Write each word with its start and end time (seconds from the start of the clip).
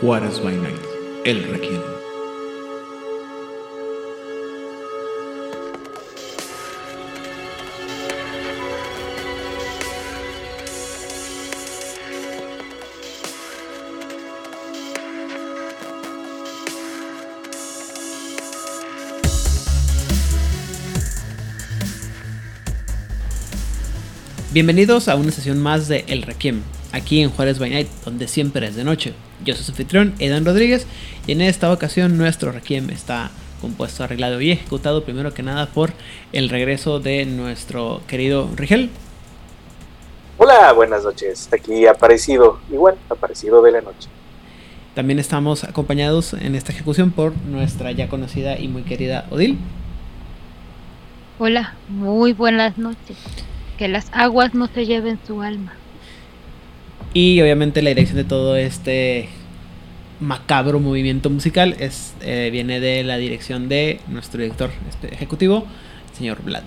Juárez 0.00 0.40
by 0.40 0.54
Night, 0.54 0.78
el 1.24 1.42
Requiem. 1.42 1.80
Bienvenidos 24.52 25.08
a 25.08 25.16
una 25.16 25.32
sesión 25.32 25.58
más 25.58 25.88
de 25.88 26.04
El 26.06 26.22
Requiem, 26.22 26.62
aquí 26.92 27.20
en 27.20 27.30
Juárez 27.30 27.58
by 27.58 27.70
Night, 27.70 27.88
donde 28.04 28.28
siempre 28.28 28.68
es 28.68 28.76
de 28.76 28.84
noche. 28.84 29.14
Yo 29.48 29.54
soy 29.54 29.64
su 29.64 29.72
anfitrión, 29.72 30.12
Edan 30.18 30.44
Rodríguez, 30.44 30.86
y 31.26 31.32
en 31.32 31.40
esta 31.40 31.72
ocasión 31.72 32.18
nuestro 32.18 32.52
Requiem 32.52 32.90
está 32.90 33.30
compuesto, 33.62 34.04
arreglado 34.04 34.42
y 34.42 34.50
ejecutado 34.50 35.04
primero 35.04 35.32
que 35.32 35.42
nada 35.42 35.64
por 35.64 35.94
el 36.34 36.50
regreso 36.50 37.00
de 37.00 37.24
nuestro 37.24 38.02
querido 38.06 38.50
Rigel. 38.56 38.90
Hola, 40.36 40.70
buenas 40.74 41.02
noches. 41.02 41.48
Aquí 41.50 41.86
aparecido, 41.86 42.60
igual, 42.70 42.96
aparecido 43.08 43.62
de 43.62 43.72
la 43.72 43.80
noche. 43.80 44.10
También 44.94 45.18
estamos 45.18 45.64
acompañados 45.64 46.34
en 46.34 46.54
esta 46.54 46.72
ejecución 46.72 47.10
por 47.10 47.34
nuestra 47.46 47.90
ya 47.92 48.06
conocida 48.08 48.58
y 48.58 48.68
muy 48.68 48.82
querida 48.82 49.26
Odil. 49.30 49.56
Hola, 51.38 51.74
muy 51.88 52.34
buenas 52.34 52.76
noches. 52.76 53.16
Que 53.78 53.88
las 53.88 54.10
aguas 54.12 54.52
no 54.52 54.66
se 54.66 54.84
lleven 54.84 55.18
su 55.26 55.40
alma. 55.40 55.72
Y 57.14 57.40
obviamente 57.40 57.80
la 57.80 57.88
dirección 57.88 58.18
de 58.18 58.24
todo 58.24 58.54
este 58.54 59.30
macabro 60.20 60.80
movimiento 60.80 61.30
musical 61.30 61.76
es, 61.78 62.14
eh, 62.20 62.48
viene 62.50 62.80
de 62.80 63.04
la 63.04 63.16
dirección 63.16 63.68
de 63.68 64.00
nuestro 64.08 64.40
director 64.42 64.70
este, 64.88 65.12
ejecutivo, 65.14 65.66
señor 66.12 66.42
Vlad. 66.42 66.62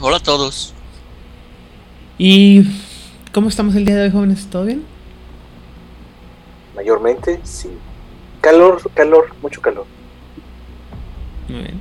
Hola 0.00 0.16
a 0.16 0.20
todos. 0.20 0.72
¿Y 2.16 2.62
cómo 3.32 3.48
estamos 3.48 3.74
el 3.74 3.84
día 3.84 3.96
de 3.96 4.04
hoy, 4.04 4.10
jóvenes? 4.10 4.46
¿Todo 4.48 4.64
bien? 4.64 4.84
Mayormente, 6.74 7.40
sí. 7.44 7.68
Calor, 8.40 8.80
calor, 8.94 9.34
mucho 9.42 9.60
calor. 9.60 9.86
Muy 11.48 11.58
bien. 11.58 11.80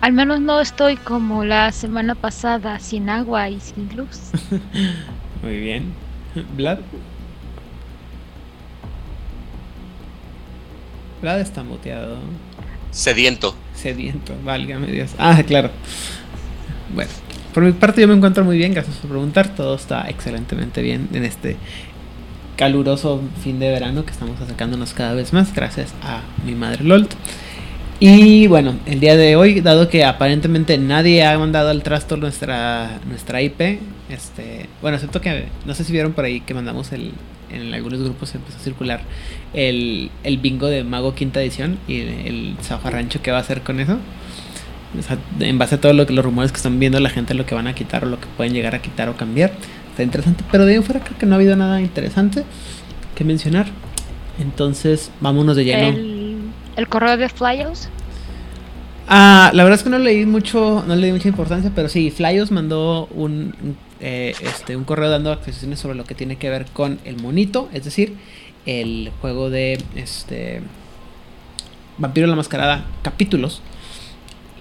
Al 0.00 0.12
menos 0.12 0.40
no 0.40 0.60
estoy 0.60 0.96
como 0.96 1.44
la 1.44 1.72
semana 1.72 2.14
pasada, 2.14 2.78
sin 2.80 3.08
agua 3.08 3.48
y 3.48 3.60
sin 3.60 3.88
luz. 3.96 4.30
Muy 5.42 5.58
bien. 5.58 5.92
Vlad. 6.56 6.78
Vlad 11.22 11.40
está 11.40 11.62
muteado. 11.62 12.18
Sediento. 12.90 13.54
Sediento, 13.74 14.34
válgame 14.44 14.86
Dios. 14.88 15.10
Ah, 15.18 15.42
claro. 15.46 15.70
Bueno, 16.94 17.10
por 17.52 17.62
mi 17.62 17.72
parte 17.72 18.00
yo 18.00 18.08
me 18.08 18.14
encuentro 18.14 18.44
muy 18.44 18.58
bien, 18.58 18.72
gracias 18.72 18.96
por 18.96 19.10
preguntar. 19.10 19.54
Todo 19.54 19.76
está 19.76 20.08
excelentemente 20.08 20.82
bien 20.82 21.08
en 21.12 21.24
este 21.24 21.56
caluroso 22.56 23.22
fin 23.42 23.58
de 23.58 23.68
verano 23.68 24.04
que 24.04 24.12
estamos 24.12 24.40
acercándonos 24.40 24.94
cada 24.94 25.12
vez 25.14 25.32
más, 25.32 25.54
gracias 25.54 25.94
a 26.02 26.22
mi 26.44 26.54
madre 26.54 26.84
Lolt. 26.84 27.12
Y 27.98 28.46
bueno, 28.46 28.76
el 28.84 29.00
día 29.00 29.16
de 29.16 29.36
hoy, 29.36 29.62
dado 29.62 29.88
que 29.88 30.04
aparentemente 30.04 30.76
nadie 30.76 31.24
ha 31.24 31.38
mandado 31.38 31.70
al 31.70 31.82
trasto 31.82 32.18
nuestra, 32.18 33.00
nuestra 33.08 33.40
IP, 33.40 33.80
este, 34.10 34.68
bueno, 34.82 34.96
excepto 34.96 35.20
que 35.22 35.46
no 35.64 35.74
sé 35.74 35.84
si 35.84 35.92
vieron 35.92 36.12
por 36.12 36.26
ahí 36.26 36.40
que 36.40 36.52
mandamos 36.52 36.92
el, 36.92 37.12
en 37.56 37.74
algunos 37.74 38.02
grupos 38.02 38.34
empezó 38.34 38.58
a 38.58 38.60
circular 38.60 39.00
el, 39.52 40.10
el 40.22 40.38
bingo 40.38 40.66
de 40.66 40.84
Mago 40.84 41.14
Quinta 41.14 41.42
Edición 41.42 41.78
y 41.88 42.00
el 42.00 42.56
zafarrancho 42.62 43.22
que 43.22 43.30
va 43.30 43.38
a 43.38 43.40
hacer 43.40 43.62
con 43.62 43.80
eso. 43.80 43.98
O 44.98 45.02
sea, 45.02 45.18
en 45.40 45.58
base 45.58 45.74
a 45.74 45.80
todos 45.80 45.94
lo 45.94 46.04
los 46.04 46.24
rumores 46.24 46.52
que 46.52 46.56
están 46.56 46.78
viendo 46.78 46.98
la 47.00 47.10
gente, 47.10 47.34
lo 47.34 47.44
que 47.44 47.54
van 47.54 47.66
a 47.66 47.74
quitar 47.74 48.04
o 48.04 48.08
lo 48.08 48.20
que 48.20 48.26
pueden 48.36 48.52
llegar 48.52 48.74
a 48.74 48.80
quitar 48.80 49.08
o 49.08 49.16
cambiar. 49.16 49.52
Está 49.90 50.02
interesante, 50.02 50.44
pero 50.50 50.64
de 50.64 50.74
ahí 50.74 50.82
fuera 50.82 51.00
creo 51.00 51.18
que 51.18 51.26
no 51.26 51.34
ha 51.34 51.36
habido 51.36 51.56
nada 51.56 51.80
interesante 51.80 52.44
que 53.14 53.24
mencionar. 53.24 53.66
Entonces, 54.38 55.10
vámonos 55.20 55.56
de 55.56 55.64
lleno. 55.64 55.88
El, 55.88 56.38
el 56.76 56.88
correo 56.88 57.16
de 57.16 57.28
Flyos. 57.28 57.88
Ah, 59.08 59.50
la 59.54 59.62
verdad 59.62 59.78
es 59.78 59.84
que 59.84 59.90
no 59.90 59.98
leí 59.98 60.26
mucho, 60.26 60.84
no 60.86 60.96
le 60.96 61.06
di 61.06 61.12
mucha 61.12 61.28
importancia, 61.28 61.70
pero 61.74 61.88
sí, 61.88 62.10
Flyos 62.10 62.50
mandó 62.50 63.06
un, 63.14 63.54
un, 63.62 63.76
eh, 64.00 64.34
este, 64.42 64.76
un 64.76 64.84
correo 64.84 65.10
dando 65.10 65.32
actualizaciones 65.32 65.78
sobre 65.78 65.96
lo 65.96 66.04
que 66.04 66.14
tiene 66.14 66.36
que 66.36 66.50
ver 66.50 66.66
con 66.72 66.98
el 67.04 67.16
monito, 67.16 67.68
es 67.72 67.84
decir, 67.84 68.14
el 68.66 69.12
juego 69.20 69.48
de 69.48 69.78
este 69.94 70.60
Vampiro 71.98 72.26
la 72.26 72.36
Mascarada 72.36 72.84
capítulos 73.02 73.62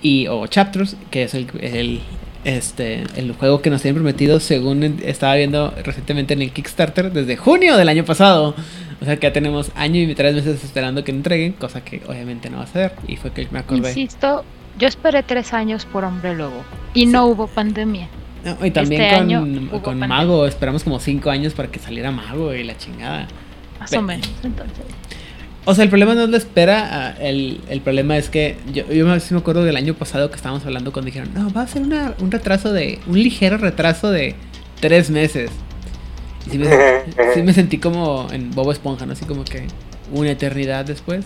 y 0.02 0.28
o 0.28 0.46
chapters, 0.48 0.96
que 1.12 1.24
es 1.24 1.34
el, 1.34 1.48
el 1.60 2.02
este 2.46 3.04
el 3.16 3.34
juego 3.34 3.62
que 3.62 3.72
nos 3.72 3.82
tienen 3.82 3.96
prometido 3.96 4.40
según 4.40 4.84
estaba 5.04 5.36
viendo 5.36 5.74
recientemente 5.84 6.36
en 6.36 6.44
el 6.44 6.52
Kickstarter 6.52 7.12
desde 7.12 7.36
junio 7.38 7.76
del 7.76 7.90
año 7.90 8.06
pasado. 8.06 8.56
O 9.02 9.06
sea 9.06 9.18
que 9.18 9.28
ya 9.28 9.34
tenemos 9.34 9.72
año 9.76 10.00
y 10.00 10.16
tres 10.16 10.36
meses 10.36 10.64
esperando 10.64 11.04
que 11.04 11.12
entreguen, 11.12 11.54
cosa 11.54 11.84
que 11.84 12.02
obviamente 12.08 12.50
no 12.50 12.58
va 12.58 12.64
a 12.64 12.68
ser. 12.68 12.94
Y 13.08 13.18
fue 13.18 13.32
que 13.32 13.48
me 13.52 13.60
acordé. 13.60 13.90
Insisto, 13.90 14.46
yo 14.80 14.88
esperé 14.88 15.24
tres 15.24 15.54
años 15.54 15.86
por 15.86 16.06
Hombre 16.06 16.36
Lobo 16.36 16.64
y 16.94 17.02
sí. 17.02 17.06
no 17.08 17.26
hubo 17.26 17.48
pandemia. 17.48 18.08
No, 18.46 18.64
y 18.64 18.70
también 18.70 19.02
este 19.02 19.72
con, 19.72 19.80
con 19.80 19.98
Mago, 19.98 20.46
esperamos 20.46 20.84
como 20.84 21.00
cinco 21.00 21.32
años 21.32 21.54
para 21.54 21.70
que 21.70 21.80
saliera 21.80 22.12
Mago 22.12 22.54
y 22.54 22.64
la 22.64 22.78
chingada. 22.78 23.28
Más 23.80 23.90
Pero, 23.90 24.04
o 24.04 24.06
menos, 24.06 24.30
entonces. 24.44 24.86
O 25.66 25.74
sea, 25.74 25.84
el 25.84 25.90
problema 25.90 26.14
no 26.14 26.22
es 26.22 26.30
la 26.30 26.38
espera, 26.38 27.18
el, 27.20 27.60
el 27.70 27.82
problema 27.82 28.18
es 28.18 28.30
que 28.30 28.56
yo, 28.72 28.88
yo 28.92 29.08
me, 29.08 29.20
sí 29.20 29.34
me 29.34 29.40
acuerdo 29.40 29.64
del 29.64 29.76
año 29.76 29.96
pasado 29.96 30.30
que 30.30 30.36
estábamos 30.36 30.64
hablando 30.64 30.94
cuando 30.94 31.08
dijeron, 31.08 31.32
no, 31.34 31.52
va 31.52 31.64
a 31.64 31.68
ser 31.68 31.82
una, 31.82 32.14
un 32.20 32.30
retraso 32.30 32.72
de, 32.72 33.00
un 33.08 33.16
ligero 33.16 33.58
retraso 33.58 34.12
de 34.12 34.36
tres 34.80 35.10
meses. 35.10 35.50
Y 36.46 36.52
sí 36.52 36.58
me, 36.60 36.68
sí 37.34 37.42
me 37.42 37.52
sentí 37.52 37.80
como 37.80 38.28
en 38.32 38.52
Bobo 38.52 38.72
Esponja, 38.72 39.08
¿no? 39.08 39.14
Así 39.14 39.26
como 39.26 39.44
que 39.44 39.66
una 40.12 40.30
eternidad 40.30 40.86
después. 40.86 41.26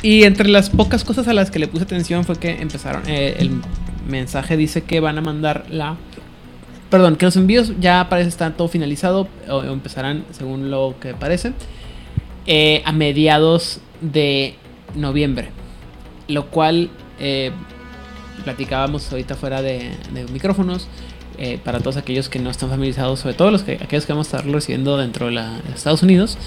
Y 0.00 0.22
entre 0.22 0.48
las 0.48 0.70
pocas 0.70 1.04
cosas 1.04 1.28
a 1.28 1.34
las 1.34 1.50
que 1.50 1.58
le 1.58 1.68
puse 1.68 1.84
atención 1.84 2.24
fue 2.24 2.36
que 2.36 2.52
empezaron, 2.62 3.02
eh, 3.06 3.36
el 3.38 3.60
mensaje 4.06 4.56
dice 4.56 4.82
que 4.82 5.00
van 5.00 5.18
a 5.18 5.20
mandar 5.20 5.66
la... 5.70 5.96
Perdón, 6.90 7.16
que 7.16 7.26
los 7.26 7.36
envíos 7.36 7.72
ya 7.80 8.08
parece 8.08 8.28
estar 8.28 8.56
todo 8.56 8.68
finalizado, 8.68 9.28
o, 9.48 9.62
empezarán 9.62 10.24
según 10.30 10.70
lo 10.70 10.94
que 11.00 11.14
parece 11.14 11.52
eh, 12.46 12.82
a 12.84 12.92
mediados 12.92 13.80
de 14.00 14.54
noviembre. 14.94 15.48
Lo 16.28 16.46
cual 16.46 16.90
eh, 17.18 17.50
platicábamos 18.44 19.10
ahorita 19.10 19.34
fuera 19.34 19.62
de, 19.62 19.90
micrófonos. 20.32 20.88
Eh, 21.38 21.60
para 21.62 21.80
todos 21.80 21.98
aquellos 21.98 22.30
que 22.30 22.38
no 22.38 22.48
están 22.48 22.70
familiarizados, 22.70 23.20
sobre 23.20 23.34
todo 23.34 23.50
los 23.50 23.62
que, 23.62 23.74
aquellos 23.74 24.06
que 24.06 24.12
vamos 24.14 24.32
a 24.32 24.38
estar 24.38 24.50
recibiendo 24.50 24.96
dentro 24.96 25.26
de, 25.26 25.32
la, 25.32 25.60
Estados 25.74 26.02
Unidos. 26.02 26.38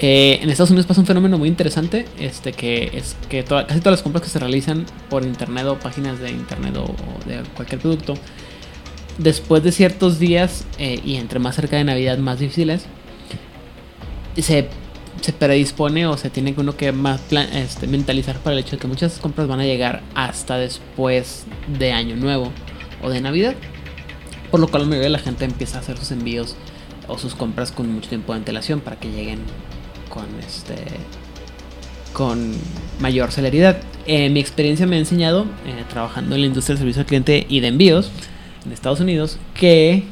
Eh, 0.00 0.40
en 0.42 0.50
Estados 0.50 0.70
Unidos 0.70 0.86
pasa 0.86 1.00
un 1.00 1.06
fenómeno 1.06 1.38
muy 1.38 1.48
interesante, 1.48 2.06
este 2.18 2.52
que 2.52 2.90
es 2.94 3.16
que 3.28 3.44
casi 3.44 3.80
todas 3.80 3.92
las 3.92 4.02
compras 4.02 4.22
que 4.22 4.28
se 4.28 4.38
realizan 4.38 4.86
por 5.08 5.24
internet 5.24 5.66
o 5.66 5.78
páginas 5.78 6.18
de 6.18 6.30
internet 6.30 6.76
o, 6.76 6.94
de 7.28 7.42
cualquier 7.54 7.80
producto, 7.80 8.14
después 9.18 9.62
de 9.62 9.70
ciertos 9.70 10.18
días 10.18 10.64
eh, 10.78 11.00
y 11.04 11.14
entre 11.14 11.38
más 11.38 11.54
cerca 11.54 11.76
de 11.76 11.84
Navidad 11.84 12.18
más 12.18 12.40
difíciles, 12.40 12.86
se 14.36 14.68
se 15.20 15.32
predispone 15.32 16.06
o 16.06 16.16
se 16.16 16.28
tiene 16.28 16.54
uno 16.56 16.76
que 16.76 16.92
más 16.92 17.20
este, 17.54 17.86
mentalizar 17.86 18.38
para 18.40 18.54
el 18.54 18.60
hecho 18.60 18.72
de 18.72 18.78
que 18.78 18.86
muchas 18.86 19.18
compras 19.18 19.48
van 19.48 19.60
a 19.60 19.64
llegar 19.64 20.02
hasta 20.14 20.58
después 20.58 21.44
de 21.78 21.92
Año 21.92 22.16
Nuevo 22.16 22.52
o 23.02 23.08
de 23.08 23.22
Navidad. 23.22 23.54
Por 24.50 24.60
lo 24.60 24.68
cual 24.68 24.82
la 24.82 24.88
mayoría 24.88 25.06
de 25.06 25.16
la 25.16 25.18
gente 25.18 25.46
empieza 25.46 25.78
a 25.78 25.80
hacer 25.80 25.96
sus 25.96 26.10
envíos 26.10 26.56
o 27.08 27.18
sus 27.18 27.34
compras 27.34 27.72
con 27.72 27.90
mucho 27.90 28.08
tiempo 28.08 28.32
de 28.32 28.40
antelación 28.40 28.80
para 28.80 28.98
que 28.98 29.10
lleguen 29.10 29.40
con 30.14 30.26
este 30.46 30.76
con 32.12 32.52
mayor 33.00 33.32
celeridad. 33.32 33.78
Eh, 34.06 34.30
mi 34.30 34.38
experiencia 34.38 34.86
me 34.86 34.96
ha 34.96 34.98
enseñado, 35.00 35.46
eh, 35.66 35.84
trabajando 35.90 36.36
en 36.36 36.42
la 36.42 36.46
industria 36.46 36.74
del 36.74 36.78
servicio 36.78 37.00
al 37.00 37.06
cliente 37.06 37.44
y 37.48 37.58
de 37.58 37.68
envíos 37.68 38.12
en 38.64 38.72
Estados 38.72 39.00
Unidos, 39.00 39.38
que 39.52 40.04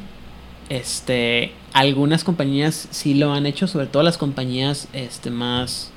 este 0.69 1.53
algunas 1.71 2.23
compañías 2.23 2.87
sí 2.91 3.13
lo 3.13 3.33
han 3.33 3.45
hecho, 3.45 3.67
sobre 3.67 3.87
todo 3.87 4.03
las 4.03 4.17
compañías 4.17 4.87
este 4.93 5.31
más 5.31 5.91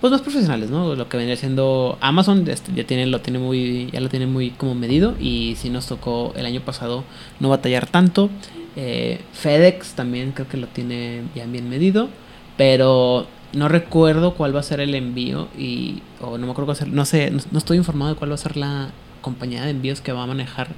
pues 0.00 0.10
más 0.10 0.20
profesionales, 0.20 0.68
¿no? 0.68 0.96
Lo 0.96 1.08
que 1.08 1.16
vendría 1.16 1.36
siendo 1.36 1.96
Amazon 2.00 2.48
este, 2.48 2.72
ya 2.74 2.84
tiene 2.84 3.06
lo 3.06 3.20
tiene 3.20 3.38
muy 3.38 3.88
ya 3.92 4.00
lo 4.00 4.08
tiene 4.08 4.26
muy 4.26 4.50
como 4.50 4.74
medido 4.74 5.14
y 5.20 5.54
sí 5.56 5.70
nos 5.70 5.86
tocó 5.86 6.32
el 6.36 6.44
año 6.46 6.60
pasado 6.62 7.04
no 7.38 7.50
batallar 7.50 7.86
tanto. 7.86 8.30
Eh, 8.74 9.20
FedEx 9.32 9.92
también 9.92 10.32
creo 10.32 10.48
que 10.48 10.56
lo 10.56 10.66
tiene 10.66 11.22
ya 11.36 11.46
bien 11.46 11.68
medido, 11.68 12.08
pero 12.56 13.26
no 13.52 13.68
recuerdo 13.68 14.34
cuál 14.34 14.54
va 14.54 14.60
a 14.60 14.64
ser 14.64 14.80
el 14.80 14.94
envío 14.94 15.48
y 15.58 16.02
o 16.20 16.38
no 16.38 16.46
me 16.46 16.52
acuerdo 16.52 16.66
cuál 16.66 16.68
va 16.70 16.72
a 16.72 16.76
ser, 16.76 16.88
no 16.88 17.04
sé, 17.04 17.30
no, 17.30 17.58
estoy 17.58 17.76
informado 17.76 18.12
de 18.12 18.18
cuál 18.18 18.30
va 18.30 18.34
a 18.34 18.38
ser 18.38 18.56
la 18.56 18.90
compañía 19.20 19.64
de 19.64 19.70
envíos 19.70 20.00
que 20.00 20.12
va 20.12 20.22
a 20.22 20.26
manejar 20.26 20.68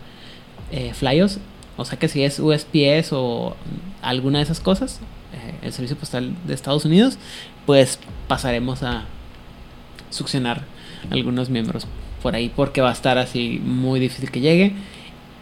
eh, 0.70 0.92
Flyos 0.94 1.38
o 1.76 1.84
sea 1.84 1.98
que 1.98 2.08
si 2.08 2.22
es 2.22 2.38
USPS 2.38 3.12
o 3.12 3.56
alguna 4.02 4.38
de 4.38 4.44
esas 4.44 4.60
cosas, 4.60 5.00
eh, 5.32 5.54
el 5.62 5.72
servicio 5.72 5.96
postal 5.96 6.34
de 6.46 6.54
Estados 6.54 6.84
Unidos, 6.84 7.18
pues 7.66 7.98
pasaremos 8.28 8.82
a 8.82 9.04
succionar 10.10 10.62
algunos 11.10 11.50
miembros 11.50 11.86
por 12.22 12.36
ahí 12.36 12.50
porque 12.54 12.80
va 12.80 12.90
a 12.90 12.92
estar 12.92 13.18
así 13.18 13.60
muy 13.64 13.98
difícil 13.98 14.30
que 14.30 14.40
llegue. 14.40 14.72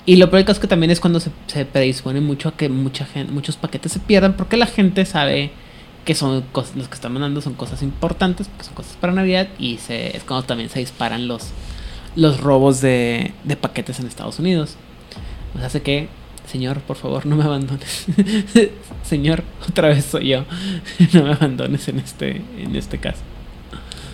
Y 0.06 0.17
lo 0.17 0.31
peor 0.31 0.49
es 0.49 0.58
que 0.58 0.67
también 0.67 0.90
es 0.90 1.00
cuando 1.00 1.20
se, 1.20 1.31
se 1.46 1.64
predispone 1.64 2.20
mucho 2.20 2.49
a 2.49 2.56
que 2.56 2.69
mucha 2.69 3.05
gente, 3.05 3.32
muchos 3.32 3.56
paquetes 3.56 3.93
se 3.93 4.00
pierdan 4.00 4.34
porque 4.37 4.56
la 4.56 4.67
gente 4.67 5.05
sabe 5.05 5.52
que 6.04 6.14
son 6.14 6.43
cosas, 6.52 6.76
los 6.76 6.88
que 6.88 6.94
están 6.94 7.12
mandando 7.12 7.40
son 7.40 7.54
cosas 7.54 7.82
importantes, 7.82 8.49
que 8.58 8.64
son 8.64 8.75
cosas 8.75 8.96
para 9.00 9.12
Navidad 9.12 9.49
y 9.58 9.78
se, 9.78 10.16
es 10.16 10.25
cuando 10.25 10.46
también 10.46 10.69
se 10.69 10.81
disparan 10.81 11.28
los, 11.28 11.50
los 12.16 12.40
robos 12.40 12.81
de, 12.81 13.32
de 13.44 13.56
paquetes 13.56 14.00
en 14.00 14.06
Estados 14.06 14.38
Unidos. 14.38 14.76
Sea, 15.56 15.66
hace 15.66 15.82
que, 15.82 16.08
señor, 16.46 16.81
por 16.81 16.96
favor, 16.96 17.26
no 17.26 17.37
me 17.37 17.44
abandones. 17.44 18.06
señor, 19.04 19.44
otra 19.69 19.88
vez 19.88 20.04
soy 20.04 20.28
yo. 20.28 20.44
no 21.12 21.25
me 21.25 21.32
abandones 21.32 21.87
en 21.88 21.99
este, 21.99 22.43
en 22.58 22.75
este 22.75 22.98
caso. 22.98 23.20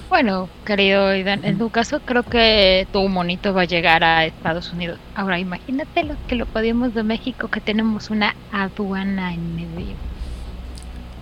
Bueno, 0.09 0.49
querido 0.65 1.09
Aidan, 1.09 1.45
en 1.45 1.59
tu 1.59 1.69
caso 1.69 2.01
creo 2.01 2.23
que 2.23 2.87
tu 2.93 3.07
monito 3.09 3.53
va 3.53 3.63
a 3.63 3.67
llegar 3.67 4.03
a 4.03 4.25
Estados 4.25 4.73
Unidos. 4.73 4.99
Ahora 5.15 5.39
imagínate 5.39 6.03
lo 6.03 6.15
que 6.27 6.35
lo 6.35 6.47
podíamos 6.47 6.95
de 6.95 7.03
México, 7.03 7.49
que 7.49 7.61
tenemos 7.61 8.09
una 8.09 8.35
aduana 8.51 9.35
en 9.35 9.55
medio. 9.55 9.95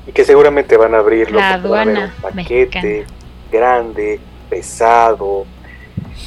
Y 0.07 0.13
que 0.13 0.25
seguramente 0.25 0.77
van 0.77 0.95
a 0.95 0.99
abrirlo 0.99 1.39
La 1.39 1.49
va 1.49 1.51
a 1.51 1.55
aduana 1.55 2.15
un 2.17 2.23
paquete 2.23 2.81
mexicana. 2.81 3.07
grande, 3.51 4.21
pesado. 4.49 5.45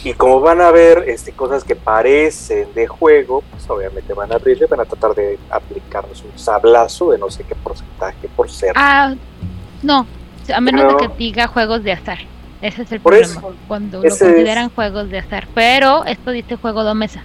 Y 0.03 0.13
como 0.13 0.39
van 0.39 0.61
a 0.61 0.71
ver 0.71 1.05
este, 1.07 1.31
cosas 1.31 1.63
que 1.63 1.75
parecen 1.75 2.73
de 2.73 2.87
juego, 2.87 3.41
pues 3.51 3.69
obviamente 3.69 4.13
van 4.13 4.31
a 4.31 4.35
abrirle, 4.35 4.65
van 4.67 4.81
a 4.81 4.85
tratar 4.85 5.13
de 5.15 5.37
aplicarnos 5.49 6.23
un 6.23 6.37
sablazo 6.37 7.11
de 7.11 7.17
no 7.17 7.29
sé 7.29 7.43
qué 7.43 7.55
porcentaje 7.55 8.27
por 8.35 8.49
ser. 8.49 8.73
Ah, 8.75 9.13
no, 9.81 10.05
a 10.53 10.61
menos 10.61 10.83
No. 10.83 10.97
de 10.99 11.07
que 11.07 11.13
diga 11.17 11.47
juegos 11.47 11.83
de 11.83 11.91
azar. 11.93 12.19
Ese 12.61 12.81
es 12.83 12.91
el 12.91 12.99
Por 12.99 13.13
problema, 13.13 13.39
eso, 13.39 13.55
cuando 13.67 14.01
lo 14.01 14.07
es- 14.07 14.19
consideran 14.19 14.69
juegos 14.69 15.09
de 15.09 15.19
azar. 15.19 15.47
Pero 15.55 16.03
esto 16.05 16.31
dice 16.31 16.55
juego 16.57 16.83
de 16.83 16.93
mesa. 16.93 17.23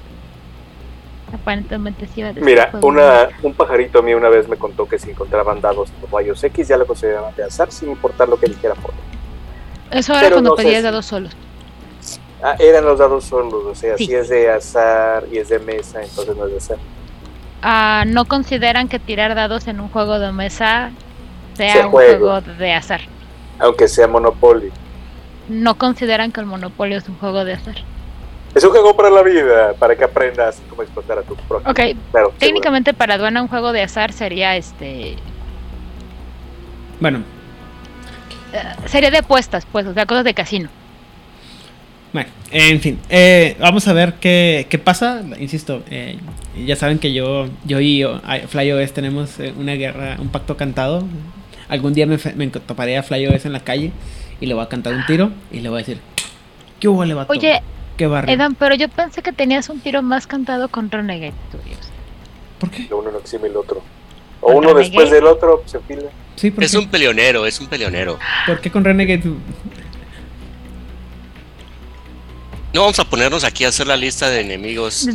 Aparentemente 1.34 2.06
sí 2.06 2.22
va 2.22 2.28
a 2.28 2.32
Mira, 2.34 2.70
de 2.72 2.86
una, 2.86 3.28
un 3.42 3.54
pajarito 3.54 4.02
mío 4.02 4.16
una 4.16 4.28
vez 4.28 4.48
me 4.48 4.56
contó 4.56 4.86
que 4.86 4.98
si 4.98 5.10
encontraban 5.10 5.60
dados 5.60 5.90
o 6.02 6.16
rayos 6.16 6.42
X 6.44 6.68
ya 6.68 6.76
lo 6.76 6.86
consideraban 6.86 7.34
de 7.34 7.44
azar 7.44 7.70
sin 7.72 7.90
importar 7.90 8.28
lo 8.28 8.38
que 8.38 8.46
dijera 8.46 8.74
por. 8.74 8.92
Eso 9.90 10.12
era 10.12 10.22
pero 10.22 10.36
cuando 10.36 10.50
no 10.50 10.56
pedías 10.56 10.82
dados 10.82 11.06
solos. 11.06 11.32
Ah, 12.42 12.56
eran 12.58 12.84
los 12.84 12.98
dados 12.98 13.24
solos, 13.24 13.64
o 13.64 13.74
sea, 13.74 13.96
Sí. 13.96 14.06
si 14.06 14.14
es 14.14 14.28
de 14.28 14.50
azar 14.50 15.24
y 15.32 15.38
es 15.38 15.48
de 15.48 15.58
mesa, 15.58 16.02
entonces 16.02 16.36
no 16.36 16.44
es 16.46 16.50
de 16.52 16.56
azar. 16.58 16.76
Ah, 17.62 18.04
no 18.06 18.26
consideran 18.26 18.88
que 18.88 18.98
tirar 18.98 19.34
dados 19.34 19.66
en 19.66 19.80
un 19.80 19.88
juego 19.88 20.18
de 20.18 20.30
mesa 20.32 20.90
sea 21.54 21.72
Sea 21.72 21.84
un 21.86 21.90
juego. 21.92 22.18
juego 22.18 22.40
de 22.58 22.72
azar. 22.74 23.00
Aunque 23.58 23.88
sea 23.88 24.06
Monopoly. 24.06 24.70
No 25.48 25.76
consideran 25.76 26.32
que 26.32 26.40
el 26.40 26.46
monopolio 26.46 26.98
es 26.98 27.08
un 27.08 27.16
juego 27.18 27.44
de 27.44 27.54
azar. 27.54 27.76
Es 28.54 28.62
un 28.62 28.70
juego 28.70 28.96
para 28.96 29.10
la 29.10 29.22
vida, 29.22 29.72
para 29.78 29.96
que 29.96 30.04
aprendas 30.04 30.60
cómo 30.70 30.82
explotar 30.82 31.18
a 31.18 31.22
tu 31.22 31.34
prójimo. 31.34 31.70
Ok, 31.70 31.76
Claro, 31.76 31.96
seguro. 32.12 32.34
técnicamente 32.38 32.94
para 32.94 33.14
aduana 33.14 33.42
un 33.42 33.48
juego 33.48 33.72
de 33.72 33.82
azar 33.82 34.12
sería 34.12 34.56
este 34.56 35.16
Bueno, 37.00 37.22
eh, 38.52 38.62
sería 38.86 39.10
de 39.10 39.18
apuestas, 39.18 39.66
pues, 39.70 39.86
o 39.86 39.94
sea, 39.94 40.06
cosas 40.06 40.24
de 40.24 40.34
casino. 40.34 40.68
Bueno, 42.12 42.30
en 42.52 42.80
fin, 42.80 43.00
eh, 43.08 43.56
vamos 43.58 43.88
a 43.88 43.92
ver 43.92 44.14
qué, 44.20 44.68
qué 44.70 44.78
pasa. 44.78 45.22
Insisto, 45.40 45.82
eh, 45.90 46.16
ya 46.64 46.76
saben 46.76 47.00
que 47.00 47.12
yo, 47.12 47.48
yo 47.64 47.80
y 47.80 48.04
FlyOS 48.46 48.92
tenemos 48.92 49.40
eh, 49.40 49.52
una 49.58 49.72
guerra, 49.72 50.16
un 50.20 50.28
pacto 50.28 50.56
cantado. 50.56 51.02
Algún 51.68 51.92
día 51.92 52.06
me, 52.06 52.16
me 52.36 52.46
toparé 52.46 52.96
a 52.96 53.02
FlyOS 53.02 53.46
en 53.46 53.52
la 53.52 53.60
calle 53.64 53.90
y 54.40 54.46
le 54.46 54.54
voy 54.54 54.62
a 54.62 54.68
cantar 54.68 54.94
un 54.94 55.04
tiro 55.06 55.32
y 55.50 55.58
le 55.58 55.68
voy 55.70 55.78
a 55.78 55.80
decir, 55.80 55.98
¿qué 56.78 56.86
hubo, 56.86 57.04
le 57.04 57.14
vato? 57.14 57.32
Oye, 57.32 57.60
¿Qué 57.96 58.06
barrio? 58.06 58.34
Edan, 58.34 58.54
pero 58.54 58.74
yo 58.74 58.88
pensé 58.88 59.22
que 59.22 59.32
tenías 59.32 59.68
un 59.68 59.80
tiro 59.80 60.02
más 60.02 60.26
cantado 60.26 60.68
con 60.68 60.90
Renegade 60.90 61.32
Studios. 61.48 61.78
¿Por 62.58 62.70
qué? 62.70 62.86
Uno 62.92 63.10
no 63.12 63.18
exime 63.18 63.48
el 63.48 63.56
otro. 63.56 63.82
O 64.40 64.46
¿Con 64.48 64.56
uno 64.56 64.68
Renegade? 64.68 64.88
después 64.88 65.10
del 65.10 65.24
otro 65.26 65.62
se 65.66 65.76
enfila. 65.78 66.10
Sí, 66.36 66.50
¿por 66.50 66.64
Es 66.64 66.72
qué? 66.72 66.78
un 66.78 66.88
peleonero, 66.88 67.46
es 67.46 67.60
un 67.60 67.68
peleonero. 67.68 68.18
¿Por 68.46 68.60
qué 68.60 68.70
con 68.70 68.84
Renegade? 68.84 69.22
No 72.72 72.80
vamos 72.80 72.98
a 72.98 73.04
ponernos 73.04 73.44
aquí 73.44 73.64
a 73.64 73.68
hacer 73.68 73.86
la 73.86 73.96
lista 73.96 74.28
de 74.30 74.40
enemigos. 74.40 75.06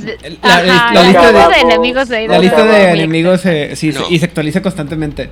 La, 0.42 0.56
Ajá, 0.56 0.94
la 0.94 1.02
la 1.02 1.04
lista 1.04 1.32
de, 1.50 1.56
de 1.56 1.62
enemigos 1.62 2.08
de 2.08 2.28
la 2.28 2.40
lista 2.40 2.64
de 2.66 2.92
enemigos 2.92 3.46
eh, 3.46 3.76
sí, 3.76 3.92
se- 3.92 4.04
y 4.10 4.18
se 4.20 4.26
actualiza 4.26 4.62
constantemente. 4.62 5.30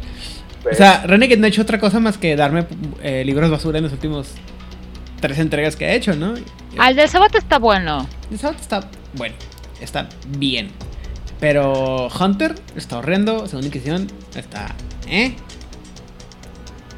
O 0.69 0.75
sea, 0.75 1.03
Renegade 1.07 1.37
no 1.39 1.45
ha 1.45 1.47
hecho 1.47 1.61
otra 1.61 1.79
cosa 1.79 2.01
más 2.01 2.17
que 2.17 2.35
darme 2.35 2.65
eh, 3.01 3.23
libros 3.25 3.49
basura 3.49 3.77
en 3.77 3.85
los 3.85 3.93
últimos 3.93 4.31
tres 5.21 5.39
entregas 5.39 5.77
que 5.77 5.85
ha 5.85 5.93
hecho, 5.93 6.13
¿no? 6.17 6.33
Al 6.77 6.95
del 6.95 7.09
sábado 7.09 7.37
está 7.37 7.59
bueno. 7.59 8.07
El 8.31 8.39
South 8.39 8.55
está 8.59 8.81
bueno, 9.13 9.35
está 9.81 10.07
bien. 10.37 10.69
Pero 11.39 12.07
Hunter 12.07 12.55
está 12.75 12.97
horrendo, 12.97 13.47
segunda 13.47 13.67
inquisición 13.67 14.07
está. 14.35 14.75
¿Eh? 15.07 15.35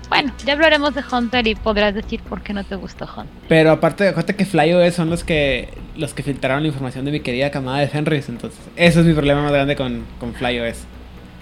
Bueno, 0.09 0.33
ya 0.45 0.53
hablaremos 0.53 0.95
de 0.95 1.03
Hunter 1.09 1.45
y 1.47 1.55
podrás 1.55 1.93
decir 1.93 2.21
por 2.21 2.41
qué 2.41 2.53
no 2.53 2.63
te 2.63 2.75
gustó 2.75 3.05
Hunter. 3.05 3.33
Pero 3.47 3.71
aparte, 3.71 4.07
acuérdate 4.07 4.35
que 4.35 4.45
FlyOS 4.45 4.95
son 4.95 5.09
los 5.09 5.23
que 5.23 5.69
los 5.95 6.13
que 6.13 6.23
filtraron 6.23 6.63
la 6.63 6.69
información 6.69 7.05
de 7.05 7.11
mi 7.11 7.19
querida 7.19 7.51
camada 7.51 7.79
de 7.79 7.87
Fenris. 7.87 8.29
Entonces, 8.29 8.59
eso 8.75 9.01
es 9.01 9.05
mi 9.05 9.13
problema 9.13 9.43
más 9.43 9.51
grande 9.51 9.75
con, 9.75 10.05
con 10.19 10.33
FlyOS. 10.33 10.77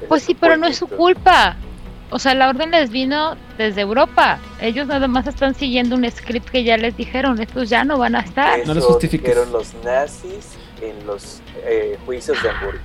Pues 0.07 0.23
sí, 0.23 0.35
pero 0.39 0.57
no 0.57 0.67
es 0.67 0.77
su 0.77 0.87
culpa. 0.87 1.55
O 2.09 2.19
sea, 2.19 2.33
la 2.35 2.47
orden 2.49 2.71
les 2.71 2.89
vino 2.89 3.35
desde 3.57 3.81
Europa. 3.81 4.39
Ellos 4.61 4.87
nada 4.87 5.07
más 5.07 5.27
están 5.27 5.53
siguiendo 5.55 5.95
un 5.95 6.09
script 6.09 6.49
que 6.49 6.63
ya 6.63 6.77
les 6.77 6.95
dijeron. 6.95 7.39
Estos 7.41 7.69
ya 7.69 7.83
no 7.83 7.97
van 7.97 8.15
a 8.15 8.21
estar. 8.21 8.65
No 8.65 8.73
los 8.73 8.85
justifiques. 8.85 9.35
los 9.51 9.73
nazis 9.83 10.57
en 10.81 11.05
los 11.05 11.41
eh, 11.65 11.97
juicios 12.05 12.41
de 12.41 12.49
Hamburgo. 12.49 12.79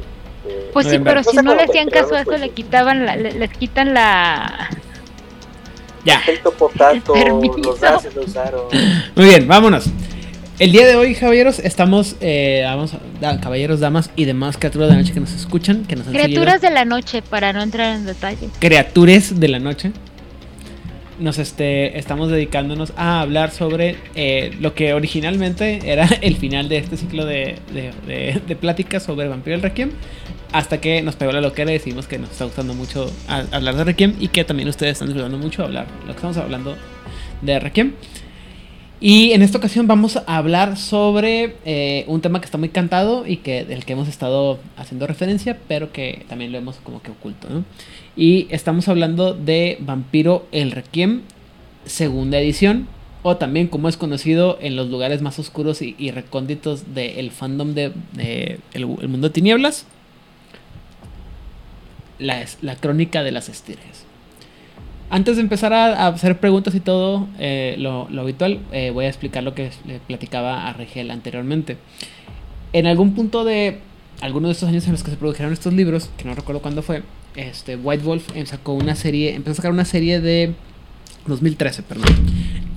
Eh, 0.49 0.71
Pues 0.73 0.89
sí, 0.89 0.99
pero 0.99 1.23
No 1.23 1.31
si 1.31 1.37
no 1.37 1.55
le 1.55 1.63
hacían 1.63 1.89
caso 1.89 2.17
a 2.17 2.23
eso, 2.23 2.37
le 2.37 2.51
quitaban 2.51 3.07
la, 3.07 3.15
le- 3.15 3.33
les 3.33 3.51
quitan 3.57 3.95
la... 3.95 4.69
Ya. 6.05 6.17
Efecto 6.17 6.51
potato, 6.51 7.13
Permiso. 7.13 7.59
los 7.59 7.81
nazis 7.81 8.15
lo 8.17 8.23
usaron. 8.23 8.63
Muy 9.15 9.25
bien, 9.27 9.47
vámonos. 9.47 9.85
El 10.63 10.71
día 10.71 10.87
de 10.87 10.95
hoy, 10.95 11.17
caballeros, 11.17 11.59
estamos, 11.59 12.15
eh, 12.21 12.63
vamos, 12.65 12.93
da- 13.21 13.41
caballeros, 13.41 13.81
damas 13.81 14.11
y 14.15 14.27
demás 14.27 14.57
criaturas 14.57 14.89
de 14.91 14.95
la 14.95 15.01
noche 15.01 15.13
que 15.13 15.19
nos 15.19 15.33
escuchan, 15.33 15.85
que 15.87 15.97
nos 15.97 16.07
han 16.07 16.13
Criaturas 16.13 16.61
seguido. 16.61 16.69
de 16.69 16.75
la 16.77 16.85
noche, 16.85 17.21
para 17.21 17.53
no 17.53 17.63
entrar 17.63 17.97
en 17.97 18.07
detalle. 18.07 18.49
criatures 18.61 19.41
de 19.41 19.49
la 19.49 19.59
noche. 19.59 19.91
Nos 21.19 21.39
este, 21.39 21.99
estamos 21.99 22.31
dedicándonos 22.31 22.93
a 22.97 23.23
hablar 23.23 23.51
sobre 23.51 23.97
eh, 24.15 24.57
lo 24.61 24.73
que 24.75 24.95
originalmente 24.95 25.81
era 25.91 26.07
el 26.21 26.37
final 26.37 26.69
de 26.69 26.77
este 26.79 26.97
ciclo 26.97 27.25
de, 27.27 27.57
de, 27.75 27.91
de- 28.07 28.41
de 28.47 28.55
pláticas 28.57 29.03
sobre 29.03 29.27
Vampiro 29.27 29.57
el 29.57 29.63
Requiem. 29.63 29.91
Hasta 30.53 30.81
que 30.81 31.03
nos 31.03 31.17
pegó 31.17 31.33
la 31.33 31.41
loquera 31.41 31.71
y 31.71 31.75
decidimos 31.75 32.07
que 32.07 32.19
nos 32.21 32.31
está 32.31 32.45
gustando 32.45 32.73
mucho 32.75 33.11
a- 33.27 33.43
hablar 33.51 33.75
de 33.75 33.83
Requiem 33.83 34.15
y 34.21 34.29
que 34.29 34.45
también 34.45 34.69
ustedes 34.69 34.93
están 34.93 35.09
disfrutando 35.09 35.39
mucho 35.39 35.65
hablar 35.65 35.87
lo 36.03 36.07
que 36.13 36.13
estamos 36.13 36.37
hablando 36.37 36.77
de 37.41 37.59
Requiem. 37.59 37.95
Y 39.05 39.33
en 39.33 39.43
esta 39.43 39.59
ocasión 39.59 39.89
vamos 39.89 40.17
a 40.17 40.37
hablar 40.37 40.77
sobre 40.77 41.57
eh, 41.65 42.05
un 42.07 42.21
tema 42.21 42.41
que 42.41 42.45
está 42.45 42.57
muy 42.57 42.69
cantado 42.69 43.27
y 43.27 43.39
que 43.39 43.65
del 43.65 43.85
que 43.85 43.95
hemos 43.95 44.07
estado 44.07 44.61
haciendo 44.77 45.09
referencia, 45.09 45.59
pero 45.67 45.91
que 45.91 46.25
también 46.29 46.53
lo 46.53 46.59
hemos 46.59 46.77
como 46.77 47.03
que 47.03 47.11
oculto, 47.11 47.51
¿no? 47.51 47.65
Y 48.15 48.47
estamos 48.51 48.87
hablando 48.87 49.35
de 49.35 49.77
Vampiro 49.81 50.47
el 50.53 50.71
Requiem, 50.71 51.23
segunda 51.85 52.39
edición, 52.39 52.87
o 53.25 53.39
también 53.39 53.67
como 53.67 53.89
es 53.89 53.97
conocido 53.97 54.57
en 54.61 54.77
los 54.77 54.89
lugares 54.89 55.21
más 55.21 55.37
oscuros 55.41 55.83
y, 55.83 56.13
recónditos 56.13 56.95
del 56.95 57.33
fandom 57.33 57.75
de, 57.75 57.91
el, 58.73 58.87
mundo 58.87 59.29
de 59.29 59.35
tinieblas, 59.35 59.85
la, 62.21 62.47
crónica 62.81 63.25
de 63.25 63.33
las 63.33 63.49
estrellas. 63.49 64.05
Antes 65.13 65.37
de 65.37 65.43
empezar 65.43 65.75
a, 65.75 66.07
hacer 66.07 66.41
preguntas 66.41 66.75
y 66.75 66.81
todo 66.81 67.29
eh, 67.39 67.77
lo, 67.79 68.09
habitual, 68.19 68.61
eh, 68.73 68.93
voy 68.93 69.05
a 69.05 69.09
explicar 69.09 69.43
lo 69.43 69.55
que 69.55 69.71
le 69.87 69.99
platicaba 69.99 70.67
a 70.67 70.73
Regel 70.73 71.11
anteriormente. 71.11 71.77
En 72.73 72.87
algún 72.87 73.15
punto 73.15 73.45
de 73.45 73.81
alguno 74.23 74.49
de 74.49 74.53
estos 74.53 74.71
años 74.71 74.87
en 74.87 74.93
los 74.93 75.03
que 75.03 75.11
se 75.11 75.19
produjeron 75.19 75.53
estos 75.53 75.75
libros, 75.75 76.09
que 76.17 76.25
no 76.25 76.35
recuerdo 76.35 76.63
cuándo 76.63 76.81
fue, 76.81 77.03
este, 77.37 77.77
White 77.77 78.03
Wolf 78.03 78.35
eh, 78.35 78.47
sacó 78.47 78.73
una 78.73 78.95
serie, 78.95 79.35
empezó 79.35 79.53
a 79.53 79.55
sacar 79.57 79.73
una 79.73 79.85
serie 79.85 80.23
de 80.23 80.55
2013, 81.27 81.83
perdón, 81.83 82.09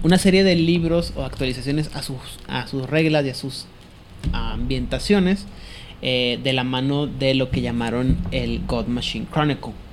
una 0.03 0.17
serie 0.17 0.43
de 0.43 0.55
libros 0.55 1.13
o 1.15 1.23
actualizaciones 1.23 1.89
a 1.95 2.03
sus, 2.03 2.17
a 2.49 2.67
sus 2.67 2.85
reglas 2.89 3.25
y 3.25 3.29
a 3.29 3.33
sus 3.33 3.65
ambientaciones 4.33 5.45
eh, 6.01 6.37
de 6.43 6.51
la 6.51 6.65
mano 6.65 7.07
de 7.07 7.33
lo 7.33 7.49
que 7.49 7.61
llamaron 7.61 8.17
el 8.31 8.65
God 8.67 8.87
Machine 8.87 9.25
Chronicle 9.31 9.84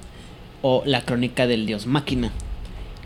o 0.63 0.83
la 0.87 1.03
crónica 1.03 1.47
del 1.47 1.67
dios 1.67 1.87
máquina 1.87 2.33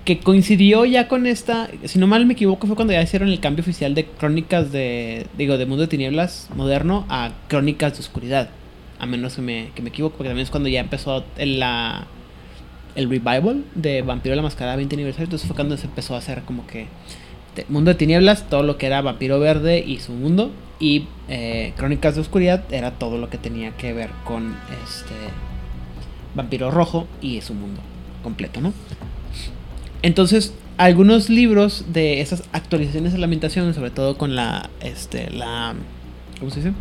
que 0.07 0.21
coincidió 0.21 0.85
ya 0.85 1.09
con 1.09 1.27
esta, 1.27 1.69
si 1.85 1.99
no 1.99 2.07
mal 2.07 2.27
me 2.27 2.35
equivoco, 2.35 2.69
fue 2.69 2.77
cuando 2.77 2.95
ya 2.95 3.03
hicieron 3.03 3.29
el 3.29 3.41
cambio 3.41 3.63
oficial 3.63 3.93
de 3.97 4.07
crónicas 4.07 4.71
de, 4.71 5.27
digo, 5.37 5.59
de 5.59 5.67
Mundo 5.67 5.83
de 5.83 5.89
Tinieblas 5.89 6.49
moderno 6.55 7.05
a 7.09 7.33
crónicas 7.49 7.95
de 7.95 8.01
oscuridad. 8.01 8.49
A 9.01 9.05
menos 9.05 9.35
que 9.35 9.43
me, 9.43 9.71
que 9.75 9.83
me 9.83 9.89
equivoco, 9.89 10.17
porque 10.17 10.29
también 10.29 10.45
es 10.45 10.51
cuando 10.51 10.69
ya 10.69 10.79
empezó 10.79 11.25
en 11.37 11.59
la, 11.59 12.07
el 12.95 13.11
revival 13.11 13.65
de 13.75 14.03
Vampiro 14.03 14.37
la 14.37 14.43
Mascarada 14.43 14.77
20 14.77 14.95
aniversario. 14.95 15.25
Entonces 15.25 15.49
fue 15.49 15.57
cuando 15.57 15.77
se 15.77 15.87
empezó 15.87 16.15
a 16.15 16.19
hacer 16.19 16.43
como 16.43 16.69
que 16.69 16.87
Mundo 17.69 17.91
de 17.91 17.97
Tinieblas, 17.97 18.49
todo 18.49 18.63
lo 18.63 18.79
que 18.79 18.87
era 18.87 19.03
Vampiro 19.03 19.41
Verde 19.41 19.83
y 19.85 19.99
su 19.99 20.13
mundo. 20.13 20.53
Y 20.79 21.09
eh, 21.29 21.73
Crónicas 21.77 22.15
de 22.15 22.21
Oscuridad 22.21 22.63
era 22.73 22.93
todo 22.93 23.19
lo 23.19 23.29
que 23.29 23.39
tenía 23.39 23.73
que 23.73 23.93
ver 23.93 24.11
con 24.25 24.57
este 24.85 25.15
Vampiro 26.37 26.71
Rojo 26.71 27.09
y 27.21 27.41
su 27.41 27.55
mundo 27.55 27.81
completo, 28.23 28.61
¿no? 28.61 28.73
Entonces, 30.03 30.55
algunos 30.77 31.29
libros 31.31 31.87
de 31.93 32.21
esas 32.21 32.45
actualizaciones 32.53 33.13
de 33.13 33.19
la 33.19 33.25
ambientación, 33.25 33.73
sobre 33.75 33.91
todo 33.91 34.17
con 34.19 34.37
la, 34.37 34.69
este, 34.81 35.31
la, 35.31 35.75
¿cómo 36.39 36.51
se 36.51 36.61
dice? 36.61 36.73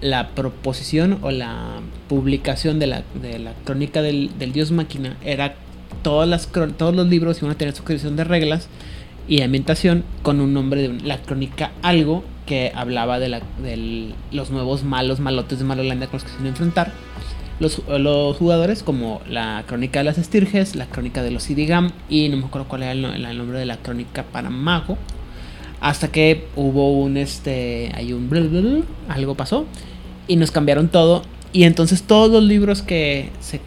La 0.00 0.30
proposición 0.30 1.18
o 1.22 1.30
la 1.30 1.80
publicación 2.08 2.78
de 2.78 2.86
la, 2.88 3.02
de 3.22 3.38
la 3.38 3.52
crónica 3.64 4.02
del, 4.02 4.30
del 4.38 4.52
dios 4.52 4.70
máquina 4.72 5.16
era 5.24 5.54
todas 6.02 6.28
las, 6.28 6.48
todos 6.76 6.94
los 6.94 7.06
libros 7.06 7.38
iban 7.38 7.52
a 7.52 7.58
tener 7.58 7.74
su 7.74 7.84
creación 7.84 8.16
de 8.16 8.24
reglas 8.24 8.68
y 9.28 9.40
ambientación 9.42 10.04
con 10.22 10.40
un 10.40 10.52
nombre 10.52 10.82
de 10.82 10.88
un- 10.90 11.08
la 11.08 11.22
crónica 11.22 11.70
algo 11.82 12.24
que 12.44 12.72
hablaba 12.74 13.18
de, 13.18 13.28
la, 13.28 13.40
de 13.62 14.12
los 14.32 14.50
nuevos 14.50 14.84
malos 14.84 15.18
malotes 15.18 15.58
de 15.58 15.64
Malolandia 15.64 16.08
con 16.08 16.18
los 16.18 16.24
que 16.24 16.28
se 16.30 16.34
iban 16.36 16.46
a 16.46 16.50
enfrentar 16.50 16.92
los, 17.60 17.82
los 17.88 18.36
jugadores 18.36 18.82
como 18.82 19.20
la 19.28 19.64
crónica 19.66 20.00
de 20.00 20.04
las 20.04 20.18
estirges, 20.18 20.74
la 20.76 20.86
crónica 20.86 21.22
de 21.22 21.30
los 21.30 21.48
Idigam 21.50 21.90
y 22.08 22.28
no 22.28 22.36
me 22.36 22.44
acuerdo 22.46 22.68
cuál 22.68 22.82
era 22.82 22.92
el, 22.92 23.04
el 23.04 23.38
nombre 23.38 23.58
de 23.58 23.66
la 23.66 23.76
crónica 23.78 24.24
para 24.24 24.50
mago. 24.50 24.98
Hasta 25.80 26.08
que 26.08 26.46
hubo 26.56 26.92
un 27.00 27.16
este, 27.16 27.92
hay 27.94 28.12
un 28.12 28.84
algo 29.08 29.34
pasó 29.34 29.66
y 30.26 30.36
nos 30.36 30.50
cambiaron 30.50 30.88
todo 30.88 31.22
y 31.52 31.64
entonces 31.64 32.02
todos 32.02 32.30
los 32.30 32.42
libros 32.44 32.82
que 32.82 33.30
se 33.40 33.60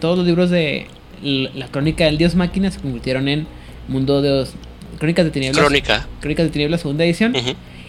todos 0.00 0.16
los 0.18 0.26
libros 0.26 0.50
de 0.50 0.86
la 1.22 1.66
crónica 1.68 2.04
del 2.04 2.18
dios 2.18 2.34
máquina 2.34 2.70
se 2.70 2.80
convirtieron 2.80 3.28
en 3.28 3.46
mundo 3.88 4.22
de 4.22 4.30
Os- 4.30 4.54
crónicas 4.98 5.24
de 5.24 5.30
tinieblas, 5.30 5.60
Crónica. 5.64 6.06
crónicas 6.20 6.46
de 6.46 6.50
tinieblas 6.50 6.80
segunda 6.80 7.04
edición. 7.04 7.34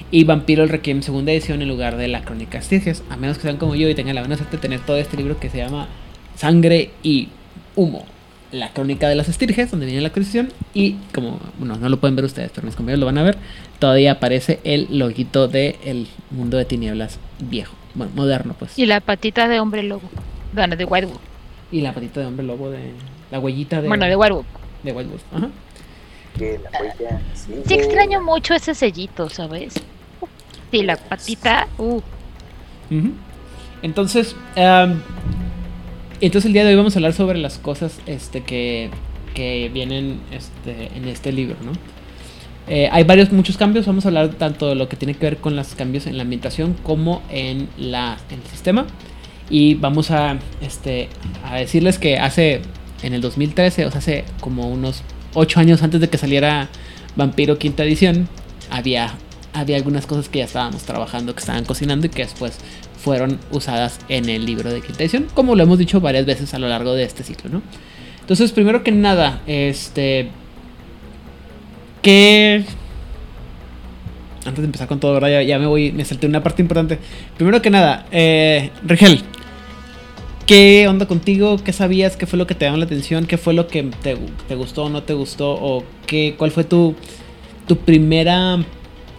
Y 0.10 0.24
Vampiro 0.24 0.64
el 0.64 0.70
Requiem 0.70 1.02
segunda 1.02 1.32
edición 1.32 1.62
en 1.62 1.68
lugar 1.68 1.98
de 1.98 2.08
la 2.08 2.22
Crónica 2.22 2.58
Estirges, 2.58 3.04
a 3.10 3.18
menos 3.18 3.38
que 3.38 3.44
sean 3.44 3.58
como 3.58 3.76
yo 3.76 3.90
y 3.90 3.96
tengan 3.96 4.16
la 4.16 4.22
buena 4.22 4.38
suerte 4.38 4.58
de 4.58 4.62
tener 4.62 4.80
todo 4.80 4.98
este 4.98 5.18
libro 5.18 5.40
que 5.40 5.50
se 5.50 5.58
llama 5.58 5.88
Sangre 6.36 6.92
y 7.04 7.30
Humo. 7.76 8.06
La 8.54 8.72
Crónica 8.72 9.10
de 9.10 9.16
las 9.16 9.28
Estirges, 9.28 9.72
donde 9.72 9.86
viene 9.86 10.00
la 10.00 10.08
actualización, 10.08 10.54
y 10.74 10.94
como, 11.14 11.38
bueno, 11.60 11.76
no 11.76 11.90
lo 11.90 12.00
pueden 12.00 12.16
ver 12.16 12.24
ustedes, 12.24 12.50
pero 12.56 12.66
mis 12.66 12.78
compañeros 12.78 13.02
lo 13.02 13.06
van 13.06 13.18
a 13.18 13.24
ver, 13.24 13.38
todavía 13.80 14.14
aparece 14.14 14.62
el 14.64 14.88
loguito 14.98 15.50
de 15.50 15.76
el 15.84 16.08
mundo 16.32 16.56
de 16.56 16.64
tinieblas 16.64 17.20
viejo, 17.40 17.76
bueno, 17.94 18.14
moderno 18.16 18.56
pues. 18.58 18.80
Y 18.80 18.86
la 18.86 19.02
patita 19.02 19.50
de 19.50 19.60
hombre 19.60 19.84
lobo. 19.84 20.10
Bueno, 20.54 20.78
de 20.78 20.86
White 20.86 21.08
Wolf. 21.08 21.20
Y 21.74 21.82
la 21.82 21.92
patita 21.92 22.22
de 22.22 22.28
hombre 22.28 22.46
lobo 22.46 22.70
de 22.70 22.94
la 23.32 23.40
huellita 23.40 23.82
de, 23.82 23.90
Bueno, 23.90 24.06
de 24.06 24.16
White 24.16 24.34
Wolf. 24.34 24.48
de 24.84 24.92
White 24.94 25.10
Wolf. 25.10 25.24
Ajá. 25.34 25.50
Que 26.38 26.60
la 26.64 26.80
huella 26.80 27.22
sigue. 27.34 27.64
Sí 27.66 27.74
extraño 27.74 28.22
mucho 28.22 28.54
ese 28.54 28.74
sellito, 28.74 29.28
¿sabes? 29.28 29.74
Sí, 30.72 30.84
la 30.84 30.98
patita. 30.98 31.68
Uh. 31.78 32.02
Entonces, 33.82 34.36
entonces 36.22 36.46
el 36.46 36.54
día 36.54 36.64
de 36.64 36.72
hoy 36.72 36.76
vamos 36.76 36.96
a 36.96 37.00
hablar 37.00 37.14
sobre 37.14 37.38
las 37.38 37.58
cosas 37.58 38.00
este, 38.06 38.44
que, 38.44 38.90
que 39.34 39.70
vienen 39.74 40.20
este, 40.32 40.98
en 40.98 41.08
este 41.08 41.32
libro, 41.32 41.58
¿no? 41.64 41.74
Eh, 42.70 42.90
hay 42.92 43.04
varios, 43.04 43.32
muchos 43.32 43.58
cambios. 43.58 43.86
Vamos 43.86 44.06
a 44.06 44.10
hablar 44.10 44.30
tanto 44.30 44.68
de 44.68 44.76
lo 44.76 44.90
que 44.90 44.98
tiene 44.98 45.14
que 45.14 45.26
ver 45.26 45.38
con 45.38 45.56
los 45.56 45.76
cambios 45.76 46.06
en 46.06 46.18
la 46.18 46.24
ambientación 46.24 46.76
como 46.84 47.22
en, 47.30 47.70
la, 47.78 48.18
en 48.30 48.42
el 48.42 48.48
sistema. 48.48 48.86
Y 49.50 49.76
vamos 49.76 50.12
a, 50.12 50.38
este, 50.62 51.08
a 51.46 51.56
decirles 51.56 51.98
que 51.98 52.18
hace, 52.18 52.62
en 53.02 53.14
el 53.14 53.22
2013, 53.22 53.86
o 53.86 53.92
sea, 53.92 54.00
hace 54.00 54.26
como 54.42 54.68
unos 54.70 55.04
8 55.34 55.60
años 55.62 55.84
antes 55.84 56.02
de 56.02 56.10
que 56.10 56.18
saliera 56.18 56.68
Vampiro 57.16 57.58
Quinta 57.58 57.84
Edición, 57.84 58.28
había, 58.70 59.14
había 59.58 59.76
algunas 59.76 60.06
cosas 60.06 60.30
que 60.30 60.40
ya 60.40 60.46
estábamos 60.46 60.84
trabajando, 60.84 61.34
que 61.34 61.40
estaban 61.40 61.66
cocinando 61.66 62.08
y 62.08 62.10
que 62.10 62.24
después 62.24 62.58
fueron 62.98 63.40
usadas 63.52 64.00
en 64.10 64.30
el 64.30 64.46
libro 64.46 64.72
de 64.72 64.82
Quinta 64.82 65.04
Edición, 65.04 65.28
como 65.34 65.56
lo 65.56 65.64
hemos 65.64 65.78
dicho 65.78 66.00
varias 66.02 66.26
veces 66.26 66.54
a 66.54 66.60
lo 66.60 66.68
largo 66.68 66.94
de 66.94 67.04
este 67.04 67.24
ciclo, 67.24 67.50
¿no? 67.50 67.62
Entonces, 68.22 68.52
primero 68.52 68.84
que 68.84 68.92
nada, 68.92 69.42
este... 69.48 70.30
¿Qué...? 72.02 72.64
Antes 74.46 74.62
de 74.62 74.66
empezar 74.66 74.88
con 74.88 75.00
todo, 75.00 75.14
¿verdad? 75.14 75.42
Ya, 75.42 75.60
me 75.60 75.68
voy, 75.68 75.92
me 75.92 76.06
salté 76.06 76.28
una 76.28 76.42
parte 76.42 76.62
importante. 76.62 77.00
Primero 77.36 77.62
que 77.62 77.70
nada, 77.70 78.06
eh, 78.12 78.72
Rigel, 78.86 79.22
¿qué 80.46 80.88
onda 80.88 81.06
contigo? 81.06 81.58
¿Qué 81.58 81.74
sabías? 81.74 82.16
¿Qué 82.16 82.26
fue 82.26 82.38
lo 82.38 82.48
que 82.48 82.56
te 82.56 82.66
llamó 82.66 82.78
la 82.78 82.86
atención? 82.86 83.26
¿Qué 83.26 83.38
fue 83.38 83.54
lo 83.54 83.68
que 83.68 83.84
te, 83.84 84.18
te 84.48 84.56
gustó 84.56 84.86
o 84.86 84.90
no 84.90 85.04
te 85.04 85.14
gustó? 85.14 85.52
¿O 85.52 85.84
qué, 86.06 86.36
cuál 86.38 86.52
fue 86.52 86.64
tu, 86.64 86.96
tu 87.68 87.78
primera 87.78 88.60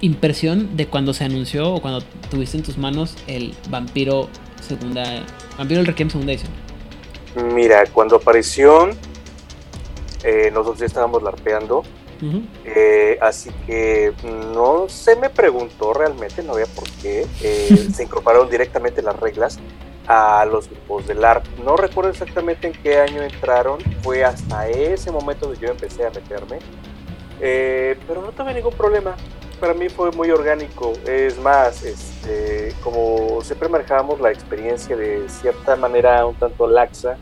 impresión 0.01 0.77
de 0.77 0.87
cuando 0.87 1.13
se 1.13 1.25
anunció 1.25 1.73
o 1.75 1.81
cuando 1.81 2.03
tuviste 2.31 2.57
en 2.57 2.63
tus 2.63 2.79
manos 2.79 3.17
el 3.27 3.55
Vampiro 3.69 4.29
segunda... 4.61 5.25
Vampiro 5.57 5.81
el 5.81 5.87
Requiem 5.87 6.11
segunda 6.11 6.33
edición? 6.33 6.53
Mira, 7.55 7.85
cuando 7.93 8.17
apareció, 8.17 8.89
eh, 10.25 10.51
nosotros 10.53 10.79
ya 10.79 10.87
estábamos 10.87 11.23
larpeando, 11.23 11.83
eh, 12.65 13.17
así 13.21 13.51
que 13.67 14.13
no 14.53 14.89
se 14.89 15.15
me 15.15 15.31
preguntó 15.31 15.93
realmente, 15.93 16.43
no 16.43 16.55
había 16.55 16.67
por 16.67 16.89
qué. 17.03 17.27
eh, 17.43 17.89
se 17.95 18.03
incorporaron 18.03 18.51
directamente 18.51 19.03
las 19.03 19.19
reglas 19.19 19.59
a 20.09 20.47
los 20.47 20.69
grupos 20.69 21.07
del 21.07 21.21
LARP. 21.21 21.45
No 21.63 21.77
recuerdo 21.77 22.11
exactamente 22.11 22.67
en 22.67 22.73
qué 22.73 22.99
año 22.99 23.23
entraron, 23.23 23.79
fue 24.03 24.25
hasta 24.25 24.69
ese 24.69 25.13
momento 25.13 25.47
donde 25.47 25.61
yo 25.61 25.69
empecé 25.71 26.07
a 26.07 26.11
meterme, 26.11 26.59
eh, 27.41 27.97
pero 28.07 28.23
no 28.23 28.33
tuve 28.33 28.55
ningún 28.55 28.73
problema. 28.73 29.15
Para 29.61 29.75
mí 29.75 29.89
fue 29.89 30.11
muy 30.13 30.31
orgánico. 30.31 30.93
Es 31.07 31.39
más, 31.39 31.83
este, 31.83 32.75
como 32.83 33.41
siempre 33.43 33.69
manejamos 33.69 34.21
la 34.21 34.31
experiencia 34.31 34.97
de 34.97 35.29
cierta 35.29 35.77
manera 35.77 36.25
un 36.27 36.35
tanto 36.35 36.67
laxa, 36.67 37.19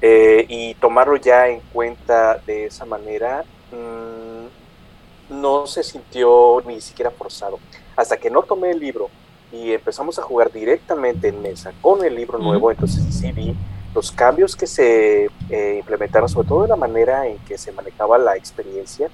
eh, 0.00 0.46
y 0.48 0.74
tomarlo 0.74 1.16
ya 1.16 1.48
en 1.48 1.60
cuenta 1.72 2.40
de 2.46 2.66
esa 2.66 2.84
manera 2.84 3.42
mm, 3.72 5.40
no 5.40 5.66
se 5.66 5.82
sintió 5.82 6.62
ni 6.66 6.80
siquiera 6.80 7.10
forzado. 7.10 7.58
Hasta 7.96 8.16
que 8.16 8.30
no 8.30 8.42
tomé 8.42 8.70
el 8.70 8.78
libro 8.78 9.10
y 9.50 9.72
empezamos 9.72 10.18
a 10.18 10.22
jugar 10.22 10.52
directamente 10.52 11.28
en 11.28 11.42
mesa 11.42 11.72
con 11.80 12.04
el 12.04 12.14
libro 12.14 12.38
nuevo, 12.38 12.70
entonces 12.70 13.02
sí 13.12 13.32
vi 13.32 13.56
los 13.92 14.12
cambios 14.12 14.54
que 14.54 14.68
se 14.68 15.28
eh, 15.50 15.76
implementaron, 15.78 16.28
sobre 16.28 16.46
todo 16.46 16.62
de 16.62 16.68
la 16.68 16.76
manera 16.76 17.26
en 17.26 17.38
que 17.38 17.58
se 17.58 17.72
manejaba 17.72 18.18
la 18.18 18.36
experiencia. 18.36 19.10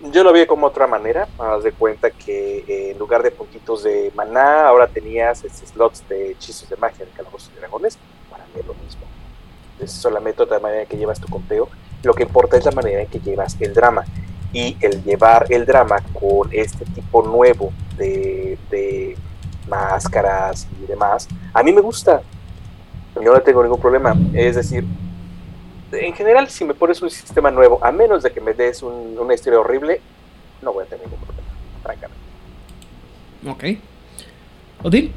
Yo 0.00 0.22
lo 0.22 0.32
vi 0.32 0.46
como 0.46 0.68
otra 0.68 0.86
manera, 0.86 1.26
haz 1.38 1.64
de 1.64 1.72
cuenta 1.72 2.10
que 2.10 2.58
eh, 2.68 2.92
en 2.92 2.98
lugar 2.98 3.20
de 3.20 3.32
puntitos 3.32 3.82
de 3.82 4.12
maná, 4.14 4.68
ahora 4.68 4.86
tenías 4.86 5.42
este, 5.42 5.66
slots 5.66 6.08
de 6.08 6.30
hechizos 6.30 6.68
de 6.68 6.76
magia 6.76 7.04
de 7.04 7.10
calabozos 7.10 7.50
y 7.52 7.58
dragones, 7.58 7.98
para 8.30 8.44
mí 8.44 8.52
es 8.60 8.66
lo 8.66 8.74
mismo. 8.74 9.02
Es 9.80 9.90
solamente 9.90 10.40
otra 10.40 10.60
manera 10.60 10.86
que 10.86 10.96
llevas 10.96 11.20
tu 11.20 11.26
conteo. 11.26 11.68
Lo 12.04 12.14
que 12.14 12.22
importa 12.22 12.56
es 12.56 12.64
la 12.64 12.70
manera 12.70 13.02
en 13.02 13.08
que 13.08 13.18
llevas 13.18 13.56
el 13.60 13.74
drama. 13.74 14.04
Y 14.52 14.76
el 14.80 15.02
llevar 15.02 15.46
el 15.50 15.66
drama 15.66 15.98
con 16.18 16.48
este 16.52 16.84
tipo 16.86 17.22
nuevo 17.22 17.72
de, 17.96 18.56
de 18.70 19.16
máscaras 19.68 20.68
y 20.80 20.86
demás, 20.86 21.28
a 21.52 21.62
mí 21.62 21.72
me 21.72 21.80
gusta. 21.80 22.22
Yo 23.16 23.32
no 23.32 23.40
tengo 23.40 23.62
ningún 23.64 23.80
problema. 23.80 24.16
Es 24.32 24.54
decir, 24.54 24.84
en 25.92 26.12
general, 26.14 26.48
si 26.48 26.64
me 26.64 26.74
pones 26.74 27.00
un 27.02 27.10
sistema 27.10 27.50
nuevo, 27.50 27.78
a 27.82 27.90
menos 27.92 28.22
de 28.22 28.30
que 28.32 28.40
me 28.40 28.52
des 28.54 28.82
un- 28.82 29.16
una 29.18 29.34
historia 29.34 29.60
horrible, 29.60 30.00
no 30.62 30.72
voy 30.72 30.84
a 30.84 30.86
tener 30.86 31.06
ningún 31.06 31.20
problema, 31.24 31.48
francamente. 31.82 32.18
Ok. 33.48 34.84
Odil. 34.84 35.12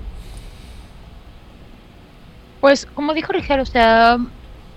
Pues 2.62 2.86
como 2.86 3.14
dijo 3.14 3.32
Rigel, 3.34 3.60
o 3.60 3.66
sea, 3.66 4.18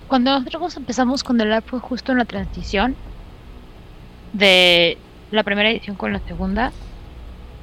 cuando 0.09 0.39
nosotros 0.39 0.77
empezamos 0.77 1.23
con 1.23 1.41
el 1.41 1.53
app 1.53 1.67
fue 1.69 1.81
justo 1.81 2.13
en 2.13 2.19
la 2.19 2.25
transición 2.25 2.97
de 4.33 4.99
la 5.31 5.43
primera 5.43 5.71
edición 5.71 5.97
con 5.97 6.13
la 6.13 6.21
segunda 6.21 6.73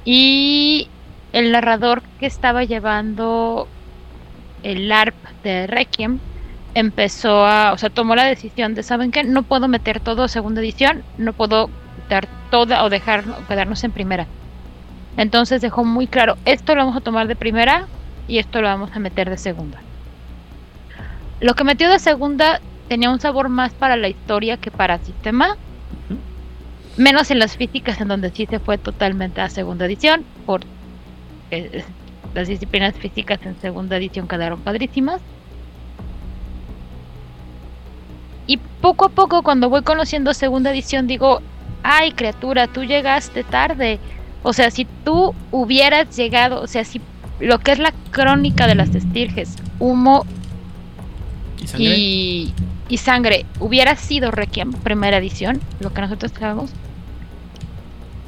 y 0.04 0.88
el 1.32 1.52
narrador 1.52 2.02
que 2.18 2.26
estaba 2.26 2.64
llevando 2.64 3.68
el 4.62 4.90
ARP 4.92 5.14
de 5.42 5.66
Requiem 5.66 6.18
empezó 6.74 7.44
a, 7.44 7.72
o 7.72 7.78
sea, 7.78 7.90
tomó 7.90 8.14
la 8.14 8.24
decisión 8.24 8.74
de, 8.74 8.82
¿saben 8.82 9.10
qué? 9.10 9.24
No 9.24 9.42
puedo 9.42 9.68
meter 9.68 10.00
todo 10.00 10.24
a 10.24 10.28
segunda 10.28 10.60
edición, 10.60 11.02
no 11.18 11.32
puedo 11.32 11.70
quitar 11.96 12.28
toda 12.50 12.84
o 12.84 12.90
dejar 12.90 13.24
quedarnos 13.46 13.84
en 13.84 13.92
primera. 13.92 14.26
Entonces 15.16 15.60
dejó 15.60 15.84
muy 15.84 16.06
claro, 16.06 16.36
esto 16.44 16.74
lo 16.74 16.82
vamos 16.82 16.96
a 16.96 17.00
tomar 17.00 17.28
de 17.28 17.36
primera 17.36 17.86
y 18.28 18.38
esto 18.38 18.60
lo 18.60 18.68
vamos 18.68 18.90
a 18.94 18.98
meter 18.98 19.28
de 19.28 19.36
segunda. 19.36 19.78
Lo 21.40 21.54
que 21.54 21.64
metió 21.64 21.90
de 21.90 21.98
segunda 21.98 22.60
tenía 22.88 23.10
un 23.10 23.20
sabor 23.20 23.48
más 23.48 23.72
para 23.74 23.96
la 23.96 24.08
historia 24.08 24.56
que 24.56 24.70
para 24.70 24.98
sistema. 24.98 25.56
Menos 26.96 27.30
en 27.30 27.38
las 27.38 27.56
físicas, 27.56 28.00
en 28.00 28.08
donde 28.08 28.30
sí 28.30 28.46
se 28.46 28.58
fue 28.58 28.78
totalmente 28.78 29.40
a 29.40 29.48
segunda 29.48 29.86
edición. 29.86 30.24
Por 30.46 30.60
eh, 31.50 31.84
las 32.34 32.48
disciplinas 32.48 32.94
físicas 32.94 33.40
en 33.44 33.58
segunda 33.60 33.96
edición 33.96 34.28
quedaron 34.28 34.60
padrísimas. 34.60 35.20
Y 38.52 38.58
poco 38.58 39.06
a 39.06 39.08
poco, 39.08 39.42
cuando 39.42 39.70
voy 39.70 39.80
conociendo 39.80 40.34
segunda 40.34 40.72
edición, 40.72 41.06
digo, 41.06 41.40
ay 41.82 42.12
criatura, 42.12 42.66
tú 42.66 42.84
llegaste 42.84 43.44
tarde. 43.44 43.98
O 44.42 44.52
sea, 44.52 44.70
si 44.70 44.84
tú 44.84 45.34
hubieras 45.50 46.14
llegado, 46.14 46.60
o 46.60 46.66
sea, 46.66 46.84
si 46.84 47.00
lo 47.40 47.60
que 47.60 47.72
es 47.72 47.78
la 47.78 47.94
crónica 48.10 48.66
de 48.66 48.74
las 48.74 48.94
estirges, 48.94 49.56
humo 49.78 50.26
¿Y 51.62 51.66
sangre? 51.66 51.96
y, 51.96 52.54
y 52.90 52.96
sangre, 52.98 53.46
hubiera 53.58 53.96
sido 53.96 54.30
Requiem 54.30 54.74
primera 54.74 55.16
edición, 55.16 55.58
lo 55.80 55.94
que 55.94 56.02
nosotros 56.02 56.30
sabemos, 56.38 56.72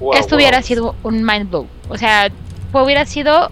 Wow, 0.01 0.15
esto 0.15 0.37
hubiera 0.37 0.63
sido 0.63 0.97
un 1.03 1.23
mind 1.23 1.51
blow. 1.51 1.67
O 1.91 1.99
sea, 1.99 2.31
hubiera 2.73 3.05
sido 3.05 3.51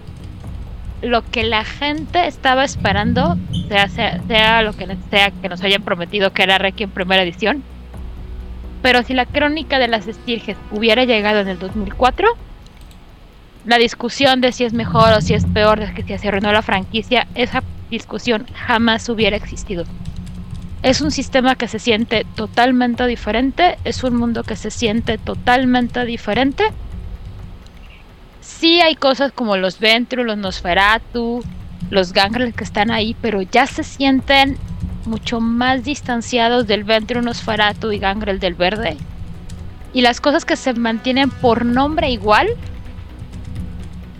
lo 1.02 1.22
que 1.22 1.44
la 1.44 1.64
gente 1.64 2.26
estaba 2.26 2.64
esperando, 2.64 3.36
sea, 3.68 3.88
sea, 3.88 4.20
sea 4.26 4.62
lo 4.62 4.72
que 4.72 4.86
sea 5.10 5.30
que 5.30 5.48
nos 5.48 5.62
hayan 5.62 5.82
prometido 5.82 6.32
que 6.32 6.44
era 6.44 6.58
Requiem 6.58 6.90
primera 6.90 7.22
edición. 7.22 7.62
Pero 8.82 9.02
si 9.02 9.14
la 9.14 9.26
crónica 9.26 9.78
de 9.78 9.88
las 9.88 10.06
estirges 10.06 10.56
hubiera 10.70 11.04
llegado 11.04 11.40
en 11.40 11.48
el 11.48 11.58
2004, 11.58 12.28
la 13.64 13.78
discusión 13.78 14.40
de 14.40 14.52
si 14.52 14.64
es 14.64 14.72
mejor 14.72 15.12
o 15.12 15.20
si 15.20 15.34
es 15.34 15.44
peor, 15.46 15.78
de 15.78 15.92
que 15.94 16.02
si 16.02 16.18
se 16.18 16.28
arruinó 16.28 16.52
la 16.52 16.62
franquicia, 16.62 17.26
esa 17.34 17.62
discusión 17.90 18.46
jamás 18.54 19.08
hubiera 19.08 19.36
existido. 19.36 19.84
Es 20.82 21.00
un 21.00 21.12
sistema 21.12 21.54
que 21.54 21.68
se 21.68 21.78
siente 21.78 22.26
totalmente 22.34 23.06
diferente, 23.06 23.78
es 23.84 24.02
un 24.02 24.16
mundo 24.16 24.42
que 24.42 24.56
se 24.56 24.70
siente 24.72 25.16
totalmente 25.16 26.04
diferente. 26.04 26.64
Sí 28.42 28.80
hay 28.80 28.96
cosas 28.96 29.32
como 29.32 29.56
los 29.56 29.78
Ventru, 29.78 30.24
los 30.24 30.36
Nosferatu, 30.36 31.42
los 31.90 32.12
Gangrel 32.12 32.52
que 32.52 32.64
están 32.64 32.90
ahí, 32.90 33.16
pero 33.22 33.40
ya 33.40 33.66
se 33.66 33.84
sienten 33.84 34.58
mucho 35.06 35.40
más 35.40 35.84
distanciados 35.84 36.66
del 36.66 36.84
Ventru, 36.84 37.22
Nosferatu 37.22 37.92
y 37.92 37.98
Gangrel 37.98 38.38
del 38.40 38.54
Verde. 38.54 38.96
Y 39.94 40.00
las 40.02 40.20
cosas 40.20 40.44
que 40.44 40.56
se 40.56 40.74
mantienen 40.74 41.30
por 41.30 41.64
nombre 41.64 42.10
igual 42.10 42.48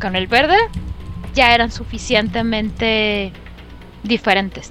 con 0.00 0.16
el 0.16 0.26
verde 0.26 0.56
ya 1.34 1.54
eran 1.54 1.70
suficientemente 1.70 3.32
diferentes. 4.02 4.70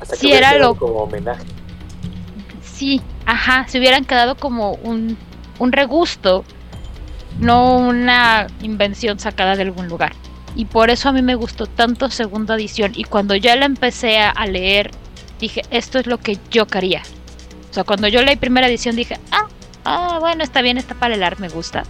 Hasta 0.00 0.14
que 0.14 0.20
sí, 0.20 0.26
hubiera 0.26 0.50
era 0.50 0.58
lo- 0.58 0.74
como 0.74 0.94
homenaje. 1.04 1.44
Sí, 2.62 3.00
ajá, 3.24 3.66
se 3.68 3.78
hubieran 3.78 4.04
quedado 4.04 4.34
como 4.34 4.72
un, 4.72 5.16
un 5.58 5.72
regusto, 5.72 6.44
no 7.40 7.76
una 7.76 8.46
invención 8.62 9.18
sacada 9.18 9.56
de 9.56 9.62
algún 9.62 9.88
lugar. 9.88 10.12
Y 10.54 10.64
por 10.64 10.88
eso 10.90 11.08
a 11.10 11.12
mí 11.12 11.20
me 11.22 11.34
gustó 11.34 11.66
tanto 11.66 12.08
segunda 12.10 12.54
edición. 12.54 12.92
Y 12.94 13.04
cuando 13.04 13.36
ya 13.36 13.56
la 13.56 13.66
empecé 13.66 14.18
a, 14.18 14.46
leer, 14.46 14.90
dije, 15.38 15.62
esto 15.70 15.98
es 15.98 16.06
lo 16.06 16.18
que 16.18 16.38
yo 16.50 16.66
quería. 16.66 17.02
O 17.70 17.74
sea, 17.74 17.84
cuando 17.84 18.08
yo 18.08 18.22
leí 18.22 18.36
primera 18.36 18.66
edición 18.66 18.96
dije, 18.96 19.18
ah, 19.32 19.48
ah, 19.84 20.18
bueno, 20.18 20.42
está 20.42 20.62
bien, 20.62 20.78
está 20.78 20.94
para 20.94 21.16
leer, 21.16 21.38
me 21.38 21.50
gusta. 21.50 21.84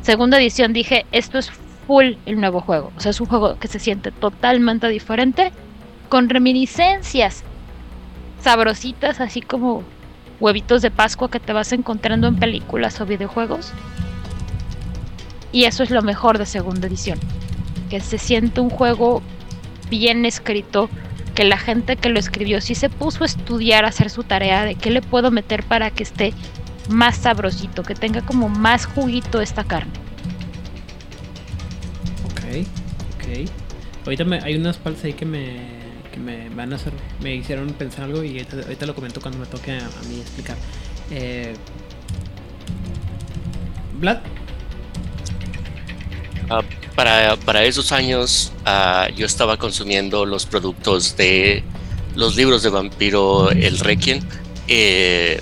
Segunda 0.00 0.38
edición 0.38 0.72
dije, 0.72 1.04
esto 1.12 1.38
es 1.38 1.50
full 1.86 2.14
el 2.24 2.40
nuevo 2.40 2.62
juego. 2.62 2.92
O 2.96 3.00
sea, 3.00 3.10
es 3.10 3.20
un 3.20 3.26
juego 3.26 3.58
que 3.58 3.68
se 3.68 3.78
siente 3.78 4.10
totalmente 4.10 4.88
diferente, 4.88 5.52
con 6.08 6.30
reminiscencias 6.30 7.44
sabrositas, 8.40 9.20
así 9.20 9.42
como 9.42 9.82
huevitos 10.40 10.80
de 10.80 10.90
Pascua 10.90 11.30
que 11.30 11.40
te 11.40 11.52
vas 11.52 11.72
encontrando 11.72 12.26
en 12.26 12.36
películas 12.36 13.00
o 13.02 13.06
videojuegos. 13.06 13.72
Y 15.52 15.64
eso 15.64 15.82
es 15.82 15.90
lo 15.90 16.02
mejor 16.02 16.38
de 16.38 16.46
segunda 16.46 16.86
edición. 16.86 17.18
Que 17.90 18.00
se 18.00 18.18
siente 18.18 18.60
un 18.60 18.70
juego 18.70 19.22
bien 19.90 20.26
escrito, 20.26 20.90
que 21.34 21.44
la 21.44 21.56
gente 21.56 21.96
que 21.96 22.08
lo 22.10 22.18
escribió 22.18 22.60
sí 22.60 22.74
se 22.74 22.90
puso 22.90 23.22
a 23.24 23.26
estudiar, 23.26 23.84
a 23.84 23.88
hacer 23.88 24.10
su 24.10 24.24
tarea 24.24 24.64
de 24.64 24.74
qué 24.74 24.90
le 24.90 25.00
puedo 25.02 25.30
meter 25.30 25.62
para 25.62 25.90
que 25.90 26.02
esté 26.02 26.34
más 26.88 27.16
sabrosito, 27.16 27.82
que 27.82 27.94
tenga 27.94 28.22
como 28.22 28.48
más 28.48 28.86
juguito 28.86 29.40
esta 29.40 29.64
carne. 29.64 29.92
Ok, 32.26 32.66
ok. 33.16 33.48
Ahorita 34.04 34.24
me- 34.24 34.40
hay 34.42 34.54
unas 34.56 34.76
partes 34.78 35.04
ahí 35.04 35.12
que 35.12 35.26
me, 35.26 35.56
que 36.12 36.18
me 36.18 36.48
van 36.50 36.72
a 36.72 36.76
hacer, 36.76 36.92
me 37.22 37.34
hicieron 37.34 37.68
pensar 37.74 38.04
algo 38.04 38.22
y 38.24 38.32
ahorita, 38.38 38.56
ahorita 38.64 38.86
lo 38.86 38.94
comento 38.94 39.20
cuando 39.20 39.38
me 39.38 39.46
toque 39.46 39.72
a, 39.72 39.78
a 39.78 40.02
mí 40.08 40.20
explicar. 40.20 40.56
Eh, 41.10 41.54
Vlad, 44.00 44.18
Para, 46.94 47.36
para 47.36 47.64
esos 47.64 47.92
años 47.92 48.52
ah, 48.64 49.08
yo 49.14 49.26
estaba 49.26 49.56
consumiendo 49.58 50.24
los 50.26 50.46
productos 50.46 51.16
de 51.16 51.62
los 52.14 52.36
libros 52.36 52.62
de 52.62 52.70
vampiro 52.70 53.50
El 53.50 53.78
Requiem. 53.78 54.20
eh, 54.66 55.40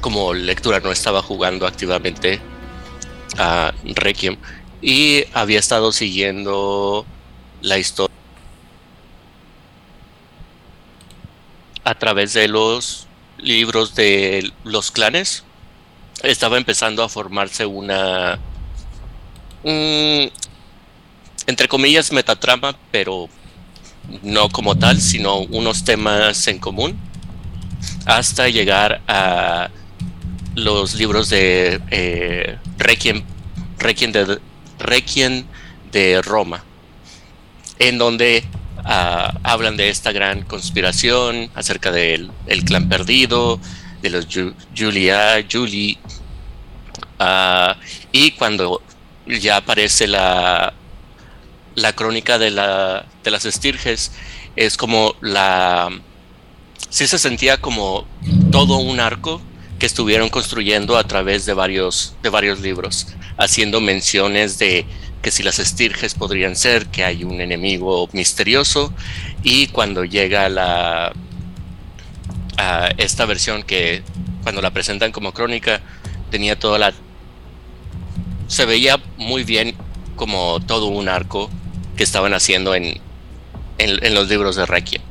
como 0.00 0.34
lectura 0.34 0.80
no 0.80 0.92
estaba 0.92 1.22
jugando 1.22 1.66
activamente 1.66 2.40
a 3.38 3.72
Requiem 3.84 4.36
y 4.80 5.24
había 5.32 5.58
estado 5.58 5.92
siguiendo 5.92 7.04
la 7.60 7.78
historia 7.78 8.14
a 11.84 11.94
través 11.94 12.32
de 12.34 12.48
los 12.48 13.06
libros 13.38 13.94
de 13.94 14.52
los 14.64 14.90
clanes. 14.90 15.44
Estaba 16.22 16.56
empezando 16.56 17.02
a 17.02 17.08
formarse 17.08 17.66
una 17.66 18.38
entre 21.46 21.68
comillas, 21.68 22.12
metatrama, 22.12 22.76
pero 22.90 23.28
no 24.22 24.48
como 24.48 24.76
tal, 24.76 25.00
sino 25.00 25.38
unos 25.38 25.84
temas 25.84 26.46
en 26.46 26.58
común, 26.58 26.96
hasta 28.04 28.48
llegar 28.48 29.00
a 29.08 29.68
los 30.54 30.94
libros 30.94 31.28
de 31.28 31.80
eh, 31.90 32.56
Requiem, 32.78 33.22
Requiem, 33.78 34.12
de, 34.12 34.38
Requiem 34.78 35.44
de 35.92 36.22
Roma, 36.22 36.64
en 37.78 37.98
donde 37.98 38.44
ah, 38.84 39.34
hablan 39.42 39.76
de 39.76 39.90
esta 39.90 40.12
gran 40.12 40.42
conspiración 40.42 41.50
acerca 41.54 41.90
del 41.90 42.30
el 42.46 42.64
clan 42.64 42.88
perdido, 42.88 43.60
de 44.02 44.10
los 44.10 44.28
Ju- 44.28 44.54
Julia, 44.76 45.44
Julie, 45.50 45.98
ah, 47.18 47.76
y 48.12 48.30
cuando 48.32 48.80
ya 49.26 49.56
aparece 49.58 50.06
la, 50.06 50.72
la 51.76 51.92
crónica 51.92 52.38
de, 52.38 52.50
la, 52.50 53.06
de 53.22 53.30
las 53.30 53.44
estirges 53.44 54.10
es 54.56 54.76
como 54.76 55.14
la... 55.20 55.90
Sí 56.88 57.06
se 57.06 57.18
sentía 57.18 57.58
como 57.58 58.06
todo 58.50 58.78
un 58.78 58.98
arco 58.98 59.40
que 59.78 59.86
estuvieron 59.86 60.30
construyendo 60.30 60.96
a 60.96 61.04
través 61.04 61.44
de 61.44 61.52
varios, 61.52 62.14
de 62.22 62.30
varios 62.30 62.60
libros, 62.60 63.08
haciendo 63.36 63.80
menciones 63.80 64.58
de 64.58 64.86
que 65.20 65.30
si 65.30 65.42
las 65.42 65.58
estirges 65.58 66.14
podrían 66.14 66.56
ser, 66.56 66.86
que 66.86 67.04
hay 67.04 67.24
un 67.24 67.40
enemigo 67.40 68.08
misterioso, 68.12 68.92
y 69.42 69.66
cuando 69.68 70.04
llega 70.04 70.48
la 70.48 71.12
a 72.56 72.88
esta 72.96 73.26
versión 73.26 73.62
que 73.62 74.02
cuando 74.42 74.62
la 74.62 74.70
presentan 74.70 75.12
como 75.12 75.32
crónica 75.32 75.82
tenía 76.30 76.58
toda 76.58 76.78
la 76.78 76.94
se 78.46 78.64
veía 78.64 78.98
muy 79.18 79.44
bien 79.44 79.74
como 80.14 80.60
todo 80.60 80.86
un 80.86 81.08
arco 81.10 81.50
que 81.96 82.04
estaban 82.04 82.34
haciendo 82.34 82.74
en, 82.74 83.00
en, 83.78 84.04
en 84.04 84.14
los 84.14 84.28
libros 84.28 84.56
de 84.56 84.66
Requiem. 84.66 85.02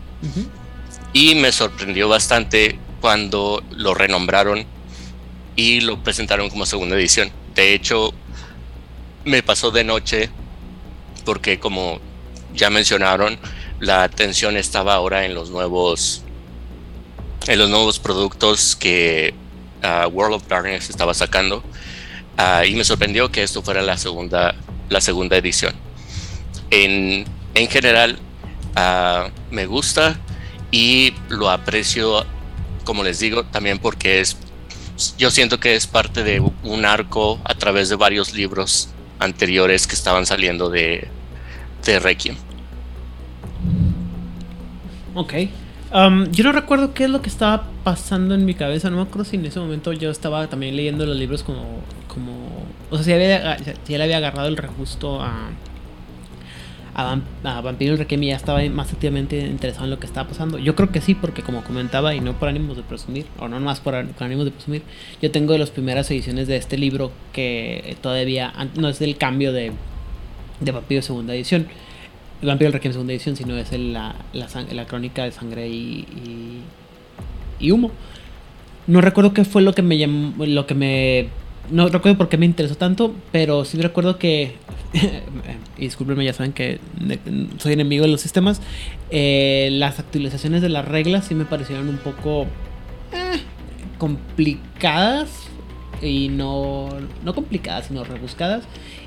Y 1.13 1.36
me 1.36 1.52
sorprendió 1.52 2.10
bastante 2.10 2.80
cuando 3.02 3.63
lo 3.71 3.93
renombraron 3.93 4.65
y 5.56 5.82
lo 5.82 6.04
presentaron 6.04 6.50
como 6.50 6.65
segunda 6.65 6.95
edición. 6.95 7.32
De 7.54 7.74
hecho, 7.74 8.13
me 9.24 9.43
pasó 9.43 9.71
de 9.71 9.84
noche 9.84 10.30
porque 11.26 11.60
como 11.60 12.00
ya 12.54 12.69
mencionaron, 12.69 13.38
la 13.80 14.04
atención 14.04 14.58
estaba 14.58 14.93
ahora 14.95 15.26
en 15.26 15.34
los 15.34 15.50
nuevos 15.50 16.24
en 17.48 17.60
los 17.60 17.69
nuevos 17.69 18.00
productos 18.00 18.76
que 18.76 19.34
ah, 19.84 20.08
World 20.08 20.36
of 20.36 20.48
Darkness 20.48 20.89
estaba 20.89 21.13
sacando. 21.13 21.63
Ah, 22.38 22.65
y 22.65 22.76
me 22.76 22.84
sorprendió 22.84 23.32
que 23.32 23.43
esto 23.43 23.62
fuera 23.62 23.82
la 23.82 23.98
segunda, 23.98 24.56
la 24.89 25.02
segunda 25.02 25.38
edición. 25.38 25.74
En, 26.71 27.25
en 27.54 27.67
general, 27.67 28.17
ah, 28.75 29.30
me 29.51 29.65
gusta 29.65 30.19
y 30.71 31.13
lo 31.30 31.49
aprecio, 31.49 32.25
como 32.84 33.04
les 33.04 33.19
digo, 33.19 33.45
también 33.45 33.80
porque 33.80 34.19
es, 34.19 34.38
yo 35.17 35.32
siento 35.32 35.60
que 35.60 35.75
es 35.75 35.88
parte 35.88 36.23
de 36.23 36.41
un 36.63 36.86
arco 36.86 37.39
a 37.43 37.54
través 37.54 37.89
de 37.89 37.95
varios 37.95 38.34
libros 38.34 38.89
anteriores 39.19 39.88
que 39.88 39.95
estaban 39.95 40.25
saliendo 40.25 40.69
de, 40.69 41.08
de 41.86 41.99
Requiem. 41.99 42.36
Ok. 45.13 45.34
Um, 45.93 46.30
yo 46.32 46.43
no 46.43 46.51
recuerdo 46.51 46.93
qué 46.93 47.06
es 47.06 47.10
lo 47.10 47.21
que 47.21 47.30
estaba 47.30 47.67
pasando 47.84 48.36
en 48.36 48.43
mi 48.43 48.54
cabeza. 48.54 48.89
No 48.89 48.97
me 48.97 49.04
acuerdo 49.04 49.23
si 49.23 49.38
en 49.38 49.45
ese 49.45 49.60
momento 49.60 49.93
yo 49.93 50.12
estaba 50.12 50.47
también 50.47 50.75
leyendo 50.75 51.06
los 51.06 51.15
libros 51.15 51.43
como. 51.43 51.80
como 52.08 52.65
o 52.91 52.97
sea, 52.97 53.06
si, 53.06 53.13
había, 53.13 53.58
si 53.86 53.95
había 53.95 54.17
agarrado 54.17 54.47
el 54.47 54.58
regusto 54.58 55.21
a. 55.21 55.49
a, 56.95 57.19
a 57.43 57.62
Vampiro 57.62 57.95
Requiem 57.97 58.21
ya 58.21 58.36
estaba 58.36 58.63
más 58.69 58.91
activamente 58.93 59.38
interesado 59.39 59.86
en 59.86 59.91
lo 59.91 59.99
que 59.99 60.08
estaba 60.08 60.29
pasando. 60.29 60.58
Yo 60.58 60.75
creo 60.75 60.91
que 60.91 61.01
sí, 61.01 61.13
porque 61.13 61.43
como 61.43 61.63
comentaba, 61.63 62.15
y 62.15 62.21
no 62.21 62.34
por 62.39 62.49
ánimos 62.49 62.77
de 62.77 62.84
presumir, 62.84 63.25
o 63.38 63.47
no 63.47 63.60
más 63.60 63.79
por, 63.81 64.08
por 64.08 64.23
ánimos 64.23 64.45
de 64.45 64.51
presumir, 64.51 64.81
yo 65.21 65.29
tengo 65.29 65.53
de 65.53 65.60
las 65.60 65.69
primeras 65.69 66.10
ediciones 66.10 66.47
de 66.47 66.55
este 66.55 66.77
libro 66.77 67.12
que 67.34 67.97
todavía 68.01 68.53
no 68.75 68.89
es 68.89 68.97
del 68.97 69.17
cambio 69.17 69.53
de, 69.53 69.73
de 70.62 70.71
Vampiro 70.71 71.01
segunda 71.01 71.36
edición. 71.36 71.67
Vampiro 72.41 72.67
el 72.67 72.73
Requiem 72.73 72.93
segunda 72.93 73.13
edición, 73.13 73.36
sino 73.36 73.58
es 73.58 73.71
la, 73.71 74.15
la 74.34 74.86
crónica 74.86 75.23
de 75.23 75.31
sangre 75.31 75.67
y, 75.67 76.05
y, 76.15 76.62
y 77.60 77.71
humo. 77.71 77.91
No 78.88 79.01
recuerdo 79.01 79.34
qué 79.34 79.45
fue 79.45 79.62
lo 79.62 79.73
que 79.73 79.81
me 79.81 79.97
llamó, 79.97 80.45
lo 80.45 80.67
que 80.67 80.75
me... 80.75 81.29
No 81.71 81.88
recuerdo 81.88 82.17
por 82.17 82.30
qué 82.30 82.38
me 82.38 82.45
interesó 82.45 82.75
tanto, 82.75 83.13
pero 83.32 83.65
sí 83.65 83.82
recuerdo 83.82 84.17
que... 84.17 84.56
discúlpenme, 85.78 86.23
ya 86.23 86.34
saben 86.34 86.54
que 86.54 86.80
soy 87.58 87.73
enemigo 87.73 88.06
de 88.06 88.12
los 88.12 88.21
sistemas. 88.21 88.62
eh, 89.10 89.69
las 89.71 89.99
actualizaciones 89.99 90.62
de 90.62 90.69
las 90.69 90.86
reglas 90.86 91.25
sí 91.25 91.36
me 91.36 91.45
parecieron 91.45 91.89
un 91.89 91.97
poco... 91.97 92.43
eh, 93.12 93.39
complicadas 93.97 95.30
y 96.01 96.30
no, 96.30 96.89
no 97.23 97.34
complicadas, 97.34 97.88
sino 97.88 98.04
rebuscadas 98.04 98.63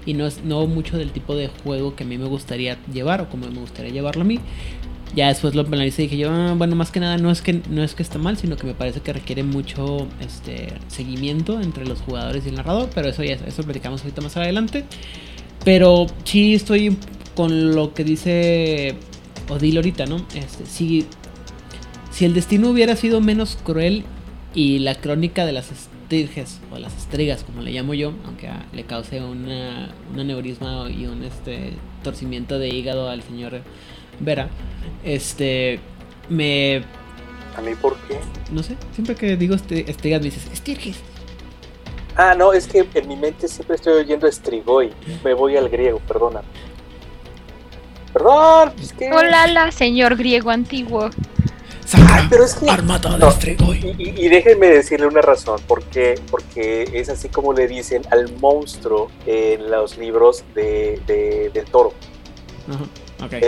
y 0.07 0.14
no 0.14 0.27
es 0.27 0.42
no 0.44 0.66
mucho 0.66 0.97
del 0.97 1.12
tipo 1.12 1.35
de 1.37 1.49
juego 1.49 1.94
que 1.94 2.05
a 2.05 2.07
mí 2.07 2.18
me 2.18 2.27
gustaría 2.27 2.79
llevar 2.92 3.21
o 3.21 3.29
como 3.29 3.47
me 3.47 3.61
gustaría 3.61 3.92
llevarlo 3.92 4.23
a 4.23 4.25
mí. 4.25 4.40
Ya 5.14 5.29
después 5.29 5.55
lo 5.55 5.62
analicé 5.62 6.03
y 6.03 6.07
dije 6.07 6.18
yo, 6.18 6.31
"Ah, 6.31 6.55
bueno, 6.57 6.77
más 6.77 6.90
que 6.90 7.01
nada 7.01 7.16
no 7.16 7.31
es 7.31 7.42
que 7.42 7.62
no 7.71 7.83
es 7.83 7.94
que 7.94 8.03
está 8.03 8.18
mal, 8.18 8.37
sino 8.37 8.57
que 8.57 8.66
me 8.66 8.75
parece 8.75 9.01
que 9.01 9.12
requiere 9.12 9.42
mucho 9.42 10.07
este 10.21 10.75
seguimiento 10.88 11.61
entre 11.61 11.87
los 11.87 12.01
jugadores 12.01 12.44
y 12.47 12.51
el 12.51 12.57
narrador, 12.57 12.90
pero 12.94 13.09
eso 13.09 13.23
ya 13.25 13.35
eso 13.35 13.62
lo 13.62 13.64
platicamos 13.64 14.03
ahorita 14.03 14.21
más 14.21 14.37
adelante. 14.37 14.85
Pero 15.64 16.07
sí 16.25 16.55
estoy 16.55 16.97
con 17.35 17.75
lo 17.75 17.94
que 17.94 18.05
dice 18.05 18.97
Odil 19.49 19.77
ahorita, 19.77 20.07
¿no? 20.07 20.16
Este, 20.35 20.66
si, 20.66 21.07
si 22.11 22.25
el 22.25 22.35
destino 22.35 22.71
hubiera 22.71 22.97
sido 22.97 23.21
menos 23.21 23.59
cruel 23.62 24.05
y 24.55 24.81
la 24.81 24.94
crónica 24.94 25.47
de 25.47 25.53
las 25.53 25.71
estirges 25.71 26.61
o 26.73 26.79
las 26.79 26.97
estrigas, 26.97 27.44
como 27.44 27.62
le 27.62 27.71
llamo 27.71 27.94
yo, 27.94 28.12
aunque 28.25 28.49
ah, 28.49 28.66
le 28.73 28.85
cause 28.85 29.23
una, 29.23 29.90
un 30.12 30.21
aneurisma 30.21 30.88
y 30.90 31.07
un 31.07 31.23
este 31.23 31.75
torcimiento 32.03 32.59
de 32.59 32.68
hígado 32.68 33.09
al 33.09 33.23
señor 33.23 33.62
Vera, 34.21 34.49
este 35.05 35.81
me 36.29 36.83
¿A 37.57 37.61
mí 37.61 37.73
por 37.81 37.97
qué? 38.07 38.19
no 38.53 38.63
sé, 38.63 38.77
siempre 38.93 39.15
que 39.15 39.37
digo 39.37 39.55
este, 39.55 39.85
me 40.03 40.19
dices 40.21 40.47
estirges. 40.53 40.97
Ah, 42.17 42.35
no, 42.37 42.53
es 42.53 42.67
que 42.67 42.87
en 42.95 43.09
mi 43.09 43.17
mente 43.17 43.47
siempre 43.47 43.77
estoy 43.77 43.93
oyendo 43.95 44.27
estrigoy. 44.27 44.93
Me 45.23 45.35
voy 45.35 45.57
al 45.57 45.69
griego, 45.69 46.01
perdona. 46.01 46.43
Perdón, 48.13 48.73
es 48.81 48.93
que... 48.93 49.11
Hola, 49.13 49.47
la 49.47 49.71
señor 49.71 50.17
griego 50.17 50.51
antiguo. 50.51 51.11
Pero 52.29 52.45
es 52.45 52.55
que... 52.55 52.69
Armada 52.69 53.13
de 53.13 53.19
No. 53.19 53.31
Stregoy. 53.31 53.95
Y, 53.99 54.03
y- 54.11 54.27
y 54.27 54.29
déjenme 54.29 54.67
decirle 54.67 55.07
una 55.07 55.21
razón, 55.23 55.61
porque, 55.69 56.17
porque 56.31 56.91
es 56.93 57.09
así 57.09 57.29
como 57.29 57.53
le 57.53 57.67
dicen 57.69 58.03
al 58.11 58.33
monstruo 58.39 59.11
en 59.27 59.71
los 59.71 59.97
libros 59.97 60.45
de, 60.55 61.01
de- 61.07 61.51
del 61.55 61.65
toro, 61.67 61.93
Ajá, 62.69 62.85
el. 63.37 63.43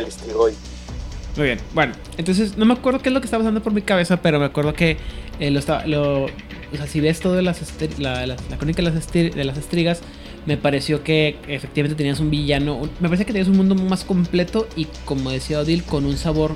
Muy 1.36 1.46
bien, 1.46 1.58
bueno, 1.74 1.92
entonces 2.18 2.56
no 2.58 2.64
me 2.64 2.74
acuerdo 2.74 2.98
qué 3.00 3.08
es 3.08 3.12
lo 3.14 3.20
que 3.20 3.26
estaba 3.26 3.42
pasando 3.44 3.62
por 3.62 3.72
mi 3.72 3.82
cabeza, 3.82 4.20
pero 4.20 4.38
me 4.40 4.46
acuerdo 4.46 4.74
que 4.74 4.96
eh, 5.38 5.50
lo 5.50 5.58
estaba. 5.60 5.86
Lo, 5.86 6.24
o 6.24 6.76
sea, 6.76 6.86
si 6.86 7.00
ves 7.00 7.20
todo 7.20 7.34
de 7.34 7.42
las 7.42 7.60
la, 7.98 8.26
la- 8.26 8.36
la 8.50 8.56
crónica 8.58 8.82
de 8.82 8.90
las, 8.90 9.12
de 9.12 9.44
las 9.44 9.56
estrigas, 9.56 10.00
me 10.46 10.56
pareció 10.56 11.04
que 11.04 11.36
efectivamente 11.48 11.96
tenías 11.96 12.18
un 12.20 12.30
villano. 12.30 12.76
un- 12.76 12.90
me 13.00 13.08
parece 13.08 13.24
que 13.24 13.32
tenías 13.32 13.48
un 13.48 13.56
mundo 13.56 13.74
más 13.76 14.04
completo 14.04 14.66
y, 14.76 14.86
como 15.04 15.30
decía 15.30 15.60
Odil, 15.60 15.84
con 15.84 16.04
un 16.04 16.16
sabor 16.16 16.54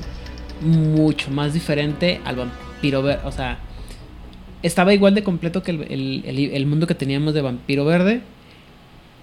mucho 0.61 1.31
más 1.31 1.55
diferente 1.55 2.20
al 2.24 2.37
vampiro 2.37 3.03
verde. 3.03 3.22
O 3.27 3.33
sea, 3.33 3.59
estaba 4.62 4.92
igual 4.94 5.14
de 5.14 5.22
completo 5.22 5.62
que 5.62 5.70
el, 5.70 5.83
el- 5.83 6.22
el- 6.27 6.50
el 6.53 6.66
mundo 6.66 6.87
que 6.88 6.94
teníamos 6.94 7.33
de 7.35 7.42
vampiro 7.42 7.85
verde. 7.85 8.22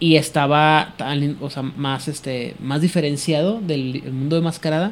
Y 0.01 0.17
estaba 0.17 0.95
tan, 0.97 1.37
más, 1.77 2.09
este, 2.09 2.55
más 2.59 2.81
diferenciado 2.81 3.61
del 3.61 4.01
el 4.03 4.11
mundo 4.11 4.35
de 4.35 4.41
mascarada 4.41 4.91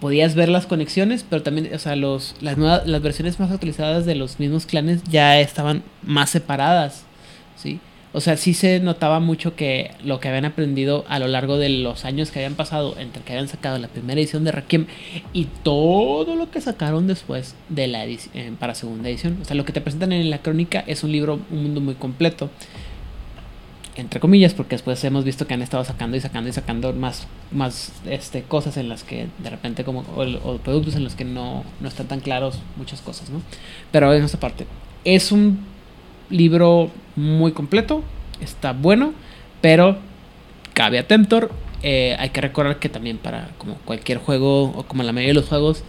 podías 0.00 0.34
ver 0.34 0.48
las 0.48 0.66
conexiones, 0.66 1.24
pero 1.28 1.42
también, 1.42 1.70
o 1.74 1.78
sea, 1.78 1.96
los, 1.96 2.34
las, 2.40 2.56
nuevas, 2.58 2.86
las 2.86 3.02
versiones 3.02 3.40
más 3.40 3.50
actualizadas 3.50 4.06
de 4.06 4.14
los 4.16 4.38
mismos 4.38 4.66
clanes 4.66 5.02
ya 5.04 5.40
estaban 5.40 5.82
más 6.02 6.30
separadas, 6.30 7.04
¿sí? 7.56 7.80
O 8.12 8.20
sea, 8.20 8.36
sí 8.36 8.54
se 8.54 8.80
notaba 8.80 9.20
mucho 9.20 9.54
que 9.54 9.92
lo 10.04 10.18
que 10.18 10.28
habían 10.28 10.44
aprendido 10.44 11.04
a 11.08 11.20
lo 11.20 11.28
largo 11.28 11.58
de 11.58 11.68
los 11.68 12.04
años 12.04 12.32
que 12.32 12.40
habían 12.40 12.54
pasado 12.56 12.96
entre 12.98 13.22
que 13.22 13.32
habían 13.32 13.46
sacado 13.46 13.78
la 13.78 13.86
primera 13.86 14.20
edición 14.20 14.42
de 14.42 14.50
Requiem 14.50 14.86
y 15.32 15.44
todo 15.62 16.34
lo 16.34 16.50
que 16.50 16.60
sacaron 16.60 17.06
después 17.06 17.54
de 17.68 17.86
la 17.86 18.04
edici- 18.04 18.30
eh, 18.34 18.52
para 18.58 18.74
segunda 18.74 19.08
edición. 19.08 19.38
O 19.40 19.44
sea, 19.44 19.54
lo 19.54 19.64
que 19.64 19.72
te 19.72 19.80
presentan 19.80 20.10
en 20.12 20.28
la 20.28 20.38
crónica 20.38 20.82
es 20.88 21.04
un 21.04 21.12
libro, 21.12 21.38
un 21.52 21.62
mundo 21.62 21.80
muy 21.80 21.94
completo 21.94 22.50
entre 23.96 24.20
comillas, 24.20 24.54
porque 24.54 24.76
después 24.76 25.02
hemos 25.04 25.24
visto 25.24 25.46
que 25.46 25.54
han 25.54 25.62
estado 25.62 25.84
sacando 25.84 26.16
y 26.16 26.20
sacando 26.20 26.48
y 26.48 26.52
sacando 26.52 26.92
más, 26.92 27.26
más 27.50 27.92
este, 28.06 28.42
cosas 28.42 28.76
en 28.76 28.88
las 28.88 29.04
que 29.04 29.28
de 29.38 29.50
repente 29.50 29.84
como, 29.84 30.00
o, 30.16 30.58
productos 30.58 30.94
en 30.96 31.04
los 31.04 31.14
que 31.14 31.24
no, 31.24 31.64
no 31.80 31.88
están 31.88 32.06
tan 32.06 32.20
claros 32.20 32.60
muchas 32.76 33.00
cosas, 33.00 33.30
¿no? 33.30 33.42
Pero 33.90 34.12
en 34.14 34.24
esta 34.24 34.38
parte, 34.38 34.66
es 35.04 35.32
un 35.32 35.64
libro 36.30 36.90
muy 37.16 37.52
completo, 37.52 38.02
está 38.40 38.72
bueno, 38.72 39.12
pero 39.60 39.98
cabe 40.72 40.98
atentor, 40.98 41.50
eh, 41.82 42.14
hay 42.18 42.30
que 42.30 42.40
recordar 42.40 42.78
que 42.78 42.88
también 42.88 43.18
para 43.18 43.50
como 43.58 43.74
cualquier 43.84 44.18
juego 44.18 44.64
o 44.64 44.84
como 44.84 45.02
la 45.02 45.12
mayoría 45.12 45.30
de 45.30 45.40
los 45.40 45.48
juegos 45.48 45.82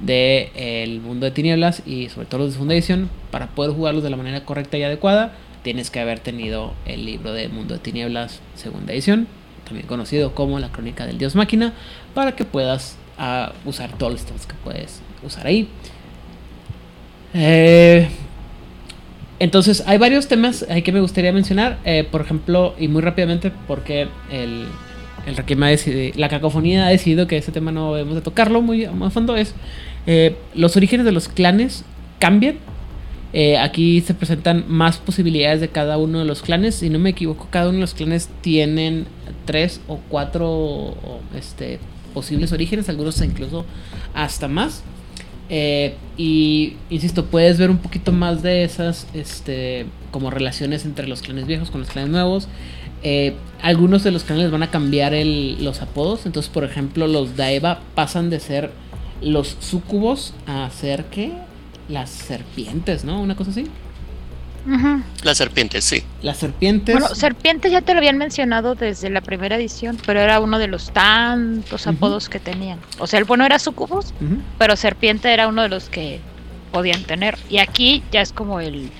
del 0.00 0.50
el 0.54 1.00
mundo 1.00 1.24
de 1.24 1.32
tinieblas 1.32 1.82
y 1.86 2.08
sobre 2.10 2.26
todo 2.26 2.44
los 2.44 2.66
de 2.66 2.74
edición, 2.74 3.10
para 3.30 3.48
poder 3.48 3.72
jugarlos 3.72 4.02
de 4.02 4.10
la 4.10 4.16
manera 4.16 4.44
correcta 4.44 4.76
y 4.78 4.82
adecuada, 4.82 5.34
tienes 5.62 5.90
que 5.90 6.00
haber 6.00 6.20
tenido 6.20 6.74
el 6.86 7.04
libro 7.04 7.32
de 7.32 7.48
Mundo 7.48 7.74
de 7.74 7.80
Tinieblas 7.80 8.40
segunda 8.54 8.92
edición, 8.92 9.26
también 9.64 9.86
conocido 9.86 10.34
como 10.34 10.58
la 10.58 10.68
Crónica 10.70 11.06
del 11.06 11.18
Dios 11.18 11.34
Máquina, 11.34 11.72
para 12.14 12.36
que 12.36 12.44
puedas 12.44 12.96
ah, 13.18 13.52
usar 13.64 13.96
todos 13.98 14.12
los 14.12 14.24
temas 14.24 14.46
que 14.46 14.54
puedes 14.64 15.00
usar 15.22 15.46
ahí. 15.46 15.68
Eh, 17.34 18.08
entonces, 19.40 19.84
hay 19.86 19.98
varios 19.98 20.26
temas 20.26 20.64
ahí 20.68 20.82
que 20.82 20.90
me 20.92 21.00
gustaría 21.00 21.32
mencionar. 21.32 21.78
eh, 21.84 22.04
por 22.10 22.22
ejemplo, 22.22 22.74
y 22.78 22.88
muy 22.88 23.02
rápidamente, 23.02 23.52
porque 23.66 24.08
el, 24.32 24.66
el 25.26 25.34
ha 25.36 25.70
decidi- 25.70 26.14
la 26.16 26.28
cacofonía 26.28 26.86
ha 26.86 26.90
decidido 26.90 27.26
que 27.26 27.36
ese 27.36 27.52
tema 27.52 27.70
no 27.70 27.92
debemos 27.94 28.14
de 28.16 28.22
tocarlo 28.22 28.62
muy 28.62 28.86
muy 28.86 29.08
a 29.08 29.10
fondo. 29.10 29.36
Es 29.36 29.54
eh, 30.06 30.36
los 30.54 30.76
orígenes 30.76 31.04
de 31.04 31.12
los 31.12 31.28
clanes 31.28 31.84
cambian. 32.18 32.56
Eh, 33.32 33.58
aquí 33.58 34.00
se 34.00 34.14
presentan 34.14 34.64
más 34.68 34.96
posibilidades 34.98 35.60
de 35.60 35.68
cada 35.68 35.98
uno 35.98 36.18
de 36.20 36.24
los 36.24 36.40
clanes. 36.42 36.76
Si 36.76 36.88
no 36.88 36.98
me 36.98 37.10
equivoco, 37.10 37.46
cada 37.50 37.66
uno 37.68 37.74
de 37.76 37.80
los 37.82 37.94
clanes 37.94 38.28
tienen 38.40 39.06
tres 39.44 39.80
o 39.86 39.98
cuatro 40.08 40.94
este, 41.36 41.78
posibles 42.14 42.52
orígenes, 42.52 42.88
algunos 42.88 43.20
incluso 43.20 43.64
hasta 44.14 44.48
más. 44.48 44.82
Eh, 45.50 45.94
y 46.18 46.74
insisto, 46.90 47.26
puedes 47.26 47.58
ver 47.58 47.70
un 47.70 47.78
poquito 47.78 48.12
más 48.12 48.42
de 48.42 48.64
esas 48.64 49.06
este, 49.14 49.86
como 50.10 50.30
relaciones 50.30 50.84
entre 50.84 51.06
los 51.06 51.22
clanes 51.22 51.46
viejos 51.46 51.70
con 51.70 51.80
los 51.80 51.90
clanes 51.90 52.10
nuevos. 52.10 52.48
Eh, 53.02 53.34
algunos 53.62 54.02
de 54.04 54.10
los 54.10 54.24
clanes 54.24 54.50
van 54.50 54.62
a 54.62 54.70
cambiar 54.70 55.14
el- 55.14 55.62
los 55.64 55.82
apodos. 55.82 56.26
Entonces, 56.26 56.50
por 56.50 56.64
ejemplo, 56.64 57.06
los 57.06 57.36
Daeva 57.36 57.80
pasan 57.94 58.30
de 58.30 58.40
ser 58.40 58.70
los 59.22 59.56
sucubos 59.60 60.32
a 60.46 60.68
ser 60.70 61.04
¿qué? 61.06 61.32
Las 61.88 62.10
serpientes, 62.10 63.04
¿no? 63.04 63.20
Una 63.20 63.34
cosa 63.34 63.50
así. 63.50 63.66
Ujú. 64.66 65.02
La 65.22 65.34
serpiente, 65.34 65.80
sí. 65.80 66.02
Las 66.20 66.36
serpientes. 66.36 66.98
Bueno, 66.98 67.14
Serpiente 67.14 67.70
ya 67.70 67.80
te 67.80 67.92
lo 67.94 67.98
habían 67.98 68.18
mencionado 68.18 68.74
desde 68.74 69.08
la 69.08 69.22
primera 69.22 69.56
edición, 69.56 69.96
pero 70.04 70.20
era 70.20 70.40
uno 70.40 70.58
de 70.58 70.66
los 70.66 70.92
tantos 70.92 71.86
apodos 71.86 72.28
que 72.28 72.38
tenían. 72.38 72.78
O 72.98 73.06
sea, 73.06 73.18
el 73.18 73.24
bueno 73.24 73.46
era 73.46 73.58
Sucubus, 73.58 74.12
pero 74.58 74.76
Serpiente 74.76 75.32
era 75.32 75.48
uno 75.48 75.62
de 75.62 75.70
los 75.70 75.88
que 75.88 76.20
podían 76.70 77.02
tener. 77.04 77.38
Y 77.48 77.58
aquí 77.58 78.02
ya 78.12 78.20
es 78.20 78.32
como 78.32 78.60
el. 78.60 78.90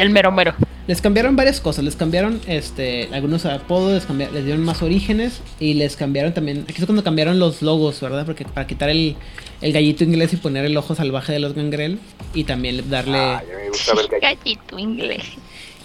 El 0.00 0.10
mero 0.10 0.32
mero. 0.32 0.54
Les 0.86 1.00
cambiaron 1.00 1.36
varias 1.36 1.60
cosas, 1.60 1.84
les 1.84 1.94
cambiaron 1.94 2.40
este 2.48 3.08
algunos 3.12 3.46
apodos, 3.46 3.92
les, 3.92 4.08
cambi- 4.08 4.30
les 4.32 4.44
dieron 4.44 4.64
más 4.64 4.82
orígenes 4.82 5.40
y 5.60 5.74
les 5.74 5.94
cambiaron 5.94 6.34
también, 6.34 6.64
aquí 6.68 6.78
es 6.78 6.84
cuando 6.86 7.04
cambiaron 7.04 7.38
los 7.38 7.62
logos, 7.62 8.00
¿verdad? 8.00 8.26
Porque 8.26 8.44
para 8.44 8.66
quitar 8.66 8.88
el, 8.88 9.14
el 9.60 9.72
gallito 9.72 10.02
inglés 10.02 10.32
y 10.32 10.36
poner 10.36 10.64
el 10.64 10.76
ojo 10.76 10.94
salvaje 10.96 11.32
de 11.32 11.38
los 11.38 11.54
gangrel 11.54 12.00
y 12.34 12.44
también 12.44 12.90
darle 12.90 13.18
Ay, 13.18 13.34
a 13.36 13.40
mí 13.42 13.62
me 13.64 13.68
gusta 13.68 13.94
ver. 13.94 14.20
Gallito 14.20 14.78
inglés. 14.78 15.22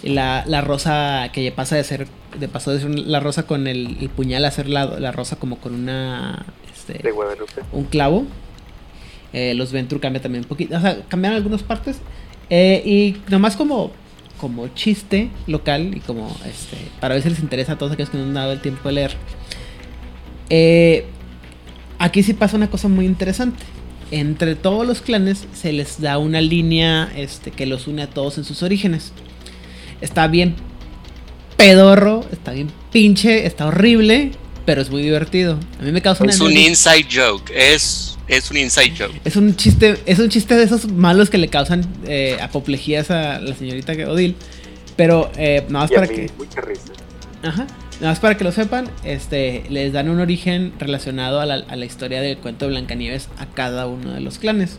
la, 0.02 0.42
la 0.46 0.60
rosa 0.60 1.30
que 1.32 1.52
pasa 1.52 1.76
de 1.76 1.84
ser, 1.84 2.08
de 2.40 2.48
pasó 2.48 2.72
de 2.72 2.80
ser 2.80 2.90
la 2.90 3.20
rosa 3.20 3.44
con 3.44 3.68
el, 3.68 3.98
el 4.00 4.08
puñal 4.08 4.44
a 4.44 4.50
ser 4.50 4.68
la, 4.68 4.86
la 4.98 5.12
rosa 5.12 5.36
como 5.36 5.58
con 5.58 5.74
una, 5.74 6.44
este, 6.74 6.94
de 6.94 7.10
Guadalupe. 7.12 7.62
un 7.70 7.84
clavo. 7.84 8.24
Eh, 9.32 9.54
los 9.54 9.70
Venture 9.70 10.00
cambia 10.00 10.20
también 10.22 10.44
un 10.44 10.48
poquito. 10.48 10.76
O 10.76 10.80
sea, 10.80 10.98
cambiaron 11.08 11.36
algunas 11.36 11.62
partes. 11.62 11.98
Eh, 12.48 12.82
y 12.84 13.16
nomás 13.30 13.56
como, 13.56 13.90
como 14.38 14.68
chiste 14.68 15.30
local 15.46 15.96
y 15.96 16.00
como 16.00 16.34
este 16.46 16.76
para 17.00 17.14
ver 17.14 17.22
si 17.22 17.30
les 17.30 17.40
interesa 17.40 17.72
a 17.72 17.78
todos 17.78 17.92
aquellos 17.92 18.10
que 18.10 18.18
no 18.18 18.24
han 18.24 18.34
dado 18.34 18.52
el 18.52 18.60
tiempo 18.60 18.88
de 18.88 18.94
leer. 18.94 19.16
Eh, 20.50 21.06
aquí 21.98 22.22
sí 22.22 22.34
pasa 22.34 22.56
una 22.56 22.70
cosa 22.70 22.88
muy 22.88 23.06
interesante. 23.06 23.64
Entre 24.10 24.54
todos 24.54 24.86
los 24.86 25.00
clanes 25.00 25.46
se 25.52 25.72
les 25.72 26.00
da 26.00 26.18
una 26.18 26.40
línea 26.40 27.12
este, 27.16 27.50
que 27.50 27.66
los 27.66 27.88
une 27.88 28.02
a 28.02 28.10
todos 28.10 28.38
en 28.38 28.44
sus 28.44 28.62
orígenes. 28.62 29.12
Está 30.00 30.28
bien 30.28 30.54
pedorro, 31.56 32.24
está 32.30 32.52
bien 32.52 32.70
pinche, 32.92 33.46
está 33.46 33.66
horrible, 33.66 34.32
pero 34.64 34.82
es 34.82 34.90
muy 34.90 35.02
divertido. 35.02 35.58
A 35.80 35.82
mí 35.82 35.90
me 35.90 36.02
causa 36.02 36.22
una 36.22 36.32
Es 36.32 36.40
un 36.40 36.56
inside 36.56 37.06
joke. 37.10 37.50
Es, 37.54 38.05
es 38.28 38.50
un 38.50 38.56
inside 38.56 38.94
joke. 38.98 39.20
es 39.24 39.36
un 39.36 39.54
chiste, 39.56 39.98
es 40.06 40.18
un 40.18 40.28
chiste 40.28 40.54
de 40.54 40.64
esos 40.64 40.90
malos 40.90 41.30
que 41.30 41.38
le 41.38 41.48
causan 41.48 41.86
eh, 42.06 42.38
apoplejías 42.40 43.10
a 43.10 43.40
la 43.40 43.54
señorita 43.54 43.92
Odil. 44.08 44.36
Pero 44.96 45.30
eh, 45.36 45.64
nada 45.68 45.84
más 45.84 45.90
Y 45.90 45.94
a 45.94 45.96
para 46.00 46.10
mí, 46.10 46.16
que. 46.16 46.30
mucha 46.38 46.60
risa. 46.60 46.92
Ajá. 47.42 47.66
Nada 48.00 48.12
más 48.12 48.20
para 48.20 48.36
que 48.36 48.44
lo 48.44 48.52
sepan, 48.52 48.90
este, 49.04 49.64
les 49.70 49.92
dan 49.92 50.08
un 50.10 50.20
origen 50.20 50.72
relacionado 50.78 51.40
a 51.40 51.46
la, 51.46 51.54
a 51.54 51.76
la 51.76 51.84
historia 51.84 52.20
del 52.20 52.36
cuento 52.38 52.66
de 52.66 52.72
Blancanieves 52.72 53.28
a 53.38 53.46
cada 53.46 53.86
uno 53.86 54.12
de 54.12 54.20
los 54.20 54.38
clanes. 54.38 54.78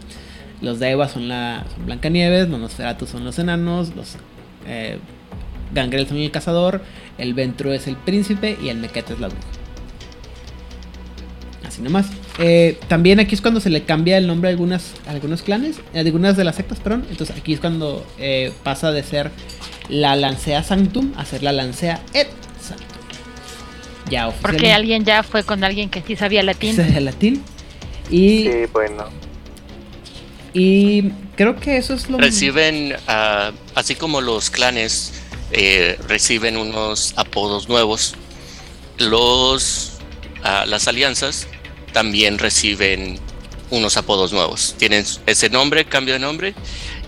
Los 0.61 0.79
Deva 0.79 1.07
son, 1.07 1.27
la, 1.27 1.65
son 1.73 1.85
Blancanieves, 1.85 2.49
los 2.49 2.59
Nosferatu 2.59 3.05
son 3.05 3.23
los 3.25 3.37
enanos, 3.39 3.95
los 3.95 4.15
eh, 4.67 4.97
Gangrel 5.73 6.07
son 6.07 6.17
el 6.17 6.31
cazador, 6.31 6.81
el 7.17 7.33
Ventru 7.33 7.71
es 7.71 7.87
el 7.87 7.95
príncipe 7.95 8.57
y 8.61 8.69
el 8.69 8.77
Mequete 8.77 9.13
es 9.13 9.19
la 9.19 9.27
bruja. 9.27 9.43
Así 11.65 11.81
nomás. 11.81 12.07
Eh, 12.39 12.77
también 12.87 13.19
aquí 13.19 13.33
es 13.33 13.41
cuando 13.41 13.59
se 13.59 13.69
le 13.69 13.83
cambia 13.83 14.17
el 14.17 14.27
nombre 14.27 14.49
a, 14.49 14.51
algunas, 14.51 14.93
a 15.07 15.11
algunos 15.11 15.41
clanes, 15.41 15.77
a 15.95 15.99
algunas 15.99 16.37
de 16.37 16.43
las 16.43 16.55
sectas, 16.55 16.79
perdón. 16.79 17.05
Entonces 17.09 17.35
aquí 17.35 17.53
es 17.53 17.59
cuando 17.59 18.05
eh, 18.19 18.51
pasa 18.63 18.91
de 18.91 19.03
ser 19.03 19.31
la 19.89 20.15
Lancea 20.15 20.63
Sanctum 20.63 21.13
a 21.17 21.25
ser 21.25 21.43
la 21.43 21.51
Lancea 21.51 22.01
Et 22.13 22.27
Sanctum. 22.61 22.85
Ya 24.09 24.29
Porque 24.41 24.71
alguien 24.71 25.03
ya 25.03 25.23
fue 25.23 25.43
con 25.43 25.63
alguien 25.63 25.89
que 25.89 26.01
sí 26.01 26.15
sabía 26.15 26.43
latín. 26.43 26.79
El 26.79 27.05
latín. 27.05 27.43
Y, 28.09 28.43
Sí, 28.43 28.51
bueno. 28.71 29.05
y 30.53 31.09
creo 31.35 31.57
que 31.57 31.77
eso 31.77 31.93
es 31.93 32.09
lo 32.09 32.17
Reciben, 32.17 32.95
ah, 33.07 33.51
así 33.75 33.95
como 33.95 34.21
los 34.21 34.49
clanes 34.49 35.13
eh, 35.51 35.99
reciben 36.07 36.55
unos 36.55 37.13
apodos 37.17 37.67
nuevos, 37.67 38.15
los, 38.97 39.97
ah, 40.43 40.65
las 40.65 40.87
alianzas 40.87 41.47
también 41.93 42.37
reciben 42.37 43.19
unos 43.69 43.97
apodos 43.97 44.31
nuevos. 44.33 44.75
Tienen 44.77 45.05
ese 45.25 45.49
nombre, 45.49 45.85
cambio 45.85 46.13
de 46.13 46.19
nombre 46.19 46.53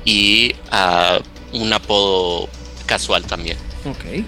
y 0.05 0.53
ah, 0.71 1.19
un 1.53 1.71
apodo 1.73 2.49
casual 2.85 3.25
también. 3.25 3.57
Ok. 3.85 4.25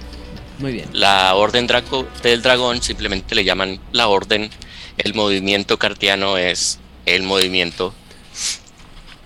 Muy 0.60 0.74
bien. 0.74 0.90
La 0.94 1.34
Orden 1.36 1.66
Draco 1.68 2.08
del 2.22 2.42
Dragón 2.42 2.82
simplemente 2.82 3.34
le 3.36 3.44
llaman 3.44 3.80
la 3.92 4.08
Orden. 4.08 4.50
El 4.98 5.14
movimiento 5.14 5.78
cartiano 5.80 6.38
es 6.38 6.80
el 7.06 7.24
movimiento. 7.24 7.94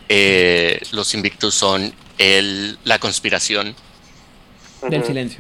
Eh, 0.07 0.79
los 0.91 1.13
Invictus 1.13 1.55
son 1.55 1.93
el, 2.17 2.77
la 2.83 2.99
conspiración, 2.99 3.75
Del 4.89 5.03
silencio. 5.03 5.39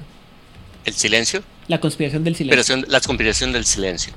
el 0.85 0.93
silencio, 0.93 1.43
La 1.67 1.79
conspiración 1.79 2.23
del 2.23 2.35
silencio. 2.35 2.75
la 2.87 2.99
conspiración 2.99 3.53
del 3.53 3.65
silencio. 3.65 4.13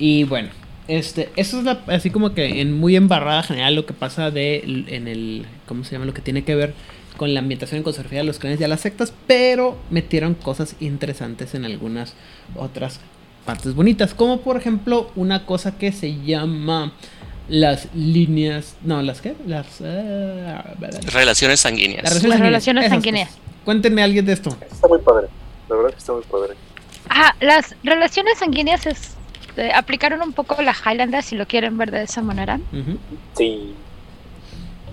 Y 0.00 0.24
bueno, 0.24 0.48
este, 0.88 1.28
eso 1.36 1.58
es 1.58 1.64
la- 1.64 1.82
así 1.88 2.10
como 2.10 2.32
que 2.34 2.60
en 2.62 2.72
muy 2.72 2.96
embarrada 2.96 3.42
general 3.42 3.74
lo 3.76 3.84
que 3.86 3.92
pasa 3.92 4.30
de 4.30 4.58
en 4.88 5.06
el, 5.06 5.46
¿cómo 5.68 5.84
se 5.84 5.92
llama? 5.92 6.06
Lo 6.06 6.14
que 6.14 6.22
tiene 6.22 6.42
que 6.42 6.54
ver 6.56 6.74
con 7.18 7.34
la 7.34 7.40
ambientación 7.40 7.76
en 7.78 7.82
conservación 7.84 8.22
de 8.22 8.24
los 8.24 8.38
clanes 8.38 8.58
y 8.60 8.64
a 8.64 8.68
las 8.68 8.80
sectas, 8.80 9.12
pero 9.26 9.76
metieron 9.90 10.34
cosas 10.34 10.74
interesantes 10.80 11.54
en 11.54 11.66
algunas 11.66 12.14
otras 12.56 12.98
partes 13.44 13.74
bonitas, 13.74 14.14
como 14.14 14.40
por 14.40 14.56
ejemplo 14.56 15.10
una 15.16 15.44
cosa 15.44 15.76
que 15.76 15.92
se 15.92 16.16
llama 16.24 16.92
las 17.48 17.88
líneas, 17.94 18.76
no, 18.82 19.02
las 19.02 19.20
qué, 19.20 19.34
las, 19.46 19.66
eh, 19.84 20.56
Relaciones 21.12 21.60
sanguíneas. 21.60 22.04
las 22.04 22.22
Las 22.22 22.40
relaciones 22.40 22.88
sanguíneas. 22.88 23.30
Cuéntenme 23.66 24.02
alguien 24.02 24.24
de 24.24 24.32
esto. 24.32 24.56
Está 24.70 24.88
muy 24.88 24.98
padre. 25.00 25.26
La 25.68 25.76
verdad 25.76 25.90
que 25.90 25.98
está 25.98 26.12
muy 26.14 26.22
padre. 26.22 26.54
Ah, 27.10 27.34
las 27.40 27.74
relaciones 27.82 28.38
sanguíneas 28.38 28.86
es, 28.86 29.16
eh, 29.56 29.72
aplicaron 29.74 30.22
un 30.22 30.32
poco 30.32 30.60
la 30.62 30.74
Highlander, 30.74 31.22
si 31.22 31.36
lo 31.36 31.46
quieren 31.46 31.76
ver 31.78 31.90
de 31.90 32.02
esa 32.02 32.22
manera. 32.22 32.58
Sí. 33.34 33.74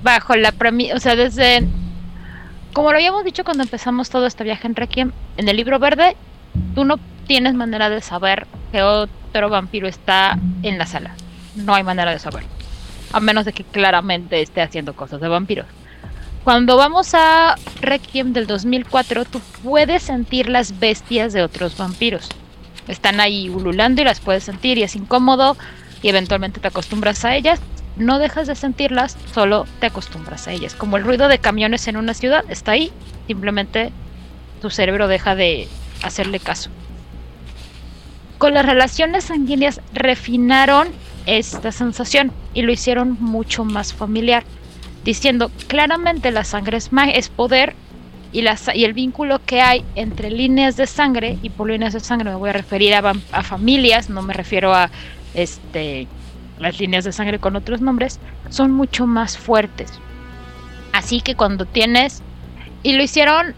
Bajo 0.03 0.35
la 0.35 0.51
premisa, 0.51 0.95
o 0.95 0.99
sea, 0.99 1.15
desde. 1.15 1.67
Como 2.73 2.91
lo 2.91 2.97
habíamos 2.97 3.23
dicho 3.23 3.43
cuando 3.43 3.63
empezamos 3.63 4.09
todo 4.09 4.27
este 4.27 4.43
viaje 4.43 4.67
en 4.67 4.75
Requiem, 4.75 5.11
en 5.37 5.49
el 5.49 5.57
libro 5.57 5.79
verde, 5.79 6.15
tú 6.75 6.85
no 6.85 6.99
tienes 7.25 7.55
manera 7.55 7.89
de 7.89 8.01
saber 8.01 8.45
que 8.71 8.83
otro 8.83 9.49
vampiro 9.49 9.87
está 9.87 10.37
en 10.63 10.77
la 10.77 10.85
sala. 10.85 11.15
No 11.55 11.73
hay 11.73 11.83
manera 11.83 12.11
de 12.11 12.19
saber. 12.19 12.43
A 13.13 13.19
menos 13.19 13.45
de 13.45 13.53
que 13.53 13.63
claramente 13.63 14.41
esté 14.41 14.61
haciendo 14.61 14.95
cosas 14.95 15.21
de 15.21 15.27
vampiros. 15.27 15.65
Cuando 16.43 16.77
vamos 16.77 17.13
a 17.13 17.55
Requiem 17.81 18.31
del 18.31 18.47
2004, 18.47 19.25
tú 19.25 19.41
puedes 19.63 20.03
sentir 20.03 20.47
las 20.49 20.79
bestias 20.79 21.33
de 21.33 21.41
otros 21.41 21.75
vampiros. 21.77 22.29
Están 22.87 23.19
ahí 23.19 23.49
ululando 23.49 24.01
y 24.01 24.05
las 24.05 24.19
puedes 24.19 24.43
sentir 24.43 24.77
y 24.77 24.83
es 24.83 24.95
incómodo 24.95 25.57
y 26.01 26.09
eventualmente 26.09 26.59
te 26.59 26.67
acostumbras 26.67 27.25
a 27.25 27.35
ellas. 27.35 27.59
No 27.95 28.19
dejas 28.19 28.47
de 28.47 28.55
sentirlas, 28.55 29.17
solo 29.33 29.65
te 29.79 29.87
acostumbras 29.87 30.47
a 30.47 30.51
ellas. 30.51 30.75
Como 30.75 30.97
el 30.97 31.03
ruido 31.03 31.27
de 31.27 31.39
camiones 31.39 31.87
en 31.87 31.97
una 31.97 32.13
ciudad 32.13 32.45
está 32.49 32.73
ahí, 32.73 32.91
simplemente 33.25 33.91
tu 34.61 34.69
cerebro 34.69 35.07
deja 35.07 35.35
de 35.35 35.67
hacerle 36.03 36.39
caso. 36.39 36.69
Con 38.37 38.53
las 38.53 38.65
relaciones 38.65 39.25
sanguíneas 39.25 39.81
refinaron 39.93 40.89
esta 41.25 41.71
sensación 41.71 42.31
y 42.53 42.61
lo 42.61 42.71
hicieron 42.71 43.17
mucho 43.19 43.65
más 43.65 43.93
familiar, 43.93 44.43
diciendo 45.03 45.51
claramente 45.67 46.31
la 46.31 46.43
sangre 46.43 46.77
es, 46.77 46.91
es 47.13 47.29
poder 47.29 47.75
y, 48.31 48.41
la 48.41 48.57
sa- 48.57 48.75
y 48.75 48.83
el 48.85 48.93
vínculo 48.93 49.39
que 49.45 49.61
hay 49.61 49.83
entre 49.95 50.29
líneas 50.31 50.75
de 50.77 50.87
sangre, 50.87 51.37
y 51.41 51.49
por 51.49 51.69
líneas 51.69 51.93
de 51.93 51.99
sangre 51.99 52.29
me 52.29 52.35
voy 52.35 52.49
a 52.49 52.53
referir 52.53 52.93
a, 52.95 53.13
a 53.31 53.43
familias, 53.43 54.09
no 54.09 54.21
me 54.21 54.33
refiero 54.33 54.73
a 54.73 54.89
este, 55.33 56.07
las 56.59 56.79
líneas 56.79 57.03
de 57.05 57.11
sangre 57.11 57.39
con 57.39 57.55
otros 57.55 57.81
nombres, 57.81 58.19
son 58.49 58.71
mucho 58.71 59.07
más 59.07 59.37
fuertes. 59.37 59.91
Así 60.93 61.21
que 61.21 61.35
cuando 61.35 61.65
tienes, 61.65 62.21
y 62.83 62.93
lo 62.93 63.03
hicieron 63.03 63.53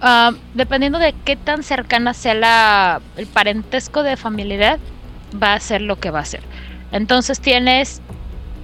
ah, 0.00 0.32
dependiendo 0.54 0.98
de 0.98 1.14
qué 1.24 1.36
tan 1.36 1.62
cercana 1.62 2.14
sea 2.14 2.34
la, 2.34 3.00
el 3.16 3.26
parentesco 3.26 4.02
de 4.02 4.16
familiaridad, 4.16 4.78
va 5.40 5.54
a 5.54 5.60
ser 5.60 5.82
lo 5.82 5.96
que 5.96 6.10
va 6.10 6.20
a 6.20 6.24
ser. 6.24 6.42
Entonces 6.92 7.40
tienes 7.40 8.00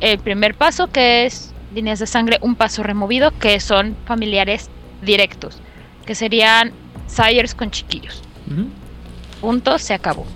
el 0.00 0.18
primer 0.18 0.54
paso 0.54 0.88
que 0.88 1.26
es 1.26 1.52
líneas 1.74 1.98
de 1.98 2.06
sangre, 2.06 2.38
un 2.40 2.54
paso 2.54 2.82
removido 2.82 3.32
que 3.38 3.58
son 3.60 3.96
familiares 4.04 4.70
directos, 5.04 5.58
que 6.06 6.14
serían 6.14 6.72
sires 7.06 7.54
con 7.54 7.70
chiquillos. 7.70 8.22
Punto, 9.40 9.78
se 9.78 9.94
acabó. 9.94 10.26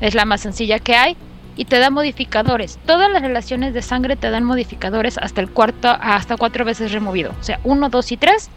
Es 0.00 0.14
la 0.14 0.24
más 0.24 0.40
sencilla 0.40 0.78
que 0.78 0.94
hay 0.96 1.16
y 1.56 1.64
te 1.66 1.78
da 1.78 1.90
modificadores. 1.90 2.78
Todas 2.86 3.10
las 3.10 3.22
relaciones 3.22 3.74
de 3.74 3.82
sangre 3.82 4.16
te 4.16 4.30
dan 4.30 4.44
modificadores 4.44 5.18
hasta 5.18 5.40
el 5.40 5.50
cuarto, 5.50 5.88
hasta 6.00 6.36
cuatro 6.36 6.64
veces 6.64 6.92
removido. 6.92 7.32
O 7.40 7.42
sea, 7.44 7.60
uno, 7.64 7.88
dos 7.90 8.10
y 8.12 8.16
tres, 8.16 8.50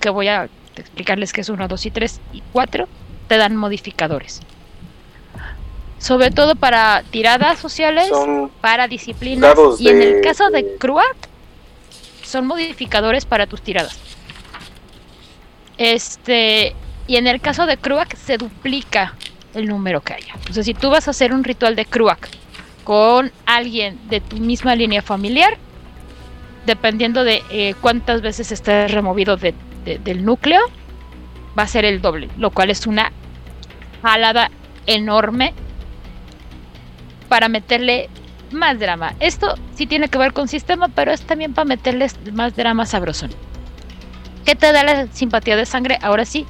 que 0.00 0.10
voy 0.10 0.28
a 0.28 0.48
explicarles 0.76 1.32
qué 1.32 1.40
es 1.42 1.48
uno, 1.48 1.68
dos 1.68 1.84
y 1.86 1.90
tres 1.90 2.20
y 2.32 2.42
cuatro, 2.52 2.88
te 3.28 3.36
dan 3.36 3.56
modificadores. 3.56 4.40
Sobre 5.98 6.30
todo 6.30 6.54
para 6.54 7.02
tiradas 7.10 7.58
sociales, 7.58 8.08
Son 8.08 8.50
para 8.60 8.86
disciplinas 8.86 9.54
y 9.80 9.88
en 9.88 10.00
el 10.00 10.20
caso 10.22 10.48
de 10.50 10.62
de- 10.62 10.76
Cruak 10.76 11.16
son 12.22 12.46
modificadores 12.46 13.24
para 13.26 13.46
tus 13.46 13.60
tiradas. 13.62 13.98
Este, 15.78 16.74
y 17.06 17.16
en 17.16 17.26
el 17.26 17.40
caso 17.40 17.66
de 17.66 17.76
Cruak 17.76 18.14
se 18.16 18.36
duplica 18.36 19.14
el 19.54 19.66
número 19.66 20.00
que 20.00 20.14
haya. 20.14 20.34
O 20.50 20.52
sea, 20.52 20.62
si 20.62 20.74
tú 20.74 20.90
vas 20.90 21.08
a 21.08 21.12
hacer 21.12 21.32
un 21.32 21.44
ritual 21.44 21.74
de 21.76 21.86
Cruak 21.86 22.28
con 22.84 23.32
alguien 23.46 23.98
de 24.08 24.20
tu 24.20 24.36
misma 24.36 24.74
línea 24.74 25.02
familiar, 25.02 25.56
dependiendo 26.66 27.24
de 27.24 27.42
eh, 27.50 27.74
cuántas 27.80 28.20
veces 28.20 28.52
estés 28.52 28.90
removido 28.92 29.36
de- 29.36 29.54
de- 29.84 29.98
del 29.98 30.24
núcleo, 30.24 30.60
va 31.58 31.62
a 31.62 31.66
ser 31.68 31.84
el 31.84 32.00
doble, 32.02 32.28
lo 32.36 32.50
cual 32.50 32.70
es 32.70 32.86
una 32.86 33.10
jalada 34.02 34.50
enorme 34.86 35.54
para 37.28 37.48
meterle 37.48 38.08
más 38.52 38.78
drama. 38.78 39.14
Esto 39.20 39.54
sí 39.74 39.86
tiene 39.86 40.08
que 40.08 40.18
ver 40.18 40.32
con 40.32 40.48
sistema, 40.48 40.88
pero 40.88 41.12
es 41.12 41.20
también 41.22 41.52
para 41.54 41.66
meterles 41.66 42.16
más 42.32 42.54
drama 42.56 42.86
sabrosón. 42.86 43.30
¿Qué 44.48 44.54
te 44.54 44.72
da 44.72 44.82
la 44.82 45.08
simpatía 45.08 45.56
de 45.56 45.66
sangre? 45.66 45.98
Ahora 46.00 46.24
sí. 46.24 46.46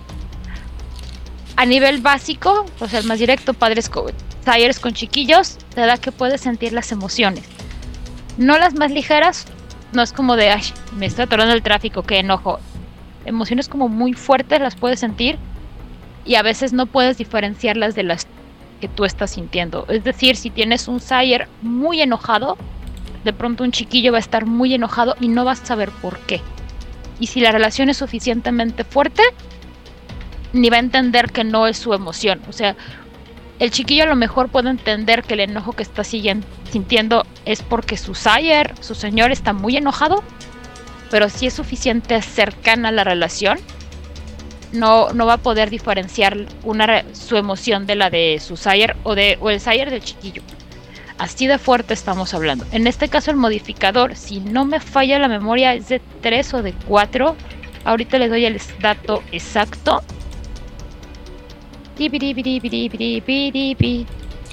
A 1.57 1.67
nivel 1.67 2.01
básico, 2.01 2.65
o 2.79 2.87
sea, 2.87 3.01
el 3.01 3.07
más 3.07 3.19
directo, 3.19 3.55
padres 3.55 3.89
con 3.89 4.13
con 4.81 4.93
chiquillos, 4.93 5.59
te 5.75 5.81
da 5.81 5.97
que 5.97 6.13
puedes 6.13 6.41
sentir 6.41 6.73
las 6.73 6.93
emociones. 6.93 7.43
No 8.37 8.57
las 8.57 8.75
más 8.75 8.93
ligeras, 8.93 9.47
no 9.93 10.03
es 10.03 10.13
como 10.13 10.37
de, 10.37 10.49
ay, 10.51 10.63
me 10.97 11.07
está 11.07 11.25
atorando 11.25 11.53
el 11.55 11.65
tráfico, 11.65 12.05
qué 12.05 12.21
enojo. 12.21 12.61
Emociones 13.25 13.69
como 13.69 13.89
muy 13.89 14.13
fuertes 14.13 14.61
las 14.61 14.77
puedes 14.77 15.01
sentir 15.01 15.37
y 16.25 16.37
a 16.37 16.43
veces 16.43 16.73
no 16.73 16.87
puedes 16.87 17.19
diferenciarlas 17.19 17.97
de 17.97 18.05
las 18.05 18.29
que 18.81 18.87
tú 18.87 19.07
estás 19.07 19.33
sintiendo. 19.33 19.87
Es 19.89 20.05
decir, 20.05 20.37
si 20.37 20.51
tienes 20.51 20.87
un 20.87 21.01
Sire 21.01 21.49
muy 21.63 22.01
enojado, 22.01 22.59
de 23.25 23.33
pronto 23.33 23.65
un 23.65 23.73
chiquillo 23.73 24.13
va 24.13 24.19
a 24.19 24.21
estar 24.21 24.47
muy 24.47 24.73
enojado 24.73 25.17
y 25.21 25.27
no 25.27 25.45
vas 25.45 25.63
a 25.63 25.67
saber 25.67 25.91
por 25.91 26.21
qué. 26.21 26.41
Y 27.21 27.27
si 27.27 27.41
la 27.41 27.53
relación 27.53 27.89
es 27.89 27.97
suficientemente 27.97 28.85
fuerte, 28.85 29.23
ni 30.53 30.71
va 30.71 30.77
a 30.77 30.81
entender 30.81 31.31
que 31.31 31.45
no 31.45 31.67
es 31.67 31.77
su 31.77 31.93
emoción. 31.95 32.41
O 32.49 32.53
sea, 32.53 32.77
el 33.59 33.71
chiquillo 33.71 34.05
a 34.05 34.07
lo 34.07 34.17
mejor 34.17 34.49
puede 34.49 34.71
entender 34.71 35.23
que 35.25 35.35
el 35.35 35.41
enojo 35.41 35.73
que 35.73 35.83
está 35.83 36.05
sintiendo 36.05 37.27
es 37.45 37.63
porque 37.63 37.97
su 37.97 38.15
Sire, 38.15 38.75
su 38.81 38.95
señor, 38.95 39.33
está 39.33 39.53
muy 39.53 39.77
enojado, 39.77 40.23
pero 41.11 41.29
si 41.29 41.47
es 41.47 41.55
suficiente 41.55 42.23
cercana 42.23 42.91
a 42.91 42.93
la 42.93 43.05
relación, 43.05 43.59
no, 44.73 45.13
no 45.13 45.27
va 45.27 45.35
a 45.35 45.39
poder 45.39 45.71
diferenciar 45.71 46.47
una, 46.63 47.05
su 47.15 47.37
emoción 47.37 47.87
de 47.87 47.97
la 47.97 48.11
de 48.11 48.39
su 48.41 48.57
Sire 48.57 48.95
o, 49.03 49.15
de, 49.15 49.39
o 49.41 49.51
el 49.51 49.61
Sire 49.61 49.91
del 49.91 50.03
chiquillo. 50.03 50.43
Así 51.19 51.49
de 51.49 51.59
fuerte 51.59 51.95
estamos 51.95 52.33
hablando. 52.33 52.65
En 52.71 52.87
este 52.87 53.09
caso 53.09 53.31
el 53.33 53.37
modificador, 53.37 54.15
si 54.15 54.41
no 54.41 54.65
me 54.65 54.79
falla 54.79 55.19
la 55.19 55.29
memoria, 55.29 55.75
es 55.75 55.89
de 55.89 56.01
3 56.21 56.55
o 56.55 56.63
de 56.63 56.73
4. 56.73 57.37
Ahorita 57.85 58.19
les 58.19 58.31
doy 58.31 58.45
el 58.45 58.61
dato 58.81 59.23
exacto. 59.33 60.03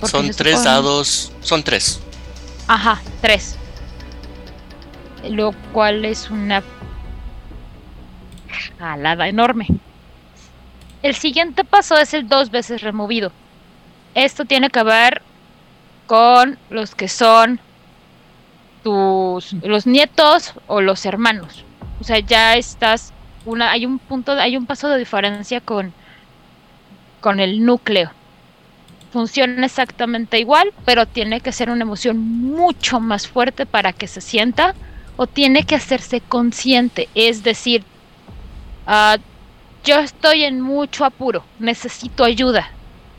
Son 0.01 0.29
tres 0.31 0.63
dados, 0.63 1.31
son 1.41 1.63
tres. 1.63 2.01
Ajá, 2.67 2.99
tres. 3.21 3.55
Lo 5.29 5.53
cual 5.71 6.05
es 6.05 6.31
una 6.31 6.63
jalada 8.79 9.27
enorme. 9.27 9.67
El 11.03 11.15
siguiente 11.15 11.63
paso 11.63 11.95
es 11.97 12.15
el 12.15 12.27
dos 12.27 12.49
veces 12.49 12.81
removido. 12.81 13.31
Esto 14.15 14.45
tiene 14.45 14.69
que 14.71 14.81
ver 14.81 15.21
con 16.07 16.57
los 16.69 16.95
que 16.95 17.07
son 17.07 17.59
tus 18.83 19.53
los 19.63 19.87
nietos 19.87 20.53
o 20.67 20.81
los 20.81 21.05
hermanos. 21.05 21.63
O 21.99 22.03
sea, 22.03 22.19
ya 22.19 22.55
estás 22.55 23.13
una 23.45 23.71
hay 23.71 23.85
un 23.85 23.99
punto 23.99 24.33
hay 24.33 24.57
un 24.57 24.65
paso 24.65 24.89
de 24.89 24.97
diferencia 24.97 25.61
con 25.61 25.93
con 27.21 27.39
el 27.39 27.65
núcleo. 27.65 28.11
Funciona 29.11 29.65
exactamente 29.65 30.39
igual, 30.39 30.73
pero 30.83 31.05
tiene 31.05 31.39
que 31.39 31.51
ser 31.51 31.69
una 31.69 31.83
emoción 31.83 32.19
mucho 32.19 32.99
más 32.99 33.27
fuerte 33.27 33.65
para 33.65 33.93
que 33.93 34.07
se 34.07 34.21
sienta 34.21 34.75
o 35.17 35.27
tiene 35.27 35.63
que 35.63 35.75
hacerse 35.75 36.21
consciente, 36.21 37.07
es 37.15 37.43
decir, 37.43 37.83
uh, 38.87 39.17
yo 39.83 39.99
estoy 39.99 40.43
en 40.43 40.59
mucho 40.61 41.05
apuro, 41.05 41.45
necesito 41.59 42.23
ayuda, 42.23 42.69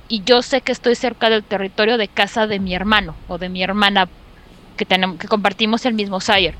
y 0.09 0.23
yo 0.25 0.43
sé 0.43 0.61
que 0.61 0.73
estoy 0.73 0.95
cerca 0.95 1.31
del 1.31 1.43
territorio 1.43 1.99
de 1.99 2.09
casa 2.09 2.47
de 2.47 2.59
mi 2.59 2.75
hermano 2.75 3.15
o 3.29 3.39
de 3.39 3.49
mi 3.49 3.63
hermana 3.63 4.09
que 4.77 4.85
tenemos 4.85 5.19
que 5.19 5.29
compartimos 5.29 5.87
el 5.87 5.95
mismo 5.95 6.21
sire. 6.21 6.55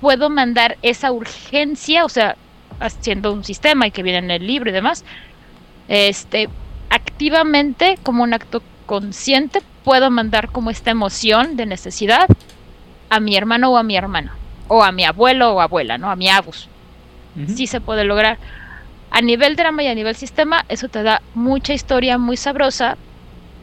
Puedo 0.00 0.30
mandar 0.30 0.76
esa 0.82 1.10
urgencia, 1.12 2.04
o 2.04 2.08
sea, 2.08 2.36
haciendo 2.80 3.32
un 3.32 3.44
sistema 3.44 3.86
y 3.86 3.90
que 3.90 4.02
viene 4.02 4.18
en 4.18 4.30
el 4.30 4.46
libro 4.46 4.70
y 4.70 4.72
demás, 4.72 5.04
este 5.88 6.48
activamente 6.90 7.98
como 8.02 8.22
un 8.22 8.34
acto 8.34 8.62
consciente 8.86 9.62
puedo 9.84 10.10
mandar 10.10 10.50
como 10.50 10.70
esta 10.70 10.90
emoción 10.90 11.56
de 11.56 11.66
necesidad 11.66 12.26
a 13.10 13.20
mi 13.20 13.36
hermano 13.36 13.70
o 13.70 13.76
a 13.78 13.82
mi 13.82 13.96
hermana 13.96 14.34
o 14.68 14.82
a 14.82 14.92
mi 14.92 15.04
abuelo 15.04 15.54
o 15.54 15.60
abuela, 15.60 15.98
¿no? 15.98 16.10
A 16.10 16.16
mi 16.16 16.28
abus. 16.28 16.68
Sí 17.54 17.66
se 17.68 17.80
puede 17.80 18.04
lograr 18.04 18.38
a 19.10 19.20
nivel 19.20 19.56
drama 19.56 19.82
y 19.82 19.88
a 19.88 19.94
nivel 19.94 20.14
sistema, 20.14 20.64
eso 20.68 20.88
te 20.88 21.02
da 21.02 21.22
mucha 21.34 21.72
historia 21.72 22.18
muy 22.18 22.36
sabrosa, 22.36 22.96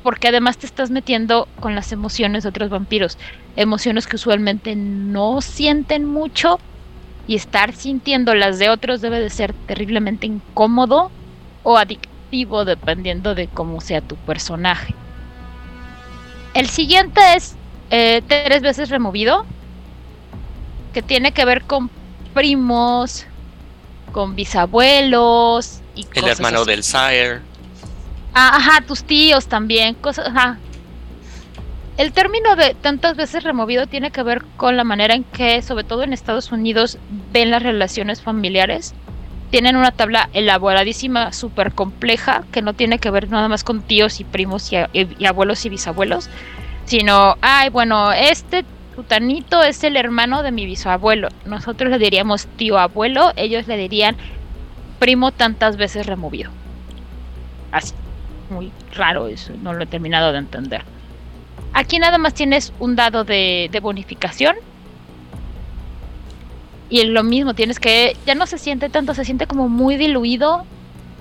porque 0.04 0.28
además 0.28 0.58
te 0.58 0.66
estás 0.66 0.92
metiendo 0.92 1.48
con 1.60 1.76
las 1.76 1.92
emociones 1.92 2.44
de 2.44 2.50
otros 2.50 2.70
vampiros, 2.70 3.18
emociones 3.56 4.08
que 4.08 4.18
usualmente 4.18 4.76
no 4.76 5.42
sienten 5.42 6.06
mucho, 6.06 6.60
y 7.28 7.36
estar 7.36 7.74
sintiendo 7.74 8.36
las 8.36 8.60
de 8.60 8.70
otros 8.70 9.02
debe 9.02 9.20
de 9.20 9.30
ser 9.30 9.54
terriblemente 9.66 10.28
incómodo 10.28 11.12
o 11.64 11.78
adictivo 11.78 12.66
dependiendo 12.66 13.36
de 13.36 13.48
cómo 13.48 13.82
sea 13.82 14.02
tu 14.02 14.16
personaje. 14.16 14.94
El 16.54 16.70
siguiente 16.70 17.20
es 17.36 17.56
eh, 17.90 18.22
tres 18.28 18.62
veces 18.62 18.90
removido, 18.90 19.46
que 20.94 21.02
tiene 21.02 21.32
que 21.32 21.46
ver 21.46 21.64
con 21.64 21.90
primos, 22.34 23.26
con 24.16 24.34
bisabuelos 24.34 25.82
y 25.94 26.08
el 26.14 26.30
hermano 26.30 26.64
del 26.64 26.84
sire. 26.84 27.42
Ah, 28.34 28.56
ajá, 28.56 28.80
tus 28.80 29.04
tíos 29.04 29.48
también, 29.48 29.94
cosas, 29.96 30.30
ajá. 30.30 30.58
El 31.98 32.14
término 32.14 32.56
de 32.56 32.76
tantas 32.76 33.18
veces 33.18 33.44
removido 33.44 33.88
tiene 33.88 34.12
que 34.12 34.24
ver 34.24 34.42
con 34.56 34.78
la 34.78 34.86
manera 34.86 35.16
en 35.16 35.26
que, 35.26 35.62
sobre 35.62 35.84
todo 35.84 36.04
en 36.04 36.14
Estados 36.14 36.54
Unidos, 36.54 36.98
ven 37.34 37.52
las 37.52 37.62
relaciones 37.62 38.22
familiares. 38.22 38.94
Tienen 39.52 39.76
una 39.76 39.92
tabla 39.92 40.30
elaboradísima, 40.32 41.34
súper 41.34 41.74
compleja, 41.74 42.46
que 42.54 42.62
no 42.62 42.74
tiene 42.74 43.00
que 43.00 43.12
ver 43.12 43.30
nada 43.30 43.50
más 43.50 43.66
con 43.66 43.82
tíos 43.82 44.22
y 44.22 44.24
primos 44.24 44.72
y, 44.72 44.78
y 44.94 45.26
abuelos 45.26 45.66
y 45.66 45.70
bisabuelos, 45.70 46.30
sino, 46.86 47.36
ay, 47.42 47.68
bueno, 47.68 48.14
este 48.14 48.64
Tutanito 48.96 49.62
es 49.62 49.84
el 49.84 49.98
hermano 49.98 50.42
de 50.42 50.52
mi 50.52 50.66
bisabuelo. 50.66 51.28
Nosotros 51.46 51.92
le 51.92 52.00
diríamos 52.00 52.48
tío 52.48 52.78
abuelo, 52.78 53.34
ellos 53.36 53.68
le 53.68 53.76
dirían 53.76 54.16
primo 55.00 55.32
tantas 55.32 55.76
veces 55.76 56.06
removido. 56.06 56.50
Así. 57.72 57.94
Muy 58.50 58.72
raro 58.94 59.28
eso, 59.28 59.54
no 59.62 59.74
lo 59.74 59.84
he 59.84 59.88
terminado 59.88 60.32
de 60.32 60.38
entender. 60.38 60.84
Aquí 61.74 62.00
nada 62.00 62.18
más 62.18 62.34
tienes 62.34 62.72
un 62.80 62.96
dado 62.96 63.24
de, 63.24 63.70
bonificación. 63.82 64.56
Y 66.90 67.04
lo 67.04 67.24
mismo, 67.24 67.54
tienes 67.54 67.80
que. 67.80 68.16
Ya 68.26 68.36
no 68.36 68.46
se 68.46 68.58
siente 68.58 68.90
tanto, 68.90 69.14
se 69.14 69.26
siente 69.26 69.48
como 69.48 69.68
muy 69.68 69.98
diluido. 69.98 70.66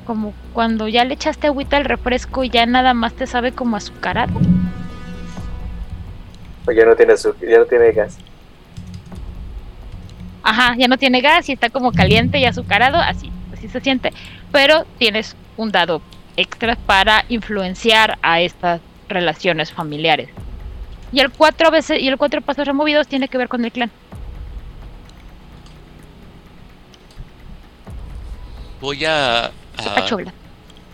Como 0.06 0.34
cuando 0.52 0.86
ya 0.86 1.04
le 1.04 1.14
echaste 1.14 1.46
agüita 1.46 1.78
al 1.78 1.86
refresco 1.86 2.44
y 2.44 2.50
ya 2.50 2.66
nada 2.66 2.92
más 2.92 3.14
te 3.14 3.26
sabe 3.26 3.52
como 3.52 3.76
azucarado. 3.76 4.34
Pues 6.64 6.76
ya 6.76 6.84
no 6.84 6.96
tiene 6.96 7.14
ya 7.16 7.58
no 7.58 7.64
tiene 7.66 7.92
gas. 7.92 8.18
Ajá, 10.42 10.74
ya 10.76 10.88
no 10.88 10.98
tiene 10.98 11.20
gas 11.20 11.48
y 11.48 11.52
está 11.52 11.70
como 11.70 11.92
caliente 11.92 12.38
y 12.38 12.44
azucarado, 12.44 12.98
así, 12.98 13.30
así 13.52 13.68
se 13.68 13.80
siente. 13.80 14.12
Pero 14.52 14.84
tienes 14.98 15.36
un 15.56 15.72
dado 15.72 16.02
extra 16.36 16.76
para 16.76 17.24
influenciar 17.28 18.18
a 18.22 18.40
estas 18.40 18.80
relaciones 19.08 19.72
familiares. 19.72 20.28
Y 21.12 21.20
el 21.20 21.30
cuatro 21.30 21.70
veces 21.70 22.00
y 22.00 22.08
el 22.08 22.18
cuatro 22.18 22.40
pasos 22.40 22.66
removidos 22.66 23.06
tiene 23.06 23.28
que 23.28 23.38
ver 23.38 23.48
con 23.48 23.64
el 23.64 23.72
clan. 23.72 23.90
Voy 28.80 29.04
a, 29.06 29.50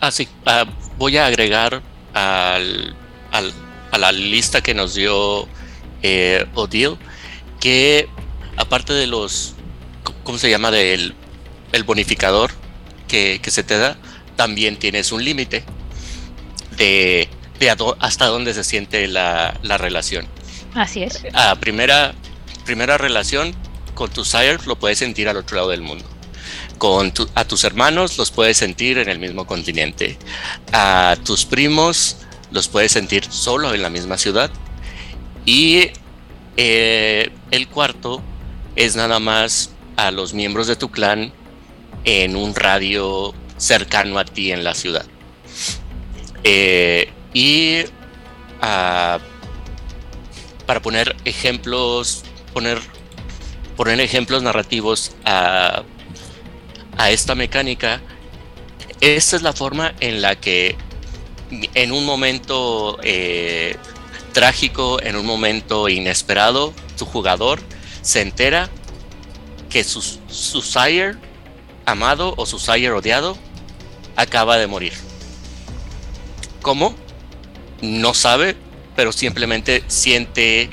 ah, 0.01 0.11
sí, 0.13 0.29
voy 0.97 1.17
a 1.17 1.27
agregar 1.27 1.83
al, 2.15 2.95
al, 3.33 3.53
a 3.91 3.99
la 3.99 4.13
lista 4.13 4.61
que 4.61 4.75
nos 4.75 4.95
dio 4.95 5.49
eh, 6.03 6.47
Odile, 6.55 6.97
que 7.61 8.09
aparte 8.57 8.93
de 8.93 9.07
los, 9.07 9.55
¿cómo 10.25 10.39
se 10.39 10.51
llama? 10.51 10.71
Del 10.71 11.15
el 11.73 11.85
bonificador 11.85 12.51
que, 13.09 13.41
se 13.47 13.63
te 13.63 13.79
da, 13.79 13.97
también 14.37 14.77
tienes 14.77 15.13
un 15.13 15.25
límite 15.25 15.65
de, 16.77 17.29
hasta 17.99 18.27
dónde 18.27 18.55
se 18.55 18.65
siente 18.65 19.07
la, 19.09 19.53
relación. 19.79 20.27
Así 20.75 21.03
es. 21.03 21.23
A 21.35 21.57
primera, 21.57 22.15
primera 22.65 22.97
relación 22.97 23.55
con 23.95 24.11
tus 24.11 24.29
sires 24.29 24.67
lo 24.67 24.79
puedes 24.79 24.99
sentir 24.99 25.29
al 25.29 25.37
otro 25.37 25.57
lado 25.57 25.71
del 25.71 25.83
mundo. 25.83 26.05
Con 26.79 27.13
a 27.35 27.45
tus 27.45 27.65
hermanos 27.65 28.17
los 28.17 28.31
puedes 28.31 28.57
sentir 28.57 28.99
en 28.99 29.09
el 29.09 29.19
mismo 29.19 29.47
continente. 29.47 30.17
A 30.73 31.17
tus 31.25 31.45
primos 31.45 32.17
los 32.51 32.69
puedes 32.69 32.93
sentir 32.93 33.25
solo 33.31 33.75
en 33.75 33.83
la 33.83 33.91
misma 33.91 34.17
ciudad 34.17 34.51
y 35.51 35.91
eh, 36.57 37.29
el 37.51 37.67
cuarto 37.67 38.23
es 38.77 38.95
nada 38.95 39.19
más 39.19 39.73
a 39.97 40.13
los 40.13 40.33
miembros 40.33 40.69
de 40.69 40.77
tu 40.77 40.93
clan 40.93 41.33
en 42.05 42.37
un 42.37 42.55
radio 42.55 43.35
cercano 43.57 44.21
a 44.21 44.25
ti 44.25 44.53
en 44.53 44.63
la 44.63 44.75
ciudad. 44.75 45.05
Eh, 46.45 47.11
y 47.35 47.79
ah, 48.63 49.19
para 50.67 50.81
poner 50.81 51.17
ejemplos, 51.25 52.23
poner, 52.55 52.79
poner 53.77 54.01
ejemplos 54.01 54.45
narrativos 54.45 55.17
a, 55.25 55.83
a 56.97 57.11
esta 57.11 57.35
mecánica, 57.35 58.01
esta 59.01 59.35
es 59.35 59.43
la 59.43 59.53
forma 59.53 59.95
en 59.99 60.23
la 60.23 60.37
que 60.37 60.77
en 61.75 61.91
un 61.91 62.07
momento 62.07 63.01
eh, 63.03 63.75
trágico, 64.33 65.01
en 65.03 65.17
un 65.17 65.27
momento 65.27 65.89
inesperado, 65.89 66.73
tu 66.97 67.05
jugador 67.05 67.61
se 68.03 68.21
entera 68.21 68.71
que 69.69 69.85
su, 69.85 70.03
su 70.03 70.63
sire 70.63 71.17
amado 71.87 72.35
o 72.37 72.47
su 72.47 72.59
sire 72.59 72.91
odiado 72.91 73.37
acaba 74.17 74.59
de 74.59 74.67
morir. 74.67 74.93
¿Cómo? 76.63 76.95
no 77.83 78.15
sabe, 78.15 78.57
pero 78.97 79.13
simplemente 79.13 79.83
siente 79.87 80.71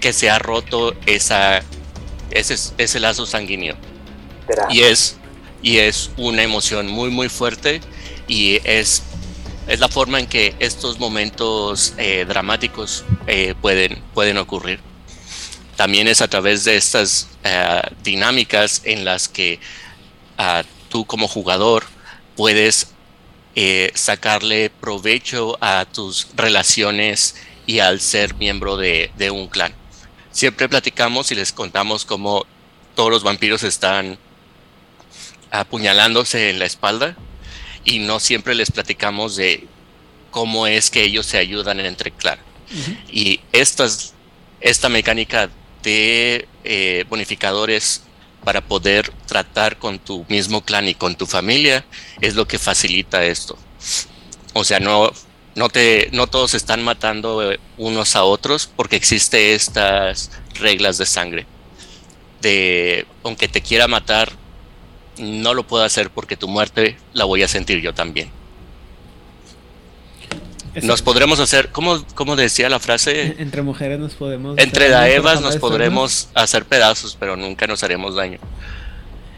que 0.00 0.12
se 0.12 0.30
ha 0.30 0.38
roto 0.38 0.94
esa, 1.06 1.62
ese, 2.30 2.56
ese 2.78 3.00
lazo 3.00 3.26
sanguíneo. 3.26 3.76
Y 4.70 4.80
es, 4.82 5.16
y 5.62 5.78
es 5.78 6.10
una 6.16 6.42
emoción 6.42 6.86
muy, 6.86 7.10
muy 7.10 7.28
fuerte 7.28 7.80
y 8.26 8.60
es, 8.64 9.02
es 9.68 9.80
la 9.80 9.88
forma 9.88 10.18
en 10.18 10.26
que 10.26 10.56
estos 10.58 10.98
momentos 10.98 11.92
eh, 11.98 12.24
dramáticos 12.26 13.04
eh, 13.26 13.54
pueden, 13.60 14.02
pueden 14.14 14.38
ocurrir. 14.38 14.80
También 15.76 16.08
es 16.08 16.22
a 16.22 16.28
través 16.28 16.64
de 16.64 16.76
estas 16.76 17.28
eh, 17.44 17.82
dinámicas 18.02 18.80
en 18.84 19.04
las 19.04 19.28
que 19.28 19.60
ah, 20.38 20.64
tú 20.88 21.04
como 21.04 21.28
jugador 21.28 21.84
puedes 22.34 22.88
sacarle 23.94 24.70
provecho 24.70 25.58
a 25.60 25.84
tus 25.84 26.28
relaciones 26.36 27.34
y 27.66 27.80
al 27.80 28.00
ser 28.00 28.34
miembro 28.34 28.76
de, 28.76 29.10
de 29.16 29.32
un 29.32 29.48
clan. 29.48 29.74
Siempre 30.30 30.68
platicamos 30.68 31.32
y 31.32 31.34
les 31.34 31.50
contamos 31.50 32.04
cómo 32.04 32.46
todos 32.94 33.10
los 33.10 33.24
vampiros 33.24 33.64
están 33.64 34.16
apuñalándose 35.50 36.50
en 36.50 36.60
la 36.60 36.66
espalda 36.66 37.16
y 37.84 38.00
no 38.00 38.20
siempre 38.20 38.54
les 38.54 38.70
platicamos 38.70 39.36
de 39.36 39.66
cómo 40.30 40.66
es 40.66 40.90
que 40.90 41.02
ellos 41.02 41.26
se 41.26 41.38
ayudan 41.38 41.80
entre 41.80 42.10
clan. 42.10 42.38
Y 43.10 43.40
estas, 43.52 44.14
esta 44.60 44.88
mecánica 44.88 45.48
de 45.82 46.46
eh, 46.64 47.04
bonificadores 47.08 48.02
para 48.44 48.60
poder 48.60 49.10
tratar 49.26 49.78
con 49.78 49.98
tu 49.98 50.24
mismo 50.28 50.64
clan 50.64 50.88
y 50.88 50.94
con 50.94 51.16
tu 51.16 51.26
familia 51.26 51.84
es 52.20 52.34
lo 52.34 52.46
que 52.46 52.58
facilita 52.58 53.24
esto. 53.24 53.58
O 54.52 54.64
sea, 54.64 54.80
no, 54.80 55.10
no, 55.54 55.68
te, 55.68 56.08
no 56.12 56.26
todos 56.26 56.54
están 56.54 56.82
matando 56.82 57.52
eh, 57.52 57.60
unos 57.76 58.16
a 58.16 58.24
otros 58.24 58.70
porque 58.74 58.96
existe 58.96 59.54
estas 59.54 60.30
reglas 60.54 60.98
de 60.98 61.06
sangre. 61.06 61.46
De, 62.40 63.06
aunque 63.24 63.48
te 63.48 63.60
quiera 63.60 63.88
matar, 63.88 64.32
no 65.18 65.54
lo 65.54 65.66
puedo 65.66 65.84
hacer 65.84 66.10
porque 66.10 66.36
tu 66.36 66.48
muerte 66.48 66.96
la 67.12 67.24
voy 67.24 67.42
a 67.42 67.48
sentir 67.48 67.80
yo 67.80 67.94
también. 67.94 68.30
Nos 70.82 71.02
podremos 71.02 71.40
hacer, 71.40 71.70
¿cómo, 71.70 72.04
cómo 72.14 72.36
decía 72.36 72.68
la 72.68 72.78
frase? 72.78 73.36
Entre 73.38 73.62
mujeres 73.62 73.98
nos 73.98 74.14
podemos. 74.14 74.58
Entre 74.58 74.88
daevas 74.88 75.40
nos 75.40 75.56
podremos 75.56 76.28
hacer 76.34 76.64
pedazos, 76.64 77.16
pero 77.18 77.36
nunca 77.36 77.66
nos 77.66 77.82
haremos 77.82 78.14
daño. 78.14 78.38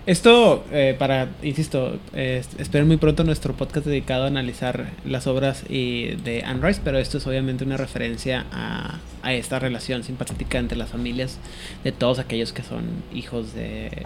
Esto, 0.06 0.64
eh, 0.72 0.96
para, 0.98 1.28
insisto, 1.42 1.98
eh, 2.14 2.42
esperen 2.58 2.88
muy 2.88 2.96
pronto 2.96 3.22
nuestro 3.22 3.54
podcast 3.54 3.86
dedicado 3.86 4.24
a 4.24 4.26
analizar 4.26 4.90
las 5.04 5.26
obras 5.26 5.62
y 5.68 6.16
de 6.16 6.42
Anne 6.42 6.66
Rice, 6.66 6.80
pero 6.82 6.98
esto 6.98 7.18
es 7.18 7.26
obviamente 7.26 7.64
una 7.64 7.76
referencia 7.76 8.46
a, 8.50 8.98
a 9.22 9.34
esta 9.34 9.58
relación 9.58 10.02
simpatética 10.02 10.58
entre 10.58 10.78
las 10.78 10.88
familias 10.88 11.38
de 11.84 11.92
todos 11.92 12.18
aquellos 12.18 12.52
que 12.52 12.62
son 12.62 12.86
hijos 13.14 13.54
de, 13.54 14.04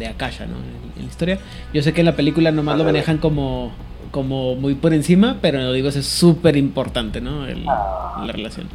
de 0.00 0.08
Akasha, 0.08 0.46
¿no? 0.46 0.56
En, 0.56 0.92
en 0.96 1.02
la 1.04 1.08
historia. 1.08 1.38
Yo 1.72 1.82
sé 1.82 1.92
que 1.92 2.00
en 2.00 2.06
la 2.06 2.16
película 2.16 2.50
nomás 2.50 2.76
lo 2.76 2.82
manejan 2.84 3.18
como, 3.18 3.70
como 4.10 4.56
muy 4.56 4.74
por 4.74 4.92
encima, 4.92 5.36
pero 5.40 5.60
lo 5.60 5.72
digo, 5.72 5.88
eso 5.90 6.00
es 6.00 6.06
súper 6.06 6.56
importante, 6.56 7.20
¿no? 7.20 7.46
El- 7.46 7.64
Ah. 7.68 8.24
la 8.26 8.32
relación. 8.32 8.66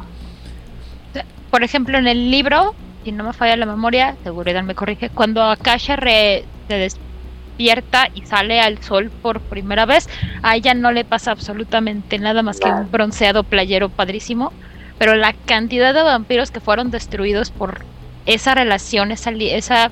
Por 1.50 1.62
ejemplo, 1.62 1.96
en 1.98 2.06
el 2.08 2.30
libro, 2.30 2.74
si 3.04 3.12
no 3.12 3.24
me 3.24 3.32
falla 3.32 3.56
la 3.56 3.66
memoria, 3.66 4.16
seguridad 4.24 4.62
me 4.62 4.74
corrige, 4.74 5.10
cuando 5.10 5.42
Akasha 5.44 5.96
re- 5.96 6.44
se 6.68 6.74
despierta 6.74 8.08
y 8.14 8.22
sale 8.22 8.60
al 8.60 8.82
sol 8.82 9.10
por 9.22 9.40
primera 9.40 9.86
vez, 9.86 10.08
a 10.42 10.56
ella 10.56 10.74
no 10.74 10.92
le 10.92 11.04
pasa 11.04 11.30
absolutamente 11.30 12.18
nada 12.18 12.42
más 12.42 12.58
que 12.60 12.68
un 12.68 12.90
bronceado 12.90 13.44
playero 13.44 13.88
padrísimo, 13.88 14.52
pero 14.98 15.14
la 15.14 15.32
cantidad 15.32 15.94
de 15.94 16.02
vampiros 16.02 16.50
que 16.50 16.60
fueron 16.60 16.90
destruidos 16.90 17.50
por 17.50 17.80
esa 18.26 18.54
relación, 18.54 19.10
esa, 19.12 19.30
li- 19.30 19.50
esa, 19.50 19.90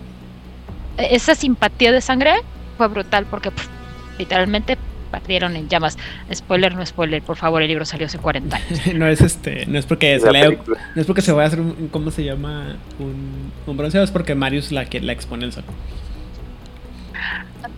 esa 0.99 1.35
simpatía 1.35 1.93
de 1.93 2.01
sangre 2.01 2.33
fue 2.77 2.89
brutal 2.89 3.27
porque 3.27 3.51
pff, 3.51 3.69
literalmente 4.19 4.79
perdieron 5.11 5.57
en 5.57 5.69
llamas. 5.69 5.97
Spoiler, 6.33 6.75
no 6.75 6.85
spoiler, 6.85 7.23
por 7.23 7.37
favor, 7.37 7.63
el 7.63 7.69
libro 7.69 7.85
salió 7.85 8.07
hace 8.07 8.19
40 8.19 8.57
años. 8.57 8.87
no 8.95 9.07
es 9.07 9.21
este, 9.21 9.67
no 9.67 9.79
es 9.79 9.87
porque 9.87 10.19
se 10.19 10.31
lea. 10.31 10.51
No 10.51 11.01
es 11.01 11.07
porque 11.07 11.23
se 11.23 11.33
vaya 11.33 11.45
a 11.45 11.47
hacer 11.49 11.61
un, 11.61 11.89
¿cómo 11.89 12.11
se 12.11 12.25
llama? 12.25 12.77
Un, 12.99 13.53
un 13.67 13.77
bronceado, 13.77 14.05
es 14.05 14.11
porque 14.11 14.35
Marius 14.35 14.73
la, 14.73 14.87
que, 14.87 15.01
la 15.01 15.13
expone 15.13 15.45
al 15.45 15.53
sol. 15.53 15.65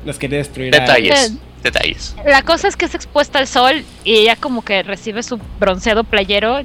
Las 0.05 0.19
quiere 0.19 0.39
destruir. 0.39 0.73
Detalles, 0.73 1.37
detalles. 1.63 2.17
La 2.25 2.43
cosa 2.43 2.69
es 2.69 2.77
que 2.77 2.87
es 2.87 2.95
expuesta 2.95 3.39
al 3.39 3.47
sol 3.47 3.85
y 4.05 4.15
ella 4.15 4.37
como 4.37 4.65
que 4.65 4.83
recibe 4.83 5.23
su 5.23 5.39
bronceado 5.59 6.05
playero 6.05 6.61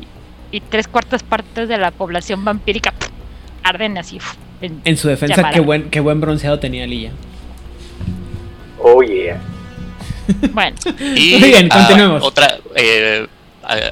y 0.52 0.62
tres 0.62 0.88
cuartas 0.88 1.24
partes 1.24 1.68
de 1.68 1.78
la 1.78 1.92
población 1.92 2.46
vampírica 2.46 2.92
pff, 2.92 3.10
arden 3.64 3.98
así. 3.98 4.18
pff, 4.20 4.51
en- 4.62 4.82
En 4.86 4.98
su 4.98 5.08
defensa, 5.08 5.50
qué 5.52 5.60
buen, 5.60 5.90
qué 5.90 6.00
buen 6.00 6.22
bronceado 6.22 6.60
tenía 6.60 6.86
Lilla. 6.88 7.12
Oh, 8.80 9.02
yeah. 9.04 9.40
Bueno, 10.52 10.76
Y 11.16 11.38
Muy 11.40 11.50
bien, 11.50 11.68
ah, 11.72 11.78
continuemos. 11.78 12.24
otra, 12.24 12.58
eh, 12.76 13.28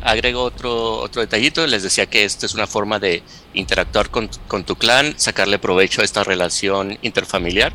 agrego 0.04 0.42
otro, 0.44 0.98
otro 1.00 1.22
detallito. 1.22 1.66
Les 1.68 1.84
decía 1.84 2.06
que 2.06 2.24
esta 2.24 2.46
es 2.46 2.54
una 2.54 2.68
forma 2.68 3.00
de 3.00 3.22
interactuar 3.54 4.10
con, 4.10 4.30
con 4.48 4.64
tu 4.64 4.76
clan, 4.76 5.14
sacarle 5.18 5.60
provecho 5.60 6.02
a 6.02 6.06
esta 6.06 6.24
relación 6.24 6.98
interfamiliar, 7.02 7.74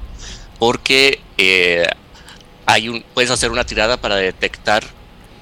porque 0.58 1.20
eh, 1.38 1.86
hay 2.66 2.88
un, 2.88 3.04
puedes 3.14 3.30
hacer 3.30 3.50
una 3.50 3.64
tirada 3.64 3.96
para 3.96 4.16
detectar 4.16 4.84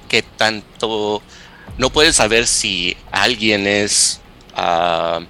qué 0.09 0.21
tanto. 0.21 1.21
No 1.77 1.89
puedes 1.89 2.15
saber 2.15 2.45
si 2.45 2.95
alguien 3.11 3.65
es 3.67 4.21
ah, 4.55 5.21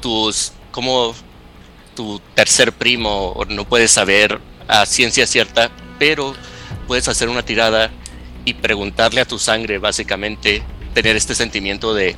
tus. 0.00 0.52
Como 0.72 1.14
tu 1.94 2.20
tercer 2.34 2.72
primo, 2.72 3.44
no 3.48 3.64
puedes 3.64 3.90
saber 3.92 4.40
a 4.66 4.84
ciencia 4.86 5.26
cierta, 5.26 5.70
pero 5.98 6.34
puedes 6.88 7.06
hacer 7.08 7.28
una 7.28 7.42
tirada 7.44 7.90
y 8.44 8.54
preguntarle 8.54 9.20
a 9.20 9.24
tu 9.24 9.38
sangre, 9.38 9.78
básicamente, 9.78 10.62
tener 10.94 11.14
este 11.16 11.34
sentimiento 11.34 11.94
de, 11.94 12.16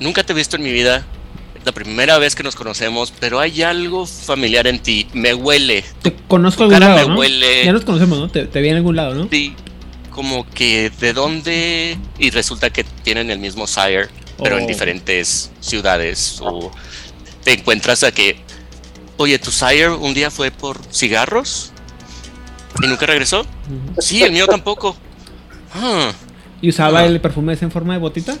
nunca 0.00 0.24
te 0.24 0.32
he 0.32 0.36
visto 0.36 0.56
en 0.56 0.62
mi 0.62 0.72
vida, 0.72 1.04
es 1.58 1.64
la 1.66 1.72
primera 1.72 2.18
vez 2.18 2.34
que 2.34 2.42
nos 2.42 2.54
conocemos, 2.54 3.12
pero 3.18 3.40
hay 3.40 3.62
algo 3.62 4.06
familiar 4.06 4.66
en 4.66 4.78
ti, 4.78 5.08
me 5.12 5.34
huele, 5.34 5.84
Te 6.02 6.14
conozco 6.28 6.68
tu 6.68 6.74
algún 6.74 6.80
lado, 6.80 7.08
me 7.08 7.14
¿no? 7.14 7.20
huele, 7.20 7.64
Ya 7.64 7.72
nos 7.72 7.84
conocemos, 7.84 8.18
¿no? 8.18 8.28
Te, 8.30 8.46
te 8.46 8.60
vi 8.60 8.68
en 8.68 8.76
algún 8.76 8.96
lado, 8.96 9.14
¿no? 9.14 9.28
sí, 9.30 9.54
como 10.10 10.48
que 10.50 10.90
de 11.00 11.12
dónde, 11.12 11.98
y 12.18 12.30
resulta 12.30 12.70
que 12.70 12.84
tienen 12.84 13.30
el 13.30 13.38
mismo 13.38 13.66
sire, 13.66 14.08
pero 14.42 14.58
en 14.58 14.64
Oh. 14.64 14.68
diferentes 14.68 15.50
ciudades, 15.60 16.38
o 16.40 16.70
te 17.44 17.52
encuentras 17.52 18.02
a 18.04 18.12
que, 18.12 18.36
oye, 19.16 19.38
tu 19.38 19.50
sire 19.50 19.88
un 19.90 20.14
día 20.14 20.30
fue 20.30 20.50
por 20.50 20.78
cigarros 20.92 21.72
y 22.82 22.86
nunca 22.86 23.06
regresó. 23.06 23.46
Sí, 23.98 24.22
el 24.22 24.32
mío 24.32 24.46
tampoco. 24.46 24.96
Ah, 25.74 26.12
¿Y 26.60 26.70
usaba 26.70 27.00
Ah. 27.00 27.06
el 27.06 27.20
perfume 27.20 27.52
ese 27.52 27.64
en 27.64 27.70
forma 27.70 27.94
de 27.94 28.00
botita? 28.00 28.36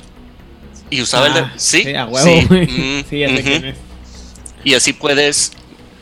y 0.90 1.02
usaba 1.02 1.26
el 1.26 1.34
de. 1.34 1.40
Ah, 1.40 1.52
Sí, 1.56 1.94
a 1.94 2.06
huevo, 2.06 2.26
sí, 2.26 2.46
mm, 2.50 3.04
Sí, 3.10 3.18
ya 3.18 3.28
sé 3.28 3.34
ujú. 3.34 3.42
quién 3.42 3.64
es. 3.66 3.76
Y 4.64 4.74
así 4.74 4.92
puedes. 4.94 5.52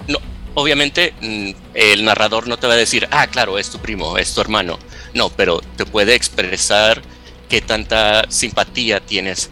No, 0.07 0.18
obviamente, 0.55 1.12
mm, 1.20 1.51
el 1.74 2.05
narrador 2.05 2.47
no 2.47 2.57
te 2.57 2.68
va 2.68 2.74
a 2.74 2.76
decir, 2.76 3.09
ah, 3.11 3.26
claro, 3.26 3.59
es 3.59 3.68
tu 3.70 3.78
primo, 3.80 4.16
es 4.16 4.32
tu 4.32 4.40
hermano. 4.40 4.78
No, 5.12 5.28
pero 5.30 5.61
te 5.76 5.84
puede 5.86 6.14
expresar 6.14 7.03
qué 7.49 7.61
tanta 7.61 8.26
simpatía 8.28 9.01
tienes 9.01 9.51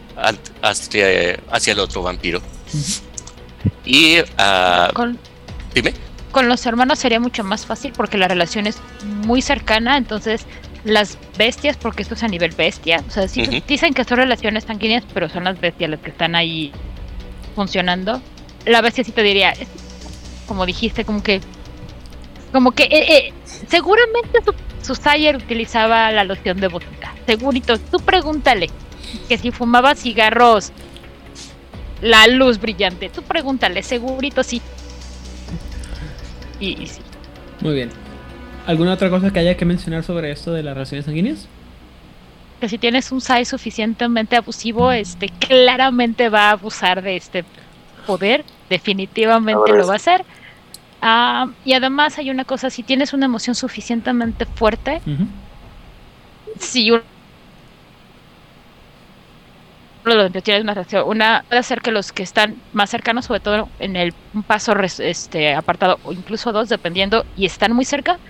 hacia, 0.63 1.41
hacia 1.51 1.73
el 1.73 1.81
otro 1.81 2.03
vampiro. 2.03 2.41
Y. 3.85 4.19
ah, 4.39 4.91
con, 4.95 5.19
dime. 5.75 5.93
con 6.31 6.49
los 6.49 6.65
hermanos 6.67 6.99
sería 6.99 7.21
mucho 7.21 7.45
más 7.45 7.67
fácil 7.67 7.93
porque 7.97 8.19
la 8.19 8.29
relación 8.29 8.67
es 8.67 8.79
muy 9.25 9.43
cercana, 9.43 9.97
entonces 9.97 10.47
las 10.85 11.19
bestias, 11.39 11.77
porque 11.77 12.03
esto 12.03 12.15
es 12.15 12.23
a 12.23 12.29
nivel 12.29 12.53
bestia, 12.53 13.03
o 13.09 13.11
sea, 13.11 13.27
sí 13.27 13.63
dicen 13.67 13.95
que 13.95 14.05
son 14.05 14.19
relaciones 14.19 14.65
sanguíneas, 14.65 15.05
pero 15.13 15.29
son 15.29 15.45
las 15.45 15.59
bestias 15.61 15.91
las 15.91 16.01
que 16.01 16.11
están 16.11 16.35
ahí 16.35 16.73
funcionando. 17.55 18.21
La 18.67 18.83
bestia 18.83 19.03
sí 19.03 19.13
te 19.13 19.23
diría, 19.23 19.55
como 20.47 20.67
dijiste, 20.67 21.05
como 21.05 21.23
que, 21.23 21.41
como 22.53 22.73
que, 22.73 22.85
eh, 22.85 23.17
eh, 23.17 23.33
seguramente 23.69 24.41
su, 24.45 24.55
su 24.83 24.95
Sire 24.95 25.37
utilizaba 25.37 26.11
la 26.13 26.25
loción 26.25 26.61
de 26.61 26.69
botita, 26.69 27.15
segurito, 27.27 27.79
tú 27.79 27.99
pregúntale 27.99 28.69
que 29.29 29.39
si 29.39 29.51
fumaba 29.51 29.95
cigarros, 29.95 30.73
la 32.03 32.27
luz 32.27 32.61
brillante, 32.61 33.09
tú 33.09 33.23
pregúntale, 33.23 33.83
segurito 33.83 34.43
sí. 34.43 34.61
Y, 36.61 36.83
y 36.83 36.87
sí. 36.87 37.01
Muy 37.61 37.75
bien. 37.75 37.91
¿Alguna 38.67 38.95
otra 38.95 39.11
cosa 39.11 39.31
que 39.33 39.39
haya 39.41 39.57
que 39.57 39.65
mencionar 39.65 40.05
sobre 40.05 40.31
esto 40.31 40.53
de 40.53 40.63
las 40.63 40.75
relaciones 40.75 41.05
sanguíneas? 41.07 41.47
que 42.61 42.69
si 42.69 42.79
tienes 42.79 43.13
un 43.13 43.21
SAI 43.21 43.45
suficientemente 43.45 44.37
abusivo, 44.37 44.91
este 44.93 45.29
claramente 45.29 46.29
va 46.31 46.49
a 46.49 46.51
abusar 46.53 47.03
de 47.03 47.17
este 47.17 47.45
poder, 48.07 48.45
definitivamente 48.71 49.73
lo 49.73 49.87
va 49.87 49.95
a 49.95 49.97
hacer. 49.97 50.25
Ah, 51.03 51.49
y 51.65 51.75
además 51.75 52.17
hay 52.17 52.31
una 52.31 52.45
cosa, 52.47 52.71
si 52.71 52.83
tienes 52.83 53.13
una 53.13 53.27
emoción 53.27 53.55
suficientemente 53.55 54.47
fuerte, 54.47 55.03
si 56.59 56.91
un- 56.91 57.03
lo 60.05 60.31
tienes 60.43 60.63
una 60.63 60.75
reacción. 60.75 61.05
Una 61.07 61.45
puede 61.49 61.63
ser 61.63 61.81
que 61.81 61.91
los 61.93 62.13
que 62.13 62.23
están 62.23 62.63
más 62.73 62.91
cercanos, 62.91 63.27
sobre 63.27 63.41
todo 63.41 63.73
en 63.79 63.97
el 63.97 64.15
un 64.33 64.45
paso 64.45 64.75
res- 64.75 65.01
este 65.01 65.55
apartado 65.55 65.99
o 66.03 66.13
incluso 66.13 66.53
dos, 66.53 66.69
dependiendo, 66.69 67.27
y 67.35 67.47
están 67.47 67.73
muy 67.73 67.85
cerca, 67.85 68.21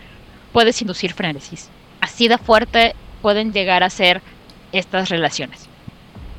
puedes 0.53 0.81
inducir 0.83 1.15
frenesis. 1.15 1.73
Así 2.01 2.29
de 2.29 2.39
fuerte 2.39 2.97
pueden 3.21 3.53
llegar 3.53 3.83
a 3.83 3.91
ser 3.91 4.25
estas 4.73 5.09
relaciones. 5.11 5.71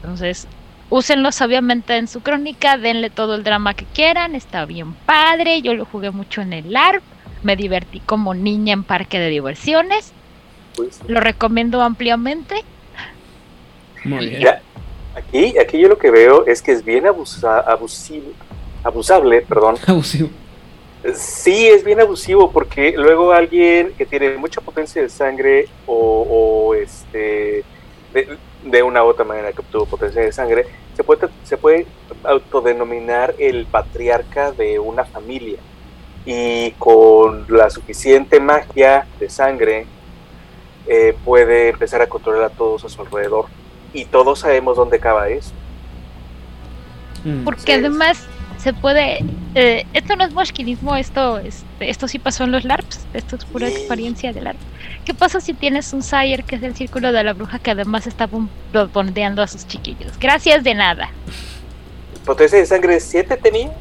Entonces, 0.01 0.49
úsenlos 0.89 1.41
obviamente 1.41 1.97
en 1.97 2.07
su 2.07 2.21
crónica, 2.21 2.77
denle 2.77 3.09
todo 3.11 3.36
el 3.36 3.43
drama 3.43 3.73
que 3.75 3.88
quieran, 3.88 4.36
está 4.36 4.65
bien 4.65 4.95
padre. 5.05 5.61
Yo 5.61 5.73
lo 5.75 5.86
jugué 5.86 6.11
mucho 6.11 6.41
en 6.41 6.53
el 6.53 6.75
ARP, 6.75 7.05
me 7.41 7.55
divertí 7.57 8.01
como 8.01 8.33
niña 8.36 8.73
en 8.73 8.86
parque 8.86 9.19
de 9.19 9.29
diversiones, 9.29 10.15
Pues, 10.75 10.99
lo 11.07 11.19
recomiendo 11.21 11.81
ampliamente. 11.81 12.55
Muy 14.03 14.29
bien. 14.29 14.64
Aquí, 15.16 15.57
aquí 15.57 15.80
yo 15.80 15.88
lo 15.88 15.97
que 15.97 16.11
veo 16.11 16.45
es 16.45 16.61
que 16.61 16.72
es 16.72 16.84
bien 16.84 17.07
abusa, 17.07 17.59
abusivo, 17.59 18.32
abusable, 18.84 19.41
perdón. 19.41 19.78
Abusivo. 19.88 20.30
Sí, 21.13 21.68
es 21.68 21.84
bien 21.84 22.01
abusivo 22.01 22.51
porque 22.51 22.93
luego 22.97 23.32
alguien 23.32 23.93
que 23.97 24.05
tiene 24.05 24.38
mucha 24.38 24.59
potencia 24.61 25.01
de 25.01 25.09
sangre 25.09 25.68
o, 25.86 26.68
o, 26.68 26.74
este 26.74 27.63
de, 28.11 28.38
de 28.63 28.84
una 28.84 29.03
u 29.03 29.07
otra 29.07 29.24
manera 29.24 29.51
que 29.51 29.59
obtuvo 29.59 29.86
potencia 29.86 30.22
de 30.22 30.32
sangre 30.32 30.66
se 30.95 31.03
puede 31.03 31.28
se 31.43 31.57
puede 31.57 31.86
autodenominar 32.24 33.36
el 33.38 33.68
patriarca 33.68 34.51
de 34.51 34.80
una 34.80 35.05
familia 35.05 35.59
y 36.26 36.72
con 36.72 37.45
la 37.49 37.70
suficiente 37.70 38.39
magia 38.39 39.05
de 39.20 39.30
sangre 39.30 39.86
eh, 40.88 41.16
puede 41.24 41.70
empezar 41.70 42.01
a 42.01 42.07
controlar 42.07 42.45
a 42.45 42.49
todos 42.49 42.84
a 42.84 42.89
su 42.89 43.01
alrededor 43.01 43.45
y 43.95 44.05
todos 44.05 44.39
sabemos 44.39 44.77
dónde 44.77 44.97
acaba 44.97 45.27
eso. 45.29 45.51
Mm. 47.23 47.43
Porque 47.43 47.61
Sí. 47.61 47.71
además 47.73 48.17
se 48.57 48.73
puede. 48.73 49.23
eh, 49.57 49.85
esto 49.93 50.15
no 50.17 50.25
es 50.25 50.33
moshkinismo, 50.33 50.95
esto, 50.97 51.37
este, 51.39 51.89
esto 51.89 52.07
sí 52.09 52.19
pasó 52.19 52.43
en 52.43 52.51
los 52.51 52.65
LARPs. 52.65 53.05
Esto 53.13 53.37
es 53.37 53.45
pura 53.45 53.67
Sí. 53.69 53.73
experiencia 53.75 54.33
de 54.33 54.41
LARP. 54.41 54.57
¿Qué 55.05 55.13
pasa 55.13 55.39
si 55.39 55.53
tienes 55.53 55.93
un 55.93 56.03
Sire 56.03 56.43
que 56.43 56.57
es 56.57 56.63
el 56.63 56.75
círculo 56.75 57.11
de 57.13 57.23
la 57.23 57.31
bruja 57.33 57.57
que 57.59 57.71
además 57.71 58.05
está 58.05 58.27
bom- 58.27 58.49
bombardeando 58.73 59.41
a 59.41 59.47
sus 59.47 59.65
chiquillos? 59.65 60.19
Gracias 60.19 60.63
de 60.65 60.73
nada. 60.75 61.09
Potencia 62.25 62.57
de 62.59 62.65
sangre 62.65 62.99
7 62.99 63.37
tenía. 63.37 63.71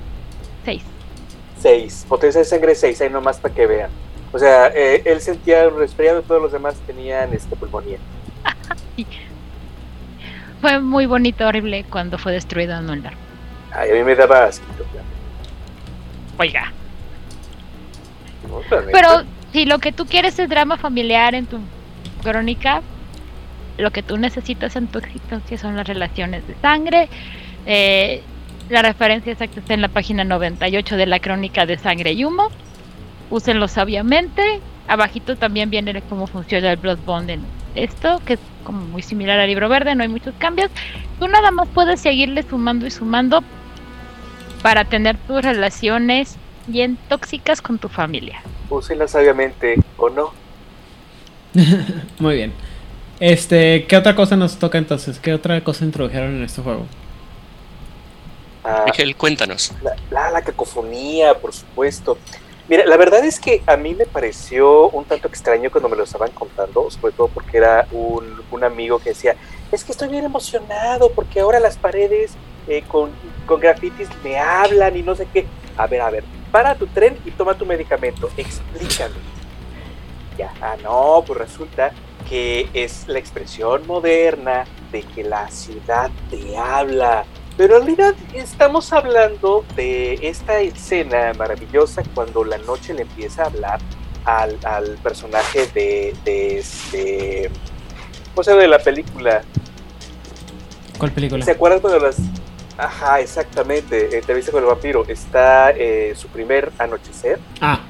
Seis. 0.64 0.82
6. 1.60 2.06
Potencia 2.08 2.40
de 2.40 2.44
sangre 2.44 2.74
6, 2.74 3.00
ahí 3.00 3.10
nomás 3.10 3.38
para 3.38 3.52
que 3.54 3.66
vean. 3.66 3.90
O 4.32 4.38
sea, 4.38 4.68
eh, 4.74 5.02
él 5.06 5.20
sentía 5.20 5.66
un 5.68 5.78
resfriado 5.78 6.20
y 6.20 6.22
todos 6.22 6.40
los 6.42 6.52
demás 6.52 6.74
tenían 6.86 7.32
este 7.32 7.56
pulmonía. 7.56 7.98
Fue 10.64 10.80
muy 10.80 11.04
bonito, 11.04 11.46
horrible 11.46 11.84
cuando 11.90 12.16
fue 12.16 12.32
destruido 12.32 12.80
LARP. 12.80 13.12
Ay, 13.70 13.90
a 13.90 13.94
mí 13.96 14.02
me 14.02 14.14
daba 14.14 14.44
asquito. 14.44 14.82
Oiga. 16.38 16.72
Pero 18.90 19.24
si 19.52 19.66
lo 19.66 19.78
que 19.78 19.92
tú 19.92 20.06
quieres 20.06 20.38
es 20.38 20.48
drama 20.48 20.78
familiar 20.78 21.34
en 21.34 21.44
tu 21.44 21.58
crónica, 22.22 22.80
lo 23.76 23.90
que 23.90 24.02
tú 24.02 24.16
necesitas 24.16 24.74
en 24.76 24.86
tu 24.86 25.00
existencia 25.00 25.58
son 25.58 25.76
las 25.76 25.86
relaciones 25.86 26.48
de 26.48 26.54
sangre. 26.62 27.10
Eh, 27.66 28.22
la 28.70 28.80
referencia 28.80 29.32
exacta 29.32 29.60
está 29.60 29.74
en 29.74 29.82
la 29.82 29.88
página 29.88 30.24
98 30.24 30.96
de 30.96 31.04
la 31.04 31.20
crónica 31.20 31.66
de 31.66 31.76
sangre 31.76 32.12
y 32.12 32.24
humo. 32.24 32.48
Úsenlo 33.28 33.68
sabiamente. 33.68 34.60
Abajito 34.88 35.36
también 35.36 35.68
viene 35.68 36.00
cómo 36.08 36.26
funciona 36.26 36.72
el 36.72 36.78
Blood 36.78 37.00
Bond 37.04 37.28
en 37.28 37.42
esto, 37.74 38.20
que 38.24 38.34
es 38.34 38.40
como 38.64 38.80
muy 38.80 39.02
similar 39.02 39.38
al 39.38 39.48
libro 39.48 39.68
verde, 39.68 39.94
no 39.94 40.02
hay 40.02 40.08
muchos 40.08 40.34
cambios. 40.38 40.70
Tú 41.18 41.28
nada 41.28 41.50
más 41.50 41.68
puedes 41.68 42.00
seguirle 42.00 42.42
sumando 42.42 42.86
y 42.86 42.90
sumando 42.90 43.42
para 44.62 44.84
tener 44.84 45.16
tus 45.18 45.42
relaciones 45.42 46.36
bien 46.66 46.96
tóxicas 47.08 47.60
con 47.60 47.78
tu 47.78 47.88
familia. 47.88 48.40
Úsenla 48.70 49.06
sabiamente 49.06 49.76
o 49.96 50.08
no. 50.08 50.32
Muy 52.18 52.36
bien. 52.36 52.52
Este, 53.20 53.86
¿qué 53.86 53.96
otra 53.96 54.16
cosa 54.16 54.36
nos 54.36 54.58
toca 54.58 54.78
entonces? 54.78 55.18
¿Qué 55.20 55.32
otra 55.32 55.62
cosa 55.62 55.84
introdujeron 55.84 56.36
en 56.36 56.44
este 56.44 56.62
juego? 56.62 56.86
Ah, 58.64 58.84
Miguel, 58.86 59.14
cuéntanos. 59.16 59.72
la, 59.82 59.94
la, 60.10 60.30
la 60.30 60.42
cacofonía, 60.42 61.34
por 61.34 61.52
supuesto. 61.52 62.18
Mira, 62.68 62.86
la 62.86 62.96
verdad 62.96 63.24
es 63.24 63.38
que 63.38 63.62
a 63.66 63.76
mí 63.76 63.94
me 63.94 64.06
pareció 64.06 64.88
un 64.88 65.04
tanto 65.04 65.28
extraño 65.28 65.70
cuando 65.70 65.88
me 65.88 65.96
lo 65.96 66.04
estaban 66.04 66.30
contando, 66.30 66.90
sobre 66.90 67.12
todo 67.12 67.28
porque 67.28 67.58
era 67.58 67.86
un, 67.92 68.42
un 68.50 68.64
amigo 68.64 68.98
que 68.98 69.10
decía, 69.10 69.36
es 69.70 69.84
que 69.84 69.92
estoy 69.92 70.08
bien 70.08 70.24
emocionado 70.24 71.10
porque 71.10 71.40
ahora 71.40 71.60
las 71.60 71.76
paredes 71.76 72.32
eh, 72.66 72.82
con, 72.88 73.10
con 73.46 73.60
grafitis 73.60 74.08
me 74.22 74.38
hablan 74.38 74.96
y 74.96 75.02
no 75.02 75.14
sé 75.14 75.26
qué. 75.30 75.46
A 75.76 75.86
ver, 75.86 76.00
a 76.00 76.10
ver, 76.10 76.24
para 76.50 76.74
tu 76.74 76.86
tren 76.86 77.18
y 77.24 77.32
toma 77.32 77.54
tu 77.54 77.66
medicamento, 77.66 78.30
explícame. 78.36 79.16
Ya, 80.38 80.52
ah, 80.62 80.76
no, 80.82 81.22
pues 81.26 81.38
resulta 81.38 81.92
que 82.28 82.68
es 82.72 83.06
la 83.06 83.18
expresión 83.18 83.86
moderna 83.86 84.64
de 84.90 85.02
que 85.02 85.22
la 85.22 85.50
ciudad 85.50 86.10
te 86.30 86.56
habla. 86.56 87.24
Pero 87.56 87.76
en 87.78 87.86
realidad 87.86 88.14
estamos 88.34 88.92
hablando 88.92 89.64
de 89.76 90.14
esta 90.22 90.58
escena 90.60 91.32
maravillosa 91.38 92.02
cuando 92.14 92.42
la 92.44 92.58
noche 92.58 92.94
le 92.94 93.02
empieza 93.02 93.42
a 93.44 93.46
hablar 93.46 93.80
al, 94.24 94.58
al 94.64 94.96
personaje 95.02 95.66
de, 95.68 96.14
de 96.24 96.58
este. 96.58 97.50
¿Cómo 98.34 98.42
se 98.42 98.54
de 98.54 98.66
la 98.66 98.78
película? 98.80 99.42
¿Cuál 100.98 101.12
película? 101.12 101.44
¿Se 101.44 101.52
acuerdan 101.52 101.80
cuando 101.80 102.00
las.? 102.00 102.16
Ajá, 102.76 103.20
exactamente. 103.20 104.18
Entrevista 104.18 104.50
con 104.50 104.60
el 104.62 104.66
vampiro. 104.68 105.04
Está 105.06 105.70
eh, 105.70 106.14
su 106.16 106.26
primer 106.28 106.72
anochecer. 106.78 107.38
Ah, 107.60 107.80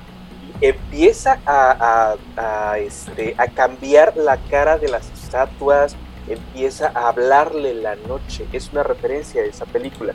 Empieza 0.60 1.38
a, 1.46 2.14
a- 2.36 2.70
a, 2.72 2.78
este, 2.78 3.34
a 3.38 3.48
cambiar 3.48 4.14
la 4.16 4.36
cara 4.36 4.76
de 4.78 4.88
las 4.88 5.10
estatuas. 5.10 5.96
Empieza 6.28 6.90
a 6.94 7.08
hablarle 7.08 7.74
la 7.74 7.96
noche. 7.96 8.46
Es 8.52 8.70
una 8.72 8.82
referencia 8.82 9.42
a 9.42 9.44
esa 9.44 9.66
película. 9.66 10.14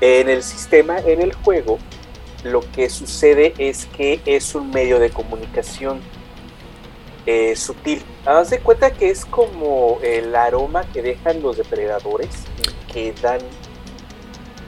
En 0.00 0.28
el 0.28 0.42
sistema, 0.42 0.98
en 0.98 1.20
el 1.20 1.32
juego, 1.32 1.78
lo 2.44 2.60
que 2.72 2.90
sucede 2.90 3.54
es 3.58 3.86
que 3.86 4.20
es 4.26 4.54
un 4.54 4.70
medio 4.70 4.98
de 4.98 5.10
comunicación 5.10 6.00
eh, 7.26 7.54
sutil. 7.54 8.02
Haz 8.26 8.50
de 8.50 8.58
cuenta 8.58 8.92
que 8.92 9.10
es 9.10 9.24
como 9.24 9.98
el 10.02 10.34
aroma 10.34 10.82
que 10.92 11.02
dejan 11.02 11.40
los 11.42 11.56
depredadores 11.56 12.30
y 12.88 12.92
que 12.92 13.14
dan 13.22 13.38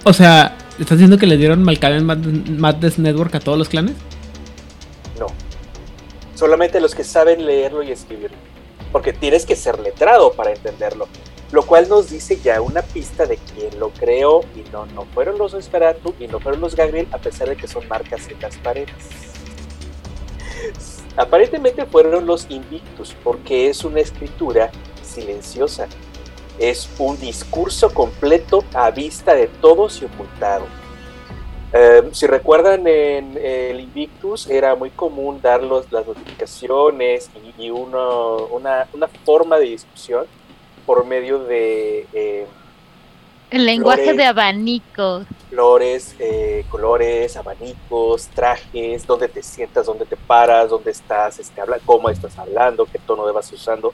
o 0.07 0.13
sea, 0.13 0.55
¿estás 0.79 0.99
diciendo 0.99 1.17
que 1.17 1.27
le 1.27 1.39
dieron 1.39 1.63
Malkavian 1.63 2.05
Mad- 2.05 2.19
Madness 2.59 2.99
Network 2.99 3.35
a 3.37 3.41
todos 3.41 3.57
los 3.57 3.71
clanes? 3.71 3.95
No. 5.19 5.29
Solamente 6.35 6.79
los 6.79 6.95
que 6.95 7.05
saben 7.05 7.47
leerlo 7.47 7.83
y 7.83 7.91
escribirlo. 7.91 8.37
Porque 8.95 9.13
tienes 9.13 9.45
que 9.45 9.57
ser 9.57 9.81
letrado 9.81 10.35
para 10.35 10.53
entenderlo. 10.53 11.09
Lo 11.51 11.67
cual 11.67 11.89
nos 11.89 12.11
dice 12.11 12.39
ya 12.41 12.61
una 12.61 12.81
pista 12.81 13.27
de 13.27 13.39
quién 13.39 13.81
lo 13.81 13.91
creó. 13.91 14.43
Y 14.55 14.63
no, 14.71 14.87
no 14.87 15.05
fueron 15.07 15.37
los 15.37 15.53
Nosferatu 15.53 16.15
y 16.21 16.29
no 16.29 16.39
fueron 16.39 16.61
los 16.61 16.77
Gabriel, 16.77 17.09
a 17.11 17.19
pesar 17.19 17.49
de 17.49 17.57
que 17.57 17.67
son 17.67 17.89
marcas 17.89 18.29
en 18.29 18.41
las 18.41 18.57
paredes. 18.59 18.95
Aparentemente 21.17 21.87
fueron 21.87 22.25
los 22.25 22.47
Invictus, 22.49 23.17
porque 23.25 23.69
es 23.69 23.83
una 23.83 23.99
escritura 23.99 24.71
silenciosa. 25.03 25.89
Es 26.61 26.89
un 26.99 27.19
discurso 27.19 27.93
completo 27.93 28.63
a 28.75 28.93
vista 28.93 29.35
de 29.35 29.49
todos 29.49 30.03
y 30.03 30.05
ocultado. 30.05 30.67
Eh, 31.77 32.09
si 32.13 32.29
recuerdan 32.29 32.87
en 32.87 33.37
el 33.37 33.81
Invictus 33.81 34.49
era 34.49 34.77
muy 34.77 34.91
común 34.91 35.41
dar 35.43 35.61
los- 35.61 35.91
las 35.91 36.07
notificaciones 36.07 37.29
y, 37.59 37.65
y 37.65 37.71
uno- 37.71 38.47
una, 38.53 38.87
una 38.93 39.09
forma 39.09 39.59
de 39.59 39.65
discusión 39.67 40.25
por 40.87 41.05
medio 41.05 41.41
de 41.41 42.07
eh, 42.13 42.47
El 43.51 43.67
lenguaje 43.67 44.03
Flores. 44.03 44.17
de 44.19 44.25
abanicos. 44.25 45.27
flores, 45.51 46.15
eh, 46.21 46.65
colores, 46.71 47.37
abanicos, 47.37 48.29
trajes, 48.29 49.05
dónde 49.07 49.27
te 49.29 49.43
sientas, 49.43 49.87
dónde 49.87 50.05
te 50.07 50.17
paras, 50.17 50.71
dónde 50.71 50.91
estás, 50.93 51.39
este, 51.41 51.61
habla, 51.61 51.79
cómo 51.85 52.09
estás 52.09 52.39
hablando, 52.39 52.87
qué 52.87 52.99
tono 53.01 53.27
debas 53.27 53.53
usando. 53.53 53.93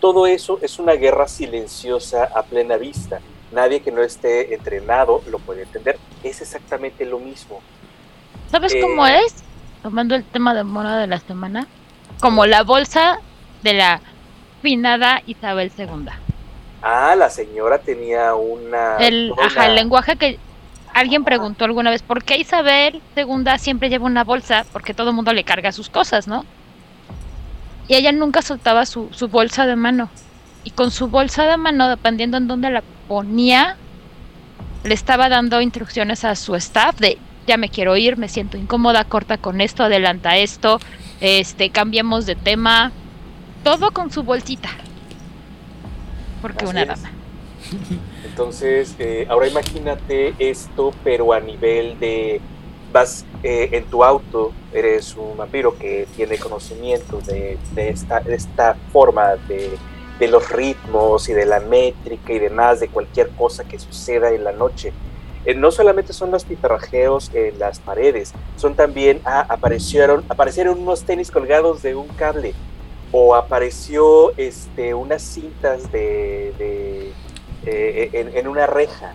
Todo 0.00 0.26
eso 0.26 0.58
es 0.60 0.78
una 0.78 0.92
guerra 0.94 1.28
silenciosa 1.28 2.24
a 2.34 2.42
plena 2.42 2.76
vista. 2.76 3.20
Nadie 3.52 3.80
que 3.80 3.92
no 3.92 4.02
esté 4.02 4.54
entrenado 4.54 5.22
lo 5.30 5.38
puede 5.38 5.62
entender. 5.62 5.98
Es 6.22 6.40
exactamente 6.40 7.04
lo 7.04 7.18
mismo. 7.18 7.60
¿Sabes 8.50 8.74
Eh. 8.74 8.80
cómo 8.80 9.06
es? 9.06 9.34
Tomando 9.82 10.14
el 10.14 10.24
tema 10.24 10.54
de 10.54 10.64
moda 10.64 10.98
de 10.98 11.06
la 11.06 11.18
semana. 11.20 11.66
Como 12.20 12.46
la 12.46 12.62
bolsa 12.62 13.18
de 13.62 13.74
la 13.74 14.00
finada 14.62 15.22
Isabel 15.26 15.70
II. 15.76 16.06
Ah, 16.82 17.14
la 17.16 17.30
señora 17.30 17.78
tenía 17.78 18.34
una... 18.34 18.96
El, 18.98 19.32
ajá, 19.40 19.66
el 19.66 19.74
lenguaje 19.74 20.16
que 20.16 20.38
alguien 20.94 21.24
preguntó 21.24 21.64
alguna 21.64 21.90
vez, 21.90 22.02
¿por 22.02 22.22
qué 22.24 22.36
Isabel 22.38 23.00
II 23.16 23.44
siempre 23.58 23.88
lleva 23.88 24.06
una 24.06 24.24
bolsa? 24.24 24.64
Porque 24.72 24.94
todo 24.94 25.10
el 25.10 25.16
mundo 25.16 25.32
le 25.32 25.44
carga 25.44 25.72
sus 25.72 25.88
cosas, 25.88 26.26
¿no? 26.28 26.44
Y 27.88 27.94
ella 27.94 28.12
nunca 28.12 28.42
soltaba 28.42 28.86
su, 28.86 29.08
su 29.12 29.28
bolsa 29.28 29.66
de 29.66 29.76
mano. 29.76 30.08
Y 30.64 30.70
con 30.70 30.90
su 30.90 31.08
bolsa 31.08 31.44
de 31.44 31.56
mano, 31.56 31.88
dependiendo 31.88 32.36
en 32.36 32.46
dónde 32.46 32.70
la 32.70 32.82
ponía, 33.12 33.76
le 34.84 34.94
estaba 34.94 35.28
dando 35.28 35.60
instrucciones 35.60 36.24
a 36.24 36.34
su 36.34 36.54
staff 36.56 36.98
de 36.98 37.18
ya 37.46 37.58
me 37.58 37.68
quiero 37.68 37.94
ir, 37.98 38.16
me 38.16 38.26
siento 38.26 38.56
incómoda, 38.56 39.04
corta 39.04 39.36
con 39.36 39.60
esto, 39.60 39.84
adelanta 39.84 40.38
esto, 40.38 40.80
este, 41.20 41.68
cambiemos 41.68 42.24
de 42.24 42.36
tema, 42.36 42.90
todo 43.64 43.90
con 43.90 44.10
su 44.10 44.22
bolsita. 44.22 44.70
Porque 46.40 46.64
Así 46.64 46.70
una 46.70 46.82
es. 46.84 46.88
dama. 46.88 47.10
Entonces, 48.24 48.96
eh, 48.98 49.26
ahora 49.28 49.46
imagínate 49.46 50.32
esto, 50.38 50.94
pero 51.04 51.34
a 51.34 51.40
nivel 51.40 51.98
de 52.00 52.40
vas 52.94 53.26
eh, 53.42 53.68
en 53.72 53.84
tu 53.84 54.04
auto, 54.04 54.52
eres 54.72 55.14
un 55.16 55.36
vampiro 55.36 55.76
que 55.76 56.08
tiene 56.16 56.38
conocimiento 56.38 57.20
de, 57.20 57.58
de 57.74 57.90
esta, 57.90 58.20
de 58.20 58.36
esta 58.36 58.74
forma 58.90 59.36
de, 59.48 59.76
de 60.22 60.28
los 60.28 60.52
ritmos 60.52 61.28
y 61.28 61.32
de 61.32 61.44
la 61.44 61.58
métrica 61.58 62.32
y 62.32 62.38
demás, 62.38 62.78
de 62.78 62.86
cualquier 62.86 63.30
cosa 63.30 63.64
que 63.64 63.76
suceda 63.80 64.30
en 64.30 64.44
la 64.44 64.52
noche. 64.52 64.92
Eh, 65.44 65.52
no 65.52 65.72
solamente 65.72 66.12
son 66.12 66.30
los 66.30 66.44
pitarrajeos 66.44 67.28
en 67.34 67.58
las 67.58 67.80
paredes, 67.80 68.32
son 68.54 68.76
también, 68.76 69.20
ah, 69.24 69.44
aparecieron, 69.48 70.24
aparecieron 70.28 70.78
unos 70.78 71.02
tenis 71.02 71.32
colgados 71.32 71.82
de 71.82 71.96
un 71.96 72.06
cable, 72.06 72.54
o 73.10 73.34
apareció 73.34 74.32
este, 74.36 74.94
unas 74.94 75.22
cintas 75.22 75.90
de, 75.90 76.54
de, 76.56 77.12
eh, 77.66 78.10
en, 78.12 78.36
en 78.36 78.46
una 78.46 78.68
reja. 78.68 79.14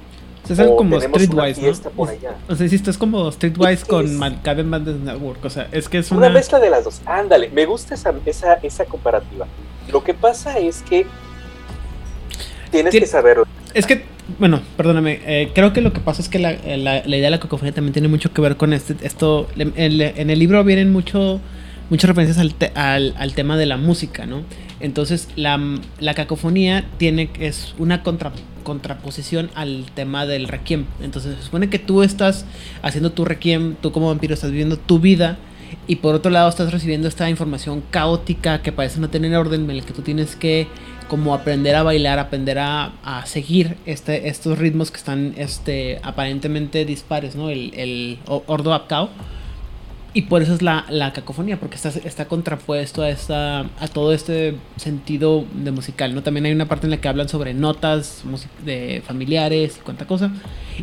O 0.50 0.56
sea, 0.56 0.66
O 0.66 0.76
como 0.78 1.00
Streetwise, 1.00 1.62
¿no? 1.62 1.90
por 1.92 2.10
Es- 2.12 2.20
allá. 2.20 2.36
O 2.48 2.56
sea, 2.56 2.68
si 2.68 2.76
esto 2.76 2.90
es 2.92 2.98
como 2.98 3.32
Streetwise 3.32 3.82
Es- 3.82 3.86
con 3.86 4.16
Macaben 4.18 4.70
Bandits 4.72 5.00
Network. 5.00 5.44
O 5.46 5.50
sea, 5.50 5.68
es 5.72 5.90
que 5.90 5.98
es 6.00 6.12
Una 6.12 6.28
una. 6.28 6.30
mezcla 6.30 6.60
de 6.60 6.70
las 6.70 6.84
dos. 6.84 7.02
Ándale, 7.06 7.50
me 7.50 7.66
gusta 7.66 7.96
esa, 7.96 8.14
esa, 8.26 8.54
esa 8.56 8.86
comparativa. 8.86 9.46
Lo 9.92 10.04
que 10.04 10.14
pasa 10.14 10.58
es 10.60 10.82
que 10.82 11.06
tienes 12.72 12.94
Tien- 12.94 13.00
que 13.02 13.08
saberlo. 13.08 13.46
Es 13.74 13.86
que, 13.86 14.04
bueno, 14.40 14.62
perdóname. 14.76 15.20
eh, 15.26 15.52
creo 15.54 15.74
que 15.74 15.82
lo 15.82 15.94
que 15.94 16.00
pasa 16.00 16.22
es 16.22 16.30
que 16.30 16.40
la, 16.40 16.54
la- 16.54 17.04
la 17.06 17.16
idea 17.18 17.26
de 17.28 17.32
la 17.32 17.40
cacofonía 17.40 17.74
también 17.74 17.94
tiene 17.94 18.08
mucho 18.08 18.34
que 18.34 18.42
ver 18.42 18.58
con 18.58 18.74
este, 18.74 18.96
esto. 19.06 19.48
En, 19.58 19.74
en 19.76 20.30
el 20.30 20.40
libro 20.40 20.64
vienen 20.64 20.92
mucho, 20.92 21.40
muchas 21.90 22.08
referencias 22.10 22.38
al, 22.40 22.54
te- 22.54 22.72
al, 22.76 23.14
al 23.18 23.34
tema 23.34 23.58
de 23.58 23.66
la 23.66 23.78
música, 23.78 24.26
¿no? 24.26 24.42
Entonces, 24.80 25.28
la, 25.36 25.60
la 26.00 26.14
cacofonía 26.14 26.86
tiene 26.98 27.30
es 27.40 27.74
una 27.78 28.04
contra, 28.04 28.32
contraposición 28.64 29.50
al 29.56 29.86
tema 29.96 30.26
del 30.26 30.48
requiem. 30.48 30.86
Entonces, 31.02 31.36
se 31.38 31.44
supone 31.44 31.70
que 31.70 31.80
tú 31.80 32.04
estás 32.04 32.46
haciendo 32.82 33.12
tu 33.12 33.26
requiem, 33.26 33.76
tú 33.76 33.92
como 33.92 34.08
vampiro 34.08 34.34
estás 34.34 34.52
viviendo 34.52 34.78
tu 34.78 35.00
vida. 35.00 35.38
Y 35.88 35.98
por 35.98 36.16
otro 36.16 36.32
lado 36.32 36.50
estás 36.50 36.72
recibiendo 36.72 37.08
esta 37.08 37.30
información 37.30 37.84
caótica 37.92 38.62
que 38.62 38.72
parece 38.72 39.00
no 39.00 39.10
tener 39.10 39.36
orden, 39.36 39.64
en 39.64 39.72
el 39.72 39.84
que 39.84 39.94
tú 39.94 40.02
tienes 40.02 40.36
que 40.36 40.68
como 41.08 41.34
aprender 41.34 41.76
a 41.76 41.84
bailar, 41.84 42.20
aprender 42.20 42.60
a, 42.60 42.92
a 43.04 43.26
seguir 43.26 43.78
este, 43.86 44.28
estos 44.28 44.58
ritmos 44.58 44.92
que 44.92 44.98
están 44.98 45.34
este, 45.38 46.00
aparentemente 46.04 46.84
dispares, 46.86 47.36
¿no? 47.36 47.50
El, 47.50 47.74
el 47.74 48.20
Ordo. 48.26 48.74
Y 50.18 50.24
por 50.24 50.42
eso 50.42 50.56
es 50.56 50.64
la, 50.64 50.84
la 50.90 51.14
cacofonía, 51.14 51.60
porque 51.60 51.76
está, 51.76 51.90
está 51.90 52.28
contrapuesto 52.28 53.04
a, 53.04 53.10
esta, 53.10 53.60
a 53.78 53.88
todo 53.94 54.14
este 54.14 54.56
sentido 54.78 55.46
de 55.54 55.70
musical, 55.72 56.16
¿no? 56.16 56.24
También 56.24 56.48
hay 56.48 56.54
una 56.54 56.68
parte 56.68 56.88
en 56.88 56.92
la 56.92 56.98
que 57.00 57.08
hablan 57.08 57.30
sobre 57.30 57.54
notas 57.54 58.24
de 58.66 59.04
familiares 59.06 59.78
y 59.78 59.82
cuánta 59.82 60.08
cosa. 60.08 60.32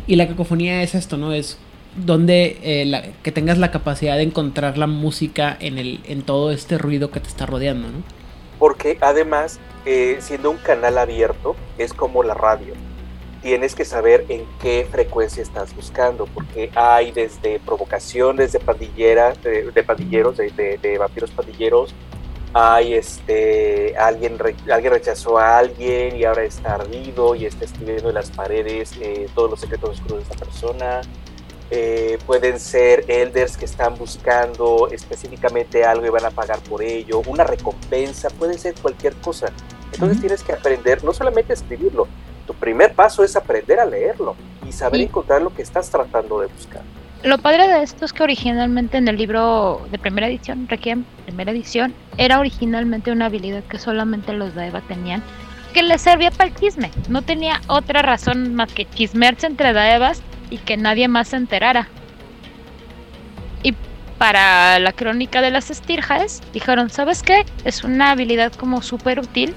Y 0.07 0.15
la 0.15 0.27
cacofonía 0.29 0.81
es 0.83 0.95
esto, 0.95 1.17
¿no? 1.17 1.33
Es 1.33 1.59
donde 1.95 2.59
eh, 2.63 2.85
la- 2.85 3.03
que 3.23 3.31
tengas 3.33 3.57
la 3.57 3.71
capacidad 3.71 4.15
de 4.15 4.23
encontrar 4.23 4.77
la 4.77 4.87
música 4.87 5.57
en, 5.59 5.77
el, 5.79 5.99
en 6.05 6.23
todo 6.23 6.51
este 6.51 6.77
ruido 6.77 7.11
que 7.11 7.19
te 7.19 7.27
está 7.27 7.45
rodeando, 7.45 7.91
¿no? 7.91 8.05
Porque 8.57 8.97
además, 9.01 9.61
eh, 9.85 10.17
siendo 10.21 10.51
un 10.51 10.59
canal 10.59 10.97
abierto, 10.97 11.59
es 11.77 11.93
como 11.93 12.23
la 12.23 12.33
radio. 12.33 12.77
Tienes 13.45 13.75
que 13.75 13.85
saber 13.85 14.25
en 14.29 14.43
qué 14.59 14.87
frecuencia 14.89 15.43
estás 15.43 15.75
buscando, 15.75 16.25
porque 16.25 16.71
hay 16.73 17.11
desde 17.11 17.59
provocaciones 17.59 18.51
de 18.53 18.59
pandilleras, 18.59 19.39
de, 19.43 19.69
de 19.69 19.83
pandilleros, 19.83 20.37
de, 20.37 20.49
de- 20.49 20.79
de 20.79 20.97
vampiros 20.97 21.29
pandilleros, 21.29 21.93
hay 22.53 22.95
este 22.95 23.95
alguien 23.99 24.39
re- 24.39 24.55
alguien 24.73 24.91
rechazó 24.93 25.37
a 25.37 25.59
alguien 25.59 26.15
y 26.15 26.23
ahora 26.23 26.43
está 26.43 26.73
ardido 26.73 27.35
y 27.35 27.45
está 27.45 27.65
escribiendo 27.65 28.09
en 28.09 28.15
las 28.15 28.31
paredes 28.31 28.93
eh, 28.99 29.27
todos 29.35 29.51
los 29.51 29.59
secretos 29.59 29.91
oscuros 29.91 30.17
de 30.17 30.23
esta 30.33 30.43
persona. 30.43 31.01
Eh, 31.69 32.17
pueden 32.25 32.59
ser 32.59 33.05
elders 33.07 33.57
que 33.57 33.65
están 33.65 33.95
buscando 33.95 34.87
específicamente 34.91 35.85
algo 35.85 36.03
y 36.07 36.09
van 36.09 36.25
a 36.25 36.31
pagar 36.31 36.57
por 36.61 36.81
ello, 36.81 37.21
una 37.27 37.43
recompensa, 37.43 38.29
puede 38.31 38.57
ser 38.57 38.73
cualquier 38.81 39.13
cosa. 39.17 39.51
Entonces 39.93 40.17
Ujú. 40.17 40.21
tienes 40.21 40.41
que 40.43 40.53
aprender 40.53 41.03
no 41.03 41.13
solamente 41.13 41.53
a 41.53 41.55
escribirlo, 41.55 42.07
tu 42.45 42.53
primer 42.53 42.93
paso 42.93 43.23
es 43.23 43.35
aprender 43.35 43.79
a 43.79 43.85
leerlo 43.85 44.35
y 44.67 44.71
saber 44.71 44.99
Sí. 44.99 45.05
encontrar 45.07 45.41
lo 45.41 45.53
que 45.53 45.61
estás 45.61 45.89
tratando 45.89 46.39
de 46.39 46.47
buscar. 46.47 46.81
Lo 47.23 47.37
padre 47.39 47.67
de 47.67 47.81
esto 47.81 48.05
es 48.05 48.13
que 48.13 48.21
originalmente 48.23 48.97
en 48.97 49.07
el 49.07 49.17
libro 49.17 49.81
de 49.89 49.97
primera 49.97 50.27
edición, 50.27 50.67
Requiem, 50.69 51.05
primera 51.25 51.51
edición, 51.51 51.93
era 52.17 52.39
originalmente 52.39 53.11
una 53.11 53.25
habilidad 53.25 53.63
que 53.63 53.79
solamente 53.79 54.31
los 54.33 54.53
Daeva 54.53 54.81
tenían, 54.81 55.23
que 55.73 55.81
les 55.81 56.01
servía 56.01 56.29
para 56.29 56.49
el 56.49 56.55
chisme. 56.55 56.91
No 57.09 57.23
tenía 57.23 57.61
otra 57.67 58.01
razón 58.03 58.53
más 58.53 58.71
que 58.71 58.85
chismearse 58.85 59.47
entre 59.47 59.73
Daevas 59.73 60.21
y 60.51 60.59
que 60.59 60.77
nadie 60.77 61.07
más 61.07 61.29
se 61.29 61.37
enterara. 61.37 61.87
Y 63.63 63.73
para 64.19 64.77
la 64.79 64.93
crónica 64.93 65.41
de 65.41 65.49
las 65.51 65.71
estirjas, 65.71 66.41
dijeron, 66.53 66.89
¿sabes 66.91 67.23
qué? 67.23 67.43
Es 67.63 67.83
una 67.83 68.11
habilidad 68.11 68.53
como 68.53 68.81
súper 68.83 69.19
útil. 69.19 69.55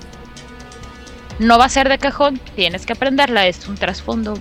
No 1.39 1.59
va 1.59 1.66
a 1.66 1.68
ser 1.68 1.89
de 1.89 1.99
cajón, 1.99 2.41
tienes 2.57 2.84
que 2.84 2.95
aprenderla, 2.95 3.47
es 3.47 3.68
un 3.68 3.76
trasfondo 3.76 4.34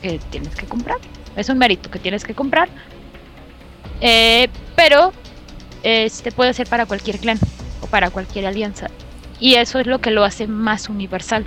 que 0.00 0.18
tienes 0.30 0.54
que 0.56 0.66
comprar. 0.66 0.98
Es 1.36 1.48
un 1.48 1.58
mérito 1.58 1.90
que 1.90 1.98
tienes 1.98 2.24
que 2.24 2.34
comprar. 2.34 2.68
Eh, 4.00 4.48
pero 4.74 5.12
este 5.82 6.32
puede 6.32 6.52
ser 6.54 6.68
para 6.68 6.86
cualquier 6.86 7.18
clan 7.18 7.38
o 7.80 7.86
para 7.86 8.10
cualquier 8.10 8.46
alianza. 8.46 8.88
Y 9.38 9.54
eso 9.54 9.78
es 9.78 9.86
lo 9.86 10.00
que 10.00 10.10
lo 10.10 10.24
hace 10.24 10.46
más 10.46 10.88
universal. 10.88 11.44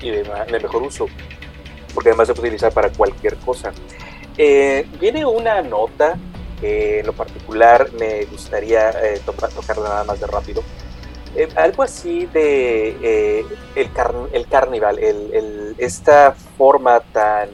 y 0.00 0.10
de, 0.10 0.24
mejor 0.50 0.82
uso, 0.82 1.06
porque 1.94 2.10
además 2.10 2.28
se 2.28 2.34
puede 2.34 2.48
utilizar 2.48 2.72
para 2.72 2.90
cualquier 2.90 3.36
cosa. 3.36 3.72
Eh, 4.36 4.86
viene 4.98 5.24
una 5.24 5.62
nota 5.62 6.16
que 6.60 7.00
en 7.00 7.06
lo 7.06 7.12
particular 7.12 7.90
me 7.98 8.24
gustaría 8.26 8.90
eh, 8.90 9.20
tocarla 9.24 9.88
nada 9.88 10.04
más 10.04 10.20
de 10.20 10.26
rápido. 10.26 10.62
Eh, 11.34 11.48
algo 11.56 11.82
así 11.82 12.26
de 12.26 12.96
eh, 13.02 13.46
el, 13.74 13.92
car- 13.92 14.14
el 14.32 14.46
carnival, 14.48 14.98
el- 14.98 15.30
el- 15.32 15.74
esta 15.78 16.32
forma 16.32 17.00
tan 17.00 17.48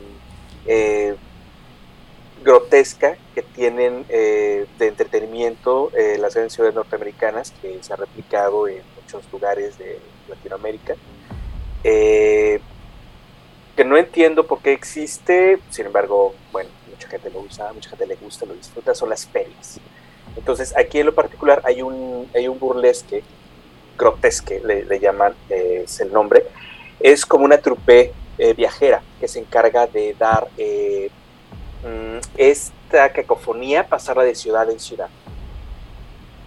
eh, 0.66 1.14
grotesca 2.43 3.16
que 3.35 3.43
tienen 3.43 4.05
eh, 4.09 4.66
de 4.79 4.87
entretenimiento 4.89 5.91
eh, 5.97 6.18
las 6.18 6.35
grandes 6.35 6.53
ciudades 6.55 6.74
norteamericanas, 6.74 7.53
que 7.61 7.79
se 7.83 7.93
ha 7.93 7.97
replicado 7.97 8.68
en 8.68 8.83
muchos 9.03 9.24
lugares 9.33 9.76
de 9.79 9.99
Latinoamérica. 10.29 10.95
Eh, 11.85 12.61
que 13.76 13.85
no 13.85 13.97
entiendo 13.97 14.47
por 14.47 14.61
qué 14.61 14.72
existe, 14.72 15.59
sin 15.70 15.87
embargo, 15.87 16.35
bueno, 16.53 16.68
mucha 16.91 17.09
gente 17.09 17.31
lo 17.31 17.41
usa, 17.41 17.72
mucha 17.72 17.91
gente 17.91 18.07
le 18.07 18.16
gusta, 18.16 18.45
lo 18.45 18.55
disfruta, 18.55 18.95
son 18.95 19.09
las 19.09 19.26
ferias. 19.26 19.79
Entonces, 20.37 20.76
aquí 20.76 20.99
en 21.01 21.07
lo 21.07 21.14
particular 21.14 21.62
hay 21.64 21.83
un, 21.83 22.29
hay 22.35 22.49
un 22.49 22.59
burlesque, 22.59 23.22
grotesque 23.99 24.61
le, 24.65 25.01
llaman, 25.01 25.35
eh, 25.51 25.83
es 25.85 26.01
el 26.01 26.13
nombre, 26.13 26.45
es 27.01 27.27
como 27.27 27.45
una 27.45 27.59
trupe 27.59 28.13
eh, 28.39 28.55
viajera 28.55 29.03
que 29.19 29.27
se 29.27 29.41
encarga 29.41 29.89
de 29.89 30.15
dar 30.19 30.47
eh, 30.57 31.11
mm, 31.83 32.19
esta 32.37 33.13
cacofonía, 33.13 33.87
pasarla 33.87 34.23
de 34.23 34.35
ciudad 34.35 34.71
en 34.71 34.79
ciudad. 34.79 35.09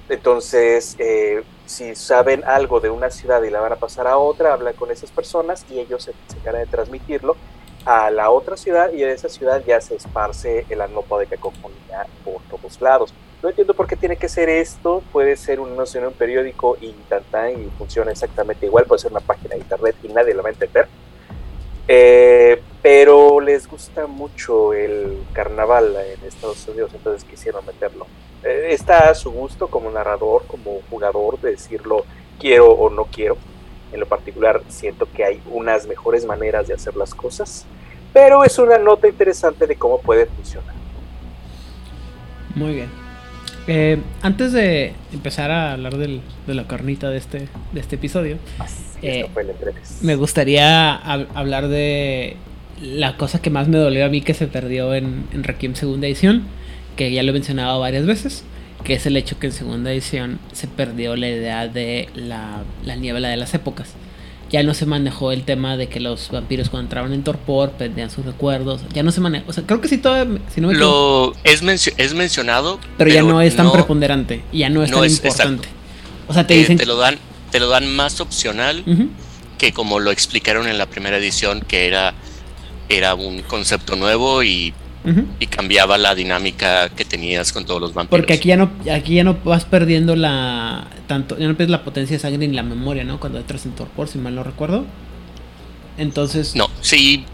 Entonces, 0.08 0.96
eh, 1.00 1.44
si 1.66 1.96
saben 1.96 2.44
algo 2.46 2.80
de 2.80 2.90
una 2.90 3.10
ciudad 3.10 3.44
y 3.44 3.50
la 3.50 3.60
van 3.60 3.74
a 3.74 3.76
pasar 3.76 4.08
a 4.08 4.18
otra, 4.18 4.54
hablan 4.54 4.74
con 4.74 4.90
esas 4.90 5.12
personas 5.12 5.66
y 5.70 5.80
ellos 5.80 6.04
se, 6.04 6.14
se 6.28 6.38
encargan 6.38 6.64
de 6.64 6.68
transmitirlo 6.68 7.36
a 7.86 8.10
la 8.10 8.30
otra 8.30 8.58
ciudad 8.58 8.92
y 8.94 9.04
en 9.04 9.10
esa 9.10 9.28
ciudad 9.28 9.62
ya 9.66 9.82
se 9.82 9.96
esparce 9.96 10.66
el 10.70 10.82
anopo 10.82 11.20
de 11.20 11.28
cacofonía 11.28 12.06
por 12.24 12.42
todos 12.44 12.80
lados. 12.80 13.14
No 13.44 13.50
entiendo 13.50 13.74
por 13.74 13.88
qué 13.88 13.96
tiene 13.96 14.18
que 14.18 14.30
ser 14.30 14.50
esto, 14.50 15.02
puede 15.12 15.36
ser 15.36 15.60
un 15.60 15.72
anuncio 15.72 16.00
en 16.00 16.08
un 16.08 16.14
periódico 16.14 16.78
y 16.80 16.92
tan, 17.10 17.24
tan, 17.24 17.52
y 17.52 17.70
funciona 17.78 18.12
exactamente 18.12 18.68
igual, 18.68 18.86
puede 18.86 19.00
ser 19.00 19.12
una 19.12 19.20
página 19.20 19.56
de 19.56 19.62
internet 19.62 19.96
y 20.04 20.10
nadie 20.10 20.36
lo 20.36 20.44
va 20.44 20.50
a 20.50 20.52
entender. 20.52 20.88
Eh, 21.88 22.62
pero 22.84 23.40
les 23.40 23.68
gusta 23.68 24.06
mucho 24.06 24.74
el 24.74 25.18
carnaval 25.34 25.96
en 25.96 26.28
Estados 26.28 26.68
Unidos, 26.68 26.92
entonces 26.94 27.24
quisieron 27.24 27.66
meterlo. 27.66 28.06
Eh, 28.44 28.68
está 28.70 29.10
a 29.10 29.16
su 29.16 29.32
gusto 29.32 29.68
como 29.68 29.90
narrador, 29.90 30.44
como 30.46 30.80
jugador, 30.90 31.40
de 31.42 31.52
decirlo 31.52 32.06
quiero 32.40 32.70
o 32.72 32.90
no 32.92 33.06
quiero. 33.06 33.38
En 33.92 34.00
lo 34.00 34.06
particular, 34.06 34.62
siento 34.70 35.08
que 35.12 35.26
hay 35.26 35.42
unas 35.52 35.88
mejores 35.88 36.26
maneras 36.26 36.68
de 36.68 36.76
hacer 36.76 36.96
las 36.96 37.16
cosas, 37.16 37.66
pero 38.14 38.44
es 38.44 38.58
una 38.60 38.78
nota 38.78 39.08
interesante 39.08 39.66
de 39.66 39.76
cómo 39.76 40.00
puede 40.00 40.28
funcionar. 40.28 40.76
Muy 42.56 42.76
bien. 42.76 43.01
Eh, 43.68 44.00
antes 44.22 44.52
de 44.54 44.94
empezar 45.14 45.52
a 45.52 45.74
hablar 45.74 45.98
del- 45.98 46.22
de 46.48 46.54
la 46.56 46.66
carnita 46.68 47.10
de 47.10 47.18
este, 47.18 47.48
de 47.74 47.80
este 47.80 47.96
episodio, 47.96 48.38
Eh, 49.04 49.26
me 50.02 50.16
gustaría 50.16 51.00
hab- 51.04 51.28
hablar 51.34 51.68
de 51.68 52.38
la 52.82 53.18
cosa 53.18 53.42
que 53.42 53.50
más 53.50 53.68
me 53.68 53.78
dolió 53.78 54.06
a 54.06 54.10
mí 54.10 54.22
que 54.22 54.34
se 54.34 54.48
perdió 54.48 54.94
en, 54.96 55.26
en 55.34 55.44
Requiem 55.44 55.76
segunda 55.76 56.08
edición, 56.08 56.44
que 56.96 57.12
ya 57.12 57.24
lo 57.24 57.30
he 57.30 57.34
mencionado 57.34 57.80
varias 57.80 58.06
veces, 58.06 58.44
que 58.84 58.94
es 58.96 59.06
el 59.06 59.16
hecho 59.18 59.38
que 59.40 59.48
en 59.48 59.54
segunda 59.54 59.92
edición 59.92 60.40
se 60.52 60.68
perdió 60.68 61.16
la 61.16 61.30
idea 61.30 61.68
de 61.68 62.10
la, 62.16 62.64
la 62.84 62.96
niebla 62.96 63.30
de 63.30 63.38
las 63.38 63.54
épocas. 63.54 63.94
Ya 64.52 64.64
no 64.64 64.74
se 64.74 64.86
manejó 64.86 65.32
el 65.32 65.44
tema 65.44 65.78
de 65.78 65.88
que 65.88 66.00
los 66.02 66.30
vampiros 66.30 66.70
cuando 66.70 66.88
entraban 66.88 67.14
en 67.14 67.24
torpor 67.24 67.72
perdían 67.72 68.10
sus 68.10 68.26
recuerdos. 68.26 68.82
Ya 68.94 69.02
no 69.02 69.12
se 69.12 69.22
manejó. 69.22 69.50
O 69.50 69.54
sea, 69.54 69.64
creo 69.66 69.80
que 69.80 69.88
sí 69.88 69.98
todo. 69.98 70.16
Si 70.54 70.60
no 70.60 70.68
me 70.68 70.74
equivoco, 70.74 71.34
Lo 71.34 71.34
es, 71.46 71.64
mencio- 71.64 71.94
es 71.98 72.14
mencionado, 72.14 72.78
pero, 72.98 73.10
ya 73.12 73.24
no 73.24 73.40
es 73.42 73.56
tan 73.56 73.72
preponderante. 73.72 74.44
Y 74.52 74.60
ya 74.60 74.70
no 74.70 74.84
es 74.84 74.90
no 74.92 74.98
tan 74.98 75.06
es- 75.06 75.14
importante. 75.18 75.70
O 76.28 76.34
sea, 76.34 76.46
te 76.46 76.56
eh, 76.56 76.58
dicen. 76.60 76.78
te 76.78 76.86
lo 76.86 76.98
dan, 76.98 77.18
te 77.52 77.60
lo 77.62 77.70
dan 77.70 77.94
más 77.96 78.20
opcional 78.20 78.84
que 79.58 79.72
como 79.74 80.00
lo 80.00 80.12
explicaron 80.12 80.68
en 80.68 80.78
la 80.78 80.86
primera 80.88 81.18
edición, 81.18 81.62
que 81.62 81.86
era, 81.88 82.14
era 82.90 83.16
un 83.16 83.42
concepto 83.44 83.96
nuevo 83.96 84.44
y, 84.44 84.74
Y 85.40 85.48
cambiaba 85.48 85.98
la 85.98 86.14
dinámica 86.14 86.90
que 86.90 87.06
tenías 87.06 87.52
con 87.52 87.66
todos 87.66 87.82
los 87.82 87.94
vampiros. 87.94 88.20
Porque 88.20 88.34
aquí 88.34 88.50
ya 88.50 88.58
no, 88.58 88.70
aquí 88.94 89.16
ya 89.16 89.24
no 89.24 89.36
vas 89.44 89.66
perdiendo 89.66 90.16
la 90.16 90.88
tanto, 91.08 91.38
ya 91.40 91.48
no 91.48 91.56
pierdes 91.58 91.72
la 91.72 91.84
potencia 91.84 92.16
de 92.18 92.20
sangre 92.20 92.48
ni 92.48 92.54
la 92.56 92.62
memoria, 92.64 93.04
¿no? 93.04 93.20
Cuando 93.20 93.40
entras 93.40 93.66
en 93.66 93.72
torpor, 93.72 94.08
si 94.08 94.20
mal 94.20 94.36
no 94.36 94.44
recuerdo. 94.44 94.86
Entonces, 95.98 96.56
No, 96.56 96.70
sí. 96.82 97.26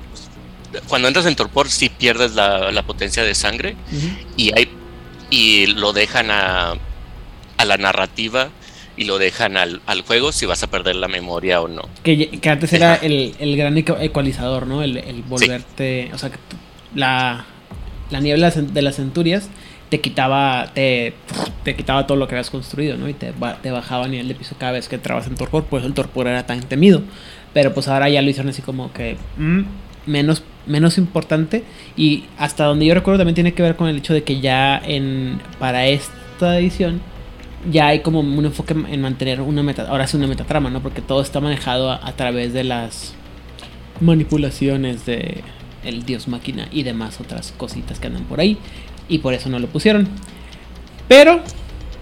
Cuando 0.87 1.07
entras 1.07 1.25
en 1.25 1.35
torpor, 1.35 1.69
sí 1.69 1.89
pierdes 1.89 2.35
la, 2.35 2.71
la 2.71 2.83
potencia 2.83 3.23
de 3.23 3.33
sangre 3.35 3.75
y 4.35 4.51
hay 4.57 4.69
y 5.29 5.65
lo 5.67 5.91
dejan 5.93 6.29
a, 6.31 6.73
a 7.57 7.65
la 7.65 7.77
narrativa 7.77 8.49
y 8.95 9.03
lo 9.05 9.17
dejan 9.17 9.57
al, 9.57 9.81
al 9.85 10.01
juego 10.01 10.31
si 10.31 10.45
vas 10.45 10.63
a 10.63 10.67
perder 10.67 10.95
la 10.95 11.07
memoria 11.07 11.61
o 11.61 11.67
no. 11.67 11.83
que, 12.03 12.29
que 12.39 12.49
antes 12.49 12.71
era 12.73 12.95
el, 12.95 13.35
el 13.39 13.55
gran 13.57 13.77
ecualizador, 13.77 14.67
¿no? 14.67 14.83
El, 14.83 14.97
el 14.97 15.21
volverte, 15.23 16.09
o 16.13 16.17
sea, 16.17 16.31
la, 16.95 17.45
la 18.11 18.19
niebla 18.19 18.51
de 18.51 18.81
las 18.81 18.95
centurias 18.95 19.49
te 19.89 20.01
quitaba 20.01 20.71
te, 20.73 21.13
te 21.63 21.75
quitaba 21.75 22.05
todo 22.07 22.17
lo 22.17 22.27
que 22.27 22.35
habías 22.35 22.49
construido, 22.49 22.97
¿no? 22.97 23.07
Y 23.07 23.13
te, 23.13 23.31
ba- 23.31 23.57
te 23.61 23.71
bajaba 23.71 24.05
a 24.05 24.07
nivel 24.07 24.27
de 24.27 24.35
piso 24.35 24.55
cada 24.59 24.73
vez 24.73 24.89
que 24.89 24.95
entrabas 24.95 25.27
en 25.27 25.35
torpor, 25.35 25.63
por 25.65 25.79
eso 25.79 25.87
el 25.87 25.93
torpor 25.93 26.27
era 26.27 26.45
tan 26.45 26.59
temido. 26.61 27.01
Pero 27.53 27.73
pues 27.73 27.87
ahora 27.87 28.09
ya 28.09 28.21
lo 28.21 28.29
hicieron 28.29 28.49
así 28.49 28.61
como 28.61 28.91
que 28.91 29.15
mm, 29.37 29.61
menos, 30.05 30.43
menos 30.65 30.97
importante. 30.97 31.63
Y 31.95 32.25
hasta 32.37 32.65
donde 32.65 32.85
yo 32.85 32.93
recuerdo 32.93 33.19
también 33.19 33.35
tiene 33.35 33.53
que 33.53 33.63
ver 33.63 33.75
con 33.77 33.87
el 33.87 33.97
hecho 33.97 34.13
de 34.13 34.23
que 34.23 34.41
ya 34.41 34.77
en 34.77 35.39
para 35.57 35.87
esta 35.87 36.59
edición 36.59 36.99
ya 37.71 37.87
hay 37.87 38.01
como 38.01 38.19
un 38.19 38.45
enfoque 38.45 38.73
en 38.73 39.01
mantener 39.01 39.39
una 39.41 39.63
meta, 39.63 39.87
ahora 39.89 40.05
sí 40.05 40.17
una 40.17 40.27
metatrama, 40.27 40.69
¿no? 40.69 40.81
Porque 40.81 41.01
todo 41.01 41.21
está 41.21 41.39
manejado 41.39 41.91
a, 41.91 42.05
a 42.05 42.11
través 42.11 42.51
de 42.53 42.63
las 42.65 43.13
manipulaciones 44.01 45.05
de 45.05 45.43
el 45.87 46.05
dios 46.05 46.27
máquina 46.27 46.67
y 46.71 46.83
demás 46.83 47.19
otras 47.19 47.53
cositas 47.57 47.99
que 47.99 48.07
andan 48.07 48.23
por 48.25 48.39
ahí 48.39 48.57
y 49.09 49.19
por 49.19 49.33
eso 49.33 49.49
no 49.49 49.59
lo 49.59 49.67
pusieron. 49.67 50.07
Pero 51.07 51.41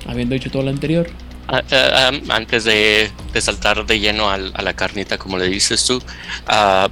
habiendo 0.08 0.34
dicho 0.34 0.50
todo 0.52 0.64
lo 0.64 0.70
anterior, 0.72 1.10
Ah, 1.48 1.62
ah, 1.72 2.12
antes 2.30 2.64
de, 2.64 3.12
de 3.32 3.40
saltar 3.42 3.86
de 3.86 4.00
lleno 4.00 4.32
al- 4.32 4.52
a, 4.56 4.64
la 4.64 4.74
carnita, 4.74 5.20
como 5.20 5.38
le 5.38 5.48
dices 5.48 5.86
tú, 5.86 6.02
ah, 6.48 6.90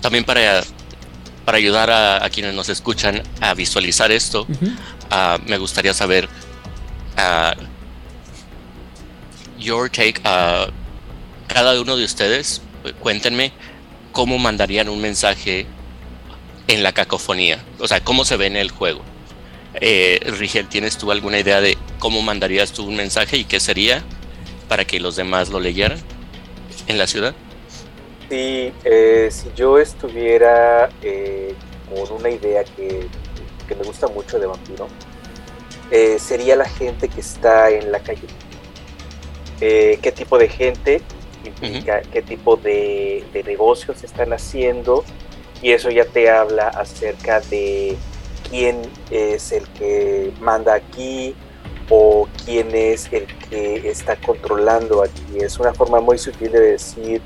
también 0.00 0.22
para, 0.24 0.62
para 1.44 1.58
ayudar 1.58 1.90
a, 1.90 2.24
a 2.24 2.30
quienes 2.30 2.54
nos 2.54 2.68
escuchan 2.68 3.22
a 3.40 3.54
visualizar 3.54 4.12
esto, 4.12 4.46
me 5.46 5.58
gustaría 5.58 5.92
saber 5.94 6.28
your 9.58 9.90
take. 9.90 10.20
ah, 10.24 10.68
cada 11.48 11.80
uno 11.80 11.96
de 11.96 12.04
ustedes, 12.04 12.62
cuéntenme 13.00 13.52
cómo 14.12 14.38
mandarían 14.38 14.88
un 14.88 15.00
mensaje 15.00 15.66
en 16.68 16.82
la 16.82 16.92
cacofonía, 16.92 17.64
o 17.78 17.86
sea, 17.86 18.00
cómo 18.02 18.24
se 18.24 18.36
ve 18.36 18.46
en 18.46 18.56
el 18.56 18.70
juego. 18.70 19.02
Eh, 19.80 20.20
Rigel, 20.38 20.68
¿tienes 20.68 20.96
tú 20.96 21.10
alguna 21.10 21.38
idea 21.38 21.60
de 21.60 21.76
cómo 21.98 22.22
mandarías 22.22 22.72
tú 22.72 22.84
un 22.84 22.96
mensaje 22.96 23.36
y 23.36 23.44
qué 23.44 23.60
sería 23.60 24.02
para 24.68 24.84
que 24.84 25.00
los 25.00 25.16
demás 25.16 25.50
lo 25.50 25.60
leyeran 25.60 26.00
en 26.88 26.98
la 26.98 27.06
ciudad? 27.06 27.34
Sí, 28.28 28.72
eh, 28.84 29.28
si 29.30 29.48
yo 29.54 29.78
estuviera 29.78 30.88
eh, 31.02 31.54
con 31.88 32.18
una 32.18 32.30
idea 32.30 32.64
que, 32.64 33.06
que 33.68 33.74
me 33.74 33.84
gusta 33.84 34.08
mucho 34.08 34.38
de 34.38 34.46
vampiro, 34.46 34.88
eh, 35.90 36.16
sería 36.18 36.56
la 36.56 36.68
gente 36.68 37.08
que 37.08 37.20
está 37.20 37.70
en 37.70 37.92
la 37.92 38.00
calle. 38.00 38.26
Eh, 39.60 39.98
¿Qué 40.02 40.10
tipo 40.10 40.38
de 40.38 40.48
gente 40.48 41.00
implica? 41.44 42.02
¿Qué 42.12 42.22
tipo 42.22 42.56
de, 42.56 43.24
de 43.32 43.42
negocios 43.44 44.02
están 44.02 44.32
haciendo? 44.32 45.04
Y 45.66 45.72
eso 45.72 45.90
ya 45.90 46.04
te 46.04 46.30
habla 46.30 46.68
acerca 46.68 47.40
de 47.40 47.96
quién 48.48 48.82
es 49.10 49.50
el 49.50 49.66
que 49.70 50.32
manda 50.40 50.74
aquí 50.74 51.34
o 51.88 52.28
quién 52.44 52.72
es 52.72 53.12
el 53.12 53.26
que 53.26 53.90
está 53.90 54.14
controlando 54.14 55.02
aquí. 55.02 55.38
Es 55.40 55.58
una 55.58 55.74
forma 55.74 56.00
muy 56.00 56.18
sutil 56.18 56.52
de 56.52 56.60
decir 56.60 57.20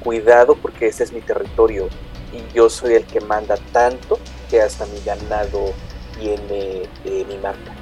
cuidado 0.00 0.56
porque 0.56 0.88
este 0.88 1.04
es 1.04 1.12
mi 1.14 1.22
territorio 1.22 1.88
y 2.34 2.54
yo 2.54 2.68
soy 2.68 2.96
el 2.96 3.04
que 3.04 3.22
manda 3.22 3.56
tanto 3.72 4.20
que 4.50 4.60
hasta 4.60 4.84
mi 4.84 5.00
ganado 5.00 5.72
tiene 6.20 6.82
eh, 7.06 7.24
mi 7.26 7.38
marca. 7.38 7.72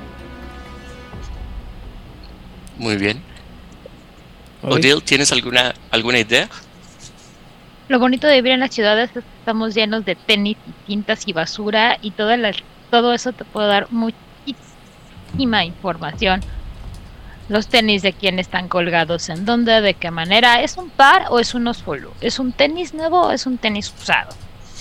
Muy 2.77 2.97
bien. 2.99 3.21
Odile, 4.63 5.01
¿tienes 5.01 5.33
alguna, 5.33 5.75
alguna 5.91 6.21
idea? 6.21 6.49
Lo 7.89 7.99
bonito 7.99 8.27
de 8.27 8.37
vivir 8.37 8.53
en 8.53 8.61
las 8.61 8.75
ciudades 8.75 9.11
es 9.15 9.23
que 9.25 9.39
estamos 9.39 9.75
llenos 9.75 10.05
de 10.05 10.15
tenis 10.17 10.57
y 10.67 10.73
tintas 10.87 11.29
y 11.29 11.33
basura 11.33 11.99
y 12.01 12.13
toda 12.13 12.37
la- 12.37 12.53
todo 12.91 13.13
eso 13.13 13.33
te 13.33 13.45
puede 13.45 13.69
dar 13.69 13.89
muchísima 13.91 15.65
información. 15.65 16.41
Los 17.49 17.69
tenis 17.69 18.01
de 18.01 18.15
quién 18.15 18.39
están 18.39 18.69
colgados 18.69 19.29
en 19.29 19.45
dónde, 19.45 19.83
de 19.83 19.95
qué 19.95 20.11
manera. 20.11 20.63
¿Es 20.63 20.79
un 20.79 20.89
par 20.89 21.27
o 21.29 21.41
es 21.41 21.55
uno 21.55 21.75
solo? 21.75 22.13
¿Es 22.23 22.39
un 22.39 22.53
tenis 22.53 22.95
nuevo 22.95 23.21
o 23.21 23.31
es 23.33 23.45
un 23.47 23.59
tenis 23.59 23.93
usado? 24.01 24.31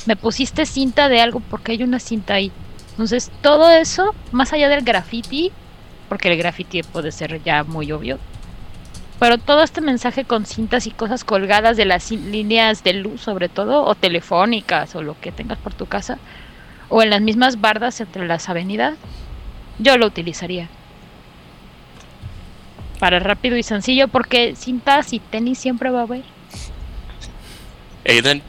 Me 0.06 0.16
pusiste 0.16 0.66
cinta 0.66 1.10
de 1.10 1.20
algo 1.20 1.41
porque 1.41 1.74
hay 1.74 1.84
una 1.84 1.99
cinta 1.99 2.36
ahí. 2.36 2.54
Entonces, 2.91 3.32
todo 3.41 3.70
eso, 3.70 4.16
más 4.32 4.54
allá 4.54 4.70
del 4.70 4.84
graffiti, 4.86 5.51
porque 6.08 6.32
el 6.32 6.38
graffiti 6.38 6.84
puede 6.84 7.12
ser 7.12 7.41
ya 7.43 7.64
muy 7.66 7.91
obvio, 7.91 8.18
pero 9.24 9.38
todo 9.38 9.63
este 9.63 9.80
mensaje 9.80 10.26
con 10.26 10.45
cintas 10.45 10.86
y 10.86 10.91
cosas 10.91 11.24
colgadas 11.24 11.78
de 11.78 11.86
las 11.86 12.11
líneas 12.11 12.84
de 12.84 12.91
luz, 12.91 13.21
sobre 13.21 13.47
todo, 13.47 13.86
o 13.86 13.95
telefónicas, 13.95 14.97
o 14.97 15.01
lo 15.01 15.17
que 15.17 15.32
tengas 15.32 15.57
por 15.59 15.74
tu 15.74 15.86
casa, 15.86 16.17
o 16.89 17.01
en 17.01 17.09
las 17.09 17.21
mismas 17.21 17.61
bardas 17.61 18.01
entre 18.01 18.28
las 18.28 18.49
avenidas, 18.49 18.95
yo 19.80 19.97
lo 19.97 20.07
utilizaría. 20.07 20.67
Para 22.99 23.19
rápido 23.19 23.55
y 23.55 23.63
sencillo, 23.63 24.09
porque 24.09 24.57
cintas 24.57 25.13
y 25.13 25.19
tenis 25.19 25.57
siempre 25.57 25.89
va 25.89 26.01
a 26.01 26.03
haber. 26.03 26.24
Aiden, 28.05 28.41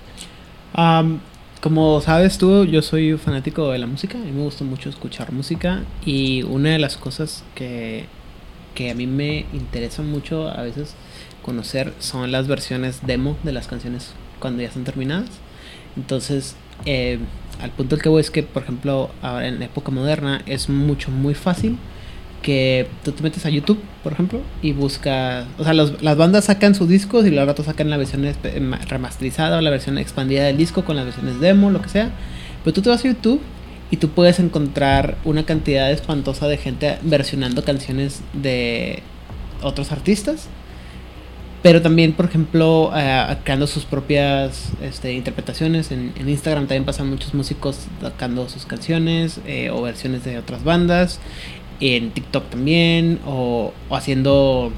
Am, 0.72 1.20
como 1.60 2.00
sabes 2.00 2.36
tú, 2.36 2.64
yo 2.64 2.82
soy 2.82 3.16
fanático 3.16 3.70
de 3.70 3.78
la 3.78 3.86
música, 3.86 4.18
a 4.18 4.22
mí 4.22 4.32
me 4.32 4.42
gusta 4.42 4.64
mucho 4.64 4.88
escuchar 4.88 5.30
música 5.30 5.84
y 6.04 6.42
una 6.42 6.70
de 6.70 6.80
las 6.80 6.96
cosas 6.96 7.44
que, 7.54 8.06
que 8.74 8.90
a 8.90 8.94
mí 8.94 9.06
me 9.06 9.46
interesa 9.52 10.02
mucho 10.02 10.48
a 10.48 10.62
veces 10.62 10.94
conocer 11.42 11.92
son 11.98 12.32
las 12.32 12.46
versiones 12.48 13.00
demo 13.06 13.36
de 13.42 13.52
las 13.52 13.66
canciones 13.68 14.12
cuando 14.40 14.62
ya 14.62 14.68
están 14.68 14.84
terminadas. 14.84 15.28
Entonces, 15.96 16.56
eh, 16.86 17.18
al 17.60 17.70
punto 17.70 17.96
que 17.98 18.08
voy 18.08 18.20
es 18.20 18.30
que, 18.30 18.42
por 18.42 18.62
ejemplo, 18.62 19.10
ahora 19.22 19.46
en 19.48 19.58
la 19.60 19.66
época 19.66 19.90
moderna 19.92 20.42
es 20.46 20.68
mucho, 20.68 21.10
muy 21.10 21.34
fácil 21.34 21.78
que 22.42 22.88
tú 23.04 23.12
te 23.12 23.22
metes 23.22 23.46
a 23.46 23.50
YouTube, 23.50 23.78
por 24.02 24.12
ejemplo, 24.12 24.40
y 24.60 24.72
buscas, 24.72 25.46
o 25.58 25.64
sea, 25.64 25.72
los- 25.72 26.02
las 26.02 26.16
bandas 26.16 26.44
sacan 26.44 26.74
sus 26.74 26.88
discos 26.88 27.24
y 27.24 27.30
luego 27.30 27.46
rato 27.46 27.62
sacan 27.64 27.88
la 27.88 27.96
versión 27.96 28.26
remasterizada 28.88 29.58
o 29.58 29.60
la 29.60 29.70
versión 29.70 29.96
expandida 29.98 30.44
del 30.44 30.56
disco 30.58 30.84
con 30.84 30.96
las 30.96 31.06
versiones 31.06 31.40
demo, 31.40 31.70
lo 31.70 31.80
que 31.80 31.88
sea. 31.88 32.10
Pero 32.62 32.74
tú 32.74 32.82
te 32.82 32.90
vas 32.90 33.02
a 33.04 33.08
YouTube 33.08 33.40
y 33.94 33.96
tú 33.96 34.08
puedes 34.08 34.40
encontrar 34.40 35.18
una 35.24 35.46
cantidad 35.46 35.88
espantosa 35.92 36.48
de 36.48 36.56
gente 36.56 36.98
versionando 37.02 37.62
canciones 37.62 38.22
de 38.32 39.04
otros 39.62 39.92
artistas. 39.92 40.48
Pero 41.62 41.80
también, 41.80 42.12
por 42.12 42.24
ejemplo, 42.24 42.90
eh, 42.92 43.36
creando 43.44 43.68
sus 43.68 43.84
propias 43.84 44.70
este, 44.82 45.12
interpretaciones. 45.12 45.92
En, 45.92 46.12
Instagram 46.26 46.64
también 46.64 46.84
pasan 46.84 47.08
muchos 47.08 47.34
músicos 47.34 47.86
sacando 48.00 48.48
sus 48.48 48.66
canciones 48.66 49.40
eh, 49.46 49.70
o 49.70 49.80
versiones 49.80 50.24
de 50.24 50.38
otras 50.38 50.64
bandas. 50.64 51.20
En 51.78 52.10
TikTok 52.10 52.50
también. 52.50 53.20
O 53.24 53.72
haciendo 53.90 54.72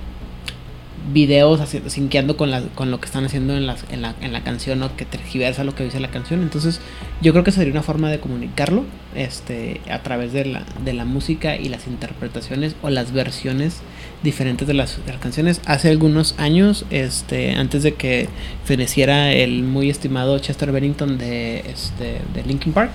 videos 1.13 1.61
sinqueando 1.87 2.37
con, 2.37 2.51
la, 2.51 2.63
con 2.75 2.91
lo 2.91 3.01
que 3.01 3.07
están 3.07 3.25
haciendo 3.25 3.57
en, 3.57 3.67
las, 3.67 3.85
en, 3.91 4.03
la, 4.03 4.15
en 4.21 4.33
la 4.33 4.43
canción 4.43 4.83
o 4.83 4.97
que 4.97 5.05
tergiversa 5.05 5.65
lo 5.65 5.75
que 5.75 5.85
dice 5.85 6.01
la 6.01 6.11
canción. 6.11 6.43
Entonces 6.43 6.81
yo 7.23 7.33
creo 7.33 7.45
que 7.45 7.53
sería 7.53 7.73
una 7.73 7.83
forma 7.83 8.11
de 8.11 8.21
comunicarlo 8.21 8.85
este, 9.15 9.81
a 9.91 10.03
través 10.03 10.33
de 10.33 10.45
la, 10.47 10.65
de 10.85 10.93
la 10.93 11.05
música 11.05 11.57
y 11.57 11.69
las 11.69 11.87
interpretaciones 11.87 12.77
o 12.83 12.91
las 12.91 13.13
versiones 13.13 13.81
diferentes 14.23 14.67
de 14.67 14.75
las, 14.75 15.05
de 15.05 15.13
las 15.13 15.21
canciones. 15.21 15.61
Hace 15.67 15.91
algunos 15.91 16.35
años, 16.39 16.85
este, 16.91 17.55
antes 17.55 17.83
de 17.83 17.95
que 17.95 18.29
feneciera 18.65 19.33
el 19.33 19.63
muy 19.63 19.91
estimado 19.91 20.39
Chester 20.39 20.73
Bennington 20.73 21.19
de, 21.19 21.61
este, 21.71 22.21
de 22.35 22.43
Linkin 22.47 22.73
Park, 22.73 22.93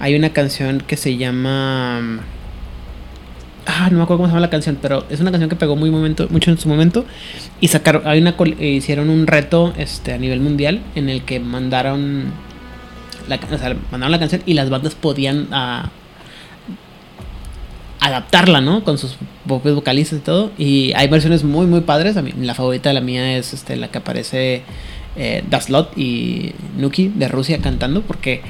hay 0.00 0.14
una 0.14 0.30
canción 0.30 0.82
que 0.86 0.96
se 0.96 1.16
llama 1.16 2.20
ah, 3.68 3.88
no 3.90 3.98
me 3.98 4.02
acuerdo 4.02 4.18
cómo 4.18 4.26
se 4.26 4.30
llama 4.30 4.40
la 4.40 4.50
canción, 4.50 4.78
pero 4.80 5.04
es 5.10 5.20
una 5.20 5.30
canción 5.30 5.48
que 5.50 5.56
pegó 5.56 5.76
muy 5.76 5.90
momento, 5.90 6.26
mucho 6.30 6.50
en 6.50 6.58
su 6.58 6.68
momento. 6.68 7.04
Y 7.60 7.68
sacaron, 7.68 8.02
hay 8.06 8.20
una, 8.20 8.34
hicieron 8.58 9.10
un 9.10 9.26
reto 9.26 9.74
este, 9.76 10.14
a 10.14 10.18
nivel 10.18 10.40
mundial 10.40 10.80
en 10.94 11.08
el 11.08 11.22
que 11.22 11.38
mandaron 11.38 12.32
la, 13.28 13.38
mandaron 13.90 14.10
la 14.10 14.18
canción 14.18 14.42
y 14.46 14.54
las 14.54 14.70
bandas 14.70 14.94
podían 14.94 15.48
ah, 15.52 15.90
adaptarla, 18.00 18.60
¿no? 18.60 18.84
Con 18.84 18.96
sus 18.96 19.16
propios 19.46 19.74
vocalistas 19.74 20.18
y 20.18 20.22
todo. 20.22 20.50
Y 20.56 20.92
hay 20.94 21.08
versiones 21.08 21.44
muy, 21.44 21.66
muy 21.66 21.82
padres. 21.82 22.16
La 22.40 22.54
favorita 22.54 22.88
de 22.88 22.94
la 22.94 23.02
mía 23.02 23.36
es 23.36 23.52
este, 23.52 23.76
la 23.76 23.88
que 23.88 23.98
aparece 23.98 24.62
eh, 25.16 25.44
Daslot 25.48 25.96
y 25.96 26.54
Nuki 26.78 27.08
de 27.08 27.28
Rusia 27.28 27.58
cantando, 27.58 28.00
porque 28.02 28.40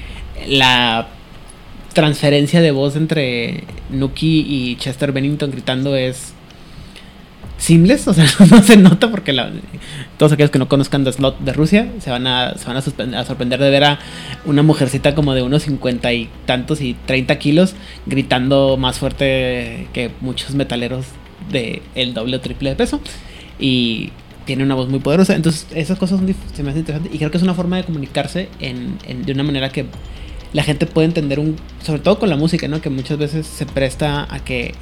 la 0.46 1.08
transferencia 1.98 2.60
de 2.60 2.70
voz 2.70 2.94
entre 2.94 3.64
Nuki 3.90 4.46
y 4.48 4.76
Chester 4.76 5.10
Bennington 5.10 5.50
gritando 5.50 5.96
es 5.96 6.32
simples, 7.56 8.06
o 8.06 8.14
sea, 8.14 8.24
no 8.52 8.62
se 8.62 8.76
nota 8.76 9.10
porque 9.10 9.36
todos 10.16 10.30
aquellos 10.30 10.52
que 10.52 10.60
no 10.60 10.68
conozcan 10.68 11.02
The 11.02 11.12
Slot 11.12 11.40
de 11.40 11.52
Rusia 11.52 11.88
se 11.98 12.10
van 12.10 12.28
a, 12.28 12.54
se 12.56 12.66
van 12.66 12.76
a, 12.76 13.24
sorprender 13.24 13.58
de 13.58 13.70
ver 13.70 13.82
a 13.82 13.98
una 14.44 14.62
mujercita 14.62 15.16
como 15.16 15.34
de 15.34 15.42
unos 15.42 15.64
50 15.64 16.12
y 16.12 16.28
tantos 16.46 16.80
y 16.82 16.94
30 16.94 17.36
kilos 17.40 17.74
gritando 18.06 18.76
más 18.76 19.00
fuerte 19.00 19.88
que 19.92 20.12
muchos 20.20 20.54
metaleros 20.54 21.06
de 21.50 21.82
el 21.96 22.14
doble 22.14 22.36
o 22.36 22.40
triple 22.40 22.70
de 22.70 22.76
peso 22.76 23.00
y 23.58 24.12
tiene 24.44 24.62
una 24.62 24.76
voz 24.76 24.88
muy 24.88 25.00
poderosa, 25.00 25.34
entonces 25.34 25.66
esas 25.74 25.98
cosas 25.98 26.20
se 26.54 26.62
me 26.62 26.70
hacen 26.70 26.82
interesantes 26.82 27.12
y 27.12 27.18
creo 27.18 27.32
que 27.32 27.38
es 27.38 27.42
una 27.42 27.54
forma 27.54 27.76
de 27.76 27.82
comunicarse 27.82 28.50
en, 28.60 28.98
de 29.26 29.32
una 29.32 29.42
manera 29.42 29.70
que 29.70 29.86
la 30.52 30.62
gente 30.62 30.86
puede 30.86 31.06
entender 31.06 31.38
un, 31.38 31.56
sobre 31.82 32.00
todo 32.00 32.18
con 32.18 32.30
la 32.30 32.36
música, 32.36 32.68
¿no? 32.68 32.80
Que 32.80 32.90
muchas 32.90 33.18
veces 33.18 33.46
se 33.46 33.66
presta 33.66 34.32
a 34.32 34.44
que 34.44 34.74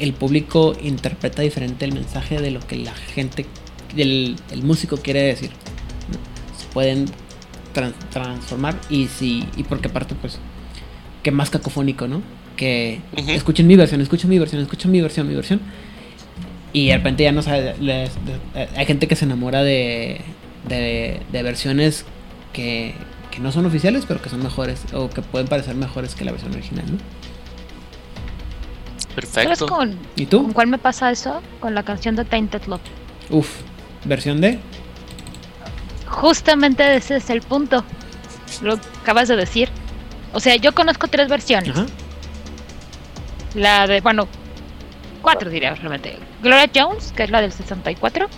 el 0.00 0.12
público 0.12 0.76
interpreta 0.82 1.42
diferente 1.42 1.84
el 1.84 1.92
mensaje 1.92 2.40
de 2.40 2.50
lo 2.50 2.60
que 2.60 2.76
la 2.76 2.94
gente, 2.94 3.46
el, 3.96 4.36
el 4.50 4.62
músico 4.62 4.96
quiere 4.96 5.22
decir. 5.22 5.50
Se 6.56 6.66
pueden 6.72 7.06
transformar 8.10 8.80
y 8.88 9.06
si, 9.08 9.44
y 9.56 9.64
porque 9.64 9.88
aparte 9.88 10.14
pues, 10.14 10.38
que 11.22 11.30
más 11.30 11.50
cacofónico, 11.50 12.08
¿no? 12.08 12.22
Que 12.56 13.00
escuchen 13.28 13.66
mi 13.66 13.76
versión, 13.76 14.00
escuchen 14.00 14.30
mi 14.30 14.38
versión, 14.38 14.62
escuchen 14.62 14.90
mi 14.90 15.00
versión, 15.02 15.28
mi 15.28 15.34
versión. 15.34 15.60
Y 16.72 16.88
de 16.88 16.96
repente 16.96 17.22
ya 17.22 17.32
no 17.32 17.42
sabe, 17.42 17.74
hay 18.76 18.86
gente 18.86 19.06
que 19.08 19.16
se 19.16 19.24
enamora 19.24 19.62
de, 19.62 20.20
de, 20.68 21.20
de 21.30 21.42
versiones 21.42 22.04
que, 22.52 22.94
que 23.36 23.42
no 23.42 23.52
son 23.52 23.66
oficiales, 23.66 24.06
pero 24.08 24.22
que 24.22 24.30
son 24.30 24.42
mejores 24.42 24.82
o 24.94 25.10
que 25.10 25.20
pueden 25.20 25.46
parecer 25.46 25.74
mejores 25.74 26.14
que 26.14 26.24
la 26.24 26.32
versión 26.32 26.52
original, 26.52 26.86
¿no? 26.90 26.98
Perfecto. 29.14 29.66
Con, 29.66 29.98
¿Y 30.16 30.24
tú? 30.24 30.42
¿Con 30.42 30.52
cuál 30.54 30.68
me 30.68 30.78
pasa 30.78 31.10
eso? 31.10 31.42
Con 31.60 31.74
la 31.74 31.82
canción 31.82 32.16
de 32.16 32.24
Tainted 32.24 32.64
Love. 32.64 32.80
Uf, 33.28 33.60
¿versión 34.06 34.40
de? 34.40 34.58
Justamente 36.06 36.96
ese 36.96 37.16
es 37.16 37.28
el 37.28 37.42
punto. 37.42 37.84
Lo 38.62 38.78
acabas 39.02 39.28
de 39.28 39.36
decir. 39.36 39.68
O 40.32 40.40
sea, 40.40 40.56
yo 40.56 40.74
conozco 40.74 41.06
tres 41.08 41.28
versiones. 41.28 41.70
Ajá. 41.70 41.86
La 43.54 43.86
de, 43.86 44.00
bueno, 44.00 44.28
cuatro 45.20 45.50
diría 45.50 45.74
realmente. 45.74 46.18
Gloria 46.42 46.70
Jones, 46.74 47.12
que 47.14 47.24
es 47.24 47.30
la 47.30 47.42
del 47.42 47.52
64. 47.52 48.28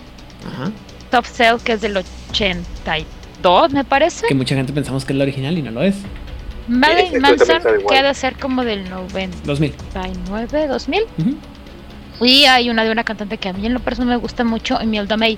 Ajá. 0.45 0.71
Top 1.09 1.25
Cell, 1.25 1.55
que 1.63 1.73
es 1.73 1.81
del 1.81 1.95
83 1.95 3.05
2, 3.41 3.73
me 3.73 3.83
parece. 3.83 4.27
Que 4.27 4.35
mucha 4.35 4.55
gente 4.55 4.73
pensamos 4.73 5.05
que 5.05 5.13
es 5.13 5.17
la 5.17 5.23
original 5.23 5.57
y 5.57 5.61
no 5.61 5.71
lo 5.71 5.83
es. 5.83 5.95
Marilyn 6.67 7.21
Manson, 7.21 7.61
que 7.87 7.97
ha 7.97 8.03
de 8.03 8.13
ser 8.13 8.35
como 8.35 8.63
del 8.63 8.89
90. 8.89 9.37
2000. 9.43 9.73
99, 10.29 10.67
2000. 10.67 11.03
Y 12.21 12.45
hay 12.45 12.69
una 12.69 12.83
de 12.83 12.91
una 12.91 13.03
cantante 13.03 13.37
que 13.37 13.49
a 13.49 13.53
mí 13.53 13.65
en 13.65 13.73
lo 13.73 13.79
personal 13.79 14.09
me 14.09 14.17
gusta 14.17 14.43
mucho, 14.43 14.79
Imelda 14.81 15.17
May. 15.17 15.37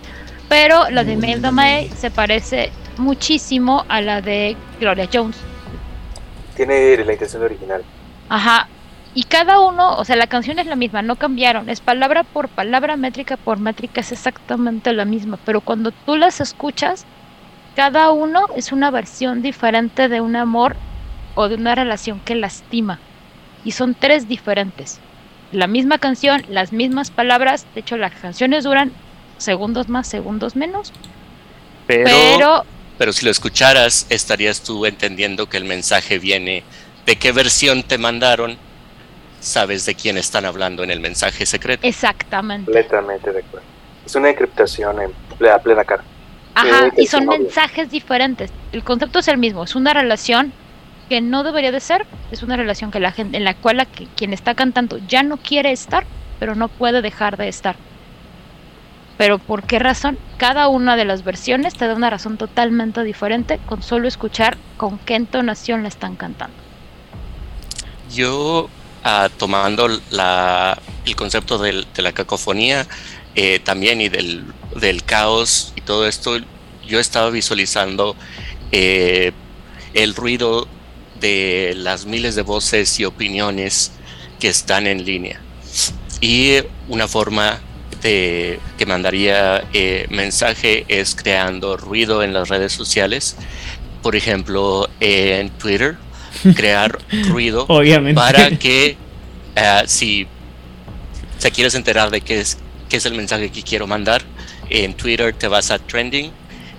Pero 0.49 0.89
la 0.89 1.03
de 1.03 1.13
Imelda 1.13 1.51
May 1.51 1.89
se 1.89 2.11
parece 2.11 2.71
muchísimo 2.97 3.85
a 3.87 4.01
la 4.01 4.21
de 4.21 4.57
Gloria 4.79 5.07
Jones. 5.11 5.37
Tiene 6.55 6.97
la 6.97 7.13
intención 7.13 7.43
original. 7.43 7.83
Ajá. 8.29 8.67
Y 9.13 9.23
cada 9.23 9.59
uno, 9.59 9.97
o 9.97 10.05
sea, 10.05 10.15
la 10.15 10.27
canción 10.27 10.59
es 10.59 10.67
la 10.67 10.75
misma, 10.75 11.01
no 11.01 11.17
cambiaron. 11.17 11.69
Es 11.69 11.81
palabra 11.81 12.23
por 12.23 12.47
palabra, 12.49 12.97
métrica 12.97 13.37
por 13.37 13.59
métrica, 13.59 14.01
es 14.01 14.11
exactamente 14.11 14.93
la 14.93 15.05
misma. 15.05 15.37
Pero 15.45 15.61
cuando 15.61 15.91
tú 15.91 16.15
las 16.15 16.41
escuchas, 16.41 17.05
cada 17.75 18.11
uno 18.11 18.47
es 18.55 18.71
una 18.71 18.91
versión 18.91 19.41
diferente 19.41 20.09
de 20.09 20.21
un 20.21 20.35
amor 20.35 20.75
o 21.35 21.47
de 21.47 21.55
una 21.55 21.75
relación 21.75 22.19
que 22.19 22.35
lastima. 22.35 22.99
Y 23.63 23.71
son 23.71 23.95
tres 23.95 24.27
diferentes. 24.27 24.99
La 25.51 25.67
misma 25.67 25.97
canción, 25.97 26.43
las 26.49 26.73
mismas 26.73 27.11
palabras. 27.11 27.65
De 27.73 27.81
hecho, 27.81 27.97
las 27.97 28.13
canciones 28.13 28.63
duran 28.63 28.91
segundos 29.37 29.89
más, 29.89 30.07
segundos 30.07 30.55
menos. 30.55 30.91
Pero, 31.87 32.65
pero, 32.97 33.13
si 33.13 33.25
lo 33.25 33.31
escucharas, 33.31 34.05
estarías 34.09 34.61
tú 34.61 34.85
entendiendo 34.85 35.47
que 35.47 35.57
el 35.57 35.65
mensaje 35.65 36.19
viene 36.19 36.63
de 37.05 37.15
qué 37.17 37.31
versión 37.31 37.83
te 37.83 37.97
mandaron. 37.97 38.57
Sabes 39.39 39.85
de 39.85 39.95
quién 39.95 40.17
están 40.17 40.45
hablando 40.45 40.83
en 40.83 40.91
el 40.91 40.99
mensaje 40.99 41.45
secreto. 41.45 41.85
Exactamente. 41.85 42.65
Completamente 42.65 43.31
de 43.31 43.39
acuerdo. 43.39 43.65
Es 44.05 44.15
una 44.15 44.29
encriptación 44.29 45.01
en 45.01 45.11
plena, 45.37 45.57
plena 45.59 45.83
cara. 45.83 46.03
Ajá, 46.55 46.91
y 46.97 47.07
son 47.07 47.25
mensajes 47.25 47.91
diferentes. 47.91 48.51
El 48.71 48.83
concepto 48.83 49.19
es 49.19 49.27
el 49.27 49.37
mismo, 49.37 49.63
es 49.63 49.75
una 49.75 49.93
relación 49.93 50.51
que 51.09 51.21
no 51.21 51.43
debería 51.43 51.71
de 51.71 51.79
ser, 51.79 52.05
es 52.31 52.43
una 52.43 52.55
relación 52.55 52.91
que 52.91 52.99
la 52.99 53.11
gente, 53.11 53.37
en 53.37 53.43
la 53.43 53.53
cual 53.53 53.77
la 53.77 53.85
que, 53.85 54.07
quien 54.15 54.33
está 54.33 54.55
cantando 54.55 54.97
ya 55.07 55.23
no 55.23 55.37
quiere 55.37 55.71
estar, 55.71 56.05
pero 56.39 56.55
no 56.55 56.67
puede 56.67 57.01
dejar 57.01 57.37
de 57.37 57.47
estar. 57.47 57.75
Pero 59.17 59.37
¿por 59.37 59.63
qué 59.63 59.77
razón? 59.77 60.17
Cada 60.37 60.67
una 60.67 60.95
de 60.95 61.05
las 61.05 61.23
versiones 61.23 61.75
te 61.75 61.85
da 61.87 61.95
una 61.95 62.09
razón 62.09 62.37
totalmente 62.37 63.03
diferente 63.03 63.59
con 63.67 63.83
solo 63.83 64.07
escuchar 64.07 64.57
con 64.77 64.97
qué 64.99 65.15
entonación 65.15 65.83
la 65.83 65.89
están 65.89 66.15
cantando. 66.15 66.55
Yo, 68.13 68.69
ah, 69.03 69.29
tomando 69.37 69.87
la, 70.09 70.77
el 71.05 71.15
concepto 71.15 71.57
de 71.57 71.85
la 71.97 72.11
cacofonía, 72.13 72.87
eh, 73.35 73.59
también 73.63 74.01
y 74.01 74.09
del, 74.09 74.43
del, 74.75 75.03
caos 75.03 75.71
y 75.77 75.81
todo 75.81 76.05
esto, 76.05 76.37
yo 76.85 76.99
estaba 76.99 77.29
visualizando 77.29 78.15
eh, 78.73 79.31
el 79.93 80.15
ruido 80.15 80.67
de 81.21 81.73
las 81.77 82.05
miles 82.05 82.35
de 82.35 82.41
voces 82.41 82.99
y 82.99 83.05
opiniones 83.05 83.93
que 84.39 84.49
están 84.49 84.87
en 84.87 85.05
línea. 85.05 85.39
Y 86.19 86.57
una 86.89 87.07
forma 87.07 87.59
de 88.01 88.59
que 88.77 88.85
mandaría 88.85 89.63
eh, 89.73 90.07
mensaje 90.09 90.85
es 90.89 91.15
creando 91.15 91.77
ruido 91.77 92.23
en 92.23 92.33
las 92.33 92.49
redes 92.49 92.73
sociales. 92.73 93.37
Por 94.01 94.15
ejemplo, 94.15 94.89
en 94.99 95.51
Twitter, 95.51 95.95
crear 96.55 96.99
ruido 97.29 97.65
para 98.15 98.49
que 98.57 98.97
si 99.85 100.27
se 101.37 101.51
quieres 101.51 101.75
enterar 101.75 102.09
de 102.09 102.21
qué 102.21 102.41
es 102.41 102.57
qué 102.91 102.97
es 102.97 103.05
el 103.05 103.13
mensaje 103.13 103.49
que 103.49 103.63
quiero 103.63 103.87
mandar. 103.87 104.21
En 104.69 104.93
Twitter 104.93 105.33
te 105.33 105.47
vas 105.47 105.71
a 105.71 105.79
trending 105.79 106.29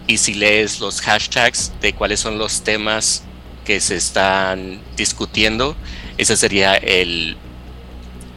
y 0.07 0.19
si 0.19 0.35
lees 0.35 0.79
los 0.79 1.01
hashtags 1.01 1.73
de 1.81 1.95
cuáles 1.95 2.21
son 2.21 2.37
los 2.37 2.63
temas 2.63 3.25
que 3.65 3.81
se 3.81 3.97
están 3.97 4.83
discutiendo, 4.95 5.75
ese 6.19 6.37
sería 6.37 6.75
el, 6.75 7.39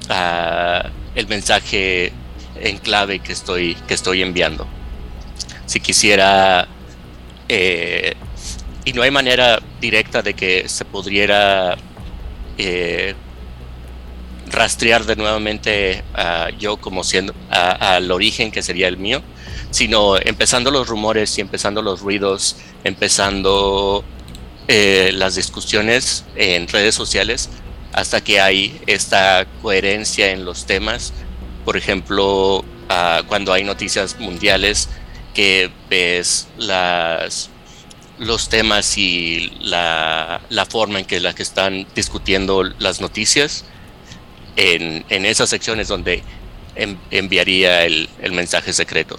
ah, 0.08 0.90
el 1.16 1.28
mensaje 1.28 2.14
en 2.62 2.78
clave 2.78 3.20
que 3.20 3.34
estoy, 3.34 3.76
que 3.88 3.94
estoy 3.94 4.22
enviando. 4.22 4.66
Si 5.66 5.82
quisiera, 5.82 6.70
eh, 7.50 8.14
y 8.86 8.94
no 8.94 9.02
hay 9.02 9.12
manera 9.12 9.60
directa 9.82 10.22
de 10.22 10.34
que 10.34 10.70
se 10.70 10.86
pudiera 10.86 11.76
eh, 12.58 13.16
rastrear 14.52 15.06
de 15.06 15.16
nuevamente 15.16 16.04
a 16.14 16.50
yo 16.58 16.78
como 16.78 17.04
siendo 17.04 17.34
al 17.50 18.12
origen 18.12 18.52
que 18.52 18.62
sería 18.62 18.88
el 18.88 18.98
mío, 18.98 19.22
sino 19.72 20.18
empezando 20.18 20.72
los 20.72 20.88
rumores 20.88 21.38
y 21.38 21.42
empezando 21.42 21.82
los 21.82 22.02
ruidos, 22.02 22.58
empezando 22.84 24.04
eh, 24.68 25.12
las 25.14 25.36
discusiones 25.36 26.26
en 26.36 26.68
redes 26.68 26.96
sociales 26.96 27.50
hasta 27.94 28.22
que 28.22 28.42
hay 28.42 28.82
esta 28.88 29.46
coherencia 29.62 30.32
en 30.32 30.46
los 30.46 30.66
temas. 30.66 31.14
Por 31.64 31.78
ejemplo, 31.78 32.64
ah, 32.90 33.24
cuando 33.28 33.54
hay 33.54 33.64
noticias 33.64 34.20
mundiales 34.20 34.90
que 35.34 35.70
ves 35.90 36.48
los 38.18 38.50
temas 38.50 38.98
y 38.98 39.52
la, 39.62 40.42
forma 40.70 41.00
en 41.00 41.06
que 41.06 41.22
que 41.36 41.44
están 41.44 41.86
discutiendo 41.96 42.64
las 42.64 43.02
noticias 43.02 43.66
en, 44.56 45.06
en 45.10 45.26
esas 45.26 45.50
secciones 45.50 45.88
donde 45.88 46.24
enviaría 47.12 47.86
el, 47.86 48.10
mensaje 48.32 48.74
secreto. 48.74 49.18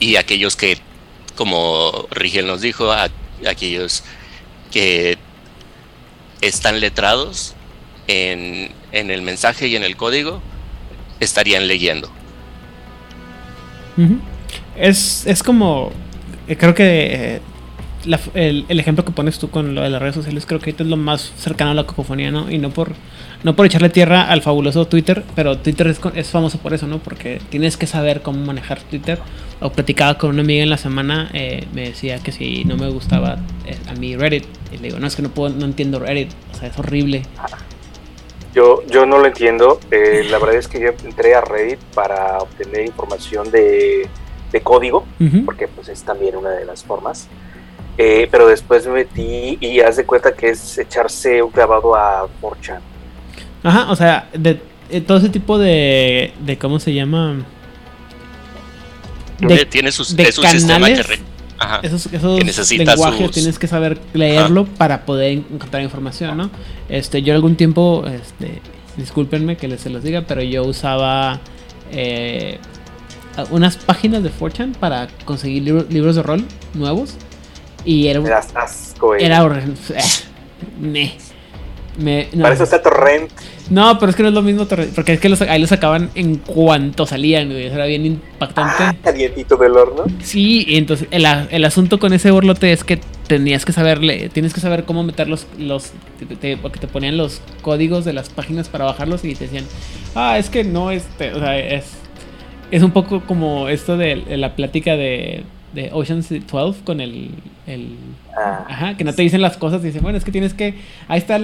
Y 0.00 0.16
aquellos 0.16 0.56
que, 0.56 0.78
como 1.36 2.06
Rigel 2.10 2.46
nos 2.46 2.60
dijo, 2.60 2.90
aquellos 3.46 4.02
que 4.70 5.18
están 6.40 6.80
letrados 6.80 7.54
en, 8.08 8.70
en, 8.90 9.10
el 9.10 9.22
mensaje 9.22 9.68
y 9.68 9.76
en 9.76 9.84
el 9.84 9.96
código, 9.96 10.42
estarían 11.20 11.68
leyendo. 11.68 12.10
es, 14.76 15.26
es, 15.26 15.42
como, 15.42 15.92
eh, 16.48 16.56
creo 16.56 16.74
que 16.74 17.36
eh, 17.36 17.40
el, 18.34 18.80
ejemplo 18.80 19.04
que 19.04 19.12
pones 19.12 19.38
tú 19.38 19.50
con 19.50 19.74
lo 19.74 19.82
de 19.82 19.90
las 19.90 20.00
redes 20.02 20.16
sociales 20.16 20.46
creo 20.46 20.60
que 20.60 20.70
es 20.70 20.80
lo 20.80 20.96
más 20.96 21.32
cercano 21.38 21.70
a 21.70 21.74
la 21.74 21.86
cacofonía, 21.86 22.30
¿no? 22.30 22.50
Y 22.50 22.58
no 22.58 22.70
por, 22.70 22.92
no 23.44 23.56
por 23.56 23.66
echarle 23.66 23.88
tierra 23.88 24.22
al 24.22 24.42
fabuloso 24.42 24.86
Twitter, 24.86 25.24
pero 25.34 25.58
Twitter 25.58 25.88
es, 25.88 26.00
es 26.14 26.30
famoso 26.30 26.58
por 26.58 26.74
eso, 26.74 26.86
¿no? 26.86 26.98
Porque 26.98 27.40
tienes 27.50 27.76
que 27.76 27.86
saber 27.86 28.22
cómo 28.22 28.44
manejar 28.44 28.80
Twitter. 28.82 29.18
O 29.60 29.70
platicaba 29.70 30.18
con 30.18 30.30
una 30.30 30.42
amiga 30.42 30.62
en 30.62 30.70
la 30.70 30.76
semana, 30.76 31.30
eh, 31.34 31.66
me 31.72 31.82
decía 31.82 32.18
que 32.18 32.32
si 32.32 32.64
no 32.64 32.76
me 32.76 32.88
gustaba 32.88 33.38
eh, 33.64 33.76
a 33.88 33.94
mí 33.94 34.16
Reddit, 34.16 34.44
y 34.72 34.78
le 34.78 34.88
digo, 34.88 34.98
no, 34.98 35.06
es 35.06 35.14
que 35.14 35.22
no, 35.22 35.30
puedo, 35.30 35.54
no 35.54 35.64
entiendo 35.64 36.00
Reddit, 36.00 36.30
o 36.52 36.58
sea, 36.58 36.68
es 36.68 36.78
horrible. 36.78 37.22
Yo, 38.54 38.84
yo 38.88 39.06
no 39.06 39.18
lo 39.18 39.26
entiendo, 39.26 39.78
eh, 39.90 40.26
la 40.28 40.38
verdad 40.38 40.56
es 40.56 40.68
que 40.68 40.80
yo 40.80 40.88
entré 41.04 41.34
a 41.34 41.40
Reddit 41.40 41.78
para 41.94 42.38
obtener 42.38 42.84
información 42.84 43.50
de, 43.50 44.08
de 44.50 44.60
código, 44.60 45.06
porque 45.44 45.68
pues 45.68 45.88
es 45.88 46.02
también 46.02 46.36
una 46.36 46.50
de 46.50 46.64
las 46.64 46.84
formas. 46.84 47.28
Pero 47.96 48.48
después 48.48 48.84
me 48.88 48.94
metí 48.94 49.58
y 49.60 49.78
haz 49.78 49.96
de 49.96 50.04
cuenta 50.04 50.32
que 50.32 50.48
es 50.48 50.76
echarse 50.76 51.40
un 51.40 51.52
clavado 51.52 51.94
a 51.94 52.26
4 52.40 52.74
Ajá, 53.62 53.90
o 53.90 53.96
sea, 53.96 54.28
de, 54.32 54.60
eh, 54.90 55.00
todo 55.00 55.18
ese 55.18 55.28
tipo 55.28 55.58
de, 55.58 56.32
de 56.44 56.58
¿cómo 56.58 56.80
se 56.80 56.92
llama? 56.92 57.44
De, 59.38 59.66
tiene 59.66 59.90
sus, 59.90 60.14
de 60.14 60.32
canales, 60.66 61.06
esos, 61.82 62.06
esos 62.12 62.70
lenguajes 62.70 63.30
tienes 63.30 63.58
que 63.58 63.66
saber 63.66 63.98
leerlo 64.12 64.66
para 64.66 65.04
poder 65.04 65.32
encontrar 65.32 65.82
información, 65.82 66.36
¿no? 66.36 66.50
Este, 66.88 67.22
yo 67.22 67.34
algún 67.34 67.56
tiempo, 67.56 68.04
este, 68.06 68.60
discúlpenme 68.96 69.56
que 69.56 69.68
les 69.68 69.80
se 69.80 69.90
los 69.90 70.02
diga, 70.02 70.22
pero 70.22 70.42
yo 70.42 70.64
usaba 70.64 71.40
eh, 71.90 72.58
unas 73.50 73.76
páginas 73.76 74.22
de 74.22 74.30
4 74.30 74.72
para 74.78 75.08
conseguir 75.24 75.62
libros 75.62 76.16
de 76.16 76.22
rol 76.22 76.44
nuevos 76.74 77.14
y 77.84 78.08
era 78.08 78.20
un. 78.20 78.26
Era 78.26 78.38
asco, 78.38 79.14
Era 79.14 79.42
horrible. 79.42 79.74
Me, 81.98 82.28
Para 82.40 82.54
eso 82.54 82.64
está 82.64 82.80
Torrent. 82.80 83.30
No, 83.70 83.98
pero 83.98 84.10
es 84.10 84.16
que 84.16 84.22
no 84.22 84.28
es 84.28 84.34
lo 84.34 84.42
mismo 84.42 84.66
Torrent. 84.66 84.94
Porque 84.94 85.12
es 85.14 85.20
que 85.20 85.28
los, 85.28 85.40
ahí 85.42 85.60
los 85.60 85.68
sacaban 85.68 86.10
en 86.14 86.36
cuanto 86.36 87.06
salían, 87.06 87.48
güey. 87.48 87.66
Era 87.66 87.86
bien 87.86 88.06
impactante. 88.06 88.82
Ah, 88.82 88.94
calientito 89.02 89.56
del 89.56 89.72
horno. 89.72 90.04
Sí, 90.22 90.64
y 90.66 90.76
entonces 90.76 91.08
el, 91.10 91.26
el, 91.50 91.64
asunto 91.64 91.98
con 91.98 92.12
ese 92.12 92.30
borlote 92.30 92.72
es 92.72 92.84
que 92.84 93.00
tenías 93.26 93.64
que 93.64 93.72
saberle. 93.72 94.28
Tienes 94.30 94.54
que 94.54 94.60
saber 94.60 94.84
cómo 94.84 95.02
meter 95.02 95.28
los. 95.28 95.46
los 95.58 95.92
porque 96.62 96.78
te 96.78 96.86
ponían 96.86 97.16
los 97.16 97.40
códigos 97.60 98.04
de 98.04 98.12
las 98.12 98.30
páginas 98.30 98.68
para 98.68 98.84
bajarlos 98.84 99.24
y 99.24 99.34
te 99.34 99.44
decían. 99.44 99.64
Ah, 100.14 100.38
es 100.38 100.48
que 100.48 100.64
no, 100.64 100.90
este. 100.90 101.32
O 101.34 101.38
sea, 101.38 101.58
es. 101.58 101.84
Es 102.70 102.82
un 102.82 102.90
poco 102.90 103.20
como 103.20 103.68
esto 103.68 103.98
de 103.98 104.16
la 104.38 104.56
plática 104.56 104.96
de 104.96 105.44
de 105.72 105.90
Ocean's 105.92 106.28
12 106.28 106.84
con 106.84 107.00
el, 107.00 107.30
el 107.66 107.96
ah. 108.36 108.66
ajá, 108.68 108.96
que 108.96 109.04
no 109.04 109.12
te 109.12 109.22
dicen 109.22 109.40
las 109.40 109.56
cosas 109.56 109.82
y 109.82 109.86
dicen, 109.86 110.02
bueno, 110.02 110.18
es 110.18 110.24
que 110.24 110.32
tienes 110.32 110.54
que, 110.54 110.74
ahí 111.08 111.18
está, 111.18 111.40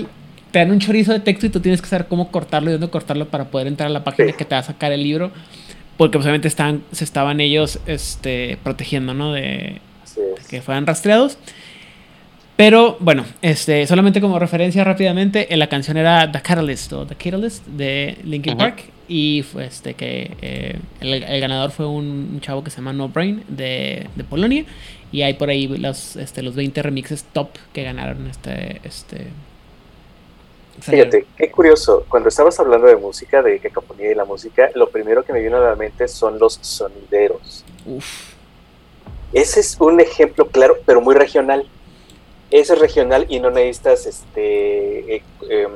te 0.51 0.59
dan 0.59 0.71
un 0.71 0.79
chorizo 0.79 1.13
de 1.13 1.21
texto 1.21 1.47
y 1.47 1.51
tú 1.51 1.61
tienes 1.61 1.83
que 1.83 1.89
saber 1.89 2.07
cómo 2.07 2.31
cortarlo 2.31 2.71
y 2.71 2.73
dónde 2.73 2.89
cortarlo 2.89 3.29
para 3.29 3.47
poder 3.51 3.67
entrar 3.67 3.89
a 3.89 3.93
la 3.93 4.05
página 4.05 4.33
que 4.33 4.45
te 4.45 4.55
va 4.55 4.61
a 4.61 4.65
sacar 4.65 4.93
el 4.93 5.03
libro, 5.03 5.31
porque 5.97 6.19
obviamente 6.19 6.49
están, 6.49 6.83
se 6.93 7.05
estaban 7.05 7.41
ellos 7.41 7.81
este, 7.87 8.59
protegiendo, 8.63 9.15
¿no? 9.15 9.33
De 9.33 9.81
que 10.49 10.63
fueran 10.63 10.87
rastreados. 10.87 11.39
Pero 12.57 12.97
bueno, 12.99 13.25
este, 13.41 13.87
solamente 13.87 14.21
como 14.21 14.39
referencia 14.39 14.83
rápidamente, 14.83 15.47
la 15.57 15.69
canción 15.69 15.97
era 15.97 16.31
The 16.33 16.41
Catalyst 16.43 16.93
o 16.93 17.07
The 17.07 17.15
Catalyst 17.15 17.65
de 17.67 18.19
Linkin 18.25 18.57
Park 18.57 18.83
y 19.07 19.45
fue 19.51 19.67
este 19.67 19.95
que 19.95 20.37
eh, 20.43 20.79
el, 21.01 21.41
ganador 21.41 21.71
fue 21.71 21.87
un, 21.87 22.41
chavo 22.41 22.65
que 22.65 22.71
se 22.71 22.79
llama 22.79 22.93
No 22.93 23.09
Brain 23.09 23.45
de, 23.47 24.09
de, 24.17 24.25
Polonia 24.25 24.65
y 25.13 25.23
hay 25.23 25.35
por 25.35 25.51
ahí 25.51 25.69
los, 25.69 26.17
este, 26.17 26.43
los 26.43 26.57
20 26.57 26.83
remixes 26.83 27.25
top 27.33 27.51
que 27.73 27.85
ganaron 27.85 28.27
este, 28.27 28.81
este 28.83 29.29
Fíjate, 30.81 31.27
qué 31.37 31.51
curioso. 31.51 32.05
Cuando 32.09 32.29
estabas 32.29 32.59
hablando 32.61 32.87
de 32.87 32.97
música, 32.97 33.43
de 33.43 33.59
cacofonía 33.59 34.13
y 34.13 34.15
la 34.15 34.25
música, 34.25 34.71
lo 34.75 34.89
primero 34.91 35.25
que 35.25 35.33
me 35.33 35.41
vino 35.41 35.57
a 35.57 35.61
la 35.61 35.75
mente 35.75 36.09
son 36.09 36.39
los 36.39 36.59
sonideros. 36.61 37.65
Uf. 37.87 38.35
Ese 39.33 39.61
es 39.61 39.77
un 39.81 40.01
ejemplo 40.01 40.49
claro, 40.49 40.79
pero 40.87 41.01
muy 41.01 41.15
regional 41.15 41.67
ese 42.51 42.73
es 42.75 42.79
regional 42.79 43.27
y 43.29 43.41
no 43.41 43.51
necesitas 43.51 44.07
este, 44.07 45.17
eh, 45.17 45.23
em, 45.51 45.73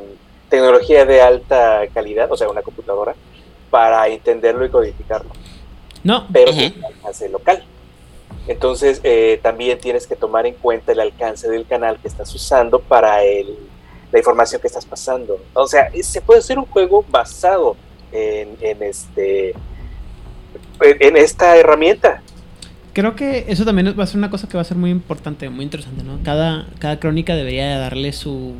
tecnología 0.48 1.04
de 1.04 1.20
alta 1.20 1.82
calidad, 1.92 2.30
o 2.32 2.36
sea, 2.36 2.48
una 2.48 2.62
computadora, 2.62 3.14
para 3.70 4.06
entenderlo 4.08 4.64
y 4.64 4.70
codificarlo. 4.70 5.30
No. 6.02 6.26
Pero 6.32 6.50
es 6.50 6.76
un 6.76 6.84
alcance 6.84 7.28
local. 7.28 7.64
Entonces, 8.48 9.00
eh, 9.04 9.38
también 9.42 9.78
tienes 9.78 10.06
que 10.06 10.16
tomar 10.16 10.46
en 10.46 10.54
cuenta 10.54 10.92
el 10.92 11.00
alcance 11.00 11.48
del 11.48 11.66
canal 11.66 11.98
que 11.98 12.08
estás 12.08 12.34
usando 12.34 12.80
para 12.80 13.22
el, 13.22 13.56
la 14.12 14.18
información 14.18 14.60
que 14.60 14.68
estás 14.68 14.86
pasando. 14.86 15.40
O 15.54 15.66
sea, 15.66 15.90
se 16.02 16.20
puede 16.20 16.40
hacer 16.40 16.58
un 16.58 16.66
juego 16.66 17.04
basado 17.08 17.76
en, 18.12 18.56
en 18.60 18.82
este 18.82 19.54
en 20.80 21.16
esta 21.16 21.56
herramienta 21.56 22.22
creo 22.92 23.16
que 23.16 23.46
eso 23.48 23.64
también 23.64 23.94
va 23.98 24.04
a 24.04 24.06
ser 24.06 24.18
una 24.18 24.30
cosa 24.30 24.48
que 24.48 24.56
va 24.56 24.62
a 24.62 24.64
ser 24.64 24.76
muy 24.76 24.90
importante, 24.90 25.48
muy 25.48 25.64
interesante, 25.64 26.02
¿no? 26.04 26.18
Cada, 26.22 26.66
cada 26.78 26.98
crónica 27.00 27.34
debería 27.34 27.78
darle 27.78 28.12
su, 28.12 28.54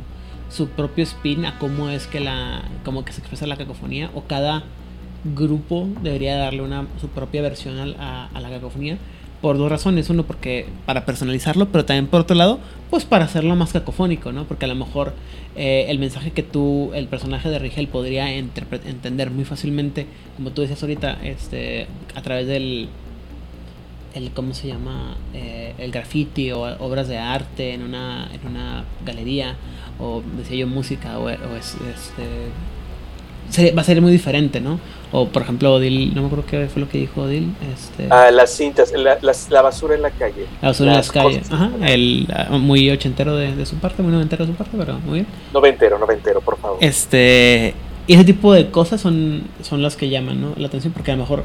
su 0.49 0.69
propio 0.69 1.03
spin 1.03 1.45
a 1.45 1.59
cómo 1.59 1.89
es 1.89 2.07
que 2.07 2.19
la 2.19 2.63
cómo 2.83 3.05
que 3.05 3.13
se 3.13 3.19
expresa 3.19 3.47
la 3.47 3.57
cacofonía 3.57 4.09
o 4.13 4.23
cada 4.23 4.63
grupo 5.23 5.87
debería 6.01 6.37
darle 6.37 6.61
una 6.61 6.87
su 6.99 7.07
propia 7.07 7.41
versión 7.41 7.95
a, 7.99 8.27
a, 8.33 8.41
la 8.41 8.49
cacofonía 8.49 8.97
por 9.43 9.57
dos 9.57 9.69
razones. 9.69 10.09
Uno 10.09 10.23
porque 10.23 10.65
para 10.85 11.05
personalizarlo 11.05 11.67
pero 11.67 11.83
también 11.83 12.07
por 12.07 12.21
otro 12.21 12.33
lado 12.35 12.59
pues 12.89 13.03
para 13.03 13.25
hacerlo 13.25 13.57
más 13.57 13.73
cacofónico 13.73 14.31
no 14.31 14.45
porque 14.45 14.63
a 14.63 14.69
lo 14.69 14.75
mejor 14.75 15.13
eh, 15.57 15.87
el 15.89 15.99
mensaje 15.99 16.31
que 16.31 16.43
tú 16.43 16.91
el 16.93 17.07
personaje 17.07 17.49
de 17.49 17.59
Rigel 17.59 17.89
podría 17.89 18.31
entender 18.31 19.31
muy 19.31 19.43
fácilmente 19.43 20.07
como 20.37 20.51
tú 20.51 20.61
decías 20.61 20.81
ahorita 20.81 21.19
este 21.23 21.87
a 22.15 22.21
través 22.21 22.47
del 22.47 22.87
el 24.15 24.31
cómo 24.31 24.53
se 24.53 24.69
llama 24.69 25.17
eh, 25.33 25.73
el 25.77 25.91
graffiti 25.91 26.51
o 26.51 26.61
obras 26.79 27.09
de 27.09 27.17
arte 27.17 27.73
en 27.73 27.83
una 27.83 28.29
en 28.31 28.47
una 28.49 28.85
galería 29.05 29.57
o 29.99 30.23
decía 30.37 30.55
yo 30.55 30.67
música 30.67 31.19
o, 31.19 31.29
es, 31.29 31.75
este 33.53 33.73
va 33.75 33.81
a 33.81 33.85
ser 33.85 34.01
muy 34.01 34.13
diferente 34.13 34.61
no 34.61 34.79
o 35.13 35.27
por 35.27 35.43
ejemplo 35.43 35.73
Odil 35.73 36.13
no 36.13 36.21
me 36.21 36.27
acuerdo 36.27 36.45
qué 36.45 36.67
fue 36.67 36.81
lo 36.81 36.89
que 36.89 36.97
dijo 36.97 37.21
Odil 37.21 37.55
este 37.73 38.07
ah, 38.09 38.29
las 38.31 38.51
cintas 38.51 38.91
la, 38.91 39.17
la, 39.21 39.61
basura 39.61 39.95
en 39.95 40.01
la 40.01 40.11
calle 40.11 40.45
la 40.61 40.67
basura 40.69 40.91
en 40.91 40.97
las 40.97 41.11
calles 41.11 41.49
ajá 41.49 41.71
el 41.81 42.27
ah, 42.35 42.57
muy 42.57 42.89
ochentero 42.91 43.35
de, 43.37 43.55
de, 43.55 43.65
su 43.65 43.77
parte 43.77 44.03
muy 44.03 44.11
noventero 44.11 44.45
de 44.45 44.51
su 44.51 44.57
parte 44.57 44.75
pero 44.77 44.99
muy 44.99 45.19
bien 45.19 45.27
noventero 45.53 45.97
noventero 45.97 46.41
por 46.41 46.57
favor 46.57 46.77
este 46.81 47.73
y 48.07 48.15
ese 48.15 48.25
tipo 48.25 48.51
de 48.51 48.69
cosas 48.69 48.99
son 48.99 49.43
son 49.61 49.81
las 49.81 49.95
que 49.95 50.09
llaman 50.09 50.41
¿no? 50.41 50.53
la 50.57 50.67
atención 50.67 50.91
porque 50.91 51.11
a 51.11 51.15
lo 51.15 51.21
mejor 51.21 51.43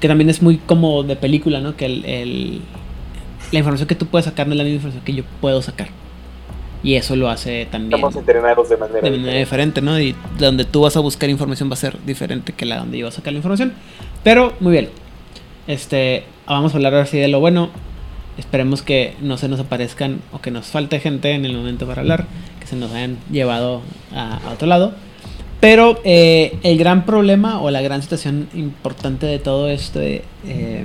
que 0.00 0.08
también 0.08 0.30
es 0.30 0.42
muy 0.42 0.58
como 0.58 1.02
de 1.02 1.16
película, 1.16 1.60
¿no? 1.60 1.76
Que 1.76 1.86
el, 1.86 2.60
la 3.52 3.58
información 3.58 3.88
que 3.88 3.94
tú 3.94 4.06
puedes 4.06 4.26
sacar 4.26 4.46
no 4.46 4.52
es 4.52 4.58
la 4.58 4.64
misma 4.64 4.76
información 4.76 5.04
que 5.04 5.14
yo 5.14 5.24
puedo 5.40 5.62
sacar. 5.62 5.88
Y 6.86 6.94
eso 6.94 7.16
lo 7.16 7.28
hace 7.28 7.66
también. 7.66 7.94
Estamos 7.94 8.14
entrenados 8.14 8.68
de 8.68 8.76
manera, 8.76 9.00
de 9.00 9.10
manera 9.10 9.38
diferente. 9.40 9.82
¿no? 9.82 10.00
Y 10.00 10.14
donde 10.38 10.64
tú 10.64 10.82
vas 10.82 10.96
a 10.96 11.00
buscar 11.00 11.28
información 11.28 11.68
va 11.68 11.72
a 11.72 11.78
ser 11.78 11.98
diferente 12.06 12.52
que 12.52 12.64
la 12.64 12.76
donde 12.78 12.96
yo 12.98 13.06
voy 13.06 13.12
a 13.12 13.12
sacar 13.12 13.32
la 13.32 13.38
información. 13.38 13.72
Pero, 14.22 14.52
muy 14.60 14.70
bien. 14.70 14.90
Este, 15.66 16.22
vamos 16.46 16.72
a 16.72 16.76
hablar 16.76 16.94
ahora 16.94 17.06
sí 17.06 17.18
de 17.18 17.26
lo 17.26 17.40
bueno. 17.40 17.70
Esperemos 18.38 18.82
que 18.82 19.16
no 19.20 19.36
se 19.36 19.48
nos 19.48 19.58
aparezcan 19.58 20.20
o 20.30 20.40
que 20.40 20.52
nos 20.52 20.66
falte 20.66 21.00
gente 21.00 21.32
en 21.32 21.44
el 21.44 21.56
momento 21.56 21.88
para 21.88 22.02
hablar, 22.02 22.26
que 22.60 22.68
se 22.68 22.76
nos 22.76 22.92
hayan 22.92 23.18
llevado 23.32 23.82
a 24.14 24.38
otro 24.52 24.68
lado. 24.68 24.92
Pero 25.58 25.98
eh, 26.04 26.56
el 26.62 26.78
gran 26.78 27.04
problema 27.04 27.60
o 27.60 27.70
la 27.72 27.82
gran 27.82 28.00
situación 28.00 28.48
importante 28.54 29.26
de 29.26 29.40
todo 29.40 29.68
esto 29.68 29.98
de, 29.98 30.22
eh, 30.46 30.84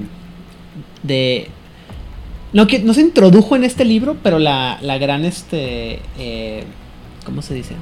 de 1.04 1.50
no, 2.54 2.68
que, 2.68 2.80
no 2.80 2.94
se 2.94 3.02
introdujo 3.02 3.56
en 3.56 3.64
este 3.64 3.86
libro, 3.86 4.18
pero 4.22 4.40
la, 4.40 4.78
la 4.82 4.98
gran, 4.98 5.24
este, 5.26 6.00
eh, 6.20 6.64
¿cómo 7.26 7.42
se 7.42 7.54
dice? 7.54 7.76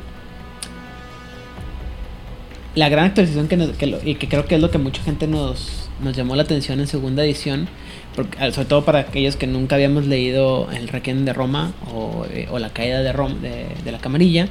La 2.75 2.87
gran 2.87 3.05
actualización 3.05 3.47
que, 3.47 3.57
que 3.77 3.99
y 4.05 4.15
que 4.15 4.27
creo 4.27 4.45
que 4.45 4.55
es 4.55 4.61
lo 4.61 4.69
que 4.69 4.77
mucha 4.77 5.01
gente 5.01 5.27
nos, 5.27 5.89
nos 6.03 6.15
llamó 6.15 6.35
la 6.35 6.43
atención 6.43 6.79
en 6.79 6.87
segunda 6.87 7.25
edición, 7.25 7.67
porque, 8.15 8.51
sobre 8.51 8.67
todo 8.67 8.85
para 8.85 8.99
aquellos 8.99 9.35
que 9.37 9.47
nunca 9.47 9.75
habíamos 9.75 10.05
leído 10.05 10.69
El 10.71 10.87
Requiem 10.87 11.25
de 11.25 11.33
Roma 11.33 11.73
o, 11.91 12.25
eh, 12.31 12.47
La 12.59 12.69
Caída 12.69 13.01
de, 13.01 13.11
Roma, 13.11 13.35
de, 13.41 13.91
la 13.91 13.97
Camarilla, 13.97 14.47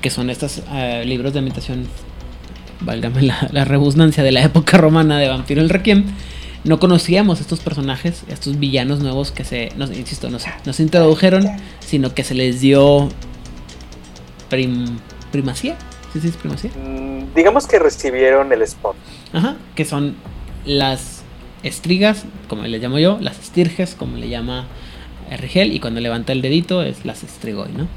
que 0.00 0.10
son 0.10 0.28
estos 0.28 0.58
uh, 0.58 1.06
libros 1.06 1.32
de 1.32 1.38
ambientación, 1.38 1.86
válgame 2.80 3.22
la, 3.22 3.48
la 3.52 3.64
de 3.64 4.32
la 4.32 4.42
época 4.42 4.76
romana 4.76 5.20
de 5.20 5.28
Vampiro 5.28 5.62
el 5.62 5.68
Requiem 5.68 6.04
no 6.64 6.78
conocíamos 6.78 7.40
estos 7.40 7.60
personajes, 7.60 8.22
estos 8.28 8.58
villanos 8.58 9.00
nuevos 9.00 9.32
que 9.32 9.44
se, 9.44 9.70
nos, 9.76 9.90
insisto, 9.90 10.30
nos, 10.30 10.44
nos 10.64 10.78
introdujeron, 10.80 11.46
sino 11.80 12.14
que 12.14 12.22
se 12.24 12.34
les 12.34 12.60
dio 12.60 13.08
prim, 14.48 14.98
primacía. 15.30 15.76
¿Sí, 16.12 16.20
sí 16.20 16.28
es 16.28 16.36
primacía? 16.36 16.70
Mm, 16.70 17.34
digamos 17.34 17.66
que 17.66 17.78
recibieron 17.78 18.52
el 18.52 18.62
spot. 18.62 18.94
Ajá, 19.32 19.56
que 19.74 19.84
son 19.84 20.14
las 20.64 21.22
estrigas, 21.62 22.24
como 22.48 22.62
le 22.62 22.78
llamo 22.78 22.98
yo, 22.98 23.18
las 23.20 23.38
estirges, 23.38 23.94
como 23.94 24.16
le 24.16 24.28
llama 24.28 24.66
Rigel, 25.30 25.72
y 25.72 25.80
cuando 25.80 26.00
levanta 26.00 26.32
el 26.32 26.42
dedito 26.42 26.82
es 26.82 27.04
las 27.04 27.24
estrigoi, 27.24 27.72
¿no? 27.72 27.88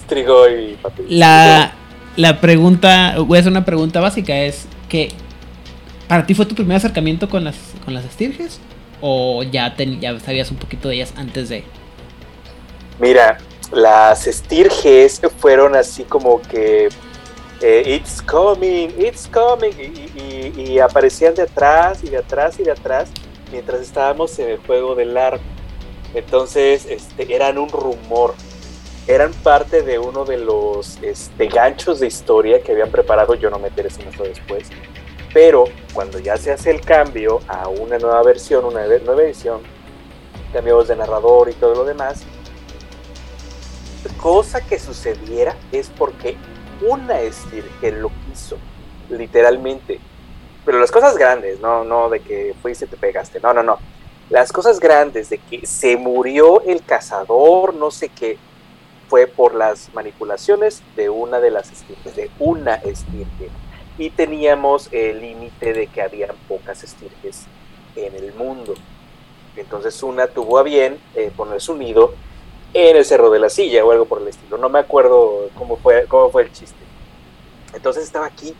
Estrigoi, 0.00 0.76
papi. 0.82 1.02
La, 1.08 1.72
la 2.16 2.40
pregunta, 2.40 3.14
voy 3.20 3.38
a 3.38 3.40
hacer 3.40 3.52
una 3.52 3.64
pregunta 3.64 4.00
básica, 4.00 4.36
es 4.36 4.66
que 4.88 5.10
¿Para 6.08 6.24
ti 6.24 6.34
fue 6.34 6.46
tu 6.46 6.54
primer 6.54 6.76
acercamiento 6.76 7.28
con 7.28 7.42
las, 7.44 7.56
con 7.84 7.92
las 7.92 8.04
estirges? 8.04 8.60
¿O 9.00 9.42
ya, 9.42 9.74
ten, 9.74 10.00
ya 10.00 10.18
sabías 10.20 10.50
un 10.50 10.56
poquito 10.56 10.88
de 10.88 10.96
ellas 10.96 11.12
antes 11.16 11.48
de...? 11.48 11.64
Mira, 13.00 13.38
las 13.72 14.26
estirges 14.26 15.20
fueron 15.38 15.74
así 15.74 16.04
como 16.04 16.40
que... 16.42 16.88
Eh, 17.62 17.82
it's 17.86 18.22
coming, 18.22 18.88
it's 18.98 19.26
coming. 19.28 19.72
Y, 20.56 20.78
aparecían 20.78 21.34
de 21.34 21.42
atrás 21.42 22.04
y 22.04 22.10
de 22.10 22.18
atrás 22.18 22.60
y 22.60 22.64
de 22.64 22.72
atrás 22.72 23.08
mientras 23.50 23.80
estábamos 23.80 24.38
en 24.38 24.50
el 24.50 24.58
juego 24.58 24.94
del 24.94 25.16
arco. 25.16 25.42
Entonces, 26.14 26.86
este, 26.86 27.34
eran 27.34 27.58
un 27.58 27.68
rumor. 27.70 28.34
Eran 29.06 29.32
parte 29.32 29.82
de 29.82 29.98
uno 29.98 30.24
de 30.24 30.36
los 30.36 30.98
este, 31.02 31.46
ganchos 31.46 32.00
de 32.00 32.06
historia 32.06 32.62
que 32.62 32.72
habían 32.72 32.90
preparado. 32.90 33.34
Yo 33.34 33.50
no 33.50 33.58
me 33.58 33.68
enteré 33.68 33.88
mucho 34.04 34.24
después 34.24 34.68
pero 35.36 35.66
cuando 35.92 36.18
ya 36.18 36.38
se 36.38 36.50
hace 36.50 36.70
el 36.70 36.80
cambio 36.80 37.40
a 37.46 37.68
una 37.68 37.98
nueva 37.98 38.22
versión, 38.22 38.64
una 38.64 38.86
nueva 38.86 39.22
edición, 39.22 39.60
cambios 40.50 40.88
de 40.88 40.96
narrador 40.96 41.50
y 41.50 41.52
todo 41.52 41.74
lo 41.74 41.84
demás, 41.84 42.22
cosa 44.16 44.62
que 44.62 44.78
sucediera 44.78 45.54
es 45.72 45.90
porque 45.90 46.38
una 46.80 47.18
que 47.82 47.92
lo 47.92 48.10
quiso, 48.24 48.56
literalmente. 49.10 50.00
Pero 50.64 50.80
las 50.80 50.90
cosas 50.90 51.18
grandes, 51.18 51.60
no, 51.60 51.84
no 51.84 52.08
de 52.08 52.20
que 52.20 52.54
fuiste 52.62 52.86
y 52.86 52.88
te 52.88 52.96
pegaste, 52.96 53.38
no, 53.38 53.52
no, 53.52 53.62
no. 53.62 53.78
Las 54.30 54.50
cosas 54.50 54.80
grandes 54.80 55.28
de 55.28 55.36
que 55.36 55.66
se 55.66 55.98
murió 55.98 56.62
el 56.62 56.82
cazador, 56.82 57.74
no 57.74 57.90
sé 57.90 58.08
qué, 58.08 58.38
fue 59.10 59.26
por 59.26 59.54
las 59.54 59.92
manipulaciones 59.92 60.82
de 60.96 61.10
una 61.10 61.40
de 61.40 61.50
las 61.50 61.70
estirpes, 61.70 62.16
de 62.16 62.30
una 62.38 62.76
estirpe 62.76 63.50
y 63.98 64.10
teníamos 64.10 64.88
el 64.92 65.20
límite 65.20 65.72
de 65.72 65.86
que 65.86 66.02
habían 66.02 66.36
pocas 66.48 66.82
estirges 66.84 67.46
en 67.94 68.14
el 68.14 68.34
mundo. 68.34 68.74
Entonces 69.56 70.02
una 70.02 70.26
tuvo 70.26 70.58
a 70.58 70.62
bien 70.62 70.98
eh, 71.14 71.30
poner 71.34 71.60
su 71.60 71.74
nido 71.74 72.14
en 72.74 72.96
el 72.96 73.04
Cerro 73.04 73.30
de 73.30 73.38
la 73.38 73.48
Silla 73.48 73.84
o 73.84 73.90
algo 73.90 74.04
por 74.04 74.20
el 74.20 74.28
estilo. 74.28 74.58
No 74.58 74.68
me 74.68 74.78
acuerdo 74.78 75.48
cómo 75.56 75.76
fue, 75.76 76.06
cómo 76.06 76.30
fue 76.30 76.42
el 76.42 76.52
chiste. 76.52 76.76
Entonces 77.72 78.04
estaba 78.04 78.26
aquí 78.26 78.54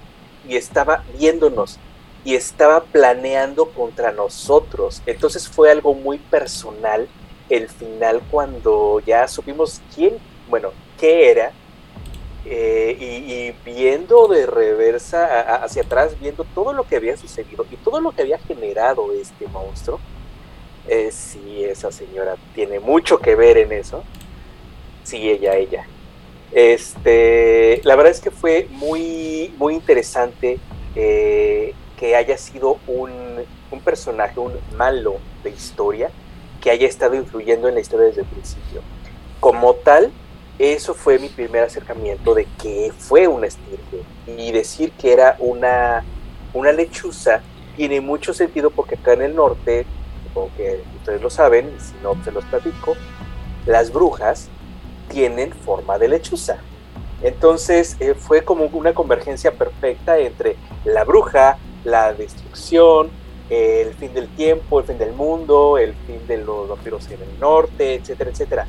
y 0.49 0.57
estaba 0.57 1.05
viéndonos 1.19 1.79
y 2.25 2.35
estaba 2.35 2.83
planeando 2.85 3.67
contra 3.67 4.13
nosotros. 4.13 5.03
Entonces 5.07 5.49
fue 5.49 5.71
algo 5.71 5.95
muy 5.95 6.19
personal 6.19 7.09
el 7.49 7.69
final 7.69 8.23
cuando 8.31 9.01
ya 9.07 9.29
supimos 9.29 9.81
quién, 9.95 10.19
bueno, 10.49 10.71
qué 10.99 11.31
era 11.31 11.53
eh, 12.49 13.55
y, 13.67 13.69
viendo 13.69 14.29
de 14.29 14.47
reversa 14.47 15.65
hacia 15.65 15.83
atrás, 15.83 16.17
viendo 16.21 16.45
todo 16.55 16.73
lo 16.73 16.87
que 16.87 16.95
había 16.95 17.17
sucedido 17.17 17.67
y 17.71 17.77
todo 17.77 18.01
lo 18.01 18.13
que 18.13 18.23
había 18.23 18.39
generado 18.39 19.13
este 19.13 19.49
monstruo, 19.49 19.99
eh, 20.87 21.11
sí, 21.11 21.65
esa 21.65 21.91
señora 21.91 22.37
tiene 22.55 22.79
mucho 22.79 23.19
que 23.19 23.35
ver 23.35 23.59
en 23.59 23.73
eso. 23.73 24.05
Sí, 25.03 25.29
ella, 25.29 25.57
ella. 25.57 25.87
Este, 26.53 27.81
la 27.83 27.97
verdad 27.97 28.13
es 28.13 28.21
que 28.21 28.31
fue 28.31 28.69
muy, 28.71 29.53
muy 29.59 29.75
interesante 29.75 30.59
eh, 30.95 31.75
que 31.99 32.15
haya 32.15 32.39
sido 32.39 32.79
un, 32.87 33.45
un 33.73 33.81
personaje, 33.81 34.39
un 34.39 34.53
malo 34.77 35.17
de 35.43 35.51
historia, 35.51 36.11
que 36.61 36.71
haya 36.71 36.87
estado 36.87 37.17
influyendo 37.17 37.69
en 37.69 37.75
la 37.75 37.81
historia 37.81 38.07
desde 38.07 38.21
el 38.21 38.29
principio. 38.29 38.83
Como 39.41 39.75
tal, 39.75 40.13
eso 40.59 40.95
fue 40.95 41.19
mi 41.19 41.29
primer 41.29 41.65
acercamiento 41.65 42.35
de 42.35 42.47
que 42.61 42.93
fue 42.97 43.29
una 43.29 43.47
estirpe. 43.47 44.03
Y 44.27 44.53
decir 44.53 44.93
que 44.93 45.13
era 45.13 45.37
una, 45.39 46.03
una 46.55 46.73
lechuza 46.73 47.43
tiene 47.77 48.01
mucho 48.01 48.33
sentido 48.33 48.71
porque 48.71 48.95
acá 48.95 49.13
en 49.13 49.23
el 49.23 49.35
norte, 49.35 49.85
supongo 50.25 50.51
que 50.57 50.81
ustedes 50.99 51.21
lo 51.21 51.29
saben, 51.29 51.71
si 51.79 51.95
no 52.03 52.17
se 52.25 52.33
los 52.33 52.45
platico, 52.47 52.97
las 53.67 53.93
brujas 53.93 54.49
tienen 55.09 55.53
forma 55.53 55.99
de 55.99 56.09
lechuza. 56.09 56.57
Entonces 57.23 57.97
eh, 58.01 58.15
fue 58.15 58.43
como 58.43 58.65
una 58.65 58.95
convergencia 58.95 59.53
perfecta 59.53 60.19
entre 60.19 60.57
la 60.85 61.05
bruja, 61.05 61.59
la 61.85 62.15
destrucción, 62.15 63.11
el 63.51 63.95
fin 63.95 64.13
del 64.13 64.29
tiempo, 64.29 64.81
el 64.81 64.87
fin 64.87 64.99
del 64.99 65.13
mundo, 65.13 65.79
el 65.79 65.95
fin 66.07 66.27
de 66.27 66.39
los 66.39 66.69
vampiros 66.69 67.07
en 67.11 67.23
el 67.23 67.39
norte, 67.39 67.95
etcétera, 67.95 68.31
etcétera 68.31 68.67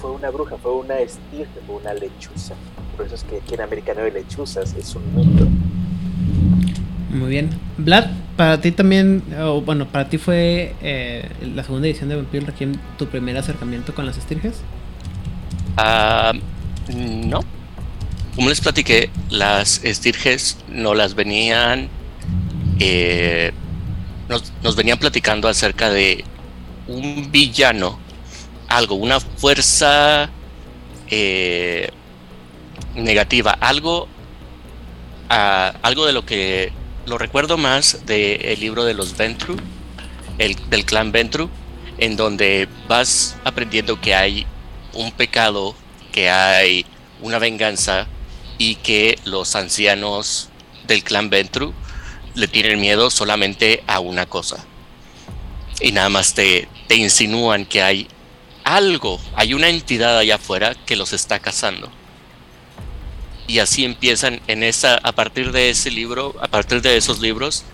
fue 0.00 0.10
una 0.12 0.30
bruja, 0.30 0.56
fue 0.56 0.72
una 0.72 0.98
estirpe, 1.00 1.60
fue 1.66 1.76
una 1.76 1.94
lechuza. 1.94 2.54
Por 2.96 3.06
eso 3.06 3.14
es 3.14 3.24
que 3.24 3.36
aquí 3.36 3.54
en 3.54 3.60
Americano 3.60 4.02
de 4.02 4.12
lechuzas 4.12 4.74
es 4.74 4.94
un 4.94 5.14
mito. 5.14 5.46
Muy 7.10 7.30
bien. 7.30 7.50
Vlad, 7.78 8.06
para 8.36 8.60
ti 8.60 8.70
también, 8.70 9.22
o 9.40 9.60
bueno, 9.60 9.86
para 9.86 10.08
ti 10.08 10.18
fue 10.18 10.74
eh, 10.82 11.28
la 11.54 11.64
segunda 11.64 11.88
edición 11.88 12.08
de 12.08 12.16
Vampiro 12.16 12.46
Requiem 12.46 12.74
tu 12.96 13.06
primer 13.06 13.36
acercamiento 13.36 13.94
con 13.94 14.06
las 14.06 14.16
estirges? 14.18 14.60
Uh, 15.76 16.36
no. 17.26 17.40
Como 18.34 18.48
les 18.48 18.60
platiqué, 18.60 19.10
las 19.30 19.82
estirges 19.84 20.58
no 20.68 20.94
las 20.94 21.14
venían. 21.14 21.88
Eh, 22.78 23.52
nos, 24.28 24.52
nos 24.62 24.76
venían 24.76 24.98
platicando 24.98 25.48
acerca 25.48 25.90
de 25.90 26.24
un 26.86 27.30
villano 27.32 27.98
algo, 28.68 28.94
una 28.94 29.20
fuerza 29.20 30.30
eh, 31.10 31.90
negativa, 32.94 33.52
algo, 33.52 34.08
algo 35.28 36.06
de 36.06 36.12
lo 36.12 36.24
que 36.24 36.72
lo 37.06 37.18
recuerdo 37.18 37.56
más 37.56 38.06
del 38.06 38.60
libro 38.60 38.84
de 38.84 38.94
los 38.94 39.16
Ventru, 39.16 39.56
el, 40.38 40.56
del 40.68 40.84
clan 40.84 41.10
Ventru, 41.10 41.50
en 41.98 42.16
donde 42.16 42.68
vas 42.86 43.36
aprendiendo 43.44 44.00
que 44.00 44.14
hay 44.14 44.46
un 44.92 45.10
pecado, 45.12 45.74
que 46.12 46.30
hay 46.30 46.84
una 47.22 47.38
venganza 47.38 48.06
y 48.58 48.76
que 48.76 49.18
los 49.24 49.56
ancianos 49.56 50.50
del 50.86 51.02
clan 51.02 51.30
Ventru 51.30 51.72
le 52.34 52.48
tienen 52.48 52.80
miedo 52.80 53.10
solamente 53.10 53.82
a 53.86 54.00
una 54.00 54.26
cosa. 54.26 54.64
Y 55.80 55.92
nada 55.92 56.08
más 56.08 56.34
te, 56.34 56.68
te 56.88 56.96
insinúan 56.96 57.64
que 57.64 57.82
hay 57.82 58.08
algo, 58.76 59.18
hay 59.34 59.54
una 59.54 59.68
entidad 59.68 60.18
allá 60.18 60.34
afuera 60.34 60.74
que 60.74 60.96
los 60.96 61.12
está 61.12 61.38
cazando. 61.38 61.90
Y 63.46 63.60
así 63.60 63.84
empiezan 63.84 64.40
en 64.46 64.62
esa, 64.62 64.96
a 64.96 65.12
partir 65.12 65.52
de 65.52 65.70
ese 65.70 65.90
libro, 65.90 66.36
a 66.42 66.48
partir 66.48 66.82
de 66.82 66.96
esos 66.98 67.20
libros, 67.20 67.64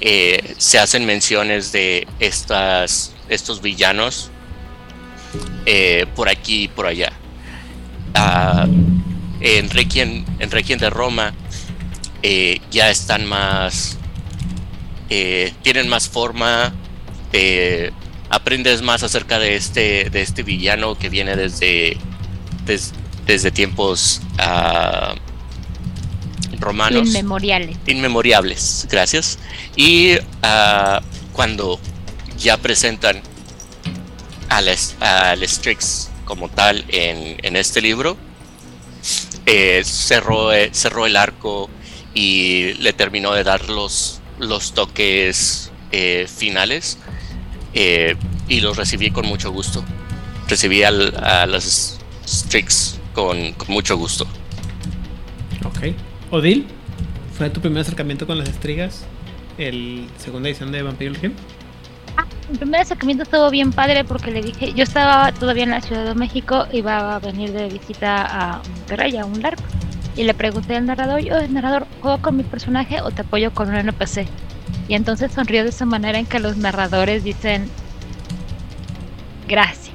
eh, 0.00 0.54
se 0.56 0.78
hacen 0.78 1.04
menciones 1.04 1.70
de 1.72 2.08
estas, 2.18 3.12
estos 3.28 3.60
villanos 3.60 4.30
eh, 5.66 6.06
por 6.16 6.30
aquí 6.30 6.62
y 6.62 6.68
por 6.68 6.86
allá. 6.86 7.12
Ah, 8.14 8.66
en, 9.40 9.68
Requiem, 9.68 10.24
en 10.38 10.78
de 10.78 10.90
Roma 10.90 11.34
eh, 12.22 12.60
ya 12.70 12.88
están 12.90 13.26
más, 13.26 13.98
tienen 15.08 15.88
más 15.88 16.08
forma, 16.08 16.72
aprendes 18.30 18.82
más 18.82 19.02
acerca 19.02 19.38
de 19.38 19.56
este, 19.56 20.10
de 20.10 20.22
este 20.22 20.42
villano 20.42 20.96
que 20.96 21.08
viene 21.08 21.36
desde, 21.36 21.96
desde 23.26 23.50
tiempos 23.50 24.20
uh, 24.38 25.14
romanos. 26.58 27.08
Inmemoriales. 27.08 27.76
Inmemoriables, 27.86 28.86
gracias. 28.90 29.38
Y 29.76 30.16
uh, 30.16 31.00
cuando 31.32 31.78
ya 32.38 32.56
presentan 32.56 33.20
al, 34.48 34.68
al 35.00 35.48
Strix 35.48 36.10
como 36.24 36.48
tal 36.48 36.84
en, 36.88 37.38
en 37.42 37.56
este 37.56 37.80
libro, 37.80 38.16
eh, 39.46 39.82
cerró, 39.84 40.50
cerró 40.72 41.06
el 41.06 41.16
arco 41.16 41.70
y 42.12 42.74
le 42.74 42.92
terminó 42.92 43.32
de 43.32 43.44
dar 43.44 43.70
los, 43.70 44.20
los 44.38 44.74
toques 44.74 45.70
eh, 45.92 46.28
finales 46.28 46.98
eh, 47.80 48.16
y 48.48 48.60
los 48.60 48.76
recibí 48.76 49.10
con 49.12 49.24
mucho 49.26 49.52
gusto. 49.52 49.84
Recibí 50.48 50.82
al- 50.82 51.14
a 51.22 51.46
las 51.46 51.98
Strix 52.26 52.98
con, 53.14 53.52
con 53.52 53.68
mucho 53.70 53.96
gusto. 53.96 54.26
Ok. 55.64 55.94
Odil, 56.30 56.66
¿fue 57.36 57.50
tu 57.50 57.60
primer 57.60 57.82
acercamiento 57.82 58.26
con 58.26 58.36
las 58.38 58.48
estrigas? 58.48 59.04
El 59.58 60.08
segunda 60.18 60.48
edición 60.48 60.72
de 60.72 60.82
Vampiro 60.82 61.12
Legion. 61.12 61.34
El 62.50 62.58
primer 62.58 62.80
acercamiento 62.80 63.22
estuvo 63.24 63.48
bien 63.50 63.72
padre 63.72 64.04
porque 64.04 64.30
le 64.30 64.40
dije, 64.42 64.72
yo 64.74 64.82
estaba 64.82 65.30
todavía 65.32 65.64
en 65.64 65.70
la 65.70 65.80
Ciudad 65.80 66.04
de 66.04 66.14
México, 66.14 66.66
iba 66.72 67.14
a 67.14 67.18
venir 67.18 67.52
de 67.52 67.68
visita 67.68 68.24
a 68.26 68.62
Monterrey, 68.76 69.16
a 69.18 69.24
un 69.24 69.40
LARP. 69.42 69.60
Y 70.16 70.24
le 70.24 70.34
pregunté 70.34 70.74
al 70.76 70.86
narrador, 70.86 71.20
yo, 71.20 71.46
narrador, 71.48 71.86
¿juego 72.00 72.20
con 72.20 72.36
mi 72.36 72.42
personaje 72.42 73.00
o 73.02 73.10
te 73.12 73.20
apoyo 73.22 73.52
con 73.52 73.68
un 73.68 73.76
NPC? 73.76 74.26
Y 74.88 74.94
entonces 74.94 75.32
sonrió 75.32 75.62
de 75.64 75.70
esa 75.70 75.84
manera 75.84 76.18
en 76.18 76.26
que 76.26 76.40
los 76.40 76.56
narradores 76.56 77.22
dicen, 77.24 77.68
gracias. 79.46 79.94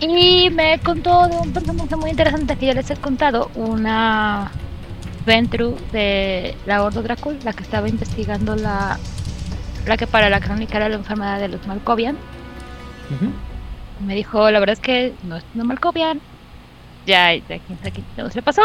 Y 0.00 0.50
me 0.50 0.80
contó 0.80 1.28
de 1.28 1.36
un 1.36 1.52
personaje 1.52 1.94
muy 1.94 2.10
interesante 2.10 2.56
que 2.56 2.66
ya 2.66 2.74
les 2.74 2.90
he 2.90 2.96
contado, 2.96 3.50
una 3.54 4.50
Ventru 5.24 5.76
de 5.92 6.56
la 6.66 6.82
Ordo 6.82 7.02
Dracul, 7.02 7.38
la 7.44 7.52
que 7.52 7.62
estaba 7.62 7.88
investigando 7.88 8.56
la, 8.56 8.98
la 9.86 9.96
que 9.96 10.06
para 10.06 10.28
la 10.28 10.40
crónica 10.40 10.78
era 10.78 10.88
la 10.88 10.96
enfermedad 10.96 11.38
de 11.38 11.48
los 11.48 11.64
Malkovian. 11.66 12.16
Me 14.04 14.14
dijo, 14.16 14.50
la 14.50 14.58
verdad 14.58 14.72
es 14.72 14.80
que 14.80 15.14
no 15.22 15.36
es 15.36 15.44
no 15.54 15.64
Malkovian. 15.64 16.20
Ya, 17.06 17.34
ya 17.34 17.58
quién 17.58 17.78
sabe 17.78 17.92
qué 17.92 18.02
le 18.34 18.42
pasó. 18.42 18.62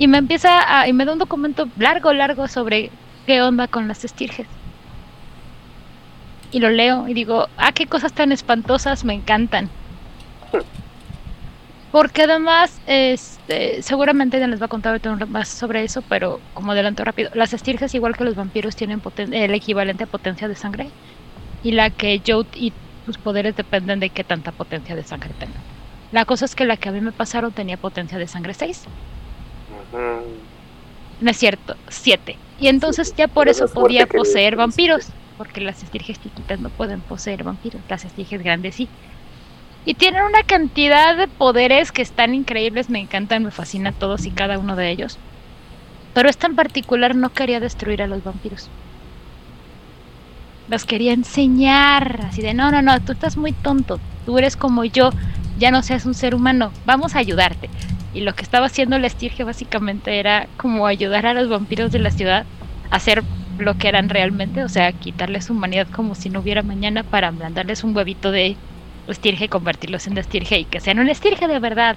Y 0.00 0.08
me 0.08 0.16
empieza 0.16 0.80
a, 0.80 0.88
y 0.88 0.94
me 0.94 1.04
da 1.04 1.12
un 1.12 1.18
documento 1.18 1.68
largo, 1.76 2.14
largo 2.14 2.48
sobre 2.48 2.90
qué 3.26 3.42
onda 3.42 3.68
con 3.68 3.86
las 3.86 4.02
estirges. 4.02 4.46
Y 6.50 6.58
lo 6.58 6.70
leo 6.70 7.06
y 7.06 7.12
digo, 7.12 7.48
ah, 7.58 7.72
qué 7.72 7.86
cosas 7.86 8.14
tan 8.14 8.32
espantosas 8.32 9.04
me 9.04 9.12
encantan. 9.12 9.68
Porque 11.92 12.22
además, 12.22 12.80
este, 12.86 13.82
seguramente 13.82 14.40
ya 14.40 14.46
les 14.46 14.62
va 14.62 14.66
a 14.66 14.68
contar 14.68 14.98
más 15.28 15.48
sobre 15.48 15.84
eso, 15.84 16.00
pero 16.00 16.40
como 16.54 16.72
adelanto 16.72 17.04
rápido, 17.04 17.30
las 17.34 17.52
estirges, 17.52 17.94
igual 17.94 18.16
que 18.16 18.24
los 18.24 18.36
vampiros, 18.36 18.76
tienen 18.76 19.02
el 19.32 19.52
equivalente 19.52 20.04
a 20.04 20.06
potencia 20.06 20.48
de 20.48 20.54
sangre. 20.54 20.88
Y 21.62 21.72
la 21.72 21.90
que 21.90 22.22
Jode 22.26 22.48
y 22.54 22.72
sus 23.04 23.18
poderes 23.18 23.54
dependen 23.54 24.00
de 24.00 24.08
qué 24.08 24.24
tanta 24.24 24.50
potencia 24.50 24.96
de 24.96 25.04
sangre 25.04 25.34
tengan. 25.38 25.62
La 26.10 26.24
cosa 26.24 26.46
es 26.46 26.54
que 26.54 26.64
la 26.64 26.78
que 26.78 26.88
a 26.88 26.92
mí 26.92 27.02
me 27.02 27.12
pasaron 27.12 27.52
tenía 27.52 27.76
potencia 27.76 28.16
de 28.16 28.26
sangre 28.28 28.54
6. 28.54 28.88
Ujú. 29.92 30.46
No 31.20 31.30
es 31.30 31.36
cierto, 31.36 31.76
7. 31.88 32.36
Y 32.56 32.68
entonces 32.68 33.08
Sí, 33.08 33.14
ya 33.16 33.28
por 33.28 33.48
eso 33.48 33.66
podía 33.68 34.06
poseer 34.06 34.56
vampiros. 34.56 35.12
Porque 35.36 35.60
las 35.62 35.82
estirges 35.82 36.18
chiquitas 36.20 36.60
no 36.60 36.70
pueden 36.70 37.02
poseer 37.02 37.44
vampiros. 37.44 37.82
Las 37.88 38.04
estirges 38.04 38.42
grandes 38.42 38.76
sí. 38.76 38.90
Y 39.84 39.94
tienen 39.94 40.22
una 40.24 40.42
cantidad 40.44 41.16
de 41.16 41.28
poderes 41.28 41.92
que 41.92 42.02
están 42.02 42.34
increíbles. 42.34 42.90
Me 42.90 43.00
encantan, 43.00 43.44
me 43.44 43.50
fascina 43.50 43.92
todos 43.92 44.26
y 44.26 44.32
cada 44.32 44.58
uno 44.58 44.76
de 44.76 44.90
ellos. 44.90 45.20
Pero 46.14 46.28
esta 46.28 46.46
en 46.46 46.56
particular 46.56 47.16
no 47.16 47.30
quería 47.30 47.60
destruir 47.60 48.02
a 48.02 48.06
los 48.06 48.22
vampiros. 48.22 48.72
Los 50.66 50.84
quería 50.84 51.12
enseñar. 51.12 52.20
Así 52.26 52.42
de, 52.42 52.54
no, 52.54 52.70
no, 52.70 52.82
no, 52.82 53.00
tú 53.00 53.12
estás 53.12 53.36
muy 53.36 53.52
tonto. 53.52 54.02
Tú 54.24 54.38
eres 54.38 54.56
como 54.56 54.84
yo. 54.84 55.10
Ya 55.60 55.70
no 55.70 55.82
seas 55.82 56.06
un 56.06 56.14
ser 56.14 56.34
humano. 56.34 56.72
Vamos 56.86 57.14
a 57.14 57.18
ayudarte. 57.18 57.68
Y 58.14 58.22
lo 58.22 58.34
que 58.34 58.42
estaba 58.42 58.66
haciendo 58.66 58.98
la 58.98 59.06
estirge 59.06 59.44
básicamente 59.44 60.18
era 60.18 60.48
como 60.56 60.86
ayudar 60.86 61.26
a 61.26 61.34
los 61.34 61.50
vampiros 61.50 61.92
de 61.92 61.98
la 61.98 62.10
ciudad 62.10 62.46
a 62.90 62.96
hacer 62.96 63.22
lo 63.58 63.76
que 63.76 63.88
eran 63.88 64.08
realmente, 64.08 64.64
o 64.64 64.70
sea, 64.70 64.90
quitarles 64.92 65.44
su 65.44 65.52
humanidad 65.52 65.86
como 65.88 66.14
si 66.14 66.30
no 66.30 66.40
hubiera 66.40 66.62
mañana 66.62 67.02
para 67.02 67.30
mandarles 67.30 67.84
un 67.84 67.94
huevito 67.94 68.32
de 68.32 68.56
estirge 69.06 69.50
convertirlos 69.50 70.06
en 70.06 70.16
estirge 70.16 70.60
y 70.60 70.64
que 70.64 70.80
sean 70.80 70.98
un 70.98 71.10
estirge 71.10 71.46
de 71.46 71.58
verdad. 71.58 71.96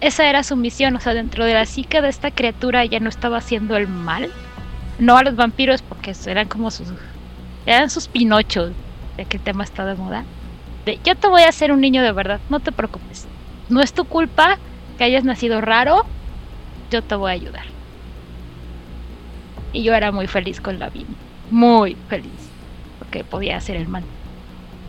Esa 0.00 0.28
era 0.28 0.42
su 0.42 0.56
misión, 0.56 0.96
o 0.96 1.00
sea, 1.00 1.12
dentro 1.12 1.44
de 1.44 1.52
la 1.52 1.66
psique 1.66 2.00
de 2.00 2.08
esta 2.08 2.30
criatura 2.30 2.86
ya 2.86 3.00
no 3.00 3.10
estaba 3.10 3.36
haciendo 3.36 3.76
el 3.76 3.86
mal. 3.86 4.30
No 4.98 5.18
a 5.18 5.22
los 5.22 5.36
vampiros 5.36 5.82
porque 5.82 6.14
eran 6.26 6.48
como 6.48 6.70
sus... 6.70 6.88
eran 7.66 7.90
sus 7.90 8.08
pinochos, 8.08 8.72
ya 9.18 9.26
que 9.26 9.36
el 9.36 9.42
tema 9.42 9.62
está 9.62 9.84
de 9.84 9.94
moda. 9.94 10.24
De, 10.86 10.98
yo 11.04 11.14
te 11.16 11.28
voy 11.28 11.42
a 11.42 11.48
hacer 11.48 11.72
un 11.72 11.80
niño 11.80 12.02
de 12.02 12.12
verdad, 12.12 12.40
no 12.48 12.60
te 12.60 12.72
preocupes. 12.72 13.26
No 13.68 13.82
es 13.82 13.92
tu 13.92 14.04
culpa 14.04 14.58
que 14.96 15.04
hayas 15.04 15.24
nacido 15.24 15.60
raro, 15.60 16.04
yo 16.90 17.02
te 17.02 17.14
voy 17.14 17.30
a 17.30 17.34
ayudar. 17.34 17.64
Y 19.72 19.82
yo 19.82 19.94
era 19.94 20.12
muy 20.12 20.26
feliz 20.26 20.60
con 20.60 20.78
la 20.78 20.88
vida, 20.88 21.08
muy 21.50 21.96
feliz, 22.08 22.30
porque 22.98 23.24
podía 23.24 23.56
hacer 23.56 23.76
el 23.76 23.88
mal. 23.88 24.04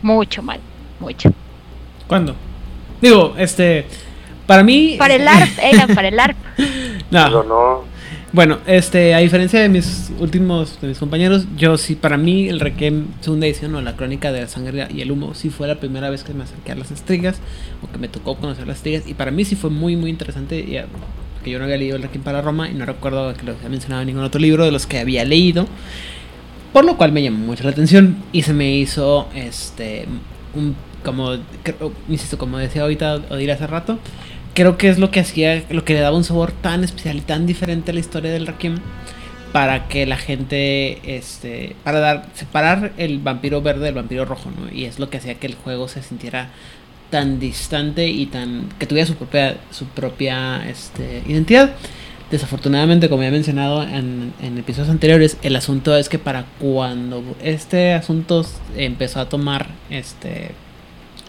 Mucho 0.00 0.42
mal, 0.42 0.60
mucho. 1.00 1.30
¿Cuándo? 2.06 2.34
Digo, 3.00 3.34
este. 3.36 3.86
Para 4.46 4.62
mí. 4.62 4.96
Para 4.98 5.14
el 5.14 5.28
ARP, 5.28 5.58
era 5.60 5.86
para 5.88 6.08
el 6.08 6.18
ARP. 6.18 6.36
No. 7.10 7.24
Pero 7.24 7.42
no. 7.44 7.97
Bueno, 8.30 8.58
este, 8.66 9.14
a 9.14 9.18
diferencia 9.18 9.58
de 9.58 9.70
mis 9.70 10.12
últimos, 10.18 10.78
de 10.82 10.88
mis 10.88 10.98
compañeros, 10.98 11.46
yo 11.56 11.78
sí, 11.78 11.94
para 11.94 12.18
mí 12.18 12.46
el 12.46 12.60
Requiem 12.60 13.06
segunda 13.22 13.46
edición 13.46 13.74
o 13.74 13.80
la 13.80 13.96
crónica 13.96 14.30
de 14.32 14.42
la 14.42 14.48
sangre 14.48 14.86
y 14.94 15.00
el 15.00 15.10
humo 15.10 15.32
sí 15.32 15.48
fue 15.48 15.66
la 15.66 15.80
primera 15.80 16.10
vez 16.10 16.24
que 16.24 16.34
me 16.34 16.44
acerqué 16.44 16.72
a 16.72 16.74
las 16.74 16.90
estrigas 16.90 17.38
o 17.82 17.90
que 17.90 17.96
me 17.96 18.06
tocó 18.08 18.36
conocer 18.36 18.66
las 18.66 18.76
estrigas 18.76 19.08
y 19.08 19.14
para 19.14 19.30
mí 19.30 19.46
sí 19.46 19.56
fue 19.56 19.70
muy 19.70 19.96
muy 19.96 20.10
interesante 20.10 20.60
y, 20.60 20.76
eh, 20.76 20.84
porque 21.34 21.50
yo 21.50 21.58
no 21.58 21.64
había 21.64 21.78
leído 21.78 21.96
el 21.96 22.02
Requiem 22.02 22.22
para 22.22 22.42
Roma 22.42 22.68
y 22.68 22.74
no 22.74 22.84
recuerdo 22.84 23.32
que 23.32 23.44
lo 23.44 23.52
había 23.52 23.70
mencionado 23.70 24.02
en 24.02 24.08
ningún 24.08 24.24
otro 24.24 24.42
libro 24.42 24.66
de 24.66 24.72
los 24.72 24.86
que 24.86 24.98
había 24.98 25.24
leído, 25.24 25.66
por 26.74 26.84
lo 26.84 26.98
cual 26.98 27.12
me 27.12 27.22
llamó 27.22 27.38
mucho 27.38 27.64
la 27.64 27.70
atención 27.70 28.18
y 28.32 28.42
se 28.42 28.52
me 28.52 28.76
hizo 28.76 29.26
este 29.34 30.06
un 30.54 30.76
como 31.02 31.34
insisto 32.10 32.36
como 32.36 32.58
decía 32.58 32.82
ahorita 32.82 33.22
Odile 33.30 33.52
hace 33.52 33.66
rato 33.66 33.98
creo 34.58 34.76
que 34.76 34.88
es 34.88 34.98
lo 34.98 35.12
que 35.12 35.20
hacía, 35.20 35.62
lo 35.70 35.84
que 35.84 35.94
le 35.94 36.00
daba 36.00 36.16
un 36.16 36.24
sabor 36.24 36.50
tan 36.50 36.82
especial 36.82 37.18
y 37.18 37.20
tan 37.20 37.46
diferente 37.46 37.92
a 37.92 37.94
la 37.94 38.00
historia 38.00 38.32
del 38.32 38.44
Requiem 38.44 38.80
para 39.52 39.86
que 39.86 40.04
la 40.04 40.16
gente, 40.16 41.16
este, 41.16 41.76
para 41.84 42.00
dar, 42.00 42.26
separar 42.34 42.92
el 42.96 43.20
vampiro 43.20 43.62
verde 43.62 43.84
del 43.84 43.94
vampiro 43.94 44.24
rojo, 44.24 44.50
¿no? 44.50 44.68
Y 44.76 44.86
es 44.86 44.98
lo 44.98 45.10
que 45.10 45.18
hacía 45.18 45.36
que 45.36 45.46
el 45.46 45.54
juego 45.54 45.86
se 45.86 46.02
sintiera 46.02 46.50
tan 47.08 47.38
distante 47.38 48.08
y 48.08 48.26
tan, 48.26 48.68
que 48.80 48.86
tuviera 48.86 49.06
su 49.06 49.14
propia, 49.14 49.58
su 49.70 49.86
propia, 49.86 50.68
este, 50.68 51.22
identidad. 51.28 51.70
Desafortunadamente, 52.32 53.08
como 53.08 53.22
ya 53.22 53.28
he 53.28 53.30
mencionado 53.30 53.84
en, 53.84 54.32
en 54.42 54.58
episodios 54.58 54.90
anteriores, 54.90 55.36
el 55.42 55.54
asunto 55.54 55.96
es 55.96 56.08
que 56.08 56.18
para 56.18 56.46
cuando 56.58 57.22
este 57.44 57.92
asunto 57.92 58.44
empezó 58.76 59.20
a 59.20 59.28
tomar, 59.28 59.68
este, 59.88 60.50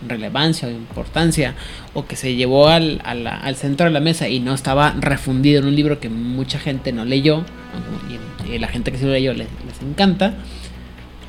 relevancia 0.07 0.67
o 0.67 0.71
importancia 0.71 1.55
o 1.93 2.05
que 2.05 2.15
se 2.15 2.35
llevó 2.35 2.67
al, 2.69 3.01
al 3.03 3.55
centro 3.55 3.85
de 3.87 3.91
la 3.91 3.99
mesa 3.99 4.27
y 4.29 4.39
no 4.39 4.53
estaba 4.53 4.95
refundido 4.99 5.59
en 5.59 5.67
un 5.67 5.75
libro 5.75 5.99
que 5.99 6.09
mucha 6.09 6.59
gente 6.59 6.91
no 6.91 7.05
leyó 7.05 7.43
y, 8.49 8.57
la 8.57 8.67
gente 8.67 8.91
que 8.91 8.97
sí 8.97 9.05
lo 9.05 9.11
leyó 9.11 9.33
les, 9.33 9.47
les 9.67 9.81
encanta 9.81 10.33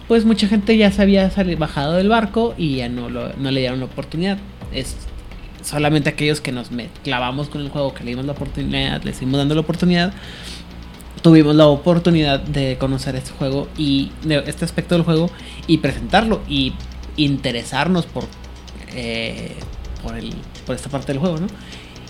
pues 0.08 0.24
mucha 0.24 0.48
gente 0.48 0.76
ya 0.76 0.90
se 0.90 1.02
había 1.02 1.30
bajado 1.58 1.92
del 1.94 2.08
barco 2.08 2.54
y 2.58 2.76
ya 2.76 2.88
no, 2.88 3.08
lo- 3.10 3.32
no 3.36 3.50
le 3.52 3.60
dieron 3.60 3.78
la 3.78 3.84
oportunidad. 3.86 4.38
Es 4.72 4.96
solamente 5.62 6.08
aquellos 6.08 6.40
que 6.40 6.50
nos 6.50 6.70
clavamos 7.04 7.48
con 7.48 7.60
el 7.60 7.68
juego 7.68 7.94
que 7.94 8.02
le 8.02 8.10
dimos 8.10 8.24
la 8.24 8.32
oportunidad 8.32 9.02
le 9.04 9.12
seguimos 9.12 9.38
dando 9.38 9.54
la 9.54 9.60
oportunidad 9.60 10.12
tuvimos 11.22 11.54
la 11.54 11.66
oportunidad 11.66 12.40
de 12.40 12.76
conocer 12.78 13.14
este 13.14 13.30
juego 13.32 13.68
y 13.76 14.10
este 14.46 14.64
aspecto 14.64 14.94
del 14.94 15.04
juego 15.04 15.30
y 15.66 15.78
presentarlo 15.78 16.40
y 16.48 16.72
interesarnos 17.16 18.06
por 18.06 18.24
eh, 18.94 19.52
por, 20.02 20.16
el, 20.16 20.32
por 20.66 20.74
esta 20.74 20.88
parte 20.88 21.12
del 21.12 21.18
juego, 21.18 21.38
¿no? 21.38 21.46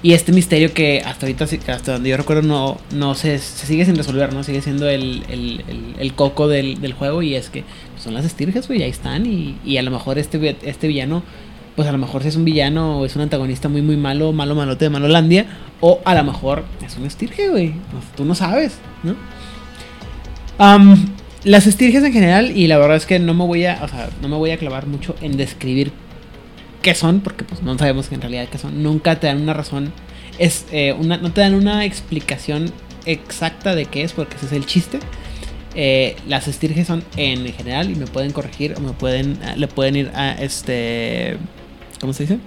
Y 0.02 0.14
este 0.14 0.32
misterio 0.32 0.72
que 0.72 1.02
hasta 1.04 1.26
ahorita, 1.26 1.44
hasta 1.44 1.92
donde 1.92 2.08
yo 2.08 2.16
recuerdo, 2.16 2.78
no, 2.90 3.14
se, 3.14 3.38
sigue 3.38 3.84
sin 3.84 3.96
resolver, 3.96 4.32
¿no? 4.32 4.42
Sigue 4.44 4.62
siendo 4.62 4.88
el, 4.88 6.12
coco 6.16 6.48
del, 6.48 6.94
juego 6.94 7.20
y 7.20 7.34
es 7.34 7.50
que 7.50 7.64
son 7.98 8.14
las 8.14 8.24
estirges, 8.24 8.66
güey, 8.66 8.82
ahí 8.82 8.90
están 8.90 9.26
y, 9.26 9.76
a 9.76 9.82
lo 9.82 9.90
mejor 9.90 10.18
este, 10.18 10.56
este 10.62 10.88
villano, 10.88 11.22
pues 11.76 11.86
a 11.86 11.92
lo 11.92 11.98
mejor 11.98 12.22
si 12.22 12.28
es 12.28 12.36
un 12.36 12.46
villano 12.46 13.00
o 13.00 13.04
es 13.04 13.14
un 13.14 13.22
antagonista 13.22 13.68
muy, 13.68 13.82
muy 13.82 13.98
malo, 13.98 14.32
malo, 14.32 14.54
malote 14.54 14.86
de 14.86 14.90
Malolandia, 14.90 15.46
o 15.80 16.00
a 16.06 16.14
lo 16.14 16.24
mejor 16.24 16.64
es 16.84 16.96
un 16.96 17.04
estirge, 17.04 17.50
güey, 17.50 17.74
tú 18.16 18.24
no 18.24 18.34
sabes, 18.34 18.78
¿no? 19.02 19.16
Las 21.44 21.66
estirges 21.66 22.04
en 22.04 22.12
general, 22.12 22.56
y 22.56 22.66
la 22.66 22.78
verdad 22.78 22.96
es 22.96 23.06
que 23.06 23.18
no 23.18 23.34
me 23.34 23.44
voy 23.44 23.64
a, 23.66 23.80
o 23.82 23.88
sea, 23.88 24.10
no 24.20 24.28
me 24.28 24.36
voy 24.36 24.50
a 24.50 24.58
clavar 24.58 24.86
mucho 24.86 25.14
en 25.22 25.36
describir 25.36 25.92
qué 26.82 26.94
son, 26.94 27.20
porque 27.20 27.44
pues 27.44 27.62
no 27.62 27.76
sabemos 27.78 28.10
en 28.12 28.20
realidad 28.20 28.48
qué 28.50 28.58
son. 28.58 28.82
Nunca 28.82 29.18
te 29.20 29.26
dan 29.26 29.40
una 29.40 29.52
razón, 29.54 29.92
es 30.38 30.66
eh, 30.72 30.92
una, 30.98 31.16
no 31.18 31.32
te 31.32 31.40
dan 31.40 31.54
una 31.54 31.84
explicación 31.84 32.72
exacta 33.06 33.74
de 33.74 33.86
qué 33.86 34.02
es, 34.02 34.12
porque 34.12 34.36
ese 34.36 34.46
es 34.46 34.52
el 34.52 34.66
chiste. 34.66 34.98
Eh, 35.74 36.16
las 36.26 36.48
estirges 36.48 36.86
son 36.88 37.04
en 37.16 37.44
general 37.52 37.90
y 37.90 37.94
me 37.94 38.06
pueden 38.06 38.32
corregir 38.32 38.74
o 38.76 38.80
me 38.80 38.92
pueden, 38.92 39.38
ah, 39.44 39.54
le 39.56 39.68
pueden 39.68 39.96
ir 39.96 40.10
a 40.14 40.32
este, 40.32 41.36
¿cómo 42.00 42.12
se 42.12 42.24
dice? 42.24 42.38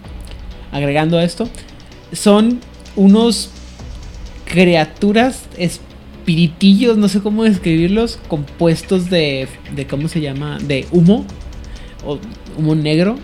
Agregando 0.71 1.19
esto, 1.19 1.47
son 2.11 2.59
unos 2.95 3.49
criaturas 4.45 5.43
es- 5.57 5.79
espiritillos, 6.23 6.95
no 6.95 7.09
sé 7.09 7.19
cómo 7.19 7.43
describirlos, 7.43 8.17
compuestos 8.29 9.09
de, 9.09 9.49
de 9.75 9.87
¿cómo 9.87 10.07
se 10.07 10.21
llama? 10.21 10.57
De 10.57 10.87
humo, 10.93 11.25
o 12.05 12.17
humo 12.57 12.75
negro 12.75 13.19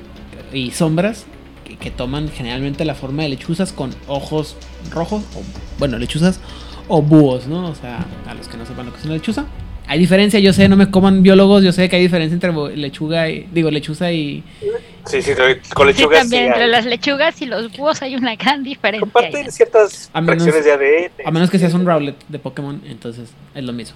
y 0.53 0.71
sombras, 0.71 1.25
que, 1.65 1.77
que 1.77 1.91
toman 1.91 2.29
generalmente 2.29 2.85
la 2.85 2.95
forma 2.95 3.23
de 3.23 3.29
lechuzas 3.29 3.71
con 3.73 3.91
ojos 4.07 4.55
rojos, 4.91 5.23
o, 5.35 5.41
bueno, 5.77 5.97
lechuzas 5.97 6.39
o 6.87 7.01
búhos, 7.01 7.47
¿no? 7.47 7.67
O 7.69 7.75
sea, 7.75 8.05
a 8.27 8.33
los 8.33 8.47
que 8.47 8.57
no 8.57 8.65
sepan 8.65 8.85
lo 8.87 8.93
que 8.93 8.99
es 8.99 9.05
una 9.05 9.13
lechuza. 9.15 9.45
Hay 9.87 9.97
diferencia, 9.97 10.39
yo 10.39 10.53
sé, 10.53 10.69
no 10.69 10.75
me 10.75 10.91
coman 10.91 11.23
biólogos, 11.23 11.63
yo 11.63 11.71
sé 11.71 11.89
que 11.89 11.95
hay 11.95 12.03
diferencia 12.03 12.33
entre 12.35 12.77
lechuga 12.77 13.27
y, 13.27 13.47
digo, 13.51 13.71
lechuza 13.71 14.11
y... 14.11 14.43
Sí, 15.05 15.19
sí, 15.23 15.31
con 15.73 15.87
Sí, 15.87 15.93
lechugas. 15.93 16.19
también 16.19 16.43
sí 16.43 16.47
entre 16.47 16.63
hay. 16.65 16.69
las 16.69 16.85
lechugas 16.85 17.41
y 17.41 17.47
los 17.47 17.75
búhos 17.75 17.99
hay 18.03 18.15
una 18.15 18.35
gran 18.35 18.63
diferencia. 18.63 18.99
Comparten 19.01 19.51
ciertas 19.51 20.11
A 20.13 20.21
menos- 20.21 20.43
fracciones 20.43 20.65
de 20.79 21.07
ADN. 21.17 21.27
A 21.27 21.31
menos 21.31 21.49
que 21.49 21.57
seas 21.57 21.73
un 21.73 21.87
Rowlet 21.87 22.15
de 22.27 22.37
Pokémon, 22.37 22.79
entonces 22.85 23.31
es 23.55 23.63
lo 23.63 23.73
mismo. 23.73 23.95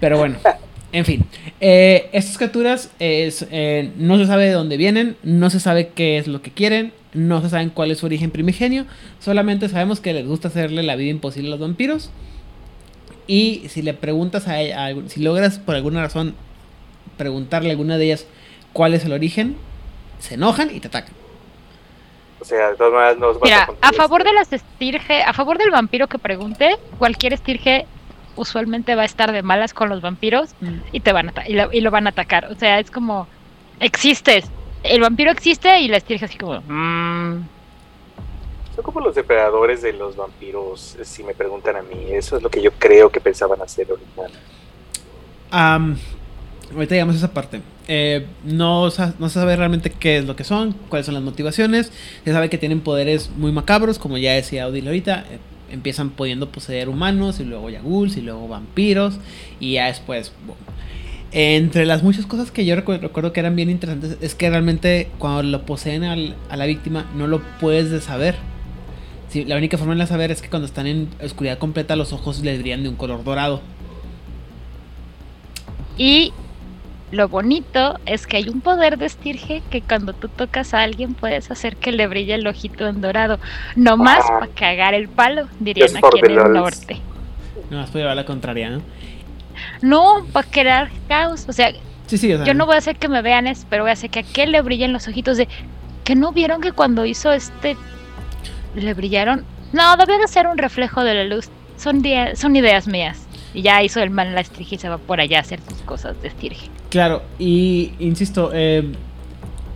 Pero 0.00 0.16
bueno, 0.16 0.36
en 0.92 1.04
fin. 1.04 1.24
Eh, 1.60 2.08
estas 2.12 2.36
criaturas 2.38 2.90
es, 2.98 3.46
eh, 3.50 3.90
no 3.96 4.18
se 4.18 4.26
sabe 4.26 4.46
de 4.46 4.52
dónde 4.52 4.76
vienen, 4.76 5.16
no 5.22 5.50
se 5.50 5.60
sabe 5.60 5.88
qué 5.94 6.18
es 6.18 6.26
lo 6.26 6.42
que 6.42 6.50
quieren, 6.50 6.92
no 7.14 7.40
se 7.42 7.50
saben 7.50 7.70
cuál 7.70 7.90
es 7.90 7.98
su 7.98 8.06
origen 8.06 8.30
primigenio, 8.30 8.86
solamente 9.18 9.68
sabemos 9.68 10.00
que 10.00 10.12
les 10.12 10.26
gusta 10.26 10.48
hacerle 10.48 10.82
la 10.82 10.96
vida 10.96 11.10
imposible 11.10 11.48
a 11.48 11.52
los 11.52 11.60
vampiros. 11.60 12.10
Y 13.26 13.64
si 13.68 13.82
le 13.82 13.94
preguntas 13.94 14.48
a, 14.48 14.60
ella- 14.60 14.86
a 14.86 15.08
si 15.08 15.20
logras 15.20 15.58
por 15.58 15.74
alguna 15.76 16.02
razón 16.02 16.34
preguntarle 17.16 17.68
a 17.68 17.72
alguna 17.72 17.96
de 17.98 18.06
ellas 18.06 18.26
cuál 18.72 18.94
es 18.94 19.04
el 19.04 19.12
origen, 19.12 19.56
se 20.18 20.34
enojan 20.34 20.74
y 20.74 20.80
te 20.80 20.88
atacan. 20.88 21.14
O 22.40 22.44
sea, 22.44 22.70
de 22.70 22.76
todas 22.76 22.92
maneras 22.92 23.18
nos 23.18 23.34
vas 23.38 23.42
Mira, 23.44 23.62
a 23.62 23.66
contar 23.66 23.94
favor 23.94 24.24
de 24.24 24.32
las 24.32 24.52
estirge, 24.52 25.22
a 25.22 25.32
favor 25.34 25.58
del 25.58 25.70
vampiro 25.70 26.08
que 26.08 26.18
pregunte, 26.18 26.76
cualquier 26.98 27.34
estirge 27.34 27.86
usualmente 28.36 28.94
va 28.94 29.02
a 29.02 29.06
estar 29.06 29.32
de 29.32 29.42
malas 29.42 29.74
con 29.74 29.88
los 29.88 30.00
vampiros 30.00 30.50
y 30.92 31.00
te 31.00 31.12
van 31.12 31.28
a 31.30 31.48
y 31.48 31.54
lo, 31.54 31.72
y 31.72 31.80
lo 31.80 31.90
van 31.90 32.06
a 32.06 32.10
atacar. 32.10 32.46
O 32.46 32.54
sea, 32.54 32.78
es 32.78 32.90
como 32.90 33.26
existes. 33.80 34.44
El 34.82 35.00
vampiro 35.00 35.30
existe 35.30 35.80
y 35.80 35.88
la 35.88 35.98
estirge 35.98 36.24
así 36.24 36.38
como 36.38 36.60
"Mm". 36.62 37.42
Son 38.74 38.84
como 38.84 39.00
los 39.00 39.14
depredadores 39.14 39.82
de 39.82 39.92
los 39.92 40.16
vampiros, 40.16 40.96
si 41.02 41.22
me 41.24 41.34
preguntan 41.34 41.76
a 41.76 41.82
mí. 41.82 42.06
Eso 42.12 42.36
es 42.36 42.42
lo 42.42 42.48
que 42.50 42.62
yo 42.62 42.70
creo 42.72 43.10
que 43.10 43.20
pensaban 43.20 43.60
hacer 43.60 43.88
ahorita. 43.90 44.38
Am, 45.50 45.96
ahorita 46.72 46.94
llegamos 46.94 47.16
a 47.16 47.18
esa 47.18 47.32
parte. 47.32 47.60
Eh, 47.88 48.24
no 48.44 48.88
se 48.90 49.12
sabe 49.28 49.56
realmente 49.56 49.90
qué 49.90 50.18
es 50.18 50.24
lo 50.24 50.36
que 50.36 50.44
son, 50.44 50.72
cuáles 50.88 51.06
son 51.06 51.14
las 51.14 51.24
motivaciones. 51.24 51.92
Se 52.24 52.32
sabe 52.32 52.48
que 52.48 52.56
tienen 52.56 52.80
poderes 52.80 53.30
muy 53.36 53.50
macabros, 53.50 53.98
como 53.98 54.16
ya 54.16 54.32
decía 54.34 54.68
Odile 54.68 54.88
ahorita. 54.88 55.24
eh, 55.30 55.38
empiezan 55.70 56.10
pudiendo 56.10 56.50
poseer 56.50 56.88
humanos, 56.88 57.40
y 57.40 57.44
luego 57.44 57.70
ya 57.70 57.80
ghouls, 57.80 58.16
y 58.16 58.20
luego 58.20 58.48
vampiros, 58.48 59.18
y 59.58 59.74
ya 59.74 59.86
después. 59.86 60.32
Entre 61.32 61.86
las 61.86 62.02
muchas 62.02 62.26
cosas 62.26 62.50
que 62.50 62.64
yo 62.64 62.74
recu- 62.74 62.98
recuerdo 62.98 63.32
que 63.32 63.40
eran 63.40 63.54
bien 63.54 63.70
interesantes, 63.70 64.18
es 64.20 64.34
que 64.34 64.50
realmente 64.50 65.08
cuando 65.18 65.44
lo 65.44 65.64
poseen 65.64 66.04
a 66.04 66.56
la 66.56 66.66
víctima, 66.66 67.06
no 67.16 67.26
lo 67.26 67.40
puedes 67.60 67.90
de 67.90 68.00
saber. 68.00 68.34
Sí, 69.28 69.44
la 69.44 69.56
única 69.56 69.78
forma 69.78 69.94
de 69.94 70.06
saber 70.08 70.32
es 70.32 70.42
que 70.42 70.48
cuando 70.48 70.66
están 70.66 70.88
en 70.88 71.08
oscuridad 71.22 71.58
completa, 71.58 71.94
los 71.94 72.12
ojos 72.12 72.40
les 72.40 72.58
brillan 72.60 72.82
de 72.82 72.88
un 72.88 72.96
color 72.96 73.22
dorado. 73.22 73.60
Y 75.96 76.32
lo 77.10 77.28
bonito 77.28 77.98
es 78.06 78.26
que 78.26 78.36
hay 78.36 78.48
un 78.48 78.60
poder 78.60 78.96
de 78.98 79.06
estirge 79.06 79.62
que 79.70 79.82
cuando 79.82 80.12
tú 80.12 80.28
tocas 80.28 80.74
a 80.74 80.82
alguien 80.82 81.14
puedes 81.14 81.50
hacer 81.50 81.76
que 81.76 81.90
le 81.92 82.06
brille 82.06 82.34
el 82.34 82.46
ojito 82.46 82.86
en 82.86 83.00
dorado. 83.00 83.38
No 83.76 83.96
más 83.96 84.24
Ah. 84.30 84.38
para 84.40 84.52
cagar 84.52 84.94
el 84.94 85.08
palo, 85.08 85.48
dirían 85.58 85.96
aquí 85.96 86.18
en 86.24 86.30
el 86.38 86.52
norte. 86.52 87.00
No 87.70 87.78
más 87.78 87.90
puede 87.90 88.04
llevar 88.04 88.16
la 88.16 88.24
contraria, 88.24 88.70
¿no? 88.70 88.82
No, 89.82 90.24
para 90.32 90.48
crear 90.48 90.90
caos. 91.08 91.46
O 91.48 91.52
sea, 91.52 91.70
Sí, 92.06 92.18
sí, 92.18 92.32
o 92.32 92.38
sea, 92.38 92.46
yo 92.46 92.54
no 92.54 92.66
voy 92.66 92.74
a 92.74 92.78
hacer 92.78 92.96
que 92.96 93.08
me 93.08 93.22
vean 93.22 93.46
eso, 93.46 93.66
pero 93.70 93.84
voy 93.84 93.90
a 93.90 93.92
hacer 93.92 94.10
que 94.10 94.18
a 94.18 94.22
aquel 94.22 94.50
le 94.50 94.60
brillen 94.62 94.92
los 94.92 95.06
ojitos 95.06 95.36
de 95.36 95.46
que 96.02 96.16
no 96.16 96.32
vieron 96.32 96.60
que 96.60 96.72
cuando 96.72 97.06
hizo 97.06 97.30
este 97.32 97.76
le 98.74 98.94
brillaron. 98.94 99.44
No, 99.72 99.96
debió 99.96 100.18
de 100.18 100.26
ser 100.26 100.46
un 100.48 100.58
reflejo 100.58 101.04
de 101.04 101.14
la 101.14 101.24
luz. 101.24 101.48
Son, 101.76 102.02
son 102.34 102.56
ideas 102.56 102.86
mías. 102.88 103.26
Y 103.54 103.62
ya 103.62 103.82
hizo 103.82 104.00
el 104.00 104.10
mal 104.10 104.34
la 104.34 104.40
estirge 104.40 104.74
y 104.74 104.78
se 104.78 104.88
va 104.88 104.98
por 104.98 105.20
allá 105.20 105.38
a 105.38 105.40
hacer 105.40 105.60
sus 105.68 105.78
cosas 105.82 106.20
de 106.22 106.28
estirge. 106.28 106.68
Claro, 106.90 107.22
y 107.38 107.92
insisto, 108.00 108.50
eh, 108.52 108.82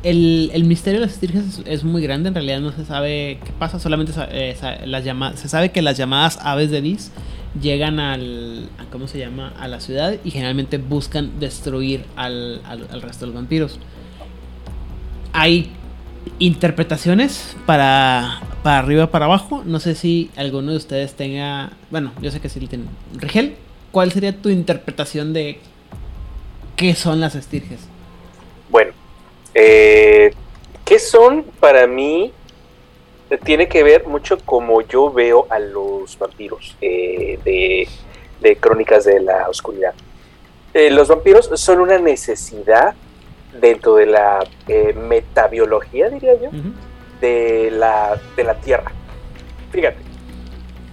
el, 0.03 0.51
el 0.53 0.65
misterio 0.65 1.01
de 1.01 1.07
las 1.07 1.15
estirges 1.15 1.63
es, 1.65 1.85
muy 1.85 2.03
grande, 2.03 2.29
en 2.29 2.35
realidad 2.35 2.61
no 2.61 2.73
se 2.73 2.85
sabe 2.85 3.39
qué 3.45 3.53
pasa, 3.59 3.79
solamente 3.79 4.13
eh, 4.31 4.57
las 4.85 5.05
llama- 5.05 5.37
se 5.37 5.49
sabe 5.49 5.71
que 5.71 5.81
las 5.81 5.97
llamadas 5.97 6.39
aves 6.43 6.71
de 6.73 6.83
Dis 6.83 7.13
llegan 7.61 8.01
al, 8.01 8.69
a, 8.79 8.85
¿cómo 8.91 9.07
se 9.07 9.19
llama? 9.19 9.53
A 9.61 9.69
la 9.69 9.79
ciudad 9.79 10.17
y 10.25 10.31
generalmente 10.33 10.79
buscan 10.79 11.39
destruir 11.39 12.05
al, 12.17 12.61
al- 12.65 13.01
resto 13.01 13.21
de 13.21 13.27
los 13.29 13.35
vampiros. 13.37 13.79
Hay 15.33 15.71
interpretaciones 16.41 17.57
para, 17.65 18.41
para 18.65 18.79
arriba 18.81 19.11
para 19.13 19.27
abajo, 19.27 19.63
no 19.65 19.79
sé 19.79 19.95
si 19.95 20.31
alguno 20.37 20.73
de 20.73 20.79
ustedes 20.79 21.15
tenga, 21.15 21.71
bueno, 21.91 22.13
yo 22.21 22.31
sé 22.33 22.41
que 22.41 22.49
sí 22.49 22.59
tienen. 22.67 22.89
Rigel, 23.17 23.55
¿cuál 23.93 24.11
sería 24.11 24.37
tu 24.37 24.49
interpretación 24.49 25.33
de 25.33 25.61
qué 26.77 26.95
son 26.95 27.21
las 27.21 27.35
estirges? 27.35 27.81
Bueno, 28.69 28.93
eh, 29.55 30.33
¿qué 30.85 30.99
son 30.99 31.45
para 31.61 31.87
mí? 31.87 32.33
Eh, 33.31 33.39
Tiene 33.39 33.69
que 33.69 33.83
ver 33.83 34.07
mucho 34.07 34.39
como 34.45 34.81
yo 34.83 35.13
veo 35.13 35.47
a 35.51 35.59
los 35.59 36.19
vampiros 36.19 36.77
eh, 36.81 37.39
de, 37.45 37.89
de 38.41 38.57
Crónicas 38.57 39.05
de 39.05 39.21
la 39.21 39.49
Oscuridad. 39.49 39.95
Eh, 40.73 40.91
los 40.91 41.09
vampiros 41.09 41.51
son 41.55 41.81
una 41.81 41.99
necesidad 41.99 42.95
dentro 43.61 43.95
de 43.95 44.07
la 44.07 44.45
metabiología, 44.97 46.11
diría 46.11 46.35
yo, 46.41 46.51
de 47.21 47.71
la, 47.71 48.21
de 48.37 48.43
la 48.43 48.55
tierra. 48.57 48.91
Fíjate, 49.71 49.99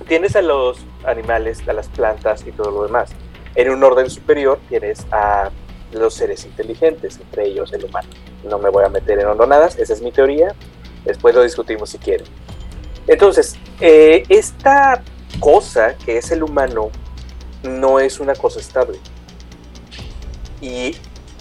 tienes 0.08 0.36
a 0.36 0.44
los 0.44 0.78
animales, 1.04 1.68
a 1.68 1.74
las 1.74 1.88
plantas 1.88 2.46
y 2.46 2.52
todo 2.52 2.70
lo 2.70 2.84
demás. 2.84 3.12
En 3.56 3.72
un 3.72 3.84
orden 3.84 4.12
superior 4.12 4.60
tienes 4.70 5.08
a 5.12 5.50
los 5.92 6.14
seres 6.14 6.46
inteligentes, 6.46 7.18
entre 7.18 7.48
ellos 7.48 7.72
el 7.74 7.86
humano. 7.86 8.10
No 8.44 8.60
me 8.60 8.70
voy 8.70 8.84
a 8.84 8.90
meter 8.90 9.20
en 9.20 9.28
hondonadas, 9.28 9.78
esa 9.78 9.94
es 9.94 10.02
mi 10.02 10.12
teoría. 10.12 10.54
Después 11.06 11.36
lo 11.36 11.44
discutimos 11.44 11.90
si 11.90 11.98
quieren. 11.98 12.28
Entonces, 13.08 13.56
eh, 13.80 14.24
esta 14.30 15.04
cosa 15.40 15.96
que 15.96 16.18
es 16.18 16.32
el 16.32 16.44
humano 16.44 16.90
no 17.64 18.00
es 18.00 18.20
una 18.20 18.36
cosa 18.36 18.60
estable. 18.60 19.00
Y 20.62 20.96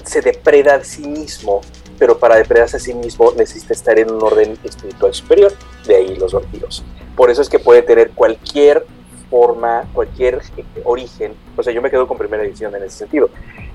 se 0.04 0.22
depreda 0.22 0.76
a 0.76 0.84
sí 0.84 1.06
mismo, 1.06 1.60
pero 1.98 2.18
para 2.18 2.36
depredarse 2.36 2.78
a 2.78 2.80
sí 2.80 2.94
mismo 2.94 3.32
necesita 3.36 3.74
estar 3.74 3.98
en 3.98 4.10
un 4.10 4.22
orden 4.22 4.58
espiritual 4.64 5.12
superior. 5.14 5.52
De 5.86 5.96
ahí 5.96 6.16
los 6.16 6.32
vampiros. 6.32 6.84
Por 7.16 7.30
eso 7.30 7.42
es 7.42 7.48
que 7.48 7.58
puede 7.58 7.82
tener 7.82 8.10
cualquier 8.12 8.86
forma, 9.30 9.88
cualquier 9.92 10.40
origen. 10.84 11.34
O 11.56 11.62
sea, 11.62 11.72
yo 11.72 11.82
me 11.82 11.90
quedo 11.90 12.08
con 12.08 12.18
primera 12.18 12.42
edición 12.42 12.74
en 12.74 12.82
ese 12.82 12.98
sentido. 12.98 13.30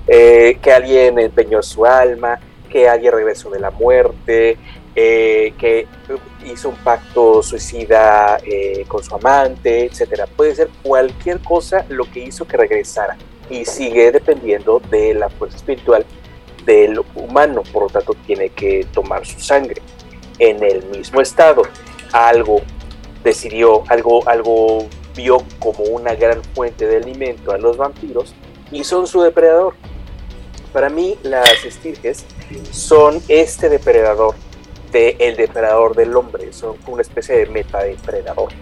Eh, 0.08 0.58
que 0.62 0.72
alguien 0.72 1.18
empeñó 1.18 1.62
su 1.62 1.84
alma, 1.84 2.38
que 2.70 2.88
alguien 2.88 3.12
regresó 3.12 3.50
de 3.50 3.58
la 3.58 3.70
muerte, 3.70 4.56
eh, 4.94 5.52
que 5.58 5.86
hizo 6.46 6.68
un 6.68 6.76
pacto 6.76 7.42
suicida 7.42 8.38
eh, 8.44 8.84
con 8.86 9.02
su 9.02 9.14
amante, 9.14 9.84
etcétera. 9.84 10.26
Puede 10.26 10.54
ser 10.54 10.68
cualquier 10.82 11.40
cosa 11.40 11.84
lo 11.88 12.10
que 12.10 12.20
hizo 12.20 12.46
que 12.46 12.56
regresara 12.56 13.16
y 13.50 13.64
sigue 13.64 14.12
dependiendo 14.12 14.80
de 14.90 15.14
la 15.14 15.28
fuerza 15.28 15.56
espiritual 15.56 16.04
del 16.64 17.00
humano, 17.14 17.62
por 17.72 17.84
lo 17.84 17.88
tanto 17.88 18.14
tiene 18.26 18.50
que 18.50 18.86
tomar 18.92 19.26
su 19.26 19.40
sangre. 19.40 19.82
En 20.38 20.62
el 20.62 20.84
mismo 20.86 21.20
estado, 21.20 21.62
algo 22.12 22.60
decidió, 23.22 23.82
algo, 23.88 24.26
algo 24.28 24.86
vio 25.16 25.38
como 25.58 25.84
una 25.84 26.14
gran 26.14 26.42
fuente 26.54 26.86
de 26.86 26.98
alimento 26.98 27.52
a 27.52 27.58
los 27.58 27.76
vampiros 27.76 28.34
y 28.70 28.84
son 28.84 29.06
su 29.06 29.22
depredador. 29.22 29.74
Para 30.72 30.88
mí, 30.88 31.16
las 31.22 31.64
estirges 31.64 32.24
son 32.70 33.22
este 33.28 33.68
depredador 33.68 34.34
de 34.92 35.16
el 35.18 35.36
depredador 35.36 35.96
del 35.96 36.14
hombre, 36.14 36.52
son 36.52 36.76
una 36.86 37.02
especie 37.02 37.36
de 37.36 37.46
metadepredador. 37.46 38.52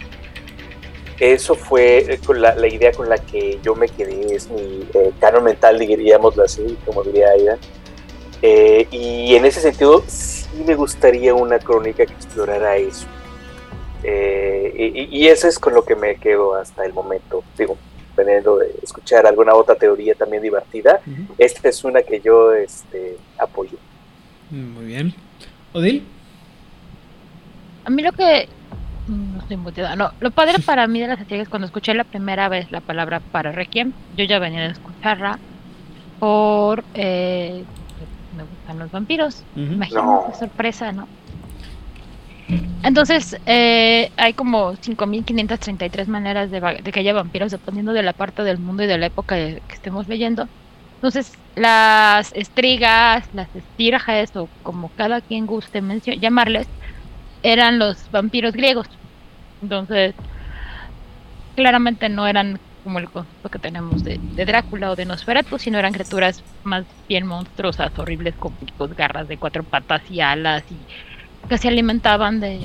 Eso 1.18 1.54
fue 1.54 1.98
eh, 1.98 2.20
con 2.24 2.40
la, 2.40 2.54
la 2.56 2.66
idea 2.66 2.92
con 2.92 3.08
la 3.08 3.18
que 3.18 3.58
yo 3.62 3.74
me 3.74 3.88
quedé, 3.88 4.34
es 4.34 4.48
mi 4.50 4.88
eh, 4.94 5.12
canon 5.20 5.44
mental, 5.44 5.78
diríamoslo 5.78 6.44
así, 6.44 6.76
como 6.84 7.02
diría 7.02 7.28
Aida. 7.30 7.58
Eh, 8.42 8.86
y 8.90 9.34
en 9.34 9.44
ese 9.44 9.60
sentido, 9.60 10.04
sí 10.06 10.46
me 10.66 10.74
gustaría 10.74 11.34
una 11.34 11.58
crónica 11.58 12.04
que 12.04 12.12
explorara 12.12 12.76
eso. 12.76 13.06
Eh, 14.02 14.92
y, 15.10 15.18
y 15.18 15.28
eso 15.28 15.48
es 15.48 15.58
con 15.58 15.72
lo 15.72 15.84
que 15.84 15.96
me 15.96 16.16
quedo 16.16 16.54
hasta 16.54 16.84
el 16.84 16.92
momento. 16.92 17.42
Digo, 17.56 17.78
dependiendo 18.14 18.58
de 18.58 18.70
escuchar 18.82 19.26
alguna 19.26 19.54
otra 19.54 19.74
teoría 19.74 20.14
también 20.14 20.42
divertida, 20.42 21.00
Ujú. 21.06 21.34
esta 21.38 21.68
es 21.68 21.82
una 21.84 22.02
que 22.02 22.20
yo 22.20 22.52
este, 22.52 23.16
apoyo. 23.38 23.76
Muy 24.50 24.86
bien. 24.86 25.12
Odil. 25.72 26.04
A 27.84 27.90
mí 27.90 28.02
lo 28.02 28.12
que 28.12 28.48
Mm, 29.06 29.34
No 29.34 29.40
estoy 29.42 29.58
muteada. 29.58 29.96
No, 29.96 30.12
lo 30.20 30.30
padre 30.30 30.54
para 30.64 30.86
mí 30.86 30.98
de 30.98 31.08
las 31.08 31.20
estrellas 31.20 31.48
cuando 31.50 31.66
escuché 31.66 31.92
la 31.92 32.04
primera 32.04 32.48
vez 32.48 32.70
la 32.72 32.80
palabra 32.80 33.20
para 33.32 33.52
Requiem, 33.52 33.92
yo 34.16 34.24
ya 34.24 34.38
venía 34.38 34.62
de 34.62 34.68
escucharla 34.68 35.38
por 36.18 36.82
eh, 36.94 37.62
me 38.34 38.44
gustan 38.44 38.78
los 38.78 38.90
vampiros. 38.90 39.42
Imagínate 39.56 40.06
No. 40.06 40.32
sorpresa, 40.38 40.90
¿no? 40.92 41.06
Entonces, 42.82 43.36
eh, 43.46 44.10
hay 44.16 44.34
como 44.34 44.76
5.533 44.76 46.06
maneras 46.08 46.50
de, 46.50 46.60
que 46.92 47.00
haya 47.00 47.14
vampiros 47.14 47.50
dependiendo 47.52 47.92
de 47.92 48.02
la 48.02 48.12
parte 48.12 48.42
del 48.42 48.58
mundo 48.58 48.82
y 48.82 48.86
de 48.86 48.98
la 48.98 49.06
época 49.06 49.36
que 49.36 49.62
estemos 49.70 50.06
leyendo. 50.08 50.48
Entonces, 50.96 51.32
las 51.54 52.32
estrigas, 52.34 53.28
las 53.32 53.54
estirges 53.54 54.34
o 54.36 54.48
como 54.62 54.90
cada 54.94 55.20
quien 55.22 55.46
guste 55.46 55.82
llamarles, 56.20 56.66
eran 57.42 57.78
los 57.78 58.10
vampiros 58.10 58.52
griegos. 58.52 58.88
Entonces, 59.62 60.14
claramente 61.54 62.08
no 62.08 62.26
eran 62.26 62.58
como 62.82 62.98
el 62.98 63.10
concepto 63.10 63.48
que 63.48 63.58
tenemos 63.58 64.04
de, 64.04 64.18
de 64.20 64.44
Drácula 64.44 64.90
o 64.90 64.96
de 64.96 65.06
Nosferatu, 65.06 65.58
sino 65.58 65.78
eran 65.78 65.92
criaturas 65.92 66.44
más 66.62 66.86
bien 67.08 67.26
monstruosas, 67.26 67.98
horribles, 67.98 68.36
con 68.36 68.56
picos, 68.56 68.94
garras 68.94 69.26
de 69.28 69.38
cuatro 69.38 69.64
patas 69.64 70.02
y 70.10 70.20
alas 70.20 70.70
y 70.70 70.86
que 71.48 71.58
se 71.58 71.68
alimentaban 71.68 72.40
de, 72.40 72.60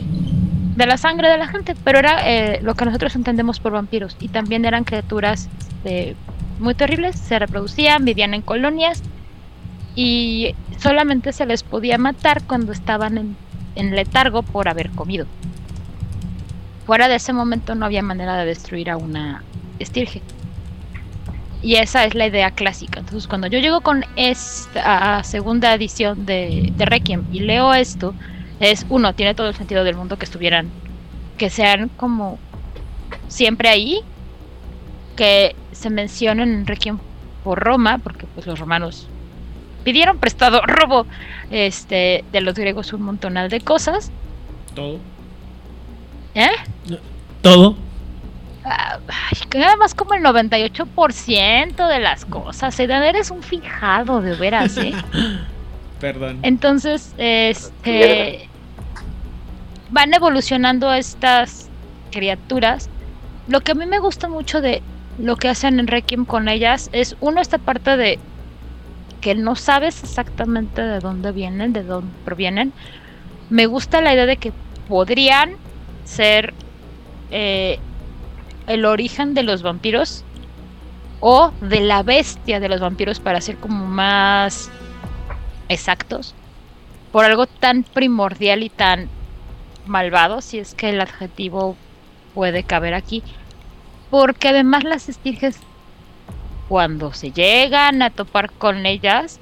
de 0.76 0.86
la 0.86 0.98
sangre 0.98 1.30
de 1.30 1.38
la 1.38 1.48
gente. 1.48 1.76
Pero 1.84 2.00
era 2.00 2.30
eh, 2.30 2.60
lo 2.62 2.76
que 2.76 2.86
nosotros 2.86 3.16
entendemos 3.16 3.60
por 3.60 3.74
vampiros. 3.74 4.16
Y 4.20 4.30
también 4.30 4.66
eran 4.66 4.84
criaturas 4.84 5.50
este, 5.80 6.16
muy 6.60 6.76
terribles, 6.76 7.18
se 7.18 7.40
reproducían, 7.40 8.06
vivían 8.06 8.34
en 8.34 8.42
colonias 8.42 9.02
y 9.96 10.56
solamente 10.78 11.34
se 11.34 11.46
les 11.46 11.64
podía 11.64 11.98
matar 11.98 12.44
cuando 12.44 12.72
estaban 12.72 13.36
en, 13.76 13.96
letargo 13.96 14.44
por 14.44 14.68
haber 14.68 14.90
comido. 14.92 15.26
Fuera 16.86 17.08
de 17.08 17.16
ese 17.16 17.34
momento 17.34 17.76
no 17.76 17.86
había 17.86 18.02
manera 18.02 18.36
de 18.38 18.46
destruir 18.46 18.90
a 18.90 18.98
una 18.98 19.44
estirge. 19.80 20.22
Y 21.62 21.76
esa 21.76 22.06
es 22.06 22.16
la 22.16 22.28
idea 22.28 22.52
clásica. 22.52 23.00
Entonces, 23.00 23.28
cuando 23.28 23.48
yo 23.48 23.60
llego 23.60 23.82
con 23.82 24.06
esta 24.16 25.24
segunda 25.24 25.74
edición 25.74 26.26
de, 26.26 26.74
de 26.76 26.86
Requiem 26.86 27.26
y 27.32 27.42
leo 27.42 27.74
esto, 27.74 28.14
es 28.60 28.86
uno, 28.90 29.14
tiene 29.14 29.36
todo 29.36 29.48
el 29.48 29.56
sentido 29.56 29.84
del 29.84 29.96
mundo 29.96 30.18
que 30.18 30.26
estuvieran, 30.26 30.70
que 31.38 31.50
sean 31.50 31.90
como 31.90 32.38
siempre 33.28 33.70
ahí, 33.70 34.02
que 35.16 35.56
se 35.72 35.90
mencionen 35.90 36.50
en 36.54 36.68
Requiem 36.68 37.00
por 37.44 37.60
Roma, 37.60 37.98
porque 38.00 38.26
pues 38.36 38.46
los 38.48 38.60
romanos 38.60 39.08
pidieron 39.84 40.18
prestado 40.18 40.62
robo 40.66 41.06
este 41.52 42.24
de 42.32 42.42
los 42.42 42.56
griegos 42.56 42.94
un 42.94 43.04
montonal 43.04 43.50
de 43.50 43.62
cosas. 43.62 44.12
Todo. 44.76 45.00
¿Eh? 46.36 46.52
Todo. 47.42 47.76
Ah, 48.66 49.00
nada 49.56 49.78
más 49.78 49.96
como 49.96 50.14
el 50.14 50.24
98% 50.24 51.88
de 51.88 52.00
las 52.00 52.26
cosas. 52.26 52.80
Aidan, 52.80 53.04
eres 53.04 53.32
un 53.32 53.42
fijado, 53.42 54.22
de 54.22 54.36
veras, 54.36 54.78
¿eh? 54.78 54.94
Perdón. 56.00 56.40
Entonces, 56.44 57.14
este. 57.18 58.48
Van 59.92 60.14
evolucionando 60.14 60.94
estas 60.94 61.70
criaturas. 62.12 62.90
Lo 63.48 63.62
que 63.62 63.72
a 63.72 63.76
mí 63.76 63.86
me 63.86 64.00
gusta 64.00 64.30
mucho 64.30 64.62
de 64.62 64.84
lo 65.18 65.36
que 65.36 65.50
hacen 65.50 65.80
en 65.80 65.88
Requiem 65.88 66.26
con 66.26 66.48
ellas 66.48 66.90
es, 66.94 67.16
uno, 67.20 67.42
esta 67.42 67.58
parte 67.58 67.98
de 67.98 68.20
que 69.22 69.36
no 69.36 69.56
sabes 69.56 70.04
exactamente 70.04 70.82
de 70.82 71.00
dónde 71.00 71.32
vienen, 71.32 71.74
de 71.74 71.84
dónde 71.84 72.12
provienen. 72.24 72.72
Me 73.50 73.66
gusta 73.66 74.02
la 74.02 74.14
idea 74.14 74.26
de 74.26 74.38
que 74.38 74.54
podrían 74.88 75.56
ser 76.06 76.54
eh, 77.32 77.80
el 78.68 78.86
origen 78.86 79.34
de 79.34 79.44
los 79.44 79.62
vampiros 79.62 80.24
o 81.20 81.52
de 81.62 81.82
la 81.82 82.04
bestia 82.04 82.60
de 82.60 82.70
los 82.70 82.80
vampiros 82.80 83.20
para 83.20 83.42
ser 83.42 83.58
como 83.58 83.86
más 83.86 84.72
exactos 85.70 86.36
por 87.12 87.26
algo 87.26 87.48
tan 87.48 87.84
primordial 87.84 88.64
y 88.64 88.70
tan 88.70 89.10
malvado, 89.86 90.42
si 90.42 90.60
es 90.60 90.76
que 90.76 90.90
el 90.90 91.02
adjetivo 91.02 91.76
puede 92.34 92.64
caber 92.64 92.94
aquí, 92.94 93.24
porque 94.10 94.50
además 94.50 94.84
las 94.84 95.10
estirges 95.10 95.60
cuando 96.68 97.14
se 97.14 97.32
llegan 97.32 98.02
a 98.02 98.12
topar 98.12 98.52
con 98.52 98.86
ellas 98.86 99.40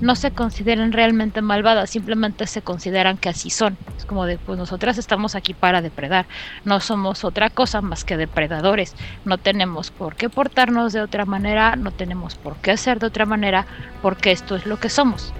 no 0.00 0.14
se 0.14 0.30
consideran 0.30 0.92
realmente 0.92 1.42
malvadas, 1.42 1.90
simplemente 1.90 2.46
se 2.46 2.62
consideran 2.62 3.16
que 3.16 3.28
así 3.28 3.50
son. 3.50 3.76
Es 3.96 4.04
como 4.06 4.26
de, 4.26 4.38
pues 4.38 4.58
nosotras 4.58 4.96
estamos 4.96 5.34
aquí 5.34 5.54
para 5.54 5.82
depredar, 5.82 6.26
no 6.64 6.80
somos 6.80 7.24
otra 7.24 7.50
cosa 7.50 7.80
más 7.80 8.04
que 8.04 8.16
depredadores, 8.16 8.94
no 9.24 9.38
tenemos 9.38 9.90
por 9.90 10.14
qué 10.14 10.30
portarnos 10.30 10.92
de 10.92 11.00
otra 11.00 11.24
manera, 11.26 11.74
no 11.76 11.90
tenemos 11.90 12.36
por 12.36 12.56
qué 12.56 12.72
hacer 12.72 13.00
de 13.00 13.06
otra 13.06 13.26
manera, 13.26 13.66
porque 14.00 14.30
esto 14.30 14.54
es 14.56 14.66
lo 14.66 14.78
que 14.78 14.88
somos. 14.88 15.32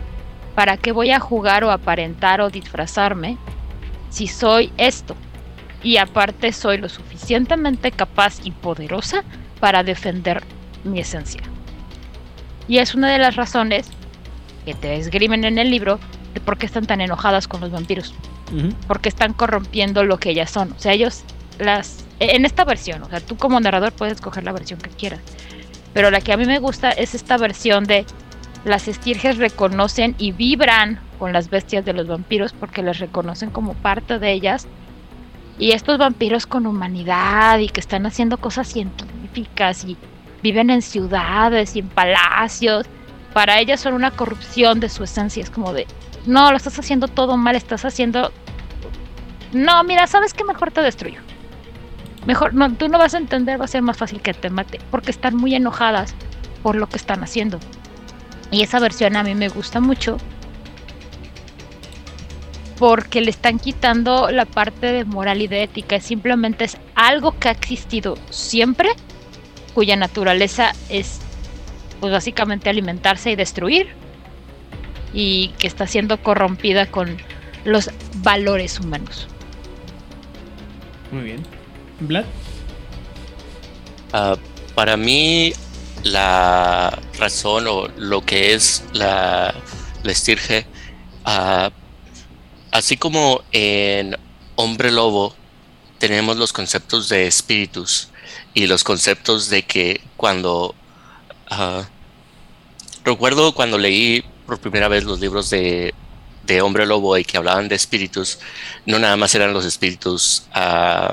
¿Para 0.58 0.76
qué 0.76 0.90
voy 0.90 1.12
a 1.12 1.20
jugar 1.20 1.62
o 1.62 1.70
aparentar 1.70 2.40
o 2.40 2.50
disfrazarme 2.50 3.38
si 4.10 4.26
soy 4.26 4.72
esto? 4.76 5.14
Y 5.84 5.98
aparte 5.98 6.50
soy 6.50 6.78
lo 6.78 6.88
suficientemente 6.88 7.92
capaz 7.92 8.40
y 8.42 8.50
poderosa 8.50 9.22
para 9.60 9.84
defender 9.84 10.42
mi 10.82 10.98
esencia. 10.98 11.42
Y 12.66 12.78
es 12.78 12.96
una 12.96 13.12
de 13.12 13.18
las 13.18 13.36
razones 13.36 13.88
que 14.64 14.74
te 14.74 14.96
esgrimen 14.96 15.44
en 15.44 15.58
el 15.58 15.70
libro 15.70 16.00
de 16.34 16.40
por 16.40 16.58
qué 16.58 16.66
están 16.66 16.86
tan 16.86 17.00
enojadas 17.00 17.46
con 17.46 17.60
los 17.60 17.70
vampiros. 17.70 18.12
Porque 18.88 19.10
están 19.10 19.34
corrompiendo 19.34 20.02
lo 20.02 20.18
que 20.18 20.30
ellas 20.30 20.50
son. 20.50 20.72
O 20.72 20.78
sea, 20.80 20.92
ellos 20.92 21.22
las... 21.60 22.04
En 22.18 22.44
esta 22.44 22.64
versión, 22.64 23.04
o 23.04 23.08
sea, 23.08 23.20
tú 23.20 23.36
como 23.36 23.60
narrador 23.60 23.92
puedes 23.92 24.14
escoger 24.14 24.42
la 24.42 24.50
versión 24.50 24.80
que 24.80 24.90
quieras. 24.90 25.20
Pero 25.94 26.10
la 26.10 26.20
que 26.20 26.32
a 26.32 26.36
mí 26.36 26.46
me 26.46 26.58
gusta 26.58 26.90
es 26.90 27.14
esta 27.14 27.36
versión 27.36 27.84
de 27.84 28.04
las 28.64 28.88
estirges 28.88 29.38
reconocen 29.38 30.14
y 30.18 30.32
vibran 30.32 31.00
con 31.18 31.32
las 31.32 31.50
bestias 31.50 31.84
de 31.84 31.92
los 31.92 32.06
vampiros 32.06 32.52
porque 32.52 32.82
las 32.82 32.98
reconocen 32.98 33.50
como 33.50 33.74
parte 33.74 34.18
de 34.18 34.32
ellas. 34.32 34.66
Y 35.58 35.72
estos 35.72 35.98
vampiros 35.98 36.46
con 36.46 36.66
humanidad 36.66 37.58
y 37.58 37.68
que 37.68 37.80
están 37.80 38.06
haciendo 38.06 38.38
cosas 38.38 38.68
científicas 38.68 39.84
y 39.84 39.96
viven 40.42 40.70
en 40.70 40.82
ciudades 40.82 41.74
y 41.74 41.80
en 41.80 41.88
palacios, 41.88 42.86
para 43.32 43.58
ellas 43.58 43.80
son 43.80 43.94
una 43.94 44.10
corrupción 44.10 44.80
de 44.80 44.88
su 44.88 45.04
esencia. 45.04 45.42
Es 45.42 45.50
como 45.50 45.72
de, 45.72 45.86
no, 46.26 46.50
lo 46.50 46.56
estás 46.56 46.78
haciendo 46.78 47.08
todo 47.08 47.36
mal, 47.36 47.56
estás 47.56 47.84
haciendo... 47.84 48.32
No, 49.52 49.82
mira, 49.82 50.06
¿sabes 50.06 50.34
qué? 50.34 50.44
Mejor 50.44 50.70
te 50.70 50.80
destruyo. 50.80 51.20
Mejor, 52.26 52.54
no, 52.54 52.72
tú 52.74 52.88
no 52.88 52.98
vas 52.98 53.14
a 53.14 53.18
entender, 53.18 53.60
va 53.60 53.64
a 53.64 53.68
ser 53.68 53.82
más 53.82 53.96
fácil 53.96 54.20
que 54.20 54.34
te 54.34 54.50
mate, 54.50 54.80
porque 54.90 55.10
están 55.10 55.36
muy 55.36 55.54
enojadas 55.54 56.14
por 56.62 56.76
lo 56.76 56.86
que 56.88 56.96
están 56.96 57.22
haciendo. 57.22 57.58
Y 58.50 58.62
esa 58.62 58.80
versión 58.80 59.16
a 59.16 59.22
mí 59.22 59.34
me 59.34 59.48
gusta 59.48 59.80
mucho 59.80 60.18
porque 62.78 63.20
le 63.20 63.30
están 63.30 63.58
quitando 63.58 64.30
la 64.30 64.44
parte 64.44 64.92
de 64.92 65.04
moral 65.04 65.42
y 65.42 65.48
de 65.48 65.64
ética. 65.64 66.00
Simplemente 66.00 66.64
es 66.64 66.78
algo 66.94 67.36
que 67.38 67.48
ha 67.48 67.52
existido 67.52 68.16
siempre, 68.30 68.90
cuya 69.74 69.96
naturaleza 69.96 70.72
es, 70.88 71.20
pues 72.00 72.12
básicamente 72.12 72.70
alimentarse 72.70 73.32
y 73.32 73.36
destruir, 73.36 73.88
y 75.12 75.48
que 75.58 75.66
está 75.66 75.86
siendo 75.86 76.22
corrompida 76.22 76.86
con 76.86 77.16
los 77.64 77.90
valores 78.16 78.78
humanos. 78.78 79.26
Muy 81.10 81.24
bien. 81.24 81.42
Vlad. 82.00 82.24
Ah, 84.12 84.36
para 84.74 84.96
mí, 84.96 85.52
la 86.04 86.98
razón 87.18 87.66
o 87.66 87.88
lo 87.96 88.24
que 88.24 88.54
es 88.54 88.84
la, 88.92 89.54
la 90.02 90.12
estirge, 90.12 90.66
ah, 91.24 91.70
así 92.70 92.96
como 92.96 93.42
en 93.52 94.16
Hombre 94.56 94.90
Lobo 94.92 95.34
tenemos 95.98 96.36
los 96.36 96.52
conceptos 96.52 97.08
de 97.08 97.26
espíritus 97.26 98.08
y 98.54 98.66
los 98.66 98.84
conceptos 98.84 99.48
de 99.50 99.62
que 99.62 100.00
cuando... 100.16 100.74
ah, 101.50 101.84
recuerdo 103.04 103.54
cuando 103.54 103.78
leí 103.78 104.22
por 104.46 104.58
primera 104.60 104.88
vez 104.88 105.04
los 105.04 105.20
libros 105.20 105.50
de, 105.50 105.94
de 106.44 106.60
Hombre 106.60 106.86
Lobo 106.86 107.16
y 107.16 107.24
que 107.24 107.36
hablaban 107.36 107.68
de 107.68 107.74
espíritus, 107.74 108.38
no 108.86 108.98
nada 108.98 109.16
más 109.16 109.34
eran 109.34 109.52
los 109.52 109.64
espíritus 109.64 110.44
ah, 110.52 111.12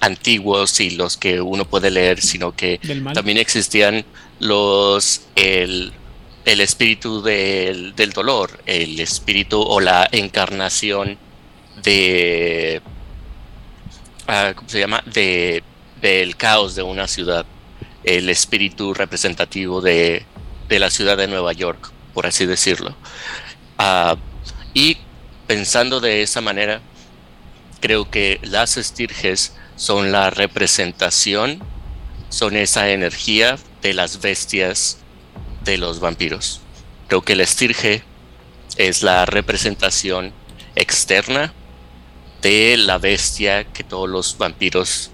antiguos 0.00 0.80
y 0.80 0.90
los 0.90 1.16
que 1.16 1.40
uno 1.40 1.64
puede 1.64 1.90
leer, 1.90 2.20
sino 2.20 2.54
que 2.56 2.80
también 3.14 3.38
existían 3.38 4.04
los 4.38 5.22
el, 5.36 5.92
el 6.44 6.60
espíritu 6.60 7.22
del, 7.22 7.94
del 7.94 8.10
dolor, 8.12 8.62
el 8.66 8.98
espíritu 8.98 9.60
o 9.60 9.80
la 9.80 10.08
encarnación 10.10 11.18
de 11.82 12.80
ah, 14.26 14.52
¿cómo 14.54 14.68
se 14.68 14.80
llama? 14.80 15.02
de 15.06 15.62
del 16.00 16.36
caos 16.36 16.74
de 16.74 16.82
una 16.82 17.06
ciudad, 17.06 17.44
el 18.04 18.30
espíritu 18.30 18.94
representativo 18.94 19.82
de, 19.82 20.24
de 20.68 20.78
la 20.78 20.88
ciudad 20.88 21.18
de 21.18 21.28
Nueva 21.28 21.52
York, 21.52 21.92
por 22.14 22.26
así 22.26 22.46
decirlo. 22.46 22.96
Ah, 23.76 24.16
y 24.72 24.96
pensando 25.46 26.00
de 26.00 26.22
esa 26.22 26.40
manera, 26.40 26.80
creo 27.80 28.10
que 28.10 28.38
las 28.42 28.76
estirges 28.76 29.54
son 29.80 30.12
la 30.12 30.28
representación, 30.28 31.58
son 32.28 32.54
esa 32.54 32.90
energía 32.90 33.58
de 33.80 33.94
las 33.94 34.20
bestias 34.20 34.98
de 35.64 35.78
los 35.78 36.00
vampiros. 36.00 36.60
Creo 37.08 37.22
que 37.22 37.32
el 37.32 37.40
estirge 37.40 38.02
es 38.76 39.02
la 39.02 39.24
representación 39.24 40.34
externa 40.76 41.54
de 42.42 42.76
la 42.76 42.98
bestia 42.98 43.64
que 43.64 43.82
todos 43.82 44.06
los 44.06 44.36
vampiros 44.36 45.12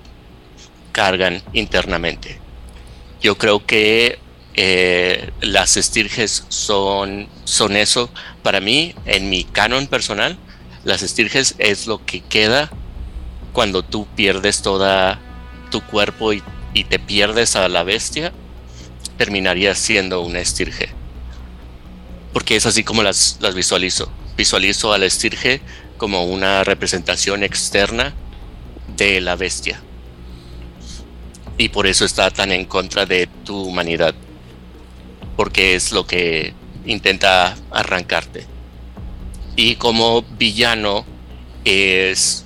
cargan 0.91 1.45
internamente. 1.53 2.41
Yo 3.23 3.39
creo 3.39 3.65
que 3.65 4.19
eh, 4.55 5.31
las 5.43 5.77
estirges 5.77 6.45
son, 6.49 7.29
son 7.45 7.77
eso. 7.77 8.11
Para 8.43 8.61
mí, 8.61 8.97
en 9.05 9.31
mi 9.31 9.45
canon 9.45 9.87
personal, 9.87 10.37
las 10.83 11.05
estirges 11.05 11.55
es 11.59 11.87
lo 11.87 12.05
que 12.05 12.21
queda 12.21 12.69
cuando 13.57 13.83
tú 13.83 14.07
pierdes 14.15 14.61
toda 14.61 15.19
tu 15.71 15.81
cuerpo 15.81 16.35
y, 16.35 16.43
te 16.91 16.99
pierdes 16.99 17.57
a 17.57 17.71
la 17.71 17.85
bestia, 17.85 18.31
terminaría 19.17 19.75
siendo 19.75 20.21
una 20.21 20.41
estirge. 20.41 20.91
Porque 22.35 22.57
es 22.57 22.67
así 22.67 22.85
como 22.85 23.03
las, 23.03 23.39
las 23.41 23.55
visualizo. 23.55 24.13
Visualizo 24.37 24.93
a 24.93 24.99
la 24.99 25.07
estirge 25.07 25.63
como 25.97 26.27
una 26.27 26.65
representación 26.65 27.43
externa 27.43 28.13
de 28.95 29.23
la 29.23 29.37
bestia. 29.37 29.81
Y 31.57 31.71
por 31.71 31.87
eso 31.87 32.05
está 32.05 32.31
tan 32.31 32.53
en 32.53 32.67
contra 32.67 33.07
de 33.07 33.27
tu 33.47 33.59
humanidad. 33.59 34.15
Porque 35.35 35.77
es 35.77 35.93
lo 35.93 36.07
que 36.07 36.53
intenta 36.85 37.57
arrancarte. 37.71 38.45
Y 39.57 39.77
como 39.77 40.21
villano 40.21 41.07
es, 41.65 42.46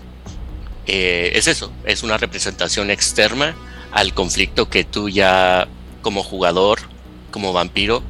eh, 0.93 1.39
es 1.39 1.47
eso, 1.47 1.71
es 1.85 2.03
una 2.03 2.19
representación 2.19 2.91
externa 2.91 3.55
al 3.93 4.13
conflicto 4.13 4.69
que 4.69 4.83
tú 4.83 5.09
ya 5.09 5.69
como 6.03 6.25
jugador, 6.25 6.81
como 7.31 7.53
vampiro, 7.53 8.03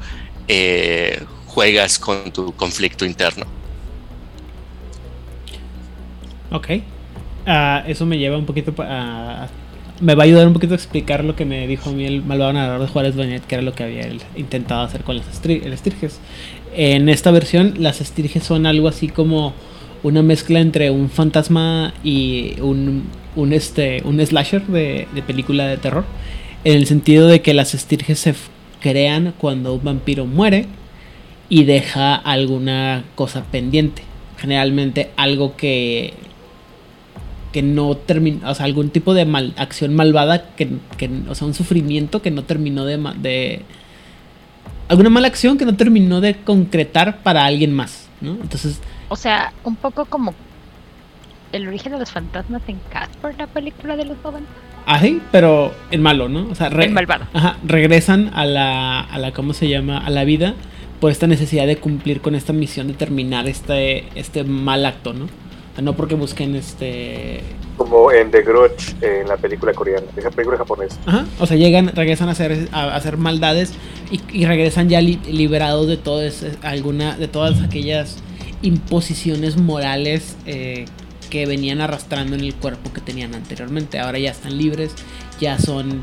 eh, 0.48 1.22
juegas 1.44 1.98
con 1.98 2.32
tu 2.32 2.52
conflicto 2.56 3.04
interno. 3.04 3.44
Ok. 6.50 6.68
Ah, 7.44 7.84
eso 7.86 8.06
me 8.06 8.16
lleva 8.16 8.38
un 8.38 8.46
poquito 8.46 8.72
a... 8.78 9.48
me 10.00 10.14
va 10.14 10.22
a 10.22 10.24
ayudar 10.24 10.46
un 10.46 10.54
poquito 10.54 10.72
a 10.72 10.76
explicar 10.76 11.22
lo 11.22 11.36
que 11.36 11.44
me 11.44 11.66
dijo 11.66 11.90
a 11.90 11.92
mí 11.92 12.06
el 12.06 12.24
malvado 12.24 12.54
narrador 12.54 12.80
de 12.80 12.88
Juárez 12.88 13.14
Bañet, 13.14 13.44
que 13.46 13.56
era 13.56 13.62
lo 13.62 13.74
que 13.74 13.84
había 13.84 14.08
intentado 14.36 14.80
hacer 14.80 15.04
con 15.04 15.18
las 15.18 15.28
estirges. 15.28 16.18
En 16.74 17.10
esta 17.10 17.30
versión, 17.30 17.74
las 17.76 18.00
estirges 18.00 18.42
son 18.42 18.64
algo 18.64 18.88
así 18.88 19.08
como 19.08 19.52
una 20.02 20.22
mezcla 20.22 20.60
entre 20.60 20.90
un 20.90 21.10
fantasma 21.10 21.94
y 22.02 22.54
un, 22.60 23.04
un, 23.36 23.52
este, 23.52 24.02
un 24.04 24.24
slasher 24.24 24.66
de, 24.66 25.08
de 25.14 25.22
película 25.22 25.66
de 25.66 25.76
terror. 25.76 26.04
En 26.64 26.76
el 26.76 26.86
sentido 26.86 27.26
de 27.26 27.42
que 27.42 27.54
las 27.54 27.74
estirges 27.74 28.18
se 28.18 28.34
crean 28.80 29.34
cuando 29.38 29.74
un 29.74 29.84
vampiro 29.84 30.26
muere 30.26 30.66
y 31.48 31.64
deja 31.64 32.14
alguna 32.14 33.04
cosa 33.14 33.44
pendiente. 33.44 34.02
Generalmente 34.38 35.10
algo 35.16 35.56
que 35.56 36.14
que 37.52 37.62
no 37.62 37.96
terminó, 37.96 38.48
o 38.48 38.54
sea, 38.54 38.64
algún 38.64 38.90
tipo 38.90 39.12
de 39.12 39.24
mal, 39.24 39.54
acción 39.56 39.94
malvada, 39.94 40.54
que, 40.54 40.68
que, 40.96 41.10
o 41.28 41.34
sea, 41.34 41.46
un 41.46 41.54
sufrimiento 41.54 42.22
que 42.22 42.30
no 42.30 42.44
terminó 42.44 42.84
de, 42.84 42.96
de... 43.20 43.62
Alguna 44.88 45.10
mala 45.10 45.26
acción 45.26 45.58
que 45.58 45.64
no 45.64 45.74
terminó 45.74 46.20
de 46.20 46.36
concretar 46.36 47.22
para 47.22 47.44
alguien 47.44 47.72
más, 47.72 48.08
¿no? 48.20 48.38
Entonces... 48.40 48.80
O 49.10 49.16
sea, 49.16 49.52
un 49.64 49.76
poco 49.76 50.04
como 50.06 50.34
el 51.52 51.66
origen 51.66 51.92
de 51.92 51.98
los 51.98 52.10
fantasmas 52.10 52.62
en 52.68 52.80
Casper, 52.90 53.34
la 53.36 53.48
película 53.48 53.96
de 53.96 54.04
los 54.04 54.16
90. 54.22 54.48
Ah, 54.86 55.00
sí, 55.00 55.20
pero 55.30 55.72
el 55.90 56.00
malo, 56.00 56.28
¿no? 56.28 56.48
O 56.48 56.54
sea, 56.54 56.68
re 56.68 56.86
el 56.86 56.92
malvado. 56.92 57.26
Ajá, 57.34 57.56
regresan 57.64 58.30
a 58.34 58.46
la, 58.46 59.00
a 59.00 59.18
la, 59.18 59.32
¿cómo 59.32 59.52
se 59.52 59.68
llama? 59.68 59.98
A 59.98 60.10
la 60.10 60.24
vida 60.24 60.54
por 61.00 61.10
esta 61.10 61.26
necesidad 61.26 61.66
de 61.66 61.76
cumplir 61.76 62.20
con 62.20 62.34
esta 62.34 62.52
misión 62.52 62.86
de 62.86 62.94
terminar 62.94 63.48
este, 63.48 64.08
este 64.14 64.44
mal 64.44 64.86
acto, 64.86 65.12
¿no? 65.12 65.26
no 65.82 65.94
porque 65.94 66.14
busquen 66.14 66.54
este 66.56 67.40
como 67.76 68.12
en 68.12 68.30
The 68.30 68.42
Grudge 68.42 68.96
en 69.00 69.28
la 69.28 69.36
película 69.36 69.72
coreana 69.72 70.06
esa 70.14 70.30
película 70.30 70.58
japonesa 70.58 70.98
Ajá, 71.06 71.24
o 71.38 71.46
sea 71.46 71.56
llegan 71.56 71.88
regresan 71.88 72.28
a 72.28 72.32
hacer 72.32 72.68
a, 72.72 72.94
hacer 72.94 73.16
maldades 73.16 73.72
y, 74.10 74.20
y, 74.30 74.44
regresan 74.44 74.88
ya 74.88 75.00
li, 75.00 75.18
liberados 75.26 75.86
de 75.86 75.96
todas 75.96 76.44
alguna 76.62 77.16
de 77.16 77.28
todas 77.28 77.62
aquellas 77.62 78.18
imposiciones 78.62 79.56
morales 79.56 80.36
eh, 80.46 80.84
que 81.30 81.46
venían 81.46 81.80
arrastrando 81.80 82.34
en 82.34 82.42
el 82.42 82.54
cuerpo 82.54 82.92
que 82.92 83.00
tenían 83.00 83.34
anteriormente 83.34 83.98
ahora 83.98 84.18
ya 84.18 84.30
están 84.30 84.58
libres 84.58 84.92
ya 85.40 85.58
son 85.58 86.00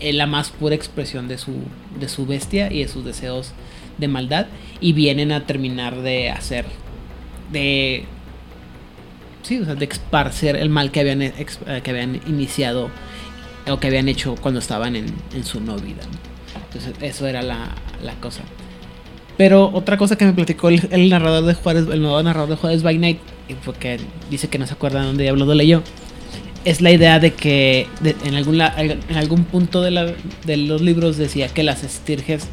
eh, 0.00 0.12
la 0.12 0.26
más 0.26 0.50
pura 0.50 0.74
expresión 0.74 1.28
de 1.28 1.38
su 1.38 1.54
de 1.98 2.08
su 2.08 2.26
bestia 2.26 2.72
y 2.72 2.82
de 2.82 2.88
sus 2.88 3.04
deseos 3.04 3.52
de 3.98 4.08
maldad 4.08 4.46
y 4.80 4.92
vienen 4.92 5.32
a 5.32 5.46
terminar 5.46 6.00
de 6.02 6.30
hacer 6.30 6.66
de 7.52 8.06
sí, 9.46 9.60
o 9.60 9.64
sea, 9.64 9.74
de 9.74 9.84
esparcer 9.84 10.56
el 10.56 10.68
mal 10.68 10.90
que 10.90 11.00
habían, 11.00 11.22
ex, 11.22 11.58
que 11.82 11.90
habían 11.90 12.20
iniciado 12.26 12.90
o 13.68 13.78
que 13.78 13.86
habían 13.86 14.08
hecho 14.08 14.34
cuando 14.34 14.60
estaban 14.60 14.96
en, 14.96 15.06
en 15.34 15.44
su 15.44 15.60
no 15.60 15.76
vida. 15.76 16.02
Entonces, 16.66 16.94
eso 17.00 17.26
era 17.26 17.42
la, 17.42 17.74
la, 18.02 18.14
cosa. 18.14 18.42
Pero 19.36 19.70
otra 19.74 19.96
cosa 19.98 20.16
que 20.16 20.24
me 20.24 20.32
platicó 20.32 20.68
el, 20.68 21.08
narrador 21.10 21.44
de 21.44 21.54
Juárez, 21.54 21.86
el 21.90 22.00
nuevo 22.00 22.22
narrador 22.22 22.50
de 22.50 22.56
Juárez 22.56 22.82
by 22.82 22.98
Night, 22.98 23.18
porque 23.64 23.98
dice 24.30 24.48
que 24.48 24.58
no 24.58 24.66
se 24.66 24.74
acuerda 24.74 25.02
dónde 25.02 25.24
diablo 25.24 25.44
lo 25.44 25.54
leyó, 25.54 25.82
es 26.64 26.80
la 26.80 26.90
idea 26.90 27.20
de 27.20 27.32
que 27.32 27.86
en, 28.24 28.34
algún, 28.34 28.60
en 28.60 29.16
algún 29.16 29.44
punto 29.44 29.82
de, 29.82 29.90
la, 29.90 30.12
de 30.44 30.56
los 30.56 30.80
libros 30.80 31.16
decía 31.16 31.48
que 31.48 31.62
las 31.62 31.84
estirges, 31.84 32.48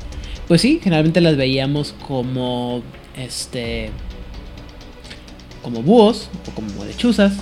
pues 0.48 0.62
sí, 0.62 0.80
generalmente 0.84 1.22
las 1.22 1.38
veíamos 1.38 1.96
como 2.06 2.84
este 3.18 3.90
como 5.64 5.82
búhos 5.82 6.30
o 6.48 6.52
como 6.52 6.86
lechuzas. 6.86 7.34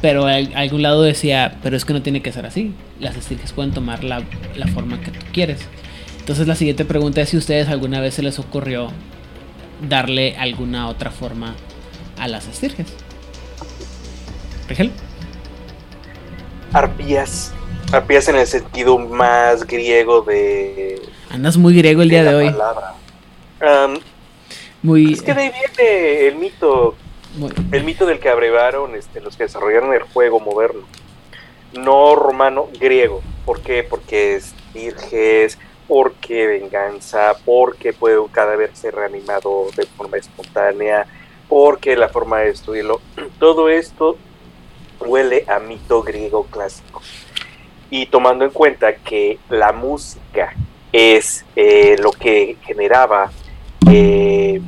Pero 0.00 0.26
a, 0.26 0.34
algún 0.34 0.82
lado 0.82 1.02
decía, 1.02 1.58
pero 1.62 1.76
es 1.76 1.84
que 1.84 1.92
no 1.92 2.02
tiene 2.02 2.22
que 2.22 2.32
ser 2.32 2.44
así. 2.46 2.72
Las 2.98 3.16
estirges 3.16 3.52
pueden 3.52 3.70
tomar 3.70 4.02
la, 4.02 4.24
la, 4.56 4.66
forma 4.66 5.00
que 5.00 5.12
tú 5.12 5.20
quieres. 5.32 5.60
Entonces 6.22 6.46
la 6.46 6.54
siguiente 6.54 6.84
pregunta 6.84 7.20
es 7.20 7.30
si 7.30 7.36
ustedes 7.36 7.66
alguna 7.66 8.00
vez 8.00 8.14
se 8.14 8.22
les 8.22 8.38
ocurrió 8.38 8.92
darle 9.88 10.36
alguna 10.36 10.88
otra 10.88 11.10
forma 11.10 11.56
a 12.16 12.28
las 12.28 12.46
estirges. 12.46 12.86
¿Rigel? 14.68 14.92
Arpías. 16.72 17.52
Arpías 17.90 18.28
en 18.28 18.36
el 18.36 18.46
sentido 18.46 18.98
más 18.98 19.66
griego 19.66 20.22
de... 20.22 21.02
Andas 21.28 21.56
muy 21.56 21.76
griego 21.76 22.02
el 22.02 22.08
día 22.10 22.22
de 22.22 22.34
hoy. 22.36 22.48
Um, 22.48 23.98
muy... 24.80 25.14
Es 25.14 25.22
que 25.22 25.34
de 25.34 25.40
ahí 25.42 25.50
viene 25.50 26.28
el 26.28 26.36
mito 26.36 26.94
el 27.72 27.82
mito 27.82 28.06
del 28.06 28.20
que 28.20 28.28
abrevaron 28.28 28.94
este, 28.94 29.20
los 29.20 29.36
que 29.36 29.42
desarrollaron 29.42 29.92
el 29.92 30.02
juego 30.02 30.38
moderno. 30.38 30.82
No 31.72 32.14
romano, 32.14 32.68
griego. 32.78 33.22
¿Por 33.44 33.60
qué? 33.60 33.82
Porque 33.82 34.36
es 34.36 34.54
virges, 34.72 35.58
porque 35.88 36.46
venganza, 36.46 37.34
porque 37.44 37.92
puede 37.92 38.18
un 38.18 38.28
cadáver 38.28 38.74
ser 38.74 38.94
reanimado 38.94 39.66
de 39.76 39.86
forma 39.86 40.16
espontánea, 40.16 41.06
porque 41.48 41.96
la 41.96 42.08
forma 42.08 42.40
de 42.40 42.50
estudiarlo. 42.50 43.00
Todo 43.38 43.68
esto 43.68 44.16
huele 45.00 45.44
a 45.48 45.58
mito 45.58 46.02
griego 46.02 46.44
clásico. 46.44 47.02
Y 47.90 48.06
tomando 48.06 48.44
en 48.44 48.50
cuenta 48.50 48.94
que 48.94 49.38
la 49.50 49.72
música 49.72 50.54
es 50.92 51.44
eh, 51.56 51.96
lo 51.98 52.10
que 52.10 52.56
generaba 52.62 53.30
eh, 53.90 54.60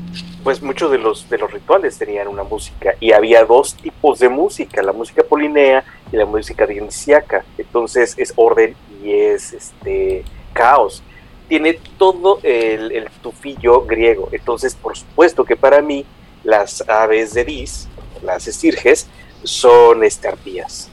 pues 0.43 0.63
muchos 0.63 0.91
de 0.91 0.99
los, 0.99 1.29
de 1.31 1.39
los 1.39 1.51
rituales 1.51 1.97
tenían 1.97 2.29
una 2.29 2.43
música 2.43 2.95
y 3.01 3.13
había 3.13 3.45
dos 3.45 3.75
tipos 3.75 4.19
de 4.19 4.29
música, 4.29 4.83
la 4.83 4.93
música 4.93 5.23
polinea 5.23 5.83
y 6.13 6.17
la 6.17 6.27
música 6.27 6.67
dionisiaca. 6.67 7.45
Entonces 7.57 8.15
es 8.19 8.35
orden 8.37 8.77
y 9.03 9.13
es 9.13 9.55
este 9.55 10.23
caos. 10.55 11.03
Tiene 11.49 11.79
todo 11.99 12.41
el, 12.43 12.91
el 12.93 13.11
tufillo 13.23 13.85
griego. 13.85 14.31
Entonces, 14.33 14.75
por 14.75 14.97
supuesto 14.97 15.45
que 15.45 15.57
para 15.57 15.83
mí 15.83 16.07
las 16.43 16.89
aves 16.89 17.35
de 17.35 17.45
Dis, 17.45 17.89
las 18.23 18.49
estirges, 18.49 19.07
son 19.43 20.03
estarpías. 20.05 20.91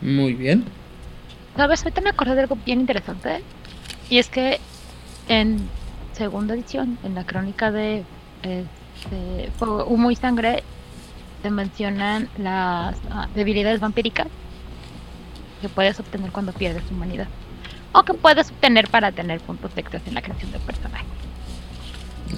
Muy 0.00 0.34
bien. 0.34 0.64
¿Sabes? 1.56 1.82
Ahorita 1.82 2.00
me 2.00 2.10
acordé 2.10 2.34
de 2.34 2.42
algo 2.42 2.56
bien 2.64 2.80
interesante. 2.80 3.42
Y 4.10 4.18
es 4.18 4.28
que 4.28 4.58
en 5.28 5.68
segunda 6.12 6.54
edición, 6.54 6.98
en 7.04 7.14
la 7.14 7.24
crónica 7.24 7.70
de, 7.70 8.04
este, 8.42 9.50
Humo 9.60 10.10
y 10.10 10.16
Sangre, 10.16 10.62
se 11.42 11.50
mencionan 11.50 12.28
las 12.38 12.96
uh, 12.96 13.32
debilidades 13.34 13.80
vampíricas 13.80 14.26
que 15.58 15.68
puedes 15.68 15.98
obtener 16.00 16.30
cuando 16.32 16.52
pierdes 16.52 16.82
humanidad. 16.90 17.26
O 17.92 18.02
que 18.02 18.14
puedes 18.14 18.50
obtener 18.50 18.88
para 18.88 19.12
tener 19.12 19.40
puntos 19.40 19.70
extras 19.76 20.02
en 20.06 20.14
la 20.14 20.22
creación 20.22 20.52
de 20.52 20.58
personaje. 20.58 21.04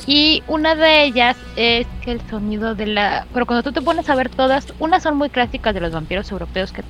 Y 0.06 0.42
una 0.46 0.74
de 0.74 1.04
ellas 1.04 1.36
es 1.56 1.86
que 2.02 2.12
el 2.12 2.20
sonido 2.30 2.74
de 2.74 2.86
la... 2.86 3.26
Pero 3.32 3.46
cuando 3.46 3.62
tú 3.62 3.72
te 3.72 3.82
pones 3.82 4.08
a 4.08 4.14
ver 4.14 4.28
todas, 4.28 4.72
unas 4.78 5.02
son 5.02 5.16
muy 5.16 5.30
clásicas 5.30 5.74
de 5.74 5.80
los 5.80 5.92
vampiros 5.92 6.30
europeos, 6.30 6.72
que 6.72 6.82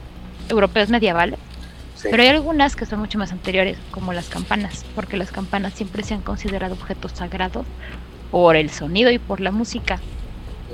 europeos 0.48 0.88
medievales, 0.90 1.38
Sí. 1.94 2.08
pero 2.10 2.22
hay 2.22 2.30
algunas 2.30 2.76
que 2.76 2.86
son 2.86 2.98
mucho 3.00 3.18
más 3.18 3.30
anteriores, 3.30 3.76
como 3.90 4.14
las 4.14 4.30
campanas, 4.30 4.86
porque 4.94 5.18
las 5.18 5.30
campanas 5.30 5.74
siempre 5.74 6.02
se 6.02 6.14
han 6.14 6.22
considerado 6.22 6.72
objetos 6.72 7.12
sagrados 7.12 7.66
por 8.30 8.56
el 8.56 8.70
sonido 8.70 9.10
y 9.10 9.18
por 9.18 9.40
la 9.40 9.50
música. 9.50 10.00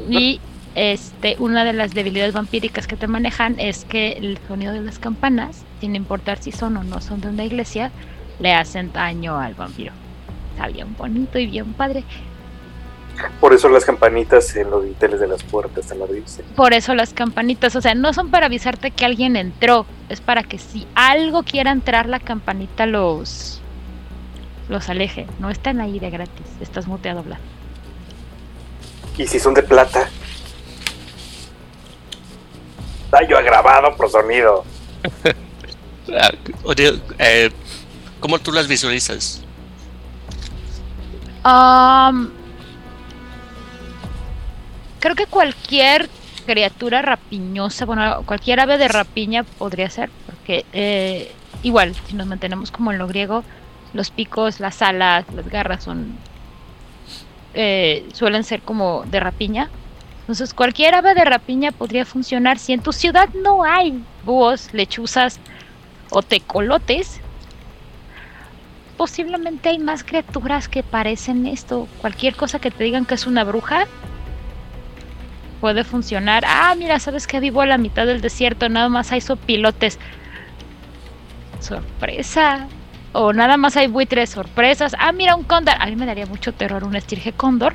Y 0.08 0.40
este, 0.76 1.36
una 1.38 1.64
de 1.64 1.72
las 1.72 1.94
debilidades 1.94 2.34
vampíricas 2.34 2.86
que 2.86 2.96
te 2.96 3.06
manejan 3.06 3.58
es 3.58 3.86
que 3.86 4.12
el 4.12 4.38
sonido 4.46 4.74
de 4.74 4.82
las 4.82 4.98
campanas, 4.98 5.64
sin 5.80 5.96
importar 5.96 6.36
si 6.38 6.52
son 6.52 6.76
o 6.76 6.84
no 6.84 7.00
son 7.00 7.22
de 7.22 7.28
una 7.28 7.44
iglesia, 7.44 7.90
le 8.40 8.52
hacen 8.52 8.92
daño 8.92 9.38
al 9.38 9.54
vampiro. 9.54 9.94
Está 10.54 10.68
bien 10.68 10.94
bonito 10.98 11.38
y 11.38 11.46
bien 11.46 11.72
padre. 11.72 12.04
Por 13.40 13.54
eso 13.54 13.70
las 13.70 13.86
campanitas 13.86 14.54
en 14.54 14.70
los 14.70 14.84
dinteles 14.84 15.18
de 15.18 15.26
las 15.26 15.42
puertas 15.42 15.90
en 15.90 15.98
la 16.00 16.04
abrirse. 16.04 16.44
Por 16.54 16.74
eso 16.74 16.94
las 16.94 17.14
campanitas, 17.14 17.74
o 17.74 17.80
sea, 17.80 17.94
no 17.94 18.12
son 18.12 18.30
para 18.30 18.44
avisarte 18.44 18.90
que 18.90 19.06
alguien 19.06 19.36
entró, 19.36 19.86
es 20.10 20.20
para 20.20 20.42
que 20.42 20.58
si 20.58 20.86
algo 20.94 21.42
quiera 21.42 21.70
entrar 21.70 22.06
la 22.06 22.20
campanita 22.20 22.84
los 22.84 23.62
los 24.68 24.90
aleje. 24.90 25.26
No 25.38 25.48
están 25.48 25.80
ahí 25.80 25.98
de 25.98 26.10
gratis, 26.10 26.46
estás 26.60 26.86
muteado, 26.86 27.22
Blas. 27.22 27.40
Y 29.16 29.26
si 29.26 29.40
son 29.40 29.54
de 29.54 29.62
plata. 29.62 30.10
Daño 33.10 33.36
agravado 33.36 33.96
por 33.96 34.10
sonido. 34.10 34.64
Oye, 36.64 37.00
eh, 37.18 37.50
¿Cómo 38.20 38.38
tú 38.38 38.50
las 38.52 38.66
visualizas? 38.66 39.42
Am, 41.42 42.30
creo 44.98 45.14
que 45.14 45.26
cualquier 45.26 46.08
criatura 46.44 47.02
rapiñosa, 47.02 47.84
bueno, 47.84 48.22
cualquier 48.24 48.60
ave 48.60 48.78
de 48.78 48.88
rapiña 48.88 49.44
podría 49.44 49.90
ser, 49.90 50.10
porque 50.26 50.64
eh, 50.72 51.32
igual, 51.62 51.94
si 52.06 52.14
nos 52.14 52.26
mantenemos 52.26 52.70
como 52.70 52.90
en 52.90 52.98
lo 52.98 53.06
griego, 53.06 53.44
los 53.92 54.10
picos, 54.10 54.60
las 54.60 54.82
alas, 54.82 55.24
las 55.34 55.48
garras 55.48 55.84
son 55.84 56.16
eh, 57.54 58.08
suelen 58.12 58.44
ser 58.44 58.62
como 58.62 59.04
de 59.06 59.20
rapiña. 59.20 59.70
Entonces, 60.26 60.54
cualquier 60.54 60.92
ave 60.96 61.14
de 61.14 61.24
rapiña 61.24 61.70
podría 61.70 62.04
funcionar 62.04 62.58
si 62.58 62.72
en 62.72 62.82
tu 62.82 62.92
ciudad 62.92 63.28
no 63.44 63.62
hay 63.62 64.02
búhos, 64.24 64.74
lechuzas 64.74 65.38
o 66.10 66.20
tecolotes. 66.20 67.20
Posiblemente 68.96 69.68
hay 69.68 69.78
más 69.78 70.02
criaturas 70.02 70.68
que 70.68 70.82
parecen 70.82 71.46
esto. 71.46 71.86
Cualquier 72.00 72.34
cosa 72.34 72.58
que 72.58 72.72
te 72.72 72.82
digan 72.82 73.04
que 73.04 73.14
es 73.14 73.24
una 73.28 73.44
bruja 73.44 73.86
puede 75.60 75.84
funcionar. 75.84 76.42
Ah, 76.44 76.74
mira, 76.76 76.98
sabes 76.98 77.28
que 77.28 77.38
vivo 77.38 77.60
a 77.60 77.66
la 77.66 77.78
mitad 77.78 78.04
del 78.04 78.20
desierto, 78.20 78.68
nada 78.68 78.88
más 78.88 79.12
hay 79.12 79.20
sopilotes. 79.20 80.00
Sorpresa. 81.60 82.66
O 83.12 83.32
nada 83.32 83.56
más 83.56 83.76
hay 83.76 83.86
buitres, 83.86 84.30
sorpresas. 84.30 84.96
Ah, 84.98 85.12
mira, 85.12 85.36
un 85.36 85.44
cóndor. 85.44 85.76
A 85.78 85.86
mí 85.86 85.94
me 85.94 86.04
daría 86.04 86.26
mucho 86.26 86.52
terror 86.52 86.82
un 86.82 86.96
estirge 86.96 87.32
cóndor. 87.32 87.74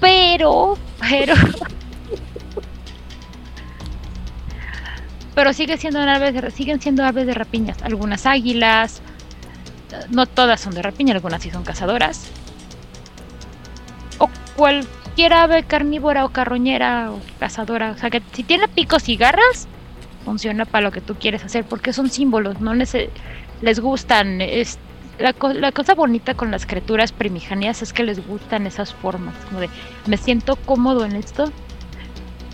Pero, 0.00 0.76
pero. 1.00 1.34
pero 5.34 5.52
sigue 5.52 5.76
siendo 5.76 6.00
aves 6.00 6.34
de, 6.34 6.50
siguen 6.50 6.80
siendo 6.80 7.04
aves 7.04 7.26
de 7.26 7.34
rapiñas. 7.34 7.82
Algunas 7.82 8.26
águilas. 8.26 9.00
No 10.10 10.26
todas 10.26 10.60
son 10.60 10.74
de 10.74 10.82
rapiña, 10.82 11.14
algunas 11.14 11.42
sí 11.42 11.50
son 11.50 11.64
cazadoras. 11.64 12.28
O 14.18 14.28
cualquier 14.56 15.32
ave 15.32 15.62
carnívora 15.62 16.24
o 16.24 16.30
carroñera 16.30 17.10
o 17.12 17.20
cazadora. 17.38 17.92
O 17.92 17.96
sea 17.98 18.10
que 18.10 18.22
si 18.32 18.42
tiene 18.42 18.68
picos 18.68 19.08
y 19.08 19.16
garras, 19.16 19.66
funciona 20.24 20.64
para 20.64 20.82
lo 20.84 20.90
que 20.92 21.00
tú 21.00 21.14
quieres 21.14 21.44
hacer, 21.44 21.64
porque 21.64 21.92
son 21.92 22.10
símbolos, 22.10 22.60
no 22.60 22.74
nece- 22.74 23.08
les 23.62 23.80
gustan. 23.80 24.40
Es, 24.40 24.78
la, 25.18 25.32
co- 25.32 25.52
la 25.52 25.72
cosa 25.72 25.94
bonita 25.94 26.34
con 26.34 26.50
las 26.50 26.66
criaturas 26.66 27.12
primigenias 27.12 27.82
es 27.82 27.92
que 27.92 28.04
les 28.04 28.26
gustan 28.26 28.66
esas 28.66 28.94
formas, 28.94 29.34
como 29.48 29.60
de 29.60 29.68
me 30.06 30.16
siento 30.16 30.56
cómodo 30.56 31.04
en 31.04 31.16
esto. 31.16 31.50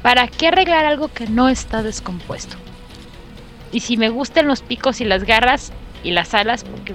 ¿Para 0.03 0.29
qué 0.29 0.49
arreglar 0.49 0.85
algo 0.85 1.09
que 1.09 1.27
no 1.27 1.49
está 1.49 1.83
descompuesto? 1.83 2.57
Y 3.73 3.81
si 3.81 3.97
me 3.97 4.09
gustan 4.11 4.47
los 4.47 4.61
picos 4.63 5.01
y 5.01 5.05
las 5.05 5.25
garras 5.25 5.73
y 6.03 6.11
las 6.13 6.35
alas, 6.35 6.65
porque 6.65 6.95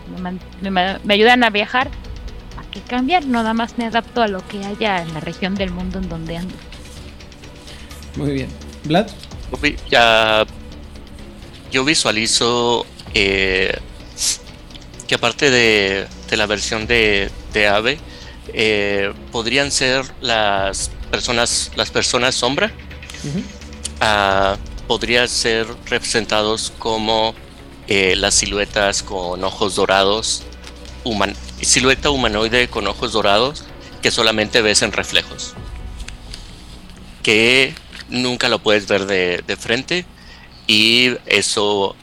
me, 0.61 0.69
man- 0.71 0.99
me 1.03 1.13
ayudan 1.13 1.43
a 1.43 1.49
viajar, 1.49 1.89
¿para 2.55 2.69
qué 2.69 2.81
cambiar? 2.81 3.25
Nada 3.25 3.53
más 3.53 3.77
me 3.77 3.85
adapto 3.85 4.21
a 4.21 4.27
lo 4.27 4.45
que 4.47 4.63
haya 4.63 5.01
en 5.01 5.13
la 5.13 5.19
región 5.19 5.55
del 5.55 5.71
mundo 5.71 5.97
en 5.99 6.07
donde 6.09 6.37
ando. 6.37 6.53
Muy 8.15 8.31
bien. 8.31 8.49
Vlad, 8.85 9.07
Ya, 9.89 10.45
yo 11.71 11.83
visualizo 11.83 12.85
eh, 13.13 13.75
que 15.10 15.15
aparte 15.15 15.49
de, 15.49 16.07
de 16.30 16.38
la 16.38 16.45
versión 16.45 16.86
de, 16.86 17.31
de 17.52 17.68
ave, 17.68 17.98
eh, 18.53 19.11
podrían 19.31 19.72
ser 19.72 20.06
las 20.22 20.91
personas, 21.10 21.72
las 21.76 21.90
personas 21.90 22.36
sombra, 22.36 22.72
ah, 24.02 24.56
podrían 24.88 25.27
ser 25.27 25.65
representados 25.88 26.72
como 26.77 27.34
eh, 27.88 28.15
las 28.15 28.36
siluetas 28.36 29.02
con 29.02 29.44
ojos 29.44 29.73
dorados, 29.76 30.44
human- 31.03 31.36
silueta 31.60 32.11
humanoide 32.11 32.68
con 32.68 32.86
ojos 32.86 33.11
dorados 33.14 33.64
que 34.03 34.11
solamente 34.11 34.61
ves 34.61 34.84
en 34.84 34.91
reflejos. 34.91 35.56
Que 37.23 37.73
nunca 38.10 38.48
lo 38.48 38.60
puedes 38.60 38.88
ver 38.88 39.06
de, 39.07 39.44
de 39.45 39.57
frente 39.57 40.06
y 40.68 41.15
eso 41.26 41.95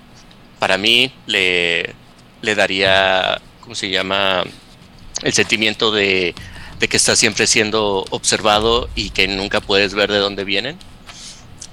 para 0.58 0.76
mí 0.76 1.12
le, 1.26 1.94
le 2.42 2.54
daría, 2.54 3.40
¿cómo 3.60 3.74
se 3.74 3.90
llama? 3.90 4.44
El 5.22 5.32
sentimiento 5.32 5.90
de, 5.90 6.34
que 6.78 6.96
estás 6.96 7.18
siempre 7.18 7.46
siendo 7.46 8.04
observado 8.10 8.88
y 8.94 9.10
que 9.10 9.28
nunca 9.28 9.60
puedes 9.60 9.94
ver 9.94 10.10
de 10.10 10.18
dónde 10.18 10.44
vienen. 10.44 10.78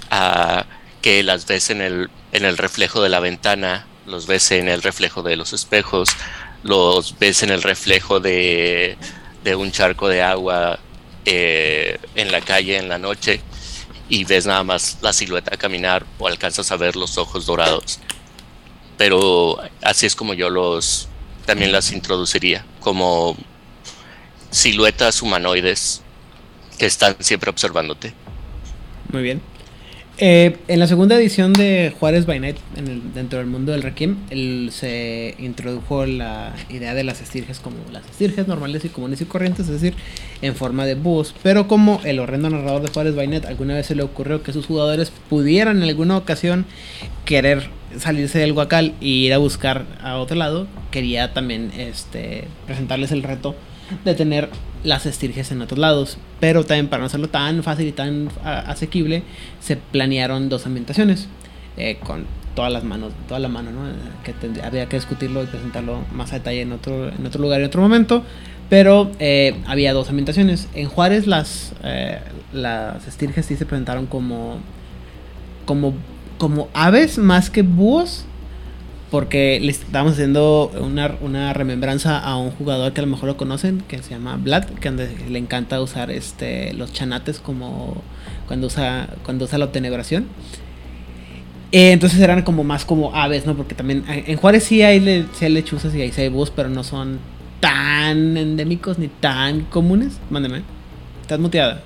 a 0.10 0.66
que 1.02 1.22
las 1.22 1.46
ves 1.46 1.70
en 1.70 1.82
el, 1.82 2.10
en 2.32 2.46
el 2.46 2.58
reflejo 2.58 3.02
de 3.02 3.10
la 3.10 3.20
ventana, 3.20 3.86
los 4.06 4.26
ves 4.26 4.52
en 4.52 4.70
el 4.70 4.82
reflejo 4.82 5.22
de 5.22 5.36
los 5.36 5.52
espejos, 5.52 6.10
los 6.64 7.20
ves 7.20 7.44
en 7.44 7.50
el 7.50 7.62
reflejo 7.62 8.22
de, 8.22 8.98
de 9.44 9.56
un 9.56 9.72
charco 9.72 10.08
de 10.08 10.22
agua 10.22 10.80
eh, 11.26 12.00
en 12.16 12.32
la 12.32 12.42
calle 12.42 12.78
en 12.78 12.90
la 12.90 12.98
noche 12.98 13.42
y 14.10 14.26
ves 14.26 14.46
nada 14.46 14.64
más 14.64 14.98
la 15.02 15.14
silueta 15.14 15.56
caminar 15.58 16.06
o 16.20 16.28
alcanzas 16.28 16.72
a 16.72 16.78
ver 16.78 16.96
los 16.96 17.18
ojos 17.18 17.46
dorados. 17.46 18.00
Pero 18.98 19.58
así 19.82 20.06
es 20.06 20.16
como 20.16 20.34
yo 20.34 20.50
los 20.50 21.10
también 21.46 21.72
las 21.72 21.92
introduciría, 21.92 22.66
como 22.80 23.36
siluetas 24.50 25.22
humanoides 25.22 26.02
que 26.78 26.86
están 26.86 27.16
siempre 27.20 27.50
observándote. 27.50 28.14
Muy 29.12 29.24
bien. 29.24 29.42
Eh, 30.20 30.58
en 30.68 30.80
la 30.80 30.86
segunda 30.86 31.16
edición 31.16 31.54
de 31.54 31.92
Juárez 32.00 32.28
by 32.28 32.38
en 32.38 32.44
el- 32.46 33.14
dentro 33.16 33.40
del 33.40 33.48
mundo 33.48 33.72
del 33.72 33.82
Requiem, 33.82 34.18
el- 34.30 34.70
se 34.72 35.34
introdujo 35.40 36.06
la 36.06 36.54
idea 36.70 36.94
de 36.94 37.04
las 37.04 37.20
estirges 37.20 37.60
como 37.60 37.78
las 37.92 38.06
estirges 38.06 38.48
normales 38.48 38.86
y 38.86 38.90
comunes 38.90 39.22
y 39.22 39.26
corrientes, 39.26 39.66
es 39.68 39.82
decir, 39.82 39.96
en 40.44 40.54
forma 40.56 40.86
de 40.86 40.94
búhos. 40.94 41.34
Pero 41.42 41.68
como 41.68 42.00
el 42.04 42.20
horrendo 42.20 42.52
narrador 42.52 42.84
de 42.84 42.90
Juárez 42.90 43.16
by 43.16 43.42
alguna 43.48 43.74
vez 43.74 43.88
se 43.88 43.96
le 43.96 44.04
ocurrió 44.04 44.44
que 44.44 44.54
sus 44.54 44.68
jugadores 44.68 45.12
pudieran 45.30 45.78
en 45.78 45.90
alguna 45.90 46.16
ocasión 46.16 46.66
querer 47.26 47.70
salirse 47.98 48.38
del 48.38 48.54
guacal 48.54 48.94
y 49.02 49.26
ir 49.26 49.34
a 49.34 49.40
buscar 49.40 49.86
a 50.04 50.18
otro 50.18 50.36
lado, 50.38 50.68
quería 50.92 51.34
también 51.34 51.72
este, 51.76 52.44
presentarles 52.68 53.12
el 53.12 53.24
reto 53.24 53.56
de 54.04 54.16
tener 54.16 54.50
las 54.84 55.06
estirges 55.06 55.52
en 55.52 55.62
otros 55.62 55.80
lados. 55.80 56.18
Pero 56.40 56.64
también 56.66 56.88
para 56.88 57.02
no 57.02 57.06
hacerlo 57.08 57.30
tan 57.30 57.64
fácil 57.64 57.88
y 57.88 57.92
tan 57.92 58.30
a- 58.44 58.60
asequible, 58.60 59.24
se 59.60 59.78
planearon 59.78 60.50
dos 60.50 60.66
ambientaciones. 60.66 61.28
eh, 61.76 61.98
con 62.04 62.26
todas 62.54 62.72
las 62.72 62.84
manos, 62.84 63.14
toda 63.28 63.40
la 63.40 63.48
mano, 63.48 63.72
¿no? 63.72 63.88
Eh, 63.90 63.94
Que 64.24 64.62
habría 64.62 64.86
que 64.88 64.96
discutirlo 64.98 65.42
y 65.42 65.48
presentarlo 65.48 66.02
más 66.14 66.32
a 66.34 66.36
detalle 66.36 66.62
en 66.62 66.72
otro, 66.72 67.10
en 67.10 67.26
otro 67.26 67.42
lugar 67.42 67.60
en 67.62 67.66
otro 67.66 67.82
momento. 67.82 68.24
Pero 68.70 69.12
eh, 69.18 69.56
había 69.66 69.92
dos 69.94 70.08
ambientaciones. 70.10 70.68
En 70.76 70.88
Juárez 70.88 71.26
las, 71.26 71.74
eh, 71.84 72.20
las 72.54 73.08
estirges 73.08 73.48
sí 73.48 73.56
se 73.56 73.66
presentaron 73.66 74.06
como, 74.06 74.60
como, 75.66 75.94
como 76.38 76.68
aves 76.74 77.18
más 77.18 77.50
que 77.50 77.62
búhos. 77.64 78.26
Porque 79.14 79.60
le 79.62 79.70
estábamos 79.70 80.14
haciendo 80.14 80.72
una, 80.82 81.12
una 81.22 81.54
remembranza 81.54 82.18
a 82.18 82.36
un 82.36 82.50
jugador 82.50 82.94
que 82.94 83.02
a 83.02 83.04
lo 83.06 83.12
mejor 83.12 83.28
lo 83.30 83.38
conocen, 83.38 83.84
que 83.88 84.02
se 84.02 84.10
llama 84.10 84.38
Vlad, 84.38 84.64
que 84.66 84.90
le 85.30 85.38
encanta 85.38 85.80
usar 85.84 86.10
este 86.10 86.74
los 86.74 86.92
chanates 86.94 87.38
como 87.40 88.02
cuando 88.48 88.66
usa, 88.66 89.10
cuando 89.24 89.46
usa 89.46 89.60
la 89.60 89.66
obtenebración. 89.66 90.26
Eh, 91.72 91.92
entonces 91.92 92.20
eran 92.22 92.42
como 92.42 92.64
más 92.64 92.86
como 92.86 93.16
aves, 93.16 93.46
¿no? 93.46 93.54
Porque 93.56 93.76
también 93.76 94.04
eh, 94.10 94.24
en 94.26 94.38
Juárez 94.38 94.64
sí 94.64 94.82
hay, 94.82 95.00
le- 95.00 95.26
sí 95.34 95.46
hay 95.46 95.52
lechuzas 95.52 95.94
y 95.94 96.02
ahí 96.02 96.12
sí 96.12 96.22
hay 96.22 96.30
búhos, 96.30 96.50
pero 96.50 96.70
no 96.70 96.84
son 96.84 97.20
tan 97.60 97.74
tan 98.04 98.36
endémicos 98.36 98.98
ni 98.98 99.10
tan 99.10 99.62
comunes. 99.66 100.20
Mándeme. 100.32 100.64
Estás 101.22 101.38
muteada. 101.40 101.82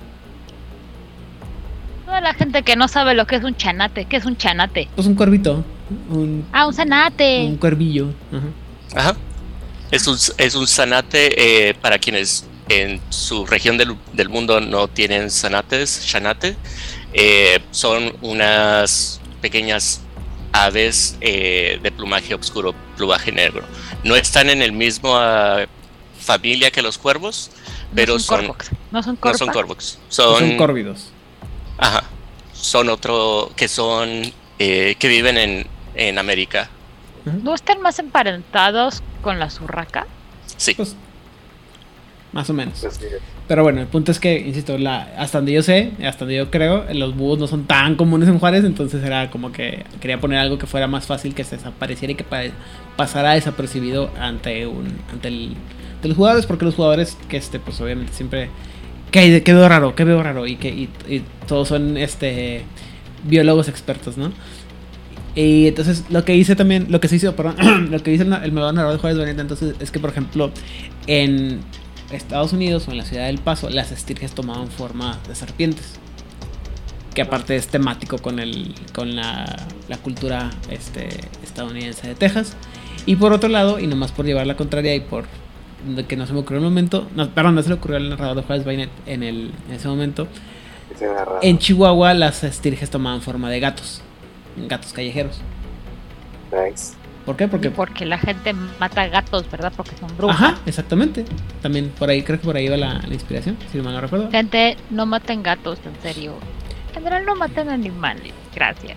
Toda 2.06 2.22
la 2.22 2.32
gente 2.32 2.62
que 2.62 2.74
no 2.74 2.88
sabe 2.88 3.14
lo 3.14 3.26
que 3.26 3.36
es 3.36 3.44
un 3.44 3.54
chanate, 3.54 4.06
¿qué 4.06 4.16
es 4.16 4.24
un 4.24 4.36
chanate? 4.38 4.88
Pues 4.96 5.06
un 5.06 5.14
cuervito. 5.14 5.62
Un, 6.10 6.46
Ah, 6.52 6.66
un 6.66 6.74
zanate. 6.74 7.44
un 7.46 7.56
cuervillo. 7.56 8.08
Ajá. 8.32 9.10
Ajá. 9.10 9.16
Es 9.90 10.06
un, 10.06 10.16
es 10.38 10.54
un 10.54 10.66
zanate 10.66 11.68
eh, 11.70 11.74
para 11.74 11.98
quienes 11.98 12.44
en 12.68 13.00
su 13.08 13.46
región 13.46 13.78
del, 13.78 13.96
del 14.12 14.28
mundo 14.28 14.60
no 14.60 14.88
tienen 14.88 15.30
zanates, 15.30 16.04
chanate. 16.06 16.56
eh, 17.14 17.60
son 17.70 18.14
unas 18.20 19.20
pequeñas 19.40 20.02
aves 20.52 21.16
eh, 21.22 21.78
de 21.82 21.90
plumaje 21.90 22.34
oscuro, 22.34 22.74
plumaje 22.96 23.32
negro. 23.32 23.62
No 24.04 24.14
están 24.16 24.50
en 24.50 24.60
el 24.60 24.72
mismo 24.72 25.16
ah, 25.16 25.64
familia 26.20 26.70
que 26.70 26.82
los 26.82 26.98
cuervos, 26.98 27.50
pero 27.94 28.14
no 28.14 28.18
son, 28.18 28.40
corvox, 28.40 28.70
No 28.90 29.02
son 29.02 29.14
no 29.14 29.20
corvox. 29.20 29.38
son 29.38 29.48
corvox. 29.48 29.98
Son, 30.10 30.38
Son, 30.40 30.56
córvidos. 30.58 31.06
ajá, 31.78 32.04
son 32.52 32.90
otro 32.90 33.50
que 33.56 33.68
son 33.68 34.30
eh, 34.58 34.94
que 34.98 35.08
viven 35.08 35.38
en, 35.38 35.66
en 35.98 36.18
América. 36.18 36.70
¿No 37.42 37.54
están 37.54 37.82
más 37.82 37.98
emparentados 37.98 39.02
con 39.20 39.38
la 39.38 39.48
urraca? 39.62 40.06
Sí. 40.56 40.72
Pues, 40.74 40.96
más 42.32 42.48
o 42.50 42.54
menos. 42.54 42.86
Pero 43.48 43.62
bueno, 43.62 43.80
el 43.80 43.86
punto 43.86 44.12
es 44.12 44.20
que, 44.20 44.38
insisto, 44.38 44.76
la, 44.78 45.08
hasta 45.18 45.38
donde 45.38 45.52
yo 45.52 45.62
sé, 45.62 45.92
hasta 46.06 46.20
donde 46.20 46.36
yo 46.36 46.50
creo, 46.50 46.84
los 46.92 47.16
búhos 47.16 47.38
no 47.38 47.46
son 47.46 47.64
tan 47.64 47.96
comunes 47.96 48.28
en 48.28 48.38
Juárez, 48.38 48.64
entonces 48.64 49.02
era 49.02 49.30
como 49.30 49.50
que 49.52 49.84
quería 50.00 50.20
poner 50.20 50.38
algo 50.38 50.58
que 50.58 50.66
fuera 50.66 50.86
más 50.86 51.06
fácil 51.06 51.34
que 51.34 51.44
se 51.44 51.56
desapareciera 51.56 52.12
y 52.12 52.14
que 52.14 52.24
pa- 52.24 52.42
pasara 52.96 53.32
desapercibido 53.32 54.10
ante 54.20 54.66
un 54.66 54.98
ante 55.10 55.28
el 55.28 55.54
de 56.02 56.08
los 56.08 56.16
jugadores, 56.16 56.44
porque 56.46 56.66
los 56.66 56.74
jugadores 56.74 57.16
que 57.28 57.38
este 57.38 57.58
pues 57.58 57.80
obviamente 57.80 58.12
siempre 58.12 58.50
que 59.10 59.20
hay 59.20 59.30
de- 59.30 59.42
que 59.42 59.54
veo 59.54 59.66
raro, 59.68 59.94
que 59.94 60.04
veo 60.04 60.22
raro 60.22 60.46
y 60.46 60.56
que 60.56 60.68
y, 60.68 60.90
y 61.08 61.24
todos 61.46 61.68
son 61.68 61.96
este 61.96 62.64
biólogos 63.24 63.68
expertos, 63.68 64.18
¿no? 64.18 64.30
Y 65.38 65.68
entonces 65.68 66.02
lo 66.10 66.24
que 66.24 66.34
hice 66.34 66.56
también, 66.56 66.86
lo 66.88 67.00
que 67.00 67.06
se 67.06 67.14
hizo, 67.14 67.36
perdón, 67.36 67.54
lo 67.92 68.02
que 68.02 68.12
hizo 68.12 68.24
el, 68.24 68.32
el 68.32 68.52
nuevo 68.52 68.72
narrador 68.72 68.96
de 68.96 69.00
Juárez 69.00 69.18
Bonita, 69.20 69.40
entonces 69.40 69.76
es 69.78 69.92
que 69.92 70.00
por 70.00 70.10
ejemplo 70.10 70.50
en 71.06 71.60
Estados 72.10 72.52
Unidos 72.52 72.88
o 72.88 72.90
en 72.90 72.98
la 72.98 73.04
ciudad 73.04 73.26
del 73.26 73.38
Paso, 73.38 73.70
las 73.70 73.92
estirges 73.92 74.32
tomaban 74.32 74.66
forma 74.66 75.16
de 75.28 75.36
serpientes. 75.36 75.94
Que 77.14 77.22
aparte 77.22 77.54
es 77.54 77.68
temático 77.68 78.18
con, 78.18 78.40
el, 78.40 78.74
con 78.92 79.14
la, 79.14 79.68
la 79.88 79.98
cultura 79.98 80.50
este, 80.70 81.08
estadounidense 81.44 82.08
de 82.08 82.14
Texas. 82.16 82.56
Y 83.06 83.14
por 83.14 83.32
otro 83.32 83.48
lado, 83.48 83.78
y 83.78 83.86
nomás 83.86 84.10
por 84.10 84.26
llevar 84.26 84.44
la 84.48 84.56
contraria 84.56 84.92
y 84.96 85.00
por 85.00 85.26
que 86.08 86.16
no 86.16 86.26
se 86.26 86.32
me 86.32 86.40
ocurrió 86.40 86.58
en 86.58 86.64
el 86.64 86.70
momento, 86.70 87.06
no, 87.14 87.30
perdón, 87.30 87.54
no 87.54 87.62
se 87.62 87.68
le 87.68 87.76
ocurrió 87.76 87.98
al 87.98 88.10
narrador 88.10 88.38
de 88.38 88.42
Juárez 88.42 88.64
Bainet 88.64 88.90
en, 89.06 89.22
el, 89.22 89.52
en 89.68 89.74
ese 89.76 89.86
momento, 89.86 90.26
en 91.40 91.58
Chihuahua 91.58 92.14
las 92.14 92.42
estirges 92.42 92.90
tomaban 92.90 93.22
forma 93.22 93.48
de 93.48 93.60
gatos, 93.60 94.02
gatos 94.66 94.92
callejeros. 94.92 95.40
Nice. 96.50 96.94
¿Por 97.24 97.36
qué? 97.36 97.46
Porque 97.46 97.70
Porque 97.70 98.06
la 98.06 98.16
gente 98.16 98.54
mata 98.80 99.06
gatos, 99.08 99.50
¿verdad? 99.50 99.70
Porque 99.76 99.94
son 99.96 100.16
brujas. 100.16 100.36
Ajá, 100.40 100.58
exactamente. 100.64 101.26
También 101.60 101.90
por 101.90 102.08
ahí, 102.08 102.22
creo 102.22 102.40
que 102.40 102.46
por 102.46 102.56
ahí 102.56 102.68
va 102.68 102.78
la, 102.78 103.02
la 103.06 103.14
inspiración, 103.14 103.58
si 103.70 103.78
mal 103.82 103.92
no 103.92 104.00
recuerdo. 104.00 104.30
Gente, 104.30 104.78
no 104.88 105.04
maten 105.04 105.42
gatos, 105.42 105.78
en 105.84 106.02
serio. 106.02 106.34
En 106.88 106.94
general 106.94 107.26
no 107.26 107.36
maten 107.36 107.68
animales. 107.68 108.32
Gracias. 108.54 108.96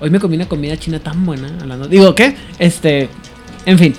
Hoy 0.00 0.10
me 0.10 0.18
comí 0.18 0.34
una 0.34 0.48
comida 0.48 0.76
china 0.76 0.98
tan 0.98 1.24
buena, 1.24 1.48
hablando. 1.60 1.86
Digo, 1.86 2.14
¿qué? 2.14 2.34
Este. 2.58 3.08
En 3.66 3.78
fin. 3.78 3.94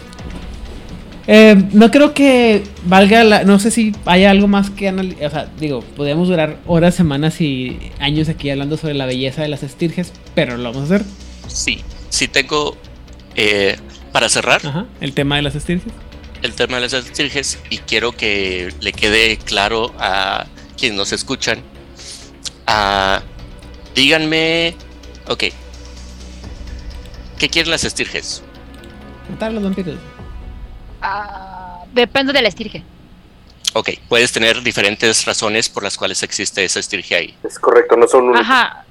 Eh, 1.28 1.56
no 1.72 1.90
creo 1.92 2.14
que 2.14 2.64
valga 2.86 3.24
la. 3.24 3.44
No 3.44 3.58
sé 3.60 3.72
si 3.72 3.94
haya 4.06 4.30
algo 4.32 4.48
más 4.48 4.70
que 4.70 4.88
analizar. 4.90 5.26
O 5.28 5.30
sea, 5.32 5.50
digo, 5.60 5.82
podríamos 5.96 6.28
durar 6.28 6.58
horas, 6.68 6.94
semanas 6.96 7.42
y 7.42 7.80
años 8.00 8.30
aquí 8.30 8.50
hablando 8.50 8.78
sobre 8.78 8.94
la 8.94 9.06
belleza 9.08 9.42
de 9.42 9.48
las 9.48 9.64
estirges, 9.64 10.14
pero 10.36 10.56
lo 10.58 10.72
vamos 10.72 10.92
a 10.92 10.96
hacer. 10.96 11.06
Sí, 11.48 11.82
sí 12.10 12.28
tengo 12.28 12.78
eh, 13.36 13.76
para 14.12 14.30
cerrar 14.30 14.62
Ajá. 14.66 14.86
El 15.02 15.14
tema 15.14 15.36
de 15.38 15.42
las 15.42 15.56
estirges. 15.56 15.92
el 16.44 16.54
tema 16.54 16.76
de 16.76 16.82
las 16.82 16.94
estirges 16.94 17.60
y 17.72 17.80
quiero 17.80 18.12
que 18.12 18.72
le 18.82 18.94
quede 18.94 19.38
claro 19.38 19.94
a 20.00 20.46
quienes 20.78 20.98
nos 20.98 21.12
escuchan. 21.12 21.60
Ah, 22.68 23.22
díganme, 23.96 24.76
ok, 25.28 25.46
¿qué 27.40 27.50
quieren 27.50 27.72
las 27.72 27.84
estirges? 27.84 28.44
Matar 29.30 29.50
a 29.50 29.54
los 29.54 29.64
vampiros. 29.64 29.98
Ah, 31.08 31.84
depende 31.94 32.34
del 32.34 32.48
estirge. 32.48 32.84
Ok, 33.74 33.90
puedes 34.10 34.32
tener 34.32 34.64
diferentes 34.64 35.24
razones 35.26 35.70
por 35.70 35.84
las 35.84 35.98
cuales 35.98 36.24
existe 36.24 36.66
esa 36.66 36.80
estirge 36.80 37.14
ahí. 37.14 37.38
Es 37.44 37.60
correcto, 37.60 37.96
no 37.96 38.08
son 38.08 38.30
un. 38.30 38.38
Ajá. 38.38 38.86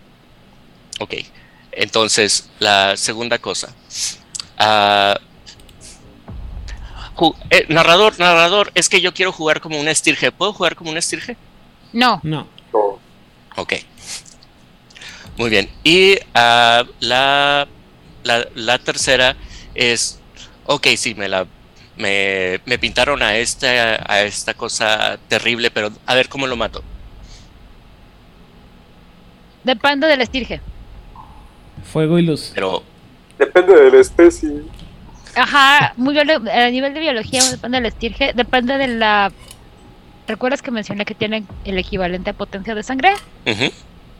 Ok, 1.01 1.15
entonces 1.73 2.49
la 2.61 2.97
segunda 2.97 3.39
cosa. 3.39 3.75
Ah, 4.57 5.19
eh, 7.51 7.67
narrador, 7.69 8.17
narrador, 8.21 8.71
es 8.77 8.89
que 8.89 9.01
yo 9.01 9.13
quiero 9.13 9.33
jugar 9.33 9.61
como 9.61 9.81
una 9.81 9.91
estirge. 9.91 10.31
¿Puedo 10.31 10.53
jugar 10.53 10.77
como 10.77 10.91
una 10.91 11.01
estirge? 11.01 11.37
No. 11.93 12.21
No. 12.23 12.47
no. 12.73 13.01
Ok. 13.57 13.73
Muy 15.37 15.51
bien. 15.51 15.69
Y 15.83 16.17
ah, 16.35 16.85
la, 17.01 17.67
la, 18.23 18.47
la 18.55 18.79
tercera 18.79 19.35
es, 19.75 20.21
ok, 20.67 20.87
sí, 20.97 21.17
me 21.17 21.29
la 21.29 21.47
me, 21.97 22.61
me 22.65 22.79
pintaron 22.79 23.23
a 23.23 23.37
esta, 23.37 24.03
a 24.13 24.23
esta 24.23 24.55
cosa 24.55 25.19
terrible, 25.29 25.71
pero 25.71 25.91
a 26.07 26.15
ver 26.15 26.29
cómo 26.29 26.47
lo 26.47 26.57
mato. 26.57 26.83
Depende 29.63 30.07
del 30.07 30.21
estirge. 30.21 30.61
Fuego 31.93 32.19
y 32.19 32.23
luz. 32.23 32.53
Pero, 32.55 32.83
Depende 33.39 33.75
de 33.75 33.91
la 33.91 34.01
especie. 34.01 34.51
Ajá, 35.35 35.95
muy 35.97 36.17
a 36.19 36.71
nivel 36.71 36.95
de 36.95 37.01
biología 37.01 37.43
depende 37.51 37.79
del 37.79 37.87
estirge, 37.87 38.33
depende 38.35 38.79
de 38.79 38.87
la... 38.87 39.33
¿Recuerdas 40.29 40.63
que 40.63 40.71
mencioné 40.71 41.05
que 41.05 41.15
tienen 41.15 41.47
el 41.65 41.77
equivalente 41.77 42.31
a 42.31 42.33
potencia 42.33 42.75
de 42.75 42.83
sangre? 42.83 43.15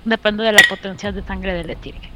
Depende 0.05 0.43
de 0.45 0.53
la 0.53 0.63
potencia 0.69 1.13
de 1.13 1.23
sangre 1.23 1.55
del 1.55 1.71
estirge. 1.71 2.11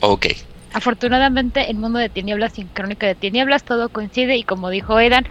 ok. 0.00 0.26
Afortunadamente, 0.72 1.70
en 1.70 1.80
Mundo 1.80 1.98
de 1.98 2.08
Tinieblas 2.08 2.56
y 2.58 2.62
en 2.62 2.68
Crónica 2.68 3.06
de 3.06 3.14
Tinieblas 3.14 3.64
todo 3.64 3.88
coincide 3.88 4.36
y 4.36 4.44
como 4.44 4.70
dijo 4.70 4.98
Edan, 5.00 5.26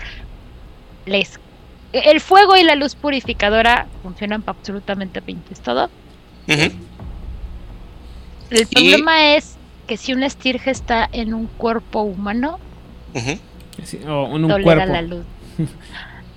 les... 1.05 1.39
el 1.93 2.19
fuego 2.19 2.57
y 2.57 2.63
la 2.63 2.75
luz 2.75 2.95
purificadora 2.95 3.87
funcionan 4.03 4.41
para 4.41 4.57
absolutamente 4.57 5.21
pinches 5.21 5.59
todo. 5.61 5.89
El 6.47 6.73
Y- 8.49 8.65
problema 8.65 9.35
es 9.35 9.55
que 9.87 9.97
si 9.97 10.13
un 10.13 10.23
estirge 10.23 10.71
está 10.71 11.07
en 11.11 11.33
un 11.33 11.47
cuerpo 11.47 12.01
humano. 12.01 12.59
Sí, 13.83 13.99
o 14.07 14.35
en 14.35 14.43
un 14.43 14.49
tolera 14.49 14.75
cuerpo. 14.85 14.93
la 14.93 15.01
luz. 15.01 15.25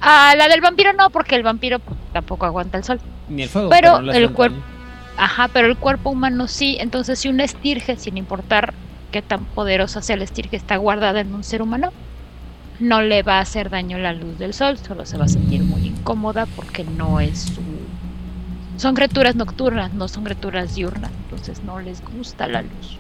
Ah, 0.01 0.35
la 0.37 0.49
del 0.49 0.61
vampiro 0.61 0.93
no, 0.95 1.11
porque 1.11 1.35
el 1.37 1.43
vampiro 1.43 1.81
tampoco 2.13 2.47
aguanta 2.47 2.79
el 2.79 2.85
sol. 2.85 3.01
Ni 3.29 3.43
el 3.43 3.49
fuego. 3.49 3.69
Pero 3.71 3.99
el 3.99 4.31
cuerpo-. 4.33 4.59
Ajá, 5.17 5.49
pero 5.49 5.67
el 5.69 5.77
cuerpo 5.77 6.11
humano 6.11 6.49
sí. 6.49 6.77
Entonces, 6.81 7.19
si 7.19 7.29
un 7.29 7.41
estirge, 7.41 7.97
sin 7.97 8.17
importar 8.17 8.75
qué 9.13 9.23
tan 9.23 9.45
poderosa 9.45 10.03
sea 10.03 10.17
el 10.17 10.23
estirge, 10.23 10.57
está 10.57 10.77
guardada 10.77 11.21
en 11.21 11.33
un 11.33 11.45
ser 11.45 11.63
humano, 11.63 11.93
no 12.81 13.01
le 13.03 13.23
va 13.23 13.39
a 13.39 13.43
hacer 13.43 13.71
daño 13.71 13.99
la 13.99 14.13
luz 14.13 14.39
del 14.39 14.55
sol, 14.55 14.79
solo 14.79 15.07
se 15.07 15.17
va 15.17 15.27
a 15.27 15.29
sentir 15.29 15.63
muy 15.63 15.87
incómoda 15.87 16.47
porque 16.57 16.83
no 16.83 17.21
es 17.21 17.43
su. 17.43 17.63
Son 18.79 18.95
criaturas 18.97 19.37
nocturnas, 19.37 19.93
no 19.93 20.09
son 20.09 20.25
criaturas 20.25 20.75
diurnas, 20.75 21.13
entonces 21.25 21.63
no 21.63 21.79
les 21.79 22.03
gusta 22.03 22.49
la 22.49 22.63
luz. 22.63 22.99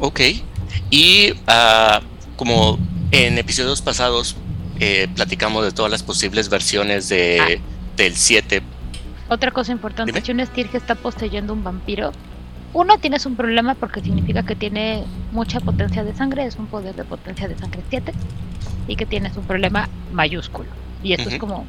Ok. 0.00 0.20
Y 0.90 1.32
ah, 1.46 2.02
como 2.36 2.78
en 3.12 3.38
episodios 3.38 3.80
pasados 3.80 4.36
eh, 4.80 5.08
platicamos 5.14 5.64
de 5.64 5.72
todas 5.72 5.90
las 5.90 6.02
posibles 6.02 6.50
versiones 6.50 7.08
de, 7.08 7.60
del 7.96 8.14
7. 8.14 8.62
Otra 9.28 9.50
cosa 9.50 9.72
importante, 9.72 10.12
Dime. 10.12 10.24
si 10.24 10.32
un 10.32 10.40
estirge 10.40 10.76
está 10.76 10.94
poseyendo 10.94 11.52
un 11.52 11.64
vampiro, 11.64 12.12
uno 12.72 12.98
tienes 12.98 13.24
un 13.26 13.36
problema 13.36 13.74
porque 13.74 14.00
significa 14.00 14.42
que 14.42 14.54
tiene 14.56 15.04
mucha 15.32 15.60
potencia 15.60 16.04
de 16.04 16.14
sangre, 16.14 16.44
es 16.46 16.56
un 16.56 16.66
poder 16.66 16.94
de 16.94 17.04
potencia 17.04 17.48
de 17.48 17.56
sangre 17.58 17.80
7, 17.90 18.12
y 18.88 18.96
que 18.96 19.06
tienes 19.06 19.36
un 19.36 19.44
problema 19.44 19.88
mayúsculo. 20.12 20.68
Y 21.02 21.12
esto 21.12 21.28
es 21.34 21.40
como 21.40 21.64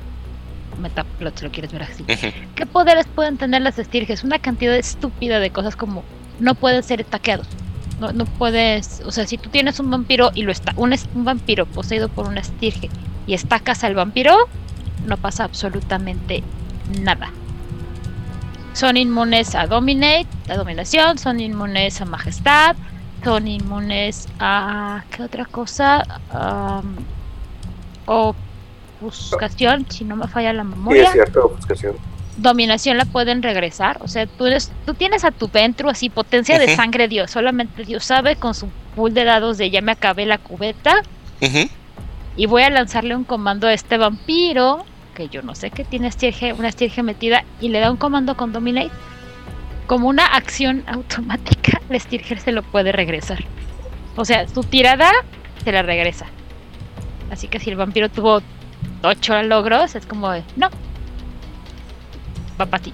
metaplot, 0.82 1.38
si 1.40 1.46
lo 1.46 1.52
quieres 1.52 1.72
ver 1.72 1.84
así. 1.84 2.04
¿Qué 2.56 2.66
poderes 2.66 3.06
pueden 3.08 3.38
tener 3.38 3.62
las 3.62 3.80
estirges? 3.80 4.24
Una 4.24 4.40
cantidad 4.40 4.76
estúpida 4.76 5.40
de 5.40 5.50
cosas 5.50 5.76
como 5.76 6.04
no 6.40 6.54
pueden 6.56 6.84
ser 6.84 7.04
taqueados. 7.04 7.48
No, 8.00 8.12
no 8.12 8.26
puedes, 8.26 9.02
o 9.06 9.12
sea, 9.12 9.26
si 9.26 9.38
tú 9.40 9.50
tienes 9.50 9.80
un 9.80 9.90
vampiro 9.90 10.30
y 10.36 10.44
lo 10.44 10.52
está, 10.52 10.74
un, 10.78 10.94
es- 10.94 11.08
un 11.16 11.24
vampiro 11.26 11.66
poseído 11.66 12.10
por 12.10 12.28
una 12.28 12.42
estirge 12.42 12.90
y 13.26 13.34
estacas 13.34 13.84
al 13.84 13.96
vampiro, 13.96 14.36
no 15.08 15.18
pasa 15.18 15.46
absolutamente 15.46 16.44
nada. 17.02 17.32
Son 18.78 18.96
inmunes 18.96 19.56
a 19.56 19.66
dominate, 19.66 20.28
a 20.50 20.56
dominación, 20.56 21.18
son 21.18 21.40
inmunes 21.40 22.00
a 22.00 22.06
majestad, 22.06 22.76
son 23.24 23.48
inmunes 23.48 24.28
a 24.40 25.04
¿qué 25.10 25.24
otra 25.24 25.46
cosa? 25.46 26.04
Am, 26.30 26.96
ofuscación, 28.06 29.88
si 29.90 30.04
no 30.04 30.16
me 30.16 30.28
falla 30.28 30.54
la 30.54 30.62
Sí, 30.64 30.70
memoria. 30.70 31.04
es 31.06 31.12
cierto, 31.12 31.46
ofuscación. 31.48 31.96
dominación 32.38 32.98
la 32.98 33.06
pueden 33.06 33.42
regresar. 33.42 33.98
O 34.02 34.08
sea, 34.08 34.28
tú, 34.28 34.46
eres, 34.46 34.72
tú 34.86 34.94
tienes 34.94 35.24
a 35.24 35.32
tu 35.32 35.48
Ventru 35.48 35.90
así, 35.90 36.10
potencia 36.12 36.60
de 36.60 36.76
sangre 36.76 37.08
Dios. 37.08 37.32
Solamente 37.32 37.84
Dios 37.84 38.04
sabe 38.06 38.36
con 38.36 38.54
su 38.54 38.70
pool 38.96 39.12
de 39.16 39.24
dados 39.24 39.58
de 39.58 39.72
ya 39.72 39.82
me 39.82 39.94
acabé 39.94 40.28
la 40.28 40.38
cubeta. 40.38 41.02
Y 42.36 42.46
voy 42.46 42.62
a 42.62 42.70
lanzarle 42.70 43.16
un 43.16 43.24
comando 43.24 43.66
a 43.66 43.74
este 43.74 43.98
vampiro. 43.98 44.86
Que 45.18 45.30
yo 45.30 45.42
no 45.42 45.56
sé 45.56 45.72
que 45.72 45.84
tiene 45.84 46.08
estirge, 46.10 46.54
una 46.54 46.68
estirge 46.70 47.02
metida. 47.02 47.44
Y 47.60 47.70
le 47.70 47.80
da 47.80 47.90
un 47.90 47.98
comando 47.98 48.38
con 48.38 48.54
Dominate. 48.54 48.92
Como 49.88 50.08
una 50.10 50.28
acción 50.28 50.84
automática, 50.86 51.82
la 51.90 51.98
estirge 51.98 52.38
se 52.38 52.52
lo 52.52 52.62
puede 52.62 52.92
regresar. 52.92 53.44
O 54.16 54.26
sea, 54.26 54.48
su 54.48 54.64
tirada 54.64 55.12
se 55.64 55.72
la 55.72 55.82
regresa. 55.82 56.28
Así 57.32 57.48
que 57.48 57.60
si 57.60 57.72
el 57.72 57.78
vampiro 57.78 58.10
tuvo 58.10 58.44
8 59.02 59.42
logros, 59.44 59.96
es 59.96 60.06
como 60.06 60.30
de, 60.30 60.44
no. 60.56 60.70
Va 62.62 62.68
para 62.68 62.84
ti. 62.84 62.94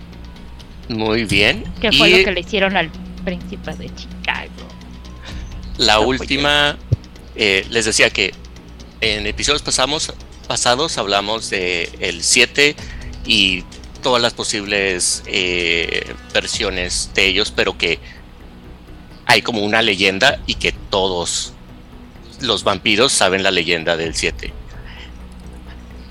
Muy 0.88 1.26
bien. 1.26 1.66
Que 1.82 1.92
fue 1.92 2.10
y 2.10 2.20
lo 2.20 2.24
que 2.26 2.32
le 2.32 2.40
hicieron 2.40 2.78
al 2.78 2.90
príncipe 3.26 3.74
de 3.76 3.94
Chicago. 3.94 4.50
la 5.78 5.96
No, 5.96 6.02
última, 6.04 6.78
eh, 7.36 7.66
les 7.70 7.84
decía 7.86 8.10
que 8.10 8.34
en 9.02 9.28
episodios 9.28 9.62
pasamos, 9.62 10.14
pasados 10.48 10.98
hablamos 10.98 11.50
de 11.50 11.90
el 12.00 12.24
7 12.24 12.76
y 13.26 13.64
todas 14.02 14.22
las 14.22 14.34
posibles 14.34 15.24
eh, 15.26 16.14
versiones 16.34 17.10
de 17.16 17.26
ellos, 17.26 17.52
pero 17.56 17.78
que 17.78 18.00
hay 19.26 19.42
como 19.42 19.62
una 19.62 19.82
leyenda 19.82 20.40
y 20.46 20.56
que 20.56 20.74
todos 20.74 21.54
los 22.42 22.64
vampiros 22.64 23.12
saben 23.12 23.42
la 23.42 23.52
leyenda 23.52 23.98
del 23.98 24.14
7. 24.14 24.54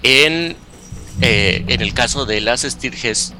En, 0.03 0.57
eh, 1.21 1.65
en 1.69 1.81
el 1.81 1.95
caso 1.95 2.25
de 2.25 2.41
las 2.41 2.65
estirges, 2.65 3.35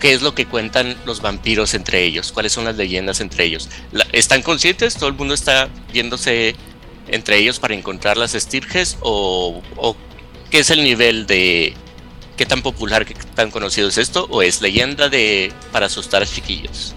¿qué 0.00 0.12
es 0.12 0.22
lo 0.22 0.34
que 0.34 0.46
cuentan 0.46 0.96
los 1.06 1.22
vampiros 1.22 1.74
entre 1.74 2.04
ellos? 2.04 2.32
¿Cuáles 2.32 2.52
son 2.52 2.64
las 2.64 2.76
leyendas 2.76 3.20
entre 3.20 3.44
ellos? 3.44 3.68
¿Están 4.12 4.42
conscientes? 4.42 4.96
¿Todo 4.96 5.08
el 5.08 5.14
mundo 5.14 5.34
está 5.34 5.68
viéndose 5.92 6.56
entre 7.10 7.38
ellos 7.38 7.58
para 7.58 7.74
encontrar 7.74 8.16
las 8.16 8.34
estirges? 8.34 8.98
¿O, 9.00 9.62
o 9.76 9.96
qué 10.50 10.60
es 10.60 10.70
el 10.70 10.82
nivel 10.82 11.26
de 11.26 11.74
qué 12.36 12.46
tan 12.46 12.62
popular, 12.62 13.04
qué 13.04 13.14
tan 13.34 13.50
conocido 13.50 13.88
es 13.88 13.98
esto? 13.98 14.26
¿O 14.30 14.42
es 14.42 14.62
leyenda 14.62 15.08
de 15.08 15.52
para 15.72 15.86
asustar 15.86 16.22
a 16.22 16.26
chiquillos? 16.26 16.94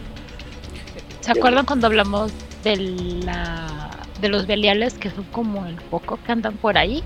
¿Se 1.22 1.32
acuerdan 1.32 1.66
cuando 1.66 1.88
hablamos 1.88 2.32
de 2.64 2.78
la 2.78 3.90
de 4.22 4.30
los 4.30 4.48
beliales 4.48 4.94
que 4.94 5.10
son 5.12 5.26
como 5.26 5.66
el 5.66 5.76
poco 5.76 6.18
que 6.26 6.32
andan 6.32 6.56
por 6.58 6.78
ahí? 6.78 7.04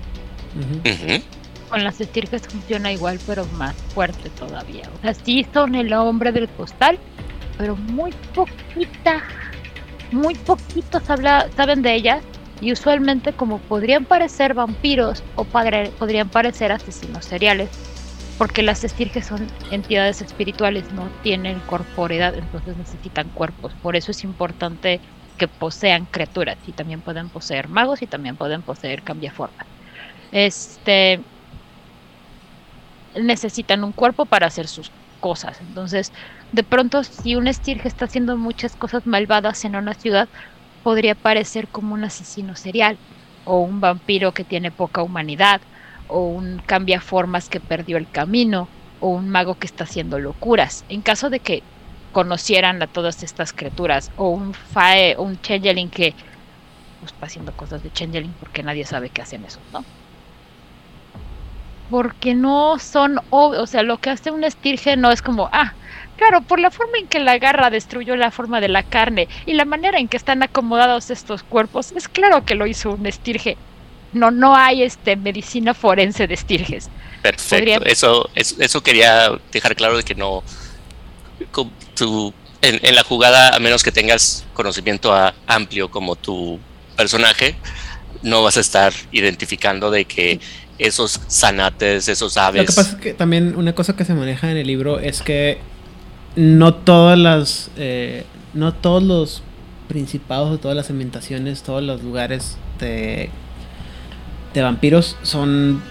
Con 1.68 1.84
las 1.84 2.00
estirges 2.00 2.42
funciona 2.42 2.92
igual, 2.92 3.18
pero 3.26 3.44
más 3.58 3.74
fuerte 3.94 4.30
todavía. 4.30 4.88
O 4.98 5.02
sea, 5.02 5.14
sí 5.14 5.46
son 5.52 5.74
el 5.74 5.92
hombre 5.92 6.32
del 6.32 6.48
costal, 6.48 6.98
pero 7.58 7.76
muy 7.76 8.12
poquita, 8.34 9.22
muy 10.12 10.34
poquitos 10.34 11.10
habla, 11.10 11.48
saben 11.56 11.82
de 11.82 11.94
ellas. 11.94 12.22
Y 12.60 12.72
usualmente, 12.72 13.32
como 13.34 13.60
podrían 13.60 14.06
parecer 14.06 14.54
vampiros 14.54 15.24
o 15.34 15.44
podrían 15.44 16.30
parecer 16.30 16.72
asesinos 16.72 17.24
seriales, 17.24 17.70
porque 18.36 18.62
las 18.62 18.84
estirges 18.84 19.26
son 19.26 19.46
entidades 19.70 20.22
espirituales, 20.22 20.92
no 20.92 21.10
tienen 21.22 21.60
corporeidad, 21.60 22.34
entonces 22.36 22.76
necesitan 22.76 23.30
cuerpos. 23.30 23.74
Por 23.80 23.96
eso 23.96 24.12
es 24.12 24.24
importante 24.24 25.02
que 25.36 25.48
posean 25.48 26.06
criaturas 26.06 26.56
y 26.66 26.72
también 26.72 27.02
pueden 27.02 27.30
poseer 27.30 27.68
magos 27.68 28.02
y 28.02 28.08
también 28.08 28.36
pueden 28.36 28.62
poseer 28.62 29.02
cambiaformas. 29.02 29.68
Este 30.30 31.24
necesitan 33.14 33.84
un 33.84 33.92
cuerpo 33.92 34.26
para 34.26 34.46
hacer 34.46 34.68
sus 34.68 34.92
cosas. 35.20 35.60
Entonces, 35.60 36.12
de 36.52 36.64
pronto, 36.64 37.02
si 37.04 37.34
un 37.36 37.48
estirge 37.48 37.88
está 37.88 38.04
haciendo 38.06 38.36
muchas 38.38 38.76
cosas 38.76 39.02
malvadas 39.06 39.64
en 39.64 39.76
una 39.76 39.94
ciudad, 39.94 40.28
podría 40.82 41.14
parecer 41.14 41.68
como 41.68 41.94
un 41.94 42.04
asesino 42.04 42.56
serial, 42.56 42.96
o 43.44 43.60
un 43.60 43.80
vampiro 43.80 44.32
que 44.32 44.44
tiene 44.44 44.70
poca 44.70 45.02
humanidad, 45.02 45.60
o 46.08 46.20
un 46.20 46.60
cambiaformas 46.64 47.48
que 47.48 47.60
perdió 47.60 47.96
el 47.96 48.10
camino, 48.10 48.68
o 49.00 49.08
un 49.08 49.28
mago 49.28 49.54
que 49.54 49.66
está 49.66 49.84
haciendo 49.84 50.18
locuras. 50.18 50.84
En 50.88 51.02
caso 51.02 51.30
de 51.30 51.40
que 51.40 51.62
conocieran 52.12 52.82
a 52.82 52.86
todas 52.86 53.22
estas 53.22 53.52
criaturas, 53.52 54.10
o 54.16 54.30
un 54.30 54.54
Fae, 54.54 55.16
o 55.16 55.22
un 55.22 55.40
Changeling 55.40 55.90
que 55.90 56.14
pues, 57.00 57.12
está 57.12 57.26
haciendo 57.26 57.52
cosas 57.52 57.82
de 57.82 57.92
Changeling 57.92 58.32
porque 58.40 58.62
nadie 58.62 58.84
sabe 58.84 59.10
que 59.10 59.22
hacen 59.22 59.44
eso, 59.44 59.60
¿no? 59.72 59.84
Porque 61.90 62.34
no 62.34 62.78
son, 62.78 63.20
o 63.30 63.66
sea, 63.66 63.82
lo 63.82 63.98
que 63.98 64.10
hace 64.10 64.30
un 64.30 64.44
estirge 64.44 64.96
no 64.96 65.10
es 65.10 65.22
como, 65.22 65.48
ah, 65.52 65.72
claro, 66.18 66.42
por 66.42 66.60
la 66.60 66.70
forma 66.70 66.98
en 66.98 67.06
que 67.06 67.18
la 67.20 67.38
garra 67.38 67.70
destruyó 67.70 68.16
la 68.16 68.30
forma 68.30 68.60
de 68.60 68.68
la 68.68 68.82
carne 68.82 69.28
y 69.46 69.54
la 69.54 69.64
manera 69.64 69.98
en 69.98 70.08
que 70.08 70.16
están 70.18 70.42
acomodados 70.42 71.10
estos 71.10 71.42
cuerpos, 71.42 71.92
es 71.96 72.08
claro 72.08 72.44
que 72.44 72.54
lo 72.54 72.66
hizo 72.66 72.90
un 72.92 73.06
estirge. 73.06 73.56
No, 74.12 74.30
no 74.30 74.56
hay 74.56 74.82
este 74.82 75.16
medicina 75.16 75.74
forense 75.74 76.26
de 76.26 76.34
estirges. 76.34 76.88
Perfecto. 77.22 77.78
Podría- 77.78 77.92
Eso, 77.92 78.28
es- 78.34 78.56
eso 78.58 78.82
quería 78.82 79.30
dejar 79.52 79.74
claro 79.76 79.96
de 79.96 80.02
que 80.02 80.14
no. 80.14 80.42
tu- 81.94 82.32
en, 82.62 82.80
en 82.82 82.94
la 82.94 83.04
jugada, 83.04 83.50
a 83.54 83.58
menos 83.60 83.82
que 83.82 83.92
tengas 83.92 84.44
conocimiento 84.54 85.12
a- 85.12 85.34
amplio 85.46 85.90
como 85.90 86.16
tu 86.16 86.58
personaje, 86.96 87.54
no 88.22 88.42
vas 88.42 88.56
a 88.56 88.60
estar 88.60 88.92
identificando 89.12 89.90
de 89.90 90.04
que 90.04 90.40
esos 90.78 91.20
zanates, 91.30 92.08
esos 92.08 92.36
aves. 92.36 92.62
Lo 92.62 92.66
que 92.66 92.72
pasa 92.72 92.90
es 92.96 93.00
que 93.00 93.14
también 93.14 93.54
una 93.56 93.74
cosa 93.74 93.94
que 93.94 94.04
se 94.04 94.14
maneja 94.14 94.50
en 94.50 94.56
el 94.56 94.66
libro 94.66 94.98
es 94.98 95.22
que 95.22 95.58
no 96.38 96.72
todas 96.74 97.18
las. 97.18 97.70
eh, 97.76 98.24
no 98.54 98.72
todos 98.72 99.02
los 99.02 99.42
principados, 99.88 100.50
o 100.50 100.58
todas 100.58 100.76
las 100.76 100.88
ambientaciones, 100.90 101.62
todos 101.62 101.82
los 101.82 102.02
lugares 102.02 102.56
de. 102.78 103.30
de 104.54 104.62
vampiros 104.62 105.16
son 105.22 105.82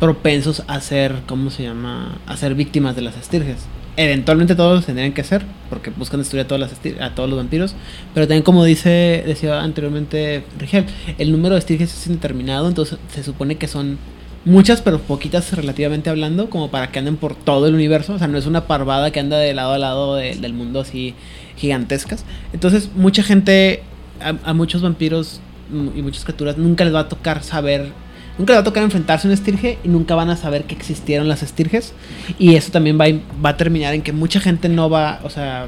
propensos 0.00 0.64
a 0.66 0.80
ser. 0.80 1.22
¿Cómo 1.26 1.50
se 1.50 1.62
llama? 1.62 2.18
A 2.26 2.36
ser 2.36 2.54
víctimas 2.54 2.96
de 2.96 3.02
las 3.02 3.16
estirges. 3.16 3.66
Eventualmente 3.96 4.54
todos 4.54 4.86
tendrían 4.86 5.12
que 5.12 5.24
ser, 5.24 5.44
porque 5.70 5.90
buscan 5.90 6.20
destruir 6.20 6.44
a, 6.44 6.48
todas 6.48 6.60
las 6.60 7.00
a 7.00 7.14
todos 7.14 7.28
los 7.28 7.38
vampiros. 7.38 7.74
Pero 8.14 8.26
también, 8.26 8.42
como 8.42 8.64
dice 8.64 9.22
decía 9.26 9.60
anteriormente 9.60 10.44
Rigel, 10.58 10.86
el 11.18 11.32
número 11.32 11.54
de 11.54 11.60
estirges 11.60 11.92
es 11.92 12.06
indeterminado, 12.06 12.68
entonces 12.68 12.98
se 13.12 13.22
supone 13.22 13.56
que 13.56 13.66
son 13.66 13.98
muchas, 14.44 14.80
pero 14.82 14.98
poquitas 15.00 15.52
relativamente 15.52 16.10
hablando, 16.10 16.48
como 16.50 16.70
para 16.70 16.90
que 16.90 16.98
anden 16.98 17.16
por 17.16 17.34
todo 17.34 17.66
el 17.66 17.74
universo. 17.74 18.14
O 18.14 18.18
sea, 18.18 18.28
no 18.28 18.38
es 18.38 18.46
una 18.46 18.66
parvada 18.66 19.10
que 19.10 19.20
anda 19.20 19.36
de 19.38 19.54
lado 19.54 19.72
a 19.74 19.78
lado 19.78 20.14
de- 20.16 20.34
del 20.36 20.52
mundo 20.52 20.80
así 20.80 21.14
gigantescas. 21.56 22.24
Entonces, 22.52 22.90
mucha 22.94 23.22
gente, 23.22 23.82
a, 24.20 24.52
muchos 24.54 24.82
vampiros 24.82 25.40
mm, 25.70 25.98
y 25.98 26.02
muchas 26.02 26.24
criaturas, 26.24 26.56
nunca 26.56 26.84
les 26.84 26.94
va 26.94 27.00
a 27.00 27.08
tocar 27.08 27.42
saber, 27.42 27.92
nunca 28.38 28.52
les 28.52 28.58
va 28.58 28.60
a 28.62 28.64
tocar 28.64 28.82
enfrentarse 28.82 29.26
a 29.26 29.30
un 29.30 29.34
estirge 29.34 29.78
y 29.84 29.88
nunca 29.88 30.14
van 30.14 30.30
a 30.30 30.36
saber 30.36 30.64
que 30.64 30.74
existieron 30.74 31.28
las 31.28 31.42
estirges. 31.42 31.92
Y 32.38 32.54
eso 32.54 32.70
también 32.72 32.98
va 32.98 33.06
va 33.44 33.50
a 33.50 33.56
terminar 33.56 33.94
en 33.94 34.02
que 34.02 34.12
mucha 34.12 34.40
gente 34.40 34.68
no 34.68 34.88
va, 34.88 35.20
o 35.24 35.30
sea, 35.30 35.66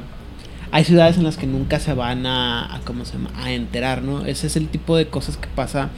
hay 0.71 0.85
ciudades 0.85 1.17
en 1.17 1.23
las 1.25 1.35
que 1.35 1.45
nunca 1.47 1.79
se 1.81 1.93
van 1.93 2.25
a, 2.25 2.73
a 2.75 2.79
¿cómo 2.79 3.03
se 3.03 3.13
llama? 3.13 3.29
a 3.43 3.51
enterar, 3.51 4.01
¿no? 4.01 4.25
Ese 4.25 4.47
es 4.47 4.55
el 4.55 4.69
tipo 4.69 4.95
de 4.95 5.07
cosas 5.07 5.35
que 5.35 5.47
pasa 5.53 5.89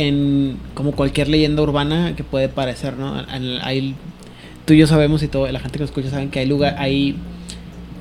en 0.00 0.58
como 0.74 0.92
cualquier 0.92 1.28
leyenda 1.28 1.62
urbana 1.62 2.14
que 2.16 2.24
puede 2.24 2.48
parecer, 2.48 2.96
¿no? 2.96 3.14
Hay, 3.62 3.94
tú 4.64 4.74
y 4.74 4.78
yo 4.78 4.86
sabemos 4.86 5.22
y 5.22 5.28
todo, 5.28 5.50
la 5.50 5.60
gente 5.60 5.78
que 5.78 5.82
nos 5.84 5.90
escucha 5.90 6.10
saben 6.10 6.30
que 6.30 6.40
hay 6.40 6.46
lugar, 6.46 6.76
hay 6.78 7.16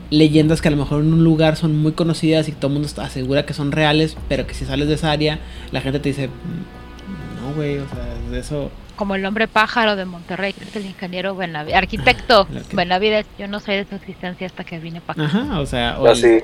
leyendas 0.09 0.61
que 0.61 0.67
a 0.67 0.71
lo 0.71 0.77
mejor 0.77 1.01
en 1.01 1.13
un 1.13 1.23
lugar 1.23 1.55
son 1.55 1.77
muy 1.77 1.93
conocidas 1.93 2.47
y 2.47 2.51
todo 2.51 2.67
el 2.67 2.73
mundo 2.73 2.89
asegura 3.01 3.45
que 3.45 3.53
son 3.53 3.71
reales, 3.71 4.15
pero 4.29 4.45
que 4.45 4.53
si 4.53 4.65
sales 4.65 4.87
de 4.87 4.93
esa 4.95 5.11
área, 5.11 5.39
la 5.71 5.81
gente 5.81 5.99
te 5.99 6.09
dice, 6.09 6.27
"Mm, 6.27 7.41
no, 7.47 7.53
güey, 7.55 7.77
o 7.79 7.87
sea, 7.89 8.05
de 8.31 8.39
eso... 8.39 8.71
Como 8.95 9.15
el 9.15 9.25
hombre 9.25 9.47
pájaro 9.49 9.95
de 9.97 10.05
Monterrey, 10.05 10.53
que 10.53 10.63
es 10.63 10.75
el 10.75 10.85
ingeniero 10.85 11.35
Benavides, 11.35 11.75
arquitecto 11.75 12.47
el. 12.53 12.63
Benavides. 12.75 13.25
Yo 13.37 13.47
no 13.49 13.59
sé 13.59 13.73
de 13.73 13.85
su 13.85 13.95
existencia 13.95 14.47
hasta 14.47 14.63
que 14.63 14.79
vine 14.79 15.01
para 15.01 15.25
acá. 15.27 15.37
Ajá, 15.37 15.59
o 15.59 15.65
sea, 15.65 15.99
o 15.99 16.05
el- 16.05 16.11
Así. 16.13 16.37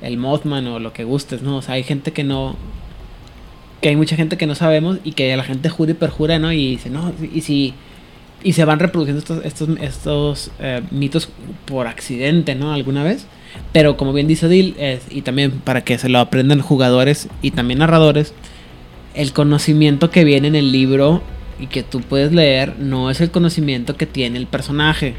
el 0.00 0.16
Mothman 0.16 0.66
o 0.68 0.78
lo 0.78 0.94
que 0.94 1.04
gustes, 1.04 1.42
¿no? 1.42 1.56
O 1.58 1.62
sea, 1.62 1.74
hay 1.74 1.82
gente 1.82 2.12
que 2.14 2.24
no. 2.24 2.56
Que 3.80 3.90
hay 3.90 3.96
mucha 3.96 4.16
gente 4.16 4.36
que 4.36 4.46
no 4.46 4.54
sabemos 4.54 4.98
y 5.04 5.12
que 5.12 5.36
la 5.36 5.44
gente 5.44 5.68
jura 5.68 5.92
y 5.92 5.94
perjura, 5.94 6.38
¿no? 6.38 6.52
Y 6.52 6.70
dice, 6.72 6.90
no, 6.90 7.12
y 7.32 7.40
si. 7.42 7.74
Y 8.42 8.52
se 8.52 8.64
van 8.64 8.78
reproduciendo 8.78 9.18
estos, 9.18 9.44
estos, 9.44 9.68
estos 9.80 10.50
eh, 10.60 10.82
mitos 10.92 11.28
por 11.64 11.88
accidente, 11.88 12.54
¿no? 12.54 12.72
Alguna 12.72 13.02
vez. 13.02 13.26
Pero 13.72 13.96
como 13.96 14.12
bien 14.12 14.28
dice 14.28 14.48
Dil, 14.48 14.76
y 15.10 15.22
también 15.22 15.50
para 15.50 15.82
que 15.82 15.98
se 15.98 16.08
lo 16.08 16.18
aprendan 16.18 16.60
jugadores 16.60 17.28
y 17.42 17.50
también 17.50 17.80
narradores, 17.80 18.34
el 19.14 19.32
conocimiento 19.32 20.10
que 20.10 20.24
viene 20.24 20.48
en 20.48 20.54
el 20.54 20.70
libro 20.70 21.22
y 21.58 21.66
que 21.66 21.82
tú 21.82 22.00
puedes 22.00 22.32
leer 22.32 22.78
no 22.78 23.10
es 23.10 23.20
el 23.20 23.30
conocimiento 23.30 23.96
que 23.96 24.06
tiene 24.06 24.38
el 24.38 24.46
personaje. 24.46 25.14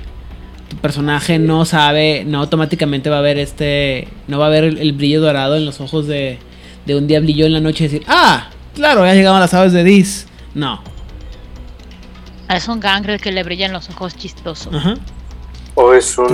Tu 0.70 0.78
personaje 0.78 1.38
Sí. 1.38 1.44
no 1.44 1.66
sabe, 1.66 2.24
no 2.26 2.40
automáticamente 2.40 3.10
va 3.10 3.18
a 3.20 3.22
ver 3.22 3.38
este, 3.38 4.08
no 4.28 4.40
va 4.40 4.48
a 4.48 4.50
ver 4.50 4.64
el, 4.64 4.78
el 4.78 4.94
brillo 4.94 5.20
dorado 5.20 5.58
en 5.58 5.66
los 5.66 5.82
ojos 5.82 6.08
de, 6.08 6.38
de 6.86 6.96
un 6.96 7.08
diablillo 7.08 7.46
en 7.46 7.54
la 7.54 7.60
noche 7.60 7.86
y 7.86 7.88
decir, 7.88 8.04
ah, 8.08 8.50
claro, 8.76 9.06
ya 9.06 9.14
llegaban 9.14 9.40
las 9.40 9.54
aves 9.54 9.74
de 9.74 9.84
Dis. 9.84 10.28
No. 10.54 10.82
Es 12.50 12.68
un 12.68 12.80
gangrel 12.80 13.22
que 13.22 13.32
le 13.32 13.44
brillan 13.44 13.72
los 13.74 13.90
ojos 13.90 14.16
chistosos. 14.16 14.74
Ajá. 14.74 14.96
O 15.76 15.94
es 15.94 16.18
un- 16.18 16.34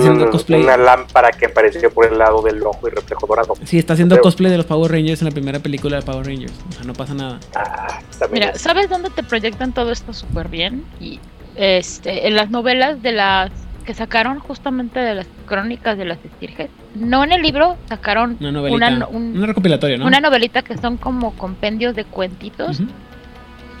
una 0.54 0.76
lámpara 0.76 1.30
que 1.30 1.46
apareció 1.46 1.90
por 1.92 2.06
el 2.10 2.18
lado 2.18 2.42
del 2.42 2.62
ojo 2.62 2.88
y 2.88 2.90
reflejo 2.90 3.26
dorado. 3.26 3.54
Sí, 3.64 3.78
está 3.78 3.92
haciendo 3.92 4.14
Pero- 4.14 4.22
cosplay 4.22 4.50
de 4.50 4.56
los 4.56 4.66
Power 4.66 4.90
Rangers 4.90 5.20
en 5.20 5.26
la 5.26 5.30
primera 5.30 5.58
película 5.60 5.96
de 5.96 6.02
Power 6.02 6.26
Rangers. 6.26 6.54
O 6.70 6.72
sea, 6.72 6.84
no 6.84 6.94
pasa 6.94 7.14
nada. 7.14 7.38
Ah, 7.54 8.00
Mira, 8.32 8.48
es- 8.50 8.62
¿sabes 8.62 8.88
dónde 8.88 9.10
te 9.10 9.22
proyectan 9.22 9.72
todo 9.72 9.92
esto 9.92 10.12
súper 10.14 10.48
bien? 10.48 10.84
Y 11.00 11.20
este, 11.54 12.26
en 12.26 12.34
las 12.34 12.50
novelas 12.50 13.02
de 13.02 13.12
las 13.12 13.50
que 13.86 13.94
sacaron 13.94 14.40
justamente 14.40 14.98
de 15.00 15.14
las 15.14 15.26
crónicas 15.46 15.96
de 15.96 16.04
las 16.04 16.18
estirges. 16.24 16.68
No 16.96 17.22
en 17.24 17.32
el 17.32 17.40
libro, 17.40 17.76
sacaron 17.88 18.36
Una 18.40 18.50
novelita. 18.52 18.76
Una 18.76 18.90
no- 18.90 19.08
un- 19.08 19.38
un 19.38 19.46
recopilatorio, 19.46 19.96
¿no? 19.98 20.06
una 20.06 20.20
novelita 20.20 20.62
que 20.62 20.76
son 20.76 20.96
como 20.96 21.32
compendios 21.36 21.94
de 21.94 22.04
cuentitos. 22.04 22.80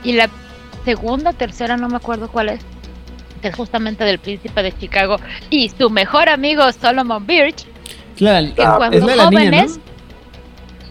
Y 0.04 0.12
la 0.12 0.28
segunda, 0.84 1.32
tercera, 1.32 1.76
no 1.76 1.88
me 1.88 1.96
acuerdo 1.96 2.28
cuál 2.28 2.50
es, 2.50 2.60
que 3.42 3.48
es 3.48 3.54
justamente 3.56 4.04
del 4.04 4.20
príncipe 4.20 4.62
de 4.62 4.72
Chicago 4.78 5.16
y 5.50 5.68
su 5.70 5.90
mejor 5.90 6.28
amigo 6.28 6.70
Solomon 6.72 7.26
Birch. 7.26 7.66
La, 8.18 8.40
que 8.54 8.62
Ah, 8.62 8.74
cuando 8.78 8.96
es 8.96 9.04
la 9.04 9.10
de 9.10 9.16
la 9.16 9.24
niña, 9.30 9.40
jóvenes, 9.40 9.76
¿no? 9.78 9.82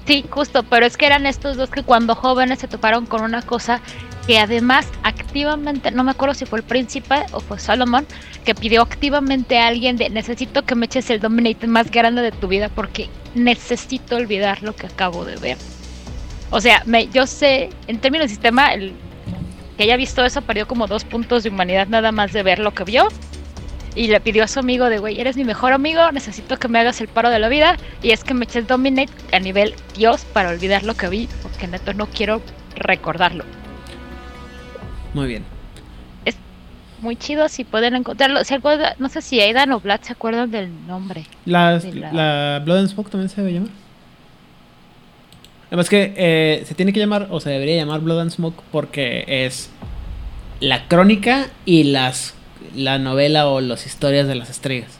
sí, 0.05 0.25
justo, 0.29 0.63
pero 0.63 0.85
es 0.85 0.97
que 0.97 1.05
eran 1.05 1.25
estos 1.25 1.55
dos 1.55 1.69
que 1.69 1.83
cuando 1.83 2.13
jóvenes 2.15 2.59
se 2.59 2.67
toparon 2.67 3.05
con 3.05 3.21
una 3.23 3.41
cosa 3.41 3.79
que 4.27 4.39
además 4.39 4.87
activamente, 5.03 5.91
no 5.91 6.03
me 6.03 6.11
acuerdo 6.11 6.33
si 6.33 6.45
fue 6.45 6.59
el 6.59 6.65
príncipe 6.65 7.25
o 7.31 7.39
fue 7.39 7.59
Solomon, 7.59 8.05
que 8.43 8.55
pidió 8.55 8.81
activamente 8.81 9.59
a 9.59 9.67
alguien 9.67 9.97
de 9.97 10.09
necesito 10.09 10.63
que 10.63 10.75
me 10.75 10.87
eches 10.87 11.09
el 11.09 11.19
dominate 11.19 11.67
más 11.67 11.91
grande 11.91 12.21
de 12.21 12.31
tu 12.31 12.47
vida 12.47 12.69
porque 12.69 13.09
necesito 13.35 14.15
olvidar 14.15 14.63
lo 14.63 14.75
que 14.75 14.87
acabo 14.87 15.25
de 15.25 15.35
ver. 15.37 15.57
O 16.49 16.61
sea, 16.61 16.83
me, 16.85 17.07
yo 17.07 17.27
sé, 17.27 17.69
en 17.87 17.99
términos 17.99 18.25
de 18.25 18.29
sistema, 18.29 18.73
el 18.73 18.93
que 19.77 19.83
haya 19.83 19.97
visto 19.97 20.23
eso 20.23 20.41
perdió 20.41 20.67
como 20.67 20.87
dos 20.87 21.03
puntos 21.03 21.43
de 21.43 21.49
humanidad 21.49 21.87
nada 21.87 22.11
más 22.11 22.33
de 22.33 22.43
ver 22.43 22.59
lo 22.59 22.73
que 22.73 22.83
vio. 22.83 23.07
Y 23.93 24.07
le 24.07 24.19
pidió 24.19 24.43
a 24.43 24.47
su 24.47 24.59
amigo 24.59 24.89
de, 24.89 24.97
güey, 24.97 25.21
eres 25.21 25.37
mi 25.37 25.45
mejor 25.45 25.71
amigo, 25.71 26.11
necesito 26.11 26.57
que 26.57 26.67
me 26.67 26.79
hagas 26.79 26.99
el 26.99 27.07
paro 27.07 27.29
de 27.29 27.39
la 27.39 27.47
vida. 27.47 27.77
Y 28.01 28.11
es 28.11 28.23
que 28.25 28.33
me 28.33 28.43
eches 28.43 28.67
Dominate 28.67 29.11
a 29.31 29.39
nivel 29.39 29.73
Dios 29.95 30.25
para 30.25 30.49
olvidar 30.49 30.83
lo 30.83 30.95
que 30.95 31.07
vi, 31.07 31.29
porque 31.41 31.67
neto 31.67 31.93
no 31.93 32.07
quiero 32.07 32.41
recordarlo. 32.75 33.45
Muy 35.15 35.27
bien. 35.27 35.43
Muy 37.01 37.15
chido 37.17 37.47
si 37.49 37.63
pueden 37.65 37.93
encontrarlo. 37.95 38.43
¿Se 38.45 38.55
acuerda? 38.55 38.95
No 38.99 39.09
sé 39.09 39.21
si 39.21 39.39
Aidan 39.39 39.71
o 39.73 39.79
Vlad 39.79 40.01
se 40.01 40.13
acuerdan 40.13 40.49
del 40.49 40.69
nombre. 40.87 41.25
Las- 41.45 41.83
la- 41.93 42.11
la... 42.11 42.61
Blood 42.63 42.77
and 42.79 42.87
Smoke 42.89 43.09
también 43.11 43.29
se 43.29 43.41
debe 43.41 43.53
llamar. 43.53 43.69
Además 45.67 45.89
que 45.89 46.13
eh, 46.17 46.63
se 46.65 46.73
tiene 46.73 46.93
que 46.93 46.99
llamar, 46.99 47.27
o 47.31 47.39
se 47.39 47.49
debería 47.49 47.75
llamar 47.75 47.99
Blood 48.01 48.21
and 48.21 48.31
Smoke 48.31 48.61
porque 48.71 49.23
es 49.27 49.69
la 50.61 50.87
crónica 50.87 51.47
y 51.65 51.83
las 51.85 52.33
la 52.75 52.97
novela 52.97 53.47
o 53.47 53.61
las 53.61 53.85
historias 53.85 54.27
de 54.27 54.35
las 54.35 54.49
estrellas. 54.49 54.97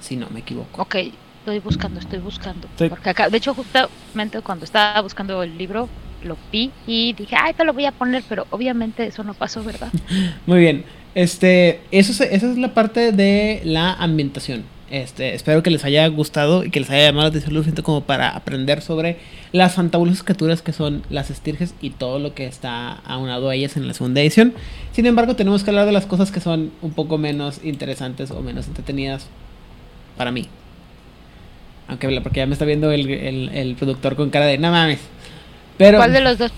Si 0.00 0.16
no 0.16 0.28
me 0.30 0.40
equivoco. 0.40 0.80
Ok, 0.82 0.94
estoy 1.40 1.58
buscando, 1.58 2.00
estoy 2.00 2.20
buscando. 2.20 2.68
Sí. 2.78 2.88
Porque 2.88 3.10
acá, 3.10 3.28
de 3.28 3.36
hecho, 3.36 3.54
justamente 3.54 4.40
cuando 4.40 4.64
estaba 4.64 5.00
buscando 5.00 5.42
el 5.42 5.58
libro, 5.58 5.88
lo 6.24 6.36
vi 6.52 6.70
y 6.86 7.12
dije, 7.14 7.36
ay, 7.38 7.52
te 7.54 7.64
lo 7.64 7.72
voy 7.72 7.86
a 7.86 7.92
poner, 7.92 8.22
pero 8.28 8.46
obviamente 8.50 9.06
eso 9.06 9.24
no 9.24 9.34
pasó, 9.34 9.62
¿verdad? 9.64 9.88
Muy 10.46 10.60
bien. 10.60 10.84
Este, 11.14 11.80
eso 11.90 12.12
se- 12.12 12.34
esa 12.34 12.50
es 12.50 12.56
la 12.58 12.72
parte 12.74 13.12
de 13.12 13.60
la 13.64 13.92
ambientación. 13.92 14.64
Este, 14.90 15.32
espero 15.34 15.62
que 15.62 15.70
les 15.70 15.84
haya 15.86 16.06
gustado 16.08 16.64
y 16.64 16.70
que 16.70 16.80
les 16.80 16.90
haya 16.90 17.04
llamado 17.06 17.22
la 17.24 17.28
atención 17.30 17.54
suficiente 17.54 17.82
como 17.82 18.02
para 18.02 18.28
aprender 18.30 18.82
sobre 18.82 19.16
las 19.52 19.74
fantabulosas 19.74 20.22
criaturas 20.22 20.60
que 20.60 20.72
son 20.74 21.02
las 21.08 21.30
estirges 21.30 21.74
y 21.80 21.90
todo 21.90 22.18
lo 22.18 22.34
que 22.34 22.44
está 22.44 22.92
aunado 23.06 23.48
a 23.48 23.54
ellas 23.54 23.76
en 23.78 23.88
la 23.88 23.94
segunda 23.94 24.20
edición. 24.20 24.52
Sin 24.92 25.06
embargo, 25.06 25.34
tenemos 25.34 25.64
que 25.64 25.70
hablar 25.70 25.86
de 25.86 25.92
las 25.92 26.04
cosas 26.04 26.30
que 26.30 26.40
son 26.40 26.72
un 26.82 26.92
poco 26.92 27.16
menos 27.16 27.60
interesantes 27.64 28.30
o 28.30 28.42
menos 28.42 28.68
entretenidas 28.68 29.28
para 30.18 30.30
mí. 30.30 30.46
Aunque 31.88 32.08
porque 32.22 32.38
ya 32.40 32.46
me 32.46 32.52
está 32.52 32.64
viendo 32.64 32.90
el, 32.92 33.08
el- 33.10 33.48
el 33.54 33.74
productor 33.76 34.14
con 34.16 34.30
cara 34.30 34.46
de 34.46 34.58
no 34.58 34.70
mames. 34.70 35.00
Pero 35.86 35.98
¿Cuál 35.98 36.12
de 36.12 36.20
los 36.20 36.38
dos? 36.38 36.52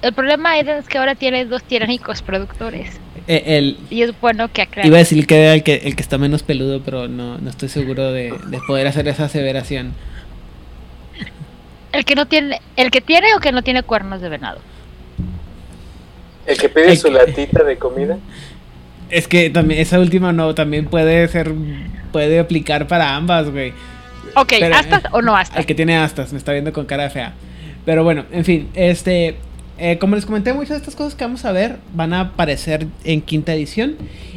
El 0.00 0.12
problema 0.12 0.58
es 0.58 0.86
que 0.86 0.98
ahora 0.98 1.14
tiene 1.16 1.44
dos 1.44 1.62
tiránicos 1.64 2.22
productores. 2.22 3.00
el, 3.26 3.78
Y 3.90 4.02
es 4.02 4.18
bueno 4.20 4.48
que 4.52 4.62
aclare. 4.62 4.86
Iba 4.86 4.96
a 4.96 5.00
decir 5.00 5.26
que 5.26 5.42
era 5.42 5.54
el 5.54 5.62
que, 5.64 5.74
el 5.76 5.96
que 5.96 6.02
está 6.02 6.18
menos 6.18 6.42
peludo, 6.44 6.80
pero 6.84 7.08
no, 7.08 7.38
no 7.38 7.50
estoy 7.50 7.68
seguro 7.68 8.12
de, 8.12 8.32
de 8.46 8.60
poder 8.66 8.86
hacer 8.86 9.08
esa 9.08 9.24
aseveración. 9.24 9.92
El 11.92 12.04
que 12.04 12.14
no 12.14 12.26
tiene, 12.26 12.60
el 12.76 12.90
que 12.90 13.00
tiene 13.00 13.34
o 13.34 13.40
que 13.40 13.50
no 13.50 13.62
tiene 13.62 13.82
cuernos 13.82 14.20
de 14.20 14.28
venado. 14.28 14.60
El 16.46 16.56
que 16.58 16.68
pide 16.68 16.92
El 16.92 16.98
su 16.98 17.08
que- 17.08 17.14
latita 17.14 17.64
de 17.64 17.76
comida. 17.76 18.18
Es 19.10 19.26
que 19.26 19.48
también 19.50 19.80
esa 19.80 19.98
última 19.98 20.32
no, 20.32 20.54
también 20.54 20.84
puede 20.84 21.26
ser, 21.28 21.52
puede 22.12 22.38
aplicar 22.38 22.86
para 22.86 23.16
ambas, 23.16 23.50
güey. 23.50 23.72
Ok, 24.36 24.52
Pero, 24.60 24.76
¿astas 24.76 25.04
eh, 25.04 25.08
o 25.12 25.22
no 25.22 25.34
astas? 25.34 25.58
El 25.58 25.66
que 25.66 25.74
tiene 25.74 25.96
astas, 25.96 26.30
me 26.32 26.38
está 26.38 26.52
viendo 26.52 26.72
con 26.74 26.84
cara 26.84 27.08
fea. 27.08 27.32
Pero 27.88 28.04
bueno, 28.04 28.26
en 28.32 28.44
fin, 28.44 28.68
este, 28.74 29.36
eh, 29.78 29.96
como 29.98 30.14
les 30.14 30.26
comenté, 30.26 30.52
muchas 30.52 30.72
de 30.72 30.76
estas 30.76 30.94
cosas 30.94 31.14
que 31.14 31.24
vamos 31.24 31.46
a 31.46 31.52
ver 31.52 31.78
van 31.94 32.12
a 32.12 32.20
aparecer 32.20 32.86
en 33.02 33.22
quinta 33.22 33.54
edición. 33.54 33.96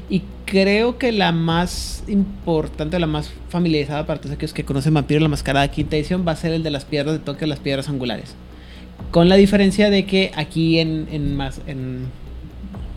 Y 0.09 0.21
creo 0.45 0.97
que 0.97 1.11
la 1.11 1.33
más 1.33 2.05
importante, 2.07 2.97
la 2.97 3.07
más 3.07 3.29
familiarizada 3.49 4.05
para 4.05 4.21
todos 4.21 4.35
aquellos 4.35 4.53
que 4.53 4.63
conocen 4.63 4.93
Vampiro 4.93 5.19
la 5.19 5.27
Mascarada 5.27 5.67
quinta 5.67 5.97
edición 5.97 6.23
va 6.25 6.31
a 6.31 6.37
ser 6.37 6.53
el 6.53 6.63
de 6.63 6.69
las 6.69 6.85
piedras 6.85 7.11
de 7.11 7.19
toque, 7.19 7.45
las 7.45 7.59
piedras 7.59 7.89
angulares. 7.89 8.35
Con 9.11 9.27
la 9.27 9.35
diferencia 9.35 9.89
de 9.89 10.05
que 10.05 10.31
aquí 10.33 10.79
en, 10.79 11.09
en, 11.11 11.35
más, 11.35 11.59
en, 11.67 12.05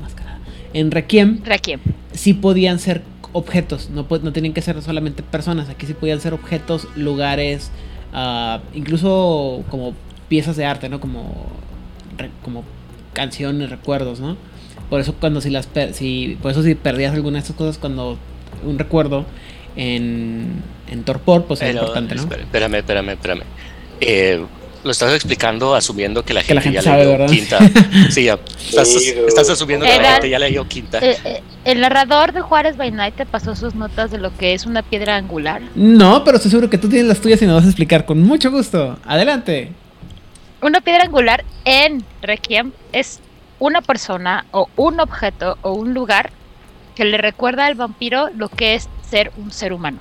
Mascarada, 0.00 0.38
en 0.72 0.92
Requiem 0.92 1.42
Requiem. 1.42 1.80
sí 2.12 2.32
podían 2.32 2.78
ser 2.78 3.02
objetos, 3.32 3.90
no, 3.90 4.06
no 4.08 4.32
tenían 4.32 4.54
que 4.54 4.62
ser 4.62 4.80
solamente 4.82 5.24
personas, 5.24 5.68
aquí 5.68 5.86
sí 5.86 5.94
podían 5.94 6.20
ser 6.20 6.32
objetos, 6.32 6.86
lugares, 6.94 7.72
ah, 8.12 8.60
incluso 8.72 9.64
como 9.68 9.94
piezas 10.28 10.56
de 10.56 10.64
arte, 10.64 10.88
¿no? 10.88 11.00
Como, 11.00 11.46
re- 12.18 12.30
como 12.42 12.64
canciones, 13.12 13.70
recuerdos, 13.70 14.20
¿no? 14.20 14.36
Por 14.90 15.00
eso 15.00 15.14
cuando 15.18 15.40
si 15.40 15.50
las 15.50 15.66
per- 15.66 15.94
si, 15.94 16.36
por 16.42 16.50
eso 16.50 16.62
si 16.62 16.74
perdías 16.74 17.14
alguna 17.14 17.34
de 17.38 17.40
estas 17.42 17.56
cosas 17.56 17.78
cuando 17.78 18.18
un 18.64 18.78
recuerdo 18.78 19.24
en, 19.76 20.62
en 20.90 21.02
torpor, 21.04 21.44
pues 21.44 21.60
es 21.62 21.68
Pero, 21.68 21.80
importante, 21.80 22.14
¿no? 22.14 22.22
Espérame, 22.22 22.74
espérame, 22.76 23.08
espérame. 23.10 23.42
Eh, 24.00 24.44
lo 24.84 24.90
estás 24.90 25.14
explicando 25.14 25.74
asumiendo 25.74 26.22
que 26.24 26.34
la 26.34 26.42
Que 26.42 26.52
la 26.54 26.60
gente, 26.60 26.78
gente 26.80 26.84
ya 26.84 26.90
sabe, 26.90 27.04
leyó 27.06 27.18
¿verdad? 27.18 27.34
quinta. 27.34 27.58
Sí, 28.10 28.24
ya. 28.24 28.38
Estás, 28.68 28.88
estás 28.94 29.48
asumiendo 29.48 29.86
que 29.86 29.96
la 29.96 30.12
gente 30.12 30.28
ya 30.28 30.38
leyó 30.38 30.68
quinta. 30.68 30.98
Eh, 31.00 31.42
el 31.64 31.80
narrador 31.80 32.32
de 32.32 32.42
Juárez 32.42 32.76
by 32.76 32.90
Night 32.90 33.14
te 33.14 33.24
pasó 33.24 33.56
sus 33.56 33.74
notas 33.74 34.10
de 34.10 34.18
lo 34.18 34.36
que 34.36 34.52
es 34.52 34.66
una 34.66 34.82
piedra 34.82 35.16
angular. 35.16 35.62
No, 35.74 36.22
pero 36.24 36.36
estoy 36.36 36.50
seguro 36.50 36.68
que 36.68 36.76
tú 36.76 36.88
tienes 36.90 37.08
las 37.08 37.20
tuyas 37.20 37.40
y 37.40 37.46
nos 37.46 37.54
vas 37.56 37.64
a 37.64 37.68
explicar 37.68 38.04
con 38.04 38.20
mucho 38.22 38.50
gusto. 38.50 38.98
Adelante. 39.06 39.72
Una 40.64 40.80
piedra 40.80 41.04
angular 41.04 41.44
en 41.66 42.02
Requiem 42.22 42.72
es 42.90 43.20
una 43.58 43.82
persona 43.82 44.46
o 44.50 44.70
un 44.76 44.98
objeto 44.98 45.58
o 45.60 45.72
un 45.72 45.92
lugar 45.92 46.30
que 46.94 47.04
le 47.04 47.18
recuerda 47.18 47.66
al 47.66 47.74
vampiro 47.74 48.30
lo 48.34 48.48
que 48.48 48.74
es 48.74 48.88
ser 49.02 49.30
un 49.36 49.52
ser 49.52 49.74
humano. 49.74 49.98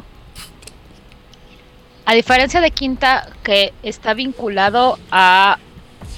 A 2.05 2.13
diferencia 2.13 2.61
de 2.61 2.71
Quinta, 2.71 3.27
que 3.43 3.73
está 3.83 4.13
vinculado 4.13 4.99
a 5.11 5.57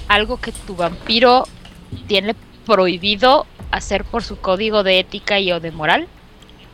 algo 0.06 0.36
que 0.36 0.52
tu 0.52 0.76
vampiro 0.76 1.48
tiene 2.06 2.36
prohibido 2.64 3.46
hacer 3.72 4.04
por 4.04 4.22
su 4.22 4.38
código 4.38 4.84
de 4.84 5.00
ética 5.00 5.40
y 5.40 5.50
o 5.50 5.58
de 5.58 5.72
moral, 5.72 6.06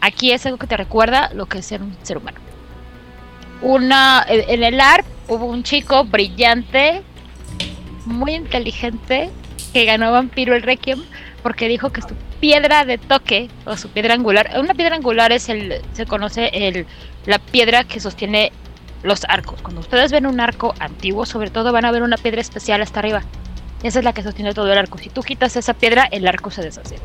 aquí 0.03 0.33
es 0.33 0.45
algo 0.45 0.59
que 0.59 0.67
te 0.67 0.77
recuerda 0.77 1.31
lo 1.33 1.47
que 1.47 1.61
es 1.61 1.65
ser 1.65 1.81
un 1.81 1.97
ser 2.03 2.19
humano. 2.19 2.39
Una, 3.63 4.27
en 4.29 4.63
el 4.63 4.79
ARP 4.79 5.07
hubo 5.29 5.47
un 5.47 5.63
chico 5.63 6.05
brillante, 6.05 7.03
muy 8.07 8.35
inteligente, 8.35 9.31
que 9.73 9.85
ganó 9.85 10.13
Vampiro 10.13 10.55
el 10.55 10.63
Requiem 10.63 11.03
porque 11.43 11.69
dijo 11.69 11.91
que 11.91 12.03
su 12.03 12.15
piedra 12.41 12.85
de 12.85 12.99
toque 12.99 13.49
o 13.65 13.77
su 13.77 13.89
piedra 13.89 14.15
angular, 14.15 14.51
una 14.59 14.75
piedra 14.75 14.97
angular 14.97 15.33
es 15.33 15.49
el, 15.49 15.81
se 15.93 16.07
conoce 16.07 16.51
el, 16.53 16.87
la 17.27 17.39
piedra 17.39 17.85
que 17.85 18.01
sostiene 18.01 18.53
los 19.03 19.25
arcos. 19.29 19.61
Cuando 19.63 19.81
ustedes 19.81 20.13
ven 20.13 20.27
un 20.27 20.41
arco 20.41 20.75
antiguo, 20.79 21.27
sobre 21.27 21.51
todo 21.51 21.73
van 21.73 21.85
a 21.85 21.91
ver 21.91 22.03
una 22.03 22.17
piedra 22.17 22.41
especial 22.41 22.81
hasta 22.83 23.01
arriba. 23.01 23.23
Esa 23.83 23.99
es 23.99 24.05
la 24.05 24.13
que 24.13 24.23
sostiene 24.23 24.55
todo 24.55 24.71
el 24.71 24.79
arco. 24.79 24.99
Si 24.99 25.09
tú 25.09 25.23
quitas 25.23 25.57
esa 25.57 25.75
piedra, 25.75 26.09
el 26.13 26.27
arco 26.29 26.51
se 26.53 26.63
deshace. 26.63 26.97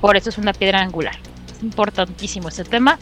Por 0.00 0.16
eso 0.16 0.30
es 0.30 0.38
una 0.38 0.52
piedra 0.52 0.80
angular. 0.80 1.14
Es 1.54 1.62
importantísimo 1.62 2.48
ese 2.48 2.64
tema. 2.64 2.98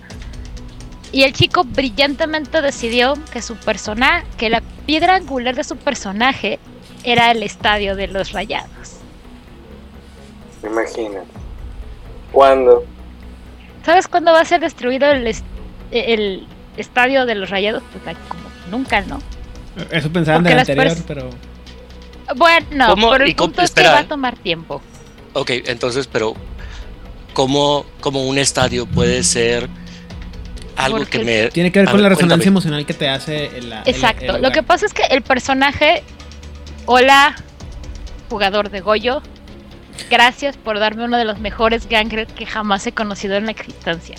Y 1.13 1.23
el 1.23 1.33
chico 1.33 1.65
brillantemente 1.65 2.61
decidió 2.61 3.15
que 3.33 3.41
su 3.41 3.57
personaje, 3.57 4.27
que 4.37 4.51
la 4.51 4.63
piedra 4.87 5.15
angular 5.15 5.55
de 5.55 5.65
su 5.65 5.77
personaje 5.77 6.59
era 7.05 7.31
el 7.31 7.43
estadio 7.43 7.97
de 7.97 8.09
los 8.09 8.33
rayados. 8.33 8.99
Imagínate. 10.65 11.27
¿Cuándo? 12.31 12.85
¿Sabes 13.85 14.07
cuándo 14.09 14.33
va 14.33 14.41
a 14.41 14.45
ser 14.45 14.61
destruido 14.61 15.11
el, 15.11 15.27
est- 15.27 15.45
el 15.91 16.47
estadio 16.77 17.27
de 17.27 17.35
los 17.35 17.51
rayados? 17.51 17.83
Pues 18.05 18.17
como 18.29 18.43
nunca, 18.71 19.01
¿no? 19.03 19.19
Eso 19.91 20.11
pensaba 20.13 20.39
en 20.39 20.45
Porque 20.45 20.53
el 20.53 20.59
las 20.59 20.69
anterior, 20.69 20.97
pero 21.07 21.31
Bueno, 22.37 22.87
¿Cómo? 22.91 23.11
pero 23.11 23.25
el 23.25 23.35
punto 23.35 23.63
es 23.63 23.71
que 23.73 23.83
va 23.83 23.99
a 24.01 24.05
tomar 24.09 24.37
tiempo. 24.37 24.81
Ok, 25.35 25.51
entonces, 25.67 26.07
pero 26.07 26.35
¿cómo, 27.33 27.85
cómo 28.01 28.25
un 28.27 28.39
estadio 28.39 28.87
puede 28.87 29.23
ser 29.25 29.69
algo 30.77 30.99
Porque- 30.99 31.19
que 31.19 31.25
me... 31.25 31.49
Tiene 31.51 31.73
que 31.73 31.81
ver 31.81 31.89
con 31.89 31.97
ver, 31.97 32.03
la 32.05 32.09
resonancia 32.11 32.37
cuéntame. 32.37 32.49
emocional 32.49 32.87
que 32.87 32.95
te 32.95 33.09
hace 33.09 33.47
el, 33.59 33.73
el- 33.73 33.83
Exacto. 33.87 34.37
el 34.37 34.43
Lo 34.43 34.53
que 34.53 34.63
pasa 34.63 34.87
es 34.87 34.95
que 34.95 35.03
el 35.11 35.23
personaje, 35.23 36.03
hola, 36.87 37.35
jugador 38.29 38.71
de 38.71 38.81
Goyo, 38.81 39.23
gracias 40.11 40.57
por 40.57 40.79
darme 40.79 41.05
uno 41.05 41.17
de 41.17 41.25
los 41.25 41.39
mejores 41.39 41.89
gangres 41.89 42.29
que 42.33 42.47
jamás 42.47 42.87
he 42.87 42.93
conocido 42.93 43.37
en 43.37 43.47
la 43.47 43.53
existencia. 43.53 44.17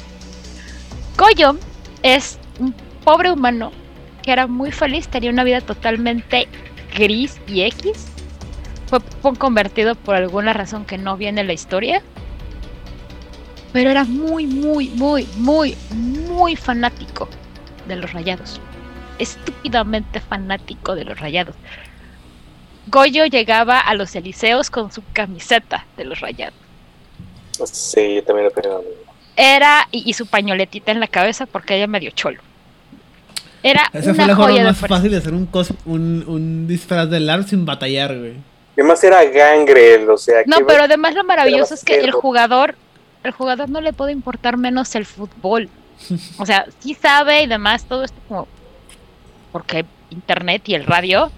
Goyo 1.18 1.57
es 2.02 2.40
un 2.60 2.73
pobre 3.03 3.31
humano 3.31 3.72
que 4.22 4.31
era 4.31 4.48
muy 4.48 4.72
feliz, 4.72 5.07
tenía 5.07 5.30
una 5.30 5.44
vida 5.44 5.61
totalmente 5.61 6.48
gris 6.95 7.40
y 7.48 7.61
X. 7.61 8.07
Fue 9.22 9.35
convertido 9.35 9.95
por 9.95 10.15
alguna 10.15 10.53
razón 10.53 10.85
que 10.85 10.98
no 10.98 11.18
viene 11.18 11.41
en 11.41 11.48
la 11.48 11.53
historia. 11.53 12.02
Pero 13.73 13.90
era 13.90 14.03
muy, 14.03 14.45
muy, 14.45 14.90
muy, 14.90 15.27
muy, 15.38 15.76
muy 15.91 16.56
fanático 16.56 17.27
de 17.88 17.95
los 17.95 18.14
rayados 18.14 18.61
estúpidamente 19.19 20.19
fanático 20.19 20.95
de 20.95 21.06
los 21.06 21.19
rayados. 21.19 21.56
Goyo 22.88 23.26
llegaba 23.26 23.80
a 23.80 23.93
los 23.95 24.15
Eliseos 24.15 24.69
con 24.69 24.91
su 24.91 25.01
camiseta 25.14 25.85
de 25.97 26.05
los 26.05 26.19
rayados. 26.19 26.55
Sí, 27.65 28.15
yo 28.15 28.23
también 28.23 28.45
lo 28.45 28.51
creo. 28.51 28.84
Era, 29.35 29.88
y, 29.91 30.10
y 30.10 30.14
su 30.14 30.26
pañoletita 30.27 30.91
en 30.91 30.99
la 30.99 31.07
cabeza 31.07 31.45
porque 31.45 31.76
ella 31.76 31.88
medio 31.88 32.11
cholo. 32.11 32.41
Era 33.61 33.89
Esa 33.93 34.11
una 34.11 34.15
fue 34.15 34.27
la 34.27 34.35
forma 34.35 34.64
más 34.64 34.77
fácil 34.77 35.11
de 35.11 35.18
hacer 35.18 35.34
un, 35.34 35.49
cos- 35.49 35.73
un, 35.85 36.23
un 36.27 36.68
disfraz 36.68 37.10
de 37.10 37.19
Lars 37.22 37.49
sin 37.49 37.65
batallar, 37.65 38.18
güey. 38.18 38.34
Además 38.76 39.03
era 39.03 39.23
Gangrel, 39.23 40.10
o 40.10 40.18
sea, 40.18 40.41
No, 40.45 40.57
pero 40.68 40.84
además 40.84 41.14
lo 41.14 41.23
maravilloso 41.23 41.73
es 41.76 41.84
que 41.84 41.99
el 41.99 42.11
jugador, 42.11 42.76
el 43.23 43.31
jugador 43.31 43.69
no 43.69 43.80
le 43.81 43.93
puede 43.93 44.11
importar 44.11 44.57
menos 44.57 44.93
el 44.95 45.05
fútbol. 45.05 45.69
O 46.38 46.45
sea, 46.45 46.65
sí 46.80 46.95
sabe 46.95 47.43
y 47.43 47.47
demás, 47.47 47.85
todo 47.85 48.03
esto 48.03 48.18
como 48.27 48.47
porque 49.51 49.85
internet 50.10 50.64
y 50.68 50.73
el 50.73 50.85
radio, 50.85 51.31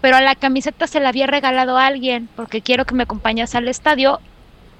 pero 0.00 0.16
a 0.16 0.20
la 0.20 0.34
camiseta 0.34 0.86
se 0.86 1.00
la 1.00 1.10
había 1.10 1.26
regalado 1.26 1.76
alguien 1.76 2.28
porque 2.36 2.62
quiero 2.62 2.84
que 2.84 2.94
me 2.94 3.02
acompañes 3.02 3.54
al 3.54 3.68
estadio. 3.68 4.20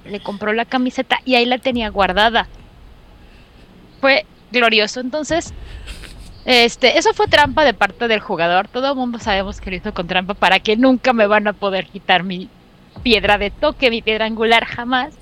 Le 0.05 0.19
compró 0.19 0.51
la 0.53 0.65
camiseta 0.65 1.19
y 1.25 1.35
ahí 1.35 1.45
la 1.45 1.59
tenía 1.59 1.89
guardada. 1.89 2.47
Fue 3.99 4.25
glorioso. 4.51 4.99
Entonces, 4.99 5.53
este, 6.45 6.97
eso 6.97 7.13
fue 7.13 7.27
trampa 7.27 7.63
de 7.63 7.75
parte 7.75 8.07
del 8.07 8.19
jugador. 8.19 8.67
Todo 8.67 8.89
el 8.89 8.95
mundo 8.95 9.19
sabemos 9.19 9.61
que 9.61 9.69
lo 9.69 9.75
hizo 9.75 9.93
con 9.93 10.07
trampa 10.07 10.33
para 10.33 10.59
que 10.59 10.75
nunca 10.75 11.13
me 11.13 11.27
van 11.27 11.47
a 11.47 11.53
poder 11.53 11.85
quitar 11.85 12.23
mi 12.23 12.49
piedra 13.03 13.37
de 13.37 13.51
toque, 13.51 13.91
mi 13.91 14.01
piedra 14.01 14.25
angular 14.25 14.65
jamás. 14.65 15.13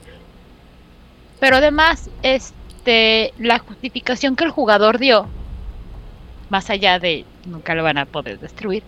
Pero 1.42 1.58
además, 1.58 2.10
este, 2.24 3.34
la 3.38 3.60
justificación 3.60 4.38
que 4.38 4.46
el 4.46 4.52
jugador 4.52 4.98
dio, 4.98 5.28
más 6.50 6.70
allá 6.70 7.00
de 7.00 7.26
nunca 7.46 7.76
lo 7.76 7.84
van 7.84 7.98
a 7.98 8.06
poder 8.06 8.40
destruir, 8.40 8.84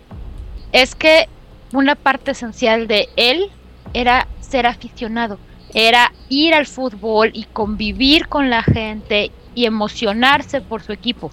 es 0.72 0.96
que 0.96 1.28
una 1.74 1.96
parte 1.96 2.32
esencial 2.32 2.88
de 2.88 3.10
él 3.16 3.50
era 3.94 4.28
ser 4.40 4.66
aficionado, 4.66 5.38
era 5.74 6.12
ir 6.30 6.54
al 6.54 6.66
fútbol 6.66 7.32
y 7.34 7.46
convivir 7.46 8.28
con 8.28 8.50
la 8.50 8.64
gente 8.64 9.32
y 9.56 9.66
emocionarse 9.66 10.62
por 10.62 10.82
su 10.82 10.92
equipo. 10.92 11.32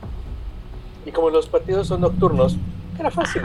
Y 1.07 1.11
como 1.11 1.31
los 1.31 1.49
partidos 1.49 1.89
son 1.89 2.03
nocturnos, 2.03 2.57
era 2.99 3.11
fácil. 3.11 3.43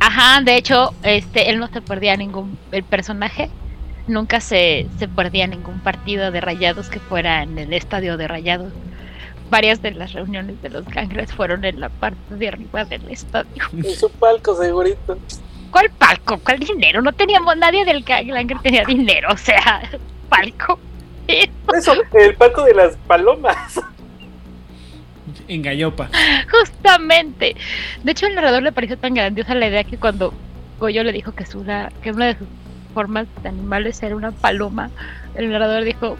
Ajá, 0.00 0.40
de 0.42 0.56
hecho, 0.56 0.92
este, 1.02 1.50
él 1.50 1.58
no 1.58 1.68
se 1.68 1.80
perdía 1.80 2.16
ningún, 2.16 2.58
el 2.72 2.82
personaje 2.82 3.50
nunca 4.08 4.40
se, 4.40 4.88
se 4.98 5.06
perdía 5.08 5.46
ningún 5.46 5.78
partido 5.80 6.30
de 6.30 6.40
rayados 6.40 6.88
que 6.88 6.98
fuera 6.98 7.42
en 7.42 7.58
el 7.58 7.72
estadio 7.72 8.16
de 8.16 8.28
rayados. 8.28 8.72
Varias 9.52 9.82
de 9.82 9.90
las 9.90 10.14
reuniones 10.14 10.62
de 10.62 10.70
los 10.70 10.86
gangres 10.86 11.30
fueron 11.30 11.62
en 11.66 11.78
la 11.78 11.90
parte 11.90 12.36
de 12.36 12.48
arriba 12.48 12.86
del 12.86 13.06
estadio. 13.10 13.64
En 13.76 13.94
su 13.94 14.08
palco, 14.08 14.56
segurito. 14.56 15.18
¿Cuál 15.70 15.90
palco? 15.90 16.38
¿Cuál 16.38 16.58
dinero? 16.60 17.02
No 17.02 17.12
teníamos 17.12 17.54
nadie 17.58 17.84
del 17.84 18.02
gang 18.02 18.46
que 18.48 18.54
tenía 18.62 18.82
dinero, 18.84 19.28
o 19.30 19.36
sea, 19.36 19.82
palco. 20.30 20.78
Eso, 21.76 21.92
el 22.14 22.34
palco 22.34 22.64
de 22.64 22.72
las 22.72 22.96
palomas. 23.06 23.78
En 25.48 25.60
Gallopa. 25.60 26.08
Justamente. 26.50 27.54
De 28.02 28.12
hecho, 28.12 28.24
al 28.24 28.34
narrador 28.34 28.62
le 28.62 28.72
pareció 28.72 28.96
tan 28.96 29.12
grandiosa 29.12 29.54
la 29.54 29.68
idea 29.68 29.84
que 29.84 29.98
cuando 29.98 30.32
Goyo 30.80 31.04
le 31.04 31.12
dijo 31.12 31.32
que, 31.32 31.44
su, 31.44 31.62
que 32.02 32.10
una 32.10 32.28
de 32.28 32.38
sus 32.38 32.48
formas 32.94 33.26
de 33.42 33.50
animales 33.50 34.02
era 34.02 34.16
una 34.16 34.32
paloma, 34.32 34.88
el 35.34 35.50
narrador 35.50 35.84
dijo, 35.84 36.16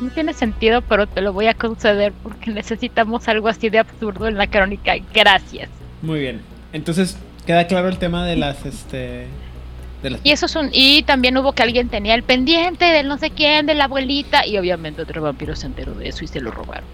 no 0.00 0.10
tiene 0.10 0.32
sentido, 0.32 0.82
pero 0.82 1.06
te 1.06 1.20
lo 1.20 1.32
voy 1.32 1.46
a 1.46 1.54
conceder 1.54 2.12
porque 2.22 2.50
necesitamos 2.50 3.28
algo 3.28 3.48
así 3.48 3.68
de 3.70 3.78
absurdo 3.78 4.28
en 4.28 4.36
la 4.36 4.46
crónica. 4.46 4.94
Gracias. 5.12 5.68
Muy 6.00 6.20
bien. 6.20 6.40
Entonces, 6.72 7.16
queda 7.46 7.66
claro 7.66 7.88
el 7.88 7.98
tema 7.98 8.26
de 8.26 8.36
las, 8.36 8.64
este... 8.64 9.26
De 10.02 10.10
las... 10.10 10.20
Y 10.24 10.32
eso 10.32 10.46
es 10.46 10.56
un... 10.56 10.70
Y 10.72 11.02
también 11.02 11.36
hubo 11.36 11.52
que 11.52 11.62
alguien 11.62 11.88
tenía 11.88 12.14
el 12.14 12.22
pendiente 12.22 12.86
del 12.86 13.08
no 13.08 13.18
sé 13.18 13.30
quién, 13.30 13.66
de 13.66 13.74
la 13.74 13.84
abuelita, 13.84 14.46
y 14.46 14.58
obviamente 14.58 15.02
otro 15.02 15.22
vampiro 15.22 15.54
se 15.54 15.66
enteró 15.66 15.94
de 15.94 16.08
eso 16.08 16.24
y 16.24 16.28
se 16.28 16.40
lo 16.40 16.50
robaron. 16.50 16.88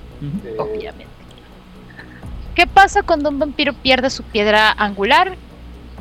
Eh, 0.45 0.55
obviamente. 0.59 1.07
¿Qué 2.55 2.67
pasa 2.67 3.03
cuando 3.03 3.29
un 3.29 3.39
vampiro 3.39 3.73
pierde 3.73 4.11
su 4.11 4.25
piedra 4.25 4.73
angular? 4.73 5.37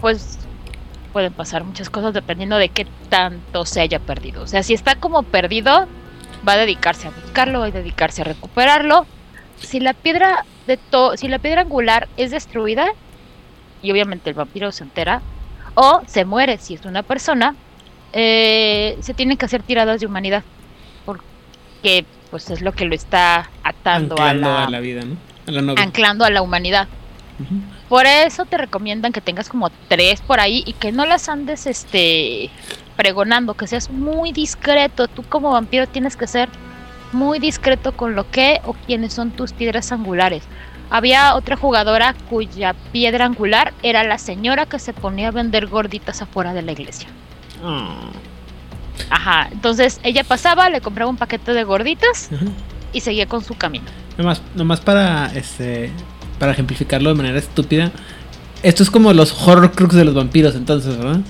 Pues 0.02 0.40
pueden 1.14 1.34
pasar 1.34 1.64
muchas 1.64 1.90
cosas 1.90 2.14
dependiendo 2.14 2.58
de 2.58 2.70
qué 2.70 2.88
tanto 3.10 3.66
se 3.66 3.82
haya 3.82 4.00
perdido. 4.00 4.42
O 4.42 4.48
sea, 4.48 4.64
si 4.64 4.74
está 4.74 4.96
como 4.96 5.24
perdido, 5.24 5.88
va 6.48 6.54
a 6.54 6.58
dedicarse 6.58 7.08
a 7.08 7.12
buscarlo, 7.12 7.60
va 7.60 7.68
a 7.68 7.72
dedicarse 7.72 8.22
a 8.22 8.26
recuperarlo. 8.26 9.06
Si 9.60 9.80
la 9.80 9.94
piedra 9.94 10.46
de 10.68 10.78
to 10.78 11.18
si 11.18 11.28
la 11.28 11.40
piedra 11.40 11.62
angular 11.62 12.08
es 12.18 12.32
destruida, 12.32 12.88
y 13.82 13.92
obviamente 13.92 14.30
el 14.30 14.36
vampiro 14.36 14.72
se 14.72 14.84
entera, 14.84 15.22
o 15.76 16.02
se 16.08 16.26
muere 16.26 16.58
si 16.58 16.76
es 16.76 16.86
una 16.86 17.04
persona, 17.04 17.56
eh, 18.14 18.98
se 19.02 19.14
tienen 19.14 19.38
que 19.38 19.46
hacer 19.46 19.64
tiradas 19.64 20.00
de 20.00 20.06
humanidad. 20.06 20.44
Porque 21.06 22.06
pues 22.30 22.50
es 22.50 22.62
lo 22.62 22.72
que 22.72 22.86
lo 22.86 22.96
está 22.96 23.50
atando 23.64 24.16
a 24.22 24.34
la, 24.34 24.66
a 24.66 24.70
la 24.70 24.80
vida, 24.80 25.04
¿no? 25.06 25.18
A 25.48 25.52
la 25.52 25.62
novia. 25.62 25.84
anclando 25.84 26.26
a 26.26 26.30
la 26.30 26.42
humanidad. 26.42 26.88
Por 27.88 28.08
eso 28.08 28.46
te 28.46 28.58
recomiendan 28.58 29.14
que 29.14 29.22
tengas 29.22 29.48
como 29.48 29.70
tres 29.88 30.22
por 30.22 30.40
ahí 30.40 30.64
y 30.66 30.74
que 30.74 30.92
no 30.92 31.06
las 31.06 31.30
andes 31.30 31.68
este 31.68 32.50
pregonando, 32.98 33.54
que 33.54 33.68
seas 33.68 33.90
muy 33.90 34.34
discreto. 34.34 35.08
Tú 35.08 35.24
como 35.24 35.52
vampiro 35.52 35.88
tienes 35.88 36.18
que 36.18 36.28
ser 36.28 36.50
muy 37.14 37.40
discreto 37.40 37.94
con 37.94 38.16
lo 38.16 38.30
que 38.30 38.60
o 38.66 38.74
quiénes 38.74 39.14
son 39.14 39.32
tus 39.32 39.54
piedras 39.54 39.92
angulares. 39.94 40.44
Había 40.90 41.36
otra 41.36 41.56
jugadora 41.56 42.16
cuya 42.30 42.74
piedra 42.92 43.26
angular 43.26 43.74
era 43.84 44.04
la 44.04 44.18
señora 44.18 44.66
que 44.66 44.80
se 44.80 44.94
ponía 44.94 45.30
a 45.30 45.32
vender 45.32 45.68
gorditas 45.68 46.22
afuera 46.22 46.54
de 46.54 46.62
la 46.62 46.72
iglesia. 46.72 47.08
Ajá, 49.10 49.50
entonces 49.52 50.00
ella 50.04 50.24
pasaba, 50.24 50.70
le 50.70 50.82
compraba 50.82 51.10
un 51.10 51.18
paquete 51.18 51.54
de 51.54 51.64
gorditas 51.64 52.30
y 52.94 53.02
seguía 53.02 53.28
con 53.28 53.44
su 53.44 53.56
camino. 53.56 53.86
Nomás, 54.18 54.42
nomás 54.56 54.82
para 54.82 55.28
este 55.36 55.92
para 56.40 56.52
ejemplificarlo 56.52 57.10
de 57.10 57.16
manera 57.16 57.38
estúpida. 57.38 57.92
Esto 58.64 58.84
es 58.84 58.90
como 58.90 59.14
los 59.14 59.34
horror 59.48 59.72
crux 59.72 59.96
de 59.96 60.06
los 60.06 60.16
vampiros, 60.16 60.56
entonces, 60.56 60.98
¿verdad? 60.98 61.22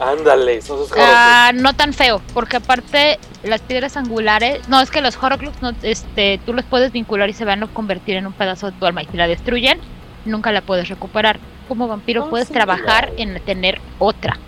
Ándale, 0.00 0.60
son 0.60 0.78
sus 0.78 0.92
Ah, 0.98 1.52
no 1.54 1.72
tan 1.74 1.92
feo, 1.92 2.20
porque 2.32 2.56
aparte 2.56 3.18
las 3.44 3.60
piedras 3.60 3.96
angulares, 3.96 4.68
no 4.68 4.80
es 4.80 4.90
que 4.90 5.00
los 5.00 5.16
horrocrux 5.16 5.60
no, 5.62 5.72
este, 5.82 6.40
tú 6.44 6.52
los 6.52 6.64
puedes 6.64 6.92
vincular 6.92 7.28
y 7.28 7.32
se 7.32 7.44
van 7.44 7.62
a 7.62 7.66
convertir 7.68 8.16
en 8.16 8.26
un 8.26 8.32
pedazo 8.32 8.70
de 8.70 8.78
tu 8.78 8.86
alma 8.86 9.02
y 9.02 9.06
si 9.06 9.16
la 9.16 9.28
destruyen, 9.28 9.78
nunca 10.24 10.50
la 10.52 10.62
puedes 10.62 10.88
recuperar. 10.88 11.38
Como 11.68 11.88
vampiro 11.88 12.24
Ah, 12.24 12.30
puedes 12.30 12.48
sí, 12.48 12.54
trabajar 12.54 13.12
en 13.16 13.40
tener 13.44 13.80
otra. 13.98 14.38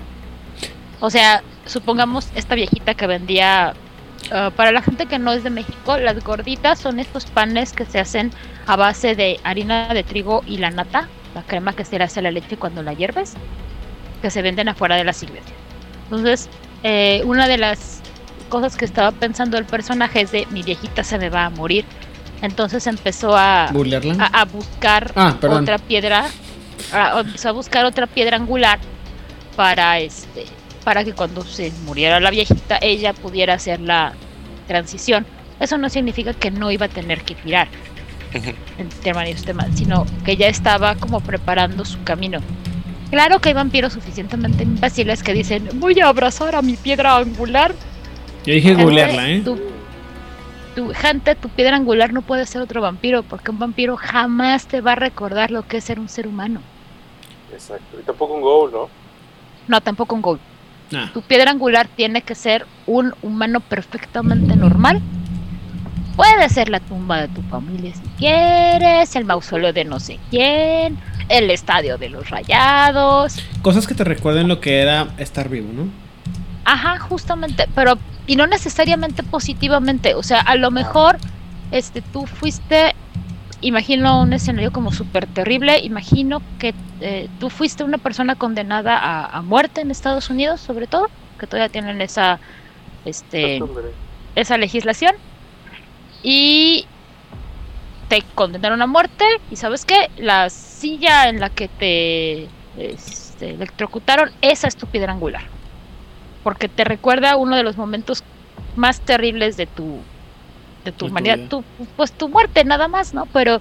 O 1.01 1.11
sea, 1.11 1.43
supongamos 1.65 2.29
esta 2.35 2.55
viejita 2.55 2.95
que 2.95 3.07
vendía 3.07 3.75
ah, 4.33 4.51
para 4.57 4.73
la 4.73 4.83
gente 4.83 5.07
que 5.07 5.19
no 5.19 5.33
es 5.33 5.45
de 5.45 5.51
México, 5.51 5.97
las 5.99 6.23
gorditas 6.25 6.79
son 6.81 6.99
estos 6.99 7.27
panes 7.27 7.73
que 7.73 7.85
se 7.85 8.01
hacen 8.01 8.33
a 8.67 8.77
base 8.77 9.15
de 9.15 9.39
harina 9.45 9.93
de 9.95 10.03
trigo 10.03 10.43
y 10.47 10.59
la 10.59 10.71
nata, 10.71 11.09
la 11.35 11.43
crema 11.43 11.73
que 11.75 11.85
se 11.85 11.99
le 11.99 12.05
hace 12.05 12.21
a 12.21 12.23
la 12.25 12.31
leche 12.31 12.57
cuando 12.57 12.83
la 12.83 12.93
hierves, 12.95 13.35
que 14.27 14.31
se 14.33 14.43
venden 14.43 14.69
afuera 14.69 14.97
de 14.97 15.05
las 15.05 15.23
iglesias. 15.23 15.55
Entonces, 16.03 16.49
eh, 16.83 17.23
una 17.27 17.47
de 17.47 17.59
las 17.59 18.01
cosas 18.49 18.77
que 18.77 18.85
estaba 18.85 19.13
pensando 19.13 19.57
el 19.57 19.65
personaje 19.65 20.23
es 20.23 20.33
de 20.33 20.49
mi 20.51 20.65
viejita 20.65 21.05
se 21.05 21.17
me 21.17 21.31
va 21.31 21.45
a 21.45 21.51
morir. 21.51 21.85
Entonces 22.43 22.89
empezó 22.89 23.37
a, 23.37 23.69
Burlarla. 23.73 24.17
a, 24.19 24.41
a 24.41 24.45
buscar 24.45 25.13
Ah, 25.15 25.37
otra 25.49 25.79
piedra, 25.79 26.27
a, 26.93 27.21
empezó 27.21 27.51
a 27.51 27.53
buscar 27.53 27.85
otra 27.85 28.09
piedra 28.09 28.37
angular 28.37 28.81
para 29.55 30.01
este, 30.01 30.47
para 30.83 31.05
que 31.05 31.13
cuando 31.13 31.45
se 31.45 31.71
muriera 31.85 32.19
la 32.19 32.31
viejita 32.31 32.81
ella 32.83 33.13
pudiera 33.13 33.55
hacer 33.55 33.79
la 33.79 34.13
transición. 34.67 35.25
Eso 35.61 35.79
no 35.79 35.89
significa 35.89 36.35
que 36.35 36.51
no 36.51 36.73
iba 36.73 36.87
a 36.87 36.89
tener 36.89 37.23
que 37.23 37.37
girar 37.37 37.69
en 38.77 38.89
términos 39.05 39.45
temas, 39.45 39.69
sino 39.77 40.05
que 40.25 40.37
ya 40.37 40.49
estaba 40.49 40.97
como 40.97 41.21
preparando 41.21 41.85
su 41.85 42.03
camino. 42.03 42.41
Claro 43.17 43.39
que 43.41 43.49
hay 43.49 43.55
vampiros 43.55 43.95
suficientemente 43.95 44.63
imbéciles 44.65 45.23
que 45.23 45.33
dicen, 45.33 45.71
voy 45.77 45.99
a 46.01 46.09
abrazar 46.09 46.55
a 46.55 46.61
mi 46.61 46.77
piedra 46.77 47.17
angular. 47.17 47.75
Yo 48.45 48.53
dije 48.53 48.75
googlearla, 48.75 49.31
¿eh? 49.31 49.41
Tu, 49.43 49.59
tu- 50.75 50.93
gente, 50.93 51.35
tu 51.35 51.49
piedra 51.49 51.77
angular 51.77 52.13
no 52.13 52.21
puede 52.21 52.45
ser 52.45 52.61
otro 52.61 52.83
vampiro, 52.83 53.23
porque 53.23 53.51
un 53.51 53.59
vampiro 53.59 53.97
jamás 53.97 54.67
te 54.67 54.83
va 54.83 54.93
a 54.93 54.97
recordar 54.97 55.51
lo 55.51 55.67
que 55.67 55.79
es 55.79 55.85
ser 55.85 55.99
un 55.99 56.11
ser 56.11 56.27
humano. 56.29 56.61
Exacto. 57.51 57.99
Y 57.99 58.03
tampoco 58.03 58.35
un 58.35 58.43
goal, 58.43 58.71
¿no? 58.71 58.89
No, 59.67 59.81
tampoco 59.81 60.15
un 60.15 60.21
ghoul. 60.21 60.39
Ah, 60.95 61.09
Tu 61.15 61.23
piedra 61.23 61.51
angular 61.51 61.89
tiene 61.89 62.21
que 62.21 62.35
ser 62.35 62.67
un 62.87 63.15
humano 63.23 63.61
perfectamente 63.61 64.57
normal. 64.57 65.01
Puede 66.17 66.51
ser 66.51 66.69
la 66.69 66.81
tumba 66.81 67.23
de 67.23 67.29
tu 67.29 67.41
familia 67.45 67.95
si 67.95 68.03
quieres, 68.19 69.17
el 69.17 69.25
mausoleo 69.25 69.73
de 69.73 69.87
no 69.87 70.01
sé 70.01 70.19
quién, 70.29 70.99
el 71.29 71.51
estadio 71.51 71.99
de 71.99 72.09
los 72.09 72.31
rayados. 72.31 73.37
cosas 73.63 73.87
que 73.87 73.95
te 73.95 74.05
recuerden 74.05 74.49
lo 74.49 74.61
que 74.61 74.81
era 74.81 75.09
estar 75.19 75.49
vivo, 75.49 75.73
¿no? 75.73 75.89
Ajá, 76.65 76.99
justamente, 76.99 77.69
pero 77.75 77.99
y 78.27 78.37
no 78.37 78.47
necesariamente 78.47 79.23
positivamente, 79.23 80.15
o 80.15 80.23
sea, 80.23 80.41
a 80.41 80.57
lo 80.57 80.71
mejor 80.71 81.17
este 81.71 82.03
tú 82.03 82.27
fuiste 82.27 82.95
imagino 83.61 84.21
un 84.21 84.33
escenario 84.33 84.73
como 84.73 84.93
súper 84.93 85.27
terrible, 85.27 85.79
imagino 85.79 86.43
que 86.59 86.75
eh, 87.01 87.29
tú 87.41 87.51
fuiste 87.51 87.85
una 87.85 87.99
persona 87.99 88.35
condenada 88.35 88.97
a, 88.99 89.27
a 89.27 89.43
muerte 89.43 89.81
en 89.81 89.91
Estados 89.91 90.29
Unidos, 90.29 90.61
sobre 90.61 90.87
todo, 90.87 91.09
que 91.39 91.47
todavía 91.47 91.69
tienen 91.69 92.01
esa 92.01 92.39
este 93.05 93.63
esa 94.35 94.59
legislación 94.59 95.15
y 96.23 96.87
te 98.09 98.23
condenaron 98.35 98.83
a 98.83 98.87
muerte 98.87 99.25
y 99.51 99.57
sabes 99.57 99.85
qué 99.85 100.11
la 100.17 100.51
silla 100.51 101.29
en 101.29 101.41
la 101.41 101.51
que 101.51 101.69
te 101.69 102.49
este, 102.79 103.51
electrocutaron 103.51 104.31
esa 104.43 104.69
es 104.69 104.77
tu 104.77 104.87
piedra 104.87 105.13
angular. 105.13 105.43
Porque 106.43 106.69
te 106.69 106.85
recuerda 106.85 107.37
uno 107.37 107.57
de 107.57 107.63
los 107.63 107.77
momentos 107.77 108.23
más 108.77 109.01
terribles 109.01 109.57
de 109.57 109.67
tu 109.67 109.99
de 110.85 110.93
tu 110.93 111.07
humanidad. 111.07 111.39
tu, 111.49 111.65
pues 111.97 112.13
tu 112.13 112.29
muerte 112.29 112.63
nada 112.65 112.87
más 112.87 113.13
no 113.13 113.27
pero 113.33 113.61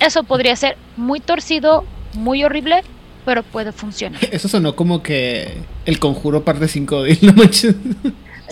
eso 0.00 0.24
podría 0.24 0.56
ser 0.56 0.76
muy 0.96 1.20
torcido 1.20 1.84
muy 2.14 2.42
horrible 2.42 2.82
pero 3.24 3.42
puede 3.44 3.70
funcionar. 3.70 4.18
Eso 4.32 4.48
sonó 4.48 4.74
como 4.74 5.02
que 5.02 5.58
el 5.84 6.00
conjuro 6.00 6.42
parte 6.42 6.66
5 6.66 7.02
de 7.02 7.18
no 7.22 7.34
manches. 7.34 7.76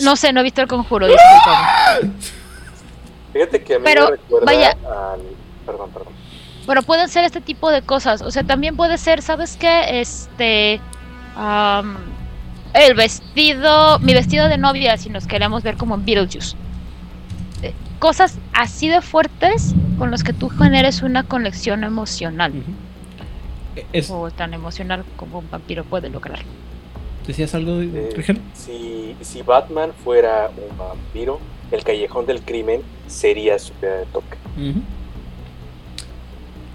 no 0.01 0.15
sé 0.15 0.31
no 0.31 0.39
he 0.39 0.43
visto 0.43 0.61
el 0.61 0.67
conjuro 0.67 1.07
discúlpame. 1.07 2.13
Fíjate 3.33 3.61
que 3.63 3.75
a 3.75 3.79
mí 3.79 3.85
Pero, 3.85 4.05
me 4.05 4.11
recuerda 4.11 4.45
vaya. 4.45 4.71
al. 4.71 5.21
Perdón, 5.65 5.89
perdón. 5.91 6.13
Pero 6.65 6.81
pueden 6.83 7.09
ser 7.09 7.23
este 7.23 7.41
tipo 7.41 7.69
de 7.71 7.81
cosas. 7.81 8.21
O 8.21 8.31
sea, 8.31 8.43
también 8.43 8.75
puede 8.75 8.97
ser, 8.97 9.21
¿sabes 9.21 9.57
qué? 9.57 10.01
Este. 10.01 10.81
el 12.73 12.93
vestido. 12.95 13.99
Mi 13.99 14.13
vestido 14.13 14.47
de 14.47 14.57
novia, 14.57 14.97
si 14.97 15.09
nos 15.09 15.25
queremos 15.27 15.63
ver 15.63 15.77
como 15.77 15.95
en 15.95 16.05
Beetlejuice. 16.05 16.55
Eh, 17.63 17.73
Cosas 17.99 18.37
así 18.53 18.87
de 18.87 19.01
fuertes 19.01 19.73
con 19.97 20.11
las 20.11 20.23
que 20.23 20.31
tú 20.33 20.49
generes 20.49 21.01
una 21.01 21.23
conexión 21.23 21.83
emocional. 21.83 22.53
Es- 23.93 24.09
O 24.11 24.29
tan 24.31 24.53
emocional 24.53 25.03
como 25.17 25.39
un 25.39 25.49
vampiro 25.49 25.83
puede 25.83 26.09
lograr. 26.09 26.39
¿Decías 27.27 27.53
algo, 27.53 27.79
Eh, 27.81 28.09
Rigel? 28.15 28.41
si, 28.53 29.15
si 29.21 29.41
Batman 29.43 29.91
fuera 30.03 30.49
un 30.49 30.77
vampiro, 30.77 31.39
el 31.71 31.83
callejón 31.83 32.25
del 32.25 32.41
crimen 32.41 32.81
sería 33.07 33.57
su 33.59 33.73
piedra 33.73 33.97
de 33.99 34.05
toque. 34.07 34.37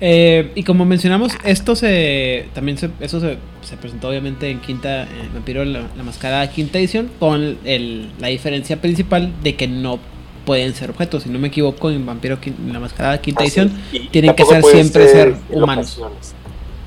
Eh, 0.01 0.51
y 0.55 0.65
como 0.65 0.85
mencionamos, 0.85 1.33
esto 1.45 1.77
se 1.77 2.49
también 2.53 2.77
se, 2.77 2.91
eso 3.01 3.21
se, 3.21 3.39
se 3.63 3.77
presentó 3.77 4.09
obviamente 4.09 4.51
en 4.51 4.61
quinta 4.61 5.03
en 5.03 5.33
Vampiro 5.33 5.65
la, 5.65 5.83
la 5.97 6.03
Mascarada 6.03 6.51
quinta 6.51 6.79
edición 6.79 7.11
con 7.21 7.57
el- 7.65 8.11
la 8.19 8.29
diferencia 8.29 8.81
principal 8.81 9.33
de 9.43 9.55
que 9.55 9.69
no 9.69 9.99
pueden 10.45 10.75
ser 10.75 10.91
objetos. 10.91 11.23
Si 11.23 11.31
no 11.31 11.39
me 11.39 11.49
equivoco, 11.49 11.91
en 11.91 12.05
Vampiro 12.05 12.39
la 12.71 12.81
Mascarada 12.81 13.19
quinta 13.21 13.45
edición 13.45 13.73
tienen 14.11 14.35
que 14.35 14.45
ser 14.45 14.63
siempre 14.65 15.09
ser 15.09 15.37
humanos. 15.51 15.97
locaciones. 15.97 16.35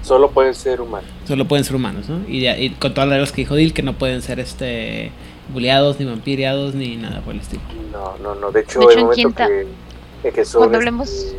Solo 0.04 0.30
pueden 0.30 0.54
ser 0.54 0.80
humanos. 0.80 1.10
solo 1.28 1.46
pueden 1.48 1.66
ser 1.66 1.76
humanos, 1.76 2.08
¿no? 2.08 2.22
Y, 2.30 2.48
y 2.48 2.70
con 2.72 2.94
todas 2.94 3.10
las 3.10 3.16
reglas 3.16 3.32
que 3.32 3.42
dijo 3.42 3.56
Dil 3.56 3.74
que 3.74 3.84
no 3.84 3.94
pueden 3.94 4.22
ser 4.22 4.40
este 4.40 5.12
buleados 5.50 6.00
ni 6.00 6.06
vampireados 6.06 6.76
ni 6.76 6.96
nada 6.98 7.22
por 7.22 7.34
el 7.34 7.42
estilo. 7.42 7.62
No, 7.92 8.18
no, 8.18 8.36
no. 8.36 8.52
De 8.52 8.62
hecho, 8.62 8.80
De 8.80 8.86
hecho, 8.86 8.92
el 8.94 8.98
en 9.00 9.04
momento 9.06 9.28
quinta- 9.30 9.48
que, 10.34 10.46
son 10.46 10.60
cuando 10.62 10.78
hablemos- 10.78 11.10
este, 11.10 11.38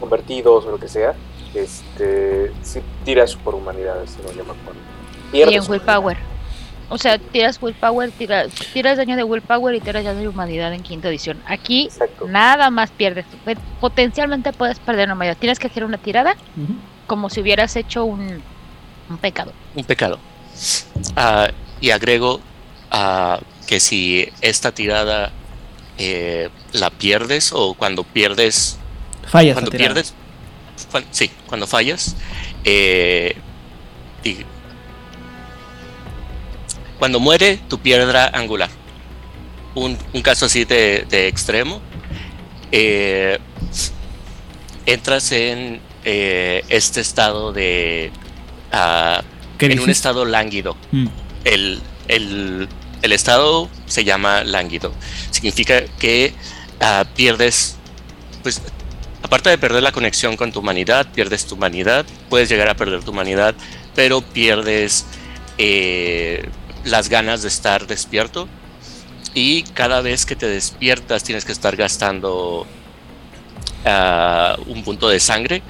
convertidos 0.00 0.64
o 0.66 0.70
lo 0.70 0.78
que 0.78 0.88
sea, 0.88 1.14
este, 1.54 2.52
sí 2.62 2.80
tiras 3.04 3.34
por 3.36 3.54
humanidad, 3.54 3.96
si 4.06 4.22
no 4.22 4.28
yo 4.32 4.44
me 4.44 4.52
acuerdo. 4.52 4.80
Y 5.32 5.42
en 5.42 5.62
Willpower. 5.70 6.16
O 6.88 6.98
sea, 6.98 7.18
tiras 7.18 7.58
Willpower, 7.62 8.10
tiras, 8.10 8.48
tiras 8.72 8.96
daño 8.96 9.14
de 9.16 9.22
Willpower 9.22 9.74
y 9.76 9.80
tiras 9.80 10.02
daño 10.04 10.18
de 10.18 10.28
humanidad 10.28 10.72
en 10.74 10.82
quinta 10.82 11.08
edición. 11.08 11.40
Aquí 11.46 11.84
Exacto. 11.84 12.26
nada 12.26 12.68
más 12.70 12.90
pierdes. 12.90 13.26
Pe- 13.44 13.56
Potencialmente 13.80 14.52
puedes 14.52 14.80
perder 14.80 15.06
una 15.06 15.14
humanidad. 15.14 15.36
Tienes 15.38 15.58
que 15.60 15.68
hacer 15.68 15.84
una 15.84 15.98
tirada 15.98 16.34
como 17.06 17.30
si 17.30 17.40
hubieras 17.42 17.76
hecho 17.76 18.04
un, 18.04 18.42
un 19.08 19.18
pecado. 19.18 19.52
un 19.76 19.84
pecado. 19.84 20.18
Ah, 21.14 21.48
y 21.80 21.90
agrego 21.90 22.40
ah, 22.90 23.40
que 23.66 23.80
si 23.80 24.28
esta 24.40 24.72
tirada 24.72 25.32
eh, 25.98 26.48
la 26.72 26.90
pierdes 26.90 27.52
o 27.52 27.74
cuando 27.74 28.04
pierdes, 28.04 28.78
Fallas. 29.26 29.54
cuando 29.54 29.70
pierdes, 29.70 30.14
sí, 31.10 31.30
cuando 31.46 31.66
fallas, 31.66 32.16
eh, 32.64 33.36
y- 34.24 34.38
cuando 36.98 37.20
muere 37.20 37.58
tu 37.68 37.78
piedra 37.78 38.26
angular, 38.32 38.68
un, 39.74 39.96
un 40.12 40.22
caso 40.22 40.46
así 40.46 40.64
de, 40.64 41.06
de 41.08 41.28
extremo, 41.28 41.80
eh, 42.72 43.38
entras 44.86 45.32
en 45.32 45.80
eh, 46.04 46.64
este 46.68 47.00
estado 47.00 47.52
de 47.52 48.10
ah, 48.72 49.22
¿Qué 49.58 49.66
en 49.66 49.80
un 49.80 49.90
estado 49.90 50.24
lánguido. 50.24 50.76
Mm. 50.92 51.06
El, 51.44 51.80
el- 52.08 52.68
el 53.02 53.12
estado 53.12 53.68
se 53.86 54.04
llama 54.04 54.44
lánguido. 54.44 54.92
Significa 55.30 55.84
que 55.98 56.34
ah, 56.80 57.04
pierdes, 57.14 57.76
pues, 58.42 58.60
aparte 59.22 59.50
de 59.50 59.58
perder 59.58 59.82
la 59.82 59.92
conexión 59.92 60.36
con 60.36 60.52
tu 60.52 60.60
humanidad, 60.60 61.06
pierdes 61.12 61.46
tu 61.46 61.54
humanidad, 61.54 62.04
puedes 62.28 62.48
llegar 62.48 62.68
a 62.68 62.74
perder 62.74 63.02
tu 63.02 63.10
humanidad, 63.10 63.54
pero 63.94 64.22
pierdes 64.22 65.06
eh, 65.58 66.48
las 66.84 67.08
ganas 67.08 67.42
de 67.42 67.48
estar 67.48 67.86
despierto. 67.86 68.48
Y 69.32 69.62
cada 69.62 70.00
vez 70.00 70.26
que 70.26 70.34
te 70.34 70.46
despiertas 70.46 71.22
tienes 71.22 71.44
que 71.44 71.52
estar 71.52 71.76
gastando 71.76 72.66
ah, 73.84 74.56
un 74.66 74.82
punto 74.82 75.08
de 75.08 75.20
sangre 75.20 75.62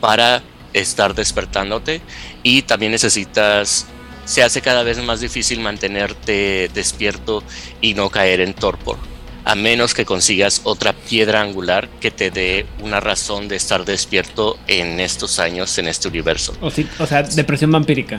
para 0.00 0.42
estar 0.72 1.14
despertándote 1.14 2.02
y 2.42 2.62
también 2.62 2.92
necesitas 2.92 3.86
se 4.26 4.42
hace 4.42 4.60
cada 4.60 4.82
vez 4.82 4.98
más 5.02 5.20
difícil 5.20 5.60
mantenerte 5.60 6.68
despierto 6.74 7.42
y 7.80 7.94
no 7.94 8.10
caer 8.10 8.40
en 8.42 8.52
torpor 8.52 8.98
a 9.44 9.54
menos 9.54 9.94
que 9.94 10.04
consigas 10.04 10.60
otra 10.64 10.92
piedra 10.92 11.40
angular 11.40 11.88
que 12.00 12.10
te 12.10 12.32
dé 12.32 12.66
una 12.80 12.98
razón 12.98 13.46
de 13.46 13.54
estar 13.56 13.84
despierto 13.84 14.58
en 14.66 14.98
estos 15.00 15.38
años 15.38 15.78
en 15.78 15.86
este 15.88 16.08
universo 16.08 16.52
O, 16.60 16.68
sí, 16.70 16.86
o 16.98 17.06
sea, 17.06 17.22
depresión 17.22 17.70
vampírica. 17.70 18.16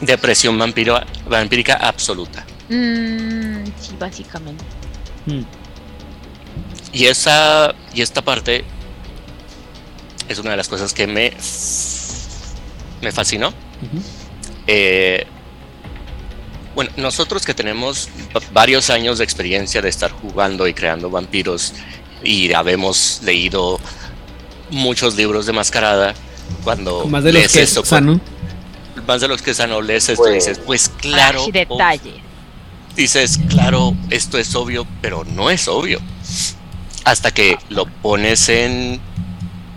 depresión 0.00 0.58
vampiro, 0.58 0.98
vampírica 1.28 1.74
absoluta 1.74 2.44
Mm, 2.70 3.64
sí, 3.80 3.94
básicamente. 3.98 4.62
Mm. 5.26 5.40
y 6.92 7.04
esa 7.06 7.74
y 7.94 8.00
esta 8.02 8.20
parte 8.22 8.62
es 10.28 10.38
una 10.38 10.50
de 10.50 10.56
las 10.58 10.68
cosas 10.68 10.92
que 10.92 11.06
me 11.06 11.32
me 13.02 13.12
fascinó 13.12 13.48
Ujú. 13.48 14.02
Eh, 14.70 15.26
bueno, 16.74 16.90
nosotros 16.98 17.44
que 17.44 17.54
tenemos 17.54 18.08
va- 18.36 18.42
varios 18.52 18.90
años 18.90 19.18
de 19.18 19.24
experiencia 19.24 19.80
de 19.82 19.88
estar 19.88 20.10
jugando 20.12 20.68
y 20.68 20.74
creando 20.74 21.10
vampiros 21.10 21.72
y 22.22 22.52
habemos 22.52 23.20
leído 23.24 23.80
muchos 24.70 25.16
libros 25.16 25.46
de 25.46 25.52
mascarada, 25.54 26.14
cuando 26.62 27.06
Más 27.06 27.24
de 27.24 27.32
los 27.32 27.40
lees 27.40 27.52
que 27.52 27.62
es 27.62 27.70
esto, 27.70 27.84
sano. 27.84 28.20
más 29.06 29.20
de 29.22 29.28
los 29.28 29.40
que 29.40 29.54
sano 29.54 29.80
lees 29.80 30.08
esto, 30.10 30.22
Pues- 30.24 30.34
dices, 30.34 30.58
pues 30.64 30.88
claro, 31.00 31.42
Ay, 31.46 31.50
detalle. 31.52 32.14
dices, 32.94 33.40
claro, 33.48 33.94
esto 34.10 34.36
es 34.38 34.54
obvio, 34.54 34.86
pero 35.00 35.24
no 35.24 35.48
es 35.50 35.66
obvio. 35.66 35.98
Hasta 37.04 37.30
que 37.30 37.56
lo 37.70 37.86
pones 37.86 38.50
en 38.50 39.00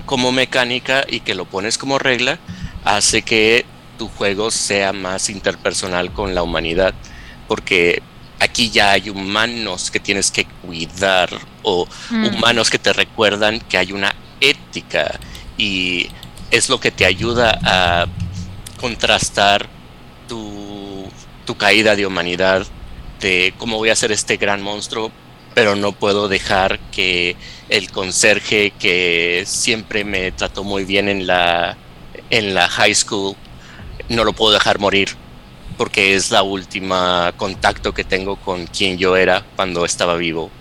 como 0.06 0.34
mecánica 0.34 1.06
y 1.10 1.22
que 1.22 1.34
lo 1.34 1.46
pones 1.46 1.78
como 1.78 1.98
regla, 1.98 2.38
hace 2.84 3.22
que 3.22 3.66
tu 4.02 4.08
juego 4.08 4.50
sea 4.50 4.94
más 4.94 5.30
interpersonal 5.30 6.12
con 6.12 6.34
la 6.34 6.42
humanidad. 6.42 6.96
Porque 7.48 8.02
aquí 8.40 8.72
ya 8.72 8.94
hay 8.94 9.12
humanos 9.12 9.92
que 9.92 10.00
tienes 10.00 10.32
que 10.32 10.46
cuidar 10.64 11.30
o 11.62 11.88
Mm. 12.10 12.26
humanos 12.26 12.72
que 12.72 12.80
te 12.80 12.94
recuerdan 12.94 13.60
que 13.60 13.78
hay 13.78 13.92
una 13.92 14.16
ética 14.40 15.20
y 15.56 16.10
es 16.50 16.68
lo 16.68 16.80
que 16.80 16.90
te 16.90 17.06
ayuda 17.06 17.60
a 17.64 18.08
contrastar 18.80 19.70
tu, 20.28 21.08
tu 21.46 21.56
caída 21.56 21.96
de 21.96 22.08
humanidad, 22.08 22.66
de 23.20 23.54
cómo 23.60 23.78
voy 23.78 23.90
a 23.90 23.94
hacer 23.94 24.12
este 24.12 24.38
gran 24.38 24.64
monstruo, 24.64 25.12
pero 25.54 25.76
no 25.76 25.92
puedo 25.92 26.28
dejar 26.28 26.80
que 26.92 27.36
el 27.70 27.92
conserje 27.92 28.74
que 28.80 29.44
siempre 29.46 30.04
me 30.04 30.32
trató 30.32 30.64
muy 30.64 30.86
bien 30.86 31.08
en 31.08 31.28
la, 31.28 31.78
en 32.32 32.56
la 32.56 32.68
high 32.68 32.96
school, 32.96 33.36
no 34.12 34.24
lo 34.24 34.34
puedo 34.34 34.54
dejar 34.54 34.80
morir 34.80 35.10
porque 35.78 36.16
es 36.16 36.32
la 36.32 36.44
última 36.44 37.34
contacto 37.38 37.94
que 37.94 38.04
tengo 38.04 38.36
con 38.36 38.68
quien 38.68 38.98
yo 38.98 39.16
era 39.16 39.44
cuando 39.56 39.84
estaba 39.86 40.16
vivo. 40.16 40.52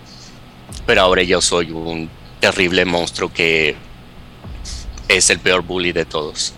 Pero 0.85 1.01
ahora 1.01 1.21
yo 1.23 1.41
soy 1.41 1.71
un 1.71 2.09
terrible 2.39 2.85
monstruo 2.85 3.31
que 3.31 3.75
es 5.07 5.29
el 5.29 5.39
peor 5.39 5.61
bully 5.63 5.91
de 5.91 6.05
todos. 6.05 6.53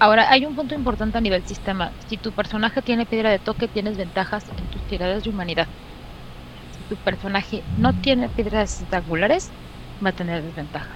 Ahora, 0.00 0.30
hay 0.30 0.46
un 0.46 0.54
punto 0.54 0.74
importante 0.74 1.18
a 1.18 1.20
nivel 1.20 1.46
sistema. 1.46 1.90
Si 2.08 2.16
tu 2.16 2.32
personaje 2.32 2.82
tiene 2.82 3.04
piedra 3.04 3.30
de 3.30 3.38
toque, 3.38 3.66
tienes 3.66 3.96
ventajas 3.96 4.44
en 4.56 4.64
tus 4.66 4.82
tiradas 4.88 5.24
de 5.24 5.30
humanidad. 5.30 5.66
Si 6.72 6.94
tu 6.94 6.96
personaje 7.02 7.62
no 7.78 7.92
tiene 7.92 8.28
piedras 8.28 8.80
rectangulares, 8.80 9.50
va 10.04 10.10
a 10.10 10.12
tener 10.12 10.42
desventaja. 10.42 10.90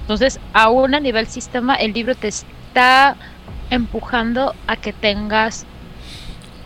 Entonces, 0.00 0.40
aún 0.52 0.94
a 0.96 1.00
nivel 1.00 1.28
sistema, 1.28 1.76
el 1.76 1.92
libro 1.92 2.16
te 2.16 2.28
está 2.28 3.16
empujando 3.70 4.54
a 4.66 4.76
que 4.76 4.92
tengas 4.92 5.66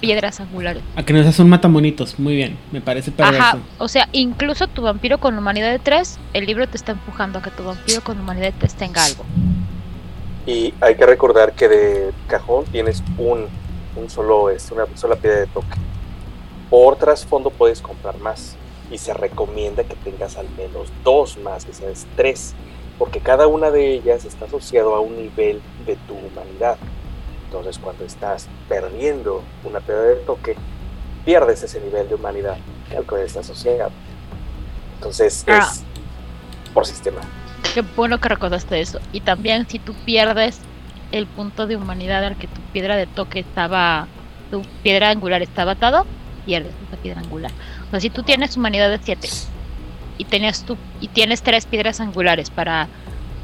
piedras 0.00 0.40
angulares. 0.40 0.82
A 0.96 1.02
que 1.02 1.12
no 1.12 1.22
seas 1.22 1.38
un 1.38 1.48
matamonitos, 1.48 2.18
muy 2.18 2.34
bien, 2.34 2.58
me 2.72 2.80
parece 2.80 3.10
perverso. 3.10 3.42
Ajá, 3.42 3.58
o 3.78 3.88
sea, 3.88 4.08
incluso 4.12 4.66
tu 4.66 4.82
vampiro 4.82 5.18
con 5.18 5.38
humanidad 5.38 5.70
de 5.70 5.78
3, 5.78 6.18
el 6.34 6.46
libro 6.46 6.66
te 6.66 6.76
está 6.76 6.92
empujando 6.92 7.38
a 7.38 7.42
que 7.42 7.50
tu 7.50 7.64
vampiro 7.64 8.02
con 8.02 8.20
humanidad 8.20 8.46
de 8.46 8.58
3 8.58 8.74
tenga 8.74 9.04
algo. 9.04 9.24
Y 10.46 10.74
hay 10.80 10.96
que 10.96 11.06
recordar 11.06 11.52
que 11.52 11.68
de 11.68 12.12
cajón 12.26 12.64
tienes 12.66 13.02
un, 13.16 13.46
un 13.96 14.10
solo, 14.10 14.50
es 14.50 14.70
una 14.70 14.84
sola 14.94 15.16
piedra 15.16 15.40
de 15.40 15.46
toque. 15.46 15.78
Por 16.68 16.96
trasfondo 16.96 17.50
puedes 17.50 17.80
comprar 17.80 18.18
más 18.18 18.56
y 18.90 18.98
se 18.98 19.14
recomienda 19.14 19.84
que 19.84 19.94
tengas 19.96 20.36
al 20.36 20.48
menos 20.50 20.88
dos 21.02 21.38
más, 21.38 21.64
que 21.64 21.72
seas 21.72 22.06
tres, 22.16 22.54
porque 22.98 23.20
cada 23.20 23.46
una 23.46 23.70
de 23.70 23.94
ellas 23.94 24.24
está 24.24 24.44
asociado 24.44 24.94
a 24.94 25.00
un 25.00 25.16
nivel 25.16 25.62
de 25.86 25.96
tu 25.96 26.14
humanidad. 26.14 26.76
Entonces 27.56 27.80
cuando 27.80 28.04
estás 28.04 28.48
perdiendo 28.68 29.44
una 29.62 29.78
piedra 29.78 30.02
de 30.02 30.16
toque, 30.16 30.56
pierdes 31.24 31.62
ese 31.62 31.80
nivel 31.80 32.08
de 32.08 32.16
humanidad 32.16 32.56
al 32.96 33.04
cual 33.04 33.20
está 33.22 33.40
asociado. 33.40 33.92
Entonces 34.96 35.44
Ah. 35.46 35.70
es 35.70 35.84
por 36.74 36.84
sistema. 36.84 37.20
Qué 37.72 37.82
bueno 37.82 38.18
que 38.18 38.28
recordaste 38.28 38.80
eso. 38.80 38.98
Y 39.12 39.20
también 39.20 39.68
si 39.68 39.78
tú 39.78 39.94
pierdes 40.04 40.58
el 41.12 41.28
punto 41.28 41.68
de 41.68 41.76
humanidad 41.76 42.24
al 42.24 42.36
que 42.36 42.48
tu 42.48 42.60
piedra 42.72 42.96
de 42.96 43.06
toque 43.06 43.38
estaba, 43.38 44.08
tu 44.50 44.62
piedra 44.82 45.10
angular 45.10 45.40
estaba 45.40 45.72
atado, 45.72 46.06
pierdes 46.46 46.72
esa 46.88 47.00
piedra 47.00 47.20
angular. 47.20 47.52
O 47.86 47.90
sea, 47.92 48.00
si 48.00 48.10
tú 48.10 48.24
tienes 48.24 48.56
humanidad 48.56 48.90
de 48.90 48.98
7 49.00 49.28
y 50.18 50.24
tenías 50.24 50.64
tu, 50.64 50.76
y 51.00 51.06
tienes 51.06 51.42
tres 51.42 51.66
piedras 51.66 52.00
angulares 52.00 52.50
para 52.50 52.88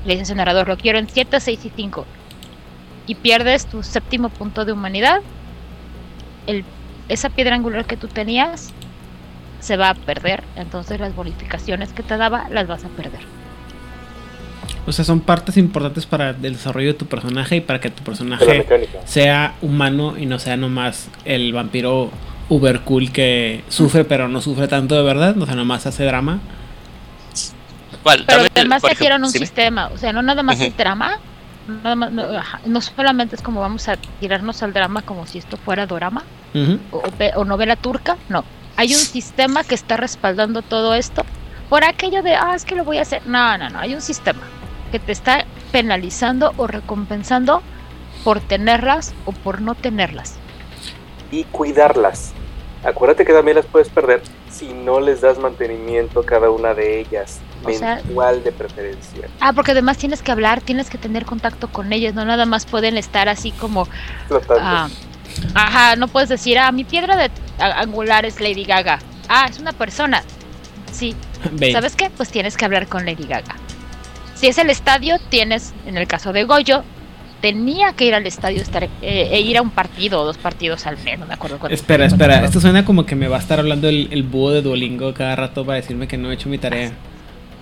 le 0.04 0.14
dices 0.14 0.32
al 0.32 0.38
narrador, 0.38 0.66
lo 0.66 0.76
quiero 0.76 0.98
en 0.98 1.08
7, 1.08 1.38
6 1.38 1.64
y 1.64 1.70
5 1.76 2.06
y 3.06 3.14
pierdes 3.16 3.66
tu 3.66 3.82
séptimo 3.82 4.28
punto 4.28 4.64
de 4.64 4.72
humanidad, 4.72 5.20
el, 6.46 6.64
esa 7.08 7.30
piedra 7.30 7.54
angular 7.54 7.84
que 7.84 7.96
tú 7.96 8.08
tenías 8.08 8.70
se 9.60 9.76
va 9.76 9.90
a 9.90 9.94
perder, 9.94 10.42
entonces 10.56 11.00
las 11.00 11.14
bonificaciones 11.14 11.92
que 11.92 12.02
te 12.02 12.16
daba 12.16 12.48
las 12.50 12.66
vas 12.66 12.84
a 12.84 12.88
perder. 12.88 13.20
O 14.86 14.92
sea, 14.92 15.04
son 15.04 15.20
partes 15.20 15.56
importantes 15.56 16.06
para 16.06 16.30
el 16.30 16.40
desarrollo 16.40 16.88
de 16.88 16.94
tu 16.94 17.06
personaje 17.06 17.56
y 17.56 17.60
para 17.60 17.80
que 17.80 17.90
tu 17.90 18.02
personaje 18.02 18.66
sea 19.04 19.54
humano 19.60 20.16
y 20.16 20.26
no 20.26 20.38
sea 20.38 20.56
nomás 20.56 21.10
el 21.24 21.52
vampiro 21.52 22.10
uber 22.48 22.80
cool 22.80 23.12
que 23.12 23.62
sufre 23.68 24.04
pero 24.04 24.28
no 24.28 24.40
sufre 24.40 24.68
tanto 24.68 24.96
de 24.96 25.02
verdad, 25.02 25.36
o 25.38 25.46
sea, 25.46 25.54
nomás 25.54 25.86
hace 25.86 26.04
drama. 26.04 26.40
¿Cuál? 28.02 28.24
Pero 28.26 28.42
además 28.54 28.82
dieron 28.82 29.22
ejemplo, 29.22 29.26
un 29.26 29.32
sistema, 29.32 29.88
o 29.88 29.98
sea, 29.98 30.12
no 30.12 30.22
nada 30.22 30.42
más 30.42 30.56
Ujú. 30.56 30.64
el 30.66 30.76
drama, 30.76 31.18
nada 31.70 31.94
más, 31.96 32.12
no, 32.12 32.80
solamente 32.80 33.36
es 33.36 33.42
como 33.42 33.60
vamos 33.60 33.88
a 33.88 33.96
tirarnos 33.96 34.62
al 34.62 34.72
drama 34.72 35.02
como 35.02 35.26
si 35.26 35.38
esto 35.38 35.56
fuera 35.56 35.86
dorama 35.86 36.24
o, 36.90 37.02
o 37.36 37.44
novela 37.44 37.76
turca, 37.76 38.16
no. 38.28 38.44
Hay 38.76 38.92
un 38.92 39.00
sistema 39.00 39.64
que 39.64 39.74
está 39.74 39.96
respaldando 39.96 40.62
todo 40.62 40.94
esto 40.94 41.24
por 41.68 41.84
aquello 41.84 42.22
de, 42.22 42.34
ah, 42.34 42.54
es 42.54 42.64
que 42.64 42.74
lo 42.74 42.84
voy 42.84 42.98
a 42.98 43.02
hacer. 43.02 43.26
No, 43.26 43.56
no, 43.58 43.70
no, 43.70 43.78
hay 43.78 43.94
un 43.94 44.00
sistema 44.00 44.40
que 44.90 44.98
te 44.98 45.12
está 45.12 45.44
penalizando 45.70 46.52
o 46.56 46.66
recompensando 46.66 47.62
por 48.24 48.40
tenerlas 48.40 49.14
o 49.24 49.32
por 49.32 49.60
no 49.60 49.74
tenerlas. 49.74 50.36
y 51.30 51.44
cuidarlas. 51.44 52.32
Acuérdate 52.82 53.24
que 53.24 53.32
también 53.32 53.56
las 53.56 53.66
puedes 53.66 53.88
perder 53.88 54.22
si 54.50 54.72
no 54.72 55.00
les 55.00 55.20
das 55.20 55.38
mantenimiento 55.38 56.20
a 56.20 56.26
cada 56.26 56.50
una 56.50 56.74
de 56.74 57.00
ellas, 57.00 57.40
O 57.64 57.72
sea- 57.72 57.96
mensual 57.96 58.42
de 58.42 58.52
preferencia. 58.52 59.28
Ah, 59.40 59.52
porque 59.52 59.72
además 59.72 59.98
tienes 59.98 60.22
que 60.22 60.32
hablar, 60.32 60.60
tienes 60.60 60.88
que 60.90 60.98
tener 60.98 61.24
contacto 61.24 61.68
con 61.68 61.92
ellas, 61.92 62.14
no 62.14 62.24
nada 62.24 62.46
más 62.46 62.66
pueden 62.66 62.96
estar 62.96 63.28
así 63.28 63.50
como. 63.52 63.86
Ah, 64.60 64.88
ajá, 65.54 65.96
no 65.96 66.08
puedes 66.08 66.28
decir, 66.28 66.58
ah, 66.58 66.72
mi 66.72 66.84
piedra 66.84 67.16
de 67.16 67.30
angular 67.58 68.24
es 68.24 68.40
Lady 68.40 68.64
Gaga. 68.64 68.98
Ah, 69.28 69.46
es 69.48 69.58
una 69.58 69.72
persona. 69.72 70.22
Sí, 70.92 71.14
¿sabes 71.72 71.96
qué? 71.96 72.10
Pues 72.10 72.30
tienes 72.30 72.56
que 72.56 72.64
hablar 72.64 72.86
con 72.86 73.04
Lady 73.04 73.24
Gaga. 73.24 73.54
Si 74.34 74.46
es 74.46 74.58
el 74.58 74.70
estadio, 74.70 75.18
tienes, 75.28 75.74
en 75.86 75.98
el 75.98 76.06
caso 76.06 76.32
de 76.32 76.44
Goyo, 76.44 76.82
tenía 77.40 77.92
que 77.92 78.06
ir 78.06 78.14
al 78.14 78.26
estadio 78.26 78.60
estar, 78.62 78.84
eh, 78.84 78.90
e 79.02 79.40
ir 79.40 79.58
a 79.58 79.62
un 79.62 79.70
partido 79.70 80.20
o 80.20 80.24
dos 80.24 80.38
partidos 80.38 80.86
al 80.86 80.96
mes, 80.98 81.18
no 81.18 81.26
me 81.26 81.34
acuerdo 81.34 81.58
cuánto. 81.58 81.74
Espera, 81.74 82.06
espera, 82.06 82.44
esto 82.44 82.60
suena 82.60 82.84
como 82.84 83.06
que 83.06 83.14
me 83.16 83.28
va 83.28 83.36
a 83.36 83.40
estar 83.40 83.58
hablando 83.58 83.88
el, 83.88 84.08
el 84.10 84.22
búho 84.22 84.50
de 84.50 84.62
Duolingo 84.62 85.12
cada 85.14 85.36
rato 85.36 85.64
para 85.64 85.76
decirme 85.76 86.08
que 86.08 86.16
no 86.16 86.30
he 86.30 86.34
hecho 86.34 86.48
mi 86.48 86.58
tarea. 86.58 86.92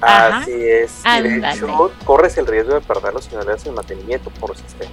Ajá. 0.01 0.39
Así 0.39 0.53
es. 0.53 1.03
Y 1.05 1.23
de 1.23 1.51
hecho, 1.51 1.93
corres 2.05 2.37
el 2.39 2.47
riesgo 2.47 2.75
de 2.75 2.81
perderlo 2.81 3.21
si 3.21 3.35
no 3.35 3.41
le 3.43 3.47
das 3.53 3.67
el 3.67 3.73
mantenimiento 3.73 4.31
por 4.31 4.57
sistema. 4.57 4.91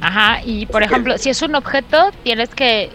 Ajá, 0.00 0.40
y 0.44 0.66
por 0.66 0.82
Así 0.82 0.88
que- 0.88 0.94
ejemplo, 0.94 1.18
si 1.18 1.30
es 1.30 1.42
un 1.42 1.54
objeto, 1.54 2.10
tienes 2.22 2.48
que, 2.50 2.90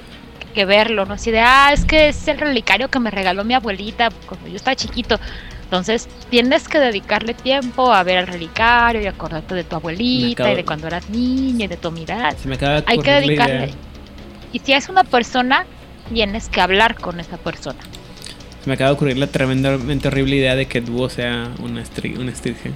que 0.53 0.65
verlo, 0.65 1.05
¿no? 1.05 1.15
Así 1.15 1.31
de, 1.31 1.39
ah, 1.41 1.71
es 1.73 1.83
que 1.85 2.09
es 2.09 2.27
el 2.27 2.37
relicario 2.37 2.89
que 2.89 2.99
me 2.99 3.11
regaló 3.11 3.43
mi 3.43 3.53
abuelita 3.53 4.09
cuando 4.27 4.47
yo 4.47 4.55
estaba 4.55 4.75
chiquito. 4.75 5.19
Entonces, 5.63 6.07
tienes 6.29 6.67
que 6.69 6.79
dedicarle 6.79 7.33
tiempo 7.33 7.91
a 7.91 8.03
ver 8.03 8.19
el 8.19 8.27
relicario 8.27 9.01
y 9.01 9.07
acordarte 9.07 9.55
de 9.55 9.63
tu 9.63 9.75
abuelita 9.75 10.43
acabo- 10.43 10.53
y 10.53 10.55
de 10.57 10.65
cuando 10.65 10.87
eras 10.87 11.09
niña 11.09 11.65
y 11.65 11.67
de 11.67 11.77
tu 11.77 11.91
mirada. 11.91 12.31
Se 12.31 12.47
me 12.47 12.55
acaba 12.55 12.75
de 12.81 12.83
Hay 12.85 12.99
que 12.99 13.11
dedicarle. 13.11 13.55
idea. 13.65 13.75
Y 14.51 14.59
si 14.59 14.73
es 14.73 14.87
una 14.87 15.03
persona, 15.03 15.65
tienes 16.13 16.47
que 16.49 16.61
hablar 16.61 16.95
con 16.95 17.19
esa 17.19 17.37
persona. 17.37 17.79
Se 18.63 18.69
me 18.69 18.75
acaba 18.75 18.91
de 18.91 18.95
ocurrir 18.95 19.17
la 19.17 19.27
tremendamente 19.27 20.07
horrible 20.07 20.37
idea 20.37 20.55
de 20.55 20.67
que 20.67 20.79
Duo 20.81 21.09
sea 21.09 21.49
una, 21.59 21.81
estirge. 21.81 22.71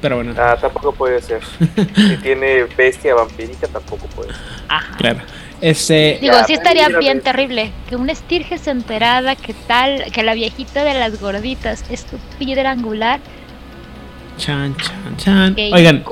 Pero 0.00 0.16
bueno, 0.16 0.34
Ah, 0.38 0.56
tampoco 0.58 0.92
puede 0.94 1.20
ser. 1.20 1.42
si 1.94 2.16
tiene 2.22 2.64
bestia 2.76 3.14
vampírica, 3.14 3.68
tampoco 3.68 4.06
puede 4.06 4.30
ser. 4.30 4.38
Ajá. 4.68 4.96
claro. 4.96 5.20
Este, 5.60 6.16
Digo, 6.22 6.32
Ya, 6.32 6.44
sí 6.44 6.54
estaría 6.54 6.88
bien 6.88 7.20
terrible 7.20 7.70
que 7.86 7.96
una 7.96 8.12
estirge 8.12 8.56
se 8.56 8.70
enterada 8.70 9.36
que 9.36 9.52
tal, 9.52 10.10
que 10.10 10.22
la 10.22 10.32
viejita 10.32 10.84
de 10.84 10.94
las 10.94 11.20
gorditas 11.20 11.84
es 11.90 12.06
tu 12.06 12.16
piedra 12.38 12.70
angular. 12.70 13.20
chan, 14.38 14.74
chan, 14.78 15.16
chan. 15.18 15.54
Qué 15.54 15.70
Oigan, 15.70 16.02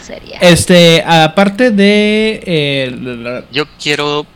sería. 0.00 0.38
este, 0.40 1.04
aparte 1.06 1.70
de... 1.70 2.42
eh, 2.44 2.96
la- 3.00 3.14
la- 3.14 3.44
Yo 3.52 3.64
quiero, 3.80 4.26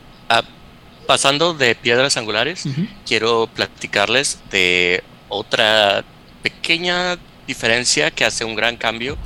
pasando 1.05 1.53
de 1.53 1.75
piedras 1.75 2.17
angulares, 2.17 2.63
quiero 3.05 3.47
platicarles 3.47 4.39
de 4.51 5.03
otra 5.29 6.03
pequeña 6.41 7.17
diferencia 7.47 8.11
que 8.11 8.25
hace 8.25 8.45
un 8.45 8.55
gran 8.55 8.77
cambio 8.77 9.17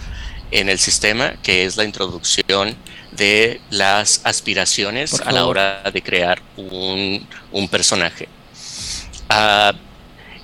en 0.51 0.69
el 0.69 0.79
sistema, 0.79 1.33
que 1.43 1.65
es 1.65 1.77
la 1.77 1.83
introducción 1.83 2.75
de 3.11 3.59
las 3.69 4.21
aspiraciones 4.23 5.19
a 5.21 5.31
la 5.31 5.45
hora 5.45 5.83
de 5.91 6.01
crear 6.01 6.41
un, 6.57 7.27
un 7.51 7.67
personaje. 7.67 8.27
Ah, 9.29 9.73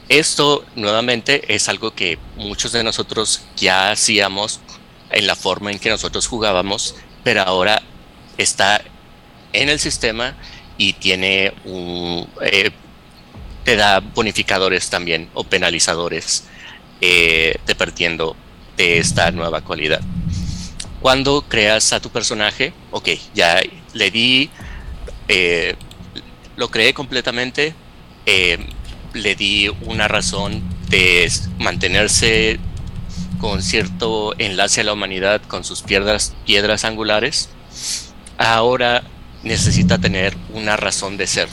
esto 0.10 0.66
nuevamente 0.76 1.54
es 1.54 1.68
algo 1.70 1.96
que 1.96 2.20
muchos 2.36 2.72
de 2.72 2.84
nosotros 2.84 3.42
ya 3.56 3.92
hacíamos 3.92 4.60
en 5.10 5.26
la 5.26 5.36
forma 5.36 5.72
en 5.72 5.80
que 5.80 5.90
nosotros 5.90 6.28
jugábamos, 6.28 6.96
pero 7.24 7.42
ahora 7.42 7.82
está 8.38 8.82
en 9.54 9.70
el 9.70 9.80
sistema 9.80 10.36
y 10.78 10.94
tiene 10.94 11.54
un, 11.66 12.28
eh, 12.42 12.72
te 13.64 13.76
da 13.76 14.00
bonificadores 14.00 14.90
también 14.90 15.30
o 15.34 15.44
penalizadores 15.44 16.46
eh, 17.02 17.58
dependiendo 17.66 18.36
de 18.78 19.00
esta 19.00 19.32
nueva 19.32 19.62
cualidad. 19.62 20.02
Cuando 21.02 21.44
creas 21.48 21.92
a 21.94 22.00
tu 22.00 22.10
personaje, 22.10 22.74
ok, 22.92 23.10
ya 23.34 23.62
le 23.94 24.12
di, 24.12 24.50
eh, 25.28 25.76
lo 26.56 26.70
creé 26.70 26.94
completamente, 26.94 27.74
eh, 28.26 28.58
le 29.14 29.36
di 29.36 29.70
una 29.82 30.08
razón 30.08 30.64
de 30.90 31.32
mantenerse 31.60 32.60
con 33.40 33.62
cierto 33.62 34.34
enlace 34.38 34.82
a 34.82 34.84
la 34.86 34.94
humanidad 34.94 35.42
con 35.48 35.64
sus 35.64 35.82
piedras, 35.82 36.34
piedras 36.46 36.86
angulares. 36.86 37.50
ahora 38.38 39.04
necesita 39.46 39.98
tener 39.98 40.36
una 40.54 40.76
razón 40.76 41.16
de 41.16 41.28
ser 41.28 41.48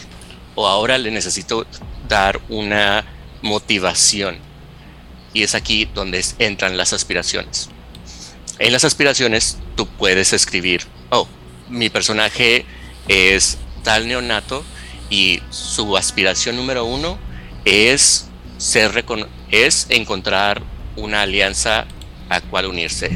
o 0.54 0.66
ahora 0.66 0.98
le 0.98 1.10
necesito 1.10 1.66
dar 2.08 2.40
una 2.48 3.04
motivación. 3.42 4.36
Y 5.32 5.44
es 5.44 5.54
aquí 5.54 5.88
donde 5.94 6.24
entran 6.38 6.76
las 6.76 6.92
aspiraciones. 6.92 7.70
En 8.58 8.72
las 8.72 8.84
aspiraciones 8.84 9.58
tú 9.76 9.86
puedes 9.86 10.32
escribir, 10.32 10.82
oh, 11.10 11.26
mi 11.68 11.88
personaje 11.88 12.66
es 13.08 13.58
tal 13.82 14.08
neonato 14.08 14.64
y 15.08 15.40
su 15.50 15.96
aspiración 15.96 16.56
número 16.56 16.84
uno 16.84 17.18
es, 17.64 18.26
ser 18.58 19.04
es 19.50 19.86
encontrar 19.88 20.62
una 20.96 21.22
alianza 21.22 21.86
a 22.28 22.40
cual 22.40 22.66
unirse. 22.66 23.10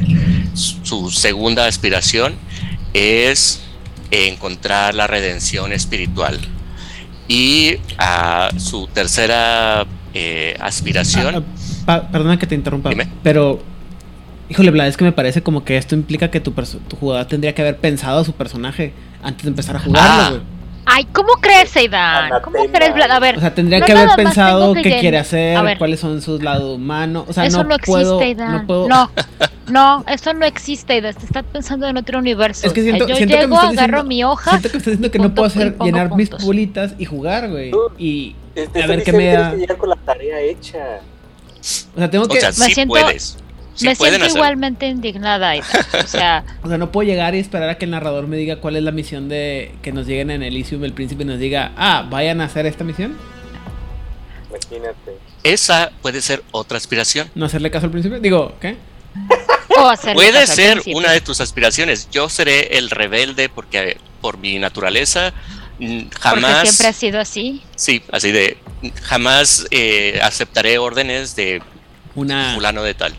Su 0.55 1.11
segunda 1.11 1.67
aspiración 1.67 2.35
es 2.93 3.61
encontrar 4.11 4.95
la 4.95 5.07
redención 5.07 5.71
espiritual. 5.71 6.39
Y 7.27 7.75
a 7.97 8.49
su 8.57 8.87
tercera 8.87 9.85
eh, 10.13 10.55
aspiración. 10.59 11.43
Ah, 11.85 12.09
perdona 12.11 12.39
que 12.39 12.47
te 12.47 12.55
interrumpa, 12.55 12.91
pero 13.21 13.61
híjole, 14.49 14.71
Vlad, 14.71 14.87
es 14.87 14.97
que 14.97 15.03
me 15.03 15.11
parece 15.11 15.41
como 15.43 15.63
que 15.63 15.77
esto 15.77 15.95
implica 15.95 16.31
que 16.31 16.39
tu, 16.39 16.51
tu 16.51 16.95
jugador 16.95 17.25
tendría 17.25 17.53
que 17.53 17.61
haber 17.61 17.77
pensado 17.77 18.19
a 18.19 18.23
su 18.23 18.33
personaje 18.33 18.93
antes 19.21 19.43
de 19.43 19.49
empezar 19.49 19.75
a 19.75 19.79
jugarlo, 19.79 20.37
ah. 20.37 20.56
Ay, 20.89 21.05
¿cómo 21.11 21.33
crees, 21.33 21.75
Aidan? 21.75 22.41
¿Cómo 22.41 22.63
crees, 22.71 22.93
Vlad? 22.93 23.11
A 23.11 23.19
ver. 23.19 23.37
O 23.37 23.41
sea, 23.41 23.53
tendría 23.53 23.81
que 23.81 23.91
haber 23.91 24.15
pensado 24.15 24.73
qué 24.73 24.99
quiere 24.99 25.17
hacer, 25.17 25.77
cuáles 25.77 25.99
son 25.99 26.21
sus 26.21 26.41
lados 26.41 26.77
humanos. 26.77 27.25
O 27.27 27.33
sea, 27.33 27.45
eso 27.45 27.63
no, 27.65 27.75
existe, 27.75 28.23
Aidan. 28.23 28.65
No, 28.65 29.11
no, 29.67 30.05
eso 30.07 30.33
no 30.33 30.45
existe, 30.45 30.93
Aidan. 30.93 31.13
Te 31.13 31.25
estás 31.25 31.43
pensando 31.51 31.87
en 31.87 31.97
otro 31.97 32.19
universo. 32.19 32.65
Es 32.65 32.71
que 32.71 32.83
siento, 32.83 33.05
Yo 33.05 33.17
siento 33.17 33.35
llego, 33.35 33.59
que 33.59 33.67
me 33.67 33.73
agarro 33.73 34.05
mi 34.05 34.23
hoja. 34.23 34.51
Siento 34.51 34.71
que 34.71 34.77
estás 34.77 34.91
diciendo 34.91 35.11
que 35.11 35.19
no 35.19 35.35
puedo 35.35 35.47
hacer 35.47 35.77
llenar 35.77 36.15
mis 36.15 36.29
bolitas 36.29 36.93
y 36.97 37.03
jugar, 37.03 37.49
güey. 37.49 37.71
Y 37.97 38.35
a 38.81 38.87
ver 38.87 39.03
qué 39.03 39.11
me 39.11 39.25
da. 39.33 39.51
que 39.51 39.57
llegar 39.57 39.77
con 39.77 39.89
la 39.89 39.97
tarea 39.97 40.39
hecha. 40.39 41.01
O 41.95 41.97
sea, 41.97 42.09
tengo 42.09 42.29
que. 42.29 42.37
O 42.37 42.41
sea, 42.41 42.51
sí 42.53 42.85
puedes 42.85 43.37
me 43.81 43.95
siento 43.95 44.25
igualmente 44.25 44.87
indignada. 44.87 45.53
O 45.57 46.07
sea, 46.07 46.43
o 46.63 46.67
sea, 46.67 46.77
no 46.77 46.91
puedo 46.91 47.07
llegar 47.07 47.35
y 47.35 47.39
esperar 47.39 47.69
a 47.69 47.77
que 47.77 47.85
el 47.85 47.91
narrador 47.91 48.27
me 48.27 48.37
diga 48.37 48.57
cuál 48.57 48.75
es 48.75 48.83
la 48.83 48.91
misión 48.91 49.29
de 49.29 49.73
que 49.81 49.91
nos 49.91 50.07
lleguen 50.07 50.31
en 50.31 50.43
Elysium, 50.43 50.83
el 50.83 50.93
príncipe 50.93 51.25
nos 51.25 51.39
diga, 51.39 51.71
ah, 51.77 52.07
vayan 52.09 52.41
a 52.41 52.45
hacer 52.45 52.65
esta 52.65 52.83
misión. 52.83 53.17
Imagínate. 54.49 55.17
Esa 55.43 55.91
puede 56.01 56.21
ser 56.21 56.43
otra 56.51 56.77
aspiración. 56.77 57.29
¿No 57.35 57.45
hacerle 57.45 57.71
caso 57.71 57.85
al 57.85 57.91
príncipe? 57.91 58.19
Digo, 58.19 58.55
¿qué? 58.59 58.77
puede 60.13 60.47
ser 60.47 60.81
una 60.93 61.11
de 61.11 61.21
tus 61.21 61.41
aspiraciones. 61.41 62.09
Yo 62.11 62.29
seré 62.29 62.77
el 62.77 62.89
rebelde 62.89 63.49
porque 63.49 63.97
por 64.21 64.37
mi 64.37 64.59
naturaleza 64.59 65.33
jamás. 66.19 66.53
Porque 66.53 66.71
siempre 66.71 66.87
ha 66.87 66.93
sido 66.93 67.19
así. 67.19 67.61
Sí, 67.75 68.01
así 68.11 68.31
de 68.31 68.57
jamás 69.03 69.67
eh, 69.71 70.19
aceptaré 70.23 70.77
órdenes 70.77 71.35
de 71.35 71.61
una 72.15 72.55
fulano 72.55 72.83
de 72.83 72.93
tal 72.93 73.13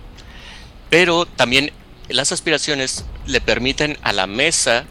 pero 0.90 1.27
también 1.27 1.73
las 2.09 2.32
aspiraciones 2.32 3.05
le 3.27 3.40
permiten 3.40 3.98
a 4.02 4.12
la 4.12 4.27
mesa 4.27 4.86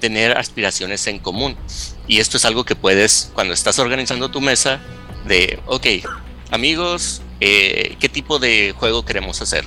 tener 0.00 0.38
aspiraciones 0.38 1.06
en 1.06 1.18
común. 1.18 1.56
Y 2.06 2.20
esto 2.20 2.36
es 2.36 2.44
algo 2.44 2.64
que 2.64 2.76
puedes, 2.76 3.30
cuando 3.34 3.54
estás 3.54 3.78
organizando 3.78 4.30
tu 4.30 4.40
mesa, 4.40 4.80
de, 5.26 5.60
ok, 5.66 5.86
amigos, 6.50 7.22
eh, 7.40 7.96
¿qué 8.00 8.08
tipo 8.08 8.38
de 8.38 8.74
juego 8.76 9.04
queremos 9.04 9.42
hacer? 9.42 9.64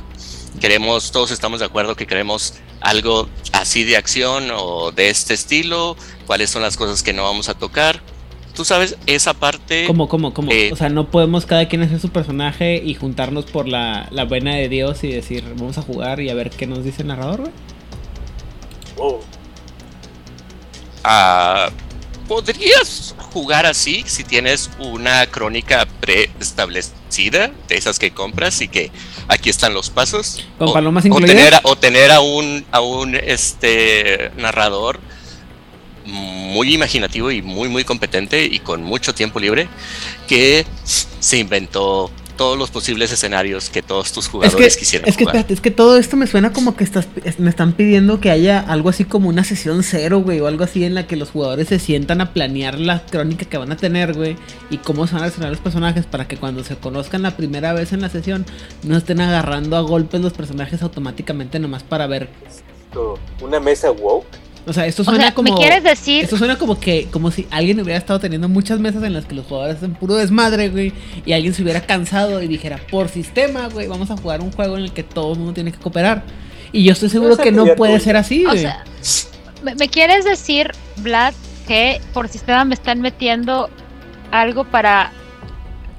Queremos, 0.59 1.11
todos 1.11 1.31
estamos 1.31 1.59
de 1.59 1.65
acuerdo 1.65 1.95
que 1.95 2.07
queremos 2.07 2.55
algo 2.81 3.29
así 3.51 3.83
de 3.83 3.97
acción 3.97 4.49
o 4.53 4.91
de 4.91 5.09
este 5.09 5.33
estilo, 5.33 5.95
cuáles 6.25 6.49
son 6.49 6.61
las 6.61 6.77
cosas 6.77 7.03
que 7.03 7.13
no 7.13 7.23
vamos 7.23 7.49
a 7.49 7.53
tocar 7.53 8.01
tú 8.55 8.65
sabes, 8.65 8.97
esa 9.05 9.33
parte... 9.33 9.85
¿Cómo, 9.87 10.07
cómo, 10.07 10.33
cómo? 10.33 10.51
o 10.71 10.75
sea, 10.75 10.89
no 10.89 11.09
podemos 11.09 11.45
cada 11.45 11.67
quien 11.67 11.81
hacer 11.81 11.99
su 11.99 12.09
personaje 12.09 12.81
y 12.83 12.93
juntarnos 12.95 13.45
por 13.45 13.67
la, 13.67 14.07
la 14.11 14.25
buena 14.25 14.55
de 14.55 14.69
Dios 14.69 15.03
y 15.03 15.11
decir, 15.11 15.43
vamos 15.57 15.77
a 15.77 15.81
jugar 15.81 16.19
y 16.19 16.29
a 16.29 16.33
ver 16.33 16.49
qué 16.49 16.67
nos 16.67 16.83
dice 16.83 17.01
el 17.01 17.09
narrador, 17.09 17.41
güey. 17.41 17.51
Oh. 18.97 19.19
Ah, 21.03 21.69
podrías 22.27 23.15
jugar 23.33 23.65
así 23.65 24.03
si 24.05 24.23
tienes 24.23 24.69
una 24.79 25.25
crónica 25.27 25.87
preestablecida 25.99 27.51
de 27.67 27.75
esas 27.75 27.99
que 27.99 28.11
compras 28.11 28.61
y 28.61 28.67
que 28.67 28.91
aquí 29.27 29.49
están 29.49 29.73
los 29.73 29.89
pasos. 29.89 30.43
Con 30.57 30.69
o, 30.69 30.73
palomas 30.73 31.05
o 31.09 31.19
tener, 31.19 31.53
o 31.63 31.75
tener 31.75 32.11
a 32.11 32.21
un, 32.21 32.65
a 32.71 32.81
un 32.81 33.15
este, 33.15 34.31
narrador 34.37 34.99
muy 36.05 36.73
imaginativo 36.73 37.31
y 37.31 37.41
muy 37.41 37.69
muy 37.69 37.83
competente 37.83 38.45
y 38.45 38.59
con 38.59 38.83
mucho 38.83 39.13
tiempo 39.13 39.39
libre 39.39 39.67
que 40.27 40.65
se 41.19 41.37
inventó 41.37 42.11
todos 42.35 42.57
los 42.57 42.71
posibles 42.71 43.11
escenarios 43.11 43.69
que 43.69 43.81
todos 43.81 44.11
tus 44.11 44.27
jugadores 44.27 44.77
quisieran 44.77 45.07
es 45.07 45.17
que, 45.17 45.25
es 45.53 45.61
que 45.61 45.71
todo 45.71 45.97
esto 45.97 46.17
me 46.17 46.27
suena 46.27 46.51
como 46.51 46.75
que 46.75 46.83
estás, 46.83 47.07
me 47.37 47.49
están 47.49 47.73
pidiendo 47.73 48.19
que 48.19 48.31
haya 48.31 48.59
algo 48.59 48.89
así 48.89 49.05
como 49.05 49.29
una 49.29 49.43
sesión 49.43 49.83
cero, 49.83 50.21
güey, 50.21 50.39
o 50.39 50.47
algo 50.47 50.63
así 50.63 50.83
en 50.83 50.95
la 50.95 51.07
que 51.07 51.15
los 51.15 51.29
jugadores 51.31 51.67
se 51.67 51.79
sientan 51.79 52.21
a 52.21 52.33
planear 52.33 52.79
la 52.79 53.05
crónica 53.05 53.45
que 53.45 53.57
van 53.57 53.71
a 53.71 53.77
tener, 53.77 54.13
güey, 54.13 54.35
y 54.69 54.77
cómo 54.77 55.07
se 55.07 55.13
van 55.13 55.23
a 55.23 55.25
relacionar 55.25 55.51
los 55.51 55.61
personajes 55.61 56.05
para 56.05 56.27
que 56.27 56.37
cuando 56.37 56.63
se 56.63 56.75
conozcan 56.75 57.21
la 57.21 57.37
primera 57.37 57.73
vez 57.73 57.93
en 57.93 58.01
la 58.01 58.09
sesión 58.09 58.45
no 58.83 58.97
estén 58.97 59.21
agarrando 59.21 59.77
a 59.77 59.81
golpes 59.81 60.21
los 60.21 60.33
personajes 60.33 60.81
automáticamente 60.81 61.59
nomás 61.59 61.83
para 61.83 62.07
ver. 62.07 62.29
¿Una 63.41 63.59
mesa 63.59 63.91
woke? 63.91 64.42
O 64.65 64.73
sea, 64.73 64.85
esto 64.85 65.03
suena 65.03 65.33
como. 65.33 65.51
¿Me 65.51 65.57
quieres 65.57 65.83
decir? 65.83 66.23
Esto 66.23 66.37
suena 66.37 66.57
como 66.57 66.79
que. 66.79 67.07
Como 67.11 67.31
si 67.31 67.47
alguien 67.51 67.79
hubiera 67.81 67.97
estado 67.97 68.19
teniendo 68.19 68.47
muchas 68.47 68.79
mesas 68.79 69.03
en 69.03 69.13
las 69.13 69.25
que 69.25 69.35
los 69.35 69.45
jugadores 69.45 69.77
hacen 69.77 69.93
puro 69.93 70.15
desmadre, 70.15 70.69
güey. 70.69 70.93
Y 71.25 71.33
alguien 71.33 71.53
se 71.53 71.63
hubiera 71.63 71.81
cansado 71.81 72.41
y 72.41 72.47
dijera, 72.47 72.79
por 72.89 73.09
sistema, 73.09 73.67
güey, 73.67 73.87
vamos 73.87 74.09
a 74.11 74.17
jugar 74.17 74.41
un 74.41 74.51
juego 74.51 74.77
en 74.77 74.83
el 74.83 74.93
que 74.93 75.03
todo 75.03 75.33
el 75.33 75.39
mundo 75.39 75.53
tiene 75.53 75.71
que 75.71 75.79
cooperar. 75.79 76.23
Y 76.71 76.83
yo 76.83 76.93
estoy 76.93 77.09
seguro 77.09 77.37
que 77.37 77.51
no 77.51 77.65
puede 77.75 77.99
ser 77.99 78.15
así, 78.15 78.43
güey. 78.43 78.57
O 78.57 78.61
sea, 78.61 78.83
¿me 79.77 79.89
quieres 79.89 80.25
decir, 80.25 80.71
Vlad, 80.97 81.33
que 81.67 82.01
por 82.13 82.29
sistema 82.29 82.65
me 82.65 82.73
están 82.73 83.01
metiendo 83.01 83.69
algo 84.31 84.63
para 84.63 85.11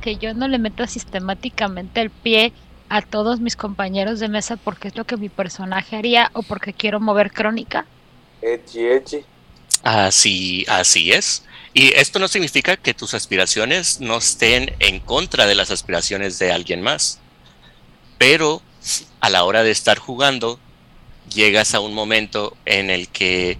que 0.00 0.16
yo 0.16 0.34
no 0.34 0.48
le 0.48 0.58
meta 0.58 0.86
sistemáticamente 0.86 2.00
el 2.00 2.10
pie 2.10 2.52
a 2.88 3.02
todos 3.02 3.40
mis 3.40 3.56
compañeros 3.56 4.20
de 4.20 4.28
mesa 4.28 4.56
porque 4.56 4.88
es 4.88 4.96
lo 4.96 5.04
que 5.04 5.16
mi 5.16 5.28
personaje 5.28 5.96
haría 5.96 6.30
o 6.34 6.42
porque 6.42 6.72
quiero 6.72 7.00
mover 7.00 7.32
crónica? 7.32 7.86
Así, 9.82 10.64
así 10.68 11.12
es. 11.12 11.44
Y 11.72 11.92
esto 11.94 12.18
no 12.18 12.28
significa 12.28 12.76
que 12.76 12.94
tus 12.94 13.14
aspiraciones 13.14 14.00
no 14.00 14.18
estén 14.18 14.74
en 14.78 15.00
contra 15.00 15.46
de 15.46 15.56
las 15.56 15.70
aspiraciones 15.70 16.38
de 16.38 16.52
alguien 16.52 16.80
más. 16.82 17.18
Pero 18.16 18.62
a 19.20 19.28
la 19.28 19.44
hora 19.44 19.62
de 19.62 19.70
estar 19.70 19.98
jugando, 19.98 20.60
llegas 21.32 21.74
a 21.74 21.80
un 21.80 21.94
momento 21.94 22.56
en 22.64 22.90
el 22.90 23.08
que 23.08 23.58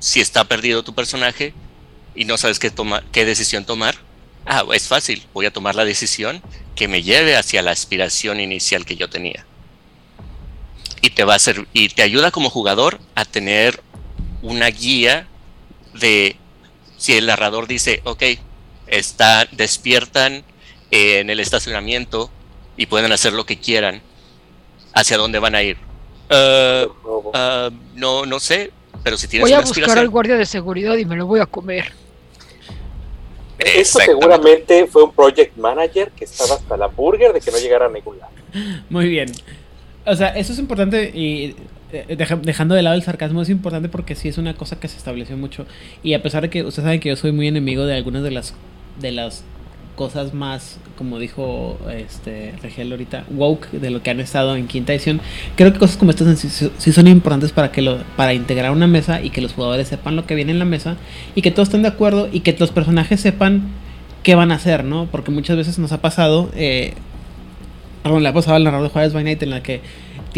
si 0.00 0.20
está 0.20 0.44
perdido 0.44 0.84
tu 0.84 0.94
personaje 0.94 1.52
y 2.14 2.24
no 2.24 2.38
sabes 2.38 2.58
qué, 2.58 2.70
toma, 2.70 3.04
qué 3.12 3.24
decisión 3.24 3.64
tomar, 3.64 3.96
ah, 4.46 4.64
es 4.72 4.88
fácil, 4.88 5.22
voy 5.34 5.46
a 5.46 5.52
tomar 5.52 5.74
la 5.74 5.84
decisión 5.84 6.42
que 6.74 6.88
me 6.88 7.02
lleve 7.02 7.36
hacia 7.36 7.62
la 7.62 7.72
aspiración 7.72 8.40
inicial 8.40 8.84
que 8.84 8.96
yo 8.96 9.10
tenía. 9.10 9.44
Y 11.00 11.10
te 11.10 11.24
va 11.24 11.34
a 11.34 11.38
ser, 11.38 11.66
y 11.72 11.90
te 11.90 12.02
ayuda 12.02 12.30
como 12.30 12.50
jugador 12.50 13.00
a 13.14 13.24
tener 13.24 13.82
una 14.42 14.68
guía 14.68 15.26
de 15.94 16.36
si 16.96 17.16
el 17.16 17.26
narrador 17.26 17.66
dice, 17.66 18.00
ok, 18.04 18.22
está, 18.86 19.46
despiertan 19.52 20.44
en 20.90 21.30
el 21.30 21.40
estacionamiento 21.40 22.30
y 22.76 22.86
pueden 22.86 23.12
hacer 23.12 23.32
lo 23.32 23.44
que 23.44 23.58
quieran, 23.58 24.02
¿hacia 24.94 25.16
dónde 25.16 25.38
van 25.38 25.54
a 25.54 25.62
ir? 25.62 25.76
Uh, 26.30 27.08
uh, 27.08 27.70
no, 27.94 28.26
no 28.26 28.40
sé, 28.40 28.70
pero 29.02 29.16
si 29.16 29.28
tienes 29.28 29.48
voy 29.48 29.52
a 29.52 29.60
buscar 29.60 29.98
al 29.98 30.08
guardia 30.08 30.36
de 30.36 30.46
seguridad 30.46 30.96
y 30.96 31.04
me 31.04 31.16
lo 31.16 31.26
voy 31.26 31.40
a 31.40 31.46
comer. 31.46 31.92
Eso 33.58 33.98
seguramente 33.98 34.86
fue 34.86 35.04
un 35.04 35.12
project 35.12 35.56
manager 35.56 36.12
que 36.12 36.24
estaba 36.24 36.54
hasta 36.54 36.76
la 36.76 36.86
burger 36.86 37.32
de 37.32 37.40
que 37.40 37.50
no 37.50 37.58
llegara 37.58 37.86
a 37.86 37.88
ningún 37.88 38.18
lado. 38.18 38.32
Muy 38.88 39.08
bien. 39.08 39.32
O 40.06 40.14
sea, 40.14 40.28
eso 40.28 40.52
es 40.52 40.58
importante 40.58 41.10
y 41.12 41.44
eh, 41.46 41.56
dejando 41.90 42.74
de 42.74 42.82
lado 42.82 42.96
el 42.96 43.02
sarcasmo 43.02 43.42
es 43.42 43.48
importante 43.48 43.88
porque 43.88 44.14
sí 44.14 44.28
es 44.28 44.38
una 44.38 44.54
cosa 44.54 44.78
que 44.78 44.88
se 44.88 44.96
estableció 44.96 45.36
mucho. 45.36 45.66
Y 46.02 46.14
a 46.14 46.22
pesar 46.22 46.42
de 46.42 46.50
que 46.50 46.62
ustedes 46.62 46.84
saben 46.84 47.00
que 47.00 47.08
yo 47.08 47.16
soy 47.16 47.32
muy 47.32 47.48
enemigo 47.48 47.86
de 47.86 47.96
algunas 47.96 48.22
de 48.22 48.30
las 48.30 48.54
de 49.00 49.12
las 49.12 49.44
cosas 49.98 50.32
más 50.32 50.78
como 50.96 51.18
dijo 51.18 51.76
este 51.90 52.54
Regel 52.62 52.92
ahorita 52.92 53.24
woke 53.30 53.72
de 53.72 53.90
lo 53.90 54.00
que 54.00 54.10
han 54.10 54.20
estado 54.20 54.54
en 54.54 54.68
quinta 54.68 54.92
edición 54.92 55.20
creo 55.56 55.72
que 55.72 55.80
cosas 55.80 55.96
como 55.96 56.12
estas 56.12 56.38
sí, 56.38 56.92
son 56.92 57.08
importantes 57.08 57.50
para 57.50 57.72
que 57.72 57.82
lo 57.82 57.98
para 58.16 58.32
integrar 58.32 58.70
una 58.70 58.86
mesa 58.86 59.20
y 59.20 59.30
que 59.30 59.40
los 59.40 59.54
jugadores 59.54 59.88
sepan 59.88 60.14
lo 60.14 60.24
que 60.24 60.36
viene 60.36 60.52
en 60.52 60.60
la 60.60 60.64
mesa 60.64 60.96
y 61.34 61.42
que 61.42 61.50
todos 61.50 61.68
estén 61.68 61.82
de 61.82 61.88
acuerdo 61.88 62.28
y 62.32 62.40
que 62.40 62.56
los 62.60 62.70
personajes 62.70 63.20
sepan 63.20 63.62
qué 64.22 64.36
van 64.36 64.52
a 64.52 64.54
hacer 64.54 64.84
no 64.84 65.08
porque 65.10 65.32
muchas 65.32 65.56
veces 65.56 65.80
nos 65.80 65.90
ha 65.90 66.00
pasado 66.00 66.48
eh, 66.54 66.94
le 68.04 68.28
ha 68.28 68.32
pasado 68.32 68.54
al 68.54 68.62
narrador 68.62 68.86
de 68.86 68.92
Juárez 68.92 69.12
by 69.12 69.24
Night 69.24 69.42
en 69.42 69.50
la 69.50 69.64
que 69.64 69.80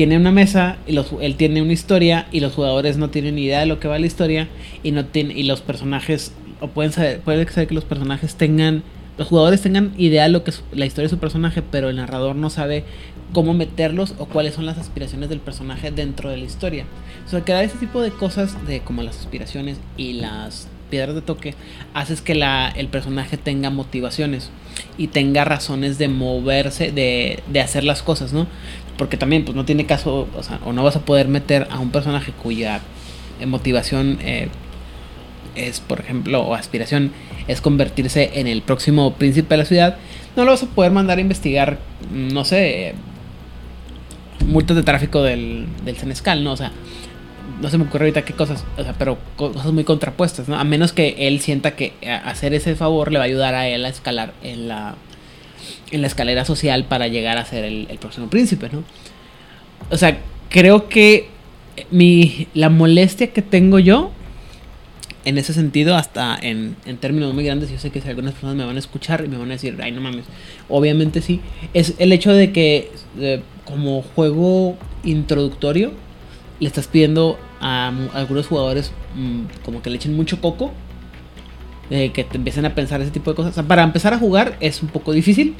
tiene 0.01 0.17
una 0.17 0.31
mesa 0.31 0.79
y 0.87 0.93
los, 0.93 1.09
él 1.21 1.37
tiene 1.37 1.61
una 1.61 1.75
historia 1.75 2.27
y 2.33 2.41
los 2.41 2.55
jugadores 2.55 2.97
no 2.97 3.11
tienen 3.11 3.35
ni 3.35 3.45
idea 3.45 3.61
de 3.61 3.67
lo 3.67 3.81
que 3.81 3.87
va 3.87 3.99
la 3.99 4.07
historia 4.07 4.49
y 4.83 4.93
no 4.93 5.05
tiene, 5.05 5.35
y 5.35 5.43
los 5.43 5.61
personajes 5.61 6.33
o 6.59 6.69
pueden 6.69 6.91
saber, 6.91 7.21
puede 7.21 7.47
ser 7.51 7.69
que 7.69 7.75
los 7.75 7.85
personajes 7.85 8.35
tengan 8.35 8.83
los 9.19 9.29
jugadores 9.29 9.61
tengan 9.61 9.93
idea 9.99 10.23
de 10.23 10.31
lo 10.31 10.43
que 10.43 10.53
es 10.53 10.65
la 10.73 10.87
historia 10.87 11.09
de 11.09 11.11
su 11.11 11.19
personaje, 11.19 11.61
pero 11.61 11.91
el 11.91 11.97
narrador 11.97 12.35
no 12.35 12.49
sabe 12.49 12.85
cómo 13.35 13.53
meterlos 13.53 14.15
o 14.17 14.25
cuáles 14.25 14.55
son 14.55 14.65
las 14.65 14.79
aspiraciones 14.79 15.29
del 15.29 15.41
personaje 15.41 15.91
dentro 15.91 16.31
de 16.31 16.39
la 16.39 16.45
historia. 16.45 16.87
O 17.27 17.29
sea, 17.29 17.43
que 17.43 17.63
ese 17.63 17.77
tipo 17.77 18.01
de 18.01 18.11
cosas, 18.11 18.57
de 18.67 18.81
como 18.81 19.03
las 19.03 19.19
aspiraciones 19.19 19.77
y 19.99 20.15
las 20.15 20.69
piedras 20.89 21.15
de 21.15 21.21
toque, 21.21 21.55
haces 21.93 22.23
que 22.23 22.35
la, 22.35 22.71
el 22.71 22.89
personaje 22.89 23.37
tenga 23.37 23.69
motivaciones 23.69 24.51
y 24.97 25.09
tenga 25.09 25.45
razones 25.45 25.99
de 25.99 26.09
moverse, 26.09 26.91
de, 26.91 27.43
de 27.53 27.61
hacer 27.61 27.85
las 27.85 28.03
cosas, 28.03 28.33
¿no? 28.33 28.47
Porque 29.01 29.17
también, 29.17 29.47
pues 29.47 29.57
no 29.57 29.65
tiene 29.65 29.87
caso, 29.87 30.29
o 30.37 30.43
sea, 30.43 30.61
o 30.63 30.75
no 30.75 30.85
vas 30.85 30.95
a 30.95 31.01
poder 31.01 31.27
meter 31.27 31.67
a 31.71 31.79
un 31.79 31.91
personaje 31.91 32.33
cuya 32.33 32.83
motivación 33.47 34.19
eh, 34.21 34.49
es, 35.55 35.81
por 35.81 36.01
ejemplo, 36.01 36.43
o 36.43 36.55
aspiración 36.55 37.11
es 37.49 37.63
convertirse 37.63 38.33
en 38.35 38.47
el 38.47 38.61
próximo 38.61 39.15
príncipe 39.15 39.55
de 39.55 39.57
la 39.57 39.65
ciudad, 39.65 39.97
no 40.37 40.45
lo 40.45 40.51
vas 40.51 40.65
a 40.65 40.67
poder 40.67 40.93
mandar 40.93 41.17
a 41.17 41.23
investigar, 41.23 41.79
no 42.13 42.45
sé, 42.45 42.95
multas 44.47 44.77
de 44.77 44.83
tráfico 44.83 45.23
del, 45.23 45.67
del 45.83 45.97
Senescal, 45.97 46.45
¿no? 46.45 46.53
O 46.53 46.57
sea, 46.59 46.71
no 47.59 47.71
se 47.71 47.79
me 47.79 47.85
ocurre 47.85 48.05
ahorita 48.05 48.27
qué 48.27 48.35
cosas, 48.35 48.67
o 48.77 48.83
sea, 48.83 48.93
pero 48.99 49.17
cosas 49.37 49.73
muy 49.73 49.85
contrapuestas, 49.85 50.47
¿no? 50.47 50.59
A 50.59 50.65
menos 50.65 50.93
que 50.93 51.27
él 51.27 51.41
sienta 51.41 51.71
que 51.71 51.95
hacer 52.23 52.53
ese 52.53 52.77
favor 52.77 53.13
le 53.13 53.19
va 53.19 53.25
a 53.25 53.29
ayudar 53.29 53.55
a 53.55 53.67
él 53.67 53.83
a 53.87 53.89
escalar 53.89 54.35
en 54.43 54.69
la, 54.69 54.95
en 55.91 56.03
la 56.03 56.07
escalera 56.07 56.45
social 56.45 56.85
para 56.85 57.09
llegar 57.09 57.39
a 57.39 57.45
ser 57.45 57.65
el, 57.65 57.87
próximo 58.01 58.29
príncipe, 58.29 58.69
¿no? 58.73 58.85
O 59.91 59.97
sea, 59.97 60.19
creo 60.49 60.89
que 60.89 61.29
mi, 61.91 62.47
la 62.55 62.69
molestia 62.69 63.29
que 63.29 63.43
tengo 63.43 63.79
yo 63.79 64.13
en 65.25 65.37
ese 65.37 65.53
sentido, 65.53 65.97
hasta 65.97 66.39
en, 66.41 66.77
en, 66.87 66.97
términos 66.97 67.35
muy 67.35 67.45
grandes, 67.45 67.71
yo 67.71 67.79
sé 67.79 67.91
que 67.91 68.01
si 68.01 68.09
algunas 68.09 68.33
personas 68.33 68.57
me 68.57 68.65
van 68.65 68.77
a 68.77 68.79
escuchar 68.79 69.23
y 69.25 69.29
me 69.29 69.37
van 69.37 69.49
a 69.51 69.53
decir, 69.53 69.77
ay, 69.83 69.93
no 69.93 70.01
mames, 70.01 70.25
obviamente 70.69 71.21
sí, 71.21 71.41
es 71.75 71.95
el 71.99 72.13
hecho 72.13 72.33
de 72.33 72.53
que 72.53 72.91
como 73.65 74.03
juego 74.03 74.77
introductorio 75.05 75.93
le 76.59 76.67
estás 76.67 76.89
pidiendo 76.89 77.39
a, 77.61 77.93
algunos 78.15 78.47
jugadores 78.47 78.93
mmm, 79.15 79.45
como 79.65 79.83
que 79.83 79.91
le 79.91 79.97
echen 79.97 80.15
mucho 80.15 80.41
coco, 80.41 80.73
que 81.91 82.25
te 82.25 82.37
empiecen 82.37 82.65
a 82.65 82.75
pensar 82.75 83.01
ese 83.01 83.11
tipo 83.11 83.31
de 83.31 83.37
cosas. 83.37 83.53
O 83.53 83.55
sea, 83.55 83.65
para 83.65 83.83
empezar 83.83 84.15
a 84.15 84.19
jugar 84.19 84.57
es 84.61 84.83
un 84.83 84.89
poco 84.89 85.13
difícil, 85.13 85.57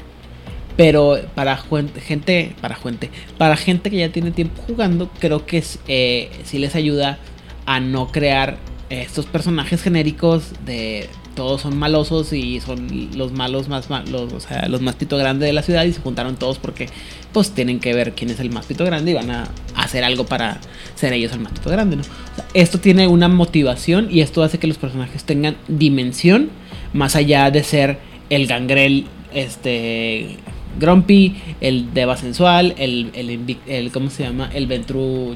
pero 0.77 1.19
para 1.35 1.57
gente, 1.57 2.55
para 2.61 2.75
gente, 2.75 3.09
para 3.37 3.57
gente 3.57 3.89
que 3.89 3.97
ya 3.97 4.11
tiene 4.11 4.31
tiempo 4.31 4.61
jugando, 4.65 5.09
creo 5.19 5.45
que 5.45 5.63
eh, 5.87 6.31
sí 6.43 6.57
les 6.57 6.75
ayuda 6.75 7.19
a 7.65 7.79
no 7.79 8.11
crear 8.11 8.57
estos 8.89 9.25
personajes 9.25 9.81
genéricos 9.81 10.53
de 10.65 11.09
todos 11.41 11.61
son 11.61 11.75
malosos 11.75 12.33
y 12.33 12.59
son 12.59 13.09
los 13.15 13.31
malos 13.31 13.67
más 13.67 13.89
malos, 13.89 14.31
o 14.31 14.39
sea, 14.39 14.67
los 14.67 14.79
más 14.79 14.93
pito 14.93 15.17
grande 15.17 15.47
de 15.47 15.53
la 15.53 15.63
ciudad 15.63 15.83
y 15.85 15.91
se 15.91 15.99
juntaron 15.99 16.35
todos 16.35 16.59
porque 16.59 16.87
pues 17.33 17.49
tienen 17.49 17.79
que 17.79 17.95
ver 17.95 18.13
quién 18.13 18.29
es 18.29 18.39
el 18.39 18.51
más 18.51 18.67
pito 18.67 18.85
grande 18.85 19.09
y 19.09 19.13
van 19.15 19.31
a 19.31 19.47
hacer 19.73 20.03
algo 20.03 20.27
para 20.27 20.59
ser 20.93 21.13
ellos 21.13 21.31
el 21.31 21.39
más 21.39 21.53
pito 21.53 21.71
grande, 21.71 21.95
¿no? 21.95 22.03
O 22.03 22.35
sea, 22.35 22.45
esto 22.53 22.79
tiene 22.79 23.07
una 23.07 23.27
motivación 23.27 24.07
y 24.11 24.21
esto 24.21 24.43
hace 24.43 24.59
que 24.59 24.67
los 24.67 24.77
personajes 24.77 25.23
tengan 25.23 25.57
dimensión 25.67 26.51
más 26.93 27.15
allá 27.15 27.49
de 27.49 27.63
ser 27.63 27.97
el 28.29 28.45
gangrel 28.45 29.07
este 29.33 30.37
grumpy, 30.79 31.37
el 31.59 31.91
deva 31.91 32.17
sensual, 32.17 32.75
el, 32.77 33.09
el, 33.15 33.57
el, 33.65 33.91
¿cómo 33.91 34.11
se 34.11 34.25
llama? 34.25 34.51
El 34.53 34.67
ventru 34.67 35.35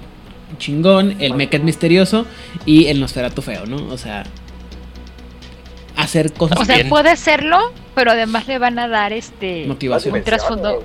chingón, 0.60 1.15
el 1.19 1.34
Meket 1.34 1.64
misterioso 1.64 2.27
y 2.64 2.86
el 2.86 2.99
Nosferatu 2.99 3.41
feo, 3.41 3.65
¿no? 3.65 3.77
O 3.88 3.98
sea, 3.98 4.23
hacer 5.96 6.34
cosas. 6.34 6.60
O 6.60 6.66
sea, 6.66 6.76
bien. 6.76 6.90
puede 6.90 7.16
serlo, 7.16 7.74
pero 7.94 8.12
además 8.12 8.48
le 8.48 8.58
van 8.58 8.78
a 8.80 8.88
dar 8.88 9.14
este 9.14 9.66
motivación, 9.66 10.16
un 10.16 10.24
trasfondo, 10.24 10.84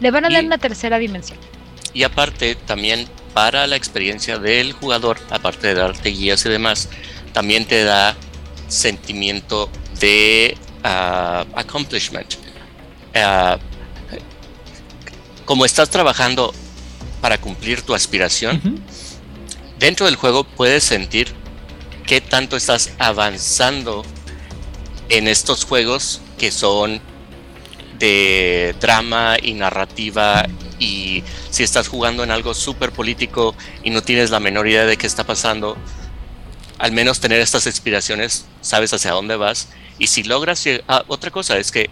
le 0.00 0.10
van 0.10 0.24
a 0.24 0.30
dar 0.30 0.42
y, 0.42 0.46
una 0.46 0.58
tercera 0.58 0.98
dimensión. 0.98 1.38
Y 1.92 2.02
aparte, 2.02 2.54
también 2.54 3.06
para 3.34 3.66
la 3.66 3.76
experiencia 3.76 4.38
del 4.38 4.72
jugador, 4.72 5.18
aparte 5.30 5.68
de 5.68 5.74
darte 5.74 6.10
guías 6.10 6.44
y 6.46 6.48
demás, 6.48 6.88
también 7.32 7.64
te 7.64 7.84
da 7.84 8.16
sentimiento 8.68 9.70
de 10.00 10.56
uh, 10.84 11.58
accomplishment. 11.58 12.34
Uh, 13.14 13.58
como 15.44 15.64
estás 15.64 15.90
trabajando 15.90 16.54
para 17.20 17.38
cumplir 17.38 17.82
tu 17.82 17.94
aspiración, 17.94 18.60
uh 18.64 18.68
-huh. 18.68 18.78
dentro 19.78 20.06
del 20.06 20.16
juego 20.16 20.44
puedes 20.44 20.84
sentir 20.84 21.34
qué 22.10 22.20
tanto 22.20 22.56
estás 22.56 22.90
avanzando 22.98 24.04
en 25.10 25.28
estos 25.28 25.64
juegos 25.64 26.20
que 26.38 26.50
son 26.50 27.00
de 28.00 28.74
drama 28.80 29.36
y 29.40 29.54
narrativa 29.54 30.44
y 30.80 31.22
si 31.50 31.62
estás 31.62 31.86
jugando 31.86 32.24
en 32.24 32.32
algo 32.32 32.52
súper 32.52 32.90
político 32.90 33.54
y 33.84 33.90
no 33.90 34.02
tienes 34.02 34.30
la 34.30 34.40
menor 34.40 34.66
idea 34.66 34.86
de 34.86 34.96
qué 34.96 35.06
está 35.06 35.22
pasando, 35.22 35.76
al 36.78 36.90
menos 36.90 37.20
tener 37.20 37.40
estas 37.40 37.66
inspiraciones, 37.66 38.44
sabes 38.60 38.92
hacia 38.92 39.12
dónde 39.12 39.36
vas 39.36 39.68
y 40.00 40.08
si 40.08 40.24
logras 40.24 40.64
ah, 40.88 41.04
otra 41.06 41.30
cosa 41.30 41.58
es 41.58 41.70
que 41.70 41.90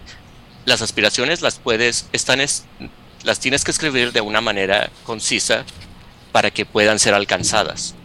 las 0.65 0.81
aspiraciones 0.81 1.41
las 1.41 1.59
puedes 1.59 2.07
están 2.11 2.41
es, 2.41 2.65
las 3.23 3.39
tienes 3.39 3.63
que 3.63 3.71
escribir 3.71 4.11
de 4.11 4.19
una 4.19 4.41
manera 4.41 4.89
concisa 5.05 5.63
para 6.33 6.51
que 6.51 6.65
puedan 6.65 6.99
ser 6.99 7.13
alcanzadas. 7.13 7.95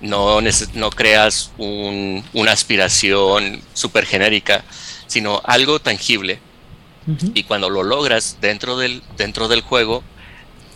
No, 0.00 0.40
no 0.74 0.90
creas 0.90 1.50
un, 1.58 2.24
una 2.32 2.52
aspiración 2.52 3.60
súper 3.74 4.06
genérica, 4.06 4.64
sino 5.06 5.40
algo 5.44 5.80
tangible. 5.80 6.40
Uh 7.06 7.12
-huh. 7.12 7.32
Y 7.34 7.42
cuando 7.42 7.68
lo 7.68 7.82
logras 7.82 8.36
dentro 8.40 8.76
del, 8.76 9.02
dentro 9.16 9.48
del 9.48 9.62
juego, 9.62 10.04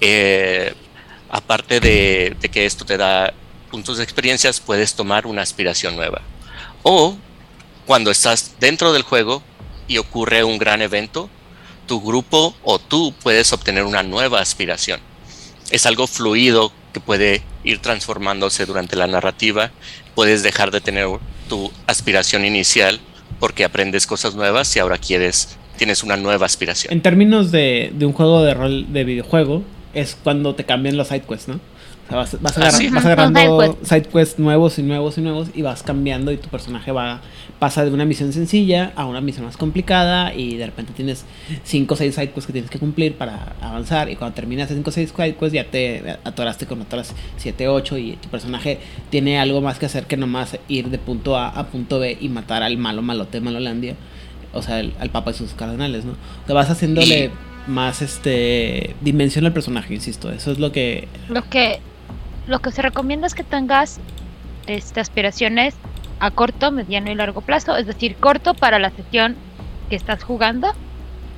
eh, 0.01 0.75
aparte 1.31 1.79
de, 1.81 2.37
de, 2.41 2.49
que 2.49 2.67
esto 2.67 2.85
te 2.85 2.97
da 2.97 3.33
puntos 3.71 3.99
de 3.99 4.05
experiencias, 4.05 4.61
puedes 4.61 4.95
tomar 4.95 5.27
una 5.27 5.43
aspiración 5.43 5.95
nueva. 5.95 6.21
O 6.83 7.17
cuando 7.87 8.11
estás 8.11 8.55
dentro 8.59 8.93
del 8.93 9.03
juego 9.03 9.43
y 9.89 9.99
ocurre 9.99 10.43
un 10.43 10.59
gran 10.59 10.83
evento, 10.83 11.29
tu 11.87 12.01
grupo 12.01 12.55
o 12.63 12.79
tú 12.79 13.15
puedes 13.23 13.53
obtener 13.53 13.85
una 13.85 14.03
nueva 14.03 14.41
aspiración. 14.41 15.01
Es 15.73 15.87
algo 15.87 16.07
fluido 16.07 16.71
que 16.93 17.01
puede 17.01 17.43
ir 17.65 17.79
transformándose 17.79 18.67
durante 18.67 18.95
la 18.95 19.07
narrativa. 19.07 19.71
Puedes 20.15 20.43
dejar 20.43 20.71
de 20.71 20.81
tener 20.81 21.09
tu 21.49 21.73
aspiración 21.87 22.45
inicial 22.45 23.01
porque 23.41 23.65
aprendes 23.65 24.07
cosas 24.07 24.35
nuevas 24.35 24.77
y 24.77 24.79
ahora 24.79 24.99
quieres, 24.99 25.57
tienes 25.79 26.03
una 26.03 26.17
nueva 26.17 26.47
aspiración. 26.47 26.93
En 26.93 27.01
términos 27.01 27.51
de, 27.51 27.91
de 27.95 28.07
un 28.07 28.13
juego 28.13 28.43
de 28.43 28.55
rol 28.55 28.93
de 28.93 29.05
videojuego, 29.05 29.65
es 29.95 30.17
cuando 30.23 30.55
te 30.55 30.65
cambian 30.65 30.97
los 30.97 31.09
sidequests, 31.09 31.49
¿no? 31.49 31.59
O 32.15 32.25
sea, 32.25 32.41
vas, 32.41 32.59
vas, 32.59 32.93
vas 32.93 33.07
agarrando 33.07 33.79
sidequests 33.83 34.39
nuevos 34.39 34.79
y 34.79 34.83
nuevos 34.83 35.17
y 35.17 35.21
nuevos 35.23 35.49
y 35.55 35.63
vas 35.63 35.83
cambiando 35.83 36.31
y 36.31 36.37
tu 36.37 36.49
personaje 36.49 36.93
va 36.93 37.23
pasa 37.59 37.85
de 37.85 37.91
una 37.91 38.05
misión 38.05 38.33
sencilla 38.33 38.93
a 38.97 39.07
una 39.07 39.21
misión 39.21 39.47
más 39.47 39.57
complicada 39.57 40.35
y 40.35 40.57
de 40.57 40.67
repente 40.67 40.93
tienes 40.93 41.25
5 41.63 41.95
o 41.95 41.97
6 41.97 42.15
sidequests 42.15 42.47
que 42.47 42.53
tienes 42.53 42.71
que 42.71 42.79
cumplir 42.79 43.15
para 43.15 43.55
avanzar 43.61 44.11
y 44.11 44.17
cuando 44.17 44.35
terminas 44.35 44.69
5 44.69 44.91
o 44.91 44.93
6 44.93 45.13
sidequests 45.17 45.53
ya 45.53 45.65
te 45.65 46.19
atoraste 46.25 46.67
con 46.67 46.81
otras 46.81 47.15
7 47.37 47.69
8 47.69 47.99
y 47.99 48.13
tu 48.17 48.29
personaje 48.29 48.79
tiene 49.11 49.39
algo 49.39 49.61
más 49.61 49.79
que 49.79 49.87
hacer 49.87 50.07
que 50.07 50.17
nomás 50.17 50.59
ir 50.69 50.91
de 50.91 50.99
punto 50.99 51.37
A 51.37 51.49
a 51.49 51.67
punto 51.69 51.99
B 51.99 52.19
y 52.21 52.29
matar 52.29 52.63
al 52.63 52.77
malo 52.77 53.01
malote 53.01 53.39
de 53.39 53.41
Malolandia, 53.41 53.95
o 54.53 54.61
sea, 54.61 54.81
el, 54.81 54.93
al 54.99 55.11
papa 55.11 55.31
y 55.31 55.35
sus 55.35 55.53
cardenales, 55.53 56.05
¿no? 56.05 56.17
Te 56.47 56.53
vas 56.53 56.69
haciéndole 56.69 57.31
más 57.67 58.03
este 58.03 58.97
dimensión 59.01 59.47
al 59.47 59.53
personaje, 59.53 59.95
insisto, 59.95 60.31
eso 60.31 60.51
es 60.51 60.59
lo 60.59 60.73
que 60.73 61.09
lo 61.29 61.49
que 61.49 61.81
lo 62.47 62.61
que 62.61 62.71
se 62.73 62.83
recomienda 62.83 63.27
es 63.27 63.35
que 63.35 63.45
tengas 63.45 64.01
este, 64.67 65.01
aspiraciones 65.01 65.75
a 66.21 66.31
corto, 66.31 66.71
mediano 66.71 67.11
y 67.11 67.15
largo 67.15 67.41
plazo, 67.41 67.77
es 67.77 67.87
decir, 67.87 68.17
corto 68.17 68.55
para 68.55 68.79
la 68.79 68.91
sesión 68.91 69.37
que 69.91 69.97
estás 69.97 70.23
jugando, 70.23 70.73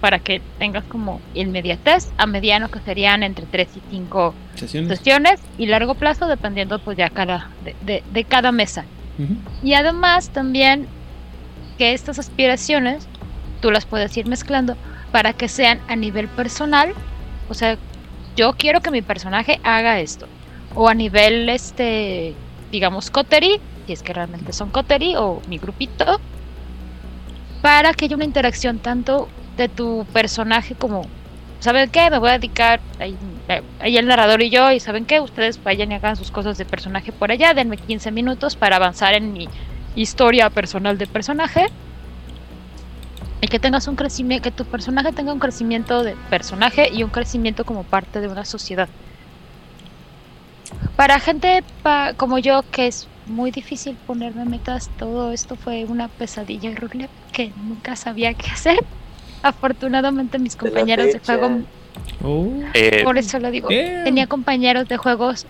para 0.00 0.18
que 0.18 0.42
tengas 0.58 0.84
como 0.84 1.20
inmediatez, 1.32 2.12
a 2.18 2.26
mediano 2.26 2.70
que 2.70 2.80
serían 2.80 3.22
entre 3.22 3.46
3 3.46 3.68
y 3.76 3.82
5 3.90 4.34
sesiones. 4.54 4.98
sesiones, 4.98 5.40
y 5.56 5.66
largo 5.66 5.94
plazo 5.94 6.26
dependiendo 6.26 6.78
pues 6.78 6.98
ya 6.98 7.08
cada, 7.08 7.48
de, 7.64 7.74
de, 7.82 8.02
de 8.12 8.24
cada 8.24 8.52
mesa. 8.52 8.84
Uh 9.18 9.22
-huh. 9.22 9.36
Y 9.62 9.74
además 9.74 10.28
también 10.30 10.86
que 11.78 11.94
estas 11.94 12.18
aspiraciones 12.18 13.08
tú 13.60 13.70
las 13.70 13.86
puedes 13.86 14.14
ir 14.16 14.26
mezclando 14.26 14.76
para 15.10 15.32
que 15.32 15.48
sean 15.48 15.80
a 15.88 15.96
nivel 15.96 16.28
personal, 16.28 16.92
o 17.48 17.54
sea, 17.54 17.78
yo 18.36 18.52
quiero 18.54 18.80
que 18.80 18.90
mi 18.90 19.00
personaje 19.00 19.60
haga 19.62 20.00
esto, 20.00 20.26
o 20.74 20.88
a 20.88 20.94
nivel 20.94 21.48
este 21.48 22.34
digamos 22.70 23.10
coterie 23.10 23.60
si 23.86 23.92
es 23.92 24.02
que 24.02 24.12
realmente 24.12 24.52
son 24.52 24.70
coterie 24.70 25.16
o 25.16 25.40
mi 25.48 25.58
grupito 25.58 26.20
para 27.62 27.92
que 27.94 28.06
haya 28.06 28.16
una 28.16 28.24
interacción 28.24 28.78
tanto 28.78 29.28
de 29.56 29.68
tu 29.68 30.06
personaje 30.12 30.74
como 30.74 31.02
¿sabes 31.60 31.88
qué? 31.90 32.10
me 32.10 32.18
voy 32.18 32.30
a 32.30 32.32
dedicar 32.34 32.80
eh, 33.48 33.62
ahí 33.80 33.96
el 33.96 34.06
narrador 34.06 34.42
y 34.42 34.50
yo, 34.50 34.70
y 34.72 34.80
¿saben 34.80 35.04
qué? 35.04 35.20
Ustedes 35.20 35.62
vayan 35.62 35.92
y 35.92 35.94
hagan 35.94 36.16
sus 36.16 36.30
cosas 36.30 36.56
de 36.56 36.64
personaje 36.64 37.12
por 37.12 37.30
allá, 37.30 37.54
denme 37.54 37.76
15 37.76 38.10
minutos 38.10 38.56
para 38.56 38.76
avanzar 38.76 39.14
en 39.14 39.32
mi 39.32 39.48
historia 39.94 40.50
personal 40.50 40.98
de 40.98 41.06
personaje. 41.06 41.66
Y 43.40 43.48
que 43.48 43.58
tengas 43.58 43.88
un 43.88 43.96
crecimiento, 43.96 44.42
que 44.44 44.50
tu 44.50 44.64
personaje 44.64 45.12
tenga 45.12 45.32
un 45.32 45.38
crecimiento 45.38 46.02
de 46.02 46.16
personaje 46.30 46.88
y 46.90 47.02
un 47.02 47.10
crecimiento 47.10 47.64
como 47.64 47.82
parte 47.82 48.20
de 48.20 48.28
una 48.28 48.46
sociedad. 48.46 48.88
Para 50.96 51.18
gente 51.20 51.64
pa- 51.82 52.14
como 52.14 52.38
yo, 52.38 52.62
que 52.70 52.86
es 52.86 53.10
muy 53.24 53.50
difícil 53.50 53.98
ponerme 54.06 54.44
metas, 54.44 54.90
todo 54.96 55.32
esto 55.32 55.56
fue 55.56 55.84
una 55.86 56.08
pesadilla 56.08 56.70
horrible 56.70 57.08
que 57.32 57.52
nunca 57.56 57.96
sabía 57.96 58.34
qué 58.34 58.48
hacer. 58.48 58.78
Afortunadamente 59.42 60.38
mis 60.38 60.56
compañeros 60.56 61.12
de 61.12 61.20
juego 61.20 61.60
Eh, 62.74 63.04
por 63.04 63.18
eso 63.18 63.38
lo 63.38 63.50
digo. 63.50 63.68
Damn. 63.68 64.04
Tenía 64.04 64.26
compañeros 64.26 64.86
de 64.88 64.96
juegos 64.96 65.46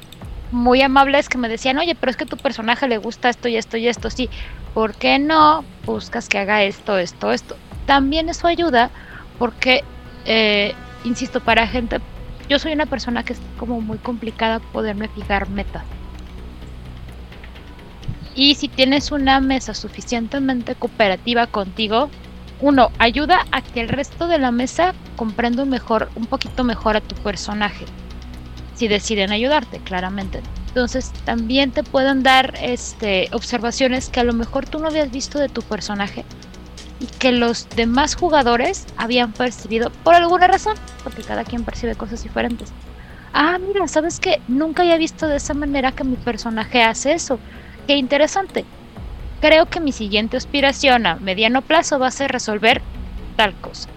muy 0.50 0.82
amables 0.82 1.28
que 1.28 1.38
me 1.38 1.48
decían, 1.48 1.78
oye, 1.78 1.94
pero 1.94 2.10
es 2.10 2.16
que 2.16 2.24
a 2.24 2.28
tu 2.28 2.36
personaje 2.36 2.88
le 2.88 2.98
gusta 2.98 3.28
esto 3.28 3.48
y 3.48 3.56
esto 3.56 3.76
y 3.76 3.88
esto. 3.88 4.10
Sí, 4.10 4.30
¿por 4.72 4.96
qué 4.96 5.18
no 5.18 5.66
buscas 5.84 6.28
que 6.28 6.38
haga 6.38 6.62
esto, 6.64 6.98
esto, 6.98 7.32
esto? 7.32 7.56
También 7.86 8.28
eso 8.28 8.46
ayuda 8.46 8.92
porque, 9.36 9.82
eh, 10.24 10.74
insisto, 11.02 11.40
para 11.40 11.66
gente, 11.66 12.00
yo 12.48 12.58
soy 12.58 12.72
una 12.72 12.86
persona 12.86 13.22
que 13.22 13.34
es 13.34 13.40
como 13.58 13.80
muy 13.80 13.98
complicada 13.98 14.60
poderme 14.60 15.08
fijar 15.08 15.48
metas. 15.48 15.84
Y 18.34 18.56
si 18.56 18.68
tienes 18.68 19.12
una 19.12 19.40
mesa 19.40 19.74
suficientemente 19.74 20.74
cooperativa 20.74 21.46
contigo, 21.46 22.10
uno, 22.60 22.90
ayuda 22.98 23.46
a 23.52 23.62
que 23.62 23.80
el 23.80 23.88
resto 23.88 24.26
de 24.26 24.38
la 24.38 24.50
mesa 24.50 24.94
comprenda 25.16 25.64
mejor, 25.64 26.10
un 26.14 26.26
poquito 26.26 26.64
mejor 26.64 26.96
a 26.96 27.00
tu 27.00 27.14
personaje. 27.16 27.84
Si 28.74 28.88
deciden 28.88 29.30
ayudarte, 29.30 29.78
claramente. 29.78 30.40
Entonces 30.68 31.12
también 31.24 31.70
te 31.70 31.84
pueden 31.84 32.24
dar 32.24 32.54
este, 32.60 33.28
observaciones 33.32 34.08
que 34.08 34.20
a 34.20 34.24
lo 34.24 34.32
mejor 34.32 34.66
tú 34.68 34.80
no 34.80 34.88
habías 34.88 35.10
visto 35.12 35.38
de 35.38 35.48
tu 35.48 35.62
personaje 35.62 36.24
y 37.04 37.06
que 37.06 37.32
los 37.32 37.68
demás 37.76 38.14
jugadores 38.14 38.86
habían 38.96 39.32
percibido 39.32 39.90
por 40.04 40.14
alguna 40.14 40.46
razón, 40.46 40.74
porque 41.02 41.22
cada 41.22 41.44
quien 41.44 41.62
percibe 41.62 41.94
cosas 41.96 42.22
diferentes. 42.22 42.72
Ah, 43.34 43.58
mira, 43.58 43.86
¿sabes 43.88 44.18
qué? 44.20 44.40
Nunca 44.48 44.82
había 44.82 44.96
visto 44.96 45.28
de 45.28 45.36
esa 45.36 45.52
manera 45.52 45.92
que 45.92 46.02
mi 46.02 46.16
personaje 46.16 46.82
hace 46.82 47.12
eso. 47.12 47.38
Qué 47.86 47.96
interesante. 47.96 48.64
Creo 49.42 49.66
que 49.66 49.80
mi 49.80 49.92
siguiente 49.92 50.38
aspiración 50.38 51.06
a 51.06 51.16
mediano 51.16 51.60
plazo 51.60 51.98
va 51.98 52.06
a 52.06 52.10
ser 52.10 52.32
resolver 52.32 52.80
tal 53.36 53.52
cosa. 53.60 53.90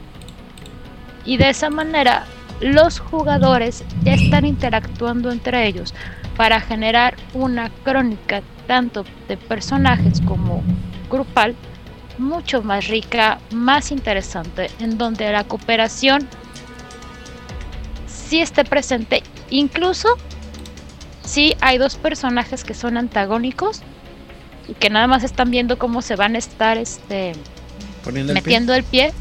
Y 1.23 1.38
de 1.38 1.49
esa 1.49 1.69
manera 1.69 2.25
los 2.59 2.99
jugadores 2.99 3.85
ya 4.03 4.15
están 4.15 4.45
interactuando 4.45 5.31
entre 5.31 5.65
ellos 5.65 5.93
para 6.35 6.59
generar 6.59 7.15
una 7.34 7.69
crónica 7.85 8.41
tanto 8.67 9.05
de 9.29 9.38
personajes 9.38 10.19
como 10.19 10.61
grupal 11.09 11.55
mucho 12.18 12.64
más 12.64 12.88
rica, 12.88 13.39
más 13.52 13.91
interesante, 13.91 14.69
en 14.80 14.98
donde 14.98 15.31
la 15.31 15.44
cooperación 15.44 16.27
sí 18.07 18.41
esté 18.41 18.65
presente, 18.65 19.23
incluso 19.49 20.10
si 21.23 21.56
hay 21.61 21.77
dos 21.77 21.95
personajes 21.95 22.64
que 22.64 22.73
son 22.73 22.98
antagónicos 22.98 23.81
y 24.68 24.73
que 24.73 24.89
nada 24.89 25.07
más 25.07 25.23
están 25.23 25.52
viendo 25.52 25.77
cómo 25.77 26.02
se 26.02 26.15
van 26.15 26.35
a 26.35 26.38
estar 26.38 26.77
este 26.77 27.34
poniendo 28.03 28.34
el 28.34 28.35
pie. 28.35 28.41
metiendo 28.41 28.73
el 28.73 28.84
pie. 28.84 29.14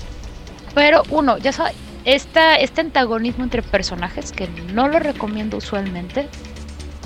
Pero 0.75 1.03
uno, 1.11 1.39
ya 1.39 1.53
sabes, 1.53 1.75
esta, 2.05 2.57
este 2.57 2.83
antagonismo 2.83 3.45
entre 3.45 3.63
personajes, 3.63 4.33
que 4.33 4.49
no 4.73 4.89
lo 4.89 4.99
recomiendo 4.99 5.57
usualmente, 5.57 6.29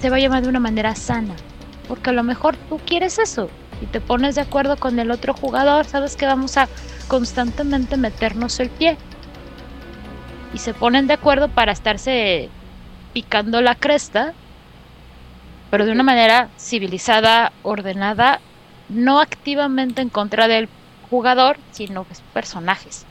se 0.01 0.11
va 0.11 0.17
a 0.17 0.21
llamar 0.21 0.43
de 0.43 0.49
una 0.49 0.61
manera 0.61 0.95
sana. 0.95 1.35
Porque 1.89 2.11
a 2.11 2.13
lo 2.13 2.23
mejor 2.23 2.57
tú 2.69 2.81
quieres 2.85 3.19
eso 3.19 3.49
y 3.81 3.87
te 3.87 4.01
pones 4.01 4.35
de 4.35 4.43
acuerdo 4.43 4.77
con 4.77 4.99
el 4.99 5.11
otro 5.11 5.33
jugador, 5.35 5.87
sabes 5.87 6.17
que 6.17 6.27
vamos 6.27 6.57
a 6.57 6.69
constantemente 7.09 7.97
meternos 7.97 8.61
el 8.61 8.71
pie. 8.71 8.99
Y 10.55 10.59
se 10.59 10.75
ponen 10.75 11.07
de 11.07 11.15
acuerdo 11.15 11.49
para 11.49 11.73
estarse 11.73 12.51
picando 13.13 13.61
la 13.61 13.75
cresta, 13.75 14.35
pero 15.71 15.87
de 15.87 15.93
una 15.93 16.03
manera 16.03 16.51
civilizada, 16.59 17.53
ordenada, 17.63 18.41
no 18.89 19.21
activamente 19.21 20.03
en 20.03 20.11
contra 20.11 20.49
del 20.49 20.69
jugador, 21.03 21.57
sino 21.71 22.05
pues, 22.05 22.21
personajes. 22.33 23.07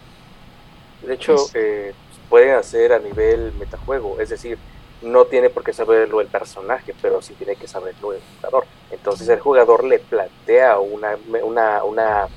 De 1.02 1.14
hecho, 1.14 1.34
Pues- 1.34 1.52
eh, 1.56 1.94
pueden 2.28 2.56
hacer 2.56 2.94
a 2.94 3.00
nivel 3.00 3.54
metajuego, 3.54 4.20
es 4.20 4.30
decir, 4.30 4.58
no 5.02 5.26
tiene 5.26 5.50
por 5.50 5.64
qué 5.64 5.74
saberlo 5.74 6.22
el 6.22 6.28
personaje, 6.28 6.94
pero 7.02 7.22
sí 7.22 7.34
tiene 7.38 7.56
que 7.56 7.68
saberlo 7.68 8.14
el 8.14 8.20
jugador. 8.36 8.66
Entonces 8.92 9.30
el 9.30 9.40
jugador 9.40 9.84
le 9.84 10.00
plantea 10.00 10.80
una, 10.80 11.10
una, 11.44 11.84
una, 11.84 12.28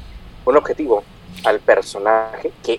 un 0.44 0.56
objetivo 0.56 1.02
al 1.44 1.60
personaje 1.60 2.52
que 2.62 2.78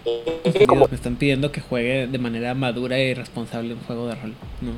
como 0.67 0.87
Me 0.87 0.95
están 0.95 1.15
pidiendo 1.15 1.51
que 1.51 1.59
juegue 1.59 2.07
de 2.07 2.17
manera 2.19 2.53
madura 2.53 2.99
y 2.99 3.13
responsable 3.13 3.73
un 3.73 3.81
juego 3.81 4.07
de 4.07 4.15
rol. 4.15 4.33
No, 4.61 4.71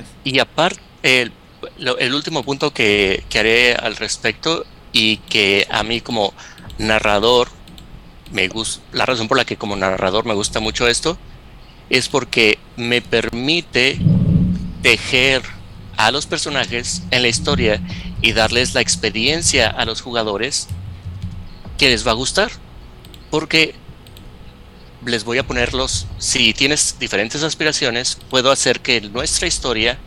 es- 0.00 0.06
Y 0.24 0.38
aparte, 0.38 0.80
el, 1.02 1.32
lo- 1.78 1.98
el 1.98 2.14
último 2.14 2.42
punto 2.44 2.72
que, 2.72 3.24
que 3.28 3.38
haré 3.38 3.74
al 3.74 3.96
respecto 3.96 4.64
y 4.92 5.18
que 5.18 5.66
a 5.70 5.82
mí 5.82 6.00
como 6.00 6.32
narrador 6.78 7.48
me 8.32 8.48
gusta, 8.48 8.82
la 8.92 9.06
razón 9.06 9.28
por 9.28 9.36
la 9.36 9.44
que 9.44 9.56
como 9.56 9.76
narrador 9.76 10.24
me 10.24 10.34
gusta 10.34 10.60
mucho 10.60 10.88
esto 10.88 11.18
es 11.90 12.08
porque 12.08 12.58
me 12.76 13.00
permite 13.02 13.98
tejer 14.86 15.42
a 15.96 16.12
los 16.12 16.26
personajes 16.26 17.02
en 17.10 17.22
la 17.22 17.26
historia 17.26 17.80
y 18.22 18.34
darles 18.34 18.72
la 18.72 18.80
experiencia 18.80 19.66
a 19.66 19.84
los 19.84 20.00
jugadores 20.00 20.68
que 21.76 21.88
les 21.88 22.06
va 22.06 22.12
a 22.12 22.14
gustar. 22.14 22.52
Porque 23.28 23.74
les 25.04 25.24
voy 25.24 25.38
a 25.38 25.42
ponerlos, 25.44 26.06
si 26.18 26.54
tienes 26.54 27.00
diferentes 27.00 27.42
aspiraciones, 27.42 28.16
puedo 28.30 28.52
hacer 28.52 28.78
que 28.78 29.00
nuestra 29.00 29.48
historia 29.48 29.98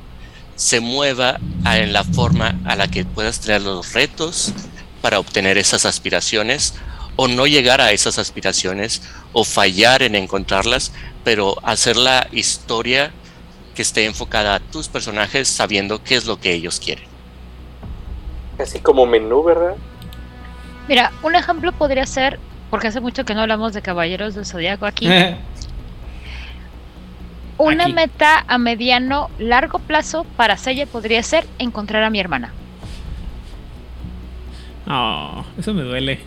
se 0.55 0.79
mueva 0.79 1.41
en 1.65 1.91
la 1.91 2.05
forma 2.05 2.57
a 2.63 2.77
la 2.77 2.89
que 2.89 3.03
puedas 3.03 3.41
tener 3.41 3.63
los 3.63 3.91
retos 3.91 4.53
para 5.01 5.19
obtener 5.19 5.57
esas 5.57 5.83
aspiraciones 5.83 6.75
o 7.17 7.27
no 7.27 7.47
llegar 7.47 7.81
a 7.81 7.91
esas 7.91 8.17
aspiraciones 8.17 9.01
o 9.33 9.43
fallar 9.43 10.03
en 10.03 10.15
encontrarlas, 10.15 10.93
pero 11.25 11.57
hacer 11.65 11.97
la 11.97 12.29
historia 12.31 13.11
que 13.79 13.83
esté 13.83 14.05
enfocada 14.05 14.55
a 14.55 14.59
tus 14.59 14.89
personajes 14.89 15.47
sabiendo 15.47 16.03
qué 16.03 16.15
es 16.15 16.25
lo 16.25 16.37
que 16.37 16.51
ellos 16.51 16.81
quieren. 16.81 17.05
así 18.61 18.81
como 18.81 19.05
menú, 19.05 19.41
¿verdad? 19.41 19.75
Mira, 20.89 21.13
un 21.23 21.33
ejemplo 21.33 21.71
podría 21.71 22.05
ser, 22.05 22.41
porque 22.69 22.89
hace 22.89 22.99
mucho 22.99 23.23
que 23.23 23.33
no 23.33 23.39
hablamos 23.39 23.73
de 23.73 23.81
Caballeros 23.81 24.35
del 24.35 24.45
Zodiaco 24.45 24.85
aquí, 24.85 25.07
una 27.57 27.83
Aquí. 27.85 27.93
meta 27.93 28.43
a 28.49 28.57
mediano, 28.57 29.29
largo 29.39 29.79
plazo 29.79 30.25
para 30.35 30.57
Sella 30.57 30.85
podría 30.85 31.23
ser 31.23 31.47
encontrar 31.57 32.03
a 32.03 32.09
mi 32.09 32.19
hermana. 32.19 32.51
Oh, 34.89 35.45
eso 35.57 35.73
me 35.73 35.83
duele. 35.83 36.19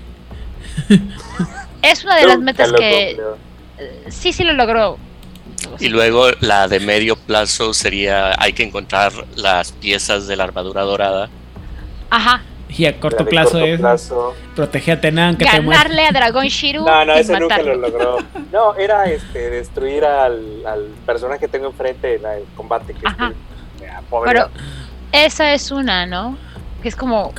Es 1.83 2.03
una 2.03 2.17
de 2.17 2.29
las 2.29 2.39
metas 2.39 2.73
que 2.73 3.11
eh, 3.11 4.07
sí, 4.09 4.33
sí 4.33 4.43
lo 4.43 4.55
logró. 4.55 4.97
Y 5.81 5.89
luego 5.89 6.27
la 6.41 6.69
de 6.69 6.81
medio 6.81 7.17
plazo 7.17 7.75
sería 7.75 8.35
hay 8.39 8.53
que 8.53 8.63
encontrar 8.63 9.13
las 9.37 9.73
piezas 9.73 10.27
de 10.27 10.37
la 10.37 10.45
armadura 10.45 10.83
dorada. 10.83 11.29
Ajá, 12.11 12.43
Y 12.69 12.85
a 12.87 12.99
corto 13.01 13.25
plazo 13.25 13.53
corto 13.53 13.67
es 13.67 13.81
plazo. 13.81 14.35
protege 14.55 14.91
a 14.91 14.95
Atena 14.95 15.29
aunque 15.29 15.45
te 15.47 15.61
mueras. 15.61 15.83
ganarle 15.85 16.07
a 16.07 16.11
Dragón 16.13 16.47
Shiru 16.47 16.85
No, 16.85 17.05
no, 17.05 17.17
y 17.17 17.21
ese 17.21 17.39
nunca 17.41 17.63
lo 17.63 17.75
logró. 17.77 18.19
No, 18.53 18.75
era 18.77 19.05
este 19.07 19.49
destruir 19.51 20.05
al, 20.05 20.65
al 20.67 20.85
personaje 21.07 21.41
que 21.41 21.49
tengo 21.49 21.67
enfrente 21.69 22.17
en 22.17 22.27
el 22.27 22.45
combate. 22.55 22.93
Que 22.95 23.07
Ajá. 23.07 23.29
estoy- 23.29 23.89
Ah, 23.91 24.01
pobre. 24.09 24.31
Pero 24.31 24.49
esa 25.13 25.53
es 25.55 25.71
una, 25.71 26.05
¿no? 26.07 26.37
Que 26.83 26.89
es 26.89 26.97
como 26.97 27.33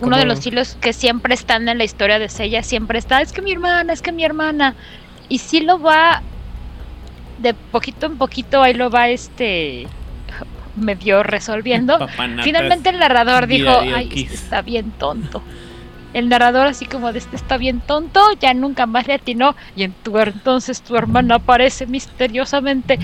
uno 0.00 0.16
de 0.16 0.24
los 0.24 0.46
hilos 0.46 0.76
que 0.80 0.92
siempre 0.92 1.34
están 1.34 1.68
en 1.68 1.76
la 1.78 1.84
historia 1.84 2.18
de 2.18 2.28
Sella, 2.28 2.62
siempre 2.62 2.98
está, 2.98 3.20
es 3.20 3.32
que 3.32 3.42
mi 3.42 3.52
hermana, 3.52 3.92
es 3.92 4.00
que 4.02 4.12
mi 4.12 4.24
hermana. 4.24 4.74
Y 5.28 5.38
sí 5.38 5.60
lo 5.60 5.80
va 5.80 6.22
de 7.38 7.54
poquito 7.54 8.06
en 8.06 8.16
poquito, 8.18 8.62
ahí 8.62 8.74
lo 8.74 8.90
va 8.90 9.08
este 9.08 9.86
medio 10.76 11.22
resolviendo. 11.22 11.98
Papanatas. 11.98 12.44
Finalmente 12.44 12.90
el 12.90 12.98
narrador 12.98 13.46
dijo, 13.46 13.70
ay, 13.80 14.08
Kiss". 14.08 14.24
este 14.24 14.34
está 14.34 14.62
bien 14.62 14.90
tonto. 14.92 15.42
El 16.14 16.28
narrador 16.30 16.66
así 16.66 16.86
como 16.86 17.12
de 17.12 17.18
este 17.18 17.36
está 17.36 17.58
bien 17.58 17.80
tonto, 17.80 18.20
ya 18.40 18.54
nunca 18.54 18.86
más 18.86 19.06
le 19.06 19.14
atinó 19.14 19.54
y 19.74 19.82
en 19.82 19.92
tu, 19.92 20.16
entonces 20.18 20.80
tu 20.80 20.96
hermana 20.96 21.34
aparece 21.34 21.86
misteriosamente 21.86 22.98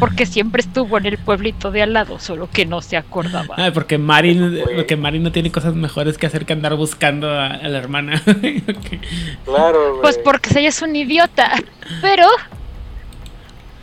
porque 0.00 0.26
siempre 0.26 0.60
estuvo 0.60 0.98
en 0.98 1.06
el 1.06 1.18
pueblito 1.18 1.70
de 1.70 1.82
al 1.82 1.92
lado, 1.92 2.18
solo 2.18 2.48
que 2.50 2.66
no 2.66 2.82
se 2.82 2.96
acordaba. 2.96 3.54
Ah, 3.58 3.70
porque 3.72 3.96
Mari, 3.98 4.36
Güey. 4.36 4.74
porque 4.74 4.96
Mari 4.96 5.20
no 5.20 5.30
tiene 5.30 5.52
cosas 5.52 5.74
mejores 5.74 6.18
que 6.18 6.26
hacer 6.26 6.46
que 6.46 6.52
andar 6.52 6.74
buscando 6.74 7.30
a, 7.30 7.46
a 7.46 7.68
la 7.68 7.78
hermana. 7.78 8.22
Claro. 9.44 10.00
Pues 10.02 10.18
porque 10.18 10.50
ella 10.58 10.68
es 10.68 10.82
un 10.82 10.94
idiota. 10.94 11.52
Pero 12.02 12.26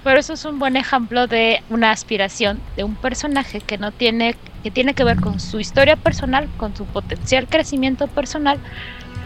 Pero 0.05 0.19
eso 0.19 0.33
es 0.33 0.45
un 0.45 0.59
buen 0.59 0.77
ejemplo 0.77 1.25
de 1.25 1.63
una 1.71 1.89
aspiración 1.89 2.59
de 2.77 2.83
un 2.83 2.95
personaje 2.95 3.59
que 3.59 3.79
no 3.79 3.91
tiene, 3.91 4.35
que 4.61 4.69
tiene 4.69 4.93
que 4.93 5.03
ver 5.03 5.19
con 5.19 5.39
su 5.39 5.59
historia 5.59 5.95
personal, 5.95 6.47
con 6.57 6.75
su 6.75 6.85
potencial 6.85 7.47
crecimiento 7.47 8.05
personal, 8.07 8.59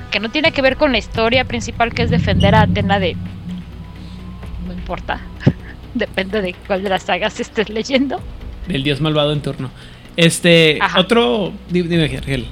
que 0.09 0.21
no 0.21 0.29
tiene 0.31 0.53
que 0.53 0.61
ver 0.61 0.77
con 0.77 0.93
la 0.93 0.97
historia 0.97 1.43
principal 1.43 1.93
que 1.93 2.03
es 2.03 2.09
defender 2.09 2.55
a 2.55 2.61
Atena 2.61 2.97
de 2.97 3.17
no 4.65 4.73
importa. 4.73 5.19
Depende 5.95 6.41
de 6.41 6.55
cuál 6.65 6.81
de 6.81 6.89
las 6.89 7.03
sagas 7.03 7.37
estés 7.41 7.67
leyendo. 7.69 8.21
Del 8.65 8.81
dios 8.83 9.01
malvado 9.01 9.33
en 9.33 9.41
turno. 9.41 9.71
Este, 10.15 10.77
Ajá. 10.81 11.01
otro. 11.01 11.51
di- 11.69 11.81
Dime, 11.81 12.07
Gergel. 12.07 12.47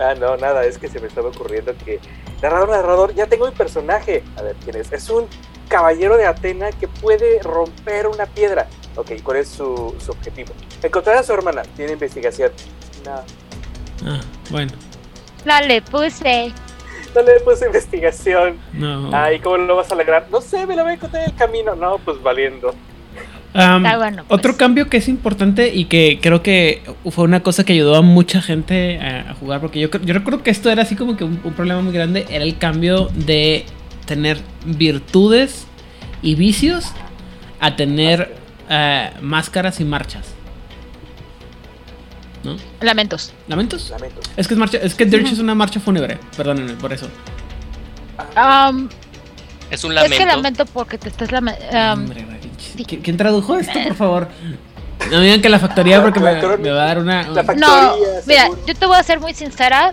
Ah, 0.00 0.14
no, 0.18 0.36
nada, 0.38 0.64
es 0.64 0.76
que 0.76 0.88
se 0.88 0.98
me 0.98 1.06
estaba 1.06 1.28
ocurriendo 1.28 1.72
que. 1.84 2.00
Narrador, 2.42 2.70
narrador, 2.70 3.14
ya 3.14 3.26
tengo 3.26 3.46
mi 3.46 3.52
personaje. 3.52 4.24
A 4.36 4.42
ver, 4.42 4.56
¿quién 4.64 4.76
es? 4.76 4.92
Es 4.92 5.08
un 5.10 5.26
caballero 5.68 6.16
de 6.16 6.26
Atena 6.26 6.70
que 6.72 6.88
puede 6.88 7.40
romper 7.42 8.06
una 8.06 8.26
piedra. 8.26 8.66
Ok, 8.96 9.12
¿cuál 9.22 9.38
es 9.38 9.48
su, 9.48 9.94
su 10.04 10.10
objetivo? 10.10 10.52
Encontrar 10.82 11.16
a 11.18 11.22
su 11.22 11.32
hermana. 11.32 11.62
Tiene 11.76 11.92
investigación. 11.92 12.50
No, 13.04 13.20
Ah, 14.06 14.20
bueno. 14.50 14.72
La 15.44 15.60
le 15.60 15.82
puse. 15.82 16.52
no 17.14 17.22
le 17.22 17.40
puse 17.40 17.66
investigación. 17.66 18.56
No. 18.72 19.10
Ay, 19.12 19.40
¿cómo 19.40 19.56
lo 19.56 19.76
vas 19.76 19.90
a 19.90 19.94
lograr? 19.94 20.26
No 20.30 20.40
sé, 20.40 20.66
me 20.66 20.74
la 20.76 20.82
voy 20.82 20.92
a 20.92 20.94
encontrar 20.94 21.24
en 21.24 21.30
el 21.30 21.36
camino. 21.36 21.74
No, 21.74 21.98
pues 21.98 22.20
valiendo. 22.22 22.74
Am, 23.54 23.84
Está 23.84 23.96
bueno, 23.98 24.24
pues. 24.28 24.38
Otro 24.38 24.56
cambio 24.56 24.88
que 24.88 24.98
es 24.98 25.08
importante 25.08 25.68
y 25.74 25.86
que 25.86 26.18
creo 26.20 26.42
que 26.42 26.82
fue 27.10 27.24
una 27.24 27.40
cosa 27.42 27.64
que 27.64 27.72
ayudó 27.72 27.96
a 27.96 28.02
mucha 28.02 28.40
gente 28.42 29.00
a, 29.00 29.30
a 29.30 29.34
jugar, 29.34 29.60
porque 29.60 29.80
yo, 29.80 29.88
yo 29.90 30.14
recuerdo 30.14 30.42
que 30.42 30.50
esto 30.50 30.70
era 30.70 30.82
así 30.82 30.94
como 30.96 31.16
que 31.16 31.24
un, 31.24 31.40
un 31.42 31.52
problema 31.54 31.80
muy 31.80 31.92
grande, 31.92 32.26
era 32.30 32.44
el 32.44 32.58
cambio 32.58 33.08
de 33.14 33.64
tener 34.08 34.40
virtudes 34.64 35.66
y 36.22 36.34
vicios 36.34 36.86
a 37.60 37.76
tener 37.76 38.34
eh, 38.68 39.10
máscaras 39.20 39.78
y 39.78 39.84
marchas. 39.84 40.34
¿No? 42.42 42.56
Lamentos. 42.80 43.32
¿Lamentos? 43.46 43.90
Lamento. 43.90 44.20
Es 44.36 44.48
que 44.48 44.54
es 44.54 44.58
marcha, 44.58 44.78
es 44.78 44.94
que 44.94 45.04
Dirge 45.04 45.32
es 45.32 45.38
una 45.38 45.54
marcha 45.54 45.78
fúnebre, 45.80 46.18
perdónenme 46.36 46.72
por 46.74 46.92
eso. 46.92 47.08
Es 49.70 49.84
un 49.84 49.92
es 49.92 49.94
lamento. 49.96 50.16
que 50.16 50.26
lamento 50.26 50.66
porque 50.66 50.98
te 50.98 51.08
estás 51.08 51.30
lamentando. 51.30 52.14
¿Qui- 52.76 53.00
¿Quién 53.02 53.16
tradujo 53.16 53.56
esto, 53.58 53.78
por 53.84 53.94
favor? 53.94 54.28
No 55.10 55.18
me 55.18 55.24
digan 55.24 55.40
que 55.42 55.48
la 55.48 55.58
factoría 55.58 56.02
porque 56.02 56.20
me, 56.20 56.34
me 56.58 56.70
va 56.70 56.82
a 56.82 56.86
dar 56.86 56.98
una... 56.98 57.28
La 57.28 57.42
no, 57.42 57.96
mira, 58.26 58.48
yo 58.66 58.74
te 58.74 58.86
voy 58.86 58.96
a 58.96 59.02
ser 59.02 59.20
muy 59.20 59.34
sincera. 59.34 59.92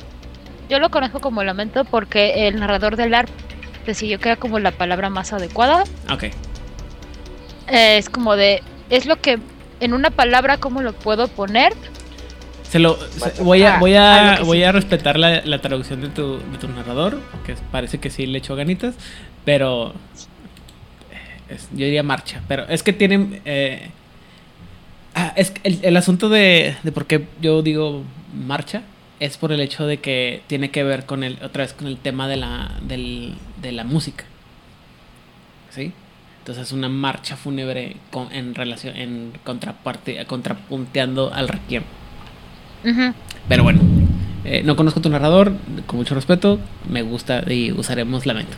Yo 0.69 0.79
lo 0.79 0.89
conozco 0.89 1.19
como 1.19 1.43
lamento 1.43 1.85
porque 1.85 2.47
el 2.47 2.59
narrador 2.59 2.95
del 2.95 3.13
ARP 3.13 3.29
decidió 3.85 4.19
que 4.19 4.29
era 4.29 4.35
como 4.37 4.59
la 4.59 4.71
palabra 4.71 5.09
más 5.09 5.33
adecuada. 5.33 5.83
Ok. 6.11 6.23
Eh, 7.67 7.97
es 7.97 8.09
como 8.09 8.35
de. 8.35 8.61
Es 8.89 9.05
lo 9.05 9.15
que. 9.21 9.39
En 9.79 9.93
una 9.93 10.09
palabra, 10.09 10.57
¿cómo 10.57 10.81
lo 10.81 10.93
puedo 10.93 11.27
poner? 11.27 11.73
Se 12.69 12.79
lo, 12.79 12.97
se- 13.11 13.41
voy 13.43 13.63
a, 13.63 13.75
Ah, 13.75 13.79
voy 13.79 13.93
a, 13.95 14.39
voy 14.43 14.57
sí. 14.59 14.63
a 14.63 14.71
respetar 14.71 15.19
la, 15.19 15.41
la 15.45 15.59
traducción 15.61 16.01
de 16.01 16.07
tu, 16.09 16.37
de 16.37 16.57
tu 16.59 16.67
narrador, 16.69 17.21
que 17.45 17.55
parece 17.71 17.99
que 17.99 18.09
sí 18.09 18.25
le 18.25 18.37
echó 18.39 18.55
ganitas, 18.55 18.95
pero 19.43 19.89
eh, 21.11 21.53
es- 21.53 21.67
yo 21.71 21.85
diría 21.85 22.03
marcha, 22.03 22.41
pero 22.47 22.67
es 22.67 22.83
que 22.83 22.93
tienen... 22.93 23.41
eh, 23.45 23.89
ah, 25.13 25.33
es 25.35 25.53
el, 25.63 25.79
el 25.83 25.95
asunto 25.97 26.29
de, 26.29 26.75
de 26.83 26.91
por 26.91 27.05
qué 27.05 27.27
yo 27.41 27.61
digo 27.61 28.03
marcha 28.33 28.81
es 29.19 29.37
por 29.37 29.51
el 29.53 29.61
hecho 29.61 29.85
de 29.85 29.97
que 29.97 30.41
tiene 30.47 30.71
que 30.71 30.83
ver 30.83 31.05
con 31.05 31.23
el, 31.23 31.37
otra 31.43 31.63
vez 31.63 31.73
con 31.73 31.87
el 31.87 31.97
tema 31.97 32.27
de 32.27 32.35
la, 32.37 32.71
del- 32.81 33.35
de 33.65 33.71
la 33.73 33.83
música. 33.83 34.25
¿Sí? 35.69 35.91
Entonces 36.39 36.67
es 36.67 36.71
una 36.73 36.89
marcha 36.89 37.35
fúnebre 37.35 37.97
con- 38.11 38.31
en 38.31 38.53
relación, 38.55 38.95
en 38.95 39.33
contraparte, 39.43 40.23
contrapunteando 40.25 41.33
al 41.33 41.47
requiem. 41.47 41.83
Pero 43.49 43.63
bueno, 43.63 43.81
eh, 44.43 44.61
no 44.63 44.75
conozco 44.75 45.01
tu 45.01 45.09
narrador, 45.09 45.53
con 45.87 45.97
mucho 45.97 46.13
respeto, 46.13 46.59
me 46.87 47.01
gusta 47.01 47.43
y 47.51 47.71
usaremos 47.71 48.27
lamento. 48.27 48.55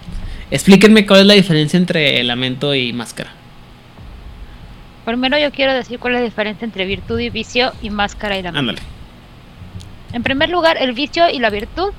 Explíquenme 0.52 1.06
cuál 1.06 1.22
es 1.22 1.26
la 1.28 1.34
diferencia 1.34 1.78
entre 1.78 2.22
lamento 2.26 2.76
y 2.76 2.92
máscara. 2.92 3.32
Primero, 5.06 5.38
yo 5.38 5.52
quiero 5.52 5.74
decir 5.74 5.98
cuál 6.00 6.16
es 6.16 6.20
la 6.20 6.26
diferencia 6.26 6.66
entre 6.66 6.86
virtud 6.86 7.18
y 7.20 7.30
vicio 7.30 7.72
y 7.82 7.90
máscara 7.90 8.38
y 8.38 8.44
lamento. 8.44 8.60
Ándale. 8.60 8.82
En 10.12 10.24
primer 10.24 10.50
lugar, 10.50 10.76
el 10.78 10.92
vicio 10.92 11.30
y 11.30 11.40
la 11.40 11.50
virtud, 11.50 11.92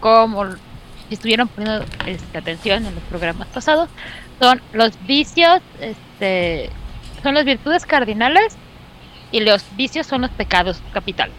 como 0.00 0.44
estuvieron 1.14 1.48
poniendo 1.48 1.84
este, 2.06 2.38
atención 2.38 2.86
en 2.86 2.94
los 2.94 3.04
programas 3.04 3.48
pasados, 3.48 3.88
son 4.40 4.60
los 4.72 4.92
vicios, 5.06 5.60
este, 5.80 6.70
son 7.22 7.34
las 7.34 7.44
virtudes 7.44 7.84
cardinales 7.86 8.56
y 9.32 9.40
los 9.40 9.64
vicios 9.76 10.06
son 10.06 10.22
los 10.22 10.30
pecados 10.30 10.80
capitales. 10.92 11.34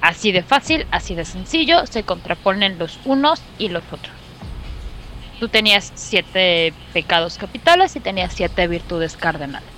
Así 0.00 0.30
de 0.30 0.42
fácil, 0.42 0.86
así 0.90 1.14
de 1.14 1.24
sencillo, 1.24 1.86
se 1.86 2.02
contraponen 2.02 2.78
los 2.78 2.98
unos 3.04 3.42
y 3.58 3.68
los 3.68 3.82
otros. 3.90 4.14
Tú 5.40 5.48
tenías 5.48 5.92
siete 5.94 6.72
pecados 6.92 7.38
capitales 7.38 7.96
y 7.96 8.00
tenías 8.00 8.32
siete 8.32 8.68
virtudes 8.68 9.16
cardenales. 9.16 9.68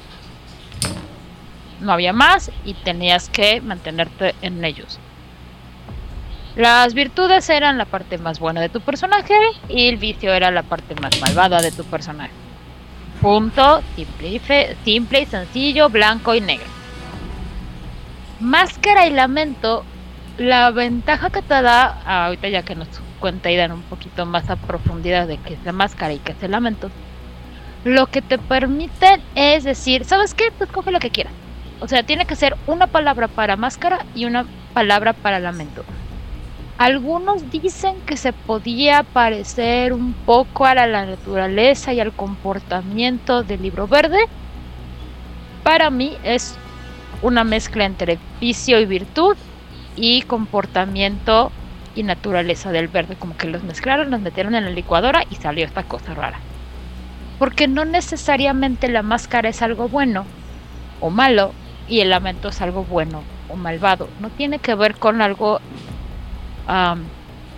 No 1.81 1.93
había 1.93 2.13
más 2.13 2.51
y 2.65 2.75
tenías 2.75 3.29
que 3.29 3.61
mantenerte 3.61 4.35
en 4.43 4.65
ellos. 4.65 4.99
Las 6.59 6.93
virtudes 6.93 7.49
eran 7.51 7.79
la 7.79 7.85
parte 7.85 8.19
más 8.19 8.41
buena 8.41 8.61
de 8.61 8.69
tu 8.69 8.81
personaje 8.81 9.33
y 9.69 9.87
el 9.87 9.97
vicio 9.97 10.35
era 10.35 10.51
la 10.51 10.65
parte 10.65 10.97
más 10.97 11.21
malvada 11.21 11.63
de 11.63 11.71
tu 11.71 11.85
personaje. 11.85 12.33
Punto, 13.23 13.81
simple 13.95 14.41
y, 14.85 15.23
y 15.23 15.27
sencillo, 15.27 15.89
blanco 15.89 16.35
y 16.35 16.41
negro. 16.41 16.67
Máscara 18.41 19.07
y 19.07 19.11
lamento, 19.11 19.85
la 20.37 20.73
ventaja 20.73 21.31
que 21.31 21.43
te 21.43 21.63
da, 21.63 22.01
ahorita 22.05 22.49
ya 22.49 22.65
que 22.65 22.75
nos 22.75 22.89
cuenta 23.21 23.53
Idan 23.53 23.71
un 23.71 23.83
poquito 23.83 24.27
más 24.27 24.51
a 24.51 24.57
profundidad 24.57 25.29
de 25.29 25.39
qué 25.39 25.55
es 25.55 25.65
la 25.65 25.71
máscara 25.71 26.13
y 26.13 26.19
qué 26.19 26.33
es 26.33 26.43
el 26.43 26.51
lamento, 26.51 26.91
lo 27.85 28.09
que 28.09 28.21
te 28.21 28.37
permiten 28.37 29.23
es 29.37 29.63
decir, 29.63 30.05
¿sabes 30.05 30.35
qué? 30.35 30.51
Tú 30.51 30.65
escoge 30.65 30.91
lo 30.91 30.99
que 30.99 31.11
quieras. 31.11 31.35
O 31.79 31.87
sea, 31.87 32.03
tiene 32.03 32.27
que 32.27 32.35
ser 32.35 32.57
una 32.67 32.89
palabra 32.89 33.29
para 33.29 33.55
máscara 33.55 34.05
y 34.17 34.25
una 34.25 34.45
palabra 34.75 35.13
para 35.13 35.39
lamento. 35.39 35.85
Algunos 36.79 37.51
dicen 37.51 37.97
que 38.07 38.17
se 38.17 38.33
podía 38.33 39.03
parecer 39.03 39.93
un 39.93 40.13
poco 40.13 40.65
a 40.65 40.77
la, 40.77 41.07
naturaleza 41.07 41.93
y 41.93 41.99
al 41.99 42.13
comportamiento 42.13 43.43
del 43.43 43.63
libro 43.63 43.89
verde. 43.89 44.21
Para 45.65 45.91
mí 45.91 46.17
es 46.23 46.55
una 47.21 47.43
mezcla 47.43 47.85
entre 47.85 48.17
vicio 48.41 48.79
y 48.79 48.87
virtud 48.87 49.37
y 49.97 50.23
comportamiento 50.23 51.51
y 51.97 52.05
naturaleza 52.05 52.71
del 52.71 52.87
verde. 52.87 53.17
Como 53.17 53.37
que 53.37 53.49
los 53.49 53.65
mezclaron, 53.65 54.13
los 54.13 54.21
metieron 54.21 54.55
en 54.55 54.65
la 54.65 54.71
licuadora 54.71 55.25
y 55.29 55.35
salió 55.35 55.65
esta 55.65 55.83
cosa 55.83 56.15
rara. 56.15 56.39
Porque 57.41 57.67
no 57.67 57.87
necesariamente 57.87 58.87
la 58.87 59.03
máscara 59.03 59.49
es 59.49 59.63
algo 59.63 59.89
bueno 59.89 60.27
o 61.01 61.11
malo 61.11 61.51
y 61.89 62.01
el 62.01 62.11
lamento 62.11 62.51
es 62.51 62.63
algo 62.63 62.85
bueno 62.85 63.25
o 63.49 63.57
malvado. 63.57 64.09
No 64.21 64.31
tiene 64.31 64.61
que 64.61 64.77
ver 64.77 64.95
con 64.95 65.23
algo 65.23 65.61
am, 66.69 67.05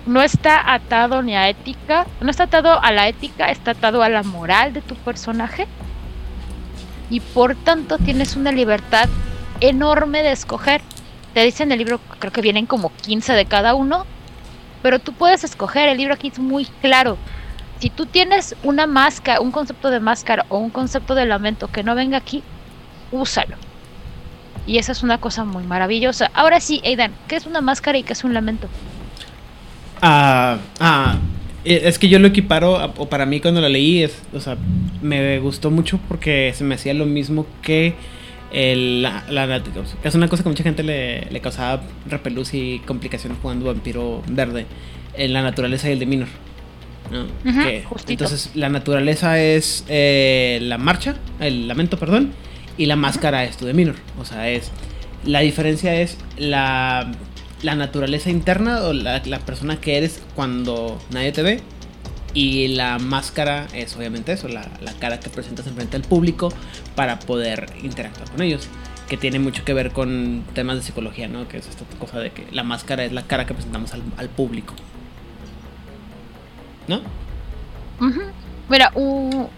no 0.06 0.22
está 0.22 0.72
atado 0.72 1.22
ni 1.22 1.36
a 1.36 1.48
ética, 1.48 2.06
no 2.20 2.30
está 2.30 2.44
atado 2.44 2.82
a 2.82 2.90
la 2.92 3.08
ética, 3.08 3.50
está 3.50 3.72
atado 3.72 4.02
a 4.02 4.08
la 4.08 4.22
moral 4.22 4.72
de 4.72 4.80
tu 4.80 4.94
personaje. 4.94 5.66
Y 7.10 7.20
por 7.20 7.55
tanto 7.55 7.98
tienes 7.98 8.36
una 8.36 8.52
libertad 8.52 9.08
enorme 9.60 10.22
de 10.22 10.32
escoger. 10.32 10.80
Te 11.34 11.44
dicen 11.44 11.68
en 11.68 11.72
el 11.72 11.78
libro, 11.78 12.00
creo 12.18 12.32
que 12.32 12.40
vienen 12.40 12.66
como 12.66 12.92
15 13.02 13.34
de 13.34 13.44
cada 13.44 13.74
uno, 13.74 14.06
pero 14.82 14.98
tú 14.98 15.12
puedes 15.12 15.44
escoger, 15.44 15.89
el 15.89 15.98
libro 15.98 16.14
aquí 16.14 16.28
es 16.28 16.39
muy 16.39 16.64
claro. 16.80 17.18
Si 17.78 17.90
tú 17.90 18.06
tienes 18.06 18.56
una 18.62 18.86
máscara, 18.86 19.40
un 19.40 19.52
concepto 19.52 19.90
de 19.90 20.00
máscara 20.00 20.44
o 20.48 20.58
un 20.58 20.70
concepto 20.70 21.14
de 21.14 21.26
lamento 21.26 21.68
que 21.68 21.82
no 21.82 21.94
venga 21.94 22.18
aquí, 22.18 22.42
úsalo. 23.10 23.56
Y 24.66 24.78
esa 24.78 24.92
es 24.92 25.02
una 25.02 25.18
cosa 25.18 25.44
muy 25.44 25.64
maravillosa. 25.64 26.30
Ahora 26.34 26.60
sí, 26.60 26.80
Aidan, 26.84 27.12
¿qué 27.26 27.36
es 27.36 27.47
una 27.47 27.60
máscara 27.60 27.98
y 27.98 28.02
qué 28.02 28.12
es 28.12 28.24
un 28.24 28.34
lamento? 28.34 28.68
Ah, 30.02 30.58
ah, 30.78 31.18
eh, 31.64 31.82
es 31.84 31.98
que 31.98 32.08
yo 32.08 32.18
lo 32.18 32.28
equiparo, 32.28 32.78
a- 32.78 32.86
o 32.96 33.08
para 33.08 33.26
mí 33.26 33.40
cuando 33.40 33.60
lo 33.60 33.68
leí, 33.68 34.02
es, 34.02 34.18
o 34.32 34.40
sea, 34.40 34.56
me 35.02 35.38
gustó 35.40 35.70
mucho 35.70 35.98
porque 36.08 36.52
se 36.54 36.64
me 36.64 36.74
hacía 36.74 36.94
lo 36.94 37.06
mismo 37.06 37.46
que 37.62 37.94
el, 38.52 39.02
la, 39.02 39.24
la 39.30 39.62
es 40.02 40.14
una 40.14 40.28
cosa 40.28 40.42
que 40.42 40.48
mucha 40.48 40.62
gente 40.64 40.82
le, 40.82 41.26
le 41.30 41.40
causaba 41.40 41.82
repelús 42.08 42.54
y 42.54 42.80
complicaciones 42.86 43.38
jugando 43.40 43.66
vampiro 43.66 44.22
verde 44.28 44.66
en 45.16 45.32
la 45.32 45.42
naturaleza 45.42 45.88
y 45.88 45.92
el 45.92 45.98
de 45.98 46.06
Minor. 46.06 46.28
entonces 48.12 48.50
la 48.54 48.68
naturaleza 48.68 49.40
es 49.40 49.84
eh, 49.88 50.58
la 50.62 50.78
marcha, 50.78 51.16
el 51.40 51.68
lamento, 51.68 51.98
perdón, 51.98 52.32
y 52.78 52.86
la 52.86 52.96
máscara 52.96 53.44
es 53.44 53.56
tu 53.56 53.66
de 53.66 53.74
Minor. 53.74 53.96
O 54.18 54.24
sea, 54.24 54.48
es 54.48 54.70
la 55.24 55.40
diferencia 55.40 55.94
es 56.00 56.16
la, 56.38 57.10
la 57.62 57.74
naturaleza 57.74 58.30
interna 58.30 58.82
o 58.82 58.92
la, 58.92 59.20
persona 59.44 59.80
que 59.80 59.97
eres 59.98 60.22
cuando 60.34 60.98
nadie 61.10 61.32
te 61.32 61.42
ve 61.42 61.60
Y 62.32 62.68
la 62.68 62.98
máscara 62.98 63.66
es 63.74 63.97
obviamente 63.97 64.32
eso, 64.32 64.48
la, 64.48 64.68
la 64.80 64.92
cara 64.94 65.20
que 65.20 65.28
presentas 65.30 65.66
enfrente 65.66 65.97
al 65.97 66.02
público 66.02 66.52
para 66.94 67.18
poder 67.18 67.66
interactuar 67.82 68.30
con 68.30 68.42
ellos. 68.42 68.68
Que 69.08 69.16
tiene 69.16 69.40
mucho 69.40 69.64
que 69.64 69.74
ver 69.74 69.90
con 69.90 70.44
temas 70.55 70.76
de 70.76 70.82
psicología, 70.82 71.26
¿no? 71.26 71.48
Que 71.48 71.58
es 71.58 71.66
esta 71.66 71.84
cosa 71.98 72.20
de 72.20 72.30
que 72.30 72.47
la 72.52 72.62
máscara 72.62 73.05
es 73.05 73.10
la 73.12 73.22
cara 73.22 73.44
que 73.47 73.55
presentamos 73.55 73.92
al, 73.92 74.02
al 74.16 74.28
público. 74.28 74.74
¿No? 76.89 77.00
Mira, 78.68 78.92
u- 78.94 79.48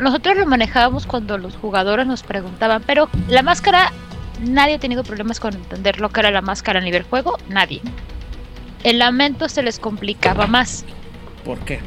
nosotros 0.00 0.36
lo 0.36 0.46
manejábamos 0.46 1.06
cuando 1.06 1.38
los 1.38 1.54
jugadores 1.56 2.06
nos 2.06 2.22
preguntaban, 2.22 2.82
pero 2.86 3.08
la 3.28 3.42
máscara, 3.42 3.92
nadie 4.40 4.74
ha 4.74 4.78
tenido 4.78 5.04
problemas 5.04 5.40
con 5.40 5.54
entender 5.54 6.00
lo 6.00 6.08
que 6.10 6.20
era 6.20 6.30
la 6.30 6.42
máscara 6.42 6.80
a 6.80 6.82
nivel 6.82 7.02
juego, 7.02 7.38
nadie. 7.48 7.80
El 8.84 8.98
lamento 8.98 9.48
se 9.48 9.62
les 9.62 9.78
complicaba 9.78 10.46
más, 10.46 10.84
¿Por 11.46 11.60
qué? 11.60 11.78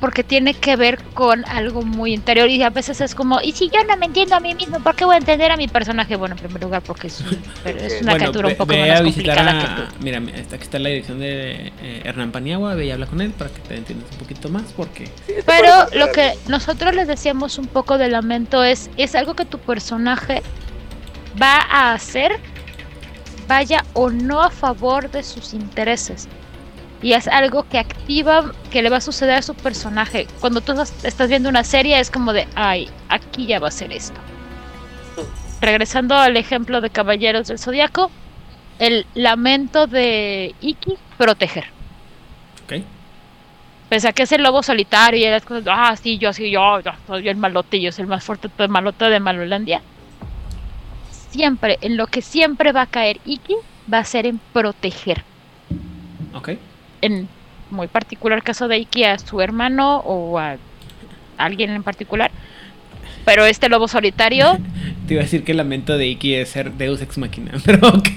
Porque 0.00 0.22
tiene 0.22 0.52
que 0.54 0.76
ver 0.76 1.02
con 1.14 1.44
algo 1.46 1.82
muy 1.82 2.12
interior 2.12 2.48
y 2.50 2.62
a 2.62 2.70
veces 2.70 3.00
es 3.00 3.14
como, 3.14 3.40
y 3.40 3.52
si 3.52 3.70
yo 3.70 3.82
no 3.88 3.96
me 3.96 4.06
entiendo 4.06 4.34
a 4.36 4.40
mí 4.40 4.54
mismo, 4.54 4.78
¿por 4.80 4.94
qué 4.94 5.04
voy 5.04 5.14
a 5.14 5.18
entender 5.18 5.50
a 5.50 5.56
mi 5.56 5.68
personaje? 5.68 6.16
Bueno, 6.16 6.34
en 6.34 6.40
primer 6.42 6.62
lugar, 6.62 6.82
porque 6.82 7.06
es, 7.06 7.20
un- 7.22 7.42
pero 7.64 7.78
es 7.80 8.02
una 8.02 8.12
Bueno, 8.12 8.16
criatura 8.26 8.46
ve- 8.48 8.52
un 8.54 8.58
poco 8.58 8.72
ve 8.72 8.90
a 8.92 9.00
visitar 9.00 9.36
complicada 9.36 9.60
a- 9.60 9.76
que 9.76 9.82
tú. 9.82 10.04
Mira, 10.04 10.18
aquí 10.18 10.54
está 10.62 10.78
la 10.78 10.88
dirección 10.90 11.18
de 11.18 11.72
eh, 11.80 12.02
Hernán 12.04 12.30
Paniagua, 12.32 12.74
ve 12.74 12.86
y 12.86 12.90
habla 12.90 13.06
con 13.06 13.20
él 13.20 13.30
para 13.32 13.50
que 13.50 13.60
te 13.60 13.76
entiendas 13.76 14.10
un 14.12 14.18
poquito 14.18 14.48
más, 14.50 14.64
porque... 14.76 15.08
Pero 15.46 15.70
lo 15.94 16.12
que 16.12 16.34
nosotros 16.48 16.94
les 16.94 17.08
decíamos 17.08 17.58
un 17.58 17.66
poco 17.66 17.96
de 17.98 18.08
lamento 18.08 18.62
es, 18.64 18.90
es 18.98 19.14
algo 19.14 19.34
que 19.34 19.44
tu 19.46 19.58
personaje 19.58 20.42
va 21.40 21.56
a 21.70 21.92
hacer, 21.94 22.32
vaya 23.48 23.84
o 23.94 24.10
no 24.10 24.42
a 24.42 24.50
favor 24.50 25.10
de 25.10 25.22
sus 25.22 25.54
intereses. 25.54 26.28
Y 27.02 27.12
es 27.12 27.28
algo 27.28 27.64
que 27.68 27.78
activa, 27.78 28.52
que 28.70 28.82
le 28.82 28.88
va 28.88 28.96
a 28.96 29.00
suceder 29.00 29.36
a 29.36 29.42
su 29.42 29.54
personaje. 29.54 30.26
Cuando 30.40 30.60
tú 30.60 30.72
estás- 31.02 31.28
viendo 31.28 31.48
una 31.48 31.62
serie 31.64 32.00
es 32.00 32.10
como 32.10 32.32
de, 32.32 32.48
ay, 32.54 32.88
aquí 33.08 33.46
ya 33.46 33.58
va 33.58 33.68
a 33.68 33.70
ser 33.70 33.92
esto. 33.92 34.18
Regresando 35.60 36.14
al 36.16 36.36
ejemplo 36.36 36.80
de 36.80 36.90
Caballeros 36.90 37.48
del 37.48 37.58
Zodiaco, 37.58 38.10
el 38.78 39.06
lamento 39.14 39.86
de 39.86 40.54
Iki, 40.60 40.94
proteger. 41.16 41.64
Ok. 42.64 42.82
Pese 43.88 44.08
a 44.08 44.12
que 44.12 44.24
es 44.24 44.32
el 44.32 44.42
lobo 44.42 44.62
solitario 44.62 45.26
y 45.26 45.30
las 45.30 45.44
cosas, 45.44 45.64
ah, 45.70 45.94
sí, 45.96 46.18
yo 46.18 46.32
sí, 46.32 46.50
yo, 46.50 46.80
yo 46.80 46.92
soy 47.06 47.28
el 47.28 47.36
malote, 47.36 47.80
yo 47.80 47.92
soy 47.92 48.02
el 48.02 48.08
más 48.08 48.24
fuerte 48.24 48.50
de 48.58 48.68
malote 48.68 49.04
de 49.04 49.20
Malolandia. 49.20 49.80
Siempre, 51.30 51.78
en 51.82 51.96
lo 51.96 52.06
que 52.06 52.20
siempre 52.22 52.72
va 52.72 52.82
a 52.82 52.86
caer 52.86 53.20
Iki, 53.24 53.54
va 53.92 53.98
a 53.98 54.04
ser 54.04 54.26
en 54.26 54.38
proteger. 54.52 55.22
Ok. 56.34 56.50
En 57.06 57.28
muy 57.70 57.86
particular 57.88 58.42
caso 58.42 58.68
de 58.68 58.78
Iki 58.78 59.04
a 59.04 59.18
su 59.18 59.40
hermano 59.40 59.98
o 59.98 60.38
a 60.38 60.56
alguien 61.38 61.70
en 61.70 61.82
particular. 61.82 62.30
Pero 63.24 63.44
este 63.44 63.68
lobo 63.68 63.88
solitario, 63.88 64.58
Te 65.08 65.14
iba 65.14 65.20
a 65.20 65.24
decir 65.24 65.44
que 65.44 65.52
el 65.52 65.58
lamento 65.58 65.96
de 65.98 66.06
Iki 66.08 66.34
es 66.34 66.48
ser 66.50 66.72
Deus 66.72 67.00
Ex 67.02 67.16
Machina, 67.18 67.52
pero 67.64 67.88
ok, 67.88 68.08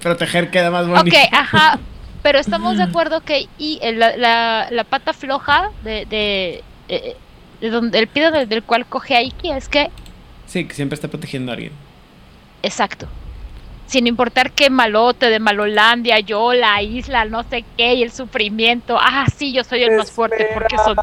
proteger 0.00 0.50
queda 0.50 0.70
más 0.70 0.86
bonito. 0.88 1.16
ok, 1.16 1.28
ajá, 1.32 1.78
pero 2.22 2.38
estamos 2.38 2.76
de 2.76 2.82
acuerdo 2.84 3.20
que 3.22 3.48
y 3.58 3.78
la, 3.92 4.16
la- 4.16 4.68
la 4.70 4.84
pata 4.84 5.12
floja 5.12 5.70
de, 5.84 6.06
de, 6.06 6.62
eh, 6.88 7.16
de 7.60 7.70
donde 7.70 7.98
el 7.98 8.06
pie 8.08 8.30
del, 8.30 8.48
del 8.48 8.62
cual 8.62 8.86
coge 8.86 9.14
a 9.16 9.22
Iki 9.22 9.50
es 9.52 9.68
que 9.68 9.90
Sí, 10.46 10.64
que 10.64 10.74
siempre 10.74 10.94
está 10.94 11.08
protegiendo 11.08 11.52
a 11.52 11.54
alguien. 11.54 11.72
Exacto. 12.62 13.06
Sin 13.88 14.06
importar 14.06 14.52
qué 14.52 14.68
malote 14.68 15.30
de 15.30 15.40
Malolandia, 15.40 16.20
yo, 16.20 16.52
la 16.52 16.82
isla, 16.82 17.24
no 17.24 17.42
sé 17.44 17.64
qué, 17.74 17.94
y 17.94 18.02
el 18.02 18.12
sufrimiento. 18.12 18.98
Ah, 19.00 19.24
sí, 19.34 19.50
yo 19.50 19.64
soy 19.64 19.82
el 19.82 19.96
más 19.96 20.12
fuerte 20.12 20.46
porque 20.52 20.76
soy 20.76 20.94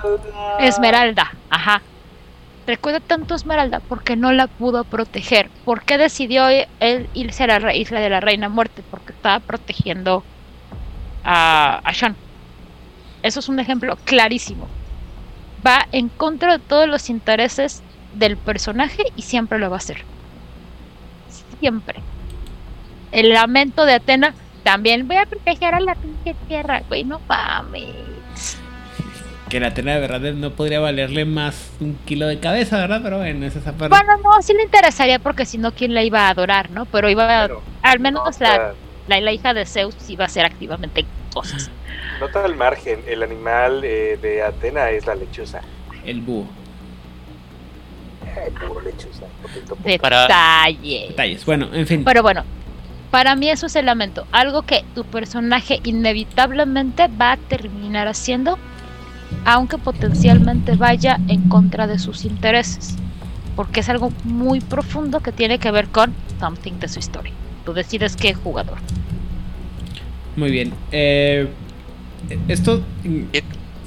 Esmeralda. 0.60 1.32
Ajá. 1.50 1.82
Recuerda 2.68 3.00
tanto 3.00 3.34
a 3.34 3.38
Esmeralda 3.38 3.80
porque 3.80 4.16
no 4.16 4.32
la 4.32 4.46
pudo 4.46 4.84
proteger. 4.84 5.50
¿Por 5.64 5.84
qué 5.84 5.98
decidió 5.98 6.48
él 6.48 7.10
irse 7.16 7.46
a 7.46 7.60
la 7.60 7.74
isla 7.74 8.00
de 8.00 8.10
la 8.12 8.20
Reina 8.20 8.50
Muerte? 8.50 8.84
Porque 8.88 9.14
estaba 9.14 9.40
protegiendo 9.40 10.24
a, 11.24 11.80
a 11.84 11.94
Sean. 11.96 12.16
Eso 13.24 13.40
es 13.40 13.50
un 13.50 13.60
ejemplo 13.60 13.98
clarísimo. 14.04 14.68
Va 15.66 15.88
en 15.92 16.10
contra 16.10 16.54
de 16.60 16.64
todos 16.64 16.88
los 16.88 17.10
intereses 17.10 17.84
del 18.12 18.38
personaje 18.38 19.04
y 19.16 19.24
siempre 19.24 19.58
lo 19.58 19.72
va 19.72 19.78
a 19.78 19.80
hacer. 19.80 20.06
Siempre. 21.60 22.06
El 23.16 23.30
lamento 23.30 23.86
de 23.86 23.94
Atena 23.94 24.34
también 24.64 25.08
voy 25.08 25.16
a 25.16 25.26
proteger 25.26 25.74
a 25.74 25.80
la 25.80 25.96
pinche 25.96 26.36
tierra, 26.50 26.84
güey, 26.90 27.06
no 27.06 27.22
mames. 27.30 27.88
Que 29.48 29.62
la 29.62 29.74
tela 29.74 29.94
de 29.94 30.02
verdad 30.02 30.34
no 30.34 30.52
podría 30.52 30.82
valerle 30.82 31.24
más 31.24 31.72
un 31.80 31.96
kilo 32.06 32.28
de 32.28 32.40
cabeza, 32.42 32.76
¿verdad? 32.76 33.00
Pero 33.02 33.20
bueno, 33.20 33.46
esa 33.46 33.60
es 33.60 33.64
esa 33.64 33.72
parte. 33.72 33.96
Bueno, 33.96 34.18
no, 34.22 34.42
sí 34.42 34.54
le 34.54 34.64
interesaría 34.64 35.20
porque 35.20 35.46
si 35.46 35.58
no, 35.58 35.72
¿quién 35.72 35.94
la 35.94 36.04
iba 36.04 36.28
a 36.28 36.30
adorar, 36.32 36.72
no? 36.72 36.86
Pero 36.88 37.10
iba 37.10 37.44
a, 37.44 37.48
Pero, 37.48 37.62
al 37.84 38.02
menos 38.02 38.38
no, 38.38 38.46
la, 38.48 38.74
la, 39.08 39.22
la 39.22 39.32
hija 39.32 39.54
de 39.54 39.66
Zeus 39.66 39.96
iba 40.10 40.26
a 40.26 40.28
hacer 40.28 40.44
activamente 40.44 41.06
cosas. 41.34 41.72
Nota 42.20 42.44
al 42.44 42.56
margen, 42.56 43.00
el 43.08 43.24
animal 43.24 43.82
eh, 43.86 44.20
de 44.22 44.44
Atena 44.44 44.90
es 44.90 45.06
la 45.06 45.16
lechuza. 45.16 45.62
El 46.04 46.20
búho. 46.20 46.48
Ay, 48.26 48.52
puro 48.52 48.82
lechuza. 48.82 49.26
poquito, 49.42 49.78
poco. 49.78 49.88
Detalle. 49.88 51.06
Detalles. 51.08 51.46
Bueno, 51.46 51.70
en 51.72 51.88
fin. 51.88 52.04
Pero 52.04 52.22
bueno, 52.22 52.44
para 53.16 53.38
mí 53.38 53.50
eso 53.50 53.68
es 53.68 53.78
el 53.78 53.86
lamento. 53.86 54.28
Algo 54.34 54.64
que 54.64 54.84
tu 54.94 55.06
personaje 55.06 55.80
inevitablemente 55.86 57.08
va 57.08 57.32
a 57.32 57.38
terminar 57.38 58.10
haciendo, 58.10 58.60
aunque 59.46 59.78
potencialmente 59.78 60.76
vaya 60.76 61.18
en 61.30 61.48
contra 61.48 61.88
de 61.88 61.98
sus 61.98 62.26
intereses. 62.26 62.96
Porque 63.56 63.80
es 63.80 63.88
algo 63.88 64.12
muy 64.26 64.60
profundo 64.60 65.22
que 65.22 65.32
tiene 65.32 65.60
que 65.60 65.72
ver 65.72 65.88
con 65.88 66.14
something 66.42 66.74
de 66.74 66.90
su 66.90 67.00
historia. 67.00 67.32
Tú 67.64 67.72
decides 67.72 68.18
qué 68.18 68.34
jugador. 68.34 68.80
Muy 70.36 70.52
bien. 70.52 70.74
Eh, 70.92 71.48
esto. 72.50 72.84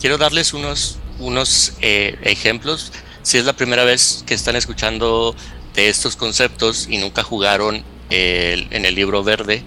Quiero 0.00 0.16
darles 0.16 0.55
unos, 0.55 1.00
unos 1.18 1.74
eh, 1.82 2.18
ejemplos. 2.23 2.94
Si 3.20 3.36
es 3.36 3.44
la 3.44 3.52
primera 3.52 3.84
vez 3.84 4.24
que 4.26 4.32
están 4.32 4.57
escuchando 4.57 5.34
de 5.74 5.90
estos 5.90 6.16
conceptos 6.16 6.89
y 6.89 6.97
nunca 6.97 7.23
jugaron 7.23 7.84
en 8.10 8.84
el 8.84 8.94
libro 8.94 9.22
verde 9.22 9.62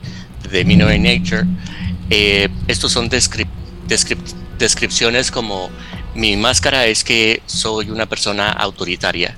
de 0.51 0.65
Minor 0.65 0.93
in 0.93 1.03
Nature, 1.03 1.45
eh, 2.09 2.49
estos 2.67 2.91
son 2.91 3.09
descrip- 3.09 3.47
descrip- 3.87 4.33
descripciones 4.57 5.31
como 5.31 5.69
mi 6.15 6.35
máscara 6.35 6.87
es 6.87 7.03
que 7.03 7.41
soy 7.45 7.89
una 7.89 8.05
persona 8.05 8.51
autoritaria, 8.51 9.37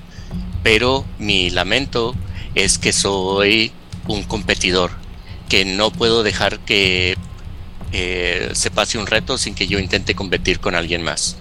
pero 0.62 1.04
mi 1.18 1.50
lamento 1.50 2.14
es 2.54 2.78
que 2.78 2.92
soy 2.92 3.72
un 4.08 4.22
competidor, 4.24 4.90
que 5.48 5.64
no 5.64 5.90
puedo 5.90 6.22
dejar 6.22 6.58
que 6.60 7.16
eh, 7.92 8.50
se 8.54 8.70
pase 8.70 8.98
un 8.98 9.06
reto 9.06 9.38
sin 9.38 9.54
que 9.54 9.68
yo 9.68 9.78
intente 9.78 10.14
competir 10.14 10.58
con 10.58 10.74
alguien 10.74 11.02
más. 11.02 11.36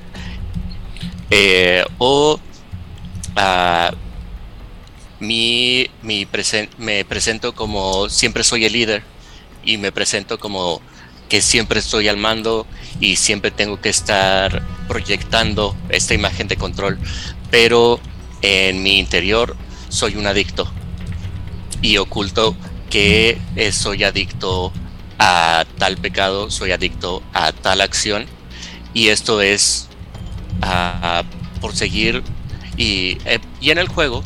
Eh, 1.32 1.84
o 1.98 2.40
ah, 3.36 3.92
mi, 5.24 5.90
mi 6.02 6.28
me 6.78 7.06
presento 7.06 7.56
como 7.56 8.10
siempre 8.10 8.44
soy 8.44 8.66
el 8.66 8.74
líder 8.74 9.04
y 9.64 9.78
me 9.78 9.92
presento 9.92 10.38
como 10.38 10.82
que 11.30 11.42
siempre 11.42 11.80
estoy 11.80 12.10
al 12.10 12.18
mando 12.18 12.68
y 13.00 13.16
siempre 13.16 13.50
tengo 13.50 13.80
que 13.80 13.90
estar 13.90 14.62
proyectando 14.88 15.76
esta 15.90 16.14
imagen 16.14 16.48
de 16.48 16.58
control, 16.58 17.00
pero 17.50 18.00
en 18.42 18.84
mi 18.84 19.00
interior 19.00 19.56
soy 19.90 20.16
un 20.18 20.28
adicto 20.28 20.72
y 21.82 21.98
oculto 21.98 22.56
que 22.90 23.40
soy 23.72 24.04
adicto 24.04 24.72
a 25.18 25.66
tal 25.78 25.98
pecado, 25.98 26.52
soy 26.52 26.72
adicto 26.72 27.24
a 27.34 27.52
tal 27.54 27.82
acción 27.82 28.26
y 28.94 29.08
esto 29.08 29.42
es 29.42 29.88
ah, 30.62 31.24
por 31.62 31.74
seguir 31.74 32.22
y, 32.76 33.18
eh, 33.26 33.40
y 33.62 33.72
en 33.72 33.78
el 33.78 33.88
juego 33.88 34.24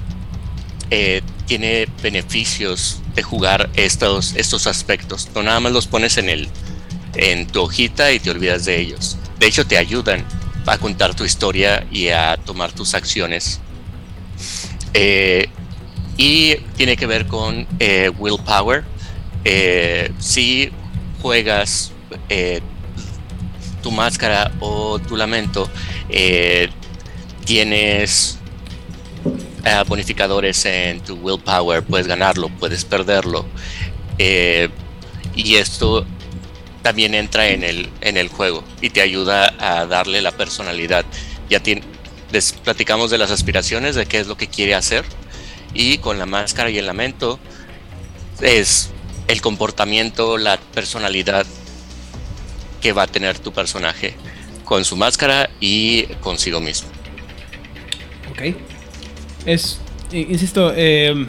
eh, 0.89 1.21
tiene 1.45 1.87
beneficios 2.01 3.01
de 3.15 3.23
jugar 3.23 3.69
estos, 3.75 4.35
estos 4.35 4.67
aspectos. 4.67 5.29
No 5.35 5.43
nada 5.43 5.59
más 5.59 5.71
los 5.71 5.87
pones 5.87 6.17
en, 6.17 6.29
el, 6.29 6.47
en 7.15 7.47
tu 7.47 7.61
hojita 7.61 8.11
y 8.11 8.19
te 8.19 8.29
olvidas 8.29 8.65
de 8.65 8.79
ellos. 8.79 9.17
De 9.39 9.47
hecho, 9.47 9.65
te 9.65 9.77
ayudan 9.77 10.23
a 10.65 10.77
contar 10.77 11.15
tu 11.15 11.23
historia 11.23 11.85
y 11.91 12.09
a 12.09 12.37
tomar 12.37 12.71
tus 12.71 12.93
acciones. 12.93 13.59
Eh, 14.93 15.49
y 16.17 16.55
tiene 16.75 16.97
que 16.97 17.05
ver 17.05 17.27
con 17.27 17.67
eh, 17.79 18.09
willpower. 18.17 18.83
Si 20.19 20.69
juegas 21.21 21.91
tu 23.81 23.91
máscara 23.91 24.51
o 24.59 24.99
tu 24.99 25.15
lamento, 25.15 25.69
tienes 27.45 28.36
eh, 29.67 29.83
bonificadores 29.85 30.65
en 30.65 31.01
tu 31.01 31.15
willpower, 31.15 31.83
puedes 31.83 32.07
ganarlo, 32.07 32.49
puedes 32.49 32.85
perderlo. 32.85 33.45
Eh, 34.17 34.69
y 35.35 35.55
esto 35.55 36.05
también 36.81 37.13
entra 37.13 37.49
en 37.49 37.63
el, 37.63 37.89
en 38.01 38.17
el 38.17 38.29
juego 38.29 38.63
y 38.81 38.89
te 38.89 39.01
ayuda 39.01 39.53
a 39.59 39.85
darle 39.85 40.21
la 40.21 40.31
personalidad. 40.31 41.05
Ya 41.49 41.59
tiene, 41.59 41.83
les 42.31 42.53
platicamos 42.53 43.11
de 43.11 43.17
las 43.17 43.29
aspiraciones, 43.29 43.95
de 43.95 44.05
qué 44.05 44.19
es 44.19 44.27
lo 44.27 44.37
que 44.37 44.47
quiere 44.47 44.73
hacer 44.73 45.03
y 45.73 45.97
con 45.97 46.17
la 46.17 46.25
máscara 46.25 46.69
y 46.69 46.77
el 46.77 46.85
lamento 46.85 47.39
es 48.41 48.89
el 49.27 49.41
comportamiento, 49.41 50.37
la 50.37 50.57
personalidad 50.57 51.45
que 52.81 52.93
va 52.93 53.03
a 53.03 53.07
tener 53.07 53.37
tu 53.39 53.51
personaje 53.51 54.15
con 54.63 54.85
su 54.85 54.95
máscara 54.95 55.49
y 55.59 56.03
consigo 56.21 56.61
mismo. 56.61 56.89
Ok. 58.31 58.76
Es, 59.47 59.79
insisto, 60.11 60.73
eh, 60.75 61.25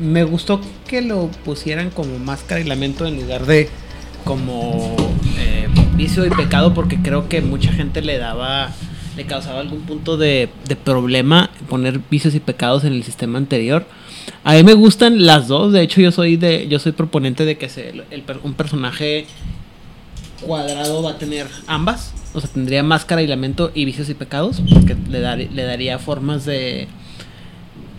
me 0.00 0.24
gustó 0.24 0.60
que 0.88 1.02
lo 1.02 1.28
pusieran 1.44 1.90
como 1.90 2.18
máscara 2.18 2.60
y 2.60 2.64
lamento 2.64 3.06
en 3.06 3.16
lugar 3.16 3.46
de 3.46 3.68
como 4.24 4.96
eh, 5.38 5.68
vicio 5.94 6.26
y 6.26 6.30
pecado 6.30 6.74
porque 6.74 6.98
creo 7.00 7.28
que 7.28 7.40
mucha 7.42 7.72
gente 7.72 8.02
le 8.02 8.18
daba 8.18 8.74
le 9.16 9.24
causaba 9.24 9.60
algún 9.60 9.82
punto 9.82 10.16
de, 10.16 10.48
problema 10.84 11.50
poner 11.68 12.00
vicios 12.10 12.34
y 12.34 12.40
pecados 12.40 12.84
en 12.84 12.92
el 12.92 13.04
sistema 13.04 13.38
anterior. 13.38 13.86
A 14.44 14.54
mí 14.54 14.64
me 14.64 14.74
gustan 14.74 15.26
las 15.26 15.46
dos, 15.46 15.72
de 15.72 15.82
hecho 15.82 16.00
yo 16.00 16.10
soy 16.10 16.36
de 16.36 16.66
yo 16.68 16.80
soy 16.80 16.92
proponente 16.92 17.44
de 17.44 17.56
que 17.56 17.68
se, 17.68 17.92
un 18.42 18.54
personaje 18.54 19.26
cuadrado 20.40 21.02
va 21.02 21.12
a 21.12 21.18
tener 21.18 21.46
ambas, 21.66 22.12
o 22.34 22.40
sea, 22.40 22.50
tendría 22.50 22.82
máscara 22.82 23.22
y 23.22 23.26
lamento 23.26 23.70
y 23.74 23.84
vicios 23.84 24.08
y 24.08 24.14
pecados, 24.14 24.62
porque 24.72 24.96
le, 25.08 25.48
le 25.48 25.62
daría 25.62 25.98
formas 25.98 26.44
de 26.44 26.88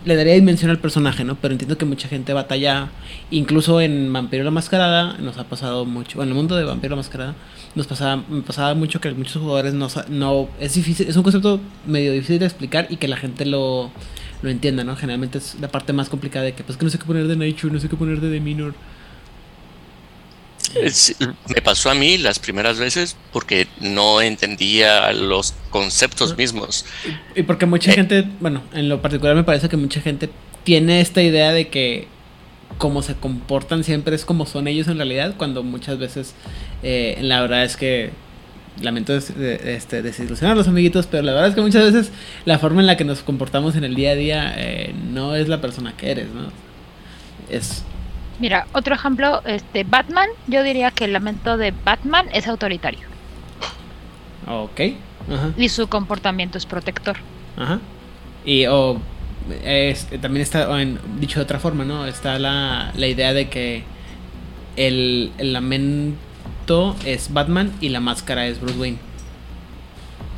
le 0.04 0.16
daría 0.16 0.34
dimensión 0.34 0.70
al 0.70 0.78
personaje, 0.78 1.24
¿no? 1.24 1.36
Pero 1.36 1.52
entiendo 1.52 1.78
que 1.78 1.84
mucha 1.84 2.08
gente 2.08 2.32
batalla, 2.32 2.90
incluso 3.30 3.80
en 3.80 4.12
Vampiro 4.12 4.42
la 4.44 4.50
Mascarada, 4.50 5.16
nos 5.18 5.38
ha 5.38 5.44
pasado 5.44 5.84
mucho, 5.84 6.22
en 6.22 6.28
el 6.28 6.34
mundo 6.34 6.56
de 6.56 6.64
Vampiro 6.64 6.90
la 6.90 6.96
Mascarada, 6.96 7.34
nos 7.74 7.86
pasaba, 7.86 8.22
pasaba 8.46 8.74
mucho 8.74 9.00
que 9.00 9.10
muchos 9.12 9.40
jugadores 9.40 9.74
no, 9.74 9.88
no, 10.08 10.48
es 10.60 10.74
difícil, 10.74 11.08
es 11.08 11.16
un 11.16 11.22
concepto 11.22 11.60
medio 11.86 12.12
difícil 12.12 12.38
de 12.38 12.46
explicar 12.46 12.86
y 12.90 12.96
que 12.96 13.08
la 13.08 13.16
gente 13.16 13.46
lo, 13.46 13.90
lo 14.42 14.50
entienda, 14.50 14.82
¿no? 14.84 14.96
Generalmente 14.96 15.38
es 15.38 15.56
la 15.60 15.68
parte 15.68 15.92
más 15.92 16.08
complicada 16.08 16.44
de 16.46 16.52
que, 16.54 16.64
pues 16.64 16.76
que 16.76 16.84
no 16.84 16.90
sé 16.90 16.98
qué 16.98 17.04
poner 17.04 17.28
de 17.28 17.36
Nature, 17.36 17.72
no 17.72 17.80
sé 17.80 17.88
qué 17.88 17.96
poner 17.96 18.20
de 18.20 18.40
Minor 18.40 18.74
me 21.48 21.62
pasó 21.62 21.90
a 21.90 21.94
mí 21.94 22.18
las 22.18 22.38
primeras 22.38 22.78
veces 22.78 23.16
porque 23.32 23.66
no 23.80 24.20
entendía 24.20 25.12
los 25.12 25.54
conceptos 25.70 26.36
mismos. 26.36 26.84
Y, 27.34 27.42
porque 27.42 27.66
mucha 27.66 27.90
eh, 27.92 27.94
gente, 27.94 28.24
bueno, 28.40 28.62
en 28.72 28.88
lo 28.88 29.02
particular 29.02 29.34
me 29.34 29.44
parece 29.44 29.68
que 29.68 29.76
mucha 29.76 30.00
gente 30.00 30.30
tiene 30.64 31.00
esta 31.00 31.22
idea 31.22 31.52
de 31.52 31.68
que 31.68 32.08
como 32.78 33.02
se 33.02 33.14
comportan 33.14 33.84
siempre 33.84 34.14
es 34.14 34.24
como 34.24 34.46
son 34.46 34.66
ellos 34.66 34.88
en 34.88 34.96
realidad, 34.96 35.34
cuando 35.36 35.62
muchas 35.62 35.98
veces 35.98 36.34
eh, 36.82 37.18
la 37.20 37.40
verdad 37.40 37.64
es 37.64 37.76
que 37.76 38.10
lamento 38.80 39.14
este, 39.14 40.02
desilusionar 40.02 40.54
a 40.54 40.56
los 40.56 40.68
amiguitos, 40.68 41.06
pero 41.06 41.22
la 41.22 41.32
verdad 41.32 41.50
es 41.50 41.54
que 41.54 41.60
muchas 41.60 41.92
veces 41.92 42.12
la 42.44 42.58
forma 42.58 42.80
en 42.80 42.86
la 42.86 42.96
que 42.96 43.04
nos 43.04 43.20
comportamos 43.20 43.76
en 43.76 43.84
el 43.84 43.94
día 43.94 44.12
a 44.12 44.14
día 44.14 44.54
eh, 44.56 44.94
no 45.12 45.34
es 45.34 45.48
la 45.48 45.60
persona 45.60 45.94
que 45.96 46.10
eres, 46.10 46.28
¿no? 46.30 46.50
Es 47.50 47.84
Mira, 48.42 48.66
otro 48.72 48.96
ejemplo, 48.96 49.40
este 49.44 49.84
Batman, 49.84 50.26
yo 50.48 50.64
diría 50.64 50.90
que 50.90 51.04
el 51.04 51.12
lamento 51.12 51.56
de 51.56 51.72
Batman 51.84 52.26
es 52.32 52.48
autoritario. 52.48 53.06
Ok. 54.48 54.80
Y 55.56 55.68
su 55.68 55.86
comportamiento 55.86 56.58
es 56.58 56.66
protector. 56.66 57.18
Ajá. 57.56 57.78
Y 58.44 58.66
o 58.66 59.00
también 60.20 60.42
está, 60.42 60.66
dicho 61.20 61.38
de 61.38 61.44
otra 61.44 61.60
forma, 61.60 61.84
¿no? 61.84 62.04
Está 62.04 62.40
la, 62.40 62.90
la 62.96 63.06
idea 63.06 63.32
de 63.32 63.48
que 63.48 63.84
el, 64.74 65.30
lamento 65.38 66.96
es 67.04 67.32
Batman 67.32 67.72
y 67.80 67.90
la 67.90 68.00
máscara 68.00 68.48
es 68.48 68.60
Bruce 68.60 68.76
Wayne. 68.76 68.98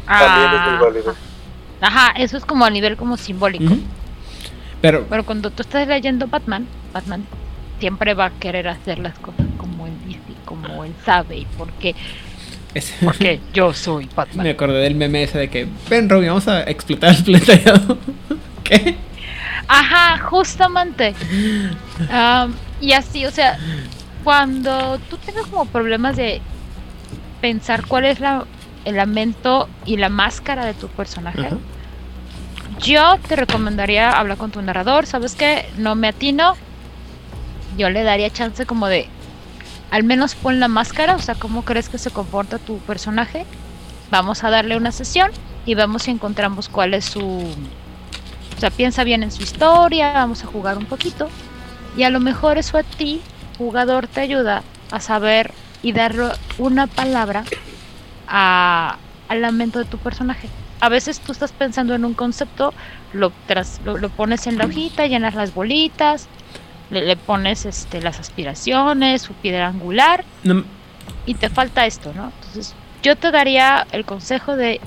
También 0.07 0.53
es 0.53 0.61
muy 0.61 0.77
ah, 0.77 0.81
válido. 0.83 1.15
Ajá, 1.81 2.13
eso 2.19 2.37
es 2.37 2.45
como 2.45 2.67
a 2.67 2.71
nivel 2.71 2.99
como 2.99 3.17
simbólico. 3.17 3.75
Pero, 4.83 5.07
Pero 5.09 5.25
cuando 5.25 5.51
tú 5.51 5.63
estás 5.63 5.89
leyendo 5.89 6.27
Batman, 6.27 6.67
Batman 6.93 7.25
siempre 7.85 8.15
va 8.15 8.25
a 8.25 8.31
querer 8.31 8.67
hacer 8.67 8.99
las 8.99 9.13
cosas 9.19 9.45
como 9.59 9.87
él 9.87 9.93
dice, 10.07 10.19
como 10.47 10.85
él 10.85 10.95
sabe 11.05 11.37
y 11.37 11.47
porque 11.59 11.95
porque 13.05 13.41
yo 13.53 13.75
soy 13.75 14.09
Batman. 14.17 14.45
Me 14.45 14.53
acordé 14.53 14.79
del 14.79 14.95
meme 14.95 15.25
ese 15.25 15.37
de 15.37 15.51
que 15.51 15.69
ven 15.91 16.09
Robin, 16.09 16.29
vamos 16.29 16.49
a 16.49 16.63
explotar 16.63 17.15
el 17.15 17.23
planeta. 17.23 17.75
¿Qué? 18.65 18.97
Ajá, 19.69 20.17
justamente. 20.25 21.15
y 22.81 22.93
así, 22.93 23.27
o 23.27 23.31
sea, 23.31 23.59
cuando 24.25 24.99
tú 25.11 25.19
tengas 25.19 25.47
como 25.49 25.67
problemas 25.67 26.17
de 26.17 26.41
pensar 27.43 27.85
cuál 27.87 28.07
es 28.07 28.19
la, 28.19 28.47
el 28.87 28.97
lamento 28.97 29.69
y 29.85 29.99
la 29.99 30.09
máscara 30.09 30.65
de 30.65 30.73
tu 30.73 30.89
personaje, 30.89 31.51
yo 32.81 33.19
te 33.29 33.37
recomendaría 33.37 34.11
hablar 34.11 34.39
con 34.39 34.51
tu 34.51 34.63
narrador. 34.63 35.05
¿Sabes 35.05 35.35
qué? 35.35 35.67
No 35.77 35.95
me 35.97 36.09
atino, 36.09 36.55
yo 37.77 37.91
le 37.91 38.03
daría 38.03 38.31
chance 38.31 38.67
como 38.67 38.89
de 38.89 39.09
al 39.91 40.03
menos 40.03 40.35
pon 40.35 40.61
la 40.61 40.69
máscara, 40.69 41.15
o 41.15 41.21
sea, 41.21 41.35
cómo 41.35 41.65
crees 41.65 41.89
que 41.89 41.99
se 41.99 42.11
comporta 42.11 42.59
tu 42.59 42.79
personaje. 42.79 43.47
Vamos 44.11 44.43
a 44.43 44.51
darle 44.51 44.77
una 44.77 44.93
sesión 44.93 45.31
y 45.67 45.75
vemos 45.75 46.03
si 46.03 46.11
encontramos 46.11 46.69
cuál 46.69 46.95
es 46.95 47.05
su 47.05 47.55
o 48.57 48.61
sea, 48.61 48.71
piensa 48.71 49.05
bien 49.05 49.23
en 49.23 49.33
su 49.33 49.43
historia, 49.43 50.13
vamos 50.13 50.45
a 50.45 50.47
jugar 50.47 50.79
un 50.79 50.87
poquito 50.87 51.29
y 51.97 52.05
a 52.05 52.11
lo 52.11 52.21
mejor 52.21 52.59
eso 52.59 52.79
a 52.79 52.83
ti, 52.83 53.21
jugador, 53.59 54.07
te 54.07 54.21
ayuda 54.21 54.63
a 54.91 55.01
saber 55.01 55.53
y 55.83 55.93
darle 55.93 56.31
una 56.59 56.87
palabra 56.87 57.45
a, 58.29 58.97
al 59.29 59.43
lamento 59.43 59.79
de 59.79 59.85
tu 59.85 59.99
personaje. 59.99 60.49
A 60.81 60.89
veces 60.89 61.21
tú 61.21 61.33
estás 61.33 61.53
pensando 61.53 61.95
en 61.95 62.05
un 62.05 62.15
concepto, 62.15 62.75
lo, 63.13 63.33
tras, 63.47 63.81
lo 63.85 64.09
pones 64.11 64.47
en 64.47 64.59
la 64.59 64.67
hojita, 64.67 65.07
llenas 65.07 65.35
las 65.35 65.55
bolitas, 65.55 66.29
le, 66.91 67.17
pones 67.17 67.65
este, 67.67 68.01
las 68.01 68.21
aspiraciones, 68.21 69.23
su 69.23 69.33
piedra 69.35 69.69
angular, 69.69 70.25
y 71.27 71.35
te 71.35 71.49
falta 71.49 71.87
esto, 71.87 72.13
¿no? 72.15 72.33
Entonces, 72.41 72.75
yo 73.03 73.17
te 73.17 73.31
daría 73.31 73.87
el 73.93 74.05
consejo 74.05 74.57
de 74.57 74.81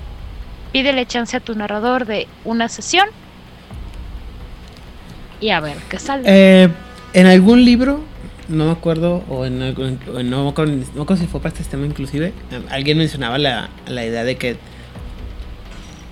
pídele 0.72 1.06
chance 1.06 1.36
a 1.38 1.40
tu 1.40 1.56
narrador 1.56 2.06
de 2.06 2.28
una 2.44 2.70
sesión 2.70 3.08
y 5.40 5.50
a 5.50 5.60
ver 5.60 5.78
qué 5.90 6.00
sale. 6.00 6.24
Eh, 6.26 6.70
en 7.14 7.26
algún 7.26 7.64
libro, 7.64 8.02
no 8.48 8.66
me 8.66 8.72
acuerdo, 8.72 9.24
o 9.30 9.46
en, 9.46 9.60
no, 9.60 10.44
me 10.44 10.50
acuerdo, 10.50 11.18
si 11.18 11.28
fue 11.28 11.40
para 11.42 11.56
este 11.56 11.64
tema 11.64 11.86
inclusive, 11.86 12.34
alguien 12.70 12.98
mencionaba 12.98 13.38
la, 13.38 13.70
la 13.88 14.06
idea 14.06 14.24
de 14.24 14.38
que 14.38 14.58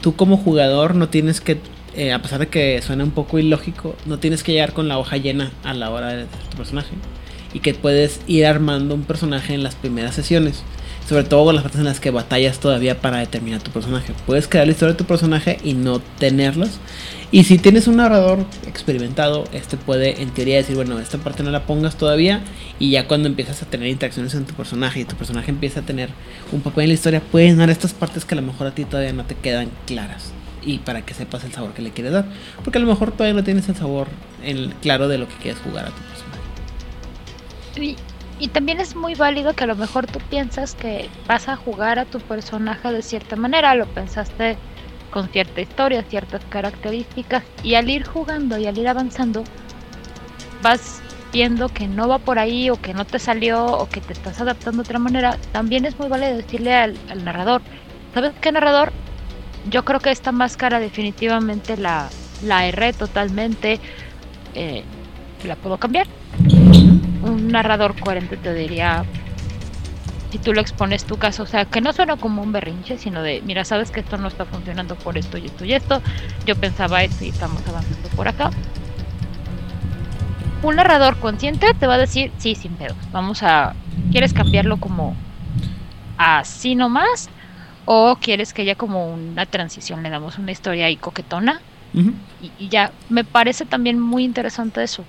tú 0.02 0.16
como 0.16 0.38
jugador 0.38 0.96
no 0.96 1.10
tienes 1.10 1.42
que 1.42 1.58
eh, 1.96 2.14
a 2.14 2.22
pesar 2.22 2.40
de 2.40 2.48
que 2.48 2.82
suena 2.82 3.04
un 3.04 3.12
poco 3.12 3.40
ilógico, 3.40 3.96
no 4.06 4.20
tienes 4.20 4.44
que 4.44 4.52
llegar 4.52 4.74
con 4.74 4.88
la 4.88 4.98
hoja 4.98 5.18
llena 5.18 5.52
a 5.64 5.74
la 5.74 5.90
hora 5.90 6.14
de 6.14 6.26
tu 6.26 6.58
personaje. 6.58 6.92
Y 7.54 7.60
que 7.60 7.74
puedes 7.74 8.20
ir 8.28 8.46
armando 8.46 8.96
un 8.96 9.04
personaje 9.04 9.54
en 9.54 9.64
las 9.64 9.76
primeras 9.76 10.14
sesiones. 10.14 10.64
Sobre 11.08 11.24
todo 11.24 11.46
con 11.46 11.56
las 11.56 11.64
partes 11.64 11.80
en 11.80 11.86
las 11.86 12.00
que 12.00 12.10
batallas 12.10 12.60
todavía 12.60 13.00
para 13.00 13.20
determinar 13.20 13.62
tu 13.62 13.72
personaje. 13.72 14.14
Puedes 14.26 14.48
crear 14.48 14.66
la 14.66 14.74
historia 14.74 14.94
de 14.94 14.98
tu 14.98 15.06
personaje 15.06 15.58
y 15.64 15.74
no 15.74 16.00
tenerlas. 16.00 16.80
Y 17.32 17.44
si 17.44 17.58
tienes 17.58 17.88
un 17.88 17.98
narrador 17.98 18.40
experimentado, 18.68 19.46
este 19.54 19.78
puede 19.78 20.22
en 20.22 20.32
teoría 20.32 20.58
decir, 20.58 20.76
bueno, 20.76 21.00
esta 21.00 21.18
parte 21.20 21.44
no 21.44 21.52
la 21.52 21.66
pongas 21.66 21.98
todavía. 21.98 22.42
Y 22.80 22.92
ya 22.92 23.08
cuando 23.08 23.28
empiezas 23.28 23.62
a 23.62 23.68
tener 23.68 23.88
interacciones 23.88 24.34
en 24.34 24.46
tu 24.46 24.54
personaje 24.54 25.00
y 25.00 25.06
tu 25.06 25.16
personaje 25.16 25.52
empieza 25.52 25.82
a 25.82 25.84
tener 25.84 26.10
un 26.52 26.62
papel 26.62 26.86
en 26.86 26.90
la 26.90 26.96
historia, 26.96 27.22
puedes 27.32 27.56
dar 27.56 27.70
estas 27.70 27.94
partes 27.94 28.26
que 28.26 28.34
a 28.36 28.42
lo 28.42 28.42
mejor 28.42 28.68
a 28.68 28.72
ti 28.72 28.84
todavía 28.84 29.14
no 29.14 29.26
te 29.26 29.36
quedan 29.36 29.70
claras 29.86 30.34
y 30.66 30.80
para 30.80 31.04
que 31.04 31.14
sepas 31.14 31.44
el 31.44 31.54
sabor 31.54 31.74
que 31.74 31.82
le 31.82 31.92
quieres 31.92 32.14
dar. 32.14 32.26
Porque 32.64 32.80
a 32.80 32.82
lo 32.82 32.88
mejor 32.88 33.12
todavía 33.12 33.36
no 33.36 33.44
tienes 33.44 33.70
el 33.70 33.76
sabor 33.76 34.08
en, 34.44 34.72
claro 34.82 35.08
de 35.08 35.18
lo 35.18 35.28
que 35.28 35.36
quieres 35.36 35.62
jugar 35.62 35.86
a 35.86 35.90
tu 35.90 36.02
personaje. 36.02 36.42
Y, 38.40 38.48
también 38.50 38.80
es 38.80 38.96
muy 38.96 39.16
válido 39.16 39.54
que 39.54 39.64
a 39.64 39.68
lo 39.68 39.76
mejor 39.76 40.08
tú 40.08 40.20
piensas 40.30 40.76
que 40.76 41.10
vas 41.28 41.48
a 41.48 41.56
jugar 41.56 42.00
a 42.00 42.06
tu 42.06 42.20
personaje 42.20 42.92
de 42.92 43.02
cierta 43.02 43.36
manera, 43.36 43.76
lo 43.76 43.86
pensaste 43.86 44.58
con 45.10 45.30
cierta 45.30 45.62
historia, 45.62 46.04
ciertas 46.04 46.44
características, 46.50 47.44
y 47.64 47.76
al 47.76 47.90
ir 47.90 48.06
jugando 48.06 48.58
y 48.58 48.68
al 48.68 48.78
ir 48.78 48.90
avanzando, 48.90 49.46
vas 50.62 51.02
viendo 51.32 51.70
que 51.70 51.88
no 51.88 52.10
va 52.10 52.20
por 52.20 52.38
ahí 52.38 52.70
o 52.70 52.76
que 52.76 52.94
no 52.94 53.06
te 53.06 53.20
salió 53.20 53.66
o 53.66 53.88
que 53.88 54.02
te 54.02 54.12
estás 54.14 54.42
adaptando 54.42 54.84
de 54.84 54.88
otra 54.88 55.00
manera, 55.00 55.38
también 55.54 55.86
es 55.86 55.98
muy 55.98 56.10
válido 56.10 56.36
decirle 56.36 56.76
al 56.76 57.24
narrador, 57.24 57.62
¿sabes 58.14 58.34
qué 58.42 58.52
narrador? 58.52 58.92
Yo 59.70 59.86
creo 59.86 60.00
que 60.00 60.12
esta 60.12 60.32
máscara 60.32 60.80
definitivamente 60.80 61.78
la, 61.78 62.10
la 62.44 62.66
erré 62.68 62.94
totalmente. 62.94 63.80
Eh, 64.54 64.84
la 65.46 65.56
puedo 65.56 65.78
cambiar. 65.78 66.08
Un 67.22 67.50
narrador 67.50 68.00
coherente 68.00 68.38
te 68.38 68.54
diría, 68.54 69.04
si 70.32 70.38
tú 70.38 70.54
lo 70.54 70.62
expones 70.62 71.06
tu 71.06 71.18
caso, 71.18 71.44
o 71.44 71.46
sea, 71.46 71.66
que 71.66 71.82
no 71.82 71.94
suena 71.94 72.18
como 72.18 72.42
un 72.42 72.52
berrinche, 72.52 72.98
sino 72.98 73.22
de, 73.22 73.42
mira, 73.46 73.64
sabes 73.66 73.92
que 73.92 74.02
esto 74.02 74.18
no 74.18 74.28
está 74.28 74.46
funcionando 74.46 74.96
por 74.96 75.18
esto 75.18 75.38
y 75.38 75.46
esto 75.46 75.66
y 75.66 75.74
esto. 75.74 76.02
Yo 76.46 76.56
pensaba 76.56 77.04
esto 77.04 77.24
y 77.24 77.30
estamos 77.30 77.62
avanzando 77.68 78.10
por 78.10 78.28
acá. 78.28 78.52
un 80.64 80.76
narrador 80.76 81.18
consciente 81.20 81.74
te 81.80 81.88
va 81.88 81.96
a 81.96 81.98
decir, 82.00 82.32
sí, 82.38 82.56
sin 82.56 82.74
pedos, 82.74 82.98
vamos 83.12 83.44
a, 83.44 83.76
¿quieres 84.12 84.34
cambiarlo 84.34 84.78
como 84.78 85.16
así 86.18 86.76
nomás? 86.76 87.30
¿O 87.86 88.18
quieres 88.20 88.54
que 88.54 88.66
ya 88.66 88.76
como 88.76 89.14
una 89.14 89.46
transición 89.46 90.02
le 90.04 90.10
damos 90.10 90.38
una 90.38 90.52
historia 90.52 90.88
ahí 90.88 90.98
coquetona? 90.98 91.62
Y, 92.42 92.52
y 92.60 92.68
ya, 92.68 92.92
me 93.10 93.24
parece 93.24 93.66
también 93.66 94.00
muy 94.00 94.24
interesante 94.26 94.84
eso. 94.84 95.06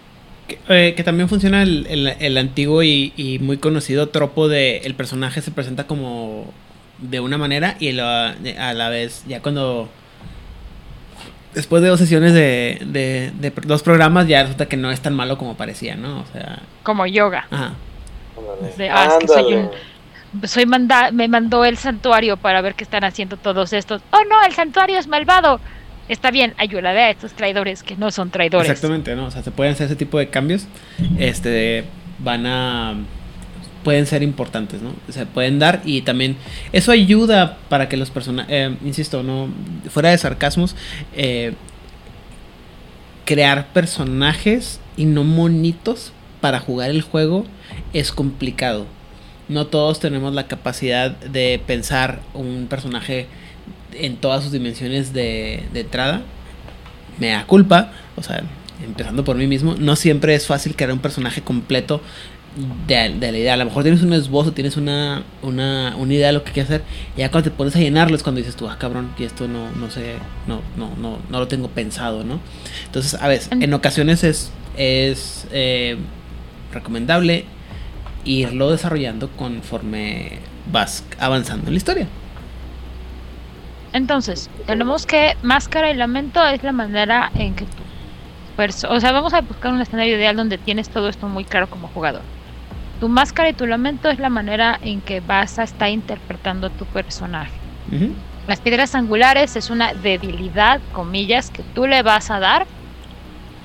Que, 0.46 0.58
eh, 0.68 0.94
que 0.94 1.02
también 1.02 1.28
funciona 1.28 1.62
el, 1.62 1.86
el- 1.88 2.14
el 2.20 2.38
antiguo 2.38 2.82
y, 2.84 3.12
y 3.16 3.40
muy 3.40 3.56
conocido 3.58 4.10
tropo 4.10 4.46
de 4.48 4.78
el 4.78 4.94
personaje 4.94 5.40
se 5.42 5.50
presenta 5.50 5.86
como 5.88 6.52
de 6.98 7.18
una 7.20 7.38
manera 7.38 7.76
y 7.80 7.90
la- 7.92 8.36
a 8.58 8.72
la 8.74 8.88
vez 8.88 9.24
ya 9.26 9.42
cuando 9.42 9.88
después 11.54 11.82
de 11.82 11.88
dos 11.88 11.98
sesiones 11.98 12.32
de, 12.34 12.78
de, 12.86 13.32
de 13.40 13.50
dos 13.66 13.82
programas 13.82 14.28
ya 14.28 14.42
resulta 14.42 14.66
que 14.66 14.76
no 14.76 14.90
es 14.90 15.00
tan 15.00 15.14
malo 15.14 15.38
como 15.38 15.56
parecía, 15.56 15.96
¿no? 15.96 16.20
O 16.20 16.24
sea, 16.32 16.60
Como 16.82 17.06
yoga. 17.06 17.46
ajá. 17.50 17.72
De, 18.76 18.88
ah, 18.90 19.06
es 19.08 19.14
que 19.18 19.28
soy 19.28 19.54
Ándale. 19.54 19.70
Soy 20.44 20.66
manda 20.66 21.10
me 21.10 21.28
mandó 21.28 21.64
el 21.64 21.76
santuario 21.76 22.36
para 22.36 22.60
ver 22.60 22.74
qué 22.74 22.84
están 22.84 23.04
haciendo 23.04 23.36
todos 23.36 23.72
estos. 23.72 24.02
Oh 24.10 24.24
no, 24.28 24.42
el 24.46 24.52
santuario 24.52 24.98
es 24.98 25.06
malvado. 25.06 25.60
Está 26.08 26.30
bien, 26.30 26.54
ayúdale 26.56 27.00
a 27.00 27.10
estos 27.10 27.32
traidores 27.32 27.82
que 27.82 27.96
no 27.96 28.10
son 28.10 28.30
traidores. 28.30 28.70
Exactamente, 28.70 29.16
¿no? 29.16 29.26
O 29.26 29.30
sea, 29.30 29.42
se 29.42 29.50
pueden 29.50 29.72
hacer 29.72 29.86
ese 29.86 29.96
tipo 29.96 30.18
de 30.18 30.28
cambios. 30.28 30.66
Este 31.18 31.84
van 32.18 32.46
a 32.46 32.94
pueden 33.86 34.06
ser 34.06 34.24
importantes, 34.24 34.82
¿no? 34.82 34.94
Se 35.08 35.26
pueden 35.26 35.60
dar 35.60 35.80
y 35.84 36.02
también 36.02 36.36
eso 36.72 36.90
ayuda 36.90 37.56
para 37.68 37.88
que 37.88 37.96
los 37.96 38.10
personajes, 38.10 38.72
insisto, 38.84 39.22
no 39.22 39.48
fuera 39.90 40.10
de 40.10 40.18
sarcasmos, 40.18 40.74
eh, 41.14 41.54
crear 43.24 43.68
personajes 43.68 44.80
y 44.96 45.04
no 45.04 45.22
monitos 45.22 46.12
para 46.40 46.58
jugar 46.58 46.90
el 46.90 47.02
juego 47.02 47.44
es 47.92 48.10
complicado. 48.10 48.86
No 49.48 49.66
todos 49.66 50.00
tenemos 50.00 50.34
la 50.34 50.48
capacidad 50.48 51.10
de 51.10 51.60
pensar 51.66 52.20
un 52.34 52.66
personaje 52.68 53.26
en 53.92 54.16
todas 54.16 54.42
sus 54.42 54.52
dimensiones 54.52 55.12
de, 55.12 55.62
de 55.72 55.80
entrada. 55.80 56.22
Me 57.18 57.28
da 57.28 57.46
culpa, 57.46 57.92
o 58.16 58.22
sea, 58.22 58.42
empezando 58.84 59.24
por 59.24 59.36
mí 59.36 59.46
mismo, 59.46 59.74
no 59.78 59.96
siempre 59.96 60.34
es 60.34 60.46
fácil 60.46 60.76
crear 60.76 60.92
un 60.92 60.98
personaje 60.98 61.40
completo 61.40 62.00
de, 62.86 63.14
de 63.18 63.32
la 63.32 63.38
idea. 63.38 63.54
A 63.54 63.56
lo 63.56 63.64
mejor 63.64 63.84
tienes 63.84 64.02
un 64.02 64.12
esbozo, 64.12 64.52
tienes 64.52 64.76
una, 64.76 65.22
una, 65.42 65.94
una 65.96 66.12
idea 66.12 66.28
de 66.28 66.32
lo 66.34 66.44
que 66.44 66.52
quieres 66.52 66.70
hacer, 66.70 66.82
y 67.16 67.20
ya 67.20 67.30
cuando 67.30 67.50
te 67.50 67.56
pones 67.56 67.76
a 67.76 67.78
llenarlo 67.78 68.16
es 68.16 68.22
cuando 68.22 68.38
dices 68.38 68.56
tú, 68.56 68.68
ah, 68.68 68.76
cabrón, 68.78 69.12
y 69.18 69.24
esto 69.24 69.48
no, 69.48 69.70
no 69.72 69.90
sé, 69.90 70.14
no, 70.46 70.60
no, 70.76 70.94
no, 70.96 71.18
no 71.30 71.38
lo 71.38 71.48
tengo 71.48 71.68
pensado, 71.68 72.24
¿no? 72.24 72.40
Entonces, 72.86 73.14
a 73.14 73.28
veces, 73.28 73.48
en 73.52 73.72
ocasiones 73.72 74.24
es, 74.24 74.50
es 74.76 75.46
eh, 75.52 75.96
recomendable 76.72 77.44
irlo 78.26 78.70
desarrollando 78.70 79.28
conforme 79.30 80.40
vas 80.70 81.04
avanzando 81.18 81.68
en 81.68 81.74
la 81.74 81.76
historia. 81.78 82.06
Entonces, 83.92 84.50
tenemos 84.66 85.06
que 85.06 85.36
máscara 85.42 85.90
y 85.90 85.94
lamento 85.94 86.44
es 86.44 86.62
la 86.62 86.72
manera 86.72 87.30
en 87.34 87.54
que 87.54 87.64
tú 87.64 87.82
perso- 88.56 88.88
o 88.90 89.00
sea, 89.00 89.12
vamos 89.12 89.32
a 89.32 89.40
buscar 89.40 89.72
un 89.72 89.80
escenario 89.80 90.16
ideal 90.16 90.36
donde 90.36 90.58
tienes 90.58 90.88
todo 90.88 91.08
esto 91.08 91.28
muy 91.28 91.44
claro 91.44 91.68
como 91.68 91.88
jugador. 91.88 92.22
Tu 93.00 93.08
máscara 93.08 93.48
y 93.50 93.52
tu 93.52 93.66
lamento 93.66 94.08
es 94.10 94.18
la 94.18 94.28
manera 94.30 94.78
en 94.82 95.00
que 95.00 95.20
vas 95.20 95.58
a 95.58 95.62
estar 95.64 95.88
interpretando 95.90 96.66
a 96.66 96.70
tu 96.70 96.84
personaje. 96.86 97.52
Las 98.48 98.60
piedras 98.60 98.94
angulares 98.94 99.56
es 99.56 99.70
una 99.70 99.92
debilidad, 99.94 100.80
comillas, 100.92 101.50
que 101.50 101.62
tú 101.74 101.86
le 101.86 102.02
vas 102.02 102.30
a 102.30 102.38
dar, 102.38 102.66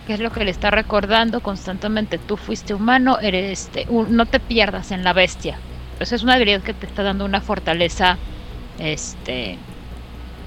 que 0.07 0.13
es 0.13 0.19
lo 0.19 0.31
que 0.31 0.43
le 0.45 0.51
está 0.51 0.71
recordando 0.71 1.41
constantemente. 1.41 2.17
Tú 2.17 2.37
fuiste 2.37 2.73
humano, 2.73 3.19
eres, 3.19 3.63
este, 3.67 3.85
un- 3.89 4.15
no 4.15 4.25
te 4.25 4.39
pierdas 4.39 4.91
en 4.91 5.03
la 5.03 5.13
bestia. 5.13 5.57
Pues 5.97 6.11
es 6.11 6.23
una 6.23 6.33
debilidad 6.33 6.61
que 6.61 6.73
te 6.73 6.85
está 6.87 7.03
dando 7.03 7.25
una 7.25 7.41
fortaleza, 7.41 8.17
este, 8.79 9.57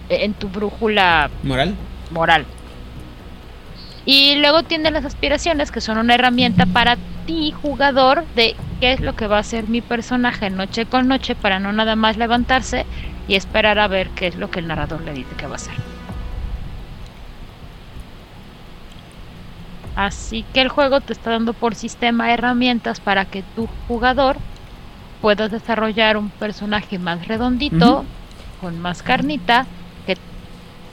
en 0.09 0.35
tu 0.35 0.49
brújula 0.49 1.31
Moral. 1.43 1.75
moral. 2.11 2.45
Y 4.07 4.35
luego 4.37 4.63
tiene 4.65 4.91
las 4.91 5.05
aspiraciones, 5.05 5.71
que 5.71 5.81
son 5.81 5.97
una 5.99 6.15
herramienta 6.15 6.67
para 6.67 6.97
ti, 7.27 7.53
jugador, 7.63 8.25
de 8.35 8.55
qué 8.81 8.93
es 8.93 9.01
lo 9.01 9.17
que 9.17 9.27
va 9.29 9.39
a 9.39 9.41
hacer 9.41 9.69
mi 9.69 9.81
personaje 9.81 10.51
noche 10.51 10.85
con 10.85 11.09
noche 11.09 11.35
para 11.35 11.59
no 11.59 11.73
nada 11.73 11.97
más 11.97 12.17
levantarse 12.19 12.85
y 13.29 13.37
esperar 13.37 13.79
a 13.79 13.89
ver 13.89 14.11
qué 14.11 14.27
es 14.27 14.37
lo 14.37 14.51
que 14.51 14.59
el 14.61 14.67
narrador 14.67 15.01
le 15.03 15.15
dice 15.15 15.35
que 15.37 15.47
va 15.47 15.53
a 15.53 15.57
hacer. 15.57 15.75
Así 19.97 20.45
que 20.53 20.61
el 20.61 20.69
juego 20.69 21.01
te 21.01 21.13
está 21.13 21.31
dando 21.31 21.53
por 21.53 21.75
sistema 21.75 22.33
herramientas 22.33 23.01
para 23.01 23.25
que 23.25 23.45
tu 23.55 23.69
jugador 23.87 24.37
puedas 25.21 25.51
desarrollar 25.51 26.17
un 26.17 26.31
personaje 26.31 26.99
más 26.99 27.27
redondito, 27.29 28.05
con 28.61 28.81
más 28.81 29.03
carnita, 29.03 29.67
que 30.07 30.17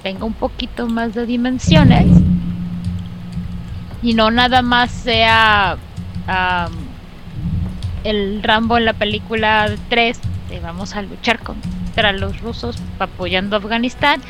tenga 0.03 0.25
un 0.25 0.33
poquito 0.33 0.87
más 0.87 1.13
de 1.13 1.25
dimensiones. 1.25 2.05
Y 4.03 4.13
no 4.13 4.31
nada 4.31 4.61
más 4.61 4.91
sea 4.91 5.77
am, 6.27 6.71
el 8.03 8.41
Rambo 8.43 8.77
en 8.77 8.85
la 8.85 8.93
película 8.93 9.69
3 9.89 10.19
de 10.49 10.59
vamos 10.59 10.95
a 10.95 11.01
luchar 11.01 11.39
contra 11.39 12.11
los 12.11 12.39
rusos 12.41 12.77
apoyando 12.99 13.55
a 13.55 13.59
Afganistán. 13.59 14.21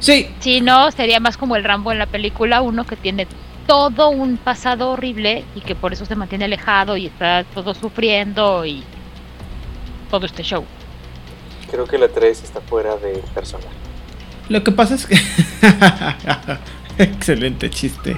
Sí, 0.00 0.28
si 0.40 0.60
no 0.60 0.90
sería 0.90 1.20
más 1.20 1.36
como 1.36 1.56
el 1.56 1.62
Rambo 1.64 1.92
en 1.92 1.98
la 1.98 2.06
película 2.06 2.60
1 2.62 2.84
que 2.86 2.96
tiene 2.96 3.26
todo 3.66 4.08
un 4.10 4.36
pasado 4.38 4.90
horrible 4.90 5.44
y 5.54 5.60
que 5.60 5.74
por 5.76 5.92
eso 5.92 6.04
se 6.06 6.16
mantiene 6.16 6.46
alejado 6.46 6.96
y 6.96 7.06
está 7.06 7.44
todo 7.44 7.74
sufriendo 7.74 8.64
y 8.66 8.82
todo 10.10 10.26
este 10.26 10.42
show 10.42 10.64
Creo 11.70 11.84
que 11.86 11.98
la 11.98 12.08
3 12.08 12.42
está 12.42 12.60
fuera 12.62 12.96
de 12.96 13.22
personaje. 13.32 13.68
Lo 14.48 14.64
que 14.64 14.72
pasa 14.72 14.96
es 14.96 15.06
que. 15.06 15.16
Excelente 16.98 17.70
chiste. 17.70 18.16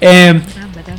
Eh, 0.00 0.40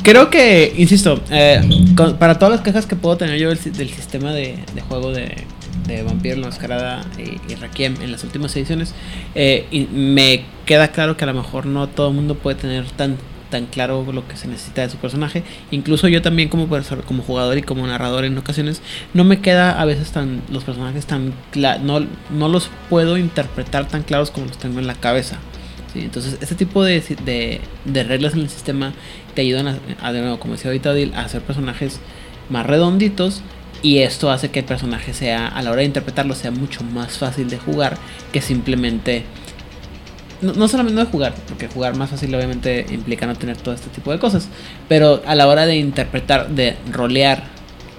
creo 0.04 0.30
que, 0.30 0.72
insisto, 0.76 1.20
eh, 1.30 1.60
con- 1.96 2.16
para 2.16 2.38
todas 2.38 2.52
las 2.54 2.60
quejas 2.62 2.86
que 2.86 2.94
puedo 2.94 3.16
tener 3.16 3.36
yo 3.38 3.48
del, 3.48 3.58
si- 3.58 3.70
del 3.70 3.90
sistema 3.90 4.32
de, 4.32 4.58
de 4.74 4.80
juego 4.82 5.10
de, 5.10 5.44
de 5.88 6.02
Vampiro 6.02 6.36
la 6.36 6.46
Mascarada 6.46 7.04
y, 7.18 7.52
y 7.52 7.56
Requiem 7.56 8.00
en 8.00 8.12
las 8.12 8.22
últimas 8.22 8.54
ediciones, 8.54 8.94
eh, 9.34 9.88
me 9.92 10.44
queda 10.66 10.92
claro 10.92 11.16
que 11.16 11.24
a 11.24 11.26
lo 11.26 11.34
mejor 11.34 11.66
no 11.66 11.88
todo 11.88 12.08
el 12.08 12.14
mundo 12.14 12.36
puede 12.36 12.56
tener 12.56 12.88
tan 12.90 13.16
tan 13.50 13.64
claro 13.64 14.04
lo 14.12 14.28
que 14.28 14.36
se 14.36 14.46
necesita 14.46 14.82
de 14.82 14.90
su 14.90 14.98
personaje. 14.98 15.42
Incluso 15.70 16.06
yo 16.08 16.20
también 16.20 16.50
como 16.50 16.68
como 17.06 17.22
jugador 17.22 17.56
y 17.58 17.62
como 17.62 17.86
narrador 17.86 18.26
en 18.26 18.36
ocasiones 18.36 18.82
no 19.14 19.24
me 19.24 19.40
queda 19.40 19.80
a 19.80 19.84
veces 19.86 20.12
tan 20.12 20.42
los 20.50 20.64
personajes 20.64 21.06
tan 21.06 21.32
no, 21.82 22.06
no 22.30 22.48
los 22.48 22.70
puedo 22.90 23.16
interpretar 23.16 23.88
tan 23.88 24.02
claros 24.02 24.30
como 24.30 24.46
los 24.46 24.58
tengo 24.58 24.78
en 24.78 24.86
la 24.86 24.94
cabeza. 24.94 25.38
Entonces, 25.94 26.36
este 26.42 26.54
tipo 26.54 26.84
de, 26.84 27.02
de, 27.86 28.04
reglas 28.04 28.34
en 28.34 28.40
el 28.40 28.50
sistema 28.50 28.92
te 29.34 29.40
ayudan 29.40 29.68
a, 29.68 29.78
a, 30.02 30.12
de 30.12 30.20
nuevo, 30.20 30.38
como 30.38 30.52
decía 30.52 30.70
ahorita 30.70 30.92
a 31.18 31.24
hacer 31.24 31.40
personajes 31.40 31.98
más 32.50 32.66
redonditos 32.66 33.42
y 33.82 33.98
esto 33.98 34.30
hace 34.30 34.50
que 34.50 34.60
el 34.60 34.64
personaje 34.64 35.14
sea, 35.14 35.48
a 35.48 35.62
la 35.62 35.70
hora 35.70 35.80
de 35.80 35.86
interpretarlo, 35.86 36.34
sea 36.34 36.50
mucho 36.50 36.82
más 36.84 37.18
fácil 37.18 37.48
de 37.48 37.58
jugar 37.58 37.96
que 38.32 38.40
simplemente... 38.40 39.24
No, 40.40 40.52
no 40.52 40.68
solamente 40.68 41.00
de 41.00 41.06
jugar, 41.06 41.34
porque 41.48 41.66
jugar 41.66 41.96
más 41.96 42.10
fácil 42.10 42.32
obviamente 42.34 42.86
implica 42.90 43.26
no 43.26 43.34
tener 43.34 43.56
todo 43.56 43.74
este 43.74 43.88
tipo 43.88 44.12
de 44.12 44.20
cosas, 44.20 44.48
pero 44.88 45.20
a 45.26 45.34
la 45.34 45.48
hora 45.48 45.66
de 45.66 45.76
interpretar, 45.76 46.48
de 46.50 46.76
rolear 46.92 47.44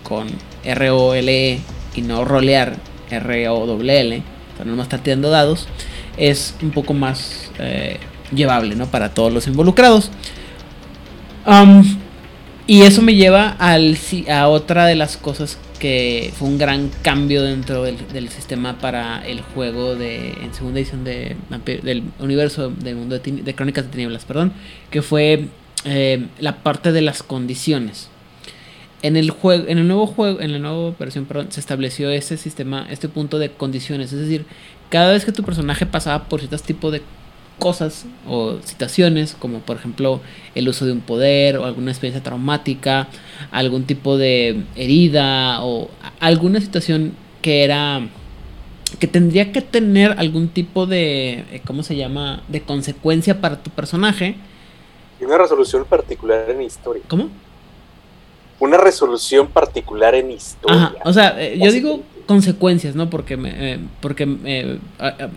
con 0.03 0.27
R-O-L-E 0.64 1.59
y 1.95 2.01
no 2.01 2.24
rolear 2.24 2.77
R-O-L-L, 3.09 4.24
o 4.59 4.66
no 4.66 4.75
más 4.75 4.85
estar 4.85 5.01
tirando 5.01 5.30
dados, 5.30 5.67
es 6.17 6.56
un 6.61 6.72
poco 6.72 6.93
más 6.93 7.51
eh, 7.59 7.98
llevable, 8.33 8.75
¿no? 8.75 8.88
Para 8.88 9.14
todos 9.14 9.33
los 9.33 9.48
involucrados. 9.48 10.11
Y 12.67 12.83
eso 12.83 13.01
me 13.01 13.16
lleva 13.16 13.56
al, 13.58 13.98
a 14.32 14.48
otra 14.48 14.85
de 14.85 14.95
las 14.95 15.17
cosas 15.17 15.58
que 15.80 16.32
fue 16.35 16.48
un 16.48 16.58
gran 16.58 16.90
cambio 17.01 17.41
dentro 17.41 17.83
del, 17.83 18.30
sistema 18.30 18.77
para 18.77 19.25
el 19.25 19.41
juego 19.41 19.95
de 19.95 20.32
en 20.43 20.53
segunda 20.53 20.80
edición 20.80 21.03
de 21.03 21.35
del 21.66 22.03
universo 22.19 22.69
del 22.69 22.95
mundo 22.95 23.17
de, 23.17 23.56
Crónicas 23.56 23.85
de 23.85 23.91
Tinieblas, 23.91 24.25
perdón, 24.25 24.53
que 24.91 25.01
fue 25.01 25.48
eh, 25.85 26.27
la 26.40 26.58
parte 26.58 26.91
de 26.91 27.01
las 27.01 27.24
condiciones. 27.24 28.09
En 29.01 29.16
el 29.16 29.32
juego, 29.32 29.66
en 29.67 29.77
el 29.77 29.88
nuevo 29.88 30.06
juego, 30.06 30.41
en 30.41 30.51
la 30.51 30.59
nueva 30.59 30.93
versión, 30.99 31.25
perdón, 31.25 31.48
se 31.51 31.61
estableció 31.61 32.09
ese 32.09 32.35
sistema, 32.35 32.85
este 32.90 33.08
punto 33.08 33.40
de 33.40 33.49
condiciones, 33.49 34.11
es 34.11 34.19
decir, 34.19 34.45
cada 34.90 35.14
vez 35.14 35.24
que 35.24 35.32
tu 35.32 35.43
personaje 35.43 35.85
pasaba 35.85 36.25
por 36.25 36.41
ciertos 36.41 36.64
tipos 36.64 36.91
de 36.91 37.01
cosas 37.59 38.05
o 38.27 38.57
situaciones, 38.63 39.35
como 39.38 39.59
por 39.59 39.77
ejemplo 39.77 40.21
el 40.55 40.67
uso 40.67 40.85
de 40.85 40.93
un 40.93 41.01
poder 41.01 41.57
o 41.57 41.65
alguna 41.65 41.91
experiencia 41.91 42.23
traumática, 42.23 43.07
algún 43.51 43.83
tipo 43.83 44.17
de 44.17 44.63
herida 44.75 45.63
o 45.63 45.89
alguna 46.19 46.61
situación 46.61 47.13
que 47.41 47.63
era 47.63 48.01
que 48.97 49.07
tendría 49.07 49.51
que 49.51 49.61
tener 49.61 50.15
algún 50.17 50.47
tipo 50.47 50.88
de 50.88 51.45
eh, 51.51 51.61
¿cómo 51.65 51.83
se 51.83 51.95
llama? 51.95 52.41
de 52.47 52.61
consecuencia 52.61 53.39
para 53.39 53.61
tu 53.61 53.69
personaje. 53.69 54.35
Y 55.21 55.25
una 55.25 55.38
resolución 55.38 55.85
particular 55.85 56.49
en 56.49 56.61
historia. 56.61 57.03
¿Cómo? 57.07 57.29
Una 58.59 58.77
resolución 58.77 59.47
particular 59.47 60.15
en 60.15 60.31
historia. 60.31 60.85
Ajá, 60.85 60.95
o 61.05 61.13
sea, 61.13 61.39
eh, 61.39 61.59
yo 61.61 61.71
digo 61.71 62.01
consecuencias, 62.30 62.93
¿no? 62.93 63.09
Porque, 63.09 63.38
me, 63.38 63.49
eh, 63.74 63.80
porque 64.01 64.27
eh, 64.45 64.77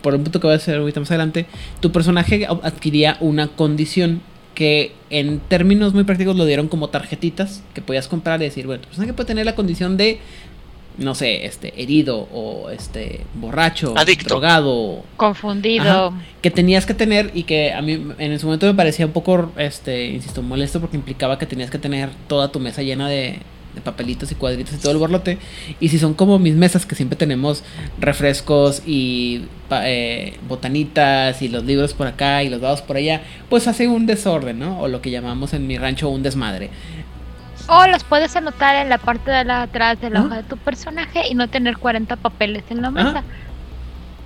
por 0.03 0.15
un 0.15 0.25
punto 0.25 0.41
que 0.41 0.47
voy 0.47 0.53
a 0.53 0.57
hacer 0.57 0.77
ahorita 0.77 1.01
más 1.01 1.11
adelante, 1.11 1.47
tu 1.81 1.91
personaje 1.91 2.47
adquiría 2.47 3.17
una 3.21 3.49
condición 3.49 4.21
que 4.55 4.93
en 5.09 5.39
términos 5.41 5.95
muy 5.95 6.05
prácticos 6.05 6.37
lo 6.37 6.45
dieron 6.45 6.69
como 6.69 6.91
tarjetitas 6.91 7.63
que 7.73 7.81
podías 7.81 8.09
comprar 8.09 8.43
y 8.43 8.45
decir, 8.45 8.67
bueno, 8.67 8.83
tu 8.83 8.89
personaje 8.89 9.15
puede 9.15 9.27
tener 9.27 9.47
la 9.47 9.55
condición 9.55 9.97
de, 9.97 10.19
no 10.99 11.15
sé, 11.15 11.47
este, 11.47 11.83
herido 11.83 12.29
o 12.31 12.69
este, 12.69 13.23
borracho, 13.37 13.95
Adicto. 13.97 14.29
drogado, 14.29 15.03
Confundido. 15.17 16.09
Ajá. 16.09 16.23
que 16.43 16.51
tenías 16.51 16.85
que 16.85 16.93
tener 16.93 17.31
y 17.33 17.45
que 17.45 17.73
a 17.73 17.81
mí 17.81 17.93
en 18.19 18.33
ese 18.33 18.45
momento 18.45 18.67
me 18.67 18.75
parecía 18.75 19.07
un 19.07 19.13
poco, 19.13 19.51
este, 19.57 20.09
insisto, 20.09 20.43
molesto 20.43 20.79
porque 20.79 20.99
implicaba 20.99 21.39
que 21.39 21.47
tenías 21.47 21.71
que 21.71 21.79
tener 21.79 22.11
toda 22.29 22.53
tu 22.53 22.61
mesa 22.61 22.83
llena 22.83 23.09
de, 23.09 23.39
de 23.75 23.81
papelitos 23.81 24.31
y 24.31 24.35
cuadritos 24.35 24.75
y 24.75 24.79
todo 24.79 24.93
el 24.93 24.99
borlote. 24.99 25.39
Y 25.81 25.89
si 25.89 25.99
son 25.99 26.15
como 26.15 26.39
mis 26.39 26.55
mesas 26.55 26.85
que 26.87 26.95
siempre 26.95 27.17
tenemos 27.17 27.63
refrescos 27.99 28.83
y 28.87 29.47
eh, 29.71 30.39
botanitas 30.49 31.41
y 31.43 31.49
los 31.49 31.65
libros 31.65 31.95
por 31.95 32.07
acá 32.07 32.43
y 32.43 32.49
los 32.51 32.61
dados 32.61 32.83
por 32.83 32.97
allá, 32.97 33.23
pues 33.49 33.67
hace 33.69 33.89
un 33.89 34.07
desorden, 34.07 34.59
¿no? 34.59 34.81
O 34.81 34.89
lo 34.89 35.01
que 35.01 35.11
llamamos 35.11 35.55
en 35.55 35.67
mi 35.67 35.79
rancho 35.79 36.09
un 36.11 36.23
desmadre. 36.23 36.71
O 37.69 37.87
los 37.87 38.03
puedes 38.05 38.35
anotar 38.37 38.77
en 38.77 38.89
la 38.89 38.99
parte 38.99 39.31
de 39.31 39.45
la 39.45 39.63
atrás 39.63 40.01
de 40.01 40.11
la 40.11 40.19
Ajá. 40.19 40.27
hoja 40.29 40.37
de 40.39 40.43
tu 40.43 40.57
personaje 40.59 41.23
y 41.31 41.35
no 41.35 41.49
tener 41.49 41.79
40 41.79 42.17
papeles 42.17 42.65
en 42.71 42.83
la 42.83 42.89
Ajá. 42.89 43.03
mesa. 43.03 43.23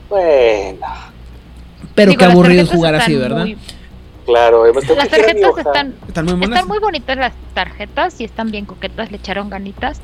Bueno, 0.09 0.87
Pero 1.95 2.11
Digo, 2.11 2.19
qué 2.19 2.25
aburrido 2.25 2.67
jugar 2.67 2.95
así, 2.95 3.15
¿verdad? 3.15 3.41
muy- 3.43 3.57
claro, 4.27 4.65
además 4.65 4.85
las 4.89 5.09
tarjetas 5.09 5.59
están, 5.59 5.95
Están 6.09 6.25
muy 6.27 6.35
monas. 6.35 6.51
están 6.51 6.69
muy 6.69 6.79
bonitas 6.79 7.17
las 7.17 7.33
tarjetas 7.55 8.21
y 8.21 8.25
están 8.25 8.51
bien 8.51 8.67
coquetas, 8.67 9.11
le 9.11 9.17
echaron 9.17 9.49
ganitas. 9.49 10.01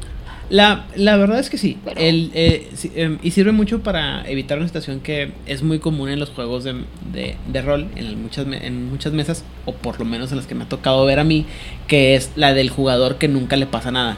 La, 0.48 0.84
la 0.96 1.16
verdad 1.16 1.38
es 1.38 1.48
que 1.48 1.56
sí. 1.56 1.78
Pero- 1.84 1.98
El, 2.00 2.30
eh, 2.34 2.70
sí, 2.74 2.92
em, 2.94 3.18
y 3.22 3.30
sirve 3.30 3.52
mucho 3.52 3.82
para 3.82 4.22
evitar 4.28 4.58
una 4.58 4.66
situación 4.66 5.00
que 5.00 5.32
es 5.46 5.62
muy 5.62 5.78
común 5.78 6.10
en 6.10 6.18
los 6.20 6.28
juegos 6.30 6.62
de, 6.64 6.84
de- 7.12 7.36
de 7.46 7.62
rol, 7.62 7.88
en 7.96 8.22
muchas, 8.22 8.46
en 8.46 8.90
muchas 8.90 9.12
mesas, 9.14 9.44
o 9.64 9.72
por 9.72 9.98
lo 9.98 10.04
menos 10.04 10.30
en 10.30 10.36
las 10.38 10.46
que 10.46 10.54
me 10.54 10.64
ha 10.64 10.68
tocado 10.68 11.04
ver 11.06 11.20
a 11.20 11.24
mí, 11.24 11.46
que 11.86 12.16
es 12.16 12.32
la 12.36 12.52
del 12.52 12.68
jugador 12.70 13.16
que 13.16 13.28
nunca 13.28 13.56
le 13.56 13.66
pasa 13.66 13.90
nada. 13.92 14.16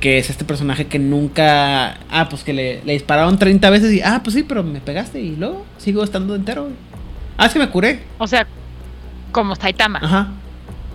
Que 0.00 0.18
es 0.18 0.28
este 0.30 0.44
personaje 0.44 0.88
que 0.88 0.98
nunca... 0.98 1.98
Ah, 2.10 2.26
pues 2.28 2.42
que 2.42 2.52
le, 2.52 2.82
le 2.84 2.94
dispararon 2.94 3.38
30 3.38 3.70
veces 3.70 3.92
y... 3.92 4.00
Ah, 4.00 4.20
pues 4.24 4.34
sí, 4.34 4.42
pero 4.42 4.64
me 4.64 4.80
pegaste 4.80 5.20
y 5.20 5.36
luego 5.36 5.64
sigo 5.78 6.02
estando 6.02 6.34
entero. 6.34 6.68
Ah, 7.36 7.46
es 7.46 7.52
que 7.52 7.60
me 7.60 7.68
curé. 7.68 8.00
O 8.18 8.26
sea, 8.26 8.44
como 9.32 9.56
Saitama. 9.56 9.98
Ajá. 10.02 10.28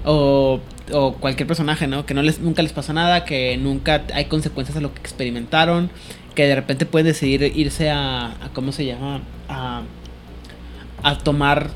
O, 0.05 0.61
o 0.93 1.13
cualquier 1.15 1.47
personaje, 1.47 1.87
¿no? 1.87 2.05
Que 2.05 2.13
nunca 2.13 2.61
les 2.61 2.71
pasa 2.71 2.93
nada, 2.93 3.25
que 3.25 3.57
nunca 3.57 4.03
hay 4.13 4.25
consecuencias 4.25 4.77
a 4.77 4.81
lo 4.81 4.93
que 4.93 5.01
experimentaron, 5.01 5.89
que 6.35 6.47
de 6.47 6.55
repente 6.55 6.85
pueden 6.85 7.07
decidir 7.07 7.51
irse 7.55 7.89
a, 7.89 8.27
a 8.27 8.49
¿cómo 8.53 8.71
se 8.71 8.85
llama? 8.85 9.21
A, 9.49 9.81
a 11.03 11.17
tomar, 11.17 11.71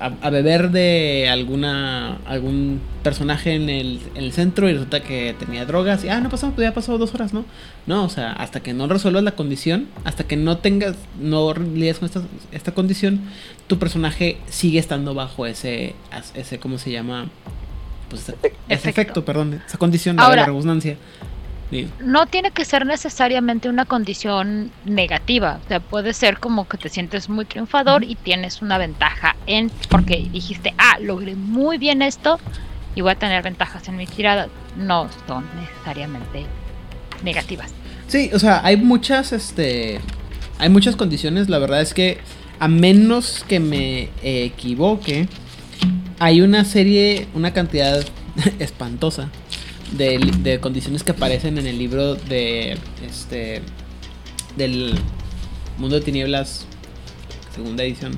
a, 0.00 0.12
a 0.22 0.30
beber 0.30 0.70
de 0.70 1.28
alguna 1.30 2.16
algún 2.26 2.80
personaje 3.02 3.54
en 3.54 3.68
el, 3.68 4.00
en 4.14 4.24
el 4.24 4.32
centro 4.32 4.68
y 4.68 4.72
resulta 4.72 5.00
que 5.00 5.34
tenía 5.38 5.64
drogas 5.64 6.04
y, 6.04 6.08
ah, 6.08 6.20
no 6.20 6.28
pasó, 6.28 6.50
pues 6.52 6.66
ya 6.66 6.74
pasó 6.74 6.98
dos 6.98 7.14
horas, 7.14 7.32
¿no? 7.32 7.44
No, 7.86 8.04
o 8.04 8.08
sea, 8.08 8.32
hasta 8.32 8.60
que 8.60 8.72
no 8.72 8.86
resuelvas 8.88 9.22
la 9.22 9.32
condición, 9.32 9.88
hasta 10.04 10.24
que 10.24 10.36
no 10.36 10.58
tengas, 10.58 10.96
no 11.20 11.52
lidias 11.54 11.98
con 11.98 12.06
esta, 12.06 12.22
esta 12.52 12.72
condición, 12.72 13.20
tu 13.66 13.78
personaje 13.78 14.38
sigue 14.48 14.78
estando 14.78 15.14
bajo 15.14 15.46
ese, 15.46 15.94
ese 16.34 16.58
¿cómo 16.58 16.78
se 16.78 16.90
llama? 16.90 17.28
Pues 18.08 18.22
ese, 18.22 18.34
Efecto. 18.68 18.88
efecto, 18.88 19.24
perdón, 19.24 19.62
esa 19.66 19.78
condición 19.78 20.16
de 20.16 20.22
la 20.22 20.46
redundancia. 20.46 20.96
No 22.00 22.26
tiene 22.26 22.50
que 22.50 22.64
ser 22.64 22.84
necesariamente 22.84 23.68
una 23.68 23.84
condición 23.84 24.70
negativa. 24.84 25.60
O 25.64 25.68
sea, 25.68 25.80
puede 25.80 26.12
ser 26.14 26.38
como 26.38 26.66
que 26.66 26.78
te 26.78 26.88
sientes 26.88 27.28
muy 27.28 27.44
triunfador 27.44 28.02
y 28.04 28.16
tienes 28.16 28.62
una 28.62 28.78
ventaja 28.78 29.36
en. 29.46 29.70
Porque 29.88 30.28
dijiste, 30.32 30.74
ah, 30.78 30.98
logré 31.00 31.34
muy 31.34 31.78
bien 31.78 32.02
esto 32.02 32.40
y 32.94 33.02
voy 33.02 33.12
a 33.12 33.14
tener 33.14 33.42
ventajas 33.42 33.86
en 33.88 33.96
mis 33.96 34.10
tiradas. 34.10 34.48
No 34.76 35.08
son 35.26 35.44
necesariamente 35.60 36.46
negativas. 37.22 37.72
Sí, 38.08 38.30
o 38.34 38.38
sea, 38.38 38.60
hay 38.64 38.76
muchas, 38.76 39.32
este, 39.32 40.00
hay 40.58 40.68
muchas 40.68 40.96
condiciones. 40.96 41.48
La 41.48 41.58
verdad 41.58 41.80
es 41.80 41.94
que 41.94 42.18
a 42.58 42.66
menos 42.66 43.44
que 43.46 43.60
me 43.60 44.10
equivoque, 44.22 45.28
hay 46.18 46.40
una 46.40 46.64
serie, 46.64 47.28
una 47.34 47.52
cantidad 47.52 48.04
espantosa 48.58 49.30
de, 49.92 50.58
condiciones 50.60 51.02
que 51.02 51.12
aparecen 51.12 51.58
en 51.58 51.66
el 51.66 51.78
libro 51.78 52.14
de, 52.14 52.76
este, 53.06 53.62
del 54.56 54.94
Mundo 55.78 55.96
de 55.96 56.02
Tinieblas, 56.02 56.66
segunda 57.54 57.84
edición. 57.84 58.12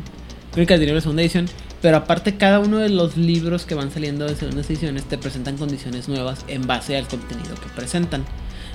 Crónicas 0.53 0.79
de 0.79 0.81
Tinieblas, 0.81 1.05
segunda 1.05 1.23
edición. 1.23 1.49
Pero 1.81 1.97
aparte, 1.97 2.37
cada 2.37 2.61
uno 2.61 2.79
de 2.79 2.89
los 2.89 3.17
libros 3.17 3.67
que 3.67 3.75
van 3.75 3.91
saliendo 3.91 4.27
de 4.27 4.37
segundas 4.37 4.71
ediciones 4.71 5.05
te 5.05 5.19
presentan 5.19 5.57
condiciones 5.57 6.09
nuevas 6.09 6.45
en 6.47 6.67
base 6.67 6.97
al 6.97 7.09
contenido 7.09 7.55
que 7.57 7.69
presentan. 7.75 8.25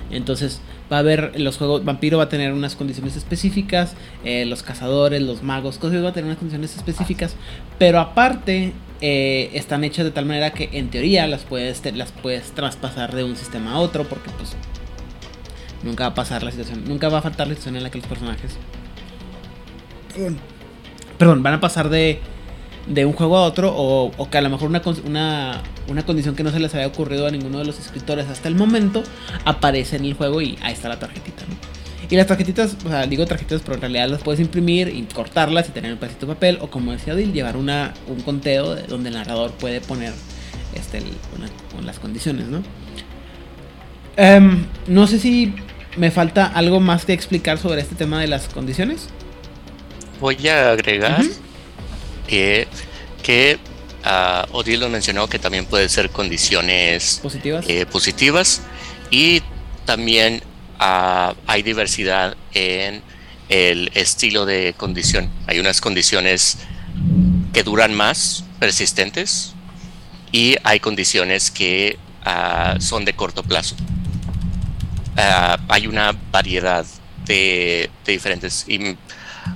Entonces 0.09 0.61
va 0.91 0.97
a 0.97 0.99
haber 0.99 1.39
los 1.39 1.57
juegos, 1.57 1.83
Vampiro 1.83 2.17
va 2.17 2.25
a 2.25 2.29
tener 2.29 2.53
unas 2.53 2.75
condiciones 2.75 3.15
específicas, 3.17 3.93
eh, 4.23 4.45
los 4.45 4.63
cazadores, 4.63 5.21
los 5.21 5.43
magos, 5.43 5.77
cosas 5.77 6.03
va 6.03 6.09
a 6.09 6.13
tener 6.13 6.27
unas 6.27 6.37
condiciones 6.37 6.75
específicas, 6.77 7.35
pero 7.77 7.99
aparte 7.99 8.73
eh, 9.01 9.49
están 9.53 9.83
hechas 9.83 10.05
de 10.05 10.11
tal 10.11 10.25
manera 10.25 10.51
que 10.51 10.69
en 10.73 10.89
teoría 10.89 11.27
las 11.27 11.43
puedes, 11.43 11.81
te- 11.81 11.91
las 11.91 12.11
puedes 12.11 12.51
traspasar 12.51 13.13
de 13.13 13.23
un 13.25 13.35
sistema 13.35 13.73
a 13.73 13.79
otro 13.79 14.05
porque 14.05 14.29
pues 14.37 14.55
nunca 15.83 16.05
va 16.05 16.11
a 16.11 16.15
pasar 16.15 16.41
la 16.43 16.51
situación, 16.51 16.83
nunca 16.87 17.09
va 17.09 17.19
a 17.19 17.21
faltar 17.21 17.47
la 17.47 17.53
situación 17.53 17.75
en 17.75 17.83
la 17.83 17.91
que 17.91 17.97
los 17.97 18.07
personajes... 18.07 18.55
Perdón, 20.13 20.37
perdón, 21.17 21.43
van 21.43 21.53
a 21.55 21.59
pasar 21.59 21.89
de, 21.89 22.19
de 22.87 23.05
un 23.05 23.13
juego 23.13 23.37
a 23.37 23.43
otro 23.43 23.73
o, 23.75 24.11
o 24.17 24.29
que 24.29 24.37
a 24.37 24.41
lo 24.41 24.49
mejor 24.49 24.69
una, 24.69 24.81
una, 25.05 25.61
una 25.89 26.05
condición 26.05 26.35
que 26.35 26.43
no 26.43 26.51
se 26.51 26.59
les 26.59 26.73
había 26.73 26.87
ocurrido 26.87 27.27
a 27.27 27.31
ninguno 27.31 27.59
de 27.59 27.65
los 27.65 27.79
escritores 27.79 28.27
hasta 28.29 28.47
el 28.47 28.55
momento 28.55 29.03
aparece 29.45 29.97
en 29.97 30.05
el 30.05 30.13
juego 30.13 30.41
y 30.41 30.57
ahí 30.61 30.73
está 30.73 30.87
la 30.89 30.97
tarjetita, 30.99 31.43
¿no? 31.47 31.55
Y 32.09 32.15
las 32.15 32.27
tarjetitas, 32.27 32.77
o 32.85 32.89
sea, 32.89 33.05
digo 33.05 33.25
tarjetitas, 33.25 33.61
pero 33.61 33.75
en 33.75 33.81
realidad 33.81 34.07
las 34.07 34.21
puedes 34.23 34.39
imprimir 34.39 34.87
y 34.87 35.01
cortarlas 35.13 35.67
y 35.67 35.71
tener 35.71 35.91
un 35.91 35.97
pedacito 35.99 36.25
de 36.25 36.33
papel 36.35 36.57
o 36.61 36.69
como 36.69 36.93
decía 36.93 37.13
Odil, 37.13 37.33
llevar 37.33 37.57
una, 37.57 37.93
un 38.07 38.21
conteo 38.21 38.75
de- 38.75 38.83
donde 38.83 39.09
el 39.09 39.15
narrador 39.15 39.51
puede 39.51 39.81
poner 39.81 40.13
este, 40.73 40.99
el- 40.99 41.05
una- 41.37 41.81
las 41.85 41.99
condiciones, 41.99 42.47
¿no? 42.47 42.63
Em, 44.15 44.65
no 44.87 45.05
sé 45.07 45.19
si 45.19 45.53
me 45.97 46.11
falta 46.11 46.45
algo 46.47 46.79
más 46.79 47.05
que 47.05 47.13
explicar 47.13 47.57
sobre 47.57 47.81
este 47.81 47.95
tema 47.95 48.19
de 48.21 48.27
las 48.27 48.47
condiciones. 48.47 49.09
Voy 50.21 50.47
a 50.47 50.71
agregar. 50.71 51.19
Eh, 52.27 52.67
que 53.23 53.59
ah, 54.03 54.45
Odile 54.51 54.77
lo 54.77 54.89
mencionó 54.89 55.27
que 55.27 55.39
también 55.39 55.65
puede 55.65 55.89
ser 55.89 56.09
condiciones 56.09 57.19
Positivas. 57.21 57.65
eh, 57.67 57.85
positivas 57.85 58.61
y 59.11 59.41
también 59.85 60.41
ah, 60.79 61.33
hay 61.47 61.63
diversidad 61.63 62.35
en 62.53 63.01
el 63.49 63.91
estilo 63.93 64.45
de 64.45 64.73
condición. 64.75 65.29
Hay 65.47 65.59
unas 65.59 65.79
condiciones 65.81 66.57
que 67.53 67.63
duran 67.63 67.93
más, 67.93 68.43
persistentes, 68.59 69.53
y 70.31 70.57
hay 70.63 70.79
condiciones 70.81 71.49
que 71.51 71.97
ah, 72.25 72.75
son 72.79 73.05
de 73.05 73.13
corto 73.13 73.43
plazo. 73.43 73.75
Hay 75.69 75.87
una 75.87 76.15
variedad 76.31 76.85
de, 77.25 77.89
de 78.05 78.11
diferentes. 78.11 78.65
Y 78.67 78.95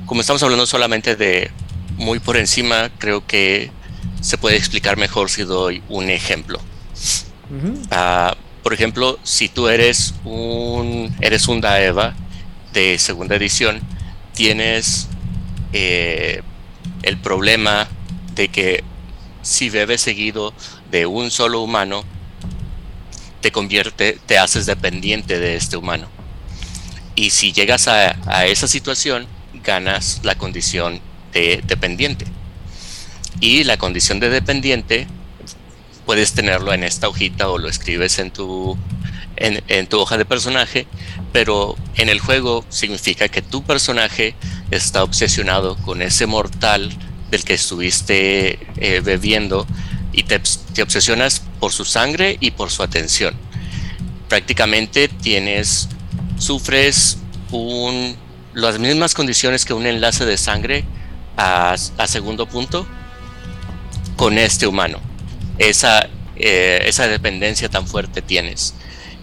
como 0.05 0.21
estamos 0.21 0.41
hablando 0.41 0.65
solamente 0.65 1.15
de 1.15 1.51
muy 2.01 2.19
por 2.19 2.35
encima, 2.35 2.89
creo 2.97 3.25
que 3.25 3.71
se 4.21 4.37
puede 4.37 4.57
explicar 4.57 4.97
mejor 4.97 5.29
si 5.29 5.43
doy 5.43 5.83
un 5.87 6.09
ejemplo. 6.09 6.59
Ah, 7.91 8.35
por 8.63 8.73
ejemplo, 8.73 9.19
si 9.23 9.49
tú 9.49 9.67
eres 9.67 10.15
un 10.23 11.15
eres 11.21 11.47
un 11.47 11.61
Daeva 11.61 12.15
de 12.73 12.97
segunda 12.97 13.35
edición, 13.35 13.81
tienes 14.33 15.09
eh, 15.73 16.41
el 17.03 17.17
problema 17.17 17.87
de 18.33 18.47
que 18.47 18.83
si 19.43 19.69
bebes 19.69 20.01
seguido 20.01 20.53
de 20.89 21.05
un 21.05 21.29
solo 21.29 21.61
humano, 21.61 22.03
te 23.41 23.51
convierte, 23.51 24.17
te 24.25 24.37
haces 24.39 24.65
dependiente 24.65 25.39
de 25.39 25.55
este 25.55 25.77
humano. 25.77 26.07
Y 27.15 27.29
si 27.29 27.51
llegas 27.51 27.87
a, 27.87 28.15
a 28.25 28.45
esa 28.45 28.67
situación, 28.67 29.27
ganas 29.63 30.21
la 30.23 30.35
condición 30.35 31.01
de 31.31 31.61
dependiente. 31.65 32.25
Y 33.39 33.63
la 33.63 33.77
condición 33.77 34.19
de 34.19 34.29
dependiente 34.29 35.07
puedes 36.05 36.33
tenerlo 36.33 36.73
en 36.73 36.83
esta 36.83 37.07
hojita 37.07 37.49
o 37.49 37.57
lo 37.57 37.69
escribes 37.69 38.19
en 38.19 38.31
tu, 38.31 38.77
en, 39.37 39.87
tu 39.87 39.99
hoja 39.99 40.17
de 40.17 40.25
personaje, 40.25 40.87
pero 41.31 41.75
en 41.95 42.09
el 42.09 42.19
juego 42.19 42.65
significa 42.69 43.29
que 43.29 43.41
tu 43.41 43.63
personaje 43.63 44.35
está 44.71 45.03
obsesionado 45.03 45.77
con 45.77 46.01
ese 46.01 46.25
mortal 46.25 46.91
del 47.29 47.43
que 47.43 47.53
estuviste 47.53 48.59
eh, 48.77 49.01
bebiendo 49.01 49.65
y 50.11 50.23
te, 50.23 50.39
te 50.73 50.81
obsesionas 50.81 51.41
por 51.59 51.71
su 51.71 51.85
sangre 51.85 52.37
y 52.39 52.51
por 52.51 52.69
su 52.71 52.83
atención. 52.83 53.33
Prácticamente 54.27 55.07
tienes, 55.07 55.87
sufres 56.37 57.17
un, 57.51 58.15
las 58.53 58.79
mismas 58.79 59.13
condiciones 59.13 59.65
que 59.65 59.73
un 59.73 59.85
enlace 59.85 60.25
de 60.25 60.37
sangre 60.37 60.83
a, 61.37 61.75
segundo 62.07 62.45
punto 62.45 62.85
con 64.15 64.37
este 64.37 64.67
humano. 64.67 64.99
Esa, 65.57 66.07
eh, 66.35 66.83
esa 66.85 67.07
dependencia 67.07 67.69
tan 67.69 67.87
fuerte 67.87 68.21
tienes. 68.21 68.73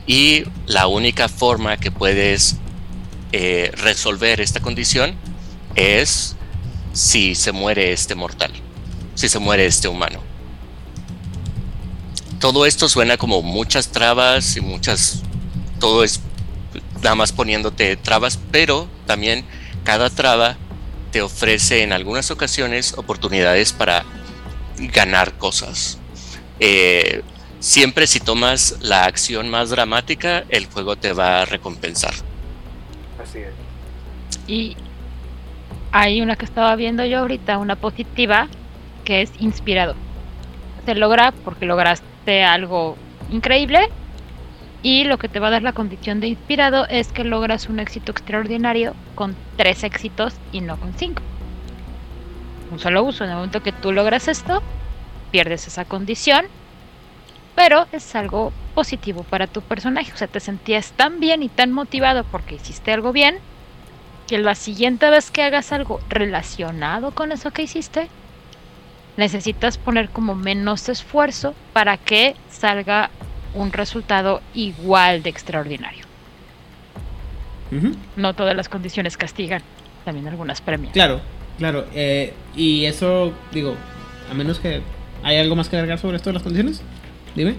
Y 0.06 0.44
la 0.66 0.86
única 0.86 1.28
forma 1.28 1.76
que 1.76 1.90
puedes 1.90 2.56
eh, 3.32 3.70
resolver 3.76 4.40
esta 4.40 4.60
condición 4.60 5.14
es 5.74 6.36
si 6.92 7.34
se 7.34 7.52
muere 7.52 7.92
este 7.92 8.14
mortal, 8.14 8.50
si 9.14 9.28
se 9.28 9.38
muere 9.38 9.66
este 9.66 9.88
humano. 9.88 10.20
Todo 12.40 12.66
esto 12.66 12.88
suena 12.88 13.16
como 13.16 13.42
muchas 13.42 13.88
trabas 13.88 14.56
y 14.56 14.60
muchas, 14.60 15.22
todo 15.80 16.04
es 16.04 16.20
nada 17.02 17.14
más 17.14 17.32
poniéndote 17.32 17.96
trabas, 17.96 18.38
pero 18.50 18.88
también 19.06 19.44
cada 19.84 20.10
traba 20.10 20.56
te 21.10 21.22
ofrece 21.22 21.82
en 21.82 21.92
algunas 21.92 22.30
ocasiones 22.30 22.96
oportunidades 22.96 23.72
para 23.72 24.04
ganar 24.78 25.32
cosas. 25.34 25.98
Eh, 26.60 27.22
siempre 27.60 28.06
si 28.06 28.20
tomas 28.20 28.76
la 28.80 29.04
acción 29.04 29.48
más 29.48 29.70
dramática, 29.70 30.44
el 30.48 30.66
juego 30.66 30.96
te 30.96 31.12
va 31.12 31.42
a 31.42 31.44
recompensar. 31.44 32.14
Así 33.22 33.38
es. 33.38 33.52
Y 34.46 34.76
hay 35.92 36.20
una 36.20 36.36
que 36.36 36.44
estaba 36.44 36.74
viendo 36.76 37.04
yo 37.04 37.18
ahorita, 37.18 37.58
una 37.58 37.76
positiva, 37.76 38.48
que 39.04 39.22
es 39.22 39.30
inspirado. 39.38 39.94
Se 40.84 40.94
logra 40.94 41.32
porque 41.44 41.66
lograste 41.66 42.44
algo 42.44 42.96
increíble 43.30 43.88
y 44.82 45.04
lo 45.04 45.18
que 45.18 45.28
te 45.28 45.40
va 45.40 45.48
a 45.48 45.50
dar 45.50 45.62
la 45.62 45.72
condición 45.72 46.20
de 46.20 46.28
inspirado 46.28 46.86
es 46.88 47.12
que 47.12 47.24
logras 47.24 47.68
un 47.68 47.80
éxito 47.80 48.12
extraordinario 48.12 48.94
con 49.14 49.36
tres 49.56 49.82
éxitos 49.82 50.34
y 50.52 50.60
no 50.60 50.78
con 50.78 50.94
cinco. 50.94 51.22
Un 52.70 52.78
solo 52.78 53.02
uso. 53.02 53.24
En 53.24 53.30
el 53.30 53.36
momento 53.36 53.62
que 53.62 53.72
tú 53.72 53.92
logras 53.92 54.28
esto, 54.28 54.62
pierdes 55.30 55.66
esa 55.66 55.84
condición, 55.84 56.46
pero 57.54 57.86
es 57.92 58.14
algo 58.14 58.52
positivo 58.74 59.24
para 59.24 59.46
tu 59.46 59.62
personaje. 59.62 60.12
O 60.12 60.16
sea, 60.16 60.28
te 60.28 60.40
sentías 60.40 60.92
tan 60.92 61.18
bien 61.18 61.42
y 61.42 61.48
tan 61.48 61.72
motivado 61.72 62.24
porque 62.24 62.56
hiciste 62.56 62.92
algo 62.92 63.12
bien 63.12 63.38
que 64.28 64.38
la 64.38 64.54
siguiente 64.54 65.10
vez 65.10 65.30
que 65.30 65.42
hagas 65.42 65.72
algo 65.72 66.00
relacionado 66.08 67.12
con 67.12 67.32
eso 67.32 67.50
que 67.50 67.62
hiciste, 67.62 68.08
necesitas 69.16 69.78
poner 69.78 70.10
como 70.10 70.34
menos 70.34 70.88
esfuerzo 70.88 71.54
para 71.72 71.96
que 71.96 72.36
salga 72.50 73.10
un 73.54 73.72
resultado 73.72 74.40
igual 74.54 75.22
de 75.22 75.30
extraordinario. 75.30 76.04
No 78.16 78.34
todas 78.34 78.56
las 78.56 78.68
condiciones 78.68 79.16
castigan, 79.16 79.62
también 80.04 80.26
algunas 80.26 80.60
premian. 80.62 80.92
Claro, 80.92 81.20
claro. 81.58 81.84
eh, 81.94 82.32
y 82.56 82.86
eso, 82.86 83.32
digo, 83.52 83.74
a 84.30 84.34
menos 84.34 84.58
que. 84.58 84.80
¿Hay 85.22 85.36
algo 85.36 85.54
más 85.56 85.68
que 85.68 85.76
agregar 85.76 85.98
sobre 85.98 86.16
esto 86.16 86.30
de 86.30 86.34
las 86.34 86.42
condiciones? 86.42 86.80
Dime. 87.34 87.56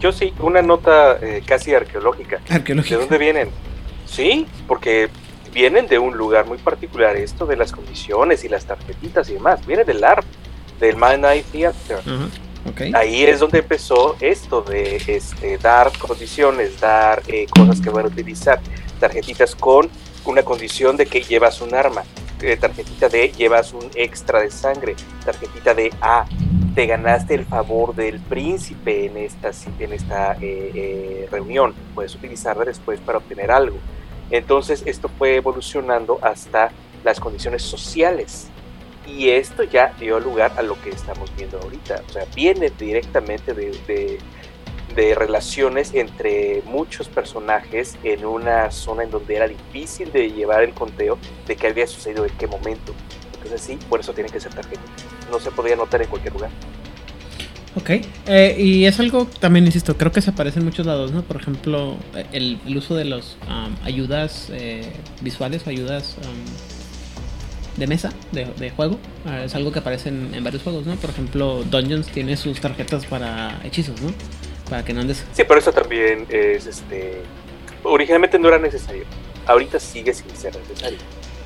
Yo 0.00 0.10
sí, 0.10 0.32
una 0.40 0.62
nota 0.62 1.18
eh, 1.22 1.42
casi 1.46 1.72
arqueológica. 1.74 2.40
¿De 2.48 2.54
Arqueología. 2.56 2.98
dónde 2.98 3.18
vienen? 3.18 3.50
Sí, 4.06 4.46
porque 4.66 5.08
vienen 5.52 5.86
de 5.86 5.98
un 6.00 6.16
lugar 6.16 6.46
muy 6.46 6.58
particular, 6.58 7.16
esto 7.16 7.46
de 7.46 7.56
las 7.56 7.70
condiciones 7.70 8.44
y 8.44 8.48
las 8.48 8.64
tarjetitas 8.66 9.30
y 9.30 9.34
demás. 9.34 9.64
Viene 9.64 9.84
del 9.84 10.02
ARP, 10.02 10.24
del 10.80 10.96
My 10.96 11.16
Night 11.18 11.46
Theater. 11.52 11.98
Ajá. 12.00 12.28
Ahí 12.94 13.24
es 13.24 13.40
donde 13.40 13.58
empezó 13.58 14.16
esto 14.20 14.62
de 14.62 14.96
este, 15.06 15.58
dar 15.58 15.96
condiciones, 15.98 16.80
dar 16.80 17.22
eh, 17.28 17.46
cosas 17.50 17.80
que 17.80 17.90
van 17.90 18.06
a 18.06 18.08
utilizar. 18.08 18.60
Tarjetitas 18.98 19.54
con 19.54 19.88
una 20.24 20.42
condición 20.42 20.96
de 20.96 21.06
que 21.06 21.22
llevas 21.22 21.60
un 21.60 21.74
arma. 21.74 22.04
Eh, 22.40 22.56
tarjetita 22.56 23.08
de 23.08 23.28
llevas 23.28 23.72
un 23.72 23.90
extra 23.94 24.40
de 24.40 24.50
sangre. 24.50 24.96
Tarjetita 25.24 25.74
de 25.74 25.92
A. 26.00 26.26
te 26.74 26.86
ganaste 26.86 27.34
el 27.34 27.44
favor 27.44 27.94
del 27.94 28.18
príncipe 28.20 29.06
en 29.06 29.16
esta, 29.18 29.50
en 29.78 29.92
esta 29.92 30.36
eh, 30.40 31.28
reunión. 31.30 31.74
Puedes 31.94 32.14
utilizarla 32.14 32.64
después 32.64 32.98
para 33.00 33.18
obtener 33.18 33.50
algo. 33.50 33.76
Entonces 34.30 34.82
esto 34.86 35.08
fue 35.18 35.36
evolucionando 35.36 36.18
hasta 36.22 36.70
las 37.04 37.20
condiciones 37.20 37.62
sociales. 37.62 38.48
Y 39.06 39.28
esto 39.28 39.62
ya 39.64 39.94
dio 40.00 40.18
lugar 40.18 40.52
a 40.56 40.62
lo 40.62 40.80
que 40.80 40.90
estamos 40.90 41.30
viendo 41.36 41.58
ahorita. 41.58 42.02
O 42.08 42.12
sea, 42.12 42.24
viene 42.34 42.70
directamente 42.78 43.52
de, 43.52 43.70
de, 43.86 44.18
de 44.94 45.14
relaciones 45.14 45.92
entre 45.94 46.62
muchos 46.66 47.08
personajes 47.08 47.96
en 48.02 48.24
una 48.24 48.70
zona 48.70 49.04
en 49.04 49.10
donde 49.10 49.36
era 49.36 49.48
difícil 49.48 50.10
de 50.10 50.30
llevar 50.30 50.62
el 50.62 50.72
conteo 50.72 51.18
de 51.46 51.56
qué 51.56 51.66
había 51.66 51.86
sucedido 51.86 52.24
en 52.24 52.32
qué 52.38 52.46
momento. 52.46 52.94
Entonces 53.34 53.60
sí, 53.60 53.78
por 53.88 54.00
eso 54.00 54.12
tiene 54.14 54.30
que 54.30 54.40
ser 54.40 54.54
tarjeta. 54.54 54.82
No 55.30 55.38
se 55.38 55.50
podía 55.50 55.74
anotar 55.74 56.00
en 56.00 56.08
cualquier 56.08 56.32
lugar. 56.32 56.50
Ok, 57.76 57.90
eh, 58.26 58.54
y 58.56 58.84
es 58.84 59.00
algo 59.00 59.26
también, 59.40 59.66
insisto, 59.66 59.96
creo 59.96 60.12
que 60.12 60.22
se 60.22 60.30
aparece 60.30 60.60
en 60.60 60.64
muchos 60.64 60.86
lados, 60.86 61.10
¿no? 61.10 61.22
Por 61.22 61.36
ejemplo, 61.36 61.96
el, 62.32 62.60
el 62.64 62.76
uso 62.76 62.94
de 62.94 63.04
los 63.04 63.36
um, 63.48 63.74
ayudas 63.84 64.48
eh, 64.52 64.92
visuales 65.22 65.66
ayudas 65.66 66.16
um, 66.18 66.73
de 67.76 67.86
mesa, 67.86 68.12
de, 68.32 68.44
de 68.44 68.70
juego, 68.70 68.98
uh, 69.26 69.44
es 69.44 69.54
algo 69.54 69.72
que 69.72 69.80
aparece 69.80 70.08
en, 70.08 70.34
en, 70.34 70.44
varios 70.44 70.62
juegos, 70.62 70.86
¿no? 70.86 70.94
Por 70.96 71.10
ejemplo, 71.10 71.64
Dungeons 71.64 72.06
tiene 72.08 72.36
sus 72.36 72.60
tarjetas 72.60 73.06
para 73.06 73.60
hechizos, 73.64 74.00
¿no? 74.00 74.12
Para 74.70 74.84
que 74.84 74.92
no 74.92 75.00
andes... 75.00 75.24
Sí, 75.32 75.42
pero 75.46 75.58
eso 75.58 75.72
también 75.72 76.26
es, 76.28 76.66
este... 76.66 77.22
Originalmente 77.82 78.38
no 78.38 78.48
era 78.48 78.58
necesario, 78.58 79.04
ahorita 79.46 79.78
sigue 79.78 80.14
sin 80.14 80.30
ser 80.36 80.56
necesario. 80.56 80.98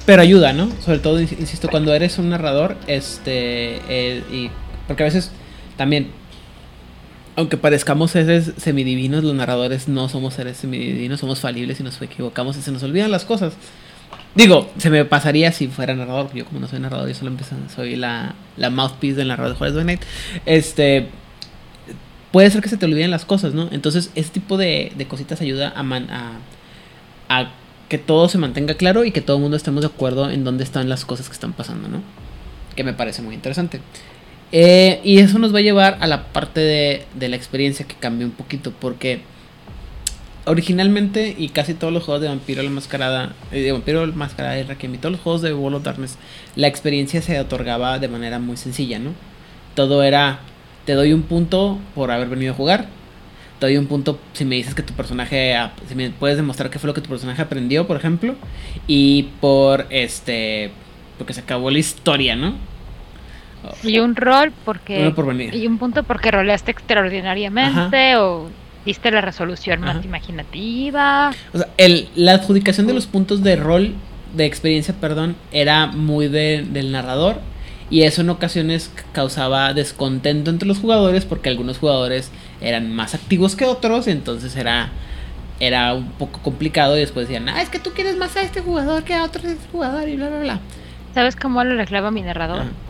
Pero 0.06 0.22
ayuda, 0.22 0.52
¿no? 0.52 0.70
Sobre 0.82 1.00
todo, 1.00 1.20
insisto, 1.20 1.68
cuando 1.68 1.92
eres 1.92 2.18
un 2.18 2.30
narrador, 2.30 2.76
este, 2.86 3.80
eh, 3.88 4.22
y 4.30 4.50
porque 4.86 5.02
a 5.02 5.06
veces 5.06 5.30
también, 5.76 6.10
aunque 7.36 7.58
parezcamos 7.58 8.12
seres 8.12 8.52
semidivinos, 8.56 9.22
los 9.22 9.34
narradores 9.34 9.86
no 9.86 10.08
somos 10.08 10.34
seres 10.34 10.56
semidivinos, 10.56 11.20
somos 11.20 11.40
falibles 11.40 11.78
y 11.80 11.82
nos 11.82 12.00
equivocamos 12.00 12.56
y 12.56 12.62
se 12.62 12.72
nos 12.72 12.82
olvidan 12.82 13.10
las 13.10 13.26
cosas. 13.26 13.52
Digo, 14.34 14.70
se 14.78 14.90
me 14.90 15.04
pasaría 15.04 15.50
si 15.52 15.68
fuera 15.68 15.94
narrador, 15.94 16.32
yo 16.32 16.44
como 16.44 16.60
no 16.60 16.68
soy 16.68 16.80
narrador, 16.80 17.08
yo 17.08 17.14
solo 17.14 17.30
empecé, 17.30 17.56
soy 17.74 17.96
la, 17.96 18.34
la 18.56 18.70
mouthpiece 18.70 19.16
del 19.16 19.28
narrador 19.28 19.52
de 19.52 19.58
Juárez 19.58 19.74
by 19.74 19.84
Night. 19.84 20.02
Este, 20.46 21.08
puede 22.30 22.50
ser 22.50 22.62
que 22.62 22.68
se 22.68 22.76
te 22.76 22.86
olviden 22.86 23.10
las 23.10 23.24
cosas, 23.24 23.54
¿no? 23.54 23.68
Entonces, 23.72 24.10
ese 24.14 24.30
tipo 24.30 24.56
de, 24.56 24.92
de 24.96 25.08
cositas 25.08 25.40
ayuda 25.40 25.72
a, 25.74 25.82
man, 25.82 26.08
a, 26.10 27.50
que 27.88 27.98
todo 27.98 28.28
se 28.28 28.38
mantenga 28.38 28.74
claro 28.74 29.04
y 29.04 29.12
que 29.12 29.20
todo 29.20 29.36
el 29.36 29.42
mundo 29.42 29.56
estemos 29.56 29.80
de 29.80 29.88
acuerdo 29.88 30.30
en 30.30 30.44
dónde 30.44 30.62
están 30.62 30.88
las 30.88 31.04
cosas 31.04 31.28
que 31.28 31.34
están 31.34 31.52
pasando, 31.52 31.88
¿no? 31.88 32.02
Que 32.76 32.84
me 32.84 32.92
parece 32.92 33.22
muy 33.22 33.34
interesante. 33.34 33.80
Eh, 34.52 35.00
y 35.04 35.18
eso 35.18 35.38
nos 35.38 35.54
va 35.54 35.58
a 35.58 35.62
llevar 35.62 35.98
a 36.00 36.06
la 36.06 36.24
parte 36.32 36.60
de, 36.60 37.06
de, 37.14 37.28
la 37.28 37.36
experiencia 37.36 37.86
que 37.86 37.94
cambió 37.94 38.26
un 38.26 38.32
poquito. 38.32 38.72
Porque 38.78 39.20
originalmente, 40.48 41.34
y 41.36 41.50
casi 41.50 41.74
todos 41.74 41.92
los 41.92 42.04
juegos 42.04 42.22
de 42.22 42.28
Vampiro 42.28 42.62
la 42.62 42.70
Mascarada, 42.70 43.32
eh, 43.52 43.60
de 43.60 43.72
Vampiro 43.72 44.06
la 44.06 44.14
Mascarada 44.14 44.58
y 44.58 44.62
Requiem, 44.62 44.94
y 44.94 44.98
todos 44.98 45.12
los 45.12 45.20
juegos 45.20 45.42
de 45.42 45.54
World 45.54 45.76
of 45.76 45.82
Darkness, 45.84 46.18
la 46.56 46.66
experiencia 46.66 47.22
se 47.22 47.38
otorgaba 47.38 47.98
de 47.98 48.08
manera 48.08 48.38
muy 48.38 48.56
sencilla, 48.56 48.98
¿no? 48.98 49.12
Todo 49.74 50.02
era: 50.02 50.40
te 50.84 50.94
doy 50.94 51.12
un 51.12 51.22
punto 51.22 51.78
por 51.94 52.10
haber 52.10 52.28
venido 52.28 52.52
a 52.52 52.56
jugar. 52.56 52.86
Te 53.58 53.66
doy 53.66 53.76
un 53.76 53.86
punto 53.86 54.20
si 54.34 54.44
me 54.44 54.54
dices 54.54 54.74
que 54.74 54.82
tu 54.82 54.94
personaje. 54.94 55.56
Si 55.88 55.94
me 55.94 56.10
puedes 56.10 56.36
demostrar 56.36 56.70
qué 56.70 56.78
fue 56.78 56.86
lo 56.86 56.94
que 56.94 57.00
tu 57.00 57.10
personaje 57.10 57.42
aprendió, 57.42 57.86
por 57.86 57.96
ejemplo. 57.96 58.36
Y 58.86 59.30
por 59.40 59.86
este. 59.90 60.70
Porque 61.18 61.32
se 61.32 61.40
acabó 61.40 61.70
la 61.70 61.78
historia, 61.78 62.36
¿no? 62.36 62.54
Y 63.82 63.98
un 63.98 64.14
rol 64.14 64.52
porque. 64.64 65.00
Uno 65.00 65.14
por 65.14 65.26
venir. 65.26 65.54
Y 65.54 65.66
un 65.66 65.78
punto 65.78 66.04
porque 66.04 66.30
roleaste 66.30 66.70
extraordinariamente 66.70 68.12
Ajá. 68.12 68.22
o 68.22 68.48
diste 68.88 69.10
la 69.10 69.20
resolución 69.20 69.84
Ajá. 69.84 69.94
más 69.94 70.04
imaginativa. 70.04 71.30
O 71.52 71.58
sea, 71.58 71.68
el, 71.76 72.08
la 72.14 72.32
adjudicación 72.32 72.86
de 72.86 72.94
los 72.94 73.06
puntos 73.06 73.42
de 73.42 73.54
rol, 73.54 73.94
de 74.34 74.46
experiencia, 74.46 74.94
perdón, 74.98 75.36
era 75.52 75.86
muy 75.86 76.28
de, 76.28 76.66
del 76.66 76.90
narrador. 76.90 77.40
Y 77.90 78.02
eso 78.02 78.22
en 78.22 78.30
ocasiones 78.30 78.90
causaba 79.12 79.74
descontento 79.74 80.50
entre 80.50 80.66
los 80.66 80.78
jugadores 80.78 81.26
porque 81.26 81.50
algunos 81.50 81.78
jugadores 81.78 82.30
eran 82.62 82.90
más 82.94 83.14
activos 83.14 83.56
que 83.56 83.66
otros. 83.66 84.08
Y 84.08 84.10
entonces 84.10 84.56
era, 84.56 84.88
era 85.60 85.92
un 85.92 86.10
poco 86.12 86.40
complicado. 86.40 86.96
Y 86.96 87.00
después 87.00 87.28
decían, 87.28 87.48
ah, 87.50 87.60
es 87.60 87.68
que 87.68 87.78
tú 87.78 87.90
quieres 87.90 88.16
más 88.16 88.36
a 88.36 88.42
este 88.42 88.62
jugador 88.62 89.04
que 89.04 89.12
a 89.12 89.22
otro 89.24 89.42
jugador 89.70 90.08
y 90.08 90.16
bla, 90.16 90.30
bla, 90.30 90.40
bla. 90.40 90.60
¿Sabes 91.14 91.36
cómo 91.36 91.62
lo 91.62 91.76
reclama 91.76 92.10
mi 92.10 92.22
narrador? 92.22 92.60
Ajá 92.62 92.87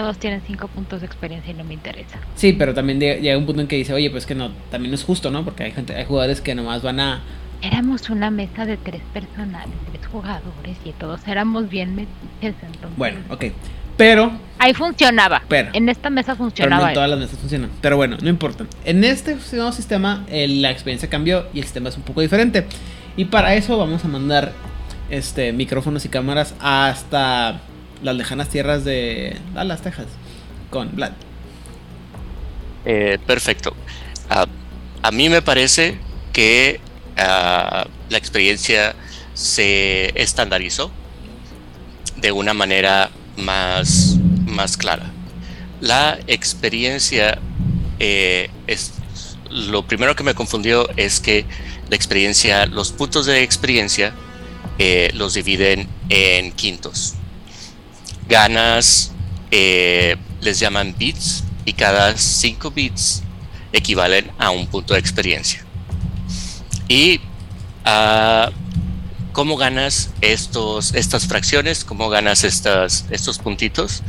todos 0.00 0.18
tienen 0.18 0.40
cinco 0.46 0.68
puntos 0.68 1.00
de 1.00 1.06
experiencia 1.06 1.52
y 1.52 1.54
no 1.54 1.64
me 1.64 1.74
interesa. 1.74 2.18
Sí, 2.34 2.54
pero 2.54 2.72
también 2.72 2.98
llega 2.98 3.36
un 3.36 3.44
punto 3.46 3.60
en 3.60 3.68
que 3.68 3.76
dice, 3.76 3.92
oye, 3.92 4.10
pues 4.10 4.24
que 4.24 4.34
no, 4.34 4.50
también 4.70 4.90
no 4.90 4.94
es 4.94 5.04
justo, 5.04 5.30
¿no? 5.30 5.44
Porque 5.44 5.64
hay 5.64 5.72
gente, 5.72 5.94
hay 5.94 6.04
jugadores 6.06 6.40
que 6.40 6.54
nomás 6.54 6.82
van 6.82 7.00
a. 7.00 7.20
Éramos 7.62 8.08
una 8.08 8.30
mesa 8.30 8.64
de 8.64 8.78
tres 8.78 9.02
personas, 9.12 9.66
tres 9.92 10.06
jugadores, 10.06 10.78
y 10.84 10.92
todos 10.92 11.20
éramos 11.28 11.68
bien 11.68 12.06
entonces. 12.40 12.80
Bueno, 12.96 13.18
ok. 13.28 13.44
Pero, 13.98 14.32
Ahí 14.58 14.72
funcionaba. 14.72 15.42
Pero- 15.46 15.68
en 15.74 15.90
esta 15.90 16.08
mesa 16.08 16.32
Pero 16.32 16.38
no 16.44 16.48
funcionaba. 16.50 16.88
en 16.88 16.94
todas 16.94 17.10
las 17.10 17.18
mesas 17.18 17.38
funcionan. 17.38 17.70
Pero 17.82 17.98
bueno, 17.98 18.16
no 18.22 18.30
importa. 18.30 18.64
En 18.86 19.04
este 19.04 19.36
nuevo 19.52 19.72
sistema, 19.72 20.24
eh, 20.30 20.48
la 20.48 20.70
experiencia 20.70 21.10
cambió 21.10 21.46
y 21.52 21.58
el 21.58 21.64
sistema 21.64 21.90
es 21.90 21.98
un 21.98 22.02
poco 22.04 22.22
diferente. 22.22 22.64
Y 23.18 23.26
para 23.26 23.54
eso 23.54 23.76
vamos 23.76 24.02
a 24.02 24.08
mandar 24.08 24.52
este 25.10 25.52
micrófonos 25.52 26.06
y 26.06 26.08
cámaras 26.08 26.54
hasta 26.60 27.60
las 28.02 28.16
lejanas 28.16 28.48
tierras 28.48 28.84
de 28.84 29.36
Dallas, 29.54 29.82
Texas. 29.82 30.06
Con 30.70 30.94
Vlad. 30.94 31.12
Eh, 32.84 33.18
perfecto. 33.26 33.74
Ah, 34.28 34.46
a 35.02 35.10
mí 35.10 35.28
me 35.28 35.42
parece 35.42 35.98
que 36.32 36.80
ah, 37.16 37.86
la 38.08 38.18
experiencia 38.18 38.94
se 39.34 40.12
estandarizó 40.20 40.90
de 42.16 42.32
una 42.32 42.54
manera 42.54 43.10
más, 43.36 44.16
más 44.46 44.76
clara. 44.76 45.10
La 45.80 46.18
experiencia 46.26 47.38
eh, 47.98 48.50
es 48.66 48.92
lo 49.50 49.86
primero 49.86 50.14
que 50.14 50.22
me 50.22 50.34
confundió 50.34 50.88
es 50.96 51.20
que 51.20 51.44
la 51.88 51.96
experiencia, 51.96 52.66
los 52.66 52.92
puntos 52.92 53.26
de 53.26 53.42
experiencia 53.42 54.14
eh, 54.78 55.10
los 55.14 55.34
dividen 55.34 55.88
en 56.08 56.52
quintos. 56.52 57.14
Ganas 58.30 59.10
eh, 59.50 60.16
les 60.40 60.60
llaman 60.60 60.94
bits 60.96 61.42
y 61.64 61.72
cada 61.72 62.16
5 62.16 62.70
bits 62.70 63.24
equivalen 63.72 64.30
a 64.38 64.50
un 64.50 64.68
punto 64.68 64.94
de 64.94 65.00
experiencia. 65.00 65.64
Y 66.88 67.20
ah, 67.84 68.50
cómo 69.32 69.56
ganas 69.56 70.10
estos, 70.20 70.94
estas 70.94 71.26
fracciones, 71.26 71.84
cómo 71.84 72.08
ganas 72.08 72.44
estas, 72.44 73.06
estos 73.10 73.38
puntitos, 73.38 74.04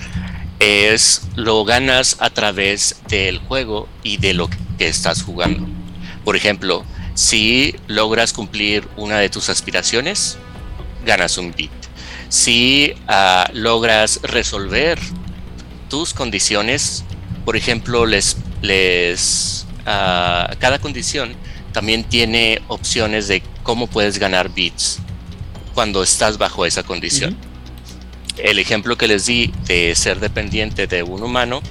es 0.59 1.23
lo 1.35 1.65
ganas 1.65 2.17
a 2.19 2.29
través 2.29 3.01
del 3.09 3.39
juego 3.39 3.89
y 4.03 4.17
de 4.17 4.35
lo 4.35 4.49
que 4.49 4.87
estás 4.87 5.23
jugando. 5.23 5.67
Por 6.23 6.35
ejemplo, 6.35 6.85
si 7.15 7.75
logras 7.87 8.33
cumplir 8.33 8.87
una 8.97 9.17
de 9.17 9.29
tus 9.29 9.49
aspiraciones, 9.49 10.37
ganas 11.05 11.39
un 11.39 11.51
bit. 11.53 11.71
Si 12.31 12.93
ah, 13.09 13.49
logras 13.51 14.21
resolver 14.23 14.97
tus 15.89 16.13
condiciones, 16.13 17.03
por 17.43 17.57
ejemplo, 17.57 18.05
les, 18.05 18.37
les 18.61 19.67
ah, 19.85 20.55
cada 20.57 20.79
condición 20.79 21.35
también 21.73 22.05
tiene 22.05 22.61
opciones 22.69 23.27
de 23.27 23.43
cómo 23.63 23.87
puedes 23.87 24.17
ganar 24.17 24.47
bits 24.47 24.99
cuando 25.73 26.01
estás 26.03 26.37
bajo 26.37 26.65
esa 26.65 26.83
condición. 26.83 27.35
El 28.37 28.59
ejemplo 28.59 28.97
que 28.97 29.09
les 29.09 29.25
di 29.25 29.53
de 29.65 29.93
ser 29.93 30.21
dependiente 30.21 30.87
de 30.87 31.03
un 31.03 31.23
humano, 31.23 31.61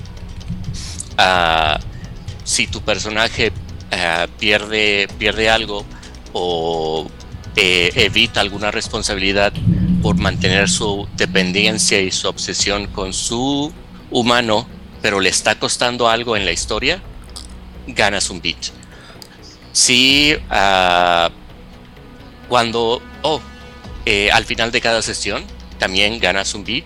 ah, 1.17 1.81
si 2.45 2.67
tu 2.67 2.83
personaje 2.83 3.51
pierde, 4.39 5.09
pierde 5.19 5.49
algo 5.49 5.87
o 6.35 7.11
eh, 7.57 7.91
evita 7.95 8.43
alguna 8.43 8.71
responsabilidad 8.71 9.55
por 10.03 10.17
mantener 10.17 10.69
su 10.69 11.09
dependencia 11.17 12.01
y 12.01 12.11
su 12.11 12.29
obsesión 12.29 12.87
con 12.89 13.13
su 13.13 13.73
humano, 14.11 14.67
pero 15.03 15.21
le 15.21 15.29
está 15.31 15.59
costando 15.59 16.09
algo 16.09 16.37
en 16.37 16.45
la 16.45 16.53
historia, 16.53 17.03
ganas 17.87 18.31
un 18.31 18.41
bit. 18.41 18.59
Si 19.73 20.35
ah, 20.51 21.31
cuando, 22.49 23.01
oh, 23.23 23.41
eh, 24.07 24.31
al 24.33 24.45
final 24.45 24.73
de 24.73 24.81
cada 24.81 25.03
sesión 25.03 25.45
también 25.79 26.19
ganas 26.19 26.55
un 26.55 26.65
bit. 26.65 26.85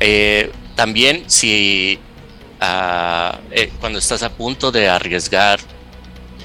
Eh, 0.00 0.50
también 0.74 1.24
si 1.28 1.98
eh, 2.60 3.72
cuando 3.80 3.98
estás 3.98 4.22
a 4.22 4.30
punto 4.32 4.72
de 4.72 4.88
arriesgar 4.88 5.60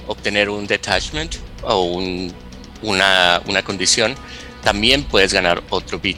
obtener 0.08 0.50
un 0.50 0.68
detachment 0.68 1.36
o 1.64 1.84
un- 1.84 2.34
una, 2.82 3.42
una 3.48 3.62
condición, 3.64 4.16
también 4.64 5.04
puedes 5.04 5.34
ganar 5.34 5.64
otro 5.70 6.00
bit. 6.00 6.18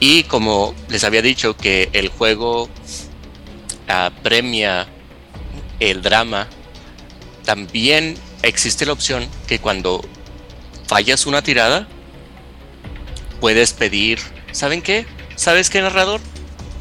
Y 0.00 0.24
como 0.24 0.74
les 0.88 1.04
había 1.04 1.22
dicho 1.22 1.56
que 1.56 1.90
el 1.92 2.08
juego 2.08 2.68
ah, 3.88 4.10
premia 4.22 4.86
el 5.78 6.02
drama, 6.02 6.48
también 7.44 8.16
existe 8.42 8.86
la 8.86 8.92
opción 8.92 9.28
que 9.46 9.58
cuando 9.58 10.02
fallas 10.86 11.26
una 11.26 11.42
tirada, 11.42 11.86
puedes 13.40 13.72
pedir, 13.72 14.18
¿saben 14.52 14.82
qué? 14.82 15.06
¿Sabes 15.36 15.70
qué, 15.70 15.80
narrador? 15.80 16.20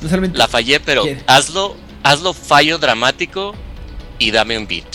No. 0.02 0.30
La 0.34 0.48
fallé, 0.48 0.80
pero 0.80 1.04
¿Qué? 1.04 1.22
hazlo, 1.28 1.76
hazlo 2.04 2.34
fallo 2.34 2.78
dramático 2.78 3.54
y 4.18 4.32
dame 4.32 4.58
un 4.58 4.68
beat. 4.68 4.86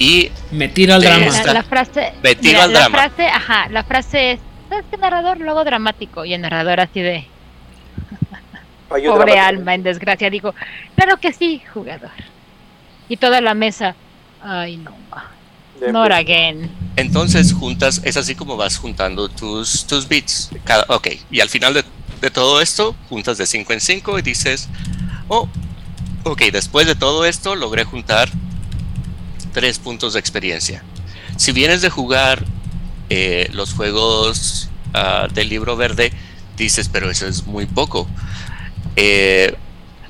Y 0.00 0.30
Me 0.50 0.68
tiro 0.68 0.94
al 0.94 1.02
drama. 1.02 1.26
La, 1.44 1.52
la 1.52 1.62
frase. 1.62 2.14
Me 2.22 2.34
tiro 2.34 2.54
mira, 2.54 2.64
al 2.64 2.72
la 2.72 2.78
drama. 2.80 2.98
frase, 2.98 3.26
ajá, 3.28 3.68
la 3.68 3.84
frase 3.84 4.32
es. 4.32 4.40
¿Sabes 4.70 4.86
qué 4.90 4.96
narrador? 4.96 5.38
Luego 5.38 5.62
dramático. 5.62 6.24
Y 6.24 6.32
el 6.32 6.40
narrador 6.40 6.80
así 6.80 7.00
de. 7.00 7.26
Pobre 8.88 9.02
dramático. 9.04 9.40
alma 9.40 9.74
en 9.74 9.82
desgracia. 9.82 10.30
Digo, 10.30 10.54
claro 10.96 11.18
que 11.18 11.34
sí, 11.34 11.62
jugador. 11.74 12.10
Y 13.10 13.18
toda 13.18 13.42
la 13.42 13.52
mesa. 13.52 13.94
Ay, 14.42 14.78
no. 14.78 14.96
Not 15.92 16.12
again. 16.12 16.70
entonces 16.96 17.52
juntas, 17.52 18.00
es 18.04 18.16
así 18.16 18.34
como 18.34 18.56
vas 18.56 18.78
juntando 18.78 19.28
tus, 19.28 19.86
tus 19.86 20.08
beats. 20.08 20.50
Cada, 20.64 20.84
ok, 20.88 21.08
y 21.30 21.40
al 21.40 21.48
final 21.48 21.74
de, 21.74 21.84
de 22.20 22.30
todo 22.30 22.60
esto, 22.60 22.94
juntas 23.08 23.38
de 23.38 23.46
5 23.46 23.72
en 23.72 23.80
5 23.80 24.18
y 24.18 24.22
dices, 24.22 24.68
oh, 25.28 25.48
ok, 26.24 26.42
después 26.52 26.86
de 26.86 26.94
todo 26.94 27.24
esto 27.24 27.54
logré 27.54 27.84
juntar 27.84 28.28
3 29.52 29.78
puntos 29.78 30.14
de 30.14 30.20
experiencia. 30.20 30.82
Si 31.36 31.52
vienes 31.52 31.82
de 31.82 31.90
jugar 31.90 32.44
eh, 33.08 33.48
los 33.52 33.72
juegos 33.74 34.68
ah, 34.94 35.28
del 35.32 35.48
libro 35.48 35.76
verde, 35.76 36.12
dices, 36.56 36.88
pero 36.88 37.10
eso 37.10 37.26
es 37.26 37.46
muy 37.46 37.66
poco. 37.66 38.06
Eh, 38.96 39.54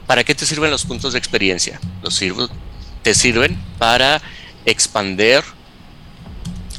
¿Para 0.07 0.25
qué 0.25 0.35
te 0.35 0.45
sirven 0.47 0.71
los 0.71 0.85
puntos 0.85 1.13
de 1.13 1.19
experiencia? 1.19 1.81
Los 2.03 2.21
sirvo- 2.21 2.51
te 3.03 3.15
sirven 3.15 3.57
para 3.79 4.21
expander 4.65 5.45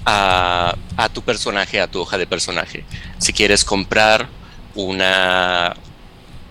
a, 0.06 0.75
tu 1.14 1.22
personaje, 1.22 1.80
a 1.80 1.88
tu 1.88 2.01
hoja 2.01 2.17
de 2.17 2.27
personaje. 2.27 2.83
Si 3.17 3.33
quieres 3.33 3.64
comprar 3.64 4.27
una, 4.75 5.75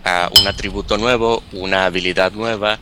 a 0.05 0.30
un 0.39 0.47
atributo 0.47 0.98
nuevo, 0.98 1.42
una 1.52 1.84
habilidad 1.86 2.32
nueva, 2.32 2.78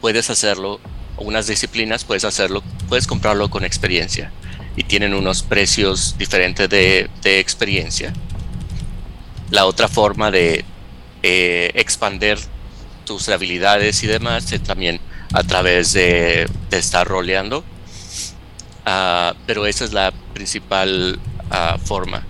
puedes 0.00 0.30
hacerlo, 0.30 0.80
unas 1.24 1.46
disciplinas, 1.46 2.04
puedes 2.04 2.24
hacerlo, 2.24 2.62
puedes 2.88 3.06
comprarlo 3.06 3.50
con 3.50 3.64
experiencia. 3.64 4.30
Y 4.76 4.84
tienen 4.84 5.14
unos 5.14 5.42
precios 5.42 6.16
diferentes 6.18 6.68
de, 6.68 7.08
de 7.22 7.38
experiencia. 7.40 8.12
La 9.50 9.66
otra 9.66 9.88
forma 9.88 10.30
de 10.30 10.64
eh, 11.22 11.70
expander 11.74 12.38
tus 13.06 13.30
habilidades 13.30 14.02
y 14.02 14.06
demás 14.06 14.52
es 14.52 14.62
también 14.62 15.00
a 15.32 15.42
través 15.42 15.94
de, 15.94 16.46
estar 16.70 17.06
roleando. 17.06 17.64
Ah, 18.84 19.34
pero 19.46 19.66
esa 19.66 19.84
es 19.84 19.92
la 19.92 20.12
principal 20.34 21.18
ah, 21.50 21.78
forma. 21.82 22.24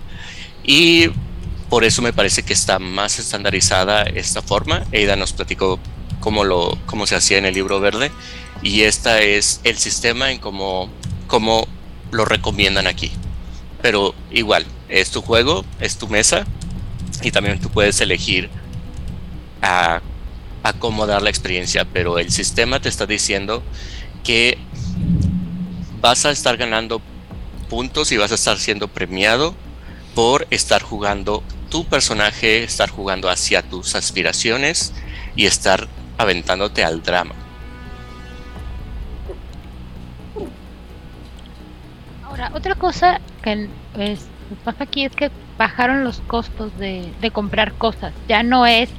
Y 0.63 1.09
por 1.69 1.83
eso 1.83 2.01
me 2.01 2.13
parece 2.13 2.43
que 2.43 2.53
está 2.53 2.79
más 2.79 3.19
estandarizada 3.19 4.03
esta 4.03 4.41
forma. 4.41 4.83
Eida 4.93 5.17
nos 5.17 5.33
platicó 5.33 5.77
cómo, 6.21 6.45
lo, 6.45 6.77
cómo 6.85 7.05
se 7.05 7.15
hacía 7.15 7.37
en 7.37 7.45
el 7.45 7.53
libro 7.53 7.81
verde. 7.81 8.11
Y 8.61 8.81
este 8.81 9.37
es 9.37 9.61
el 9.63 9.77
sistema 9.77 10.31
en 10.31 10.39
cómo, 10.39 10.89
cómo 11.27 11.67
lo 12.11 12.25
recomiendan 12.25 12.87
aquí. 12.87 13.11
Pero 13.81 14.15
igual, 14.31 14.65
es 14.89 15.11
tu 15.11 15.21
juego, 15.21 15.65
es 15.79 15.97
tu 15.97 16.07
mesa. 16.07 16.45
Y 17.21 17.31
también 17.31 17.59
tú 17.59 17.69
puedes 17.69 18.01
elegir 18.01 18.49
a, 19.61 20.01
a 20.63 20.73
cómo 20.73 21.05
dar 21.05 21.21
la 21.21 21.29
experiencia. 21.29 21.85
Pero 21.85 22.17
el 22.17 22.31
sistema 22.31 22.79
te 22.79 22.89
está 22.89 23.05
diciendo 23.05 23.61
que 24.23 24.57
vas 26.01 26.25
a 26.25 26.31
estar 26.31 26.57
ganando 26.57 27.01
puntos 27.69 28.11
y 28.11 28.17
vas 28.17 28.31
a 28.31 28.35
estar 28.35 28.57
siendo 28.57 28.87
premiado 28.87 29.55
por 30.13 30.47
estar 30.49 30.81
jugando 30.81 31.43
tu 31.69 31.85
personaje, 31.85 32.63
estar 32.63 32.89
jugando 32.89 33.29
hacia 33.29 33.61
tus 33.61 33.95
aspiraciones 33.95 34.93
y 35.35 35.45
estar 35.45 35.87
aventándote 36.17 36.83
al 36.83 37.03
drama. 37.03 37.35
Otra 42.53 42.75
cosa 42.75 43.21
que 43.41 43.69
pasa 44.63 44.83
aquí 44.83 45.05
es 45.05 45.15
que 45.15 45.31
bajaron 45.57 46.03
los 46.03 46.19
costos 46.21 46.77
de, 46.77 47.11
de 47.21 47.31
comprar 47.31 47.73
cosas. 47.73 48.13
Ya 48.27 48.43
no 48.43 48.65
es 48.65 48.89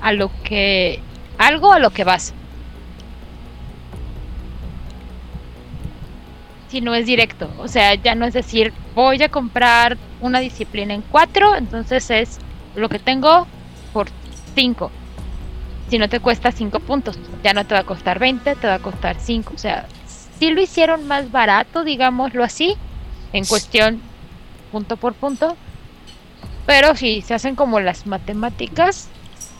a 0.00 0.12
lo 0.12 0.30
que. 0.42 1.00
algo 1.38 1.72
a 1.72 1.78
lo 1.78 1.90
que 1.90 2.04
vas. 2.04 2.34
Sino 6.68 6.94
es 6.94 7.06
directo. 7.06 7.50
O 7.58 7.68
sea, 7.68 7.94
ya 7.94 8.14
no 8.14 8.24
es 8.24 8.32
decir, 8.32 8.72
voy 8.94 9.22
a 9.22 9.28
comprar 9.28 9.98
una 10.20 10.40
disciplina 10.40 10.94
en 10.94 11.02
cuatro, 11.02 11.54
entonces 11.54 12.10
es 12.10 12.38
lo 12.74 12.88
que 12.88 12.98
tengo 12.98 13.46
por 13.92 14.08
5. 14.54 14.90
Si 15.88 15.98
no 15.98 16.08
te 16.08 16.20
cuesta 16.20 16.50
5 16.50 16.80
puntos, 16.80 17.18
ya 17.44 17.52
no 17.52 17.66
te 17.66 17.74
va 17.74 17.80
a 17.80 17.84
costar 17.84 18.18
20, 18.18 18.54
te 18.54 18.66
va 18.66 18.74
a 18.74 18.78
costar 18.78 19.16
5. 19.18 19.52
O 19.54 19.58
sea, 19.58 19.86
si 20.42 20.50
lo 20.50 20.60
hicieron 20.60 21.06
más 21.06 21.30
barato, 21.30 21.84
digámoslo 21.84 22.42
así, 22.42 22.74
en 23.32 23.44
cuestión 23.44 24.00
punto 24.72 24.96
por 24.96 25.14
punto. 25.14 25.56
Pero 26.66 26.96
si 26.96 27.22
se 27.22 27.34
hacen 27.34 27.54
como 27.54 27.78
las 27.78 28.08
matemáticas, 28.08 29.08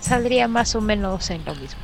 saldría 0.00 0.48
más 0.48 0.74
o 0.74 0.80
menos 0.80 1.30
en 1.30 1.44
lo 1.44 1.54
mismo. 1.54 1.78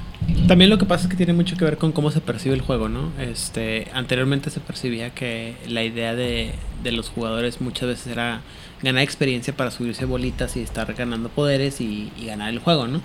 También 0.49 0.69
lo 0.69 0.79
que 0.79 0.85
pasa 0.85 1.05
es 1.05 1.11
que 1.11 1.17
tiene 1.17 1.33
mucho 1.33 1.57
que 1.57 1.65
ver 1.65 1.79
con 1.79 1.93
cómo 1.93 2.11
se 2.11 2.21
percibe 2.21 2.57
el 2.57 2.61
juego, 2.61 2.89
¿no? 2.89 3.13
Este, 3.21 3.87
anteriormente 3.95 4.51
se 4.51 4.59
percibía 4.59 5.11
que 5.11 5.55
la 5.69 5.85
idea 5.85 6.17
de, 6.17 6.57
de 6.83 6.91
los 6.91 7.09
jugadores 7.09 7.61
muchas 7.61 7.87
veces 7.87 8.09
era 8.09 8.41
ganar 8.83 9.05
experiencia 9.05 9.55
para 9.55 9.71
subirse 9.71 10.07
bolitas 10.07 10.57
y 10.57 10.61
estar 10.63 10.93
ganando 10.95 11.29
poderes 11.29 11.81
y, 11.81 12.11
y 12.17 12.27
ganar 12.27 12.49
el 12.49 12.59
juego, 12.59 12.89
¿no? 12.89 13.01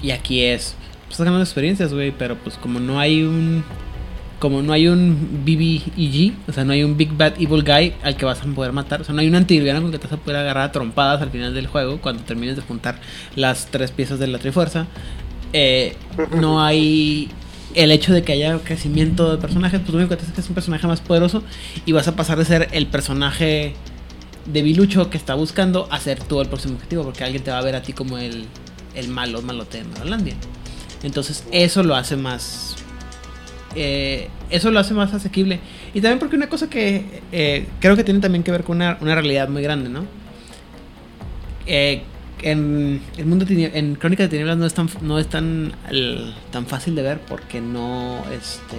Y 0.00 0.12
aquí 0.12 0.44
es, 0.44 0.76
pues 1.02 1.10
estás 1.10 1.26
ganando 1.26 1.44
experiencias, 1.44 1.92
güey, 1.92 2.10
pero 2.10 2.36
pues 2.36 2.56
como 2.56 2.80
no 2.80 2.98
hay 2.98 3.22
un 3.22 3.62
como 4.40 4.62
no 4.62 4.72
hay 4.72 4.88
un 4.88 5.44
BBEG, 5.44 6.32
o 6.48 6.52
sea, 6.52 6.64
no 6.64 6.72
hay 6.72 6.82
un 6.82 6.96
Big 6.96 7.12
Bad 7.12 7.34
Evil 7.38 7.62
Guy 7.62 7.92
al 8.02 8.16
que 8.16 8.24
vas 8.24 8.40
a 8.40 8.46
poder 8.46 8.72
matar, 8.72 9.02
o 9.02 9.04
sea, 9.04 9.14
no 9.14 9.20
hay 9.20 9.28
un 9.28 9.34
antivillano 9.36 9.82
con 9.82 9.92
que 9.92 9.98
te 9.98 10.04
vas 10.04 10.14
a 10.14 10.16
poder 10.16 10.40
agarrar 10.40 10.64
a 10.64 10.72
trompadas 10.72 11.20
al 11.20 11.30
final 11.30 11.54
del 11.54 11.66
juego 11.66 12.00
cuando 12.00 12.22
termines 12.22 12.56
de 12.56 12.62
juntar 12.62 12.98
las 13.36 13.66
tres 13.66 13.90
piezas 13.90 14.18
de 14.18 14.26
la 14.26 14.38
Trifuerza. 14.38 14.86
Eh, 15.52 15.94
no 16.32 16.62
hay 16.62 17.28
el 17.74 17.92
hecho 17.92 18.12
de 18.14 18.22
que 18.22 18.32
haya 18.32 18.58
crecimiento 18.58 19.30
de 19.30 19.38
personajes, 19.38 19.80
pues 19.80 19.92
lo 19.92 19.98
único 19.98 20.10
que 20.10 20.16
te 20.16 20.22
hace 20.22 20.30
es 20.30 20.34
que 20.34 20.40
es 20.40 20.48
un 20.48 20.54
personaje 20.54 20.86
más 20.86 21.00
poderoso 21.00 21.42
y 21.84 21.92
vas 21.92 22.08
a 22.08 22.16
pasar 22.16 22.38
de 22.38 22.46
ser 22.46 22.68
el 22.72 22.86
personaje 22.86 23.74
debilucho 24.46 25.10
que 25.10 25.18
está 25.18 25.34
buscando 25.34 25.86
a 25.90 26.00
ser 26.00 26.18
tú 26.22 26.40
el 26.40 26.48
próximo 26.48 26.74
objetivo, 26.76 27.04
porque 27.04 27.24
alguien 27.24 27.42
te 27.42 27.50
va 27.50 27.58
a 27.58 27.62
ver 27.62 27.76
a 27.76 27.82
ti 27.82 27.92
como 27.92 28.16
el, 28.16 28.46
el 28.94 29.08
malo, 29.08 29.42
malote 29.42 29.78
de 29.78 29.84
Malolandia. 29.84 30.34
Entonces 31.02 31.44
eso 31.52 31.82
lo 31.82 31.94
hace 31.94 32.16
más... 32.16 32.76
eh, 33.74 34.28
eso 34.50 34.70
lo 34.70 34.80
hace 34.80 34.94
más 34.94 35.12
asequible. 35.14 35.60
Y 35.94 36.00
también 36.00 36.18
porque 36.18 36.36
una 36.36 36.48
cosa 36.48 36.68
que 36.68 37.04
eh, 37.32 37.66
creo 37.80 37.96
que 37.96 38.04
tiene 38.04 38.20
también 38.20 38.42
que 38.42 38.50
ver 38.50 38.64
con 38.64 38.76
una, 38.76 38.96
realidad 38.96 39.48
muy 39.48 39.62
grande, 39.62 39.88
¿no? 39.88 40.04
Eh, 41.66 42.02
en 42.42 43.02
el 43.18 43.26
mundo 43.26 43.44
en 43.48 43.96
Crónica 43.96 44.22
de 44.22 44.30
Tinieblas 44.30 44.56
no 44.56 44.64
es 44.64 44.72
tan 44.72 44.88
no 45.02 45.18
es 45.18 45.26
tan 45.26 45.72
tan 46.50 46.66
fácil 46.66 46.94
de 46.94 47.02
ver 47.02 47.20
porque 47.20 47.60
no 47.60 48.24
este 48.32 48.78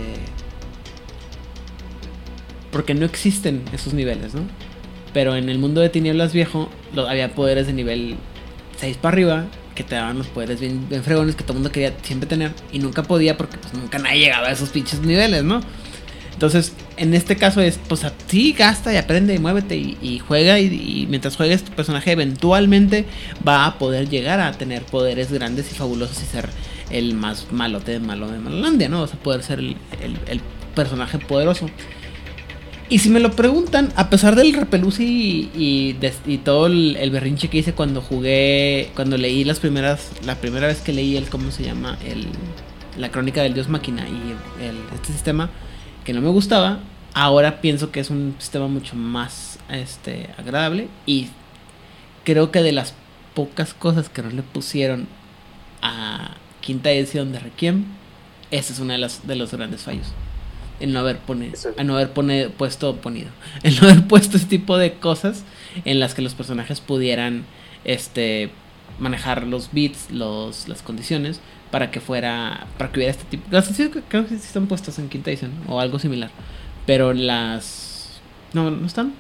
porque 2.72 2.96
no 2.96 3.06
existen 3.06 3.62
esos 3.72 3.94
niveles, 3.94 4.34
¿no? 4.34 4.42
Pero 5.14 5.36
en 5.36 5.48
el 5.48 5.60
mundo 5.60 5.80
de 5.80 5.90
Tinieblas 5.90 6.34
viejo 6.34 6.70
había 7.08 7.36
poderes 7.36 7.68
de 7.68 7.74
nivel 7.74 8.16
6 8.78 8.98
para 8.98 9.14
arriba 9.14 9.46
que 9.76 9.84
te 9.84 9.96
daban 9.96 10.18
los 10.18 10.28
poderes 10.28 10.60
bien, 10.60 10.88
fregones 11.04 11.36
que 11.36 11.44
todo 11.44 11.54
el 11.54 11.60
mundo 11.60 11.72
quería 11.72 11.94
siempre 12.02 12.28
tener 12.28 12.52
y 12.72 12.80
nunca 12.80 13.04
podía 13.04 13.38
porque 13.38 13.58
pues 13.58 13.74
nunca 13.74 14.00
nadie 14.00 14.20
llegaba 14.20 14.48
a 14.48 14.52
esos 14.52 14.70
pinches 14.70 15.02
niveles, 15.02 15.44
¿no? 15.44 15.62
Entonces, 16.34 16.74
en 16.98 17.14
este 17.14 17.36
caso 17.36 17.62
es, 17.62 17.78
pues 17.88 18.04
a- 18.04 18.14
gasta 18.58 18.92
y 18.92 18.98
aprende 18.98 19.36
y 19.36 19.40
muévete 19.40 19.78
y, 19.78 20.20
juega 20.28 20.60
y, 20.60 21.06
mientras 21.10 21.36
juegues 21.36 21.64
tu 21.64 21.72
personaje 21.72 22.12
eventualmente 22.12 23.06
va 23.48 23.66
a 23.66 23.78
poder 23.78 24.10
llegar 24.10 24.40
a 24.40 24.52
tener 24.54 24.84
poderes 24.84 25.32
grandes 25.32 25.72
y 25.72 25.76
fabulosos 25.76 26.22
y 26.24 26.26
ser 26.26 26.50
el 26.90 27.14
más 27.14 27.52
malote 27.52 27.92
de 27.92 28.00
malo 28.00 28.28
de 28.28 28.40
Malolandia, 28.40 28.90
¿no? 28.90 29.02
Vas 29.02 29.14
a 29.14 29.18
poder 29.18 29.44
ser 29.44 29.60
el 29.60 30.42
personaje 30.74 31.20
poderoso. 31.20 31.70
Y 32.92 33.00
si 33.00 33.10
me 33.10 33.22
lo 33.22 33.32
preguntan, 33.32 33.94
a 33.96 34.10
pesar 34.10 34.36
del 34.36 34.52
repelús 34.52 35.00
y, 35.00 35.96
todo 36.44 36.66
el, 36.66 37.10
berrinche 37.10 37.48
que 37.48 37.60
hice 37.60 37.72
cuando 37.72 38.02
jugué, 38.02 38.92
cuando 38.96 39.16
leí 39.18 39.46
las 39.46 39.62
primeras, 39.62 40.12
la 40.26 40.36
primera 40.36 40.68
vez 40.68 40.82
que 40.82 40.92
leí 40.92 41.16
el, 41.16 41.30
¿cómo 41.30 41.52
se 41.52 41.64
llama? 41.64 41.98
El, 42.06 42.28
la 42.98 43.10
crónica 43.10 43.44
del 43.44 43.54
dios 43.54 43.70
máquina 43.70 44.06
y 44.10 44.62
el, 44.62 44.76
este 44.94 45.14
sistema 45.14 45.50
que 46.04 46.12
no 46.12 46.20
me 46.20 46.28
gustaba, 46.28 46.80
ahora 47.14 47.62
pienso 47.62 47.92
que 47.92 48.02
es 48.02 48.10
un 48.10 48.36
sistema 48.40 48.68
mucho 48.68 48.98
más 48.98 49.58
este, 49.70 50.28
agradable 50.38 50.90
y 51.06 51.30
creo 52.26 52.52
que 52.52 52.62
de 52.62 52.74
las 52.74 52.94
pocas 53.34 53.74
cosas 53.74 54.10
que 54.10 54.22
no 54.22 54.32
le 54.32 54.44
pusieron 54.44 55.08
a 55.82 56.32
quinta 56.60 56.92
edición 56.92 57.32
de 57.32 57.40
Requiem, 57.40 57.86
ese 58.52 58.74
es 58.74 58.80
uno 58.80 58.92
de, 58.92 59.00
las, 59.00 59.26
de 59.26 59.38
los 59.38 59.54
grandes 59.54 59.84
fallos. 59.84 60.08
El 60.82 60.94
no 60.94 61.00
haber, 61.00 61.18
pone, 61.20 61.52
el 61.78 61.88
no 61.88 61.96
haber 61.96 62.12
pone, 62.12 62.50
puesto 62.50 62.96
ponido. 62.98 63.30
El 63.64 63.80
no 63.80 63.88
haber 63.88 64.08
puesto 64.08 64.38
ese 64.38 64.48
tipo 64.48 64.78
de 64.78 64.94
cosas 64.94 65.44
en 65.86 66.00
las 66.00 66.14
que 66.16 66.22
los 66.22 66.34
personajes 66.34 66.82
pudieran 66.82 67.46
este 67.86 68.50
manejar 69.00 69.48
los 69.48 69.72
bits, 69.72 70.12
los, 70.12 70.68
las 70.68 70.82
condiciones, 70.82 71.40
para 71.72 71.90
que 71.92 72.02
fuera. 72.02 72.68
para 72.78 72.92
que 72.92 73.00
hubiera 73.00 73.12
este 73.12 73.24
tipo. 73.26 73.44
Las 73.52 73.68
creo 74.10 74.26
que 74.26 74.30
sí 74.30 74.36
están 74.36 74.68
puestas 74.68 75.00
en 75.00 75.08
quinta 75.10 75.30
edición 75.32 75.52
o 75.68 75.80
algo 75.80 76.00
similar. 76.00 76.30
Pero 76.86 77.14
las. 77.14 78.20
No, 78.54 78.70
no 78.72 78.86
están. 78.88 79.14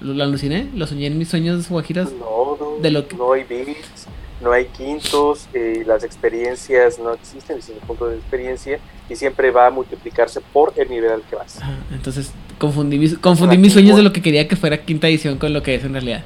Lo, 0.00 0.14
lo 0.14 0.24
aluciné, 0.24 0.68
lo 0.74 0.86
soñé 0.86 1.06
en 1.06 1.16
mis 1.18 1.28
sueños 1.28 1.68
guajiras. 1.68 2.10
No, 2.12 2.56
no, 2.58 2.78
de 2.82 2.90
lo 2.90 3.06
que- 3.06 3.16
no 3.16 3.32
hay 3.32 3.44
bits, 3.44 4.06
no 4.42 4.52
hay 4.52 4.66
quintos, 4.66 5.46
eh, 5.54 5.84
las 5.86 6.02
experiencias 6.02 6.98
no 6.98 7.12
existen, 7.12 7.58
es 7.58 7.68
un 7.68 7.78
punto 7.86 8.06
de 8.08 8.16
experiencia 8.16 8.80
y 9.10 9.16
siempre 9.16 9.50
va 9.50 9.66
a 9.66 9.70
multiplicarse 9.70 10.40
por 10.52 10.72
el 10.76 10.88
nivel 10.88 11.10
al 11.10 11.22
que 11.22 11.36
vas. 11.36 11.58
Entonces 11.92 12.32
confundí 12.58 12.98
mis, 12.98 13.18
confundí 13.18 13.58
mis 13.58 13.72
sueños 13.72 13.96
de 13.96 14.02
lo 14.02 14.12
que 14.12 14.22
quería 14.22 14.46
que 14.46 14.56
fuera 14.56 14.78
quinta 14.78 15.08
edición 15.08 15.36
con 15.36 15.52
lo 15.52 15.62
que 15.62 15.74
es 15.74 15.84
en 15.84 15.92
realidad. 15.92 16.24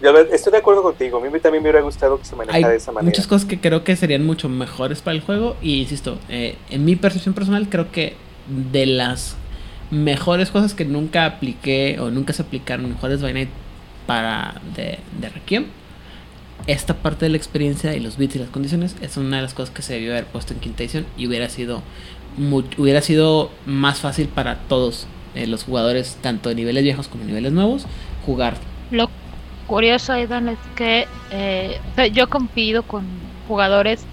Ves, 0.00 0.26
estoy 0.32 0.52
de 0.52 0.58
acuerdo 0.58 0.82
contigo, 0.82 1.18
a 1.18 1.20
mí 1.20 1.40
también 1.40 1.62
me 1.62 1.70
hubiera 1.70 1.80
gustado 1.80 2.18
que 2.18 2.24
se 2.24 2.34
manejara 2.34 2.70
de 2.70 2.76
esa 2.76 2.90
manera. 2.90 3.08
muchas 3.08 3.26
cosas 3.28 3.46
que 3.48 3.60
creo 3.60 3.84
que 3.84 3.94
serían 3.94 4.26
mucho 4.26 4.48
mejores 4.48 5.00
para 5.00 5.14
el 5.14 5.22
juego 5.22 5.56
y 5.62 5.80
insisto, 5.80 6.18
eh, 6.28 6.56
en 6.70 6.84
mi 6.84 6.96
percepción 6.96 7.34
personal 7.34 7.68
creo 7.68 7.92
que 7.92 8.16
de 8.72 8.86
las 8.86 9.36
mejores 9.92 10.50
cosas 10.50 10.74
que 10.74 10.84
nunca 10.84 11.26
apliqué 11.26 11.98
o 12.00 12.10
nunca 12.10 12.32
se 12.32 12.42
aplicaron 12.42 12.86
en 12.86 12.94
juegos 12.96 13.22
by 13.22 13.32
Night 13.32 13.50
para 14.06 14.60
de, 14.74 14.98
de 15.20 15.28
Requiem, 15.28 15.66
esta 16.66 16.94
parte 16.94 17.24
de 17.26 17.30
la 17.30 17.36
experiencia 17.36 17.94
y 17.94 18.00
los 18.00 18.16
bits 18.16 18.36
y 18.36 18.38
las 18.38 18.48
condiciones 18.48 18.96
es 19.00 19.16
una 19.16 19.36
de 19.36 19.42
las 19.42 19.54
cosas 19.54 19.74
que 19.74 19.82
se 19.82 19.94
debió 19.94 20.12
haber 20.12 20.26
puesto 20.26 20.54
en 20.54 20.60
quinta 20.60 20.82
edición 20.82 21.06
y 21.16 21.26
hubiera 21.26 21.48
sido 21.48 21.82
hubiera 22.78 23.02
sido 23.02 23.50
más 23.66 24.00
fácil 24.00 24.26
para 24.28 24.56
todos 24.56 25.06
eh, 25.34 25.46
los 25.46 25.64
jugadores, 25.64 26.16
tanto 26.22 26.48
de 26.48 26.54
niveles 26.54 26.82
viejos 26.82 27.08
como 27.08 27.24
niveles 27.24 27.52
nuevos, 27.52 27.86
jugar. 28.24 28.54
Lo 28.90 29.10
curioso, 29.66 30.14
Aidan, 30.14 30.48
es 30.48 30.58
que 30.74 31.06
eh, 31.30 31.78
yo 32.12 32.28
compito 32.30 32.82
con 32.84 33.04
jugadores 33.48 34.04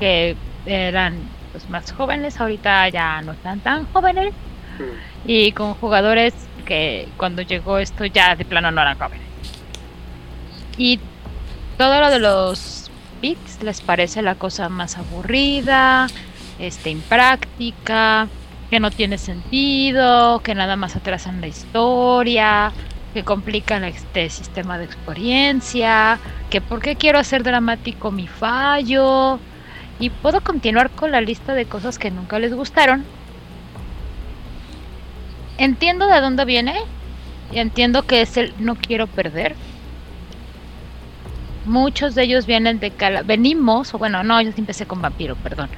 que 0.00 0.34
eran 0.66 1.14
pues, 1.52 1.70
más 1.70 1.92
jóvenes, 1.92 2.40
ahorita 2.40 2.88
ya 2.88 3.22
no 3.22 3.32
están 3.32 3.60
tan 3.60 3.84
jóvenes, 3.92 4.34
Mm. 4.78 5.28
y 5.30 5.52
con 5.52 5.74
jugadores 5.74 6.34
que 6.64 7.08
cuando 7.16 7.42
llegó 7.42 7.78
esto 7.78 8.04
ya 8.04 8.36
de 8.36 8.44
plano 8.44 8.70
no 8.70 8.80
eran 8.80 8.98
jóvenes. 8.98 9.26
Y 10.76 11.00
todo 11.78 12.00
lo 12.00 12.10
de 12.10 12.18
los 12.18 12.90
bits 13.22 13.62
les 13.62 13.80
parece 13.80 14.20
la 14.20 14.34
cosa 14.34 14.68
más 14.68 14.98
aburrida, 14.98 16.08
este, 16.58 16.90
impráctica, 16.90 18.26
que 18.68 18.80
no 18.80 18.90
tiene 18.90 19.16
sentido, 19.16 20.40
que 20.40 20.54
nada 20.54 20.76
más 20.76 20.96
atrasan 20.96 21.40
la 21.40 21.46
historia, 21.46 22.72
que 23.14 23.22
complican 23.22 23.84
este 23.84 24.28
sistema 24.28 24.76
de 24.76 24.84
experiencia, 24.84 26.18
que 26.50 26.60
por 26.60 26.80
qué 26.80 26.96
quiero 26.96 27.18
hacer 27.18 27.44
dramático 27.44 28.10
mi 28.10 28.26
fallo. 28.26 29.38
Y 30.00 30.10
puedo 30.10 30.40
continuar 30.40 30.90
con 30.90 31.12
la 31.12 31.20
lista 31.20 31.54
de 31.54 31.64
cosas 31.64 31.98
que 31.98 32.10
nunca 32.10 32.38
les 32.38 32.54
gustaron. 32.54 33.04
Entiendo 35.58 36.06
de 36.06 36.20
dónde 36.20 36.44
viene 36.44 36.74
y 37.52 37.58
entiendo 37.58 38.02
que 38.02 38.20
es 38.20 38.36
el 38.36 38.52
no 38.58 38.76
quiero 38.76 39.06
perder. 39.06 39.56
Muchos 41.68 42.14
de 42.14 42.22
ellos 42.22 42.46
vienen 42.46 42.80
de 42.80 42.90
cala 42.90 43.22
venimos, 43.22 43.92
bueno, 43.92 44.22
no, 44.24 44.40
yo 44.40 44.50
empecé 44.56 44.86
con 44.86 45.02
vampiro, 45.02 45.36
perdón. 45.36 45.68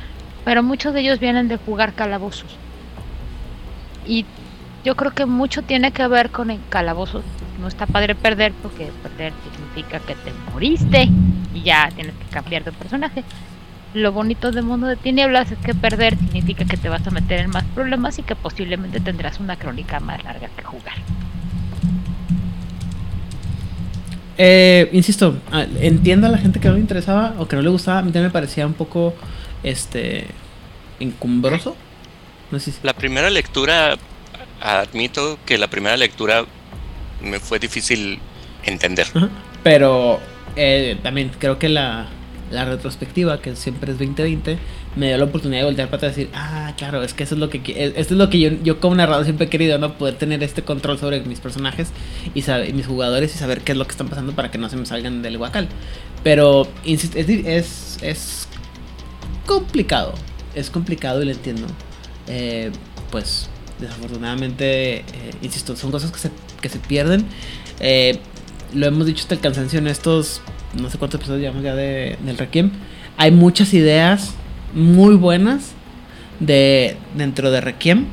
Pero 0.45 0.63
muchos 0.63 0.95
de 0.95 1.01
ellos 1.01 1.19
vienen 1.19 1.49
de 1.49 1.57
jugar 1.57 1.95
calabozos. 1.95 2.57
Y 4.07 4.25
yo 4.85 4.95
creo 4.95 5.11
que 5.11 5.27
mucho 5.27 5.63
tiene 5.63 5.91
que 5.91 6.07
ver 6.07 6.31
con 6.31 6.53
el 6.53 6.61
calabozo. 6.69 7.25
No 7.61 7.67
está 7.67 7.87
padre 7.87 8.15
perder 8.15 8.53
porque 8.63 8.93
perder 9.03 9.33
significa 9.53 9.99
que 9.99 10.15
te 10.15 10.33
moriste 10.53 11.09
y 11.53 11.63
ya 11.63 11.89
tienes 11.93 12.15
que 12.15 12.27
cambiar 12.27 12.63
de 12.63 12.71
personaje. 12.71 13.25
Lo 13.93 14.13
bonito 14.13 14.53
del 14.53 14.63
mundo 14.63 14.87
de 14.87 14.95
tinieblas 14.95 15.51
es 15.51 15.59
que 15.59 15.75
perder 15.75 16.17
significa 16.17 16.67
que 16.67 16.77
te 16.77 16.89
vas 16.89 17.05
a 17.05 17.11
meter 17.11 17.41
en 17.41 17.51
más 17.51 17.65
problemas 17.65 18.17
y 18.21 18.23
que 18.23 18.37
posiblemente 18.37 19.01
tendrás 19.01 19.41
una 19.41 19.57
crónica 19.57 19.99
más 19.99 20.23
larga 20.23 20.49
que 20.57 20.63
jugar. 20.63 20.95
Eh, 24.43 24.89
insisto, 24.93 25.37
entiendo 25.81 26.27
a 26.27 26.31
la 26.31 26.39
gente 26.39 26.61
que 26.61 26.69
no 26.69 26.73
le 26.73 26.81
interesaba 26.81 27.35
o 27.37 27.47
que 27.47 27.57
no 27.57 27.63
le 27.63 27.69
gustaba. 27.69 27.99
A 27.99 28.01
mí 28.01 28.07
también 28.07 28.29
me 28.29 28.31
parecía 28.31 28.67
un 28.67 28.73
poco 28.73 29.15
este 29.63 30.25
encumbroso. 30.99 31.77
No 32.51 32.59
sé 32.59 32.73
si. 32.73 32.79
La 32.83 32.95
primera 32.95 33.29
lectura, 33.29 33.99
admito 34.63 35.39
que 35.45 35.59
la 35.59 35.69
primera 35.69 35.95
lectura 35.99 36.47
me 37.23 37.39
fue 37.39 37.59
difícil 37.59 38.19
entender. 38.65 39.09
Ajá. 39.13 39.29
Pero 39.63 40.21
eh, 40.57 40.97
también 41.03 41.31
creo 41.39 41.59
que 41.59 41.69
la, 41.69 42.07
la 42.51 42.65
retrospectiva, 42.65 43.43
que 43.43 43.55
siempre 43.57 43.93
es 43.93 43.99
2020, 43.99 44.57
me 44.97 45.07
dio 45.07 45.19
la 45.19 45.25
oportunidad 45.25 45.61
de 45.61 45.67
voltear 45.67 45.89
para 45.89 46.09
decir, 46.09 46.29
ah, 46.35 46.75
claro, 46.77 47.03
es 47.03 47.15
que 47.15 47.23
eso 47.23 47.35
es 47.35 47.41
lo 47.41 47.49
que 47.49 47.59
eh, 47.59 47.93
esto 47.97 48.15
es 48.15 48.19
lo 48.19 48.29
que 48.29 48.41
yo, 48.41 48.51
yo 48.63 48.81
como 48.81 48.97
narrador 48.97 49.25
siempre 49.25 49.47
he 49.47 49.49
querido, 49.49 49.79
¿no? 49.79 49.95
Poder 49.95 50.17
tener 50.17 50.43
este 50.43 50.63
control 50.63 50.99
sobre 50.99 51.21
mis 51.21 51.39
personajes 51.39 51.89
y, 52.35 52.43
saber, 52.43 52.73
mis 52.75 52.87
jugadores 52.87 53.35
y 53.35 53.39
saber 53.39 53.61
qué 53.61 53.73
es 53.73 53.79
lo 53.79 53.85
que 53.85 53.93
están 53.93 54.09
pasando 54.09 54.33
para 54.33 54.51
que 54.51 54.59
no 54.59 54.69
se 54.69 54.77
me 54.77 54.87
salgan 54.87 55.23
del 55.23 55.39
guacal. 55.39 55.69
Pero, 56.25 56.69
insisto, 56.85 57.19
es, 57.19 57.99
es 58.03 58.49
complicado, 59.47 60.15
es 60.55 60.71
complicado 60.71 61.23
y 61.23 61.27
lo 61.27 61.33
entiendo. 61.33 61.67
Eh, 62.27 62.71
pues, 63.11 63.49
desafortunadamente, 63.81 64.99
eh, 64.99 65.05
insisto, 65.43 65.77
son 65.77 65.91
cosas 65.91 66.11
que 66.11 66.19
se, 66.19 66.31
que 66.61 66.69
se 66.69 66.79
pierden. 66.79 67.25
Eh, 67.81 68.19
lo 68.75 68.87
hemos 68.87 69.07
dicho 69.07 69.23
hasta 69.23 69.35
el 69.35 69.41
cansancio 69.41 69.79
en 69.79 69.87
estos, 69.87 70.43
no 70.81 70.91
sé 70.91 70.99
cuántos 70.99 71.19
episodios 71.19 71.43
llevamos 71.43 71.65
ya 71.65 71.75
de, 71.75 72.19
del 72.25 72.39
Requiem. 72.39 72.71
Hay 73.17 73.33
muchas 73.33 73.75
ideas 73.75 74.35
muy 74.75 75.15
buenas 75.17 75.73
de 76.41 76.97
dentro 77.15 77.51
de 77.51 77.61
Requiem 77.61 78.07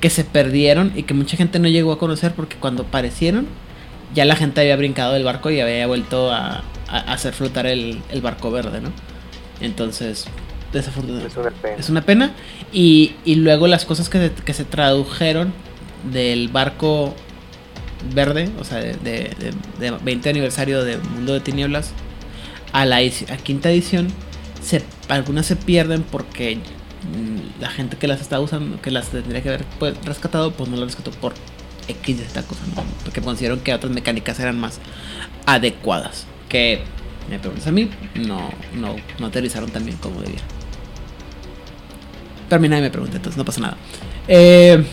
que 0.00 0.10
se 0.10 0.24
perdieron 0.24 0.92
y 0.94 1.04
que 1.04 1.14
mucha 1.14 1.36
gente 1.36 1.58
no 1.58 1.68
llegó 1.68 1.92
a 1.92 1.98
conocer 1.98 2.32
porque 2.34 2.56
cuando 2.56 2.84
aparecieron 2.84 3.46
ya 4.14 4.24
la 4.24 4.36
gente 4.36 4.60
había 4.60 4.76
brincado 4.76 5.12
del 5.14 5.24
barco 5.24 5.50
y 5.50 5.60
había 5.60 5.86
vuelto 5.86 6.30
a, 6.32 6.62
a 6.88 6.98
hacer 7.12 7.32
flotar 7.34 7.66
el, 7.66 8.00
el 8.10 8.20
barco 8.20 8.50
verde, 8.50 8.80
¿no? 8.80 8.90
Entonces, 9.60 10.26
desafortunadamente. 10.72 11.32
Es 11.32 11.36
una 11.38 11.50
pena. 11.50 11.76
Es 11.78 11.88
una 11.90 12.02
pena. 12.02 12.30
Y, 12.72 13.14
y 13.24 13.36
luego 13.36 13.66
las 13.66 13.84
cosas 13.84 14.08
que 14.08 14.18
se, 14.18 14.30
que 14.44 14.52
se 14.54 14.64
tradujeron 14.64 15.52
del 16.12 16.48
barco 16.48 17.14
verde, 18.14 18.50
o 18.60 18.64
sea, 18.64 18.78
de, 18.78 18.92
de, 18.96 19.30
de- 19.38 19.90
de 19.90 19.90
20 20.02 20.28
aniversario 20.28 20.84
de 20.84 20.98
Mundo 20.98 21.32
de 21.32 21.40
Tinieblas, 21.40 21.92
a 22.72 22.84
la 22.84 22.96
a 22.98 23.36
quinta 23.42 23.70
edición, 23.70 24.08
se, 24.64 24.82
algunas 25.08 25.46
se 25.46 25.56
pierden 25.56 26.02
porque 26.02 26.56
mm, 26.56 27.60
la 27.60 27.70
gente 27.70 27.96
que 27.96 28.08
las 28.08 28.20
está 28.20 28.40
usando, 28.40 28.80
que 28.80 28.90
las 28.90 29.08
tendría 29.08 29.42
que 29.42 29.48
haber 29.48 29.64
pues, 29.78 29.94
rescatado, 30.04 30.52
pues 30.52 30.68
no 30.70 30.76
las 30.76 30.86
rescató 30.86 31.10
por 31.12 31.34
X 31.88 32.18
de 32.18 32.24
esta 32.24 32.42
cosa, 32.42 32.62
porque 33.04 33.20
consideraron 33.20 33.62
que 33.62 33.74
otras 33.74 33.92
mecánicas 33.92 34.40
eran 34.40 34.58
más 34.58 34.80
adecuadas. 35.46 36.26
Que, 36.48 36.82
me 37.28 37.38
preguntas 37.38 37.66
a 37.66 37.72
mí, 37.72 37.88
no, 38.16 38.50
no, 38.74 38.96
no 39.18 39.26
aterrizaron 39.26 39.70
tan 39.70 39.84
bien 39.84 39.96
como 39.98 40.20
debía. 40.20 40.40
Pero 42.48 42.58
a 42.58 42.60
mí 42.60 42.68
nadie 42.68 42.82
me 42.82 42.90
pregunta, 42.90 43.16
entonces 43.16 43.38
no 43.38 43.44
pasa 43.44 43.60
nada. 43.60 43.76
Eh, 44.28 44.84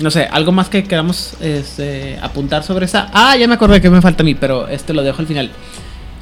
no 0.00 0.10
sé, 0.10 0.24
algo 0.24 0.52
más 0.52 0.68
que 0.68 0.84
queramos 0.84 1.34
este, 1.40 2.18
apuntar 2.22 2.62
sobre 2.62 2.86
esa. 2.86 3.10
Ah, 3.12 3.36
ya 3.36 3.48
me 3.48 3.54
acordé 3.54 3.80
que 3.80 3.90
me 3.90 4.00
falta 4.00 4.22
a 4.22 4.24
mí, 4.24 4.34
pero 4.34 4.68
este 4.68 4.94
lo 4.94 5.02
dejo 5.02 5.20
al 5.20 5.26
final. 5.26 5.50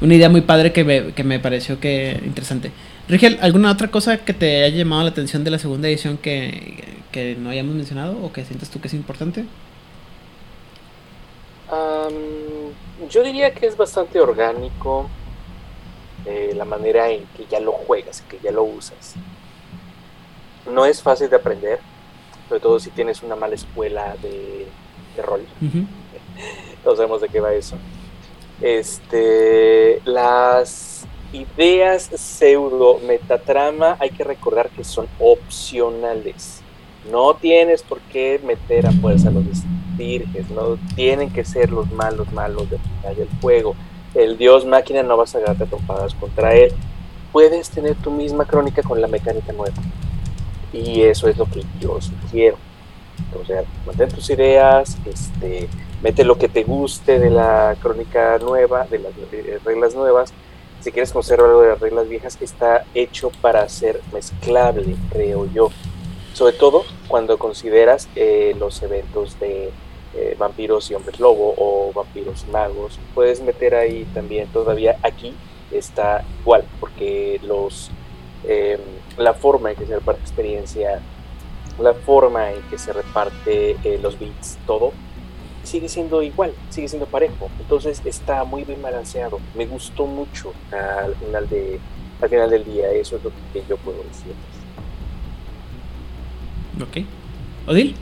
Una 0.01 0.15
idea 0.15 0.29
muy 0.29 0.41
padre 0.41 0.71
que 0.71 0.83
me, 0.83 1.13
que 1.13 1.23
me 1.23 1.39
pareció 1.39 1.79
que 1.79 2.19
interesante. 2.23 2.71
Rigel, 3.09 3.37
¿alguna 3.41 3.71
otra 3.71 3.89
cosa 3.89 4.17
que 4.17 4.33
te 4.33 4.63
haya 4.63 4.77
llamado 4.77 5.03
la 5.03 5.09
atención 5.09 5.43
de 5.43 5.51
la 5.51 5.59
segunda 5.59 5.87
edición 5.87 6.17
que, 6.17 6.99
que 7.11 7.35
no 7.35 7.49
hayamos 7.49 7.75
mencionado 7.75 8.17
o 8.23 8.31
que 8.31 8.45
sientes 8.45 8.69
tú 8.69 8.79
que 8.79 8.87
es 8.87 8.93
importante? 8.93 9.45
Am, 11.69 12.13
yo 13.09 13.23
diría 13.23 13.53
que 13.53 13.65
es 13.65 13.75
bastante 13.75 14.19
orgánico 14.19 15.09
eh, 16.25 16.53
la 16.55 16.65
manera 16.65 17.09
en 17.09 17.25
que 17.35 17.45
ya 17.49 17.59
lo 17.59 17.71
juegas, 17.71 18.23
que 18.29 18.39
ya 18.41 18.51
lo 18.51 18.63
usas. 18.63 19.15
No 20.71 20.85
es 20.85 21.01
fácil 21.01 21.29
de 21.29 21.35
aprender, 21.35 21.79
sobre 22.47 22.61
todo 22.61 22.79
si 22.79 22.89
tienes 22.91 23.23
una 23.23 23.35
mala 23.35 23.55
escuela 23.55 24.15
de, 24.21 24.67
de 25.15 25.21
rol. 25.21 25.45
Todos 26.83 26.97
sabemos 26.97 27.21
de 27.21 27.29
qué 27.29 27.39
va 27.39 27.53
eso. 27.53 27.75
Este, 28.61 30.01
las 30.05 31.05
ideas 31.31 32.09
pseudo 32.13 32.99
metatrama 33.07 33.95
hay 33.99 34.09
que 34.09 34.23
recordar 34.23 34.69
que 34.69 34.83
son 34.83 35.07
opcionales. 35.19 36.61
No 37.09 37.35
tienes 37.35 37.81
por 37.83 37.99
qué 38.01 38.39
meter 38.43 38.87
a 38.87 38.91
fuerza 38.91 39.31
los 39.31 39.45
estirges, 39.45 40.49
no 40.49 40.77
tienen 40.95 41.31
que 41.31 41.45
ser 41.45 41.71
los 41.71 41.89
malos 41.91 42.31
malos 42.33 42.69
del 42.69 42.79
final 42.79 43.15
del 43.15 43.29
juego. 43.41 43.75
El 44.13 44.37
dios 44.37 44.65
máquina 44.65 45.03
no 45.03 45.15
vas 45.17 45.35
a 45.35 45.37
agarrarte 45.37 45.65
trompadas 45.65 46.13
contra 46.15 46.53
él. 46.53 46.71
Puedes 47.31 47.69
tener 47.69 47.95
tu 47.95 48.11
misma 48.11 48.45
crónica 48.45 48.81
con 48.83 48.99
la 48.99 49.07
mecánica 49.07 49.53
nueva. 49.53 49.75
Y 50.73 51.01
eso 51.01 51.27
es 51.27 51.37
lo 51.37 51.45
que 51.45 51.63
yo 51.79 51.99
sugiero. 52.01 52.57
O 53.39 53.45
sea, 53.45 53.63
mantén 53.85 54.09
tus 54.09 54.29
ideas, 54.29 54.97
este, 55.05 55.67
mete 56.01 56.23
lo 56.23 56.37
que 56.37 56.47
te 56.47 56.63
guste 56.63 57.19
de 57.19 57.29
la 57.29 57.75
crónica 57.81 58.37
nueva, 58.39 58.85
de 58.85 58.99
las 58.99 59.11
eh, 59.31 59.59
reglas 59.63 59.95
nuevas. 59.95 60.33
Si 60.81 60.91
quieres 60.91 61.11
conservar 61.11 61.49
algo 61.49 61.61
de 61.61 61.69
las 61.69 61.79
reglas 61.79 62.07
viejas, 62.07 62.37
está 62.41 62.85
hecho 62.93 63.31
para 63.41 63.67
ser 63.69 64.01
mezclable, 64.13 64.95
creo 65.11 65.45
yo. 65.51 65.69
Sobre 66.33 66.53
todo 66.53 66.85
cuando 67.07 67.37
consideras 67.37 68.07
eh, 68.15 68.55
los 68.57 68.81
eventos 68.81 69.39
de 69.39 69.71
eh, 70.15 70.35
vampiros 70.39 70.89
y 70.89 70.95
hombres 70.95 71.19
lobo 71.19 71.53
o 71.57 71.91
vampiros 71.93 72.45
y 72.47 72.51
magos. 72.51 72.99
Puedes 73.13 73.41
meter 73.41 73.75
ahí 73.75 74.05
también, 74.13 74.47
todavía 74.47 74.97
aquí 75.03 75.33
está 75.71 76.23
igual, 76.41 76.63
porque 76.79 77.39
los 77.43 77.91
eh, 78.43 78.79
la 79.17 79.33
forma 79.33 79.71
en 79.71 79.75
que 79.75 79.85
se 79.85 79.95
reparte 79.95 80.21
experiencia, 80.21 81.01
la 81.79 81.93
forma 81.93 82.51
en 82.51 82.61
que 82.69 82.77
se 82.77 82.93
reparte 82.93 83.71
eh, 83.83 83.99
los 84.01 84.17
bits, 84.17 84.57
todo, 84.65 84.93
sigue 85.69 85.87
siendo 85.87 86.21
igual, 86.23 86.53
sigue 86.69 86.87
siendo 86.87 87.05
parejo. 87.05 87.49
Entonces 87.59 88.01
está 88.05 88.43
muy 88.43 88.63
bien 88.63 88.81
balanceado. 88.81 89.39
Me 89.55 89.65
gustó 89.65 90.05
mucho 90.05 90.53
al 90.71 91.15
final, 91.15 91.47
de, 91.49 91.79
al 92.21 92.29
final 92.29 92.49
del 92.49 92.65
día, 92.65 92.91
eso 92.91 93.17
es 93.17 93.23
lo 93.23 93.31
que 93.53 93.63
yo 93.69 93.77
puedo 93.77 93.97
decir. 94.03 94.33
Ok. 96.81 97.05
Odil. 97.67 97.95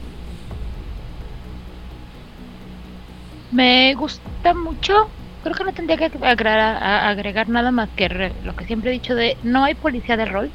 Me 3.52 3.94
gusta 3.96 4.54
mucho. 4.54 5.10
Creo 5.44 5.56
que 5.56 5.64
no 5.64 5.74
tendría 5.74 5.98
que 5.98 6.06
agregar, 6.06 6.60
a- 6.60 7.10
agregar 7.10 7.48
nada 7.50 7.72
más 7.72 7.90
que 7.96 8.08
re- 8.08 8.34
lo 8.44 8.56
que 8.56 8.66
siempre 8.66 8.90
he 8.90 8.94
dicho 8.94 9.16
de 9.16 9.38
no 9.44 9.64
hay 9.64 9.74
policía 9.76 10.18
de 10.18 10.26
rol. 10.26 10.52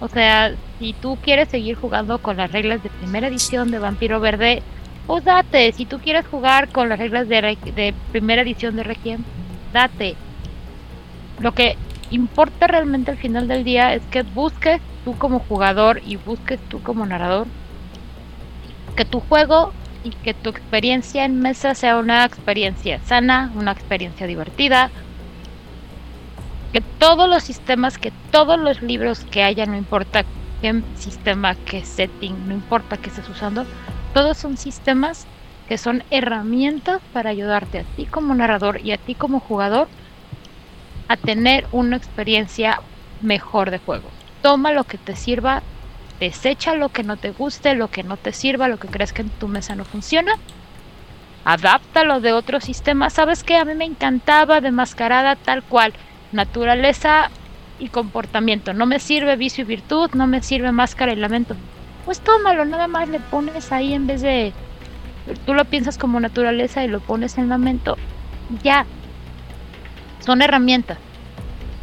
O 0.00 0.08
sea, 0.08 0.54
si 0.78 0.92
tú 0.94 1.18
quieres 1.22 1.48
seguir 1.48 1.76
jugando 1.76 2.18
con 2.18 2.36
las 2.36 2.50
reglas 2.50 2.82
de 2.82 2.90
primera 2.90 3.28
edición 3.28 3.70
de 3.70 3.78
Vampiro 3.78 4.20
Verde, 4.20 4.62
pues 5.06 5.24
date. 5.24 5.72
Si 5.72 5.86
tú 5.86 5.98
quieres 5.98 6.26
jugar 6.26 6.68
con 6.68 6.88
las 6.88 6.98
reglas 6.98 7.28
de, 7.28 7.94
primera 8.10 8.42
edición 8.42 8.76
de 8.76 8.82
Requiem, 8.82 9.22
date. 9.72 10.16
Lo 11.40 11.52
que 11.52 11.76
importa 12.10 12.66
realmente 12.66 13.10
al 13.10 13.18
final 13.18 13.48
del 13.48 13.64
día 13.64 13.94
es 13.94 14.02
que 14.10 14.22
busques 14.22 14.80
tú 15.04 15.16
como 15.18 15.40
jugador 15.40 16.00
y 16.06 16.16
busques 16.16 16.60
tú 16.68 16.82
como 16.82 17.04
narrador 17.04 17.46
que 18.96 19.04
tu 19.04 19.20
juego 19.20 19.72
y 20.04 20.10
que 20.10 20.34
tu 20.34 20.50
experiencia 20.50 21.24
en 21.24 21.40
mesa 21.40 21.74
sea 21.74 21.96
una 21.96 22.24
experiencia 22.24 23.00
sana, 23.04 23.50
una 23.54 23.72
experiencia 23.72 24.26
divertida. 24.26 24.90
Que 26.72 26.80
todos 26.80 27.28
los 27.28 27.42
sistemas, 27.42 27.98
que 27.98 28.12
todos 28.30 28.58
los 28.58 28.82
libros 28.82 29.24
que 29.24 29.42
haya, 29.42 29.64
no 29.66 29.76
importa 29.76 30.24
qué 30.60 30.82
sistema, 30.96 31.54
qué 31.54 31.84
setting, 31.84 32.48
no 32.48 32.54
importa 32.54 32.96
qué 32.96 33.08
estés 33.10 33.28
usando, 33.28 33.64
todos 34.14 34.38
son 34.38 34.56
sistemas 34.56 35.26
que 35.66 35.76
son 35.76 36.04
herramientas 36.10 37.00
para 37.12 37.30
ayudarte 37.30 37.80
a 37.80 37.84
ti 37.84 38.06
como 38.06 38.34
narrador 38.34 38.80
y 38.80 38.92
a 38.92 38.96
ti 38.96 39.14
como 39.16 39.40
jugador 39.40 39.88
a 41.08 41.16
tener 41.16 41.66
una 41.72 41.96
experiencia 41.96 42.80
mejor 43.20 43.70
de 43.70 43.78
juego. 43.78 44.08
Toma 44.40 44.72
lo 44.72 44.84
que 44.84 44.98
te 44.98 45.16
sirva, 45.16 45.62
desecha 46.20 46.74
lo 46.76 46.90
que 46.90 47.02
no 47.02 47.16
te 47.16 47.32
guste, 47.32 47.74
lo 47.74 47.88
que 47.88 48.04
no 48.04 48.16
te 48.16 48.32
sirva, 48.32 48.68
lo 48.68 48.78
que 48.78 48.88
crees 48.88 49.12
que 49.12 49.22
en 49.22 49.30
tu 49.30 49.48
mesa 49.48 49.74
no 49.74 49.84
funciona. 49.84 50.32
Adáptalo 51.44 52.20
de 52.20 52.32
otro 52.32 52.60
sistema. 52.60 53.10
¿Sabes 53.10 53.42
qué? 53.42 53.56
A 53.56 53.64
mí 53.64 53.74
me 53.74 53.84
encantaba 53.84 54.60
de 54.60 54.70
mascarada 54.70 55.36
tal 55.36 55.64
cual. 55.64 55.92
Naturaleza 56.30 57.32
y 57.76 57.88
comportamiento. 57.90 58.74
No 58.74 58.86
me 58.86 59.00
sirve 59.00 59.36
vicio 59.36 59.62
y 59.62 59.66
virtud, 59.66 60.10
no 60.14 60.26
me 60.26 60.40
sirve 60.42 60.72
máscara 60.72 61.12
y 61.12 61.16
lamento. 61.16 61.56
Pues 62.04 62.20
tómalo, 62.20 62.64
nada 62.64 62.86
más 62.86 63.08
le 63.08 63.20
pones 63.20 63.72
ahí 63.72 63.94
en 63.94 64.06
vez 64.06 64.20
de... 64.20 64.52
Tú 65.46 65.54
lo 65.54 65.64
piensas 65.64 65.96
como 65.96 66.20
naturaleza 66.20 66.84
y 66.84 66.88
lo 66.88 67.00
pones 67.00 67.38
en 67.38 67.48
lamento. 67.48 67.96
Ya. 68.62 68.84
Son 70.20 70.42
herramientas. 70.42 70.98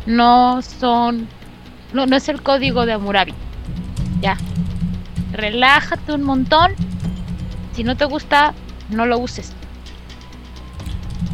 No 0.06 0.62
son... 0.62 1.28
No, 1.94 2.06
no 2.06 2.16
es 2.16 2.30
el 2.30 2.42
código 2.42 2.86
de 2.86 2.94
Amurabi. 2.94 3.34
Ya. 4.22 4.38
Relájate 5.32 6.14
un 6.14 6.24
montón. 6.24 6.74
Si 7.74 7.84
no 7.84 7.98
te 7.98 8.06
gusta, 8.06 8.54
no 8.90 9.06
lo 9.06 9.18
uses. 9.18 9.54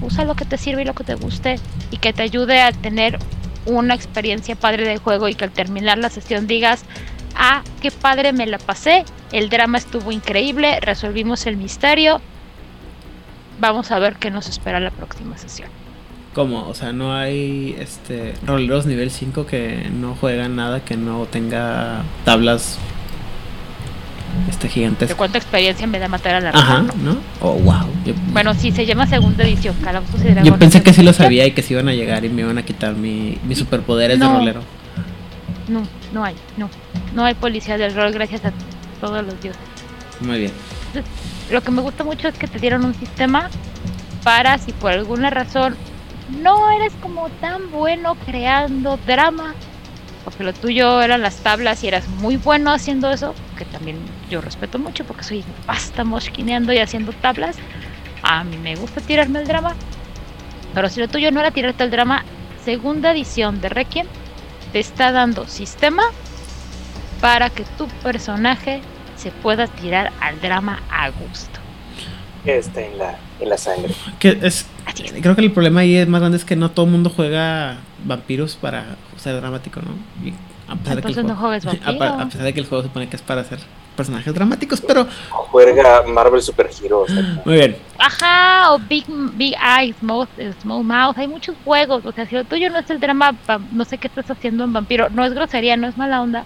Usa 0.01 0.23
lo 0.23 0.35
que 0.35 0.45
te 0.45 0.57
sirve 0.57 0.83
y 0.83 0.85
lo 0.85 0.93
que 0.93 1.03
te 1.03 1.15
guste 1.15 1.59
y 1.91 1.97
que 1.97 2.13
te 2.13 2.21
ayude 2.21 2.61
a 2.61 2.71
tener 2.71 3.19
una 3.65 3.95
experiencia 3.95 4.55
padre 4.55 4.87
de 4.87 4.97
juego 4.97 5.27
y 5.27 5.35
que 5.35 5.45
al 5.45 5.51
terminar 5.51 5.97
la 5.97 6.09
sesión 6.09 6.47
digas, 6.47 6.85
ah, 7.37 7.61
qué 7.81 7.91
padre 7.91 8.33
me 8.33 8.45
la 8.45 8.57
pasé, 8.57 9.05
el 9.31 9.49
drama 9.49 9.77
estuvo 9.77 10.11
increíble, 10.11 10.79
resolvimos 10.81 11.45
el 11.47 11.57
misterio, 11.57 12.19
vamos 13.59 13.91
a 13.91 13.99
ver 13.99 14.15
qué 14.15 14.31
nos 14.31 14.47
espera 14.49 14.79
la 14.79 14.91
próxima 14.91 15.37
sesión. 15.37 15.69
¿Cómo? 16.33 16.67
O 16.67 16.73
sea, 16.75 16.93
no 16.93 17.15
hay 17.15 17.75
este 17.79 18.33
roleros 18.45 18.85
nivel 18.85 19.09
5 19.09 19.47
que 19.47 19.89
no 19.91 20.13
juegan 20.15 20.55
nada 20.55 20.81
que 20.81 20.95
no 20.95 21.25
tenga 21.25 22.03
tablas 22.25 22.77
este 24.47 24.67
¿De 24.67 24.73
gigantes. 24.73 25.15
cuánta 25.15 25.39
experiencia 25.39 25.87
me 25.87 25.97
da 25.97 26.07
matar 26.07 26.35
a 26.35 26.39
la 26.41 26.49
Ajá, 26.51 26.75
rana? 26.75 26.93
¿no? 27.03 27.17
Oh, 27.41 27.53
wow. 27.53 27.87
Yo, 28.05 28.13
Bueno, 28.33 28.53
sí, 28.53 28.71
se 28.71 28.85
llama 28.85 29.07
segunda 29.07 29.43
edición, 29.43 29.75
Calabozos 29.83 30.21
y 30.21 30.25
yo 30.25 30.31
Dragones. 30.33 30.59
pensé 30.59 30.83
que 30.83 30.93
sí 30.93 31.01
lo 31.01 31.11
sabía 31.13 31.45
y 31.47 31.51
que 31.53 31.63
sí 31.63 31.73
iban 31.73 31.87
a 31.87 31.93
llegar 31.93 32.23
y 32.23 32.29
me 32.29 32.43
iban 32.43 32.57
a 32.59 32.63
quitar 32.63 32.93
mi, 32.93 33.39
mis 33.47 33.57
superpoderes 33.57 34.19
de 34.19 34.25
No. 34.25 34.37
rolero. 34.37 34.61
No, 35.67 35.83
no 36.13 36.23
hay, 36.23 36.35
no. 36.55 36.69
No 37.13 37.25
hay 37.25 37.33
policía 37.33 37.77
del 37.77 37.93
rol 37.93 38.11
gracias 38.11 38.45
a 38.45 38.51
todos 39.01 39.25
los 39.25 39.39
dioses. 39.41 39.61
Muy 40.21 40.39
bien. 40.39 40.51
Lo 41.51 41.61
que 41.61 41.71
me 41.71 41.81
gusta 41.81 42.03
mucho 42.03 42.27
es 42.27 42.37
que 42.37 42.47
te 42.47 42.59
dieron 42.59 42.85
un 42.85 42.93
sistema 42.93 43.49
para 44.23 44.57
si 44.57 44.73
por 44.73 44.91
alguna 44.91 45.29
razón 45.29 45.75
no 46.41 46.69
eres 46.71 46.93
como 47.01 47.29
tan 47.29 47.71
bueno 47.71 48.15
creando 48.25 48.99
drama, 49.05 49.55
porque 50.25 50.43
lo 50.43 50.53
tuyo 50.53 51.01
eran 51.01 51.21
las 51.21 51.37
tablas 51.37 51.83
y 51.83 51.87
eras 51.87 52.07
muy 52.07 52.35
bueno 52.35 52.71
haciendo 52.71 53.09
eso, 53.11 53.33
que 53.57 53.65
también 53.65 53.97
yo 54.29 54.41
respeto 54.41 54.79
mucho 54.79 55.05
porque 55.05 55.23
soy 55.23 55.45
basta 55.65 56.03
mosquineando 56.03 56.73
y 56.73 56.79
haciendo 56.79 57.13
tablas. 57.13 57.55
A 58.23 58.43
mí 58.43 58.57
me 58.57 58.75
gusta 58.75 58.99
tirarme 58.99 59.39
el 59.39 59.47
drama, 59.47 59.75
pero 60.73 60.89
si 60.89 60.99
lo 60.99 61.07
tuyo 61.07 61.31
no 61.31 61.39
era 61.39 61.51
tirarte 61.51 61.83
el 61.83 61.91
drama, 61.91 62.25
segunda 62.65 63.11
edición 63.11 63.61
de 63.61 63.69
Requiem 63.69 64.07
te 64.71 64.79
está 64.79 65.11
dando 65.11 65.47
sistema 65.47 66.03
para 67.21 67.49
que 67.49 67.63
tu 67.77 67.87
personaje 68.03 68.81
se 69.15 69.31
pueda 69.31 69.67
tirar 69.67 70.11
al 70.21 70.39
drama 70.41 70.81
a 70.91 71.09
gusto. 71.09 71.59
Está 72.45 72.81
en 72.81 72.97
la, 72.97 73.17
en 73.39 73.49
la 73.49 73.57
sangre. 73.57 73.93
Que 74.19 74.37
es, 74.41 74.67
Así 74.85 75.03
es. 75.05 75.11
creo 75.21 75.35
que 75.35 75.41
el 75.41 75.51
problema 75.51 75.81
ahí 75.81 75.95
es 75.97 76.07
más 76.07 76.21
grande 76.21 76.37
es 76.37 76.45
que 76.45 76.55
no 76.55 76.71
todo 76.71 76.85
el 76.85 76.91
mundo 76.91 77.09
juega 77.13 77.77
vampiros 78.05 78.55
para 78.55 78.95
ser 79.17 79.35
dramático, 79.35 79.81
¿no? 79.81 79.91
Y 80.25 80.33
a 80.71 80.75
pesar 80.75 80.95
de 80.97 81.01
que 81.01 81.19
el 81.19 81.27
no 81.27 81.35
juego- 81.35 81.59
juegues 81.59 81.65
a, 81.65 81.69
vampiro. 81.71 81.97
pa- 81.97 82.21
a 82.21 82.25
pesar 82.25 82.43
de 82.43 82.53
que 82.53 82.59
el 82.61 82.65
juego 82.67 82.83
se 82.83 82.87
supone 82.89 83.09
que 83.09 83.15
es 83.15 83.21
para 83.21 83.41
hacer 83.41 83.59
personajes 83.97 84.33
dramáticos, 84.33 84.79
pero 84.79 85.05
Juega 85.29 86.03
Marvel 86.03 86.41
Super 86.41 86.69
Heroes. 86.81 87.11
muy 87.43 87.55
bien. 87.55 87.77
Ajá, 87.99 88.71
o 88.73 88.79
Big, 88.79 89.05
Big 89.33 89.53
Eye, 89.55 89.93
Small, 89.99 90.27
Small 90.61 90.83
Mouth, 90.83 91.17
hay 91.17 91.27
muchos 91.27 91.55
juegos, 91.65 92.05
o 92.05 92.11
sea, 92.13 92.25
si 92.25 92.35
lo 92.35 92.45
tuyo 92.45 92.69
no 92.69 92.77
es 92.79 92.89
el 92.89 92.99
drama, 92.99 93.35
no 93.73 93.83
sé 93.83 93.97
qué 93.97 94.07
estás 94.07 94.29
haciendo 94.31 94.63
en 94.63 94.71
Vampiro, 94.71 95.09
no 95.09 95.25
es 95.25 95.33
grosería, 95.33 95.75
no 95.75 95.87
es 95.87 95.97
mala 95.97 96.21
onda, 96.21 96.45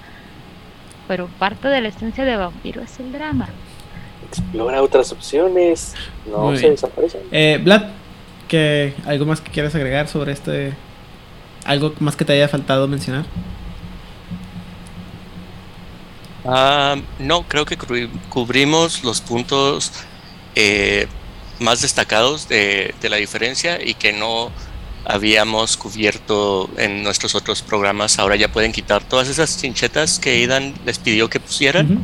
pero 1.08 1.28
parte 1.38 1.68
de 1.68 1.82
la 1.82 1.90
esencia 1.90 2.24
de 2.26 2.38
Vampiro 2.38 2.82
es 2.82 3.00
el 3.00 3.12
drama. 3.12 3.50
Explora 4.28 4.82
otras 4.82 5.12
opciones. 5.12 5.94
No 6.30 6.38
Muy 6.46 6.56
se 6.56 6.62
bien. 6.62 6.74
desaparecen. 6.76 7.22
Eh, 7.32 7.60
Vlad, 7.62 7.84
que 8.48 8.94
¿algo 9.06 9.26
más 9.26 9.42
que 9.42 9.52
quieras 9.52 9.76
agregar 9.76 10.08
sobre 10.08 10.32
este? 10.32 10.74
¿Algo 11.66 11.94
más 12.00 12.16
que 12.16 12.24
te 12.24 12.32
haya 12.34 12.48
faltado 12.48 12.88
mencionar? 12.88 13.26
Ah, 16.46 16.96
no, 17.20 17.44
creo 17.48 17.66
que 17.66 17.78
cubri- 17.78 18.10
cubrimos 18.30 19.04
los 19.04 19.22
puntos 19.22 19.92
eh, 20.56 21.08
más 21.60 21.82
destacados 21.82 22.48
de, 22.48 22.96
de 23.00 23.10
la 23.10 23.18
diferencia 23.18 23.80
y 23.84 23.94
que 23.94 24.12
no 24.14 24.52
habíamos 25.06 25.78
cubierto 25.78 26.70
en 26.78 27.04
nuestros 27.04 27.36
otros 27.36 27.62
programas. 27.62 28.18
Ahora 28.20 28.36
ya 28.36 28.52
pueden 28.52 28.72
quitar 28.72 29.04
todas 29.04 29.28
esas 29.30 29.60
chinchetas 29.60 30.20
que 30.20 30.40
Idan 30.40 30.74
les 30.86 30.98
pidió 31.00 31.30
que 31.30 31.40
pusieran 31.40 32.04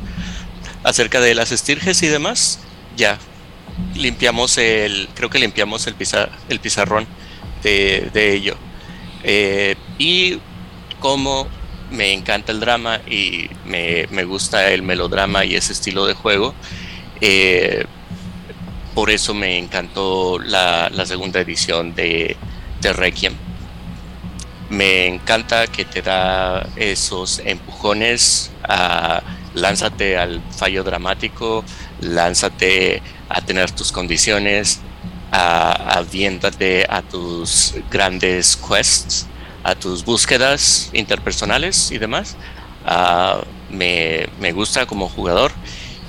acerca 0.84 1.20
de 1.20 1.34
las 1.36 1.52
estirges 1.52 2.02
y 2.04 2.08
demás. 2.08 2.60
Ya 2.96 3.18
limpiamos 3.96 4.58
el, 4.58 5.10
creo 5.16 5.30
que 5.30 5.40
limpiamos 5.40 5.88
el, 5.88 5.96
pizar- 5.98 6.30
el 6.50 6.60
pizarrón 6.60 7.08
de, 7.64 8.10
de 8.14 8.34
ello. 8.34 8.56
Eh, 9.24 9.76
y 9.98 10.40
como 11.00 11.48
me 11.92 12.14
encanta 12.14 12.52
el 12.52 12.60
drama 12.60 13.02
y 13.08 13.50
me, 13.66 14.08
me 14.12 14.24
gusta 14.24 14.70
el 14.72 14.84
melodrama 14.84 15.46
y 15.46 15.56
ese 15.56 15.74
estilo 15.74 16.06
de 16.06 16.14
juego, 16.14 16.54
eh, 17.22 17.86
por 18.94 19.10
eso 19.10 19.34
me 19.34 19.58
encantó 19.58 20.40
la, 20.40 20.90
segunda 21.06 21.40
edición 21.40 21.94
de, 21.94 22.36
de 22.82 22.94
Requiem. 22.94 23.36
Me 24.70 25.06
encanta 25.08 25.68
que 25.68 25.86
te 25.86 26.02
da 26.02 26.68
esos 26.76 27.40
empujones 27.46 28.52
a 28.64 29.22
lánzate 29.54 30.18
al 30.18 30.42
fallo 30.52 30.84
dramático, 30.84 31.64
lánzate 32.02 33.02
a 33.30 33.42
tener 33.42 33.72
tus 33.72 33.92
condiciones, 33.92 34.82
a, 35.32 35.98
aviéntate 35.98 36.86
a 36.90 37.02
tus 37.02 37.76
grandes 37.90 38.58
quests, 38.58 39.28
a 39.68 39.76
tus 39.76 40.06
búsquedas 40.06 40.90
interpersonales 40.94 41.92
y 41.92 41.98
demás. 41.98 42.38
Ah, 42.86 43.42
me, 43.70 44.30
me 44.40 44.54
gusta 44.54 44.86
como 44.86 45.10
jugador 45.10 45.52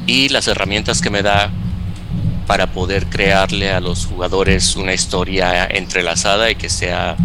y 0.07 0.29
las 0.29 0.47
herramientas 0.47 1.03
que 1.03 1.11
me 1.11 1.23
da 1.23 1.51
para 2.47 2.69
poder 2.69 3.07
crearle 3.07 3.73
a 3.73 3.81
los 3.81 4.07
jugadores 4.07 4.77
una 4.77 4.95
historia 4.95 5.67
entrelazada 5.67 6.51
y 6.51 6.55
que 6.55 6.71
sea 6.71 7.17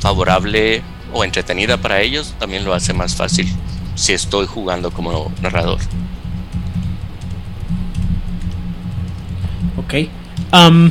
favorable 0.00 0.82
o 1.12 1.24
entretenida 1.24 1.76
para 1.76 2.00
ellos, 2.00 2.34
también 2.38 2.64
lo 2.64 2.72
hace 2.72 2.94
más 2.94 3.14
fácil 3.14 3.46
si 3.94 4.14
estoy 4.14 4.46
jugando 4.46 4.90
como 4.90 5.30
narrador. 5.42 5.78
Ok. 9.76 10.08
Am, 10.50 10.90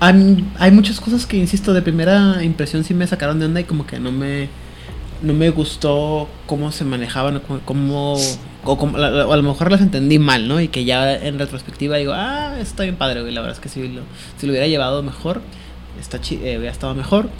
hay 0.00 0.70
muchas 0.70 1.00
cosas 1.00 1.26
que, 1.26 1.36
insisto, 1.36 1.72
de 1.74 1.82
primera 1.82 2.42
impresión 2.44 2.84
sí 2.84 2.94
me 2.94 3.06
sacaron 3.06 3.38
de 3.40 3.46
onda 3.46 3.60
y 3.60 3.64
como 3.64 3.86
que 3.86 3.98
no 3.98 4.12
me 4.12 4.48
no 5.20 5.34
me 5.34 5.50
gustó 5.50 6.28
cómo 6.46 6.70
se 6.70 6.84
manejaban 6.84 7.38
o 7.38 7.42
cómo, 7.64 8.14
o, 8.64 8.78
cómo- 8.78 8.96
a 8.98 9.36
lo 9.36 9.42
mejor 9.42 9.72
las 9.72 9.80
entendí 9.80 10.20
mal, 10.20 10.46
¿no? 10.46 10.60
Y 10.60 10.68
que 10.68 10.84
ya 10.84 11.12
en 11.12 11.40
retrospectiva 11.40 11.96
digo, 11.96 12.12
ah, 12.14 12.54
está 12.60 12.84
bien 12.84 12.94
padre, 12.94 13.22
güey. 13.22 13.34
La 13.34 13.40
verdad 13.40 13.56
es 13.56 13.60
que 13.60 13.68
si 13.68 13.88
lo, 13.88 14.02
si 14.36 14.46
lo 14.46 14.52
hubiera 14.52 14.68
llevado 14.68 15.02
mejor, 15.02 15.40
está 16.00 16.20
chi- 16.20 16.36
eh, 16.36 16.56
hubiera 16.58 16.70
estado 16.70 16.94
mejor. 16.94 17.30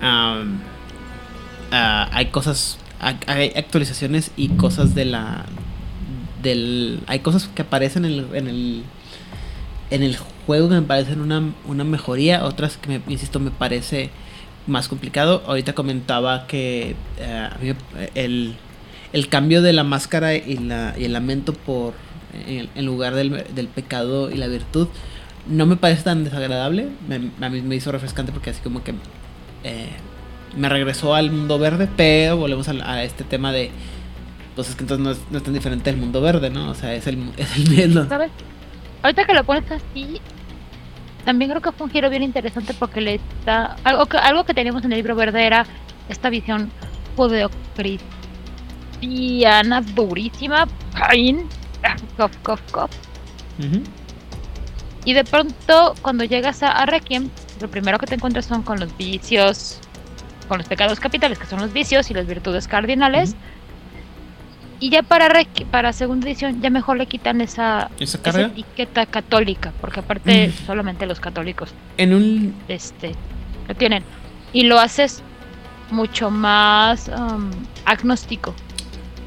Am, 0.00 0.60
ah, 1.70 2.08
hay 2.12 2.26
cosas, 2.26 2.78
hay 3.26 3.52
actualizaciones 3.56 4.30
y 4.38 4.48
cosas 4.48 4.94
de 4.94 5.04
la 5.04 5.44
del 6.42 7.00
hay 7.06 7.20
cosas 7.20 7.48
que 7.54 7.62
aparecen 7.62 8.04
en 8.04 8.12
el, 8.12 8.26
en 8.34 8.48
el 8.48 8.82
en 9.94 10.02
el 10.02 10.16
juego 10.46 10.68
que 10.68 10.74
me 10.76 10.82
parecen 10.82 11.20
una, 11.20 11.42
una 11.66 11.84
mejoría, 11.84 12.44
otras 12.44 12.76
que 12.76 12.88
me, 12.88 13.00
insisto 13.12 13.38
me 13.40 13.50
parece 13.50 14.10
más 14.66 14.88
complicado. 14.88 15.42
Ahorita 15.46 15.74
comentaba 15.74 16.46
que 16.46 16.94
eh, 17.18 17.48
me- 17.60 18.10
el, 18.14 18.54
el 19.12 19.28
cambio 19.28 19.62
de 19.62 19.72
la 19.72 19.84
máscara 19.84 20.34
y, 20.34 20.56
la, 20.58 20.94
y 20.98 21.04
el 21.04 21.12
lamento 21.12 21.52
por 21.52 21.94
en, 22.46 22.68
en 22.74 22.86
lugar 22.86 23.14
del, 23.14 23.44
del 23.54 23.68
pecado 23.68 24.30
y 24.30 24.36
la 24.36 24.46
virtud 24.46 24.88
no 25.48 25.66
me 25.66 25.76
parece 25.76 26.02
tan 26.04 26.24
desagradable. 26.24 26.88
A 27.40 27.48
mí 27.48 27.60
me 27.62 27.74
hizo 27.74 27.90
refrescante 27.92 28.32
porque 28.32 28.50
así 28.50 28.60
como 28.62 28.82
que 28.84 28.92
eh, 29.64 29.88
me 30.56 30.68
regresó 30.68 31.14
al 31.14 31.30
mundo 31.30 31.58
verde, 31.58 31.88
pero 31.96 32.36
volvemos 32.36 32.68
a, 32.68 33.02
este 33.02 33.24
tema 33.24 33.52
de 33.52 33.70
pues 34.54 34.68
es 34.68 34.74
que 34.76 34.82
entonces 34.84 35.04
no 35.04 35.10
es, 35.10 35.18
no 35.30 35.38
es 35.38 35.44
tan 35.44 35.54
diferente 35.54 35.90
del 35.90 35.98
mundo 35.98 36.20
verde, 36.20 36.50
¿no? 36.50 36.70
O 36.70 36.74
sea, 36.74 36.94
es 36.94 37.06
el, 37.06 37.18
es 37.36 37.56
el. 37.78 38.06
¿Sabes? 38.08 38.30
Ahorita 39.02 39.24
que 39.24 39.34
lo 39.34 39.44
pones 39.44 39.70
así, 39.70 40.20
también 41.24 41.50
creo 41.50 41.62
que 41.62 41.72
fue 41.72 41.86
un 41.86 41.92
giro 41.92 42.08
bien 42.10 42.22
interesante 42.22 42.72
porque 42.74 43.00
le 43.00 43.14
está. 43.16 43.76
Algo 43.84 44.06
que, 44.06 44.16
algo 44.16 44.44
que 44.44 44.54
teníamos 44.54 44.84
en 44.84 44.92
el 44.92 44.98
libro 44.98 45.16
verde 45.16 45.44
era 45.44 45.66
esta 46.08 46.30
visión 46.30 46.70
judeocristiana 47.16 49.80
durísima. 49.94 50.68
Ah, 51.82 51.96
Cof, 52.16 52.36
cof, 52.42 52.60
cof. 52.72 52.90
Y 55.04 55.12
de 55.14 55.24
pronto, 55.24 55.94
cuando 56.00 56.22
llegas 56.24 56.62
a, 56.62 56.68
a 56.68 56.86
Requiem, 56.86 57.28
lo 57.60 57.68
primero 57.68 57.98
que 57.98 58.06
te 58.06 58.14
encuentras 58.14 58.46
son 58.46 58.62
con 58.62 58.78
los 58.78 58.96
vicios, 58.96 59.80
con 60.48 60.58
los 60.58 60.68
pecados 60.68 61.00
capitales, 61.00 61.38
que 61.40 61.46
son 61.46 61.58
los 61.60 61.72
vicios, 61.72 62.08
y 62.10 62.14
las 62.14 62.26
virtudes 62.26 62.68
cardinales. 62.68 63.34
Y 64.82 64.90
ya 64.90 65.04
para, 65.04 65.28
Requ- 65.28 65.64
para 65.66 65.92
segunda 65.92 66.26
edición, 66.26 66.60
ya 66.60 66.68
mejor 66.68 66.96
le 66.96 67.06
quitan 67.06 67.40
esa, 67.40 67.88
¿Esa 68.00 68.18
esa 68.18 68.22
carga? 68.22 68.46
etiqueta 68.48 69.06
católica, 69.06 69.72
porque 69.80 70.00
aparte 70.00 70.48
Mm. 70.48 70.66
solamente 70.66 71.06
los 71.06 71.20
católicos 71.20 71.70
En 71.98 72.12
un 72.12 72.52
este, 72.66 73.12
lo 73.68 73.76
tienen. 73.76 74.02
Y 74.52 74.64
lo 74.64 74.80
haces 74.80 75.22
mucho 75.92 76.30
más 76.32 77.06
um, 77.08 77.50
agnóstico. 77.84 78.54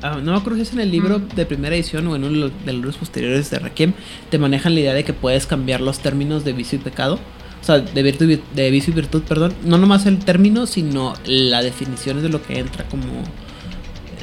Ah, 0.01 0.17
no 0.21 0.33
me 0.33 0.37
acuerdo 0.37 0.57
si 0.57 0.63
es 0.63 0.73
en 0.73 0.81
el 0.81 0.91
libro 0.91 1.19
Mm. 1.19 1.27
de 1.35 1.45
primera 1.45 1.73
edición 1.73 2.05
o 2.07 2.17
en 2.17 2.25
uno 2.25 2.33
de 2.33 2.51
los- 2.65 2.75
libros 2.75 2.97
posteriores 2.97 3.49
de 3.49 3.59
Requiem, 3.59 3.93
te 4.29 4.37
manejan 4.37 4.73
la 4.75 4.81
idea 4.81 4.93
de 4.93 5.05
que 5.05 5.13
puedes 5.13 5.47
cambiar 5.47 5.79
los 5.79 5.99
términos 5.99 6.43
de 6.43 6.51
vicio 6.51 6.77
y 6.77 6.81
pecado. 6.81 7.17
O 7.61 7.63
sea, 7.63 7.79
de, 7.79 8.03
virtud, 8.03 8.27
de 8.53 8.71
vicio 8.71 8.91
y 8.91 8.95
virtud, 8.95 9.23
perdón. 9.23 9.53
No 9.63 9.77
nomás 9.77 10.05
el 10.05 10.19
término, 10.19 10.67
sino 10.67 11.13
la 11.25 11.61
definición 11.63 12.21
de 12.21 12.27
lo 12.29 12.43
que 12.43 12.59
entra 12.59 12.83
como 12.89 13.05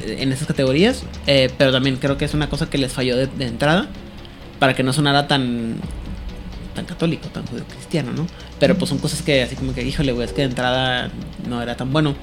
en 0.06 0.32
esas 0.32 0.46
categorías. 0.46 1.04
Eh, 1.26 1.50
pero 1.58 1.72
también 1.72 1.96
creo 1.96 2.16
que 2.18 2.24
es 2.24 2.34
una 2.34 2.48
cosa 2.48 2.68
que 2.68 2.78
les 2.78 2.92
falló 2.92 3.16
de, 3.16 3.44
entrada 3.44 3.88
para 4.58 4.74
que 4.74 4.82
no 4.82 4.92
sonara 4.92 5.26
tan 5.28 5.76
tan 6.74 6.86
católico, 6.86 7.28
tan 7.28 7.44
judío 7.46 7.64
cristiano, 7.64 8.12
¿no? 8.12 8.26
Pero 8.58 8.76
pues 8.78 8.88
son 8.88 8.98
cosas 8.98 9.20
que 9.20 9.42
así 9.42 9.56
como 9.56 9.74
que, 9.74 9.82
híjole, 9.82 10.12
güey, 10.12 10.26
es 10.26 10.32
que 10.32 10.42
de 10.42 10.48
entrada 10.48 11.10
no 11.46 11.60
era 11.60 11.76
tan 11.76 11.92
bueno. 11.92 12.14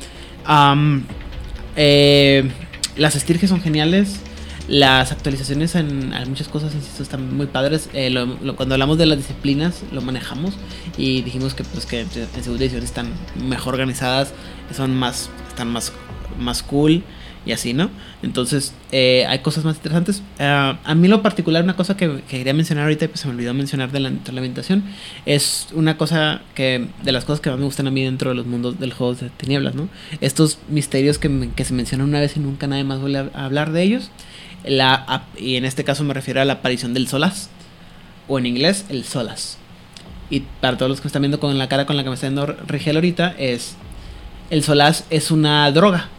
Eh, 1.76 2.50
las 2.98 3.16
estirges 3.16 3.50
son 3.50 3.62
geniales. 3.62 4.22
Las 4.68 5.12
actualizaciones 5.12 5.74
en, 5.74 6.10
muchas 6.28 6.48
cosas, 6.48 6.74
insisto, 6.76 7.02
están 7.04 7.36
muy 7.36 7.48
padres. 7.48 7.90
Eh, 7.94 8.14
cuando 8.56 8.76
hablamos 8.76 8.98
de 8.98 9.06
las 9.08 9.18
disciplinas, 9.18 9.82
lo 9.92 10.02
manejamos 10.02 10.56
y 10.98 11.22
dijimos 11.24 11.54
que, 11.56 11.64
pues, 11.64 11.86
que 11.86 12.02
en 12.02 12.44
segunda 12.44 12.64
edición 12.64 12.84
están 12.84 13.12
mejor 13.36 13.76
organizadas, 13.76 14.34
son 14.76 14.96
más, 14.96 15.30
están 15.50 15.70
más, 15.70 15.92
más 16.40 16.62
cool 16.64 17.04
y 17.46 17.52
así, 17.52 17.74
¿no? 17.74 17.90
Entonces, 18.22 18.74
eh, 18.92 19.26
hay 19.28 19.40
cosas 19.40 19.64
más 19.64 19.78
interesantes. 19.78 20.22
Ah, 20.40 20.78
a 20.84 20.96
mí, 20.96 21.08
lo 21.08 21.22
particular, 21.22 21.64
una 21.64 21.76
cosa 21.76 21.96
que, 21.96 22.22
que 22.28 22.38
quería 22.38 22.54
mencionar 22.54 22.84
ahorita, 22.84 23.06
y 23.06 23.08
pues 23.08 23.22
se 23.22 23.28
me 23.28 23.34
olvidó 23.34 23.54
mencionar 23.54 23.92
de 23.92 24.00
la, 24.00 24.10
de 24.10 24.32
la 24.32 24.40
ambientación, 24.40 24.84
es 25.26 25.68
una 25.74 25.98
cosa 25.98 26.42
que, 26.54 26.88
de 27.04 27.12
las 27.12 27.26
cosas 27.26 27.40
que 27.40 27.50
más 27.50 27.60
me 27.60 27.66
gustan 27.66 27.88
a 27.88 27.92
mí 27.92 28.04
dentro 28.04 28.30
de 28.30 28.36
los 28.36 28.46
mundos 28.46 28.80
del 28.80 28.94
juego 28.94 29.16
de 29.16 29.30
tinieblas, 29.30 29.76
¿no? 29.76 29.90
Estos 30.22 30.60
misterios 30.68 31.18
que, 31.18 31.50
que 31.56 31.66
se 31.66 31.74
mencionan 31.74 32.10
una 32.10 32.20
vez 32.20 32.36
y 32.36 32.40
nunca 32.40 32.68
nadie 32.68 32.84
más 32.84 33.00
vuelve 33.00 33.30
a, 33.34 33.46
hablar 33.46 33.72
de 33.72 33.84
ellos. 33.84 34.12
La, 34.66 35.24
y 35.38 35.56
en 35.56 35.64
este 35.64 35.84
caso 35.86 36.04
me 36.04 36.14
refiero 36.14 36.42
a 36.42 36.46
la 36.46 36.54
aparición 36.54 36.94
del 36.94 37.08
Solas, 37.08 37.50
o 38.28 38.38
en 38.38 38.46
inglés, 38.46 38.86
el 38.90 39.06
Solas. 39.06 39.58
Y 40.30 40.42
para 40.62 40.78
todos 40.78 40.90
los 40.90 41.00
que 41.00 41.06
me 41.06 41.08
están 41.08 41.22
viendo 41.24 41.40
con 41.40 41.58
la 41.58 41.68
cara 41.70 41.86
con 41.86 41.98
la 41.98 42.04
que 42.04 42.10
me 42.10 42.16
está 42.16 42.28
viendo 42.28 42.46
Rigel 42.46 42.98
ahorita, 42.98 43.36
es. 43.38 43.76
El 44.50 44.64
Solas 44.64 45.06
es 45.10 45.32
una 45.32 45.72
droga. 45.72 46.10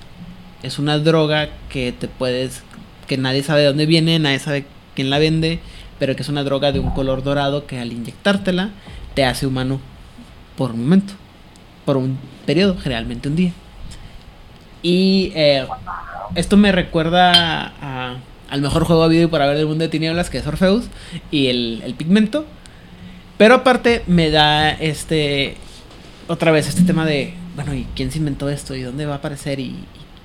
Es 0.62 0.78
una 0.78 0.98
droga 0.98 1.48
que 1.68 1.92
te 1.92 2.08
puedes. 2.08 2.62
que 3.06 3.16
nadie 3.16 3.42
sabe 3.42 3.60
de 3.62 3.66
dónde 3.68 3.86
viene, 3.86 4.18
nadie 4.18 4.38
sabe 4.38 4.64
quién 4.94 5.10
la 5.10 5.18
vende, 5.18 5.58
pero 5.98 6.14
que 6.14 6.22
es 6.22 6.28
una 6.28 6.44
droga 6.44 6.70
de 6.72 6.78
un 6.78 6.90
color 6.90 7.22
dorado 7.24 7.66
que 7.66 7.78
al 7.78 7.92
inyectártela 7.92 8.70
te 9.14 9.24
hace 9.24 9.46
humano 9.46 9.80
por 10.56 10.72
un 10.72 10.82
momento. 10.82 11.14
Por 11.84 11.96
un 11.96 12.18
periodo, 12.46 12.76
generalmente 12.78 13.28
un 13.28 13.36
día. 13.36 13.52
Y 14.82 15.32
eh, 15.34 15.66
esto 16.34 16.56
me 16.56 16.72
recuerda 16.72 17.72
a- 17.80 18.16
al 18.50 18.60
mejor 18.62 18.84
juego 18.84 19.02
habido 19.04 19.24
y 19.24 19.26
por 19.28 19.42
haber 19.42 19.56
del 19.56 19.66
mundo 19.66 19.82
de 19.84 19.88
tinieblas, 19.88 20.28
que 20.30 20.38
es 20.38 20.46
Orpheus, 20.46 20.84
y 21.30 21.46
el, 21.48 21.82
el 21.84 21.94
pigmento. 21.94 22.44
Pero 23.38 23.54
aparte 23.56 24.02
me 24.06 24.30
da 24.30 24.70
este 24.70 25.56
otra 26.28 26.50
vez 26.52 26.68
este 26.68 26.82
tema 26.82 27.04
de, 27.06 27.34
bueno, 27.56 27.74
¿y 27.74 27.86
quién 27.96 28.10
se 28.12 28.18
inventó 28.18 28.48
esto? 28.48 28.74
¿Y 28.74 28.82
dónde 28.82 29.06
va 29.06 29.14
a 29.14 29.16
aparecer? 29.18 29.58
¿Y, 29.60 29.76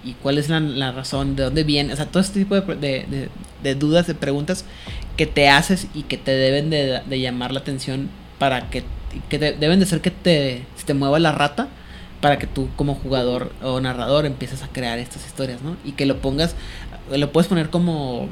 y- 0.05 0.13
cuál 0.21 0.37
es 0.37 0.49
la, 0.49 0.59
la 0.59 0.91
razón? 0.91 1.35
¿De 1.35 1.43
dónde 1.43 1.63
viene? 1.63 1.93
O 1.93 1.95
sea, 1.95 2.05
todo 2.05 2.21
este 2.21 2.39
tipo 2.39 2.55
de, 2.55 2.75
de- 2.75 3.29
de- 3.63 3.75
dudas, 3.75 4.07
de 4.07 4.15
preguntas 4.15 4.65
que 5.17 5.25
te 5.25 5.49
haces 5.49 5.87
y 5.93 6.03
que 6.03 6.17
te 6.17 6.31
deben 6.31 6.69
de, 6.69 7.01
llamar 7.19 7.51
la 7.51 7.59
atención 7.61 8.09
para 8.39 8.69
que, 8.69 8.83
que 9.29 9.39
deben 9.39 9.79
de 9.79 9.85
ser 9.85 10.01
que 10.01 10.11
te, 10.11 10.63
te 10.85 10.93
mueva 10.93 11.19
la 11.19 11.31
rata 11.31 11.67
para 12.21 12.37
que 12.39 12.47
tú 12.47 12.69
como 12.75 12.95
jugador 12.95 13.51
o 13.61 13.79
narrador 13.81 14.25
empieces 14.25 14.63
a 14.63 14.67
crear 14.67 14.99
estas 14.99 15.25
historias, 15.25 15.61
¿no? 15.61 15.77
Y 15.85 15.91
que 15.93 16.05
lo 16.05 16.17
pongas, 16.19 16.55
lo 17.11 17.31
puedes 17.31 17.47
poner 17.47 17.69
como, 17.69 18.27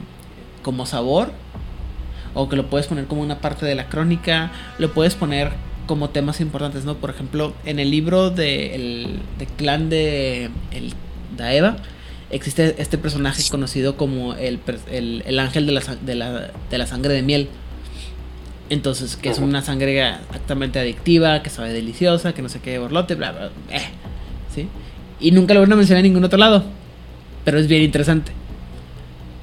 como 0.63 0.85
sabor, 0.85 1.31
o 2.33 2.49
que 2.49 2.55
lo 2.55 2.67
puedes 2.69 2.87
poner 2.87 3.05
como 3.05 3.21
una 3.21 3.39
parte 3.39 3.65
de 3.65 3.75
la 3.75 3.87
crónica, 3.89 4.51
lo 4.79 4.91
puedes 4.93 5.15
poner 5.15 5.51
como 5.85 6.09
temas 6.09 6.39
importantes, 6.41 6.85
¿no? 6.85 6.95
Por 6.95 7.09
ejemplo, 7.09 7.53
en 7.65 7.77
el 7.79 7.91
libro 7.91 8.29
de 8.31 8.73
el 8.75 9.19
de 9.37 9.45
clan 9.45 9.89
de 9.89 10.49
el 10.71 10.93
Daeva 11.37 11.77
existe 12.29 12.75
este 12.79 12.97
personaje 12.97 13.43
conocido 13.49 13.95
como 13.95 14.33
el, 14.33 14.59
el, 14.91 15.23
el 15.25 15.39
ángel 15.39 15.65
de 15.67 15.71
la, 15.71 15.81
de, 15.81 16.15
la, 16.15 16.51
de 16.69 16.77
la 16.77 16.87
sangre 16.87 17.13
de 17.13 17.21
miel. 17.21 17.49
Entonces, 18.69 19.17
que 19.17 19.29
es 19.29 19.39
una 19.39 19.61
sangre 19.61 20.01
altamente 20.01 20.79
adictiva, 20.79 21.43
que 21.43 21.49
sabe 21.49 21.73
deliciosa, 21.73 22.33
que 22.33 22.41
no 22.41 22.49
sé 22.49 22.59
qué, 22.59 22.79
borlote, 22.79 23.13
bla, 23.13 23.31
bla, 23.31 23.51
eh, 23.69 23.89
¿sí? 24.53 24.67
Y 25.19 25.31
nunca 25.31 25.53
lo 25.53 25.59
van 25.59 25.73
a 25.73 25.75
mencionar 25.75 26.03
en 26.03 26.11
ningún 26.11 26.23
otro 26.23 26.39
lado. 26.39 26.63
Pero 27.45 27.59
es 27.59 27.67
bien 27.67 27.83
interesante. 27.83 28.31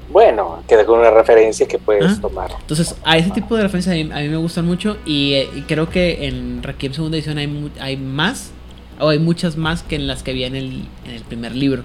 Bueno, 0.09 0.61
queda 0.67 0.85
con 0.85 0.99
una 0.99 1.11
referencia 1.11 1.65
que 1.67 1.77
puedes 1.77 2.19
tomar. 2.19 2.51
Entonces, 2.59 2.95
a 3.05 3.17
ese 3.17 3.29
tipo 3.29 3.55
de 3.55 3.63
referencias 3.63 3.93
a 3.93 3.97
mí, 3.97 4.09
a 4.11 4.19
mí 4.19 4.27
me 4.27 4.37
gustan 4.37 4.65
mucho 4.65 4.97
y, 5.05 5.33
eh, 5.35 5.49
y 5.55 5.61
creo 5.61 5.87
que 5.89 6.27
en 6.27 6.61
Requiem 6.61 6.91
segunda 6.91 7.15
edición 7.15 7.37
hay, 7.37 7.71
hay 7.79 7.95
más, 7.95 8.51
o 9.01 9.09
hay 9.09 9.19
muchas 9.19 9.57
más 9.57 9.83
que 9.83 9.95
en 9.95 10.07
las 10.07 10.23
que 10.23 10.31
había 10.31 10.47
en 10.47 10.55
el, 10.55 10.85
en 11.05 11.11
el 11.11 11.21
primer 11.23 11.55
libro. 11.55 11.83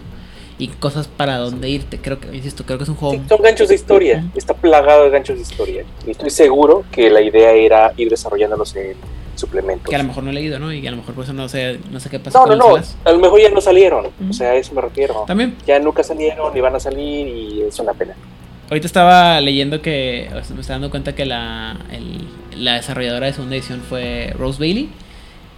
Y 0.58 0.68
cosas 0.68 1.06
para 1.06 1.36
dónde 1.36 1.68
irte. 1.68 1.98
Creo 1.98 2.18
que, 2.18 2.34
insisto, 2.34 2.64
creo 2.64 2.78
que 2.78 2.84
es 2.84 2.88
un 2.88 2.96
juego... 2.96 3.14
Sí, 3.16 3.20
son 3.28 3.42
ganchos 3.42 3.68
de 3.68 3.74
historia, 3.74 4.24
está 4.34 4.54
plagado 4.54 5.04
de 5.04 5.10
ganchos 5.10 5.36
de 5.36 5.42
historia. 5.42 5.84
Y 6.06 6.12
estoy 6.12 6.30
seguro 6.30 6.82
que 6.90 7.10
la 7.10 7.20
idea 7.20 7.52
era 7.52 7.92
ir 7.98 8.08
desarrollándolos 8.08 8.74
en 8.76 8.96
suplementos. 9.34 9.90
Que 9.90 9.96
a 9.96 9.98
lo 9.98 10.04
mejor 10.04 10.24
no 10.24 10.30
he 10.30 10.32
leído, 10.32 10.58
¿no? 10.58 10.72
Y 10.72 10.86
a 10.86 10.90
lo 10.90 10.96
mejor 10.96 11.14
por 11.14 11.24
eso 11.24 11.34
no 11.34 11.46
sé, 11.50 11.78
no 11.90 12.00
sé 12.00 12.08
qué 12.08 12.18
pasa 12.18 12.38
No, 12.38 12.46
no, 12.46 12.56
no, 12.56 12.76
a 13.04 13.12
lo 13.12 13.18
mejor 13.18 13.38
ya 13.38 13.50
no 13.50 13.60
salieron, 13.60 14.06
o 14.30 14.32
sea, 14.32 14.52
a 14.52 14.54
eso 14.54 14.72
me 14.74 14.80
refiero. 14.80 15.24
También, 15.26 15.56
Ya 15.66 15.78
nunca 15.78 16.02
salieron, 16.02 16.54
ni 16.54 16.60
van 16.62 16.74
a 16.74 16.80
salir 16.80 17.28
y 17.28 17.60
es 17.60 17.78
una 17.78 17.92
pena. 17.92 18.14
ahorita 18.70 18.86
estaba 18.86 19.38
leyendo 19.42 19.82
que, 19.82 20.30
o 20.34 20.42
sea, 20.42 20.54
me 20.54 20.62
estaba 20.62 20.76
dando 20.76 20.88
cuenta 20.90 21.14
que 21.14 21.26
la, 21.26 21.76
el- 21.92 22.64
la 22.64 22.76
desarrolladora 22.76 23.26
de 23.26 23.34
segunda 23.34 23.56
edición 23.56 23.82
fue 23.86 24.32
Rose 24.38 24.58
Bailey. 24.58 24.88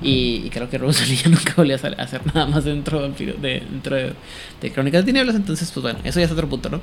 Y, 0.00 0.42
y 0.44 0.50
creo 0.50 0.70
que 0.70 0.78
ya 1.22 1.28
nunca 1.28 1.54
volvió 1.56 1.74
a 1.74 2.02
hacer 2.02 2.20
nada 2.26 2.46
más 2.46 2.64
dentro, 2.64 3.08
de, 3.08 3.62
dentro 3.70 3.96
de, 3.96 4.12
de 4.60 4.72
Crónicas 4.72 5.02
de 5.02 5.06
Tinieblas. 5.06 5.36
Entonces, 5.36 5.70
pues 5.72 5.82
bueno, 5.82 5.98
eso 6.04 6.20
ya 6.20 6.26
es 6.26 6.32
otro 6.32 6.48
punto, 6.48 6.68
¿no? 6.68 6.80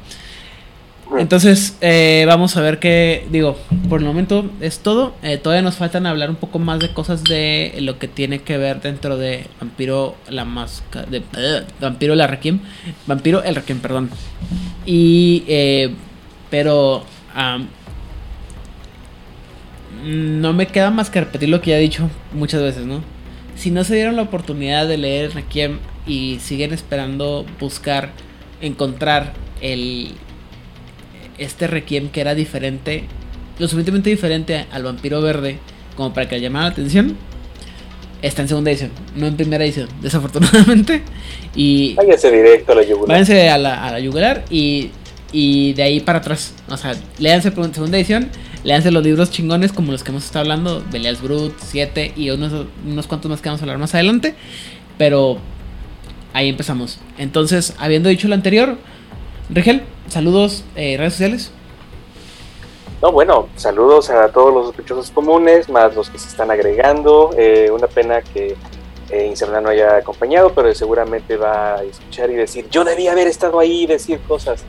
Entonces, 1.17 1.77
eh, 1.81 2.25
vamos 2.27 2.57
a 2.57 2.61
ver 2.61 2.79
qué, 2.79 3.27
digo, 3.31 3.57
por 3.89 3.99
el 3.99 4.05
momento 4.05 4.49
es 4.59 4.79
todo. 4.79 5.13
Eh, 5.21 5.37
todavía 5.37 5.61
nos 5.61 5.75
faltan 5.75 6.05
hablar 6.07 6.29
un 6.29 6.35
poco 6.35 6.57
más 6.59 6.79
de 6.79 6.93
cosas 6.93 7.23
de 7.23 7.75
lo 7.79 7.99
que 7.99 8.07
tiene 8.07 8.39
que 8.39 8.57
ver 8.57 8.81
dentro 8.81 9.15
de 9.17 9.45
Vampiro 9.59 10.15
la 10.29 10.45
Máscara, 10.45 11.05
de 11.05 11.23
eh, 11.37 11.63
Vampiro 11.79 12.15
la 12.15 12.27
Requiem, 12.27 12.59
Vampiro 13.05 13.43
el 13.43 13.55
Requiem, 13.55 13.79
perdón. 13.79 14.09
Y, 14.85 15.43
eh, 15.47 15.93
pero, 16.49 17.05
no 20.05 20.53
me 20.53 20.67
queda 20.67 20.91
más 20.91 21.09
que 21.09 21.19
repetir 21.19 21.49
lo 21.49 21.61
que 21.61 21.71
ya 21.71 21.77
he 21.77 21.81
dicho 21.81 22.09
muchas 22.33 22.61
veces, 22.61 22.85
¿no? 22.85 23.01
Si 23.55 23.71
no 23.71 23.83
se 23.83 23.95
dieron 23.95 24.15
la 24.15 24.21
oportunidad 24.21 24.87
de 24.87 24.97
leer 24.97 25.33
Requiem 25.33 25.79
y 26.05 26.37
siguen 26.39 26.73
esperando 26.73 27.45
buscar, 27.59 28.11
encontrar 28.61 29.33
el 29.61 30.11
este 31.37 31.67
Requiem 31.67 32.09
que 32.09 32.21
era 32.21 32.35
diferente, 32.35 33.05
lo 33.57 33.67
suficientemente 33.67 34.09
diferente 34.09 34.65
al 34.71 34.83
vampiro 34.83 35.21
verde 35.21 35.57
como 35.95 36.13
para 36.13 36.27
que 36.27 36.35
le 36.35 36.41
llamara 36.41 36.65
la 36.65 36.71
atención, 36.71 37.17
está 38.21 38.41
en 38.41 38.47
segunda 38.47 38.71
edición, 38.71 38.91
no 39.15 39.27
en 39.27 39.35
primera 39.35 39.63
edición, 39.63 39.89
desafortunadamente. 40.01 41.01
Y 41.55 41.95
Váyanse 41.95 42.31
directo 42.31 42.73
a 42.73 42.75
la 42.75 42.83
yugular. 42.83 43.07
váyanse 43.07 43.49
a 43.49 43.57
la, 43.57 43.85
a 43.87 43.91
la 43.91 43.99
yugular 43.99 44.45
y, 44.49 44.91
y 45.31 45.73
de 45.73 45.83
ahí 45.83 45.99
para 46.01 46.19
atrás. 46.19 46.53
O 46.69 46.77
sea, 46.77 46.93
léanse 47.17 47.51
segunda 47.51 47.97
edición, 47.97 48.29
léanse 48.65 48.91
los 48.91 49.03
libros 49.03 49.29
chingones 49.29 49.71
como 49.71 49.91
los 49.91 50.03
que 50.03 50.11
hemos 50.11 50.25
estado 50.25 50.41
hablando, 50.41 50.83
Belial's 50.91 51.21
Brut, 51.21 51.53
7 51.57 52.13
y 52.17 52.31
unos, 52.31 52.65
unos 52.85 53.07
cuantos 53.07 53.29
más 53.29 53.41
que 53.41 53.47
vamos 53.47 53.61
a 53.61 53.63
hablar 53.63 53.77
más 53.77 53.93
adelante. 53.93 54.35
Pero 54.97 55.37
ahí 56.33 56.49
empezamos. 56.49 56.99
Entonces, 57.17 57.75
habiendo 57.77 58.09
dicho 58.09 58.27
lo 58.27 58.33
anterior, 58.33 58.77
Rigel, 59.49 59.83
saludos, 60.09 60.65
eh, 60.75 60.97
redes 60.97 61.13
sociales. 61.13 61.51
No, 63.01 63.11
bueno, 63.11 63.49
saludos 63.55 64.09
a 64.09 64.29
todos 64.29 64.51
los 64.51 64.65
sospechosos 64.67 65.11
comunes, 65.11 65.69
más 65.69 65.95
los 65.95 66.09
que 66.09 66.17
se 66.17 66.27
están 66.27 66.49
agregando. 66.49 67.35
Eh, 67.37 67.69
una 67.71 67.85
pena 67.85 68.21
que 68.21 68.55
eh, 69.11 69.33
no 69.61 69.69
haya 69.69 69.97
acompañado, 69.97 70.51
pero 70.55 70.73
seguramente 70.73 71.37
va 71.37 71.75
a 71.75 71.83
escuchar 71.83 72.31
y 72.31 72.33
decir, 72.33 72.67
yo 72.71 72.83
debía 72.83 73.11
haber 73.11 73.27
estado 73.27 73.59
ahí 73.59 73.83
y 73.83 73.85
decir 73.85 74.19
cosas. 74.27 74.63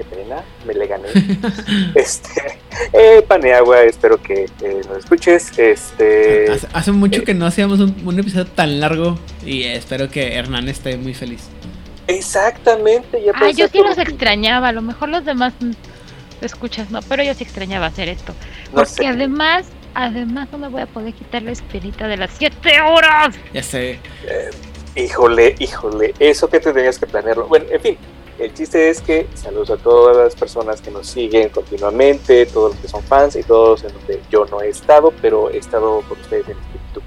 Qué 0.00 0.16
pena, 0.16 0.42
me 0.66 0.72
le 0.72 0.86
gané. 0.86 1.08
este, 1.94 2.58
eh, 2.94 3.22
Paneagua, 3.28 3.82
espero 3.82 4.16
que 4.22 4.44
eh, 4.62 4.80
nos 4.88 4.96
escuches. 4.98 5.52
Este, 5.58 6.50
Hace, 6.50 6.68
hace 6.72 6.92
mucho 6.92 7.22
que 7.22 7.34
no 7.34 7.44
hacíamos 7.44 7.80
un, 7.80 7.94
un 8.06 8.18
episodio 8.18 8.46
tan 8.46 8.80
largo 8.80 9.18
y 9.44 9.64
eh, 9.64 9.76
espero 9.76 10.08
que 10.08 10.32
Hernán 10.36 10.70
esté 10.70 10.96
muy 10.96 11.12
feliz. 11.12 11.48
exactamente, 12.06 13.22
ya 13.22 13.32
Ah, 13.34 13.50
yo 13.50 13.68
sí 13.68 13.78
los 13.82 13.96
ti. 13.96 14.00
extrañaba, 14.02 14.68
a 14.68 14.72
lo 14.72 14.80
mejor 14.80 15.10
los 15.10 15.22
demás 15.26 15.52
escuchas 16.40 16.90
no, 16.90 17.00
pero 17.02 17.22
yo 17.22 17.34
sí 17.34 17.44
extrañaba 17.44 17.84
hacer 17.86 18.08
esto. 18.08 18.32
No 18.72 18.76
Porque 18.76 18.90
sé. 18.90 19.06
además, 19.06 19.66
además 19.92 20.48
no 20.50 20.56
me 20.56 20.68
voy 20.68 20.80
a 20.80 20.86
poder 20.86 21.12
quitar 21.12 21.42
la 21.42 21.52
espinita 21.52 22.08
de 22.08 22.16
las 22.16 22.30
7 22.38 22.80
horas. 22.80 23.36
Ya 23.52 23.62
sé. 23.62 23.98
Híjole, 24.96 25.54
híjole, 25.58 26.14
eso 26.18 26.48
que 26.48 26.58
tendrías 26.58 26.98
que 26.98 27.06
planearlo. 27.06 27.46
Bueno, 27.48 27.66
en 27.70 27.80
fin, 27.80 27.96
el 28.40 28.54
chiste 28.54 28.88
es 28.88 29.02
que 29.02 29.26
saludos 29.34 29.70
a 29.70 29.76
todas 29.76 30.16
las 30.16 30.34
personas 30.34 30.80
que 30.80 30.90
nos 30.90 31.06
siguen 31.06 31.50
continuamente, 31.50 32.46
todos 32.46 32.72
los 32.72 32.80
que 32.80 32.88
son 32.88 33.02
fans 33.02 33.36
y 33.36 33.42
todos 33.42 33.84
en 33.84 33.92
donde 33.92 34.20
yo 34.30 34.46
no 34.46 34.62
he 34.62 34.68
estado, 34.68 35.12
pero 35.20 35.50
he 35.50 35.58
estado 35.58 36.02
con 36.08 36.18
ustedes 36.18 36.48
en 36.48 36.56
espíritu. 36.58 37.02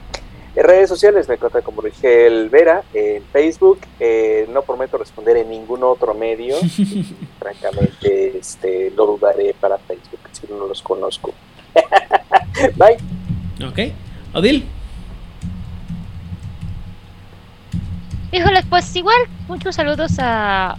En 0.56 0.64
redes 0.64 0.88
sociales 0.88 1.28
me 1.28 1.36
encuentran 1.36 1.64
como 1.64 1.82
Rigel 1.82 2.50
Vera, 2.50 2.84
en 2.94 3.24
Facebook, 3.26 3.80
eh, 4.00 4.48
no 4.54 4.62
prometo 4.62 5.00
responder 5.00 5.38
en 5.38 5.50
ningún 5.50 5.84
otro 5.84 6.14
medio, 6.14 6.56
francamente 7.40 8.38
este, 8.38 8.92
lo 8.92 9.08
dudaré 9.08 9.56
para 9.60 9.80
Facebook, 9.80 10.20
si 10.32 10.46
no 10.48 10.68
los 10.68 10.84
conozco. 10.84 11.34
Bye. 12.76 12.98
Ok. 13.68 13.94
Odil, 14.36 14.68
Híjoles, 18.32 18.66
pues 18.68 18.96
igual, 18.96 19.16
muchos 19.48 19.76
saludos 19.76 20.14
a, 20.18 20.76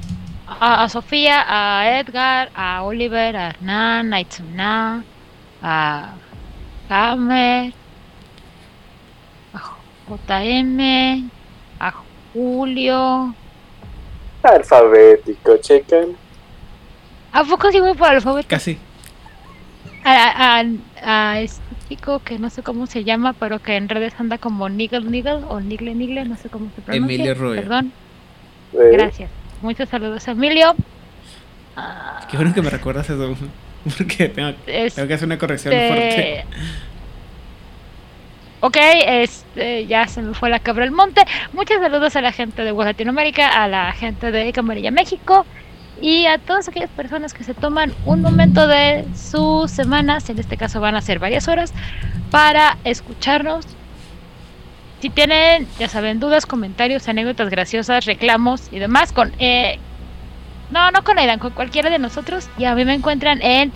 a, 0.46 0.84
a 0.84 0.88
Sofía, 0.88 1.44
a 1.46 2.00
Edgar, 2.00 2.50
a 2.54 2.82
Oliver, 2.82 3.36
a 3.36 3.48
Hernán, 3.50 4.12
a 4.12 4.20
Itzuna, 4.20 5.04
a 5.62 6.18
Gamer, 6.88 7.72
a 9.52 9.78
JM, 10.08 11.30
a 11.80 11.92
Julio. 12.32 13.34
Alfabético, 14.42 15.56
checan. 15.58 16.16
¿A 17.32 17.44
poco 17.44 17.70
sí 17.72 17.80
voy 17.80 17.94
por 17.94 18.08
alfabeto? 18.08 18.48
Casi. 18.48 18.78
A, 20.04 20.60
a, 20.60 20.64
a 21.32 21.40
este 21.40 21.62
chico 21.88 22.20
que 22.20 22.38
no 22.38 22.50
sé 22.50 22.62
cómo 22.62 22.86
se 22.86 23.04
llama, 23.04 23.32
pero 23.32 23.60
que 23.60 23.76
en 23.76 23.88
redes 23.88 24.14
anda 24.18 24.38
como 24.38 24.68
Niggle 24.68 25.00
Niggle 25.04 25.44
o 25.48 25.60
Nigle 25.60 25.94
Nigle, 25.94 26.24
no 26.26 26.36
sé 26.36 26.50
cómo 26.50 26.70
se 26.74 26.82
pronuncia. 26.82 27.14
Emilio 27.14 27.34
Rubio. 27.34 27.62
Perdón, 27.62 27.92
Eh, 28.72 28.90
gracias. 28.92 29.30
Muchos 29.64 29.88
saludos 29.88 30.28
a 30.28 30.32
Emilio. 30.32 30.74
Qué 32.30 32.36
bueno 32.36 32.52
que 32.52 32.60
me 32.60 32.68
recuerdas 32.68 33.08
eso. 33.08 33.34
Porque 33.96 34.28
tengo, 34.28 34.50
este, 34.66 34.90
tengo 34.90 35.08
que 35.08 35.14
hacer 35.14 35.26
una 35.26 35.38
corrección 35.38 35.72
fuerte. 35.72 36.44
Ok, 38.60 38.76
este, 39.06 39.86
ya 39.86 40.06
se 40.06 40.20
me 40.20 40.34
fue 40.34 40.50
la 40.50 40.58
cabra 40.58 40.84
al 40.84 40.90
monte. 40.90 41.22
Muchos 41.54 41.78
saludos 41.80 42.14
a 42.14 42.20
la 42.20 42.30
gente 42.32 42.62
de 42.62 42.72
West 42.72 42.88
Latinoamérica, 42.88 43.64
a 43.64 43.66
la 43.66 43.90
gente 43.92 44.30
de 44.30 44.52
Camarilla 44.52 44.90
México 44.90 45.46
y 45.98 46.26
a 46.26 46.36
todas 46.36 46.68
aquellas 46.68 46.90
personas 46.90 47.32
que 47.32 47.42
se 47.42 47.54
toman 47.54 47.94
un 48.04 48.20
momento 48.20 48.68
de 48.68 49.06
sus 49.14 49.70
semanas, 49.70 50.28
en 50.28 50.38
este 50.38 50.58
caso 50.58 50.78
van 50.78 50.94
a 50.94 51.00
ser 51.00 51.18
varias 51.18 51.48
horas, 51.48 51.72
para 52.30 52.76
escucharnos. 52.84 53.66
Si 55.04 55.10
tienen, 55.10 55.66
ya 55.78 55.86
saben, 55.86 56.18
dudas, 56.18 56.46
comentarios, 56.46 57.06
anécdotas 57.08 57.50
graciosas, 57.50 58.06
reclamos 58.06 58.72
y 58.72 58.78
demás, 58.78 59.12
con 59.12 59.32
eh, 59.38 59.78
no, 60.70 60.90
no 60.92 61.04
con 61.04 61.18
Aidan, 61.18 61.38
con 61.38 61.50
cualquiera 61.50 61.90
de 61.90 61.98
nosotros, 61.98 62.48
ya 62.56 62.70
a 62.70 62.74
mí 62.74 62.86
me 62.86 62.94
encuentran 62.94 63.42
en 63.42 63.70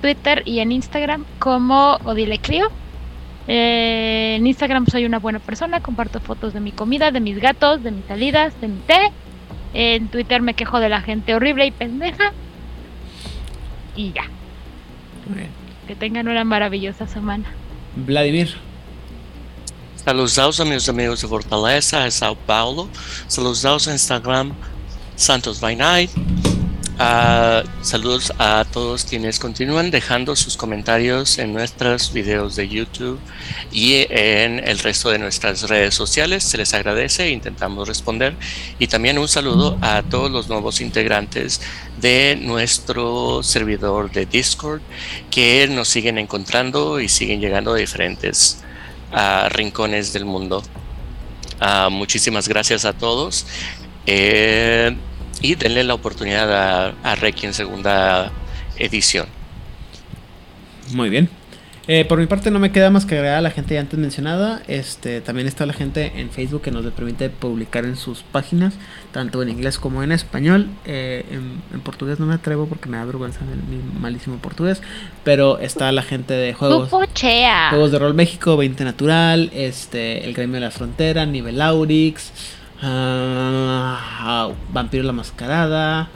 Twitter 0.00 0.42
y 0.46 0.60
en 0.60 0.72
Instagram 0.72 1.26
como 1.38 1.98
Odile 2.04 2.38
Clio. 2.38 2.70
Eh, 3.48 4.36
en 4.38 4.46
Instagram 4.46 4.86
soy 4.86 5.04
una 5.04 5.18
buena 5.18 5.40
persona, 5.40 5.80
comparto 5.80 6.20
fotos 6.20 6.54
de 6.54 6.60
mi 6.60 6.72
comida, 6.72 7.10
de 7.10 7.20
mis 7.20 7.38
gatos, 7.38 7.82
de 7.82 7.90
mis 7.90 8.06
salidas, 8.06 8.58
de 8.62 8.68
mi 8.68 8.78
té. 8.86 9.12
En 9.74 10.08
Twitter 10.08 10.40
me 10.40 10.54
quejo 10.54 10.80
de 10.80 10.88
la 10.88 11.02
gente 11.02 11.34
horrible 11.34 11.66
y 11.66 11.70
pendeja. 11.70 12.32
Y 13.94 14.12
ya, 14.12 14.24
Muy 15.26 15.36
bien. 15.36 15.50
que 15.86 15.96
tengan 15.96 16.28
una 16.28 16.44
maravillosa 16.44 17.06
semana. 17.06 17.44
Vladimir. 17.94 18.71
Saludos 20.04 20.58
a 20.58 20.64
meus 20.64 20.88
amigos 20.88 21.22
de 21.22 21.28
Fortaleza, 21.28 22.00
de 22.00 22.10
Sao 22.10 22.34
Paulo. 22.34 22.88
Saludos 23.28 23.86
a 23.86 23.92
Instagram, 23.92 24.52
Santos 25.14 25.60
by. 25.60 26.10
Ah, 26.98 27.62
saludos 27.82 28.32
a 28.36 28.64
todos 28.72 29.04
quienes 29.04 29.38
continúan 29.38 29.92
dejando 29.92 30.34
sus 30.34 30.56
comentarios 30.56 31.38
en 31.38 31.52
nuestros 31.52 32.12
videos 32.12 32.56
de 32.56 32.68
YouTube 32.68 33.20
y 33.70 34.04
en 34.10 34.66
el 34.68 34.80
resto 34.80 35.08
de 35.08 35.20
nuestras 35.20 35.68
redes 35.68 35.94
sociales. 35.94 36.42
Se 36.42 36.58
les 36.58 36.74
agradece, 36.74 37.30
intentamos 37.30 37.86
responder. 37.86 38.34
Y 38.80 38.88
también 38.88 39.18
un 39.18 39.28
saludo 39.28 39.78
a 39.82 40.02
todos 40.02 40.32
los 40.32 40.48
nuevos 40.48 40.80
integrantes 40.80 41.60
de 42.00 42.36
nuestro 42.42 43.44
servidor 43.44 44.10
de 44.10 44.26
Discord 44.26 44.80
que 45.30 45.68
nos 45.68 45.86
siguen 45.86 46.18
encontrando 46.18 46.98
y 46.98 47.08
siguen 47.08 47.40
llegando 47.40 47.72
a 47.72 47.76
diferentes 47.76 48.64
ah, 49.12 49.48
rincones 49.50 50.12
del 50.12 50.24
mundo. 50.24 50.62
Ah, 51.60 51.88
muchísimas 51.90 52.48
gracias 52.48 52.84
a 52.84 52.92
todos. 52.92 53.46
Eh, 54.06 54.96
y 55.40 55.54
denle 55.54 55.84
la 55.84 55.94
oportunidad 55.94 56.52
a, 56.52 56.94
a 57.02 57.14
Requiem 57.14 57.52
segunda 57.52 58.32
edición. 58.78 59.26
Muy 60.92 61.10
bien. 61.10 61.28
Eh, 61.88 62.04
por 62.04 62.18
mi 62.20 62.26
parte 62.26 62.52
no 62.52 62.60
me 62.60 62.70
queda 62.70 62.90
más 62.90 63.06
que 63.06 63.16
agregar 63.16 63.38
a 63.38 63.40
la 63.40 63.50
gente 63.50 63.74
ya 63.74 63.80
antes 63.80 63.98
mencionada. 63.98 64.62
Este, 64.68 65.20
también 65.20 65.48
está 65.48 65.66
la 65.66 65.72
gente 65.72 66.12
en 66.16 66.30
Facebook 66.30 66.62
que 66.62 66.70
nos 66.70 66.86
permite 66.92 67.28
publicar 67.28 67.84
en 67.84 67.96
sus 67.96 68.22
páginas, 68.22 68.74
tanto 69.12 69.42
en 69.42 69.50
inglés 69.50 69.78
como 69.78 70.02
en 70.02 70.10
español. 70.10 70.68
Eh, 70.84 71.24
en, 71.30 71.62
en 71.72 71.80
portugués 71.80 72.18
no 72.18 72.26
me 72.26 72.34
atrevo 72.34 72.66
porque 72.66 72.88
me 72.88 72.96
da 72.96 73.04
vergüenza 73.04 73.40
mi 73.42 73.78
malísimo 74.00 74.36
portugués. 74.38 74.82
Pero 75.22 75.58
está 75.58 75.92
la 75.92 76.02
gente 76.02 76.34
de 76.34 76.54
juegos. 76.54 76.88
Juegos 77.70 77.92
de 77.92 77.98
Rol 77.98 78.14
México, 78.14 78.56
20 78.56 78.84
Natural, 78.84 79.50
este, 79.54 80.24
El 80.24 80.34
Gremio 80.34 80.54
de 80.54 80.60
la 80.60 80.70
Frontera, 80.70 81.26
Nivel 81.26 81.60
Aurix, 81.60 82.32
ah, 82.82 84.50
Vampiro 84.72 85.04
la 85.04 85.12
Mascarada. 85.12 86.08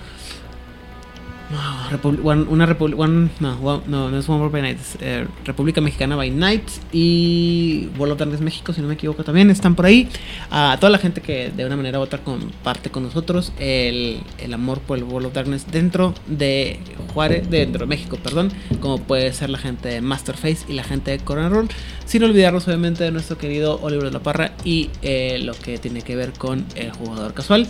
Una 2.49 2.67
no 2.67 4.19
es 4.19 4.29
One 4.29 4.39
World 4.39 4.53
by 4.53 4.63
Night. 4.63 4.79
es, 4.81 4.99
eh, 5.01 5.27
República 5.45 5.81
Mexicana 5.81 6.17
by 6.17 6.31
Night 6.31 6.69
y 6.93 7.89
World 7.99 8.13
of 8.13 8.19
Darkness 8.19 8.41
México, 8.41 8.73
si 8.73 8.81
no 8.81 8.89
me 8.89 8.95
equivoco, 8.95 9.23
también 9.23 9.51
están 9.51 9.75
por 9.75 9.87
ahí. 9.87 10.09
A 10.51 10.77
toda 10.81 10.91
la 10.91 10.99
gente 10.99 11.21
que 11.21 11.51
de 11.51 11.65
una 11.65 11.77
manera 11.77 11.99
u 12.01 12.03
otra 12.03 12.19
comparte 12.19 12.91
con 12.91 13.05
nosotros 13.05 13.53
el, 13.59 14.21
el 14.39 14.55
amor 14.55 14.81
por 14.81 14.99
el 14.99 15.05
World 15.05 15.29
of 15.29 15.35
Darkness 15.35 15.67
dentro 15.71 16.15
de 16.27 16.81
Juárez, 17.15 17.49
dentro 17.49 17.81
de 17.81 17.87
México, 17.87 18.19
perdón, 18.23 18.53
como 18.81 18.99
puede 18.99 19.33
ser 19.33 19.51
la 19.51 19.59
gente 19.59 19.89
de 19.89 20.01
Masterface 20.01 20.67
y 20.69 20.73
la 20.73 20.85
gente 20.85 21.13
de 21.13 21.19
Corona 21.19 21.49
Roll, 21.49 21.69
sin 22.05 22.25
olvidarnos 22.25 22.67
obviamente 22.67 23.05
de 23.05 23.11
nuestro 23.11 23.39
querido 23.39 23.79
Oliver 23.83 24.07
de 24.07 24.11
la 24.11 24.21
Parra 24.21 24.53
y 24.65 24.91
eh, 25.03 25.39
lo 25.43 25.55
que 25.55 25.79
tiene 25.79 26.03
que 26.03 26.17
ver 26.17 26.33
con 26.33 26.67
el 26.75 26.91
jugador 26.91 27.35
casual 27.35 27.67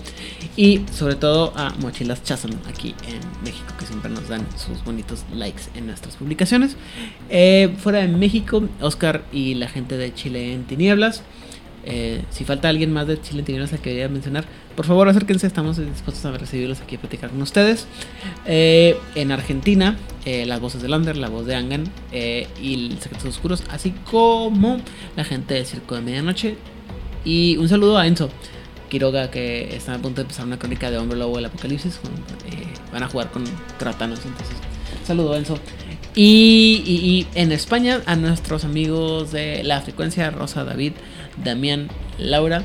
y 0.57 0.83
sobre 0.93 1.15
todo 1.17 1.53
a 1.57 1.75
Mochilas 1.81 2.23
Chazam 2.23 2.53
aquí 2.69 2.95
en 3.07 3.21
México 3.45 3.66
que 3.75 3.87
siempre 3.87 4.11
nos 4.11 4.29
dan 4.29 4.47
sus 4.57 4.83
bonitos 4.85 5.25
likes 5.35 5.65
en 5.75 5.87
nuestras 5.87 6.17
publicaciones. 6.17 6.77
Eh, 7.29 7.75
fuera 7.79 8.01
de 8.01 8.09
México, 8.09 8.63
Oscar 8.81 9.25
y 9.33 9.55
la 9.55 9.69
gente 9.69 9.97
de 9.97 10.13
Chile 10.15 10.53
en 10.53 10.65
Tinieblas. 10.65 11.23
Eh, 11.89 12.25
si 12.31 12.45
falta 12.45 12.69
alguien 12.69 12.93
más 12.93 13.07
de 13.07 13.21
Chile 13.21 13.41
en 13.41 13.45
Tinieblas 13.45 13.71
que 13.71 13.79
quería 13.79 14.09
mencionar, 14.09 14.45
por 14.75 14.87
favor 14.87 15.09
acérquense, 15.09 15.47
estamos 15.47 15.77
dispuestos 15.77 16.25
a 16.25 16.37
recibirlos 16.37 16.81
aquí 16.81 16.97
a 16.97 17.01
platicar 17.01 17.31
con 17.31 17.41
ustedes. 17.43 17.87
Eh, 18.47 18.99
en 19.15 19.33
Argentina, 19.33 19.97
las 20.25 20.59
voces 20.61 20.83
de 20.83 20.89
Lander, 20.89 21.17
la 21.17 21.29
voz 21.29 21.47
de 21.47 21.55
Angan 21.55 21.85
y 22.13 22.97
Secretos 23.01 23.27
Oscuros, 23.27 23.63
así 23.71 23.95
como 24.11 24.79
la 25.15 25.23
gente 25.25 25.55
del 25.55 25.67
Circo 25.67 25.95
de 25.95 26.01
Medianoche. 26.01 26.57
Y 27.25 27.57
un 27.57 27.69
saludo 27.69 27.99
a 27.99 28.07
Enzo 28.07 28.31
Quiroga, 28.89 29.31
que 29.31 29.75
está 29.77 29.95
a 29.95 29.99
punto 29.99 30.17
de 30.17 30.23
empezar 30.23 30.47
una 30.47 30.59
crónica 30.59 30.91
de 30.91 30.99
Hombre 30.99 31.19
Lobo 31.19 31.37
del 31.37 31.47
Apocalipsis. 31.47 31.99
eh, 32.51 32.67
van 32.93 33.03
a 33.03 33.09
jugar 33.09 33.31
con 33.31 33.45
Tratanos, 33.79 34.21
entonces, 34.25 34.57
saludo 35.05 35.37
Enzo. 35.37 35.59
Y, 36.15 36.83
y- 36.87 37.07
y 37.11 37.27
en 37.35 37.53
España, 37.53 38.01
a 38.07 38.17
nuestros 38.17 38.65
amigos 38.65 39.33
de 39.33 39.63
la 39.65 39.83
frecuencia, 39.83 40.31
Rosa, 40.31 40.65
David, 40.65 40.93
Damián, 41.45 41.89
Laura. 42.19 42.65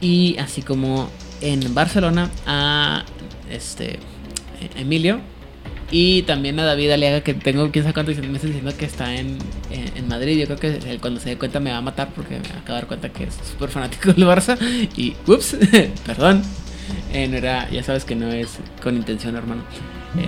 Y 0.00 0.36
así 0.38 0.62
como 0.62 1.08
en 1.40 1.72
Barcelona, 1.74 2.30
a 2.46 3.04
este 3.50 4.00
Emilio. 4.76 5.20
Y 5.94 6.22
también 6.22 6.58
a 6.58 6.64
David 6.64 6.92
Aliaga, 6.92 7.20
que 7.20 7.34
tengo 7.34 7.70
quién 7.70 7.84
sabe 7.84 7.92
cuántos 7.92 8.16
meses 8.16 8.44
diciendo 8.44 8.72
que 8.78 8.86
está 8.86 9.14
en, 9.14 9.36
en, 9.70 10.08
Madrid. 10.08 10.38
Yo 10.38 10.46
creo 10.46 10.58
que 10.58 10.98
cuando 10.98 11.20
se 11.20 11.28
dé 11.28 11.36
cuenta 11.36 11.60
me 11.60 11.70
va 11.70 11.76
a 11.76 11.82
matar 11.82 12.08
porque 12.16 12.40
me 12.40 12.48
acaba 12.48 12.62
de 12.62 12.72
dar 12.72 12.86
cuenta 12.86 13.10
que 13.10 13.24
es 13.24 13.34
súper 13.34 13.68
fanático 13.68 14.10
del 14.14 14.26
Barça. 14.26 14.56
Y, 14.96 15.14
ups, 15.30 15.54
perdón. 16.06 16.42
Eh, 17.12 17.30
era, 17.30 17.68
ya 17.70 17.82
sabes 17.82 18.06
que 18.06 18.14
no 18.14 18.32
es 18.32 18.58
con 18.82 18.96
intención, 18.96 19.36
hermano. 19.36 19.64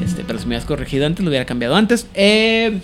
Este, 0.02 0.23
pero 0.23 0.39
si 0.39 0.44
me 0.44 0.49
hubieras 0.51 0.67
corregido 0.67 1.07
antes, 1.07 1.25
lo 1.25 1.31
hubiera 1.31 1.47
cambiado 1.47 1.76
antes. 1.76 2.09
Eh, 2.12 2.81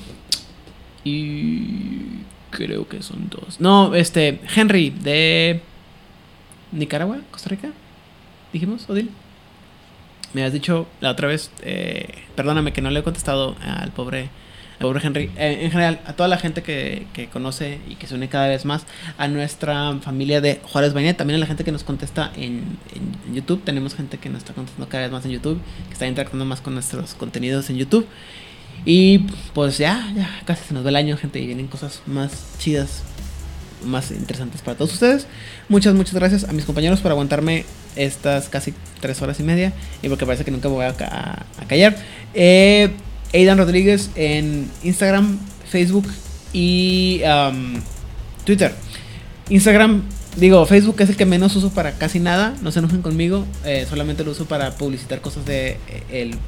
y 1.04 2.22
creo 2.48 2.88
que 2.88 3.02
son 3.02 3.28
dos. 3.28 3.60
No, 3.60 3.94
este, 3.94 4.40
Henry 4.56 4.88
de 4.88 5.60
Nicaragua, 6.72 7.18
Costa 7.30 7.50
Rica. 7.50 7.72
Dijimos, 8.54 8.88
Odil. 8.88 9.10
Me 10.34 10.44
has 10.44 10.52
dicho 10.52 10.86
la 11.00 11.10
otra 11.10 11.26
vez, 11.28 11.50
eh, 11.62 12.08
perdóname 12.36 12.72
que 12.72 12.80
no 12.82 12.90
le 12.90 13.00
he 13.00 13.02
contestado 13.02 13.56
al 13.62 13.90
pobre, 13.90 14.28
al 14.78 14.86
pobre 14.86 15.00
Henry. 15.04 15.30
Eh, 15.36 15.58
en 15.62 15.70
general, 15.70 16.00
a 16.06 16.12
toda 16.12 16.28
la 16.28 16.38
gente 16.38 16.62
que, 16.62 17.06
que 17.12 17.28
conoce 17.28 17.80
y 17.88 17.96
que 17.96 18.06
se 18.06 18.14
une 18.14 18.28
cada 18.28 18.46
vez 18.46 18.64
más 18.64 18.86
a 19.18 19.26
nuestra 19.28 19.92
familia 20.00 20.40
de 20.40 20.60
Juárez 20.62 20.92
Bañet, 20.92 21.16
también 21.16 21.36
a 21.36 21.40
la 21.40 21.46
gente 21.46 21.64
que 21.64 21.72
nos 21.72 21.82
contesta 21.82 22.30
en, 22.36 22.78
en- 22.94 23.16
en 23.26 23.34
YouTube. 23.34 23.62
Tenemos 23.64 23.94
gente 23.94 24.18
que 24.18 24.28
nos 24.28 24.38
está 24.38 24.52
contestando 24.52 24.88
cada 24.88 25.02
vez 25.04 25.12
más 25.12 25.24
en 25.24 25.32
YouTube, 25.32 25.60
que 25.88 25.92
está 25.94 26.06
interactuando 26.06 26.44
más 26.44 26.60
con 26.60 26.74
nuestros 26.74 27.14
contenidos 27.14 27.68
en 27.70 27.76
YouTube. 27.78 28.06
Y 28.86 29.18
pues 29.52 29.76
ya, 29.78 30.10
ya 30.16 30.30
casi 30.46 30.64
se 30.68 30.74
nos 30.74 30.84
va 30.84 30.88
el 30.88 30.96
año, 30.96 31.16
gente, 31.16 31.38
y 31.40 31.46
vienen 31.46 31.66
cosas 31.66 32.00
más 32.06 32.54
chidas, 32.58 33.02
más 33.84 34.10
interesantes 34.10 34.62
para 34.62 34.76
todos 34.76 34.92
ustedes. 34.92 35.26
Muchas, 35.68 35.94
muchas 35.94 36.14
gracias 36.14 36.44
a 36.44 36.52
mis 36.52 36.64
compañeros 36.64 37.00
por 37.00 37.10
aguantarme 37.10 37.64
estas 37.96 38.48
casi 38.48 38.74
tres 39.00 39.20
horas 39.22 39.40
y 39.40 39.42
media 39.42 39.72
y 40.02 40.08
porque 40.08 40.26
parece 40.26 40.44
que 40.44 40.50
nunca 40.50 40.68
me 40.68 40.74
voy 40.74 40.84
a, 40.84 40.94
ca- 40.94 41.46
a 41.60 41.64
callar. 41.66 41.96
Eh, 42.34 42.90
Aidan 43.32 43.58
Rodríguez 43.58 44.10
en 44.14 44.70
Instagram, 44.82 45.38
Facebook 45.68 46.06
y 46.52 47.22
um, 47.24 47.80
Twitter. 48.44 48.74
Instagram 49.48 50.02
Digo, 50.36 50.64
Facebook 50.64 50.94
es 51.00 51.08
el 51.08 51.16
que 51.16 51.26
menos 51.26 51.56
uso 51.56 51.70
para 51.70 51.98
casi 51.98 52.20
nada, 52.20 52.54
no 52.62 52.70
se 52.70 52.78
enojen 52.78 53.02
conmigo, 53.02 53.44
eh, 53.64 53.84
solamente 53.90 54.22
lo 54.22 54.30
uso 54.30 54.44
para 54.44 54.76
publicitar 54.76 55.20
cosas 55.20 55.44
de 55.44 55.70
eh, 55.88 56.04
el, 56.12 56.38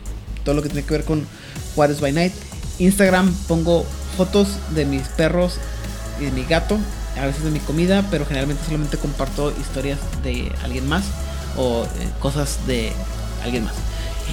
todo 0.44 0.54
lo 0.54 0.62
que 0.62 0.68
tiene 0.68 0.86
que 0.86 0.92
ver 0.94 1.02
con 1.02 1.26
Juárez 1.74 2.00
by 2.00 2.12
Night. 2.12 2.32
Instagram 2.78 3.34
pongo 3.48 3.84
fotos 4.16 4.50
de 4.76 4.84
mis 4.84 5.02
perros 5.08 5.56
y 6.20 6.26
de 6.26 6.30
mi 6.30 6.44
gato, 6.44 6.78
a 7.20 7.26
veces 7.26 7.44
de 7.44 7.50
mi 7.50 7.60
comida, 7.60 8.04
pero 8.10 8.24
generalmente 8.26 8.64
solamente 8.64 8.96
comparto 8.96 9.52
historias 9.60 9.98
de 10.22 10.52
alguien 10.64 10.88
más 10.88 11.04
o 11.56 11.84
eh, 11.84 12.08
cosas 12.20 12.66
de 12.66 12.92
alguien 13.44 13.64
más. 13.64 13.74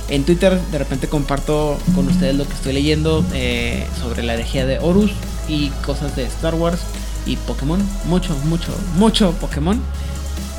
En 0.07 0.23
Twitter 0.23 0.59
de 0.71 0.77
repente 0.77 1.07
comparto 1.07 1.77
con 1.95 2.07
ustedes 2.07 2.35
lo 2.35 2.47
que 2.47 2.53
estoy 2.53 2.73
leyendo 2.73 3.23
eh, 3.33 3.85
sobre 3.99 4.23
la 4.23 4.33
herejía 4.33 4.65
de 4.65 4.79
Horus 4.79 5.11
y 5.47 5.69
cosas 5.85 6.15
de 6.15 6.23
Star 6.23 6.55
Wars 6.55 6.79
y 7.25 7.35
Pokémon. 7.37 7.81
Mucho, 8.05 8.35
mucho, 8.45 8.73
mucho 8.95 9.31
Pokémon. 9.33 9.79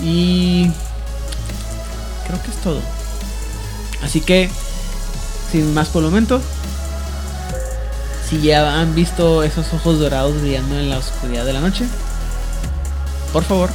Y 0.03 0.71
creo 2.27 2.43
que 2.43 2.51
es 2.51 2.57
todo. 2.63 2.81
Así 4.03 4.21
que, 4.21 4.49
sin 5.51 5.75
más 5.75 5.89
por 5.89 6.03
el 6.03 6.11
momento, 6.11 6.41
si 8.29 8.41
ya 8.41 8.81
han 8.81 8.95
visto 8.95 9.43
esos 9.43 9.73
ojos 9.75 9.99
dorados 9.99 10.41
brillando 10.41 10.79
en 10.79 10.89
la 10.91 10.99
oscuridad 10.99 11.45
de 11.45 11.53
la 11.53 11.61
noche, 11.61 11.85
por 13.33 13.45
favor, 13.45 13.71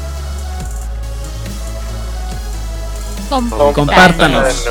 Compártanos. 3.73 4.65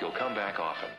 You'll 0.00 0.10
come 0.12 0.34
back 0.34 0.58
often. 0.58 0.90